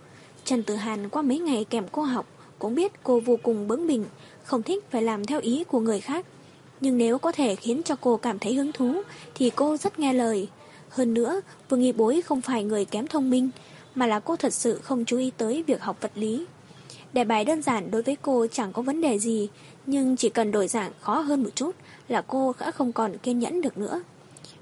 Trần 0.44 0.62
Tử 0.62 0.74
Hàn 0.74 1.08
qua 1.08 1.22
mấy 1.22 1.38
ngày 1.38 1.64
kèm 1.70 1.84
cô 1.92 2.02
học 2.02 2.26
cũng 2.58 2.74
biết 2.74 2.92
cô 3.02 3.20
vô 3.20 3.38
cùng 3.42 3.68
bướng 3.68 3.86
bỉnh, 3.86 4.04
không 4.44 4.62
thích 4.62 4.84
phải 4.90 5.02
làm 5.02 5.24
theo 5.24 5.40
ý 5.40 5.64
của 5.64 5.80
người 5.80 6.00
khác. 6.00 6.26
Nhưng 6.80 6.98
nếu 6.98 7.18
có 7.18 7.32
thể 7.32 7.56
khiến 7.56 7.82
cho 7.82 7.96
cô 8.00 8.16
cảm 8.16 8.38
thấy 8.38 8.54
hứng 8.54 8.72
thú 8.72 9.02
thì 9.34 9.50
cô 9.56 9.76
rất 9.76 9.98
nghe 9.98 10.12
lời. 10.12 10.48
Hơn 10.88 11.14
nữa, 11.14 11.40
Vương 11.68 11.80
Nghi 11.80 11.92
Bối 11.92 12.22
không 12.22 12.40
phải 12.40 12.64
người 12.64 12.84
kém 12.84 13.06
thông 13.06 13.30
minh, 13.30 13.50
mà 13.94 14.06
là 14.06 14.20
cô 14.20 14.36
thật 14.36 14.54
sự 14.54 14.78
không 14.82 15.04
chú 15.04 15.18
ý 15.18 15.30
tới 15.36 15.64
việc 15.66 15.82
học 15.82 15.96
vật 16.00 16.12
lý. 16.14 16.46
Đề 17.12 17.24
bài 17.24 17.44
đơn 17.44 17.62
giản 17.62 17.90
đối 17.90 18.02
với 18.02 18.16
cô 18.22 18.46
chẳng 18.52 18.72
có 18.72 18.82
vấn 18.82 19.00
đề 19.00 19.18
gì, 19.18 19.48
nhưng 19.86 20.16
chỉ 20.16 20.28
cần 20.28 20.50
đổi 20.50 20.68
dạng 20.68 20.92
khó 21.00 21.20
hơn 21.20 21.42
một 21.42 21.50
chút 21.54 21.76
là 22.08 22.22
cô 22.22 22.54
đã 22.60 22.70
không 22.70 22.92
còn 22.92 23.18
kiên 23.18 23.38
nhẫn 23.38 23.60
được 23.60 23.78
nữa. 23.78 24.02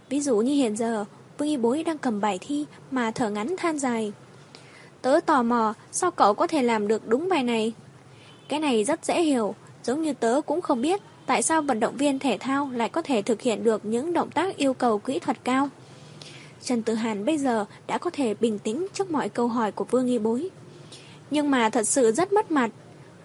Ví 0.08 0.20
dụ 0.20 0.36
như 0.36 0.52
hiện 0.52 0.76
giờ, 0.76 1.04
Vương 1.38 1.48
Y 1.48 1.56
Bối 1.56 1.82
đang 1.82 1.98
cầm 1.98 2.20
bài 2.20 2.38
thi 2.42 2.64
mà 2.90 3.10
thở 3.10 3.30
ngắn 3.30 3.54
than 3.58 3.78
dài. 3.78 4.12
Tớ 5.02 5.20
tò 5.26 5.42
mò 5.42 5.74
sao 5.92 6.10
cậu 6.10 6.34
có 6.34 6.46
thể 6.46 6.62
làm 6.62 6.88
được 6.88 7.08
đúng 7.08 7.28
bài 7.28 7.42
này. 7.42 7.72
Cái 8.48 8.60
này 8.60 8.84
rất 8.84 9.04
dễ 9.04 9.22
hiểu, 9.22 9.54
giống 9.84 10.02
như 10.02 10.12
tớ 10.12 10.40
cũng 10.46 10.60
không 10.60 10.82
biết 10.82 11.00
tại 11.26 11.42
sao 11.42 11.62
vận 11.62 11.80
động 11.80 11.96
viên 11.96 12.18
thể 12.18 12.36
thao 12.40 12.70
lại 12.72 12.88
có 12.88 13.02
thể 13.02 13.22
thực 13.22 13.42
hiện 13.42 13.64
được 13.64 13.84
những 13.84 14.12
động 14.12 14.30
tác 14.30 14.56
yêu 14.56 14.74
cầu 14.74 14.98
kỹ 14.98 15.18
thuật 15.18 15.44
cao. 15.44 15.68
Trần 16.62 16.82
Tử 16.82 16.94
Hàn 16.94 17.24
bây 17.24 17.38
giờ 17.38 17.64
đã 17.86 17.98
có 17.98 18.10
thể 18.10 18.34
bình 18.34 18.58
tĩnh 18.58 18.86
trước 18.94 19.10
mọi 19.10 19.28
câu 19.28 19.48
hỏi 19.48 19.72
của 19.72 19.84
Vương 19.84 20.06
Y 20.06 20.18
Bối. 20.18 20.50
Nhưng 21.30 21.50
mà 21.50 21.70
thật 21.70 21.88
sự 21.88 22.12
rất 22.12 22.32
mất 22.32 22.50
mặt. 22.50 22.70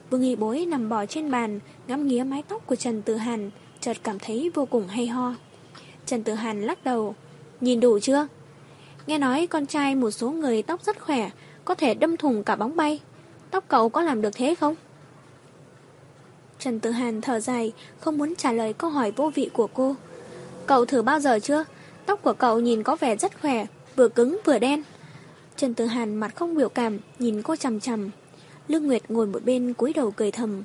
Vương 0.10 0.22
Y 0.22 0.35
Bối 0.35 0.65
nằm 0.65 0.90
bò 0.90 1.06
trên 1.06 1.31
bàn, 1.31 1.60
ngắm 1.88 2.07
nghía 2.07 2.23
mái 2.23 2.44
tóc 2.48 2.68
của 2.68 2.76
Trần 2.76 3.02
Tử 3.02 3.15
Hàn, 3.15 3.52
chợt 3.80 3.98
cảm 4.03 4.19
thấy 4.19 4.52
vô 4.53 4.65
cùng 4.65 4.88
hay 4.88 5.07
ho. 5.07 5.35
Trần 6.06 6.23
Tử 6.23 6.34
Hàn 6.34 6.61
lắc 6.61 6.84
đầu, 6.84 7.15
nhìn 7.64 7.80
đủ 7.80 7.99
chưa? 7.99 8.27
Nghe 9.07 9.18
nói 9.18 9.48
con 9.48 9.65
trai 9.65 9.95
một 9.95 10.11
số 10.11 10.31
người 10.31 10.61
tóc 10.61 10.84
rất 10.84 11.02
khỏe, 11.02 11.30
có 11.65 11.76
thể 11.76 11.94
đâm 11.94 12.18
thùng 12.18 12.44
cả 12.44 12.56
bóng 12.56 12.76
bay. 12.76 12.99
Tóc 13.52 13.64
cậu 13.68 13.90
có 13.90 14.02
làm 14.02 14.22
được 14.22 14.30
thế 14.34 14.56
không? 14.56 14.76
Trần 16.60 16.80
Tử 16.80 16.91
Hàn 16.91 17.22
thở 17.22 17.40
dài, 17.40 17.73
không 17.99 18.18
muốn 18.18 18.35
trả 18.35 18.52
lời 18.52 18.73
câu 18.73 18.90
hỏi 18.90 19.11
vô 19.11 19.31
vị 19.35 19.49
của 19.53 19.68
cô. 19.68 19.95
Cậu 20.65 20.85
thử 20.85 21.02
bao 21.02 21.19
giờ 21.19 21.40
chưa? 21.40 21.64
Tóc 22.06 22.19
của 22.23 22.34
cậu 22.34 22.60
nhìn 22.60 22.84
có 22.84 22.95
vẻ 22.95 23.15
rất 23.15 23.41
khỏe, 23.41 23.65
vừa 23.95 24.07
cứng 24.07 24.38
vừa 24.45 24.60
đen. 24.60 24.84
Trần 25.56 25.73
Tử 25.73 25.85
Hàn 25.85 26.15
mặt 26.15 26.35
không 26.35 26.56
biểu 26.56 26.69
cảm, 26.69 26.99
nhìn 27.19 27.41
cô 27.41 27.56
chằm 27.56 27.80
chằm. 27.80 28.10
Lương 28.68 28.88
Nguyệt 28.88 29.11
ngồi 29.11 29.27
một 29.27 29.45
bên 29.45 29.73
cúi 29.73 29.94
đầu 29.94 30.11
cười 30.11 30.31
thầm. 30.31 30.64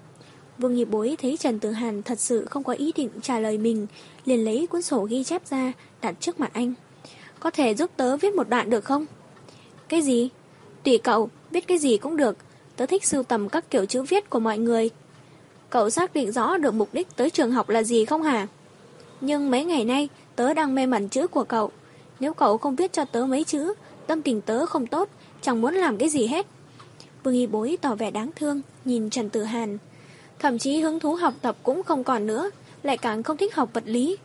Vương 0.59 0.75
Nhị 0.75 0.85
Bối 0.85 1.17
thấy 1.21 1.37
Trần 1.37 1.59
Tử 1.59 1.71
Hàn 1.71 2.03
thật 2.03 2.21
sự 2.21 2.45
không 2.45 2.65
có 2.65 2.73
ý 2.73 2.93
định 2.97 3.11
trả 3.23 3.39
lời 3.39 3.59
mình, 3.59 3.87
liền 4.25 4.45
lấy 4.45 4.67
cuốn 4.67 4.83
sổ 4.83 5.03
ghi 5.11 5.25
chép 5.25 5.47
ra, 5.47 5.73
đặt 6.03 6.15
trước 6.21 6.41
mặt 6.41 6.51
anh. 6.53 6.75
Có 7.41 7.51
thể 7.51 7.75
giúp 7.75 7.91
tớ 7.97 8.17
viết 8.17 8.35
một 8.35 8.49
đoạn 8.49 8.71
được 8.71 8.85
không? 8.85 9.07
Cái 9.89 10.03
gì? 10.03 10.29
Tùy 10.85 10.99
cậu, 10.99 11.29
viết 11.51 11.67
cái 11.67 11.79
gì 11.79 11.97
cũng 11.97 12.17
được. 12.17 12.37
Tớ 12.77 12.87
thích 12.87 13.05
sưu 13.05 13.23
tầm 13.23 13.49
các 13.49 13.71
kiểu 13.71 13.87
chữ 13.87 14.03
viết 14.03 14.31
của 14.31 14.41
mọi 14.41 14.59
người. 14.59 14.91
Cậu 15.71 15.91
xác 15.91 16.15
định 16.15 16.33
rõ 16.33 16.57
được 16.57 16.75
mục 16.75 16.89
đích 16.93 17.17
tới 17.17 17.31
trường 17.31 17.53
học 17.53 17.69
là 17.69 17.83
gì 17.83 18.05
không 18.05 18.23
hả? 18.23 18.47
Nhưng 19.21 19.51
mấy 19.51 19.65
ngày 19.65 19.85
nay, 19.85 20.09
tớ 20.37 20.55
đang 20.55 20.75
mê 20.75 20.87
mẩn 20.87 21.09
chữ 21.09 21.27
của 21.27 21.45
cậu. 21.45 21.71
Nếu 22.21 22.35
cậu 22.35 22.59
không 22.59 22.77
viết 22.77 22.93
cho 22.93 23.05
tớ 23.05 23.27
mấy 23.27 23.45
chữ, 23.45 23.75
tâm 24.07 24.23
tình 24.23 24.41
tớ 24.41 24.67
không 24.67 24.87
tốt, 24.87 25.09
chẳng 25.41 25.61
muốn 25.61 25.75
làm 25.75 25.97
cái 25.97 26.09
gì 26.09 26.27
hết. 26.27 26.47
Vương 27.25 27.35
Y 27.35 27.47
Bối 27.47 27.79
tỏ 27.81 27.95
vẻ 27.95 28.11
đáng 28.11 28.31
thương, 28.37 28.61
nhìn 28.85 29.11
Trần 29.11 29.31
Tử 29.31 29.43
Hàn. 29.43 29.79
Thậm 30.39 30.59
chí 30.59 30.81
hứng 30.81 31.01
thú 31.01 31.15
học 31.15 31.35
tập 31.43 31.57
cũng 31.63 31.83
không 31.83 32.05
còn 32.05 32.27
nữa, 32.27 32.51
lại 32.83 32.97
càng 32.97 33.23
không 33.23 33.37
thích 33.37 33.55
học 33.55 33.71
vật 33.73 33.85
lý. 33.87 34.17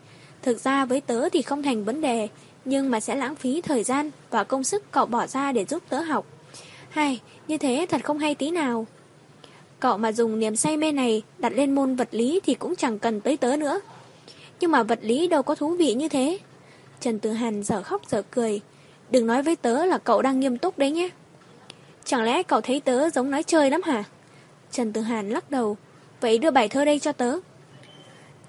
Thực 0.41 0.59
ra 0.59 0.85
với 0.85 1.01
tớ 1.01 1.29
thì 1.29 1.41
không 1.41 1.63
thành 1.63 1.83
vấn 1.83 2.01
đề, 2.01 2.27
nhưng 2.65 2.91
mà 2.91 2.99
sẽ 2.99 3.15
lãng 3.15 3.35
phí 3.35 3.61
thời 3.61 3.83
gian 3.83 4.11
và 4.29 4.43
công 4.43 4.63
sức 4.63 4.91
cậu 4.91 5.05
bỏ 5.05 5.27
ra 5.27 5.51
để 5.51 5.65
giúp 5.65 5.83
tớ 5.89 6.01
học. 6.01 6.25
Hay, 6.89 7.21
như 7.47 7.57
thế 7.57 7.85
thật 7.89 8.01
không 8.03 8.19
hay 8.19 8.35
tí 8.35 8.51
nào. 8.51 8.85
Cậu 9.79 9.97
mà 9.97 10.11
dùng 10.11 10.39
niềm 10.39 10.55
say 10.55 10.77
mê 10.77 10.91
này 10.91 11.21
đặt 11.37 11.53
lên 11.55 11.75
môn 11.75 11.95
vật 11.95 12.07
lý 12.11 12.39
thì 12.43 12.53
cũng 12.53 12.75
chẳng 12.75 12.99
cần 12.99 13.21
tới 13.21 13.37
tớ 13.37 13.57
nữa. 13.57 13.81
Nhưng 14.59 14.71
mà 14.71 14.83
vật 14.83 14.99
lý 15.01 15.27
đâu 15.27 15.43
có 15.43 15.55
thú 15.55 15.75
vị 15.75 15.93
như 15.93 16.09
thế. 16.09 16.37
Trần 16.99 17.19
Tử 17.19 17.31
Hàn 17.31 17.63
giờ 17.63 17.83
khóc 17.83 18.01
giờ 18.09 18.23
cười. 18.31 18.61
Đừng 19.09 19.27
nói 19.27 19.43
với 19.43 19.55
tớ 19.55 19.85
là 19.85 19.97
cậu 19.97 20.21
đang 20.21 20.39
nghiêm 20.39 20.57
túc 20.57 20.77
đấy 20.77 20.91
nhé. 20.91 21.09
Chẳng 22.05 22.23
lẽ 22.23 22.43
cậu 22.43 22.61
thấy 22.61 22.79
tớ 22.79 23.09
giống 23.09 23.31
nói 23.31 23.43
chơi 23.43 23.69
lắm 23.69 23.81
hả? 23.81 24.03
Trần 24.71 24.93
Tử 24.93 25.01
Hàn 25.01 25.29
lắc 25.29 25.51
đầu. 25.51 25.77
Vậy 26.21 26.37
đưa 26.37 26.51
bài 26.51 26.69
thơ 26.69 26.85
đây 26.85 26.99
cho 26.99 27.11
tớ. 27.11 27.37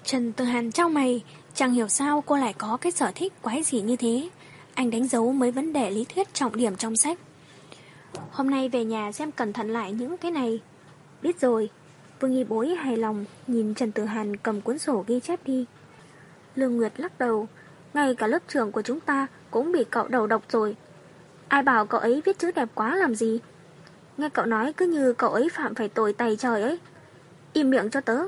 Trần 0.03 0.31
Tử 0.31 0.45
Hàn 0.45 0.71
trong 0.71 0.93
mày, 0.93 1.21
chẳng 1.55 1.73
hiểu 1.73 1.87
sao 1.87 2.23
cô 2.25 2.37
lại 2.37 2.53
có 2.57 2.77
cái 2.81 2.91
sở 2.91 3.11
thích 3.15 3.33
quái 3.41 3.63
gì 3.63 3.81
như 3.81 3.95
thế. 3.95 4.29
Anh 4.73 4.89
đánh 4.89 5.07
dấu 5.07 5.31
mấy 5.31 5.51
vấn 5.51 5.73
đề 5.73 5.91
lý 5.91 6.05
thuyết 6.05 6.33
trọng 6.33 6.55
điểm 6.55 6.75
trong 6.75 6.95
sách. 6.95 7.19
Hôm 8.31 8.49
nay 8.49 8.69
về 8.69 8.85
nhà 8.85 9.11
xem 9.11 9.31
cẩn 9.31 9.53
thận 9.53 9.69
lại 9.69 9.91
những 9.91 10.17
cái 10.17 10.31
này. 10.31 10.59
Biết 11.21 11.39
rồi. 11.41 11.69
Vương 12.19 12.31
Nghi 12.31 12.43
bối 12.43 12.69
hài 12.69 12.97
lòng 12.97 13.25
nhìn 13.47 13.73
Trần 13.73 13.91
Tử 13.91 14.05
Hàn 14.05 14.37
cầm 14.37 14.61
cuốn 14.61 14.79
sổ 14.79 15.03
ghi 15.07 15.19
chép 15.19 15.39
đi. 15.45 15.65
Lương 16.55 16.77
Nguyệt 16.77 16.99
lắc 16.99 17.19
đầu. 17.19 17.47
Ngay 17.93 18.15
cả 18.15 18.27
lớp 18.27 18.39
trưởng 18.47 18.71
của 18.71 18.81
chúng 18.81 18.99
ta 18.99 19.27
cũng 19.51 19.71
bị 19.71 19.83
cậu 19.89 20.07
đầu 20.07 20.27
độc 20.27 20.43
rồi. 20.49 20.75
Ai 21.47 21.63
bảo 21.63 21.85
cậu 21.85 21.99
ấy 21.99 22.21
viết 22.25 22.39
chữ 22.39 22.51
đẹp 22.51 22.69
quá 22.75 22.95
làm 22.95 23.15
gì? 23.15 23.39
Nghe 24.17 24.29
cậu 24.29 24.45
nói 24.45 24.73
cứ 24.73 24.85
như 24.87 25.13
cậu 25.13 25.29
ấy 25.29 25.49
phạm 25.49 25.75
phải 25.75 25.89
tội 25.89 26.13
tày 26.13 26.35
trời 26.35 26.61
ấy. 26.61 26.79
Im 27.53 27.69
miệng 27.69 27.89
cho 27.89 28.01
tớ. 28.01 28.23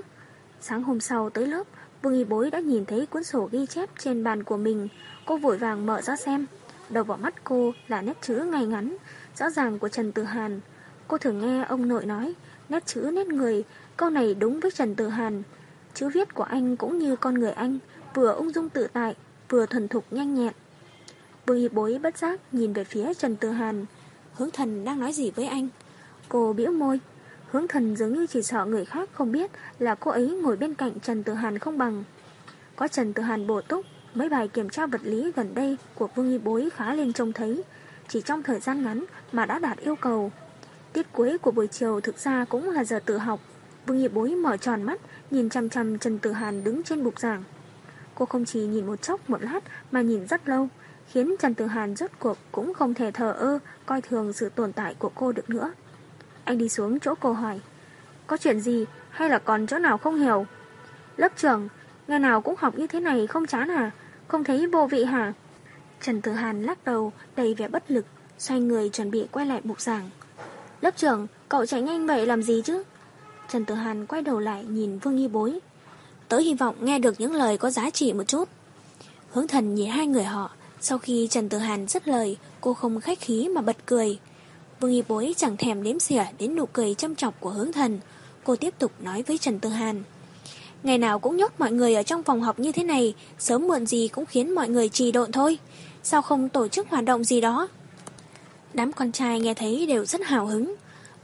Sáng 0.62 0.84
hôm 0.84 1.00
sau 1.00 1.30
tới 1.30 1.48
lớp, 1.48 1.68
Vương 2.08 2.18
Y 2.18 2.24
Bối 2.24 2.52
đã 2.52 2.60
nhìn 2.60 2.86
thấy 2.86 3.06
cuốn 3.06 3.24
sổ 3.24 3.50
ghi 3.52 3.66
chép 3.66 3.90
trên 4.00 4.24
bàn 4.24 4.44
của 4.44 4.58
mình. 4.58 4.88
Cô 5.26 5.38
vội 5.38 5.58
vàng 5.58 5.86
mở 5.86 6.02
ra 6.02 6.16
xem. 6.16 6.46
Đầu 6.90 7.04
vào 7.04 7.18
mắt 7.18 7.44
cô 7.44 7.74
là 7.88 8.02
nét 8.02 8.14
chữ 8.22 8.36
ngay 8.36 8.66
ngắn, 8.66 8.98
rõ 9.36 9.50
ràng 9.50 9.80
của 9.80 9.90
Trần 9.90 10.12
Tử 10.12 10.24
Hàn. 10.24 10.60
Cô 11.08 11.18
thường 11.18 11.40
nghe 11.40 11.64
ông 11.64 11.88
nội 11.88 12.06
nói, 12.06 12.34
nét 12.70 12.86
chữ 12.86 13.10
nét 13.14 13.28
người, 13.28 13.64
câu 13.98 14.10
này 14.10 14.36
đúng 14.36 14.60
với 14.60 14.72
Trần 14.72 14.96
Tử 14.96 15.08
Hàn. 15.08 15.44
Chữ 15.94 16.10
viết 16.10 16.34
của 16.34 16.44
anh 16.44 16.78
cũng 16.78 17.00
như 17.00 17.16
con 17.16 17.40
người 17.40 17.52
anh, 17.52 17.80
vừa 18.14 18.32
ung 18.34 18.54
dung 18.54 18.70
tự 18.70 18.88
tại, 18.94 19.16
vừa 19.50 19.66
thuần 19.66 19.88
thục 19.88 20.06
nhanh 20.12 20.36
nhẹn. 20.36 20.54
Vương 21.46 21.58
Y 21.58 21.70
Bối 21.70 22.00
bất 22.04 22.18
giác 22.18 22.40
nhìn 22.52 22.74
về 22.74 22.84
phía 22.84 23.14
Trần 23.14 23.36
Tử 23.36 23.50
Hàn. 23.50 23.86
Hướng 24.34 24.52
thần 24.52 24.86
đang 24.86 25.00
nói 25.00 25.14
gì 25.14 25.32
với 25.32 25.46
anh? 25.46 25.68
Cô 26.30 26.54
biểu 26.54 26.72
môi. 26.72 27.00
Hướng 27.52 27.68
thần 27.68 27.96
dường 27.96 28.14
như 28.14 28.28
chỉ 28.28 28.44
sợ 28.44 28.66
người 28.66 28.86
khác 28.86 29.10
không 29.14 29.32
biết 29.32 29.52
là 29.80 29.96
cô 29.96 30.12
ấy 30.12 30.40
ngồi 30.44 30.58
bên 30.58 30.74
cạnh 30.74 31.00
Trần 31.00 31.24
Tử 31.24 31.34
Hàn 31.34 31.60
không 31.60 31.78
bằng. 31.78 32.04
Có 32.76 32.88
Trần 32.88 33.14
Tử 33.14 33.24
Hàn 33.24 33.48
bổ 33.48 33.62
túc, 33.62 33.86
mấy 34.14 34.30
bài 34.30 34.48
kiểm 34.48 34.70
tra 34.70 34.86
vật 34.86 35.02
lý 35.04 35.32
gần 35.36 35.54
đây 35.54 35.78
của 35.96 36.08
Vương 36.16 36.30
Nghi 36.30 36.38
Bối 36.38 36.70
khá 36.76 36.94
lên 36.94 37.14
trông 37.14 37.34
thấy. 37.34 37.64
Chỉ 38.08 38.22
trong 38.22 38.44
thời 38.44 38.60
gian 38.60 38.84
ngắn 38.84 39.06
mà 39.32 39.46
đã 39.46 39.60
đạt 39.60 39.78
yêu 39.78 39.96
cầu. 39.96 40.32
Tiết 40.94 41.08
cuối 41.14 41.38
của 41.38 41.52
buổi 41.52 41.68
chiều 41.68 42.02
thực 42.02 42.18
ra 42.18 42.46
cũng 42.46 42.70
là 42.70 42.84
giờ 42.84 43.00
tự 43.06 43.18
học. 43.18 43.40
Vương 43.86 43.98
Nghi 43.98 44.08
Bối 44.08 44.36
mở 44.36 44.58
tròn 44.58 44.84
mắt, 44.84 45.02
nhìn 45.32 45.50
chăm 45.50 45.70
chăm 45.70 45.98
Trần 46.00 46.20
Tử 46.20 46.32
Hàn 46.32 46.64
đứng 46.64 46.84
trên 46.84 47.04
bục 47.04 47.20
giảng. 47.20 47.44
Cô 48.16 48.26
không 48.26 48.46
chỉ 48.46 48.60
nhìn 48.60 48.86
một 48.86 49.02
chốc 49.02 49.30
một 49.30 49.42
lát 49.42 49.60
mà 49.92 50.02
nhìn 50.02 50.28
rất 50.28 50.48
lâu, 50.50 50.68
khiến 51.08 51.36
Trần 51.40 51.54
Tử 51.54 51.66
Hàn 51.66 51.96
rốt 51.96 52.12
cuộc 52.20 52.38
cũng 52.52 52.74
không 52.74 52.94
thể 52.94 53.12
thờ 53.12 53.32
ơ, 53.32 53.60
coi 53.86 54.02
thường 54.02 54.34
sự 54.34 54.50
tồn 54.50 54.74
tại 54.74 54.96
của 55.00 55.12
cô 55.16 55.32
được 55.32 55.50
nữa. 55.50 55.72
Anh 56.48 56.58
đi 56.58 56.70
xuống 56.70 57.00
chỗ 57.00 57.16
cô 57.20 57.32
hỏi, 57.34 57.60
có 58.28 58.38
chuyện 58.38 58.60
gì 58.60 58.86
hay 59.10 59.30
là 59.30 59.40
còn 59.40 59.68
chỗ 59.68 59.80
nào 59.80 59.98
không 59.98 60.16
hiểu? 60.16 60.46
Lớp 61.18 61.32
trưởng, 61.38 61.68
ngày 62.08 62.20
nào 62.20 62.42
cũng 62.42 62.56
học 62.58 62.78
như 62.78 62.88
thế 62.88 63.00
này 63.00 63.28
không 63.28 63.46
chán 63.46 63.72
à? 63.72 63.92
Không 64.28 64.44
thấy 64.44 64.68
vô 64.68 64.88
vị 64.88 65.04
hả? 65.04 65.34
Trần 66.02 66.22
Tử 66.22 66.32
Hàn 66.32 66.64
lắc 66.64 66.86
đầu, 66.86 67.12
đầy 67.36 67.54
vẻ 67.54 67.68
bất 67.68 67.92
lực, 67.92 68.06
xoay 68.38 68.60
người 68.60 68.90
chuẩn 68.90 69.12
bị 69.12 69.28
quay 69.32 69.46
lại 69.46 69.62
bục 69.64 69.82
giảng. 69.82 70.10
Lớp 70.82 70.98
trưởng, 70.98 71.28
cậu 71.50 71.66
chạy 71.66 71.82
nhanh 71.82 72.08
vậy 72.08 72.26
làm 72.26 72.44
gì 72.44 72.62
chứ? 72.66 72.84
Trần 73.50 73.66
Tử 73.66 73.76
Hàn 73.76 74.06
quay 74.06 74.22
đầu 74.22 74.40
lại 74.40 74.64
nhìn 74.64 75.00
Vương 75.00 75.18
Y 75.18 75.28
Bối. 75.28 75.60
Tớ 76.28 76.38
hy 76.38 76.54
vọng 76.54 76.76
nghe 76.82 77.00
được 77.00 77.20
những 77.20 77.34
lời 77.34 77.58
có 77.58 77.70
giá 77.70 77.90
trị 77.90 78.14
một 78.14 78.24
chút. 78.24 78.50
Hướng 79.32 79.48
thần 79.48 79.76
nhìn 79.76 79.90
hai 79.90 80.08
người 80.08 80.24
họ, 80.24 80.52
sau 80.82 80.98
khi 80.98 81.28
Trần 81.28 81.50
Tử 81.50 81.58
Hàn 81.58 81.88
dứt 81.88 82.08
lời, 82.08 82.38
cô 82.62 82.74
không 82.74 83.02
khách 83.02 83.20
khí 83.20 83.50
mà 83.56 83.62
bật 83.62 83.78
cười. 83.86 84.20
Vương 84.80 84.92
Y 84.92 85.04
Bối 85.08 85.34
chẳng 85.38 85.58
thèm 85.58 85.84
đếm 85.84 86.00
xỉa 86.00 86.24
đến 86.40 86.56
nụ 86.56 86.66
cười 86.66 86.94
châm 86.94 87.16
chọc 87.16 87.40
của 87.40 87.50
hướng 87.50 87.72
thần. 87.72 88.00
Cô 88.44 88.56
tiếp 88.56 88.74
tục 88.80 88.92
nói 89.00 89.24
với 89.28 89.38
Trần 89.38 89.60
Tư 89.60 89.70
Hàn. 89.70 90.04
Ngày 90.84 90.98
nào 90.98 91.20
cũng 91.20 91.38
nhốt 91.38 91.52
mọi 91.58 91.72
người 91.72 91.96
ở 91.96 92.04
trong 92.04 92.24
phòng 92.24 92.42
học 92.42 92.60
như 92.60 92.72
thế 92.72 92.84
này, 92.84 93.14
sớm 93.40 93.68
muộn 93.68 93.86
gì 93.86 94.08
cũng 94.08 94.26
khiến 94.26 94.56
mọi 94.56 94.70
người 94.70 94.90
trì 94.90 95.12
độn 95.12 95.32
thôi. 95.32 95.58
Sao 96.04 96.22
không 96.22 96.50
tổ 96.50 96.68
chức 96.68 96.90
hoạt 96.90 97.04
động 97.04 97.24
gì 97.24 97.42
đó? 97.42 97.68
Đám 98.74 98.94
con 98.94 99.12
trai 99.12 99.40
nghe 99.40 99.54
thấy 99.54 99.86
đều 99.86 100.06
rất 100.06 100.22
hào 100.26 100.46
hứng. 100.46 100.76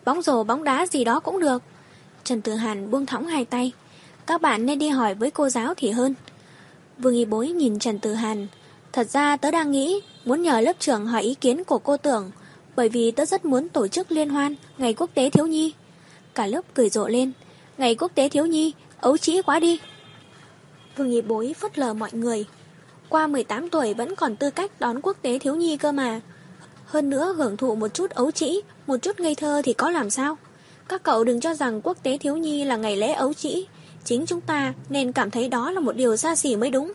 Bóng 0.06 0.22
rổ 0.22 0.44
bóng 0.44 0.64
đá 0.64 0.86
gì 0.86 1.04
đó 1.04 1.20
cũng 1.20 1.40
được. 1.40 1.64
Trần 2.24 2.42
Tử 2.42 2.56
Hàn 2.56 2.92
buông 2.92 3.06
thõng 3.06 3.26
hai 3.26 3.46
tay. 3.46 3.72
Các 4.26 4.42
bạn 4.42 4.66
nên 4.66 4.80
đi 4.80 4.90
hỏi 4.90 5.14
với 5.14 5.32
cô 5.32 5.50
giáo 5.50 5.74
thì 5.78 5.92
hơn. 5.92 6.14
Vương 6.98 7.16
Y 7.16 7.26
Bối 7.26 7.48
nhìn 7.48 7.80
Trần 7.80 8.00
Tử 8.00 8.14
Hàn. 8.14 8.48
Thật 8.92 9.10
ra 9.10 9.38
tớ 9.38 9.52
đang 9.52 9.72
nghĩ 9.72 10.02
muốn 10.26 10.42
nhờ 10.42 10.60
lớp 10.60 10.74
trưởng 10.80 11.06
hỏi 11.06 11.22
ý 11.22 11.36
kiến 11.36 11.64
của 11.64 11.80
cô 11.80 11.98
tưởng 11.98 12.32
bởi 12.76 12.90
vì 12.90 13.12
tớ 13.12 13.26
rất 13.26 13.46
muốn 13.46 13.70
tổ 13.70 13.88
chức 13.88 14.12
liên 14.12 14.30
hoan 14.30 14.56
Ngày 14.78 14.94
Quốc 14.94 15.10
tế 15.14 15.30
Thiếu 15.30 15.48
Nhi. 15.48 15.74
cả 16.36 16.48
lớp 16.48 16.62
cười 16.74 16.90
rộ 16.90 17.08
lên. 17.08 17.32
Ngày 17.78 17.96
quốc 17.96 18.12
tế 18.16 18.30
thiếu 18.30 18.46
nhi, 18.46 18.74
ấu 19.00 19.18
trĩ 19.18 19.42
quá 19.42 19.60
đi. 19.60 19.80
Vương 20.98 21.10
nhị 21.10 21.22
bối 21.22 21.56
phất 21.60 21.80
lờ 21.80 21.94
mọi 21.94 22.10
người. 22.14 22.46
Qua 23.10 23.28
18 23.28 23.70
tuổi 23.70 23.94
vẫn 23.94 24.16
còn 24.16 24.36
tư 24.36 24.50
cách 24.50 24.72
đón 24.80 25.02
quốc 25.02 25.18
tế 25.22 25.40
thiếu 25.40 25.56
nhi 25.56 25.78
cơ 25.78 25.92
mà. 25.92 26.22
Hơn 26.86 27.10
nữa 27.10 27.34
hưởng 27.38 27.58
thụ 27.58 27.76
một 27.76 27.88
chút 27.94 28.12
ấu 28.12 28.32
trĩ, 28.32 28.62
một 28.88 28.98
chút 28.98 29.20
ngây 29.20 29.36
thơ 29.36 29.62
thì 29.66 29.74
có 29.74 29.90
làm 29.90 30.10
sao? 30.10 30.38
Các 30.88 31.04
cậu 31.04 31.24
đừng 31.24 31.40
cho 31.40 31.54
rằng 31.54 31.82
quốc 31.82 31.98
tế 32.04 32.18
thiếu 32.18 32.38
nhi 32.38 32.64
là 32.64 32.76
ngày 32.76 32.98
lễ 32.98 33.14
ấu 33.14 33.34
trĩ. 33.34 33.68
Chính 34.06 34.26
chúng 34.26 34.42
ta 34.42 34.74
nên 34.90 35.12
cảm 35.12 35.32
thấy 35.32 35.50
đó 35.50 35.72
là 35.72 35.80
một 35.80 35.96
điều 35.96 36.16
xa 36.16 36.36
xỉ 36.36 36.56
mới 36.56 36.70
đúng. 36.70 36.94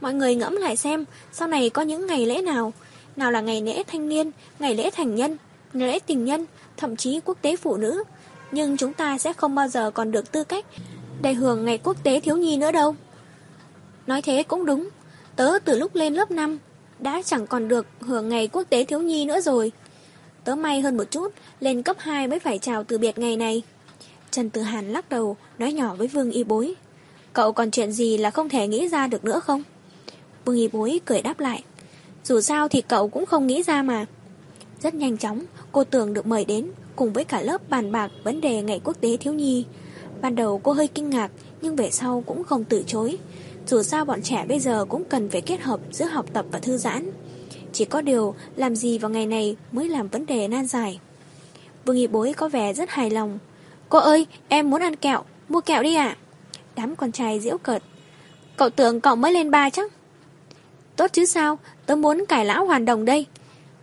Mọi 0.00 0.14
người 0.14 0.34
ngẫm 0.34 0.56
lại 0.56 0.76
xem, 0.76 1.04
sau 1.32 1.48
này 1.48 1.70
có 1.70 1.82
những 1.82 2.06
ngày 2.06 2.26
lễ 2.26 2.42
nào? 2.42 2.72
Nào 3.20 3.30
là 3.30 3.40
ngày 3.40 3.62
lễ 3.62 3.82
thanh 3.86 4.08
niên, 4.08 4.30
ngày 4.58 4.74
lễ 4.74 4.90
thành 4.90 5.14
nhân, 5.14 5.36
ngày 5.72 5.88
lễ 5.88 5.98
tình 6.06 6.24
nhân, 6.24 6.46
thậm 6.76 6.96
chí 6.96 7.20
quốc 7.24 7.38
tế 7.42 7.56
phụ 7.56 7.76
nữ. 7.76 8.04
Nhưng 8.52 8.76
chúng 8.76 8.92
ta 8.92 9.18
sẽ 9.18 9.32
không 9.32 9.54
bao 9.54 9.68
giờ 9.68 9.90
còn 9.90 10.10
được 10.10 10.32
tư 10.32 10.44
cách 10.44 10.66
để 11.22 11.34
hưởng 11.34 11.64
ngày 11.64 11.78
quốc 11.78 12.04
tế 12.04 12.20
thiếu 12.20 12.36
nhi 12.36 12.56
nữa 12.56 12.72
đâu. 12.72 12.94
Nói 14.06 14.22
thế 14.22 14.42
cũng 14.42 14.66
đúng. 14.66 14.88
Tớ 15.36 15.58
từ 15.64 15.78
lúc 15.78 15.94
lên 15.94 16.14
lớp 16.14 16.30
5 16.30 16.58
đã 16.98 17.22
chẳng 17.24 17.46
còn 17.46 17.68
được 17.68 17.86
hưởng 18.00 18.28
ngày 18.28 18.48
quốc 18.48 18.62
tế 18.70 18.84
thiếu 18.84 19.00
nhi 19.00 19.24
nữa 19.24 19.40
rồi. 19.40 19.72
Tớ 20.44 20.54
may 20.54 20.80
hơn 20.80 20.96
một 20.96 21.10
chút, 21.10 21.32
lên 21.60 21.82
cấp 21.82 21.96
2 21.98 22.26
mới 22.28 22.38
phải 22.38 22.58
chào 22.58 22.84
từ 22.84 22.98
biệt 22.98 23.18
ngày 23.18 23.36
này. 23.36 23.62
Trần 24.30 24.50
Tử 24.50 24.62
Hàn 24.62 24.92
lắc 24.92 25.08
đầu, 25.08 25.36
nói 25.58 25.72
nhỏ 25.72 25.94
với 25.94 26.06
Vương 26.06 26.30
Y 26.30 26.44
Bối. 26.44 26.74
Cậu 27.32 27.52
còn 27.52 27.70
chuyện 27.70 27.92
gì 27.92 28.18
là 28.18 28.30
không 28.30 28.48
thể 28.48 28.68
nghĩ 28.68 28.88
ra 28.88 29.06
được 29.06 29.24
nữa 29.24 29.40
không? 29.40 29.62
Vương 30.44 30.56
Y 30.56 30.68
Bối 30.68 31.00
cười 31.04 31.22
đáp 31.22 31.40
lại. 31.40 31.64
Dù 32.24 32.40
sao 32.40 32.68
thì 32.68 32.82
cậu 32.82 33.08
cũng 33.08 33.26
không 33.26 33.46
nghĩ 33.46 33.62
ra 33.62 33.82
mà. 33.82 34.06
Rất 34.82 34.94
nhanh 34.94 35.16
chóng, 35.16 35.44
cô 35.72 35.84
Tường 35.84 36.14
được 36.14 36.26
mời 36.26 36.44
đến, 36.44 36.70
cùng 36.96 37.12
với 37.12 37.24
cả 37.24 37.42
lớp 37.42 37.70
bàn 37.70 37.92
bạc 37.92 38.10
vấn 38.24 38.40
đề 38.40 38.62
ngày 38.62 38.80
quốc 38.84 39.00
tế 39.00 39.16
thiếu 39.16 39.32
nhi. 39.32 39.64
Ban 40.20 40.34
đầu 40.34 40.60
cô 40.64 40.72
hơi 40.72 40.88
kinh 40.88 41.10
ngạc, 41.10 41.30
nhưng 41.62 41.76
về 41.76 41.90
sau 41.90 42.22
cũng 42.26 42.44
không 42.44 42.64
từ 42.64 42.84
chối. 42.86 43.18
Dù 43.66 43.82
sao 43.82 44.04
bọn 44.04 44.22
trẻ 44.22 44.44
bây 44.48 44.60
giờ 44.60 44.84
cũng 44.84 45.04
cần 45.04 45.28
phải 45.30 45.40
kết 45.40 45.60
hợp 45.60 45.80
giữa 45.92 46.04
học 46.04 46.26
tập 46.32 46.46
và 46.52 46.58
thư 46.58 46.76
giãn. 46.76 47.10
Chỉ 47.72 47.84
có 47.84 48.00
điều, 48.00 48.34
làm 48.56 48.76
gì 48.76 48.98
vào 48.98 49.10
ngày 49.10 49.26
này 49.26 49.56
mới 49.72 49.88
làm 49.88 50.08
vấn 50.08 50.26
đề 50.26 50.48
nan 50.48 50.66
giải. 50.66 51.00
Vương 51.84 51.96
Nghị 51.96 52.06
Bối 52.06 52.32
có 52.36 52.48
vẻ 52.48 52.74
rất 52.74 52.90
hài 52.90 53.10
lòng. 53.10 53.38
Cô 53.88 53.98
ơi, 53.98 54.26
em 54.48 54.70
muốn 54.70 54.82
ăn 54.82 54.96
kẹo, 54.96 55.22
mua 55.48 55.60
kẹo 55.60 55.82
đi 55.82 55.94
ạ. 55.94 56.16
Đám 56.76 56.96
con 56.96 57.12
trai 57.12 57.40
diễu 57.40 57.58
cợt. 57.58 57.82
Cậu 58.56 58.70
tưởng 58.70 59.00
cậu 59.00 59.16
mới 59.16 59.32
lên 59.32 59.50
ba 59.50 59.70
chắc. 59.70 59.92
Tốt 61.00 61.12
chứ 61.12 61.24
sao, 61.24 61.58
tớ 61.86 61.96
muốn 61.96 62.24
cải 62.28 62.44
lão 62.44 62.66
hoàn 62.66 62.84
đồng 62.84 63.04
đây. 63.04 63.26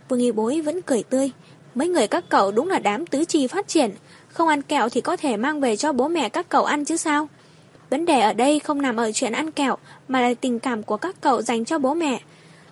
Vương 0.08 0.20
y 0.20 0.32
Bối 0.32 0.60
vẫn 0.60 0.82
cười 0.82 1.02
tươi. 1.02 1.30
Mấy 1.74 1.88
người 1.88 2.06
các 2.06 2.24
cậu 2.28 2.52
đúng 2.52 2.68
là 2.68 2.78
đám 2.78 3.06
tứ 3.06 3.24
chi 3.24 3.46
phát 3.46 3.68
triển. 3.68 3.90
Không 4.28 4.48
ăn 4.48 4.62
kẹo 4.62 4.88
thì 4.88 5.00
có 5.00 5.16
thể 5.16 5.36
mang 5.36 5.60
về 5.60 5.76
cho 5.76 5.92
bố 5.92 6.08
mẹ 6.08 6.28
các 6.28 6.48
cậu 6.48 6.64
ăn 6.64 6.84
chứ 6.84 6.96
sao. 6.96 7.28
Vấn 7.90 8.04
đề 8.04 8.20
ở 8.20 8.32
đây 8.32 8.60
không 8.60 8.82
nằm 8.82 8.96
ở 8.96 9.12
chuyện 9.12 9.32
ăn 9.32 9.50
kẹo, 9.50 9.76
mà 10.08 10.20
là 10.20 10.34
tình 10.34 10.58
cảm 10.58 10.82
của 10.82 10.96
các 10.96 11.16
cậu 11.20 11.42
dành 11.42 11.64
cho 11.64 11.78
bố 11.78 11.94
mẹ. 11.94 12.20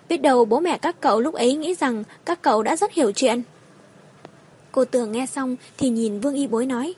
Biết 0.09 0.17
đâu 0.17 0.45
bố 0.45 0.59
mẹ 0.59 0.77
các 0.77 1.01
cậu 1.01 1.19
lúc 1.19 1.33
ấy 1.33 1.55
nghĩ 1.55 1.75
rằng 1.75 2.03
các 2.25 2.41
cậu 2.41 2.63
đã 2.63 2.75
rất 2.75 2.93
hiểu 2.93 3.11
chuyện. 3.11 3.41
Cô 4.71 4.85
Tường 4.85 5.11
nghe 5.11 5.25
xong 5.25 5.55
thì 5.77 5.89
nhìn 5.89 6.19
Vương 6.19 6.35
Y 6.35 6.47
Bối 6.47 6.65
nói. 6.65 6.93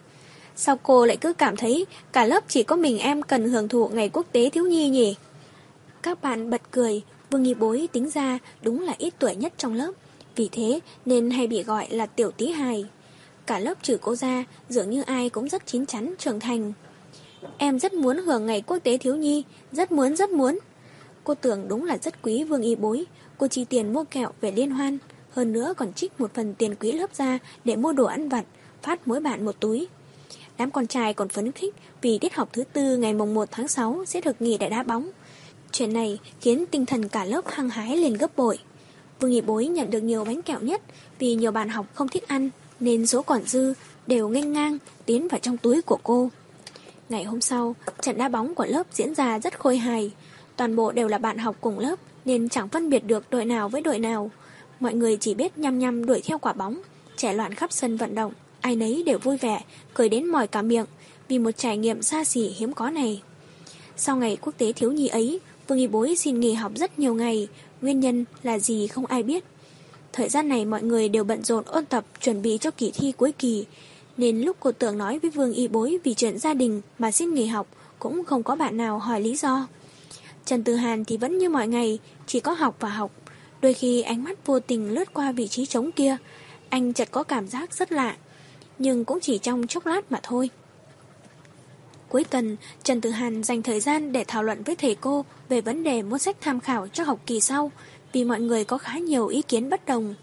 Sao 0.56 0.80
cô 0.84 1.06
lại 1.06 1.18
cứ 1.18 1.34
cảm 1.34 1.58
thấy 1.58 1.86
cả 2.12 2.26
lớp 2.26 2.44
chỉ 2.48 2.64
có 2.64 2.76
mình 2.76 3.00
em 3.00 3.22
cần 3.22 3.50
hưởng 3.50 3.68
thụ 3.68 3.88
ngày 3.88 4.10
quốc 4.10 4.26
tế 4.32 4.50
thiếu 4.50 4.66
nhi 4.66 4.90
nhỉ? 4.90 5.16
Các 6.02 6.22
bạn 6.22 6.50
bật 6.50 6.62
cười, 6.72 7.02
Vương 7.30 7.44
Y 7.44 7.54
Bối 7.54 7.90
tính 7.92 8.10
ra 8.10 8.40
đúng 8.62 8.82
là 8.82 8.96
ít 8.98 9.14
tuổi 9.20 9.36
nhất 9.36 9.54
trong 9.58 9.74
lớp. 9.74 9.92
Vì 10.36 10.50
thế 10.52 10.80
nên 11.06 11.30
hay 11.30 11.48
bị 11.48 11.64
gọi 11.64 11.88
là 11.90 12.06
tiểu 12.06 12.32
tí 12.32 12.52
hài. 12.52 12.86
Cả 13.46 13.60
lớp 13.60 13.84
trừ 13.84 13.98
cô 14.02 14.16
ra, 14.16 14.46
dường 14.70 14.90
như 14.90 15.02
ai 15.02 15.30
cũng 15.30 15.50
rất 15.50 15.66
chín 15.66 15.86
chắn, 15.86 16.16
trưởng 16.18 16.40
thành. 16.40 16.74
Em 17.58 17.80
rất 17.80 17.94
muốn 17.94 18.18
hưởng 18.18 18.46
ngày 18.46 18.62
quốc 18.62 18.78
tế 18.84 18.98
thiếu 18.98 19.16
nhi, 19.16 19.44
rất 19.72 19.92
muốn 19.92 20.16
rất 20.16 20.30
muốn. 20.30 20.60
Cô 21.24 21.36
tưởng 21.36 21.68
đúng 21.68 21.86
là 21.86 21.98
rất 21.98 22.22
quý 22.22 22.44
Vương 22.44 22.62
Y 22.62 22.76
Bối, 22.76 23.06
cô 23.38 23.48
chi 23.48 23.66
tiền 23.66 23.94
mua 23.94 24.04
kẹo 24.04 24.32
về 24.42 24.52
liên 24.52 24.72
hoan, 24.72 24.98
hơn 25.32 25.54
nữa 25.54 25.74
còn 25.78 25.94
trích 25.94 26.20
một 26.20 26.34
phần 26.34 26.54
tiền 26.54 26.76
quý 26.76 26.92
lớp 26.92 27.16
ra 27.16 27.40
để 27.66 27.76
mua 27.76 27.94
đồ 27.94 28.06
ăn 28.06 28.30
vặt, 28.30 28.46
phát 28.82 29.08
mỗi 29.08 29.20
bạn 29.20 29.46
một 29.46 29.56
túi. 29.60 29.88
Đám 30.58 30.72
con 30.72 30.88
trai 30.88 31.14
còn 31.14 31.30
phấn 31.30 31.52
khích 31.52 31.76
vì 32.02 32.18
tiết 32.18 32.36
học 32.36 32.50
thứ 32.54 32.64
tư 32.74 32.98
ngày 32.98 33.14
mùng 33.14 33.34
1 33.34 33.48
tháng 33.52 33.68
6 33.68 34.04
sẽ 34.08 34.22
được 34.22 34.42
nghỉ 34.42 34.58
đại 34.58 34.70
đá 34.70 34.84
bóng. 34.84 35.10
Chuyện 35.72 35.94
này 35.94 36.20
khiến 36.42 36.66
tinh 36.72 36.86
thần 36.86 37.10
cả 37.10 37.26
lớp 37.26 37.42
hăng 37.48 37.70
hái 37.70 37.98
lên 37.98 38.14
gấp 38.14 38.38
bội. 38.38 38.60
Vương 39.20 39.32
Nghị 39.32 39.42
Bối 39.42 39.66
nhận 39.66 39.90
được 39.90 40.02
nhiều 40.02 40.26
bánh 40.26 40.42
kẹo 40.42 40.60
nhất 40.60 40.82
vì 41.20 41.36
nhiều 41.36 41.52
bạn 41.52 41.70
học 41.70 41.86
không 41.94 42.08
thích 42.08 42.28
ăn 42.28 42.50
nên 42.80 43.08
số 43.08 43.22
còn 43.22 43.44
dư 43.44 43.74
đều 44.08 44.30
nghênh 44.30 44.54
ngang 44.54 44.78
tiến 45.06 45.28
vào 45.28 45.40
trong 45.40 45.58
túi 45.58 45.82
của 45.82 45.98
cô. 46.04 46.30
Ngày 47.10 47.24
hôm 47.24 47.42
sau, 47.42 47.76
trận 48.02 48.18
đá 48.18 48.30
bóng 48.30 48.56
của 48.56 48.66
lớp 48.66 48.88
diễn 48.94 49.16
ra 49.16 49.40
rất 49.40 49.60
khôi 49.60 49.78
hài. 49.78 50.12
Toàn 50.56 50.76
bộ 50.76 50.92
đều 50.92 51.08
là 51.08 51.18
bạn 51.18 51.38
học 51.38 51.56
cùng 51.62 51.80
lớp 51.80 52.00
nên 52.26 52.50
chẳng 52.50 52.70
phân 52.70 52.90
biệt 52.90 53.00
được 53.00 53.30
đội 53.30 53.46
nào 53.46 53.70
với 53.70 53.82
đội 53.82 54.00
nào. 54.00 54.32
Mọi 54.80 54.94
người 54.94 55.18
chỉ 55.18 55.34
biết 55.34 55.58
nhăm 55.58 55.80
nhăm 55.80 56.06
đuổi 56.06 56.22
theo 56.26 56.38
quả 56.38 56.54
bóng, 56.54 56.82
trẻ 57.18 57.34
loạn 57.34 57.54
khắp 57.54 57.72
sân 57.72 57.98
vận 57.98 58.16
động. 58.16 58.34
Ai 58.62 58.76
nấy 58.76 59.04
đều 59.06 59.18
vui 59.18 59.38
vẻ, 59.38 59.62
cười 59.94 60.10
đến 60.10 60.26
mỏi 60.26 60.48
cả 60.48 60.62
miệng 60.62 60.86
vì 61.28 61.40
một 61.40 61.52
trải 61.52 61.78
nghiệm 61.78 62.02
xa 62.02 62.24
xỉ 62.24 62.48
hiếm 62.58 62.74
có 62.74 62.90
này. 62.90 63.22
Sau 63.98 64.16
ngày 64.16 64.38
quốc 64.42 64.54
tế 64.58 64.74
thiếu 64.74 64.92
nhi 64.92 65.08
ấy, 65.08 65.40
Vương 65.70 65.80
Y 65.80 65.88
Bối 65.88 66.16
xin 66.16 66.40
nghỉ 66.40 66.54
học 66.54 66.72
rất 66.76 67.00
nhiều 67.00 67.14
ngày, 67.14 67.48
nguyên 67.82 68.00
nhân 68.00 68.26
là 68.44 68.60
gì 68.60 68.88
không 68.88 69.06
ai 69.06 69.24
biết. 69.24 69.44
Thời 70.14 70.30
gian 70.30 70.50
này 70.50 70.66
mọi 70.66 70.84
người 70.84 71.10
đều 71.10 71.24
bận 71.24 71.44
rộn 71.44 71.64
ôn 71.68 71.86
tập 71.86 72.06
chuẩn 72.22 72.42
bị 72.42 72.58
cho 72.62 72.72
kỳ 72.72 72.92
thi 72.92 73.12
cuối 73.12 73.32
kỳ, 73.32 73.66
nên 74.18 74.42
lúc 74.42 74.58
cô 74.60 74.72
tưởng 74.72 74.98
nói 74.98 75.20
với 75.20 75.32
Vương 75.32 75.54
Y 75.54 75.68
Bối 75.68 75.98
vì 76.04 76.14
chuyện 76.14 76.40
gia 76.40 76.54
đình 76.54 76.82
mà 77.00 77.12
xin 77.12 77.34
nghỉ 77.34 77.46
học 77.46 77.68
cũng 78.00 78.26
không 78.26 78.44
có 78.44 78.56
bạn 78.56 78.78
nào 78.78 79.00
hỏi 79.00 79.22
lý 79.22 79.36
do. 79.36 79.68
Trần 80.46 80.64
Từ 80.64 80.76
Hàn 80.76 81.06
thì 81.06 81.18
vẫn 81.18 81.38
như 81.38 81.50
mọi 81.50 81.68
ngày, 81.68 82.00
chỉ 82.28 82.40
có 82.40 82.52
học 82.52 82.76
và 82.80 82.90
học. 82.90 83.12
Đôi 83.62 83.74
khi 83.74 84.02
ánh 84.02 84.24
mắt 84.24 84.46
vô 84.46 84.60
tình 84.60 84.92
lướt 84.94 85.14
qua 85.14 85.32
vị 85.32 85.48
trí 85.48 85.66
trống 85.66 85.92
kia, 85.92 86.18
anh 86.70 86.94
chợt 86.94 87.08
có 87.12 87.24
cảm 87.24 87.48
giác 87.48 87.74
rất 87.74 87.92
lạ, 87.92 88.18
nhưng 88.80 89.06
cũng 89.06 89.20
chỉ 89.20 89.38
trong 89.38 89.68
chốc 89.68 89.86
lát 89.86 90.12
mà 90.12 90.20
thôi. 90.24 90.50
Cuối 92.10 92.24
tuần, 92.24 92.58
Trần 92.84 93.02
Tử 93.02 93.10
Hàn 93.10 93.44
dành 93.44 93.62
thời 93.62 93.80
gian 93.80 94.12
để 94.12 94.24
thảo 94.28 94.44
luận 94.44 94.64
với 94.64 94.76
thầy 94.76 94.96
cô 94.96 95.26
về 95.50 95.62
vấn 95.62 95.84
đề 95.84 96.02
mua 96.02 96.18
sách 96.18 96.38
tham 96.42 96.60
khảo 96.60 96.88
cho 96.88 97.04
học 97.04 97.20
kỳ 97.26 97.40
sau, 97.40 97.72
vì 98.14 98.24
mọi 98.24 98.40
người 98.40 98.64
có 98.64 98.78
khá 98.78 98.98
nhiều 98.98 99.28
ý 99.28 99.42
kiến 99.42 99.70
bất 99.70 99.86
đồng. 99.86 100.16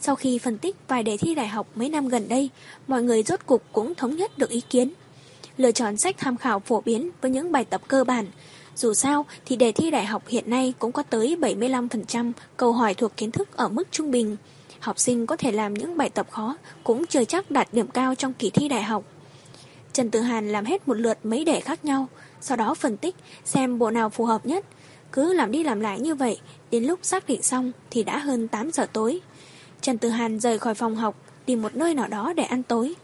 Sau 0.00 0.16
khi 0.16 0.38
phân 0.38 0.58
tích 0.58 0.76
vài 0.88 1.02
đề 1.02 1.16
thi 1.16 1.34
đại 1.34 1.48
học 1.48 1.66
mấy 1.74 1.88
năm 1.88 2.08
gần 2.08 2.28
đây, 2.28 2.50
mọi 2.86 3.02
người 3.02 3.22
rốt 3.22 3.40
cục 3.46 3.62
cũng 3.72 3.94
thống 3.94 4.16
nhất 4.16 4.38
được 4.38 4.50
ý 4.50 4.60
kiến. 4.70 4.92
Lựa 5.56 5.72
chọn 5.72 5.96
sách 5.96 6.16
tham 6.18 6.36
khảo 6.36 6.60
phổ 6.60 6.80
biến 6.80 7.10
với 7.20 7.30
những 7.30 7.52
bài 7.52 7.64
tập 7.64 7.80
cơ 7.88 8.04
bản. 8.04 8.26
Dù 8.76 8.94
sao 8.94 9.26
thì 9.46 9.56
đề 9.56 9.72
thi 9.72 9.90
đại 9.90 10.06
học 10.06 10.22
hiện 10.28 10.50
nay 10.50 10.74
cũng 10.78 10.92
có 10.92 11.02
tới 11.02 11.36
75% 11.40 12.32
câu 12.56 12.72
hỏi 12.72 12.94
thuộc 12.94 13.16
kiến 13.16 13.30
thức 13.30 13.56
ở 13.56 13.68
mức 13.68 13.88
trung 13.90 14.10
bình. 14.10 14.36
Học 14.80 14.98
sinh 14.98 15.26
có 15.26 15.36
thể 15.36 15.52
làm 15.52 15.74
những 15.74 15.96
bài 15.96 16.10
tập 16.10 16.26
khó 16.30 16.56
cũng 16.84 17.06
chưa 17.06 17.24
chắc 17.24 17.50
đạt 17.50 17.68
điểm 17.72 17.86
cao 17.86 18.14
trong 18.14 18.32
kỳ 18.32 18.50
thi 18.50 18.68
đại 18.68 18.82
học. 18.82 19.04
Trần 19.92 20.10
Tử 20.10 20.20
Hàn 20.20 20.48
làm 20.48 20.64
hết 20.64 20.88
một 20.88 20.94
lượt 20.94 21.18
mấy 21.24 21.44
đề 21.44 21.60
khác 21.60 21.84
nhau, 21.84 22.08
sau 22.40 22.56
đó 22.56 22.74
phân 22.74 22.96
tích 22.96 23.14
xem 23.44 23.78
bộ 23.78 23.90
nào 23.90 24.10
phù 24.10 24.24
hợp 24.24 24.46
nhất. 24.46 24.64
Cứ 25.12 25.32
làm 25.32 25.52
đi 25.52 25.62
làm 25.62 25.80
lại 25.80 26.00
như 26.00 26.14
vậy, 26.14 26.38
đến 26.70 26.84
lúc 26.84 26.98
xác 27.02 27.26
định 27.26 27.42
xong 27.42 27.72
thì 27.90 28.02
đã 28.02 28.18
hơn 28.18 28.48
8 28.48 28.70
giờ 28.70 28.86
tối. 28.92 29.20
Trần 29.80 29.98
Tử 29.98 30.08
Hàn 30.08 30.40
rời 30.40 30.58
khỏi 30.58 30.74
phòng 30.74 30.96
học, 30.96 31.16
tìm 31.46 31.62
một 31.62 31.74
nơi 31.74 31.94
nào 31.94 32.08
đó 32.08 32.32
để 32.36 32.42
ăn 32.42 32.62
tối. 32.62 32.94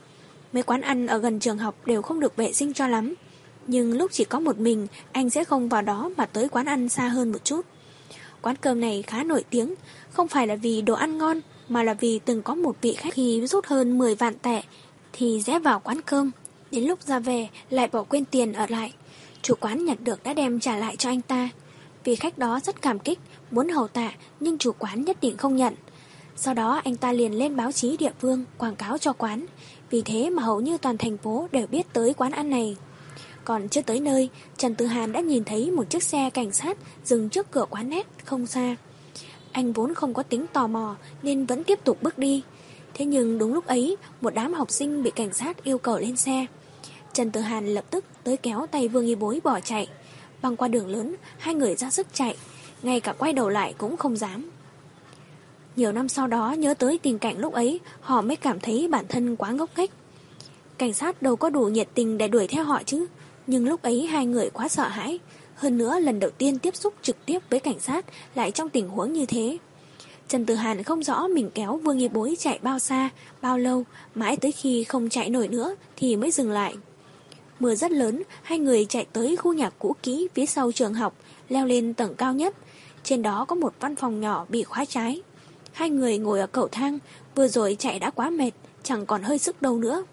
Mấy 0.52 0.62
quán 0.62 0.80
ăn 0.80 1.06
ở 1.06 1.18
gần 1.18 1.40
trường 1.40 1.58
học 1.58 1.74
đều 1.86 2.02
không 2.02 2.20
được 2.20 2.36
vệ 2.36 2.52
sinh 2.52 2.74
cho 2.74 2.88
lắm. 2.88 3.14
Nhưng 3.66 3.98
lúc 3.98 4.10
chỉ 4.12 4.24
có 4.24 4.40
một 4.40 4.58
mình, 4.58 4.86
anh 5.12 5.30
sẽ 5.30 5.44
không 5.44 5.68
vào 5.68 5.82
đó 5.82 6.10
mà 6.16 6.26
tới 6.26 6.48
quán 6.48 6.66
ăn 6.66 6.88
xa 6.88 7.08
hơn 7.08 7.32
một 7.32 7.44
chút. 7.44 7.66
Quán 8.42 8.56
cơm 8.56 8.80
này 8.80 9.02
khá 9.02 9.22
nổi 9.24 9.44
tiếng, 9.50 9.74
không 10.10 10.28
phải 10.28 10.46
là 10.46 10.56
vì 10.56 10.82
đồ 10.82 10.94
ăn 10.94 11.18
ngon, 11.18 11.40
mà 11.68 11.82
là 11.82 11.94
vì 11.94 12.18
từng 12.18 12.42
có 12.42 12.54
một 12.54 12.76
vị 12.80 12.94
khách 12.94 13.14
khi 13.14 13.46
rút 13.46 13.66
hơn 13.66 13.98
10 13.98 14.14
vạn 14.14 14.38
tệ, 14.38 14.62
thì 15.12 15.40
rẽ 15.40 15.58
vào 15.58 15.80
quán 15.80 16.00
cơm. 16.02 16.30
Đến 16.70 16.84
lúc 16.84 17.02
ra 17.02 17.18
về, 17.18 17.48
lại 17.70 17.88
bỏ 17.92 18.02
quên 18.02 18.24
tiền 18.24 18.52
ở 18.52 18.66
lại. 18.68 18.92
Chủ 19.42 19.54
quán 19.60 19.84
nhận 19.84 19.98
được 20.04 20.22
đã 20.22 20.34
đem 20.34 20.60
trả 20.60 20.76
lại 20.76 20.96
cho 20.96 21.10
anh 21.10 21.20
ta. 21.20 21.48
Vì 22.04 22.16
khách 22.16 22.38
đó 22.38 22.60
rất 22.64 22.82
cảm 22.82 22.98
kích, 22.98 23.18
muốn 23.50 23.68
hầu 23.68 23.88
tạ, 23.88 24.12
nhưng 24.40 24.58
chủ 24.58 24.72
quán 24.78 25.04
nhất 25.04 25.16
định 25.20 25.36
không 25.36 25.56
nhận. 25.56 25.74
Sau 26.36 26.54
đó 26.54 26.80
anh 26.84 26.96
ta 26.96 27.12
liền 27.12 27.32
lên 27.32 27.56
báo 27.56 27.72
chí 27.72 27.96
địa 27.96 28.12
phương 28.20 28.44
quảng 28.58 28.76
cáo 28.76 28.98
cho 28.98 29.12
quán. 29.12 29.46
Vì 29.90 30.02
thế 30.02 30.30
mà 30.30 30.42
hầu 30.42 30.60
như 30.60 30.78
toàn 30.78 30.98
thành 30.98 31.18
phố 31.18 31.48
đều 31.52 31.66
biết 31.66 31.92
tới 31.92 32.14
quán 32.14 32.32
ăn 32.32 32.50
này. 32.50 32.76
Còn 33.44 33.68
chưa 33.68 33.82
tới 33.82 34.00
nơi, 34.00 34.28
Trần 34.56 34.74
Tư 34.74 34.86
Hàn 34.86 35.12
đã 35.12 35.20
nhìn 35.20 35.44
thấy 35.44 35.70
một 35.70 35.90
chiếc 35.90 36.02
xe 36.02 36.30
cảnh 36.30 36.52
sát 36.52 36.78
dừng 37.04 37.28
trước 37.28 37.50
cửa 37.50 37.64
quán 37.70 37.88
nét 37.88 38.06
không 38.24 38.46
xa. 38.46 38.76
Anh 39.52 39.72
vốn 39.72 39.94
không 39.94 40.14
có 40.14 40.22
tính 40.22 40.46
tò 40.52 40.66
mò 40.66 40.96
nên 41.22 41.46
vẫn 41.46 41.64
tiếp 41.64 41.78
tục 41.84 42.02
bước 42.02 42.18
đi. 42.18 42.42
Thế 42.94 43.04
nhưng 43.04 43.38
đúng 43.38 43.54
lúc 43.54 43.66
ấy, 43.66 43.96
một 44.20 44.34
đám 44.34 44.54
học 44.54 44.70
sinh 44.70 45.02
bị 45.02 45.10
cảnh 45.10 45.32
sát 45.32 45.64
yêu 45.64 45.78
cầu 45.78 45.98
lên 45.98 46.16
xe. 46.16 46.46
Trần 47.12 47.30
Tư 47.30 47.40
Hàn 47.40 47.66
lập 47.66 47.84
tức 47.90 48.04
tới 48.24 48.36
kéo 48.36 48.66
tay 48.70 48.88
Vương 48.88 49.06
Y 49.06 49.14
Bối 49.14 49.40
bỏ 49.44 49.60
chạy. 49.60 49.88
Băng 50.42 50.56
qua 50.56 50.68
đường 50.68 50.88
lớn, 50.88 51.14
hai 51.38 51.54
người 51.54 51.76
ra 51.76 51.90
sức 51.90 52.06
chạy, 52.12 52.36
ngay 52.82 53.00
cả 53.00 53.12
quay 53.12 53.32
đầu 53.32 53.48
lại 53.48 53.74
cũng 53.78 53.96
không 53.96 54.16
dám. 54.16 54.50
Nhiều 55.76 55.92
năm 55.92 56.08
sau 56.08 56.26
đó 56.26 56.52
nhớ 56.52 56.74
tới 56.74 56.98
tình 57.02 57.18
cảnh 57.18 57.38
lúc 57.38 57.52
ấy, 57.52 57.80
họ 58.00 58.22
mới 58.22 58.36
cảm 58.36 58.60
thấy 58.60 58.88
bản 58.90 59.04
thân 59.08 59.36
quá 59.36 59.50
ngốc 59.50 59.70
nghếch. 59.76 59.90
Cảnh 60.78 60.92
sát 60.92 61.22
đâu 61.22 61.36
có 61.36 61.50
đủ 61.50 61.64
nhiệt 61.64 61.88
tình 61.94 62.18
để 62.18 62.28
đuổi 62.28 62.46
theo 62.46 62.64
họ 62.64 62.82
chứ. 62.86 63.06
Nhưng 63.46 63.68
lúc 63.68 63.82
ấy 63.82 64.06
hai 64.06 64.26
người 64.26 64.50
quá 64.50 64.68
sợ 64.68 64.88
hãi. 64.88 65.18
Hơn 65.54 65.78
nữa 65.78 66.00
lần 66.00 66.20
đầu 66.20 66.30
tiên 66.30 66.58
tiếp 66.58 66.76
xúc 66.76 66.94
trực 67.02 67.26
tiếp 67.26 67.38
với 67.50 67.60
cảnh 67.60 67.80
sát 67.80 68.06
lại 68.34 68.50
trong 68.50 68.68
tình 68.68 68.88
huống 68.88 69.12
như 69.12 69.26
thế. 69.26 69.58
Trần 70.28 70.46
Tử 70.46 70.54
Hàn 70.54 70.82
không 70.82 71.02
rõ 71.02 71.26
mình 71.26 71.50
kéo 71.54 71.76
Vương 71.76 71.98
Nghi 71.98 72.08
Bối 72.08 72.36
chạy 72.38 72.58
bao 72.62 72.78
xa, 72.78 73.10
bao 73.42 73.58
lâu, 73.58 73.84
mãi 74.14 74.36
tới 74.36 74.52
khi 74.52 74.84
không 74.84 75.08
chạy 75.08 75.30
nổi 75.30 75.48
nữa 75.48 75.74
thì 75.96 76.16
mới 76.16 76.30
dừng 76.30 76.50
lại. 76.50 76.74
Mưa 77.60 77.74
rất 77.74 77.92
lớn, 77.92 78.22
hai 78.42 78.58
người 78.58 78.84
chạy 78.84 79.06
tới 79.12 79.36
khu 79.36 79.52
nhà 79.52 79.70
cũ 79.78 79.96
kỹ 80.02 80.28
phía 80.34 80.46
sau 80.46 80.72
trường 80.72 80.94
học, 80.94 81.14
leo 81.48 81.66
lên 81.66 81.94
tầng 81.94 82.14
cao 82.14 82.34
nhất. 82.34 82.54
Trên 83.02 83.22
đó 83.22 83.44
có 83.44 83.56
một 83.56 83.74
văn 83.80 83.96
phòng 83.96 84.20
nhỏ 84.20 84.46
bị 84.48 84.62
khóa 84.62 84.84
trái. 84.84 85.22
Hai 85.72 85.90
người 85.90 86.18
ngồi 86.18 86.40
ở 86.40 86.46
cầu 86.46 86.68
thang, 86.68 86.98
vừa 87.34 87.48
rồi 87.48 87.76
chạy 87.78 87.98
đã 87.98 88.10
quá 88.10 88.30
mệt, 88.30 88.50
chẳng 88.82 89.06
còn 89.06 89.22
hơi 89.22 89.38
sức 89.38 89.62
đâu 89.62 89.78
nữa. 89.78 90.04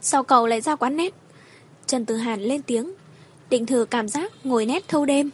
Sau 0.00 0.22
cầu 0.22 0.46
lại 0.46 0.60
ra 0.60 0.76
quán 0.76 0.96
nét. 0.96 1.14
Trần 1.86 2.04
Tử 2.04 2.16
Hàn 2.16 2.42
lên 2.42 2.62
tiếng, 2.62 2.92
định 3.50 3.66
thử 3.66 3.84
cảm 3.84 4.08
giác 4.08 4.32
ngồi 4.44 4.66
nét 4.66 4.88
thâu 4.88 5.06
đêm. 5.06 5.30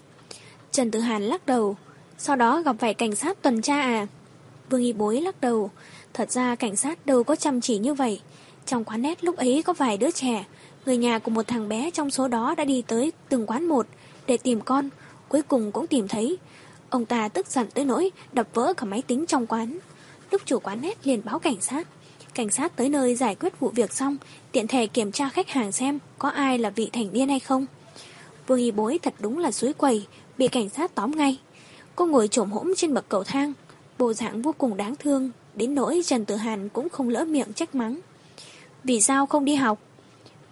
Trần 0.70 0.90
Tử 0.90 1.00
Hàn 1.00 1.22
lắc 1.22 1.46
đầu, 1.46 1.76
sau 2.18 2.36
đó 2.36 2.62
gặp 2.62 2.76
phải 2.78 2.94
cảnh 2.94 3.16
sát 3.16 3.42
tuần 3.42 3.62
tra 3.62 3.80
à? 3.80 4.06
Vương 4.70 4.82
Y 4.82 4.92
Bối 4.92 5.20
lắc 5.20 5.40
đầu, 5.40 5.70
thật 6.14 6.30
ra 6.30 6.54
cảnh 6.54 6.76
sát 6.76 7.06
đâu 7.06 7.24
có 7.24 7.36
chăm 7.36 7.60
chỉ 7.60 7.78
như 7.78 7.94
vậy. 7.94 8.20
Trong 8.66 8.84
quán 8.84 9.02
nét 9.02 9.24
lúc 9.24 9.36
ấy 9.36 9.62
có 9.62 9.72
vài 9.72 9.96
đứa 9.96 10.10
trẻ, 10.10 10.44
người 10.86 10.96
nhà 10.96 11.18
của 11.18 11.30
một 11.30 11.46
thằng 11.46 11.68
bé 11.68 11.90
trong 11.90 12.10
số 12.10 12.28
đó 12.28 12.54
đã 12.54 12.64
đi 12.64 12.82
tới 12.86 13.12
từng 13.28 13.46
quán 13.46 13.68
một 13.68 13.86
để 14.26 14.36
tìm 14.36 14.60
con, 14.60 14.88
cuối 15.28 15.42
cùng 15.42 15.72
cũng 15.72 15.86
tìm 15.86 16.08
thấy. 16.08 16.38
Ông 16.90 17.04
ta 17.04 17.28
tức 17.28 17.46
giận 17.46 17.66
tới 17.74 17.84
nỗi 17.84 18.10
đập 18.32 18.48
vỡ 18.54 18.74
cả 18.76 18.84
máy 18.84 19.02
tính 19.06 19.26
trong 19.26 19.46
quán. 19.46 19.78
Lúc 20.30 20.42
chủ 20.44 20.58
quán 20.58 20.80
nét 20.80 21.06
liền 21.06 21.20
báo 21.24 21.38
cảnh 21.38 21.60
sát. 21.60 21.88
Cảnh 22.34 22.50
sát 22.50 22.76
tới 22.76 22.88
nơi 22.88 23.14
giải 23.14 23.34
quyết 23.34 23.60
vụ 23.60 23.68
việc 23.68 23.92
xong, 23.92 24.16
tiện 24.52 24.66
thể 24.66 24.86
kiểm 24.86 25.12
tra 25.12 25.28
khách 25.28 25.48
hàng 25.48 25.72
xem 25.72 25.98
có 26.18 26.28
ai 26.28 26.58
là 26.58 26.70
vị 26.70 26.90
thành 26.92 27.12
niên 27.12 27.28
hay 27.28 27.40
không. 27.40 27.66
Vương 28.46 28.58
Y 28.58 28.70
Bối 28.70 28.98
thật 29.02 29.14
đúng 29.20 29.38
là 29.38 29.50
suối 29.52 29.72
quầy, 29.72 30.06
bị 30.38 30.48
cảnh 30.48 30.68
sát 30.68 30.94
tóm 30.94 31.10
ngay. 31.10 31.38
Cô 31.96 32.06
ngồi 32.06 32.28
trộm 32.28 32.50
hỗn 32.50 32.72
trên 32.76 32.94
bậc 32.94 33.08
cầu 33.08 33.24
thang, 33.24 33.52
bộ 33.98 34.12
dạng 34.12 34.42
vô 34.42 34.54
cùng 34.58 34.76
đáng 34.76 34.96
thương, 34.96 35.30
đến 35.54 35.74
nỗi 35.74 36.02
Trần 36.04 36.24
Tử 36.24 36.36
Hàn 36.36 36.68
cũng 36.68 36.88
không 36.88 37.08
lỡ 37.08 37.24
miệng 37.24 37.52
trách 37.52 37.74
mắng. 37.74 38.00
Vì 38.84 39.00
sao 39.00 39.26
không 39.26 39.44
đi 39.44 39.54
học? 39.54 39.78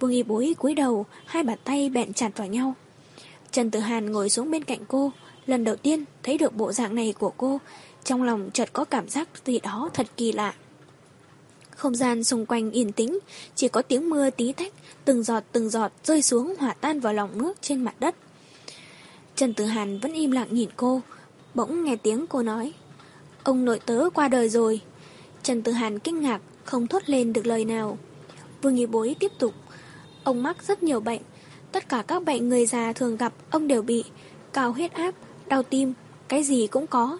Vương 0.00 0.10
Y 0.10 0.22
Bối 0.22 0.54
cúi 0.58 0.74
đầu, 0.74 1.06
hai 1.26 1.42
bàn 1.42 1.58
tay 1.64 1.90
bẹn 1.90 2.12
chặt 2.12 2.30
vào 2.36 2.46
nhau. 2.46 2.74
Trần 3.52 3.70
Tử 3.70 3.80
Hàn 3.80 4.12
ngồi 4.12 4.30
xuống 4.30 4.50
bên 4.50 4.64
cạnh 4.64 4.78
cô, 4.88 5.12
lần 5.46 5.64
đầu 5.64 5.76
tiên 5.76 6.04
thấy 6.22 6.38
được 6.38 6.56
bộ 6.56 6.72
dạng 6.72 6.94
này 6.94 7.14
của 7.18 7.32
cô, 7.36 7.60
trong 8.04 8.22
lòng 8.22 8.50
chợt 8.52 8.72
có 8.72 8.84
cảm 8.84 9.08
giác 9.08 9.28
gì 9.44 9.60
đó 9.60 9.90
thật 9.94 10.06
kỳ 10.16 10.32
lạ. 10.32 10.54
Không 11.70 11.94
gian 11.94 12.24
xung 12.24 12.46
quanh 12.46 12.70
yên 12.70 12.92
tĩnh, 12.92 13.18
chỉ 13.54 13.68
có 13.68 13.82
tiếng 13.82 14.10
mưa 14.10 14.30
tí 14.30 14.52
tách, 14.52 14.72
từng 15.04 15.22
giọt 15.22 15.44
từng 15.52 15.70
giọt 15.70 15.92
rơi 16.04 16.22
xuống 16.22 16.54
hòa 16.58 16.74
tan 16.80 17.00
vào 17.00 17.14
lòng 17.14 17.38
nước 17.38 17.62
trên 17.62 17.84
mặt 17.84 17.94
đất. 18.00 18.14
Trần 19.36 19.54
Tử 19.54 19.64
Hàn 19.64 19.98
vẫn 19.98 20.12
im 20.12 20.30
lặng 20.30 20.48
nhìn 20.50 20.68
cô, 20.76 21.02
bỗng 21.54 21.84
nghe 21.84 21.96
tiếng 21.96 22.26
cô 22.26 22.42
nói. 22.42 22.72
Ông 23.42 23.64
nội 23.64 23.80
tớ 23.86 24.10
qua 24.14 24.28
đời 24.28 24.48
rồi. 24.48 24.80
Trần 25.42 25.62
Tử 25.62 25.72
Hàn 25.72 25.98
kinh 25.98 26.20
ngạc, 26.20 26.40
không 26.64 26.86
thốt 26.86 27.02
lên 27.06 27.32
được 27.32 27.46
lời 27.46 27.64
nào. 27.64 27.98
Vương 28.62 28.74
Nghị 28.74 28.86
Bối 28.86 29.16
tiếp 29.20 29.32
tục. 29.38 29.54
Ông 30.24 30.42
mắc 30.42 30.56
rất 30.62 30.82
nhiều 30.82 31.00
bệnh. 31.00 31.20
Tất 31.72 31.88
cả 31.88 32.02
các 32.02 32.24
bệnh 32.24 32.48
người 32.48 32.66
già 32.66 32.92
thường 32.92 33.16
gặp 33.16 33.32
ông 33.50 33.68
đều 33.68 33.82
bị. 33.82 34.04
Cao 34.52 34.72
huyết 34.72 34.92
áp, 34.92 35.14
đau 35.46 35.62
tim, 35.62 35.92
cái 36.28 36.42
gì 36.42 36.66
cũng 36.66 36.86
có. 36.86 37.18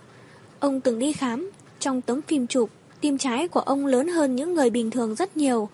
Ông 0.60 0.80
từng 0.80 0.98
đi 0.98 1.12
khám. 1.12 1.50
Trong 1.78 2.00
tấm 2.00 2.22
phim 2.22 2.46
chụp, 2.46 2.70
tim 3.00 3.18
trái 3.18 3.48
của 3.48 3.60
ông 3.60 3.86
lớn 3.86 4.08
hơn 4.08 4.36
những 4.36 4.54
người 4.54 4.70
bình 4.70 4.90
thường 4.90 5.14
rất 5.14 5.36
nhiều. 5.36 5.68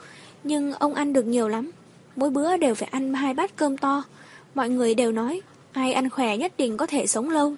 Nhưng 0.45 0.73
ông 0.73 0.95
ăn 0.95 1.13
được 1.13 1.27
nhiều 1.27 1.49
lắm. 1.49 1.71
Mỗi 2.17 2.31
bữa 2.31 2.57
đều 2.57 2.75
phải 2.75 2.89
ăn 2.93 3.15
hai 3.15 3.35
bát 3.35 3.57
cơm 3.57 3.77
to. 3.77 4.03
Mọi 4.55 4.69
người 4.69 4.95
đều 4.95 5.13
nói, 5.13 5.41
ai 5.73 5.93
ăn 5.93 6.11
khỏe 6.11 6.37
nhất 6.37 6.53
định 6.59 6.77
có 6.77 6.87
thể 6.87 7.07
sống 7.07 7.31
lâu. 7.31 7.55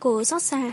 Cô 0.00 0.24
xót 0.24 0.42
xa. 0.42 0.72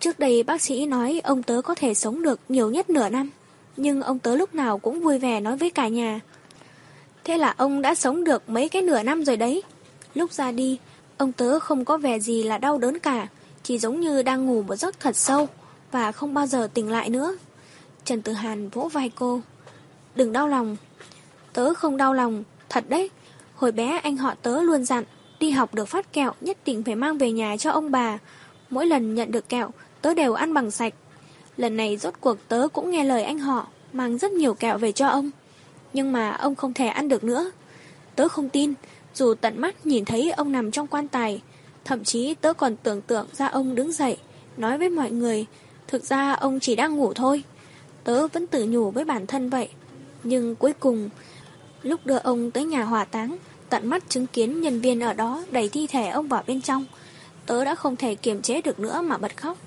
Trước 0.00 0.18
đây 0.18 0.42
bác 0.42 0.62
sĩ 0.62 0.86
nói 0.86 1.20
ông 1.24 1.42
tớ 1.42 1.62
có 1.62 1.74
thể 1.74 1.94
sống 1.94 2.22
được 2.22 2.40
nhiều 2.48 2.70
nhất 2.70 2.90
nửa 2.90 3.08
năm. 3.08 3.30
Nhưng 3.76 4.02
ông 4.02 4.18
tớ 4.18 4.36
lúc 4.36 4.54
nào 4.54 4.78
cũng 4.78 5.00
vui 5.00 5.18
vẻ 5.18 5.40
nói 5.40 5.56
với 5.56 5.70
cả 5.70 5.88
nhà. 5.88 6.20
Thế 7.28 7.38
là 7.38 7.54
ông 7.56 7.82
đã 7.82 7.94
sống 7.94 8.24
được 8.24 8.48
mấy 8.48 8.68
cái 8.68 8.82
nửa 8.82 9.02
năm 9.02 9.24
rồi 9.24 9.36
đấy. 9.36 9.62
Lúc 10.14 10.32
ra 10.32 10.52
đi, 10.52 10.78
ông 11.16 11.32
tớ 11.32 11.58
không 11.58 11.84
có 11.84 11.96
vẻ 11.96 12.18
gì 12.18 12.42
là 12.42 12.58
đau 12.58 12.78
đớn 12.78 12.98
cả. 12.98 13.26
Chỉ 13.62 13.78
giống 13.78 14.00
như 14.00 14.22
đang 14.22 14.46
ngủ 14.46 14.62
một 14.62 14.76
giấc 14.76 15.00
thật 15.00 15.16
sâu 15.16 15.48
và 15.92 16.12
không 16.12 16.34
bao 16.34 16.46
giờ 16.46 16.68
tỉnh 16.74 16.90
lại 16.90 17.10
nữa. 17.10 17.36
Trần 18.04 18.22
Tử 18.22 18.32
Hàn 18.32 18.68
vỗ 18.68 18.88
vai 18.92 19.10
cô. 19.14 19.40
Đừng 20.14 20.32
đau 20.32 20.48
lòng. 20.48 20.76
Tớ 21.52 21.74
không 21.74 21.96
đau 21.96 22.14
lòng, 22.14 22.44
thật 22.68 22.84
đấy. 22.88 23.10
Hồi 23.54 23.72
bé 23.72 24.00
anh 24.02 24.16
họ 24.16 24.34
tớ 24.42 24.62
luôn 24.62 24.84
dặn, 24.84 25.04
đi 25.40 25.50
học 25.50 25.74
được 25.74 25.88
phát 25.88 26.12
kẹo 26.12 26.32
nhất 26.40 26.58
định 26.66 26.82
phải 26.84 26.94
mang 26.94 27.18
về 27.18 27.32
nhà 27.32 27.56
cho 27.56 27.70
ông 27.70 27.90
bà. 27.90 28.18
Mỗi 28.70 28.86
lần 28.86 29.14
nhận 29.14 29.32
được 29.32 29.48
kẹo, 29.48 29.70
tớ 30.02 30.14
đều 30.14 30.34
ăn 30.34 30.54
bằng 30.54 30.70
sạch. 30.70 30.94
Lần 31.56 31.76
này 31.76 31.96
rốt 31.96 32.14
cuộc 32.20 32.36
tớ 32.48 32.68
cũng 32.72 32.90
nghe 32.90 33.04
lời 33.04 33.22
anh 33.22 33.38
họ, 33.38 33.66
mang 33.92 34.18
rất 34.18 34.32
nhiều 34.32 34.54
kẹo 34.54 34.78
về 34.78 34.92
cho 34.92 35.08
ông. 35.08 35.30
Nhưng 35.92 36.12
mà 36.12 36.30
ông 36.30 36.54
không 36.54 36.74
thể 36.74 36.86
ăn 36.86 37.08
được 37.08 37.24
nữa. 37.24 37.50
Tớ 38.16 38.28
không 38.28 38.48
tin, 38.48 38.74
dù 39.14 39.34
tận 39.34 39.60
mắt 39.60 39.86
nhìn 39.86 40.04
thấy 40.04 40.30
ông 40.30 40.52
nằm 40.52 40.70
trong 40.70 40.86
quan 40.86 41.08
tài, 41.08 41.42
thậm 41.84 42.04
chí 42.04 42.34
tớ 42.34 42.52
còn 42.52 42.76
tưởng 42.76 43.00
tượng 43.00 43.26
ra 43.32 43.46
ông 43.46 43.74
đứng 43.74 43.92
dậy, 43.92 44.16
nói 44.56 44.78
với 44.78 44.90
mọi 44.90 45.10
người, 45.10 45.46
thực 45.86 46.04
ra 46.04 46.32
ông 46.32 46.60
chỉ 46.60 46.76
đang 46.76 46.96
ngủ 46.96 47.12
thôi. 47.14 47.42
Tớ 48.04 48.28
vẫn 48.28 48.46
tự 48.46 48.64
nhủ 48.64 48.90
với 48.90 49.04
bản 49.04 49.26
thân 49.26 49.50
vậy. 49.50 49.68
Nhưng 50.24 50.54
cuối 50.54 50.72
cùng, 50.72 51.10
lúc 51.82 52.06
đưa 52.06 52.18
ông 52.18 52.50
tới 52.50 52.64
nhà 52.64 52.84
hỏa 52.84 53.04
táng, 53.04 53.36
tận 53.68 53.86
mắt 53.86 54.04
chứng 54.08 54.26
kiến 54.26 54.60
nhân 54.60 54.80
viên 54.80 55.00
ở 55.00 55.12
đó 55.12 55.44
đẩy 55.50 55.68
thi 55.68 55.86
thể 55.86 56.08
ông 56.08 56.28
vào 56.28 56.42
bên 56.46 56.60
trong, 56.60 56.86
tớ 57.46 57.64
đã 57.64 57.74
không 57.74 57.96
thể 57.96 58.14
kiềm 58.14 58.42
chế 58.42 58.62
được 58.62 58.78
nữa 58.78 59.00
mà 59.04 59.18
bật 59.18 59.36
khóc. 59.36 59.58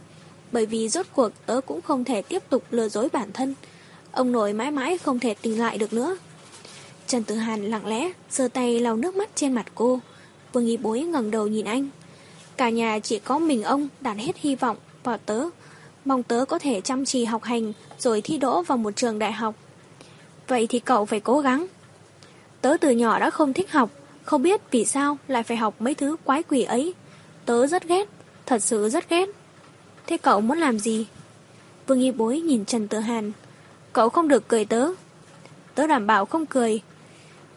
Bởi 0.51 0.65
vì 0.65 0.89
rốt 0.89 1.05
cuộc 1.15 1.31
tớ 1.45 1.61
cũng 1.61 1.81
không 1.81 2.03
thể 2.03 2.21
tiếp 2.21 2.43
tục 2.49 2.63
lừa 2.71 2.89
dối 2.89 3.09
bản 3.13 3.31
thân. 3.33 3.55
Ông 4.11 4.31
nội 4.31 4.53
mãi 4.53 4.71
mãi 4.71 4.97
không 4.97 5.19
thể 5.19 5.33
tỉnh 5.33 5.59
lại 5.59 5.77
được 5.77 5.93
nữa. 5.93 6.17
Trần 7.07 7.23
Tử 7.23 7.35
Hàn 7.35 7.65
lặng 7.65 7.87
lẽ 7.87 8.11
giơ 8.29 8.47
tay 8.47 8.79
lau 8.79 8.95
nước 8.97 9.15
mắt 9.15 9.29
trên 9.35 9.53
mặt 9.53 9.65
cô. 9.75 9.99
Vương 10.53 10.67
Y 10.67 10.77
Bối 10.77 10.99
ngẩng 11.01 11.31
đầu 11.31 11.47
nhìn 11.47 11.65
anh. 11.65 11.89
Cả 12.57 12.69
nhà 12.69 12.99
chỉ 12.99 13.19
có 13.19 13.39
mình 13.39 13.63
ông 13.63 13.87
đặt 14.01 14.17
hết 14.17 14.37
hy 14.37 14.55
vọng 14.55 14.77
vào 15.03 15.17
tớ. 15.17 15.43
Mong 16.05 16.23
tớ 16.23 16.45
có 16.45 16.59
thể 16.59 16.81
chăm 16.81 17.05
chỉ 17.05 17.25
học 17.25 17.43
hành 17.43 17.73
rồi 17.99 18.21
thi 18.21 18.37
đỗ 18.37 18.61
vào 18.61 18.77
một 18.77 18.95
trường 18.95 19.19
đại 19.19 19.31
học. 19.31 19.55
Vậy 20.47 20.67
thì 20.67 20.79
cậu 20.79 21.05
phải 21.05 21.19
cố 21.19 21.39
gắng. 21.39 21.67
Tớ 22.61 22.77
từ 22.81 22.89
nhỏ 22.89 23.19
đã 23.19 23.29
không 23.29 23.53
thích 23.53 23.71
học, 23.71 23.89
không 24.23 24.41
biết 24.41 24.61
vì 24.71 24.85
sao 24.85 25.17
lại 25.27 25.43
phải 25.43 25.57
học 25.57 25.75
mấy 25.79 25.95
thứ 25.95 26.15
quái 26.23 26.43
quỷ 26.43 26.63
ấy. 26.63 26.93
Tớ 27.45 27.67
rất 27.67 27.87
ghét, 27.87 28.09
thật 28.45 28.63
sự 28.63 28.89
rất 28.89 29.09
ghét. 29.09 29.29
Thế 30.07 30.17
cậu 30.17 30.41
muốn 30.41 30.57
làm 30.57 30.79
gì? 30.79 31.05
Vương 31.87 32.01
Y 32.01 32.11
Bối 32.11 32.39
nhìn 32.39 32.65
Trần 32.65 32.87
Tử 32.87 32.99
Hàn. 32.99 33.31
Cậu 33.93 34.09
không 34.09 34.27
được 34.27 34.47
cười 34.47 34.65
tớ. 34.65 34.87
Tớ 35.75 35.87
đảm 35.87 36.07
bảo 36.07 36.25
không 36.25 36.45
cười. 36.45 36.81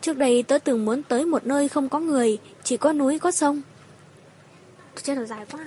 Trước 0.01 0.17
đây 0.17 0.43
tớ 0.43 0.59
từng 0.59 0.85
muốn 0.85 1.03
tới 1.03 1.27
một 1.27 1.47
nơi 1.47 1.69
không 1.69 1.89
có 1.89 1.99
người, 2.01 2.39
chỉ 2.65 2.77
có 2.77 2.93
núi 2.93 3.19
có 3.19 3.31
sông. 3.31 3.63
Chết 5.03 5.15
là 5.15 5.25
dài 5.25 5.47
quá 5.53 5.61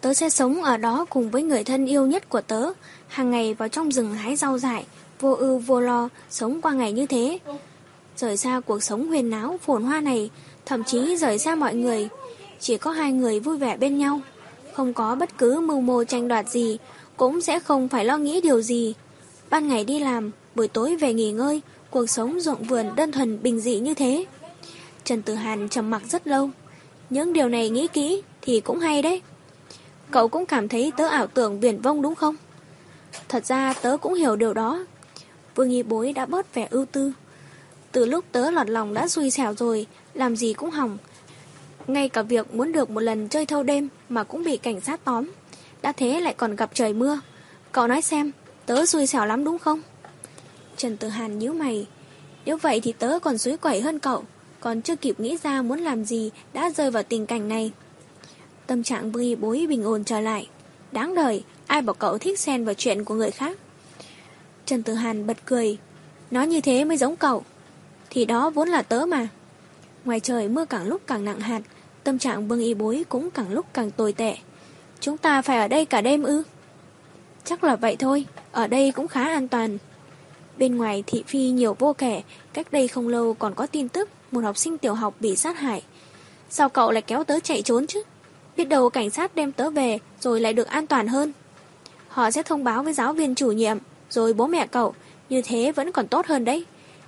Tớ 0.00 0.14
sẽ 0.14 0.28
sống 0.28 0.62
ở 0.62 0.76
đó 0.76 1.06
cùng 1.10 1.30
với 1.30 1.42
người 1.42 1.64
thân 1.64 1.86
yêu 1.86 2.06
nhất 2.06 2.28
của 2.28 2.40
tớ, 2.40 2.72
hàng 3.08 3.30
ngày 3.30 3.54
vào 3.54 3.68
trong 3.68 3.92
rừng 3.92 4.14
hái 4.14 4.36
rau 4.36 4.58
dại, 4.58 4.86
vô 5.20 5.34
ưu 5.34 5.58
vô 5.58 5.80
lo, 5.80 6.08
sống 6.30 6.60
qua 6.60 6.72
ngày 6.72 6.92
như 6.92 7.06
thế. 7.06 7.38
Rời 8.16 8.36
xa 8.36 8.60
cuộc 8.66 8.82
sống 8.82 9.06
huyền 9.06 9.30
náo, 9.30 9.58
phồn 9.62 9.82
hoa 9.82 10.00
này, 10.00 10.30
thậm 10.66 10.84
chí 10.84 11.16
rời 11.16 11.38
xa 11.38 11.54
mọi 11.54 11.74
người. 11.74 12.08
Chỉ 12.60 12.78
có 12.78 12.90
hai 12.90 13.12
người 13.12 13.40
vui 13.40 13.58
vẻ 13.58 13.76
bên 13.76 13.98
nhau, 13.98 14.20
không 14.80 14.94
có 14.94 15.14
bất 15.14 15.38
cứ 15.38 15.60
mưu 15.60 15.80
mô 15.80 16.04
tranh 16.04 16.28
đoạt 16.28 16.48
gì, 16.48 16.78
cũng 17.16 17.40
sẽ 17.40 17.60
không 17.60 17.88
phải 17.88 18.04
lo 18.04 18.18
nghĩ 18.18 18.40
điều 18.40 18.62
gì. 18.62 18.94
Ban 19.50 19.68
ngày 19.68 19.84
đi 19.84 19.98
làm, 19.98 20.30
buổi 20.54 20.68
tối 20.68 20.96
về 20.96 21.14
nghỉ 21.14 21.32
ngơi, 21.32 21.60
cuộc 21.90 22.06
sống 22.06 22.40
rộng 22.40 22.62
vườn 22.62 22.94
đơn 22.96 23.12
thuần 23.12 23.42
bình 23.42 23.60
dị 23.60 23.78
như 23.78 23.94
thế. 23.94 24.24
Trần 25.04 25.22
Tử 25.22 25.34
Hàn 25.34 25.68
trầm 25.68 25.90
mặc 25.90 26.02
rất 26.08 26.26
lâu. 26.26 26.50
Những 27.10 27.32
điều 27.32 27.48
này 27.48 27.68
nghĩ 27.68 27.86
kỹ 27.86 28.22
thì 28.42 28.60
cũng 28.60 28.78
hay 28.78 29.02
đấy. 29.02 29.22
Cậu 30.10 30.28
cũng 30.28 30.46
cảm 30.46 30.68
thấy 30.68 30.92
tớ 30.96 31.06
ảo 31.06 31.26
tưởng 31.26 31.60
viển 31.60 31.80
vông 31.80 32.02
đúng 32.02 32.14
không? 32.14 32.36
Thật 33.28 33.46
ra 33.46 33.74
tớ 33.82 33.96
cũng 33.96 34.14
hiểu 34.14 34.36
điều 34.36 34.54
đó. 34.54 34.86
Vương 35.54 35.68
Nghi 35.68 35.82
Bối 35.82 36.12
đã 36.12 36.26
bớt 36.26 36.54
vẻ 36.54 36.68
ưu 36.70 36.84
tư. 36.92 37.12
Từ 37.92 38.06
lúc 38.06 38.24
tớ 38.32 38.50
lọt 38.50 38.70
lòng 38.70 38.94
đã 38.94 39.08
xui 39.08 39.30
xẻo 39.30 39.54
rồi, 39.54 39.86
làm 40.14 40.36
gì 40.36 40.52
cũng 40.52 40.70
hỏng. 40.70 40.98
Ngay 41.92 42.08
cả 42.08 42.22
việc 42.22 42.54
muốn 42.54 42.72
được 42.72 42.90
một 42.90 43.00
lần 43.00 43.28
chơi 43.28 43.46
thâu 43.46 43.62
đêm 43.62 43.88
mà 44.08 44.24
cũng 44.24 44.44
bị 44.44 44.56
cảnh 44.56 44.80
sát 44.80 45.04
tóm. 45.04 45.30
Đã 45.82 45.92
thế 45.92 46.20
lại 46.20 46.34
còn 46.34 46.56
gặp 46.56 46.70
trời 46.74 46.92
mưa. 46.92 47.20
Cậu 47.72 47.86
nói 47.86 48.02
xem, 48.02 48.32
tớ 48.66 48.86
xui 48.86 49.06
xẻo 49.06 49.26
lắm 49.26 49.44
đúng 49.44 49.58
không? 49.58 49.82
Trần 50.76 50.96
Tử 50.96 51.08
Hàn 51.08 51.38
nhíu 51.38 51.52
mày. 51.52 51.86
Nếu 52.44 52.56
vậy 52.56 52.80
thì 52.80 52.92
tớ 52.92 53.18
còn 53.18 53.38
suối 53.38 53.56
quẩy 53.56 53.80
hơn 53.80 53.98
cậu. 53.98 54.24
Còn 54.60 54.82
chưa 54.82 54.96
kịp 54.96 55.20
nghĩ 55.20 55.36
ra 55.42 55.62
muốn 55.62 55.80
làm 55.80 56.04
gì 56.04 56.30
đã 56.52 56.70
rơi 56.70 56.90
vào 56.90 57.02
tình 57.02 57.26
cảnh 57.26 57.48
này. 57.48 57.72
Tâm 58.66 58.82
trạng 58.82 59.12
bươi 59.12 59.36
Bối 59.36 59.66
bình 59.68 59.84
ổn 59.84 60.04
trở 60.04 60.20
lại. 60.20 60.48
Đáng 60.92 61.14
đời, 61.14 61.44
ai 61.66 61.82
bảo 61.82 61.94
cậu 61.94 62.18
thích 62.18 62.38
xen 62.38 62.64
vào 62.64 62.74
chuyện 62.74 63.04
của 63.04 63.14
người 63.14 63.30
khác. 63.30 63.58
Trần 64.66 64.82
Tử 64.82 64.94
Hàn 64.94 65.26
bật 65.26 65.36
cười. 65.44 65.78
nó 66.30 66.42
như 66.42 66.60
thế 66.60 66.84
mới 66.84 66.96
giống 66.96 67.16
cậu. 67.16 67.44
Thì 68.10 68.24
đó 68.24 68.50
vốn 68.50 68.68
là 68.68 68.82
tớ 68.82 69.06
mà. 69.06 69.28
Ngoài 70.04 70.20
trời 70.20 70.48
mưa 70.48 70.64
càng 70.64 70.86
lúc 70.86 71.02
càng 71.06 71.24
nặng 71.24 71.40
hạt, 71.40 71.62
tâm 72.04 72.18
trạng 72.18 72.48
vương 72.48 72.60
y 72.60 72.74
bối 72.74 73.04
cũng 73.08 73.30
càng 73.30 73.52
lúc 73.52 73.66
càng 73.72 73.90
tồi 73.90 74.12
tệ. 74.12 74.36
Chúng 75.00 75.16
ta 75.16 75.42
phải 75.42 75.58
ở 75.58 75.68
đây 75.68 75.84
cả 75.84 76.00
đêm 76.00 76.22
ư? 76.22 76.42
Chắc 77.44 77.64
là 77.64 77.76
vậy 77.76 77.96
thôi, 77.96 78.26
ở 78.52 78.66
đây 78.66 78.92
cũng 78.92 79.08
khá 79.08 79.24
an 79.24 79.48
toàn. 79.48 79.78
Bên 80.58 80.76
ngoài 80.76 81.04
thị 81.06 81.24
phi 81.26 81.50
nhiều 81.50 81.76
vô 81.78 81.92
kẻ, 81.92 82.22
cách 82.52 82.72
đây 82.72 82.88
không 82.88 83.08
lâu 83.08 83.34
còn 83.34 83.54
có 83.54 83.66
tin 83.66 83.88
tức 83.88 84.08
một 84.30 84.44
học 84.44 84.56
sinh 84.56 84.78
tiểu 84.78 84.94
học 84.94 85.14
bị 85.20 85.36
sát 85.36 85.58
hại. 85.58 85.82
Sao 86.50 86.68
cậu 86.68 86.90
lại 86.90 87.02
kéo 87.02 87.24
tớ 87.24 87.40
chạy 87.40 87.62
trốn 87.62 87.86
chứ? 87.86 88.02
Biết 88.56 88.64
đâu 88.64 88.90
cảnh 88.90 89.10
sát 89.10 89.34
đem 89.34 89.52
tớ 89.52 89.70
về 89.70 89.98
rồi 90.20 90.40
lại 90.40 90.52
được 90.52 90.68
an 90.68 90.86
toàn 90.86 91.08
hơn. 91.08 91.32
Họ 92.08 92.30
sẽ 92.30 92.42
thông 92.42 92.64
báo 92.64 92.82
với 92.82 92.92
giáo 92.92 93.12
viên 93.12 93.34
chủ 93.34 93.52
nhiệm, 93.52 93.78
rồi 94.10 94.32
bố 94.32 94.46
mẹ 94.46 94.66
cậu, 94.66 94.94
như 95.28 95.42
thế 95.42 95.72
vẫn 95.72 95.92
còn 95.92 96.08
tốt 96.08 96.26
hơn 96.26 96.44
đấy. 96.44 96.64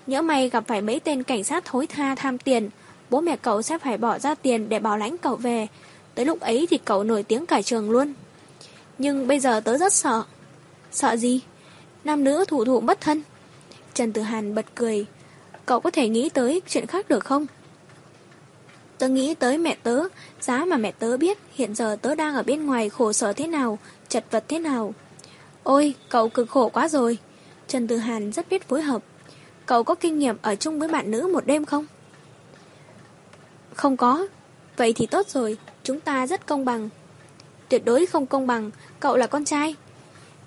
Nhớ 0.07 0.23
may 0.23 0.49
gặp 0.49 0.65
phải 0.67 0.81
mấy 0.81 1.01
tên 1.01 1.23
cảnh 1.23 1.45
sát 1.45 1.65
thối 1.65 1.87
tha 1.87 2.15
tham 2.15 2.39
tiền, 2.39 2.71
bố 3.13 3.21
mẹ 3.21 3.37
cậu 3.37 3.63
sẽ 3.63 3.79
phải 3.79 3.99
bỏ 3.99 4.19
ra 4.19 4.35
tiền 4.35 4.69
để 4.69 4.79
bảo 4.79 4.99
lãnh 4.99 5.19
cậu 5.19 5.37
về. 5.37 5.67
Tới 6.15 6.25
lúc 6.25 6.41
ấy 6.41 6.67
thì 6.71 6.79
cậu 6.85 7.05
nổi 7.05 7.23
tiếng 7.23 7.47
cả 7.47 7.63
trường 7.63 7.91
luôn. 7.91 8.13
Nhưng 8.99 9.27
bây 9.27 9.41
giờ 9.41 9.61
tớ 9.61 9.79
rất 9.79 9.93
sợ. 9.93 10.23
Sợ 10.91 11.17
gì? 11.17 11.41
Nam 12.05 12.25
nữ 12.25 12.45
thủ 12.49 12.65
thụ 12.65 12.81
bất 12.81 13.01
thân. 13.01 13.23
Trần 13.95 14.13
Tử 14.13 14.23
Hàn 14.23 14.55
bật 14.55 14.67
cười. 14.75 15.07
Cậu 15.67 15.81
có 15.81 15.91
thể 15.91 16.09
nghĩ 16.09 16.29
tới 16.29 16.63
chuyện 16.69 16.87
khác 16.87 17.09
được 17.09 17.25
không? 17.25 17.47
Tớ 18.99 19.09
nghĩ 19.09 19.35
tới 19.35 19.59
mẹ 19.59 19.77
tớ, 19.83 20.03
giá 20.41 20.65
mà 20.65 20.77
mẹ 20.77 20.93
tớ 20.93 21.17
biết 21.17 21.39
hiện 21.55 21.75
giờ 21.75 21.97
tớ 22.03 22.15
đang 22.15 22.35
ở 22.35 22.43
bên 22.43 22.67
ngoài 22.67 22.89
khổ 22.89 23.13
sở 23.13 23.33
thế 23.33 23.47
nào, 23.47 23.79
chật 24.09 24.25
vật 24.31 24.45
thế 24.49 24.59
nào. 24.59 24.95
Ôi, 25.63 25.95
cậu 26.09 26.29
cực 26.29 26.51
khổ 26.51 26.69
quá 26.69 26.89
rồi. 26.89 27.19
Trần 27.69 27.89
Tử 27.89 27.97
Hàn 27.97 28.33
rất 28.33 28.49
biết 28.51 28.69
phối 28.69 28.83
hợp. 28.83 29.03
Cậu 29.67 29.85
có 29.85 29.95
kinh 29.95 30.19
nghiệm 30.19 30.37
ở 30.43 30.55
chung 30.55 30.79
với 30.79 30.89
bạn 30.89 31.11
nữ 31.11 31.31
một 31.33 31.47
đêm 31.47 31.65
không? 31.65 31.87
Không 33.75 33.97
có. 33.97 34.27
Vậy 34.77 34.93
thì 34.93 35.07
tốt 35.07 35.29
rồi, 35.29 35.57
chúng 35.85 36.01
ta 36.01 36.27
rất 36.27 36.47
công 36.47 36.65
bằng. 36.65 36.89
Tuyệt 37.69 37.85
đối 37.85 38.07
không 38.07 38.27
công 38.27 38.47
bằng, 38.47 38.71
cậu 39.01 39.17
là 39.17 39.27
con 39.27 39.45
trai. 39.45 39.75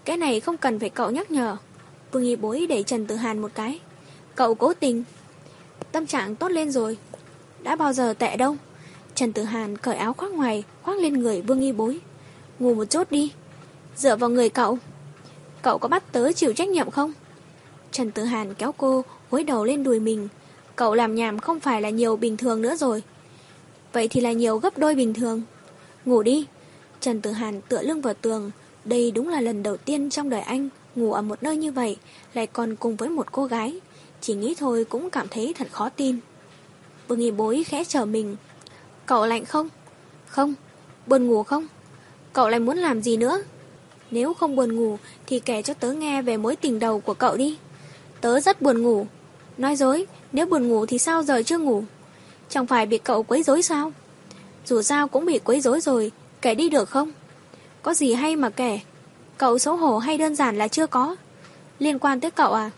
Cái 0.05 0.17
này 0.17 0.39
không 0.39 0.57
cần 0.57 0.79
phải 0.79 0.89
cậu 0.89 1.11
nhắc 1.11 1.31
nhở. 1.31 1.57
Vương 2.11 2.23
Y 2.23 2.35
Bối 2.35 2.65
đẩy 2.69 2.83
Trần 2.83 3.07
Tử 3.07 3.15
Hàn 3.15 3.39
một 3.39 3.51
cái. 3.55 3.79
Cậu 4.35 4.55
cố 4.55 4.73
tình. 4.73 5.03
Tâm 5.91 6.05
trạng 6.05 6.35
tốt 6.35 6.47
lên 6.47 6.71
rồi. 6.71 6.97
Đã 7.63 7.75
bao 7.75 7.93
giờ 7.93 8.13
tệ 8.19 8.37
đâu. 8.37 8.55
Trần 9.15 9.33
Tử 9.33 9.43
Hàn 9.43 9.77
cởi 9.77 9.95
áo 9.95 10.13
khoác 10.13 10.31
ngoài, 10.31 10.63
khoác 10.83 10.97
lên 10.97 11.13
người 11.13 11.41
Vương 11.41 11.61
Y 11.61 11.71
Bối. 11.71 11.99
Ngủ 12.59 12.75
một 12.75 12.85
chút 12.85 13.11
đi. 13.11 13.31
Dựa 13.95 14.15
vào 14.15 14.29
người 14.29 14.49
cậu. 14.49 14.77
Cậu 15.61 15.77
có 15.77 15.87
bắt 15.87 16.03
tớ 16.11 16.31
chịu 16.31 16.53
trách 16.53 16.67
nhiệm 16.67 16.91
không? 16.91 17.13
Trần 17.91 18.11
Tử 18.11 18.23
Hàn 18.23 18.53
kéo 18.53 18.71
cô, 18.71 19.03
gối 19.31 19.43
đầu 19.43 19.65
lên 19.65 19.83
đùi 19.83 19.99
mình. 19.99 20.27
Cậu 20.75 20.95
làm 20.95 21.15
nhảm 21.15 21.39
không 21.39 21.59
phải 21.59 21.81
là 21.81 21.89
nhiều 21.89 22.15
bình 22.15 22.37
thường 22.37 22.61
nữa 22.61 22.75
rồi. 22.75 23.03
Vậy 23.95 24.07
thì 24.07 24.21
là 24.21 24.31
nhiều 24.31 24.57
gấp 24.57 24.77
đôi 24.77 24.95
bình 24.95 25.13
thường. 25.13 25.41
Ngủ 26.05 26.23
đi. 26.23 26.45
Trần 27.01 27.21
Tử 27.21 27.31
Hàn 27.31 27.61
tựa 27.61 27.81
lưng 27.81 28.01
vào 28.01 28.13
tường. 28.13 28.51
Đây 28.85 29.11
đúng 29.11 29.29
là 29.29 29.41
lần 29.41 29.63
đầu 29.63 29.77
tiên 29.77 30.09
trong 30.09 30.29
đời 30.29 30.41
anh 30.41 30.69
ngủ 30.95 31.13
ở 31.13 31.21
một 31.21 31.43
nơi 31.43 31.57
như 31.57 31.71
vậy, 31.71 31.97
lại 32.33 32.47
còn 32.47 32.75
cùng 32.75 32.95
với 32.95 33.09
một 33.09 33.31
cô 33.31 33.45
gái. 33.45 33.79
Chỉ 34.21 34.33
nghĩ 34.33 34.55
thôi 34.57 34.85
cũng 34.89 35.09
cảm 35.09 35.27
thấy 35.27 35.53
thật 35.57 35.67
khó 35.71 35.89
tin. 35.89 36.19
Vương 37.07 37.19
nghi 37.19 37.31
bối 37.31 37.63
khẽ 37.63 37.83
chờ 37.83 38.05
mình. 38.05 38.35
Cậu 39.05 39.25
lạnh 39.25 39.45
không? 39.45 39.69
Không. 40.27 40.53
Buồn 41.07 41.27
ngủ 41.27 41.43
không? 41.43 41.67
Cậu 42.33 42.49
lại 42.49 42.59
muốn 42.59 42.77
làm 42.77 43.01
gì 43.01 43.17
nữa? 43.17 43.43
Nếu 44.11 44.33
không 44.33 44.55
buồn 44.55 44.75
ngủ 44.75 44.97
thì 45.27 45.39
kể 45.39 45.61
cho 45.61 45.73
tớ 45.73 45.91
nghe 45.91 46.21
về 46.21 46.37
mối 46.37 46.55
tình 46.55 46.79
đầu 46.79 46.99
của 46.99 47.13
cậu 47.13 47.37
đi. 47.37 47.57
Tớ 48.21 48.39
rất 48.39 48.61
buồn 48.61 48.81
ngủ. 48.81 49.07
Nói 49.57 49.75
dối, 49.75 50.05
nếu 50.31 50.45
buồn 50.45 50.67
ngủ 50.67 50.85
thì 50.85 50.97
sao 50.97 51.23
giờ 51.23 51.43
chưa 51.43 51.57
ngủ? 51.57 51.83
Chẳng 52.49 52.67
phải 52.67 52.85
bị 52.85 52.97
cậu 52.97 53.23
quấy 53.23 53.43
rối 53.43 53.61
sao? 53.61 53.91
Dù 54.65 54.81
sao 54.81 55.07
cũng 55.07 55.25
bị 55.25 55.39
quấy 55.39 55.61
rối 55.61 55.81
rồi, 55.81 56.11
kể 56.41 56.55
đi 56.55 56.69
được 56.69 56.89
không? 56.89 57.11
Có 57.81 57.93
gì 57.93 58.13
hay 58.13 58.35
mà 58.35 58.49
kể? 58.49 58.79
Cậu 59.37 59.59
xấu 59.59 59.75
hổ 59.75 59.97
hay 59.97 60.17
đơn 60.17 60.35
giản 60.35 60.57
là 60.57 60.67
chưa 60.67 60.87
có? 60.87 61.15
Liên 61.79 61.99
quan 61.99 62.19
tới 62.19 62.31
cậu 62.31 62.53
à? 62.53 62.71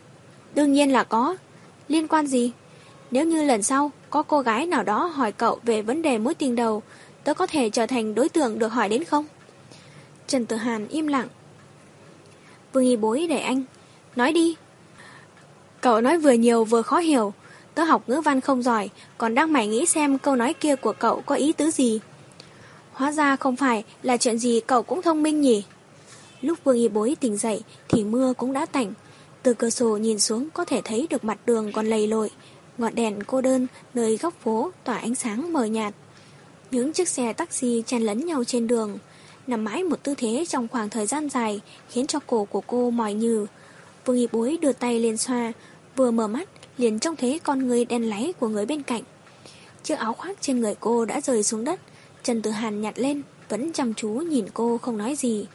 Đương 0.55 0.73
nhiên 0.73 0.91
là 0.91 1.03
có. 1.03 1.35
Liên 1.87 2.07
quan 2.07 2.27
gì? 2.27 2.51
Nếu 3.11 3.25
như 3.25 3.43
lần 3.43 3.63
sau 3.63 3.91
có 4.09 4.23
cô 4.23 4.41
gái 4.41 4.65
nào 4.65 4.83
đó 4.83 5.05
hỏi 5.05 5.31
cậu 5.31 5.59
về 5.63 5.81
vấn 5.81 6.01
đề 6.01 6.17
mối 6.17 6.33
tình 6.33 6.55
đầu, 6.55 6.83
tớ 7.23 7.33
có 7.33 7.47
thể 7.47 7.69
trở 7.69 7.85
thành 7.85 8.15
đối 8.15 8.29
tượng 8.29 8.59
được 8.59 8.67
hỏi 8.67 8.89
đến 8.89 9.03
không? 9.03 9.25
Trần 10.27 10.45
Tử 10.45 10.55
Hàn 10.55 10.87
im 10.87 11.07
lặng. 11.07 11.27
Vương 12.73 12.85
y 12.85 12.95
bối 12.95 13.27
để 13.29 13.39
anh. 13.39 13.63
Nói 14.15 14.33
đi. 14.33 14.55
Cậu 15.81 16.01
nói 16.01 16.17
vừa 16.17 16.31
nhiều 16.31 16.63
vừa 16.63 16.81
khó 16.81 16.97
hiểu. 16.97 17.33
Tớ 17.77 17.83
học 17.83 18.09
ngữ 18.09 18.21
văn 18.21 18.41
không 18.41 18.63
giỏi, 18.63 18.89
còn 19.17 19.35
đang 19.35 19.53
mải 19.53 19.67
nghĩ 19.67 19.85
xem 19.85 20.17
câu 20.17 20.35
nói 20.35 20.53
kia 20.53 20.75
của 20.75 20.93
cậu 20.93 21.21
có 21.25 21.35
ý 21.35 21.53
tứ 21.53 21.71
gì. 21.71 21.99
Hóa 22.93 23.11
ra 23.11 23.35
không 23.35 23.55
phải 23.55 23.83
là 24.03 24.17
chuyện 24.17 24.39
gì 24.39 24.61
cậu 24.67 24.83
cũng 24.83 25.01
thông 25.01 25.23
minh 25.23 25.41
nhỉ. 25.41 25.63
Lúc 26.41 26.59
Vương 26.63 26.77
Y 26.77 26.87
Bối 26.87 27.15
tỉnh 27.19 27.37
dậy 27.37 27.61
thì 27.89 28.03
mưa 28.03 28.33
cũng 28.37 28.53
đã 28.53 28.65
tạnh. 28.65 28.93
Từ 29.43 29.53
cửa 29.53 29.69
sổ 29.69 29.97
nhìn 29.97 30.19
xuống 30.19 30.49
có 30.53 30.65
thể 30.65 30.81
thấy 30.83 31.07
được 31.09 31.23
mặt 31.23 31.37
đường 31.45 31.71
còn 31.71 31.87
lầy 31.87 32.07
lội. 32.07 32.29
Ngọn 32.77 32.95
đèn 32.95 33.23
cô 33.23 33.41
đơn 33.41 33.67
nơi 33.93 34.17
góc 34.17 34.33
phố 34.43 34.71
tỏa 34.83 34.97
ánh 34.97 35.15
sáng 35.15 35.53
mờ 35.53 35.65
nhạt. 35.65 35.93
Những 36.71 36.93
chiếc 36.93 37.09
xe 37.09 37.33
taxi 37.33 37.83
chen 37.85 38.01
lấn 38.01 38.25
nhau 38.25 38.43
trên 38.43 38.67
đường. 38.67 38.97
Nằm 39.47 39.63
mãi 39.63 39.83
một 39.83 40.03
tư 40.03 40.13
thế 40.17 40.45
trong 40.47 40.67
khoảng 40.67 40.89
thời 40.89 41.07
gian 41.07 41.29
dài 41.29 41.61
khiến 41.89 42.07
cho 42.07 42.19
cổ 42.19 42.45
của 42.45 42.61
cô 42.67 42.89
mỏi 42.89 43.13
nhừ. 43.13 43.45
Vương 44.05 44.17
Y 44.17 44.27
Bối 44.31 44.57
đưa 44.61 44.73
tay 44.73 44.99
lên 44.99 45.17
xoa, 45.17 45.51
vừa 45.95 46.11
mở 46.11 46.27
mắt 46.27 46.49
liền 46.77 46.99
trông 46.99 47.15
thấy 47.15 47.39
con 47.43 47.67
người 47.67 47.85
đen 47.85 48.09
láy 48.09 48.33
của 48.39 48.47
người 48.47 48.65
bên 48.65 48.83
cạnh. 48.83 49.03
Chiếc 49.83 49.95
áo 49.95 50.13
khoác 50.13 50.37
trên 50.41 50.61
người 50.61 50.75
cô 50.79 51.05
đã 51.05 51.21
rơi 51.21 51.43
xuống 51.43 51.63
đất, 51.63 51.79
Trần 52.23 52.41
Tử 52.41 52.51
Hàn 52.51 52.81
nhặt 52.81 52.93
lên, 52.97 53.21
vẫn 53.49 53.73
chăm 53.73 53.93
chú 53.93 54.09
nhìn 54.09 54.45
cô 54.53 54.77
không 54.77 54.97
nói 54.97 55.15
gì. 55.15 55.47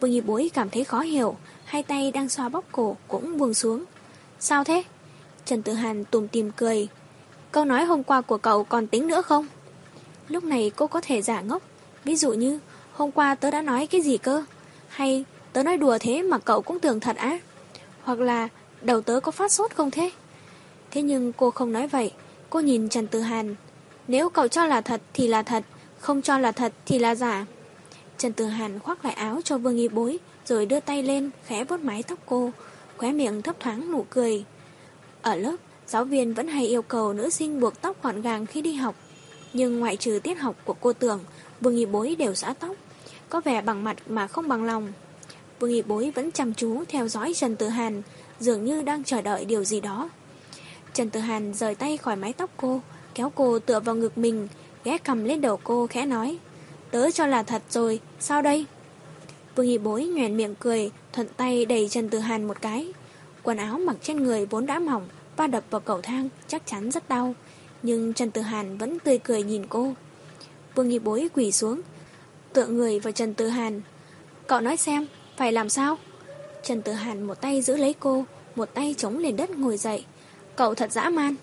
Vương 0.00 0.10
Nhi 0.10 0.20
Bối 0.20 0.50
cảm 0.54 0.70
thấy 0.70 0.84
khó 0.84 1.00
hiểu, 1.00 1.36
hai 1.64 1.82
tay 1.82 2.12
đang 2.12 2.28
xoa 2.28 2.48
bóp 2.48 2.64
cổ 2.72 2.96
cũng 3.08 3.38
buông 3.38 3.54
xuống. 3.54 3.84
Sao 4.40 4.64
thế? 4.64 4.82
Trần 5.44 5.62
Tử 5.62 5.72
Hàn 5.72 6.04
tùm 6.04 6.28
tìm 6.28 6.50
cười. 6.56 6.88
Câu 7.52 7.64
nói 7.64 7.84
hôm 7.84 8.02
qua 8.02 8.20
của 8.20 8.38
cậu 8.38 8.64
còn 8.64 8.86
tính 8.86 9.06
nữa 9.06 9.22
không? 9.22 9.46
Lúc 10.28 10.44
này 10.44 10.72
cô 10.76 10.86
có 10.86 11.00
thể 11.00 11.22
giả 11.22 11.40
ngốc. 11.40 11.62
Ví 12.04 12.16
dụ 12.16 12.32
như, 12.32 12.58
hôm 12.92 13.10
qua 13.10 13.34
tớ 13.34 13.50
đã 13.50 13.62
nói 13.62 13.86
cái 13.86 14.00
gì 14.00 14.16
cơ? 14.16 14.44
Hay 14.88 15.24
tớ 15.52 15.62
nói 15.62 15.76
đùa 15.76 15.98
thế 16.00 16.22
mà 16.22 16.38
cậu 16.38 16.62
cũng 16.62 16.80
tưởng 16.80 17.00
thật 17.00 17.16
á? 17.16 17.38
Hoặc 18.02 18.18
là 18.18 18.48
đầu 18.82 19.00
tớ 19.00 19.20
có 19.20 19.32
phát 19.32 19.52
sốt 19.52 19.74
không 19.74 19.90
thế? 19.90 20.10
Thế 20.92 21.02
nhưng 21.02 21.32
cô 21.32 21.50
không 21.50 21.72
nói 21.72 21.88
vậy. 21.88 22.12
Cô 22.50 22.60
nhìn 22.60 22.88
Trần 22.88 23.06
Tử 23.06 23.20
Hàn. 23.20 23.54
Nếu 24.08 24.28
cậu 24.28 24.48
cho 24.48 24.66
là 24.66 24.80
thật 24.80 25.00
thì 25.14 25.28
là 25.28 25.42
thật, 25.42 25.64
không 25.98 26.22
cho 26.22 26.38
là 26.38 26.52
thật 26.52 26.72
thì 26.86 26.98
là 26.98 27.14
giả. 27.14 27.46
Trần 28.18 28.32
Tử 28.32 28.44
Hàn 28.44 28.78
khoác 28.78 29.04
lại 29.04 29.14
áo 29.14 29.40
cho 29.44 29.58
Vương 29.58 29.76
Y 29.76 29.88
Bối, 29.88 30.18
rồi 30.46 30.66
đưa 30.66 30.80
tay 30.80 31.02
lên, 31.02 31.30
khẽ 31.46 31.64
vuốt 31.64 31.80
mái 31.80 32.02
tóc 32.02 32.18
cô, 32.26 32.50
khóe 32.96 33.12
miệng 33.12 33.42
thấp 33.42 33.60
thoáng 33.60 33.92
nụ 33.92 34.06
cười. 34.10 34.44
Ở 35.22 35.34
lớp, 35.34 35.56
giáo 35.86 36.04
viên 36.04 36.34
vẫn 36.34 36.48
hay 36.48 36.66
yêu 36.66 36.82
cầu 36.82 37.12
nữ 37.12 37.30
sinh 37.30 37.60
buộc 37.60 37.80
tóc 37.80 38.02
gọn 38.02 38.22
gàng 38.22 38.46
khi 38.46 38.62
đi 38.62 38.74
học. 38.74 38.94
Nhưng 39.52 39.80
ngoại 39.80 39.96
trừ 39.96 40.20
tiết 40.22 40.34
học 40.34 40.56
của 40.64 40.74
cô 40.80 40.92
tưởng, 40.92 41.20
Vương 41.60 41.76
Y 41.76 41.86
Bối 41.86 42.16
đều 42.18 42.34
xõa 42.34 42.54
tóc, 42.54 42.76
có 43.28 43.40
vẻ 43.40 43.62
bằng 43.62 43.84
mặt 43.84 43.96
mà 44.06 44.26
không 44.26 44.48
bằng 44.48 44.64
lòng. 44.64 44.92
Vương 45.60 45.70
Y 45.70 45.82
Bối 45.82 46.12
vẫn 46.14 46.32
chăm 46.32 46.54
chú 46.54 46.84
theo 46.88 47.08
dõi 47.08 47.32
Trần 47.34 47.56
Tử 47.56 47.68
Hàn, 47.68 48.02
dường 48.40 48.64
như 48.64 48.82
đang 48.82 49.04
chờ 49.04 49.22
đợi 49.22 49.44
điều 49.44 49.64
gì 49.64 49.80
đó. 49.80 50.10
Trần 50.94 51.10
Tử 51.10 51.20
Hàn 51.20 51.54
rời 51.54 51.74
tay 51.74 51.96
khỏi 51.96 52.16
mái 52.16 52.32
tóc 52.32 52.50
cô, 52.56 52.80
kéo 53.14 53.32
cô 53.34 53.58
tựa 53.58 53.80
vào 53.80 53.94
ngực 53.94 54.18
mình, 54.18 54.48
ghé 54.84 54.98
cầm 54.98 55.24
lên 55.24 55.40
đầu 55.40 55.60
cô 55.64 55.86
khẽ 55.86 56.06
nói. 56.06 56.38
Tớ 56.90 57.10
cho 57.10 57.26
là 57.26 57.42
thật 57.42 57.62
rồi, 57.70 58.00
sao 58.20 58.42
đây? 58.42 58.66
Vương 59.56 59.66
Hy 59.66 59.78
Bối 59.78 60.04
nhoèn 60.04 60.36
miệng 60.36 60.54
cười, 60.54 60.90
thuận 61.12 61.28
tay 61.36 61.64
đẩy 61.64 61.88
Trần 61.88 62.08
Tử 62.08 62.18
Hàn 62.18 62.44
một 62.44 62.62
cái. 62.62 62.92
Quần 63.42 63.56
áo 63.56 63.78
mặc 63.78 63.96
trên 64.02 64.22
người 64.22 64.46
vốn 64.46 64.66
đã 64.66 64.78
mỏng, 64.78 65.08
va 65.36 65.46
đập 65.46 65.64
vào 65.70 65.80
cầu 65.80 66.00
thang 66.00 66.28
chắc 66.48 66.66
chắn 66.66 66.90
rất 66.90 67.08
đau. 67.08 67.34
Nhưng 67.82 68.14
Trần 68.14 68.30
Tử 68.30 68.40
Hàn 68.40 68.78
vẫn 68.78 68.98
tươi 68.98 69.18
cười 69.18 69.42
nhìn 69.42 69.66
cô. 69.66 69.92
Vương 70.74 70.88
Hy 70.88 70.98
Bối 70.98 71.28
quỳ 71.34 71.52
xuống, 71.52 71.80
tựa 72.52 72.66
người 72.66 73.00
vào 73.00 73.12
Trần 73.12 73.34
Tử 73.34 73.48
Hàn. 73.48 73.80
Cậu 74.46 74.60
nói 74.60 74.76
xem, 74.76 75.06
phải 75.36 75.52
làm 75.52 75.68
sao? 75.68 75.96
Trần 76.62 76.82
Tử 76.82 76.92
Hàn 76.92 77.22
một 77.22 77.40
tay 77.40 77.62
giữ 77.62 77.76
lấy 77.76 77.94
cô, 78.00 78.24
một 78.56 78.74
tay 78.74 78.94
chống 78.98 79.18
lên 79.18 79.36
đất 79.36 79.50
ngồi 79.50 79.76
dậy. 79.76 80.04
Cậu 80.56 80.74
thật 80.74 80.92
dã 80.92 81.10
man. 81.10 81.34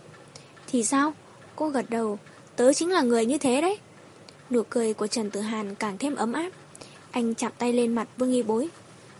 Thì 0.68 0.84
sao? 0.84 1.14
Cô 1.56 1.69
gật 1.69 1.90
đầu. 1.90 2.19
Tớ 2.56 2.73
chính 2.73 2.91
là 2.91 3.02
người 3.02 3.26
như 3.26 3.38
thế 3.38 3.61
đấy. 3.61 3.77
Nụ 4.49 4.64
cười 4.69 4.94
của 4.94 5.07
Trần 5.07 5.31
Tử 5.31 5.41
Hàn 5.41 5.76
càng 5.76 5.98
thêm 5.98 6.15
ấm 6.15 6.34
áp. 6.34 6.49
Anh 7.11 7.36
chạm 7.36 7.52
tay 7.57 7.73
lên 7.73 7.95
mặt 7.95 8.07
Vương 8.18 8.31
Y 8.31 8.44
Bối. 8.44 8.69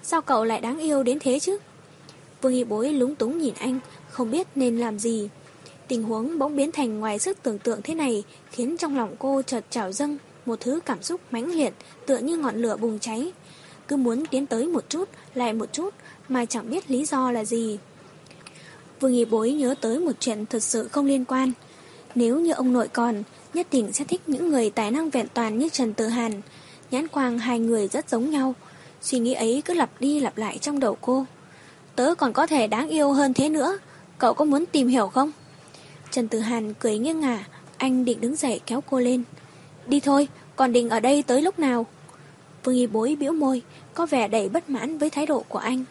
Sao 0.04 0.22
cậu 0.22 0.44
lại 0.44 0.62
đáng 0.62 0.80
yêu 0.80 1.04
đến 1.04 1.20
thế 1.20 1.40
chứ? 1.40 1.58
Vương 2.42 2.54
Y 2.54 2.64
Bối 2.64 2.94
lúng 2.94 3.16
túng 3.16 3.38
nhìn 3.38 3.54
anh, 3.60 3.80
không 4.10 4.32
biết 4.32 4.48
nên 4.56 4.78
làm 4.78 5.00
gì. 5.00 5.30
Tình 5.88 6.04
huống 6.04 6.40
bỗng 6.40 6.56
biến 6.56 6.72
thành 6.72 7.00
ngoài 7.00 7.20
sức 7.20 7.38
tưởng 7.44 7.60
tượng 7.60 7.82
thế 7.82 7.96
này 7.96 8.24
khiến 8.52 8.78
trong 8.78 8.98
lòng 8.98 9.16
cô 9.20 9.42
chợt 9.42 9.66
trào 9.70 9.92
dâng 9.92 10.18
một 10.46 10.60
thứ 10.60 10.80
cảm 10.86 11.04
xúc 11.04 11.22
mãnh 11.32 11.52
liệt 11.52 11.74
tựa 12.06 12.18
như 12.18 12.38
ngọn 12.38 12.56
lửa 12.56 12.78
bùng 12.78 13.00
cháy. 13.00 13.32
cứ 13.88 13.96
muốn 13.96 14.26
tiến 14.26 14.46
tới 14.46 14.68
một 14.68 14.90
chút, 14.90 15.10
lại 15.34 15.54
một 15.54 15.74
chút, 15.74 15.94
mà 16.30 16.46
chẳng 16.46 16.70
biết 16.70 16.92
lý 16.92 17.06
do 17.06 17.32
là 17.32 17.46
gì. 17.46 17.78
Vương 19.00 19.14
Y 19.14 19.26
Bối 19.26 19.52
nhớ 19.52 19.76
tới 19.82 20.00
một 20.00 20.12
chuyện 20.20 20.46
thật 20.46 20.64
sự 20.64 20.88
không 20.88 21.06
liên 21.06 21.26
quan. 21.26 21.52
Nếu 22.16 22.40
như 22.40 22.52
ông 22.52 22.74
nội 22.74 22.88
còn, 22.88 23.24
nhất 23.54 23.68
định 23.72 23.94
sẽ 23.94 24.06
thích 24.06 24.22
những 24.28 24.50
người 24.50 24.70
tài 24.70 24.92
năng 24.92 25.10
vẹn 25.10 25.28
toàn 25.34 25.60
như 25.60 25.70
Trần 25.70 25.94
Tử 25.94 26.08
Hàn. 26.08 26.42
Nhãn 26.92 27.08
quang 27.08 27.40
hai 27.40 27.60
người 27.60 27.88
rất 27.88 28.10
giống 28.10 28.30
nhau. 28.30 28.54
Suy 29.02 29.20
nghĩ 29.20 29.34
ấy 29.34 29.62
cứ 29.66 29.74
lặp 29.74 29.90
đi 30.00 30.20
lặp 30.20 30.38
lại 30.38 30.58
trong 30.58 30.80
đầu 30.80 30.98
cô. 31.02 31.26
Tớ 31.96 32.16
còn 32.16 32.34
có 32.34 32.48
thể 32.48 32.68
đáng 32.68 32.90
yêu 32.90 33.12
hơn 33.12 33.34
thế 33.34 33.50
nữa. 33.50 33.78
Cậu 34.18 34.34
có 34.34 34.46
muốn 34.46 34.66
tìm 34.66 34.88
hiểu 34.88 35.08
không? 35.08 35.32
Trần 36.12 36.28
Tử 36.28 36.40
Hàn 36.40 36.74
cười 36.74 36.98
nghiêng 36.98 37.20
ngả. 37.20 37.46
Anh 37.78 38.06
định 38.06 38.22
đứng 38.22 38.36
dậy 38.36 38.60
kéo 38.66 38.84
cô 38.90 39.00
lên. 39.00 39.24
Đi 39.88 40.00
thôi, 40.00 40.28
còn 40.56 40.72
định 40.72 40.90
ở 40.90 41.00
đây 41.00 41.24
tới 41.24 41.42
lúc 41.42 41.60
nào? 41.60 41.86
Vương 42.64 42.76
Y 42.76 42.88
Bối 42.88 43.18
biểu 43.20 43.32
môi, 43.32 43.62
có 43.94 44.06
vẻ 44.06 44.28
đầy 44.28 44.50
bất 44.50 44.70
mãn 44.70 44.98
với 44.98 45.10
thái 45.10 45.26
độ 45.26 45.44
của 45.50 45.60
anh. 45.60 45.84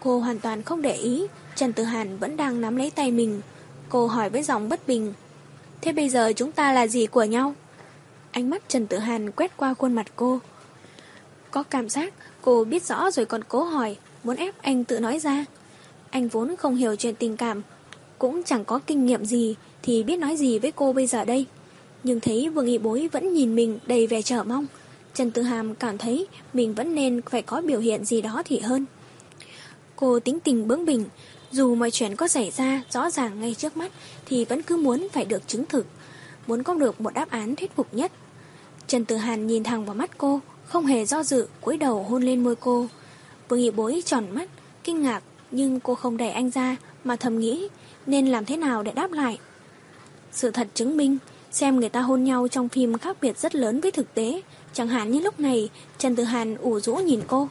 Cô 0.00 0.18
hoàn 0.18 0.38
toàn 0.38 0.62
không 0.62 0.82
để 0.82 0.94
ý, 0.94 1.26
Trần 1.56 1.72
Tử 1.72 1.84
Hàn 1.84 2.18
vẫn 2.18 2.36
đang 2.36 2.60
nắm 2.60 2.76
lấy 2.76 2.90
tay 2.90 3.10
mình. 3.10 3.40
Cô 3.88 4.06
hỏi 4.06 4.30
với 4.30 4.42
giọng 4.42 4.68
bất 4.68 4.86
bình. 4.86 5.12
Thế 5.80 5.92
bây 5.92 6.08
giờ 6.08 6.32
chúng 6.36 6.52
ta 6.52 6.72
là 6.72 6.86
gì 6.86 7.06
của 7.06 7.24
nhau? 7.24 7.54
Ánh 8.30 8.50
mắt 8.50 8.68
Trần 8.68 8.86
Tử 8.86 8.98
Hàn 8.98 9.30
quét 9.30 9.56
qua 9.56 9.74
khuôn 9.74 9.92
mặt 9.92 10.06
cô. 10.16 10.38
Có 11.50 11.62
cảm 11.62 11.88
giác 11.88 12.14
cô 12.42 12.64
biết 12.64 12.82
rõ 12.82 13.10
rồi 13.10 13.26
còn 13.26 13.44
cố 13.44 13.64
hỏi, 13.64 13.96
muốn 14.24 14.36
ép 14.36 14.62
anh 14.62 14.84
tự 14.84 15.00
nói 15.00 15.18
ra. 15.18 15.44
Anh 16.10 16.28
vốn 16.28 16.56
không 16.56 16.76
hiểu 16.76 16.96
chuyện 16.96 17.14
tình 17.14 17.36
cảm, 17.36 17.62
cũng 18.18 18.42
chẳng 18.42 18.64
có 18.64 18.80
kinh 18.86 19.06
nghiệm 19.06 19.24
gì 19.24 19.54
thì 19.82 20.02
biết 20.02 20.16
nói 20.16 20.36
gì 20.36 20.58
với 20.58 20.72
cô 20.72 20.92
bây 20.92 21.06
giờ 21.06 21.24
đây. 21.24 21.46
Nhưng 22.02 22.20
thấy 22.20 22.48
Vương 22.48 22.66
Y 22.66 22.78
Bối 22.78 23.08
vẫn 23.12 23.34
nhìn 23.34 23.54
mình 23.54 23.78
đầy 23.86 24.06
vẻ 24.06 24.22
chờ 24.22 24.42
mong. 24.42 24.66
Trần 25.14 25.30
Tử 25.30 25.42
Hàm 25.42 25.74
cảm 25.74 25.98
thấy 25.98 26.26
mình 26.52 26.74
vẫn 26.74 26.94
nên 26.94 27.22
phải 27.22 27.42
có 27.42 27.60
biểu 27.60 27.80
hiện 27.80 28.04
gì 28.04 28.22
đó 28.22 28.42
thì 28.44 28.58
hơn. 28.58 28.86
Cô 29.96 30.20
tính 30.20 30.40
tình 30.40 30.68
bướng 30.68 30.84
bỉnh, 30.84 31.04
dù 31.54 31.74
mọi 31.74 31.90
chuyện 31.90 32.16
có 32.16 32.28
xảy 32.28 32.50
ra 32.50 32.82
rõ 32.90 33.10
ràng 33.10 33.40
ngay 33.40 33.54
trước 33.54 33.76
mắt 33.76 33.92
thì 34.26 34.44
vẫn 34.44 34.62
cứ 34.62 34.76
muốn 34.76 35.08
phải 35.12 35.24
được 35.24 35.48
chứng 35.48 35.64
thực, 35.66 35.86
muốn 36.46 36.62
có 36.62 36.74
được 36.74 37.00
một 37.00 37.14
đáp 37.14 37.30
án 37.30 37.56
thuyết 37.56 37.76
phục 37.76 37.94
nhất. 37.94 38.12
Trần 38.86 39.04
Tử 39.04 39.16
Hàn 39.16 39.46
nhìn 39.46 39.64
thẳng 39.64 39.84
vào 39.84 39.94
mắt 39.94 40.18
cô, 40.18 40.40
không 40.64 40.86
hề 40.86 41.06
do 41.06 41.22
dự, 41.22 41.46
cúi 41.60 41.76
đầu 41.76 42.02
hôn 42.02 42.22
lên 42.22 42.44
môi 42.44 42.56
cô. 42.56 42.86
Vương 43.48 43.60
Nghị 43.60 43.70
Bối 43.70 44.02
tròn 44.04 44.26
mắt, 44.32 44.48
kinh 44.84 45.02
ngạc, 45.02 45.22
nhưng 45.50 45.80
cô 45.80 45.94
không 45.94 46.16
đẩy 46.16 46.30
anh 46.30 46.50
ra 46.50 46.76
mà 47.04 47.16
thầm 47.16 47.38
nghĩ 47.38 47.68
nên 48.06 48.26
làm 48.26 48.44
thế 48.44 48.56
nào 48.56 48.82
để 48.82 48.92
đáp 48.92 49.12
lại. 49.12 49.38
Sự 50.32 50.50
thật 50.50 50.68
chứng 50.74 50.96
minh, 50.96 51.18
xem 51.50 51.80
người 51.80 51.88
ta 51.88 52.00
hôn 52.00 52.24
nhau 52.24 52.48
trong 52.48 52.68
phim 52.68 52.98
khác 52.98 53.16
biệt 53.20 53.38
rất 53.38 53.54
lớn 53.54 53.80
với 53.80 53.90
thực 53.90 54.14
tế, 54.14 54.42
chẳng 54.72 54.88
hạn 54.88 55.10
như 55.10 55.20
lúc 55.20 55.40
này 55.40 55.70
Trần 55.98 56.16
Tử 56.16 56.24
Hàn 56.24 56.56
ủ 56.56 56.80
rũ 56.80 56.94
nhìn 56.94 57.20
cô. 57.26 57.48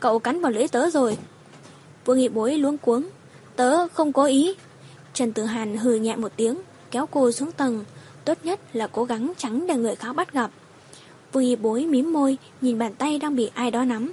Cậu 0.00 0.18
cắn 0.18 0.40
vào 0.40 0.52
lưỡi 0.52 0.68
tớ 0.68 0.90
rồi. 0.90 1.18
Vương 2.04 2.18
Nghị 2.18 2.28
Bối 2.28 2.58
luống 2.58 2.78
cuống, 2.78 3.08
Tớ 3.56 3.88
không 3.88 4.12
có 4.12 4.24
ý. 4.24 4.54
Trần 5.14 5.32
Tử 5.32 5.44
Hàn 5.44 5.76
hừ 5.76 5.94
nhẹ 5.94 6.16
một 6.16 6.32
tiếng, 6.36 6.58
kéo 6.90 7.06
cô 7.06 7.32
xuống 7.32 7.52
tầng. 7.52 7.84
Tốt 8.24 8.38
nhất 8.42 8.60
là 8.72 8.86
cố 8.86 9.04
gắng 9.04 9.32
tránh 9.38 9.66
để 9.66 9.76
người 9.76 9.96
khác 9.96 10.12
bắt 10.12 10.32
gặp. 10.32 10.50
Vương 11.32 11.44
y 11.44 11.56
bối 11.56 11.86
mím 11.86 12.12
môi, 12.12 12.38
nhìn 12.60 12.78
bàn 12.78 12.94
tay 12.94 13.18
đang 13.18 13.36
bị 13.36 13.50
ai 13.54 13.70
đó 13.70 13.84
nắm. 13.84 14.12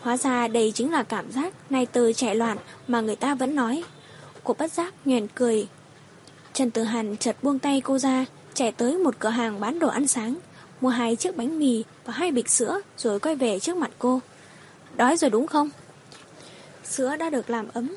Hóa 0.00 0.16
ra 0.16 0.48
đây 0.48 0.72
chính 0.74 0.92
là 0.92 1.02
cảm 1.02 1.32
giác 1.32 1.54
nay 1.70 1.86
từ 1.86 2.12
chạy 2.12 2.34
loạn 2.34 2.58
mà 2.88 3.00
người 3.00 3.16
ta 3.16 3.34
vẫn 3.34 3.54
nói. 3.54 3.84
Cô 4.44 4.54
bất 4.58 4.72
giác 4.72 4.94
nhoèn 5.04 5.26
cười. 5.34 5.68
Trần 6.52 6.70
Tử 6.70 6.82
Hàn 6.82 7.16
chợt 7.16 7.36
buông 7.42 7.58
tay 7.58 7.80
cô 7.80 7.98
ra, 7.98 8.26
chạy 8.54 8.72
tới 8.72 8.98
một 8.98 9.14
cửa 9.18 9.28
hàng 9.28 9.60
bán 9.60 9.78
đồ 9.78 9.88
ăn 9.88 10.06
sáng, 10.06 10.34
mua 10.80 10.88
hai 10.88 11.16
chiếc 11.16 11.36
bánh 11.36 11.58
mì 11.58 11.84
và 12.04 12.12
hai 12.12 12.32
bịch 12.32 12.50
sữa 12.50 12.80
rồi 12.96 13.20
quay 13.20 13.36
về 13.36 13.60
trước 13.60 13.76
mặt 13.76 13.90
cô. 13.98 14.20
Đói 14.96 15.16
rồi 15.16 15.30
đúng 15.30 15.46
không? 15.46 15.70
Sữa 16.84 17.16
đã 17.16 17.30
được 17.30 17.50
làm 17.50 17.68
ấm, 17.72 17.96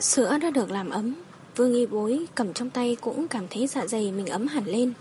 Sữa 0.00 0.38
đã 0.42 0.50
được 0.50 0.70
làm 0.70 0.90
ấm. 0.90 1.14
Vương 1.56 1.74
y 1.74 1.86
bối 1.86 2.26
cầm 2.34 2.52
trong 2.52 2.70
tay 2.70 2.96
cũng 3.00 3.28
cảm 3.28 3.48
thấy 3.50 3.66
dạ 3.66 3.86
dày 3.86 4.12
mình 4.12 4.26
ấm 4.26 4.46
hẳn 4.46 4.64
lên. 4.64 4.92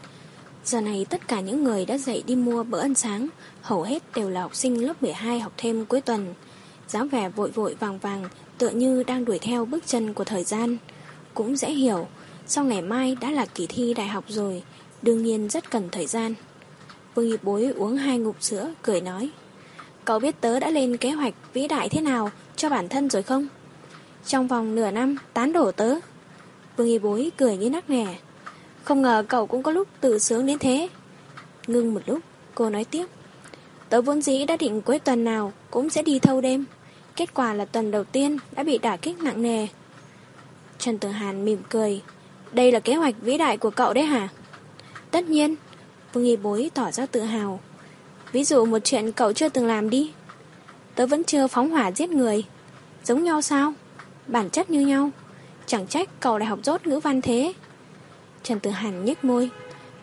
Giờ 0.66 0.82
này 0.82 1.06
tất 1.10 1.28
cả 1.28 1.40
những 1.40 1.64
người 1.64 1.86
đã 1.86 1.98
dậy 1.98 2.24
đi 2.28 2.36
mua 2.36 2.64
bữa 2.64 2.80
ăn 2.80 2.96
sáng, 2.96 3.28
Hầu 3.62 3.84
hết 3.84 4.04
đều 4.16 4.30
là 4.30 4.42
học 4.42 4.56
sinh 4.56 4.86
lớp 4.86 5.04
12 5.04 5.40
học 5.40 5.54
thêm 5.58 5.86
cuối 5.86 6.02
tuần. 6.02 6.34
Dáng 6.88 7.08
vẻ 7.08 7.30
vội 7.30 7.52
vội 7.52 7.76
vàng 7.80 8.00
vàng, 8.00 8.30
Tựa 8.58 8.70
như 8.70 9.04
đang 9.04 9.26
đuổi 9.26 9.40
theo 9.40 9.66
bước 9.66 9.88
chân 9.88 10.14
của 10.14 10.24
thời 10.24 10.44
gian. 10.44 10.78
Cũng 11.34 11.56
dễ 11.56 11.72
hiểu, 11.72 12.08
Sau 12.48 12.64
ngày 12.64 12.82
mai 12.82 13.18
đã 13.22 13.32
là 13.32 13.46
kỳ 13.46 13.68
thi 13.68 13.94
đại 13.94 14.08
học 14.08 14.24
rồi, 14.28 14.64
Đương 15.02 15.24
nhiên 15.24 15.50
rất 15.50 15.72
cần 15.72 15.90
thời 15.92 16.06
gian. 16.06 16.34
Vương 17.16 17.30
y 17.32 17.38
bối 17.44 17.74
uống 17.76 17.98
hai 17.98 18.18
ngụm 18.18 18.36
sữa, 18.40 18.74
Cười 18.82 19.02
nói, 19.02 19.30
Cậu 20.06 20.20
biết 20.20 20.42
tớ 20.42 20.60
đã 20.60 20.70
lên 20.70 20.98
kế 20.98 21.12
hoạch 21.12 21.34
vĩ 21.54 21.68
đại 21.68 21.90
thế 21.90 22.02
nào 22.02 22.32
Cho 22.56 22.70
bản 22.70 22.90
thân 22.90 23.10
rồi 23.10 23.24
không? 23.24 23.48
Trong 24.26 24.48
vòng 24.48 24.76
nửa 24.76 24.92
năm, 24.92 25.18
tán 25.34 25.54
đổ 25.54 25.72
tớ. 25.72 25.96
Vương 26.78 26.88
y 26.88 27.00
bối 27.00 27.32
cười 27.38 27.58
như 27.58 27.70
nắc 27.70 27.90
nẻ. 27.90 28.16
Không 28.84 29.02
ngờ 29.02 29.24
cậu 29.28 29.48
cũng 29.48 29.64
có 29.64 29.72
lúc 29.72 29.88
tự 30.02 30.20
sướng 30.20 30.46
đến 30.46 30.60
thế. 30.60 30.90
Ngưng 31.68 31.94
một 31.94 32.02
lúc, 32.06 32.20
Cô 32.56 32.70
nói 32.70 32.84
tiếp. 32.84 33.06
Tớ 33.90 34.02
vốn 34.02 34.22
dĩ 34.22 34.46
đã 34.46 34.58
định 34.58 34.82
cuối 34.82 35.00
tuần 35.00 35.24
nào 35.24 35.54
Cũng 35.72 35.90
sẽ 35.90 36.02
đi 36.02 36.20
thâu 36.20 36.42
đêm. 36.42 36.66
Kết 37.16 37.34
quả 37.34 37.54
là 37.54 37.66
tuần 37.66 37.92
đầu 37.92 38.04
tiên 38.04 38.38
đã 38.52 38.64
bị 38.64 38.78
đả 38.78 38.98
kích 38.98 39.22
nặng 39.22 39.42
nề. 39.42 39.68
Trần 40.80 40.98
Tử 40.98 41.10
Hàn 41.10 41.46
mỉm 41.46 41.60
cười. 41.70 42.02
Đây 42.52 42.72
là 42.72 42.80
kế 42.80 42.96
hoạch 42.96 43.16
vĩ 43.22 43.38
đại 43.38 43.58
của 43.58 43.70
cậu 43.70 43.94
đấy 43.94 44.06
hả? 44.06 44.28
Tất 45.12 45.30
nhiên, 45.30 45.56
Vương 46.14 46.26
y 46.26 46.36
bối 46.36 46.72
tỏ 46.74 46.92
ra 46.92 47.06
tự 47.06 47.22
hào. 47.22 47.60
Ví 48.32 48.44
dụ 48.44 48.66
một 48.66 48.80
chuyện 48.84 49.12
cậu 49.12 49.34
chưa 49.34 49.50
từng 49.50 49.68
làm 49.68 49.90
đi. 49.90 50.12
Tớ 50.96 51.06
vẫn 51.06 51.24
chưa 51.24 51.48
phóng 51.48 51.70
hỏa 51.70 51.92
giết 51.92 52.10
người. 52.10 52.44
Giống 53.04 53.24
nhau 53.24 53.42
sao? 53.42 53.74
Bản 54.28 54.50
chất 54.50 54.70
như 54.70 54.80
nhau. 54.80 55.10
Chẳng 55.66 55.88
trách 55.88 56.10
cậu 56.20 56.38
lại 56.38 56.48
học 56.48 56.60
rốt 56.64 56.88
ngữ 56.88 57.00
văn 57.00 57.22
thế. 57.22 57.54
Trần 58.44 58.60
Tử 58.60 58.70
Hàn 58.70 59.06
nhếch 59.06 59.24
môi. 59.24 59.50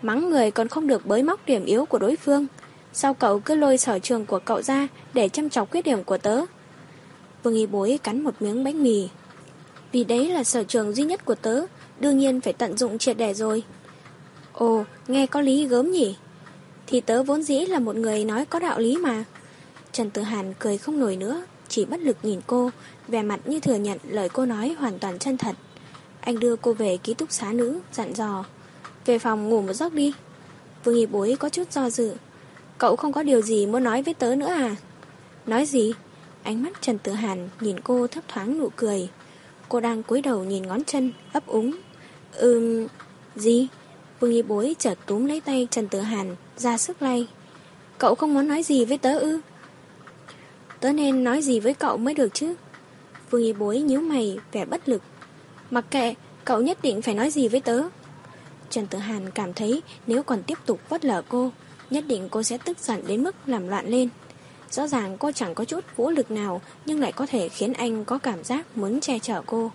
Mắng 0.03 0.31
người 0.31 0.51
còn 0.51 0.69
không 0.69 0.86
được 0.86 1.07
bới 1.07 1.23
móc 1.23 1.47
điểm 1.47 1.65
yếu 1.65 1.85
của 1.85 1.99
đối 1.99 2.16
phương. 2.16 2.47
Sao 2.93 3.15
cậu 3.15 3.40
cứ 3.40 3.55
lôi 3.55 3.78
sở 3.78 3.99
trường 3.99 4.27
của 4.27 4.39
cậu 4.39 4.62
ra 4.62 4.89
để 5.15 5.28
chăm 5.28 5.51
chọc 5.51 5.70
khuyết 5.70 5.85
điểm 5.85 6.05
của 6.05 6.19
tớ? 6.19 6.40
Vương 7.43 7.55
Y 7.55 7.66
Bối 7.66 7.99
cắn 8.03 8.24
một 8.24 8.35
miếng 8.40 8.65
bánh 8.65 8.82
mì. 8.82 9.09
Vì 9.93 10.05
đấy 10.05 10.28
là 10.28 10.44
sở 10.44 10.65
trường 10.65 10.93
duy 10.93 11.05
nhất 11.05 11.24
của 11.24 11.35
tớ, 11.35 11.66
đương 12.01 12.19
nhiên 12.19 12.40
phải 12.40 12.53
tận 12.53 12.77
dụng 12.77 12.99
triệt 12.99 13.16
để 13.16 13.35
rồi. 13.35 13.62
Ồ, 14.53 14.85
nghe 15.09 15.27
có 15.27 15.40
lý 15.40 15.66
gớm 15.66 15.93
nhỉ? 15.93 16.16
Thì 16.86 17.01
tớ 17.01 17.23
vốn 17.23 17.43
dĩ 17.43 17.66
là 17.66 17.78
một 17.78 17.97
người 17.97 18.24
nói 18.24 18.44
có 18.44 18.59
đạo 18.59 18.78
lý 18.78 18.97
mà. 18.97 19.24
Trần 19.93 20.11
Tử 20.11 20.23
Hàn 20.23 20.55
cười 20.59 20.78
không 20.78 21.01
nổi 21.01 21.16
nữa, 21.16 21.44
chỉ 21.73 21.85
bất 21.85 22.01
lực 22.01 22.16
nhìn 22.23 22.40
cô, 22.47 22.70
vẻ 23.09 23.23
mặt 23.23 23.40
như 23.44 23.61
thừa 23.61 23.74
nhận 23.74 23.99
lời 24.09 24.28
cô 24.28 24.47
nói 24.47 24.77
hoàn 24.78 24.99
toàn 24.99 25.19
chân 25.19 25.39
thật. 25.39 25.57
Anh 26.20 26.40
đưa 26.40 26.57
cô 26.57 26.73
về 26.73 26.97
ký 26.97 27.15
túc 27.15 27.32
xá 27.32 27.53
nữ, 27.53 27.81
dặn 27.93 28.15
dò. 28.15 28.44
Về 29.07 29.19
phòng 29.19 29.49
ngủ 29.49 29.62
một 29.62 29.73
giấc 29.73 29.93
đi. 29.93 30.12
Vương 30.85 30.94
hiệp 30.94 31.11
bối 31.11 31.36
có 31.40 31.49
chút 31.49 31.73
do 31.73 31.90
dự. 31.90 32.15
Cậu 32.78 32.97
không 32.97 33.12
có 33.12 33.23
điều 33.23 33.43
gì 33.43 33.66
muốn 33.66 33.85
nói 33.85 34.03
với 34.03 34.15
tớ 34.15 34.35
nữa 34.35 34.47
à? 34.47 34.77
Nói 35.47 35.66
gì? 35.66 35.93
Ánh 36.43 36.62
mắt 36.62 36.73
Trần 36.81 36.99
Tử 36.99 37.12
Hàn 37.12 37.49
nhìn 37.61 37.81
cô 37.81 38.07
thấp 38.07 38.24
thoáng 38.28 38.59
nụ 38.59 38.69
cười. 38.77 39.09
Cô 39.69 39.81
đang 39.81 40.03
cúi 40.03 40.23
đầu 40.23 40.44
nhìn 40.44 40.66
ngón 40.66 40.85
chân, 40.85 41.12
ấp 41.32 41.47
úng. 41.47 41.77
Ừm... 42.32 42.86
Gì? 43.36 43.69
Vương 44.20 44.32
hiệp 44.32 44.49
bối 44.49 44.77
chợt 44.78 44.99
túm 45.07 45.27
lấy 45.27 45.40
tay 45.40 45.69
Trần 45.70 45.89
Tử 45.89 46.01
Hàn, 46.01 46.36
ra 46.57 46.78
sức 46.78 47.03
lay. 47.03 47.28
Cậu 47.99 48.15
không 48.15 48.35
muốn 48.35 48.49
nói 48.49 48.62
gì 48.62 48.85
với 48.85 48.99
tớ 48.99 49.19
ư? 49.19 49.40
Tớ 50.82 50.92
nên 50.92 51.24
nói 51.24 51.42
gì 51.42 51.60
với 51.60 51.74
cậu 51.74 51.96
mới 51.96 52.14
được 52.14 52.34
chứ? 52.34 52.54
Vương 53.30 53.42
y 53.42 53.52
bối 53.52 53.80
nhíu 53.80 54.00
mày, 54.00 54.38
vẻ 54.52 54.64
bất 54.64 54.88
lực. 54.88 55.02
Mặc 55.70 55.84
kệ, 55.90 56.14
cậu 56.44 56.62
nhất 56.62 56.78
định 56.82 57.02
phải 57.02 57.14
nói 57.14 57.30
gì 57.30 57.48
với 57.48 57.60
tớ. 57.60 57.82
Trần 58.70 58.86
Tử 58.86 58.98
Hàn 58.98 59.30
cảm 59.30 59.52
thấy 59.52 59.82
nếu 60.06 60.22
còn 60.22 60.42
tiếp 60.42 60.59
tục 60.66 60.80
vất 60.88 61.04
lở 61.04 61.22
cô, 61.28 61.52
nhất 61.90 62.04
định 62.06 62.28
cô 62.30 62.42
sẽ 62.42 62.59
tức 62.59 62.78
giận 62.78 63.02
đến 63.06 63.22
mức 63.22 63.34
làm 63.46 63.68
loạn 63.68 63.88
lên. 63.88 64.09
Rõ 64.70 64.86
ràng 64.86 65.16
cô 65.18 65.32
chẳng 65.32 65.54
có 65.54 65.64
chút 65.64 65.84
vũ 65.96 66.10
lực 66.10 66.30
nào 66.30 66.60
nhưng 66.86 67.00
lại 67.00 67.12
có 67.12 67.26
thể 67.26 67.48
khiến 67.48 67.72
anh 67.72 68.04
có 68.04 68.18
cảm 68.18 68.44
giác 68.44 68.76
muốn 68.76 69.00
che 69.00 69.18
chở 69.18 69.42
cô. 69.46 69.70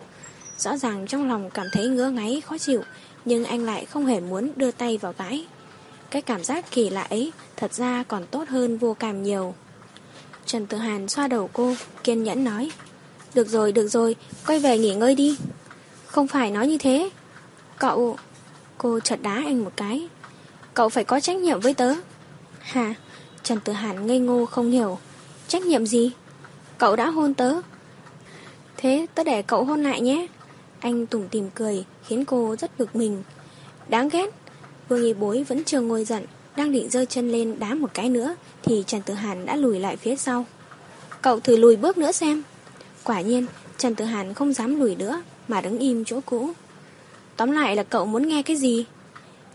Rõ 0.57 0.77
ràng 0.77 1.07
trong 1.07 1.27
lòng 1.27 1.49
cảm 1.49 1.65
thấy 1.73 1.87
ngứa 1.87 2.09
ngáy 2.09 2.41
khó 2.45 2.57
chịu 2.57 2.81
nhưng 3.25 3.45
anh 3.45 3.65
lại 3.65 3.85
không 3.85 4.05
hề 4.05 4.19
muốn 4.19 4.51
đưa 4.55 4.71
tay 4.71 4.97
vào 4.97 5.13
gãi. 5.17 5.45
Cái 6.09 6.21
cảm 6.21 6.43
giác 6.43 6.71
kỳ 6.71 6.89
lạ 6.89 7.03
ấy 7.09 7.31
thật 7.55 7.73
ra 7.73 8.03
còn 8.03 8.25
tốt 8.25 8.47
hơn 8.47 8.77
vô 8.77 8.93
cảm 8.93 9.23
nhiều. 9.23 9.53
Trần 10.47 10.65
Tử 10.65 10.77
Hàn 10.77 11.07
xoa 11.07 11.27
đầu 11.27 11.49
cô, 11.53 11.73
kiên 12.03 12.23
nhẫn 12.23 12.43
nói. 12.43 12.71
Được 13.33 13.47
rồi, 13.47 13.71
được 13.71 13.87
rồi, 13.87 14.15
quay 14.47 14.59
về 14.59 14.77
nghỉ 14.77 14.95
ngơi 14.95 15.15
đi. 15.15 15.37
Không 16.05 16.27
phải 16.27 16.51
nói 16.51 16.67
như 16.67 16.77
thế. 16.77 17.09
Cậu... 17.77 18.17
Cô 18.77 18.99
chợt 18.99 19.21
đá 19.21 19.33
anh 19.33 19.63
một 19.63 19.71
cái. 19.75 20.07
Cậu 20.73 20.89
phải 20.89 21.03
có 21.03 21.19
trách 21.19 21.37
nhiệm 21.37 21.59
với 21.59 21.73
tớ. 21.73 21.93
Hà, 22.59 22.93
Trần 23.43 23.59
Tử 23.59 23.73
Hàn 23.73 24.07
ngây 24.07 24.19
ngô 24.19 24.45
không 24.45 24.71
hiểu. 24.71 24.97
Trách 25.47 25.61
nhiệm 25.61 25.85
gì? 25.85 26.11
Cậu 26.77 26.95
đã 26.95 27.09
hôn 27.09 27.33
tớ. 27.33 27.53
Thế 28.77 29.05
tớ 29.15 29.23
để 29.23 29.41
cậu 29.41 29.63
hôn 29.63 29.83
lại 29.83 30.01
nhé. 30.01 30.27
Anh 30.79 31.05
tủm 31.05 31.27
tìm 31.27 31.49
cười, 31.55 31.85
khiến 32.05 32.25
cô 32.25 32.55
rất 32.55 32.79
bực 32.79 32.95
mình. 32.95 33.23
Đáng 33.87 34.09
ghét. 34.09 34.29
Vương 34.89 35.03
y 35.03 35.13
bối 35.13 35.43
vẫn 35.43 35.63
chưa 35.63 35.81
ngồi 35.81 36.05
giận, 36.05 36.25
đang 36.57 36.71
định 36.71 36.89
giơ 36.89 37.05
chân 37.05 37.31
lên 37.31 37.59
đá 37.59 37.73
một 37.73 37.89
cái 37.93 38.09
nữa 38.09 38.35
thì 38.63 38.83
Trần 38.87 39.01
Tử 39.01 39.13
Hàn 39.13 39.45
đã 39.45 39.55
lùi 39.55 39.79
lại 39.79 39.97
phía 39.97 40.15
sau. 40.15 40.45
Cậu 41.21 41.39
thử 41.39 41.57
lùi 41.57 41.75
bước 41.75 41.97
nữa 41.97 42.11
xem. 42.11 42.43
Quả 43.03 43.21
nhiên, 43.21 43.45
Trần 43.77 43.95
Tử 43.95 44.05
Hàn 44.05 44.33
không 44.33 44.53
dám 44.53 44.79
lùi 44.79 44.95
nữa 44.95 45.21
mà 45.47 45.61
đứng 45.61 45.79
im 45.79 46.05
chỗ 46.05 46.19
cũ. 46.25 46.49
Tóm 47.37 47.51
lại 47.51 47.75
là 47.75 47.83
cậu 47.83 48.05
muốn 48.05 48.27
nghe 48.27 48.43
cái 48.43 48.55
gì? 48.55 48.85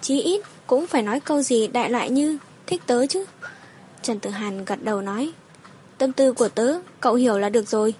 Chí 0.00 0.22
ít 0.22 0.40
cũng 0.66 0.86
phải 0.86 1.02
nói 1.02 1.20
câu 1.20 1.42
gì 1.42 1.66
đại 1.66 1.90
loại 1.90 2.10
như 2.10 2.38
thích 2.66 2.82
tớ 2.86 3.06
chứ. 3.06 3.24
Trần 4.02 4.20
Tử 4.20 4.30
Hàn 4.30 4.64
gật 4.64 4.82
đầu 4.82 5.00
nói 5.00 5.32
Tâm 5.98 6.12
tư 6.12 6.32
của 6.32 6.48
tớ, 6.48 6.78
cậu 7.00 7.14
hiểu 7.14 7.38
là 7.38 7.48
được 7.48 7.68
rồi. 7.68 7.94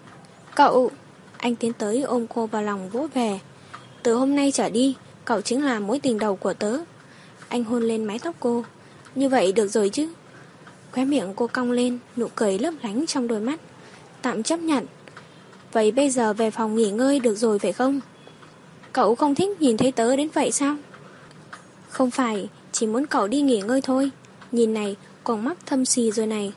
Cậu... 0.55 0.91
Anh 1.37 1.57
tiến 1.57 1.73
tới 1.73 2.03
ôm 2.03 2.27
cô 2.35 2.47
vào 2.47 2.63
lòng 2.63 2.89
vỗ 2.89 3.07
về. 3.15 3.39
Từ 4.03 4.15
hôm 4.15 4.37
nay 4.37 4.53
trở 4.53 4.71
đi, 4.71 4.97
cậu 5.25 5.41
chính 5.41 5.65
là 5.65 5.81
mối 5.81 6.01
tình 6.01 6.19
đầu 6.19 6.37
của 6.37 6.55
tớ. 6.55 6.79
Anh 7.49 7.65
hôn 7.65 7.83
lên 7.83 8.05
mái 8.05 8.19
tóc 8.19 8.37
cô. 8.41 8.65
Như 9.15 9.29
vậy 9.29 9.53
được 9.53 9.69
rồi 9.69 9.89
chứ. 9.89 10.09
Khóe 10.93 11.05
miệng 11.05 11.33
cô 11.37 11.47
cong 11.47 11.71
lên, 11.71 11.99
nụ 12.17 12.29
cười 12.35 12.59
lấp 12.59 12.75
lánh 12.83 13.07
trong 13.07 13.29
đôi 13.29 13.41
mắt. 13.41 13.61
Tạm 14.23 14.43
chấp 14.43 14.61
nhận. 14.61 14.87
Vậy 15.73 15.91
bây 15.91 16.11
giờ 16.11 16.33
về 16.33 16.51
phòng 16.51 16.77
nghỉ 16.77 16.91
ngơi 16.91 17.21
được 17.21 17.35
rồi 17.35 17.59
phải 17.59 17.73
không? 17.73 18.01
Cậu 18.93 19.15
không 19.15 19.35
thích 19.35 19.61
nhìn 19.61 19.77
thấy 19.77 19.93
tớ 19.93 20.17
đến 20.17 20.29
vậy 20.35 20.53
sao? 20.53 20.77
Không 21.89 22.11
phải, 22.11 22.49
chỉ 22.73 22.87
muốn 22.87 23.07
cậu 23.07 23.29
đi 23.29 23.41
nghỉ 23.41 23.61
ngơi 23.61 23.81
thôi. 23.81 24.11
Nhìn 24.53 24.75
này, 24.75 24.97
còn 25.25 25.45
mắt 25.45 25.59
thâm 25.67 25.85
xì 25.85 26.11
rồi 26.11 26.27
này. 26.27 26.53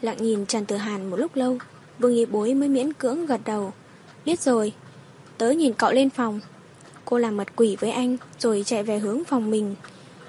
Lặng 0.00 0.16
nhìn 0.20 0.46
Trần 0.46 0.64
Tử 0.64 0.76
Hàn 0.76 1.10
một 1.10 1.16
lúc 1.16 1.36
lâu, 1.36 1.58
Vương 1.98 2.14
Nghị 2.14 2.26
Bối 2.26 2.54
mới 2.54 2.68
miễn 2.68 2.92
cưỡng 2.92 3.26
gật 3.26 3.40
đầu. 3.44 3.72
Biết 4.24 4.40
rồi, 4.40 4.72
tớ 5.38 5.50
nhìn 5.50 5.72
cậu 5.72 5.92
lên 5.92 6.10
phòng. 6.10 6.40
Cô 7.04 7.18
làm 7.18 7.36
mật 7.36 7.48
quỷ 7.56 7.76
với 7.80 7.90
anh 7.90 8.16
rồi 8.38 8.62
chạy 8.66 8.82
về 8.82 8.98
hướng 8.98 9.24
phòng 9.24 9.50
mình. 9.50 9.74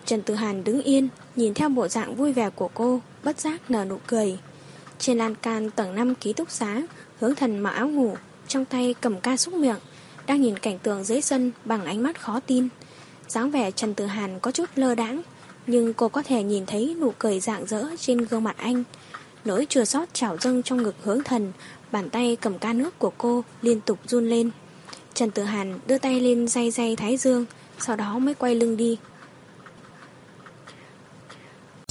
Trần 0.06 0.22
Tử 0.22 0.34
Hàn 0.34 0.64
đứng 0.64 0.82
yên, 0.82 1.08
nhìn 1.36 1.54
theo 1.54 1.70
bộ 1.70 1.88
dạng 1.88 2.16
vui 2.16 2.34
vẻ 2.34 2.50
của 2.50 2.70
cô, 2.74 3.02
bất 3.24 3.40
giác 3.40 3.72
nở 3.72 3.86
nụ 3.86 3.98
cười. 4.08 4.38
Trên 5.00 5.18
lan 5.18 5.36
can 5.36 5.72
tầng 5.72 5.96
5 5.96 6.16
ký 6.16 6.34
túc 6.34 6.52
xá, 6.52 6.82
hướng 7.20 7.36
thần 7.36 7.60
mặc 7.60 7.70
áo 7.70 7.90
ngủ, 7.90 8.16
trong 8.48 8.66
tay 8.66 8.96
cầm 9.02 9.20
ca 9.20 9.38
xúc 9.38 9.54
miệng, 9.54 9.80
đang 10.28 10.42
nhìn 10.42 10.60
cảnh 10.60 10.80
tượng 10.80 11.04
dưới 11.04 11.22
sân 11.22 11.52
bằng 11.66 11.86
ánh 11.86 12.04
mắt 12.04 12.22
khó 12.22 12.40
tin. 12.40 12.68
dáng 13.28 13.52
vẻ 13.52 13.72
Trần 13.72 13.94
Tử 13.94 14.06
Hàn 14.06 14.40
có 14.40 14.52
chút 14.52 14.70
lơ 14.76 14.96
đãng, 14.96 15.22
nhưng 15.68 15.94
cô 15.94 16.10
có 16.10 16.24
thể 16.24 16.44
nhìn 16.44 16.66
thấy 16.66 16.96
nụ 17.02 17.14
cười 17.20 17.40
rạng 17.40 17.66
rỡ 17.66 17.86
trên 18.00 18.18
gương 18.18 18.44
mặt 18.44 18.56
anh. 18.58 18.84
Nỗi 19.46 19.66
chừa 19.70 19.86
sót 19.86 20.14
trào 20.14 20.38
dâng 20.38 20.64
trong 20.64 20.84
ngực 20.84 20.96
hướng 21.04 21.24
thần, 21.24 21.52
bàn 21.92 22.10
tay 22.10 22.38
cầm 22.42 22.60
ca 22.60 22.74
nước 22.74 23.00
của 23.00 23.12
cô 23.18 23.44
liên 23.62 23.82
tục 23.82 24.00
run 24.08 24.30
lên. 24.30 24.52
Trần 25.14 25.32
Tử 25.32 25.44
Hàn 25.44 25.80
đưa 25.88 25.98
tay 25.98 26.20
lên 26.20 26.48
day 26.48 26.72
day 26.72 26.96
thái 26.96 27.18
dương, 27.18 27.46
sau 27.80 27.96
đó 27.96 28.20
mới 28.20 28.34
quay 28.34 28.56
lưng 28.56 28.78
đi. 28.78 28.98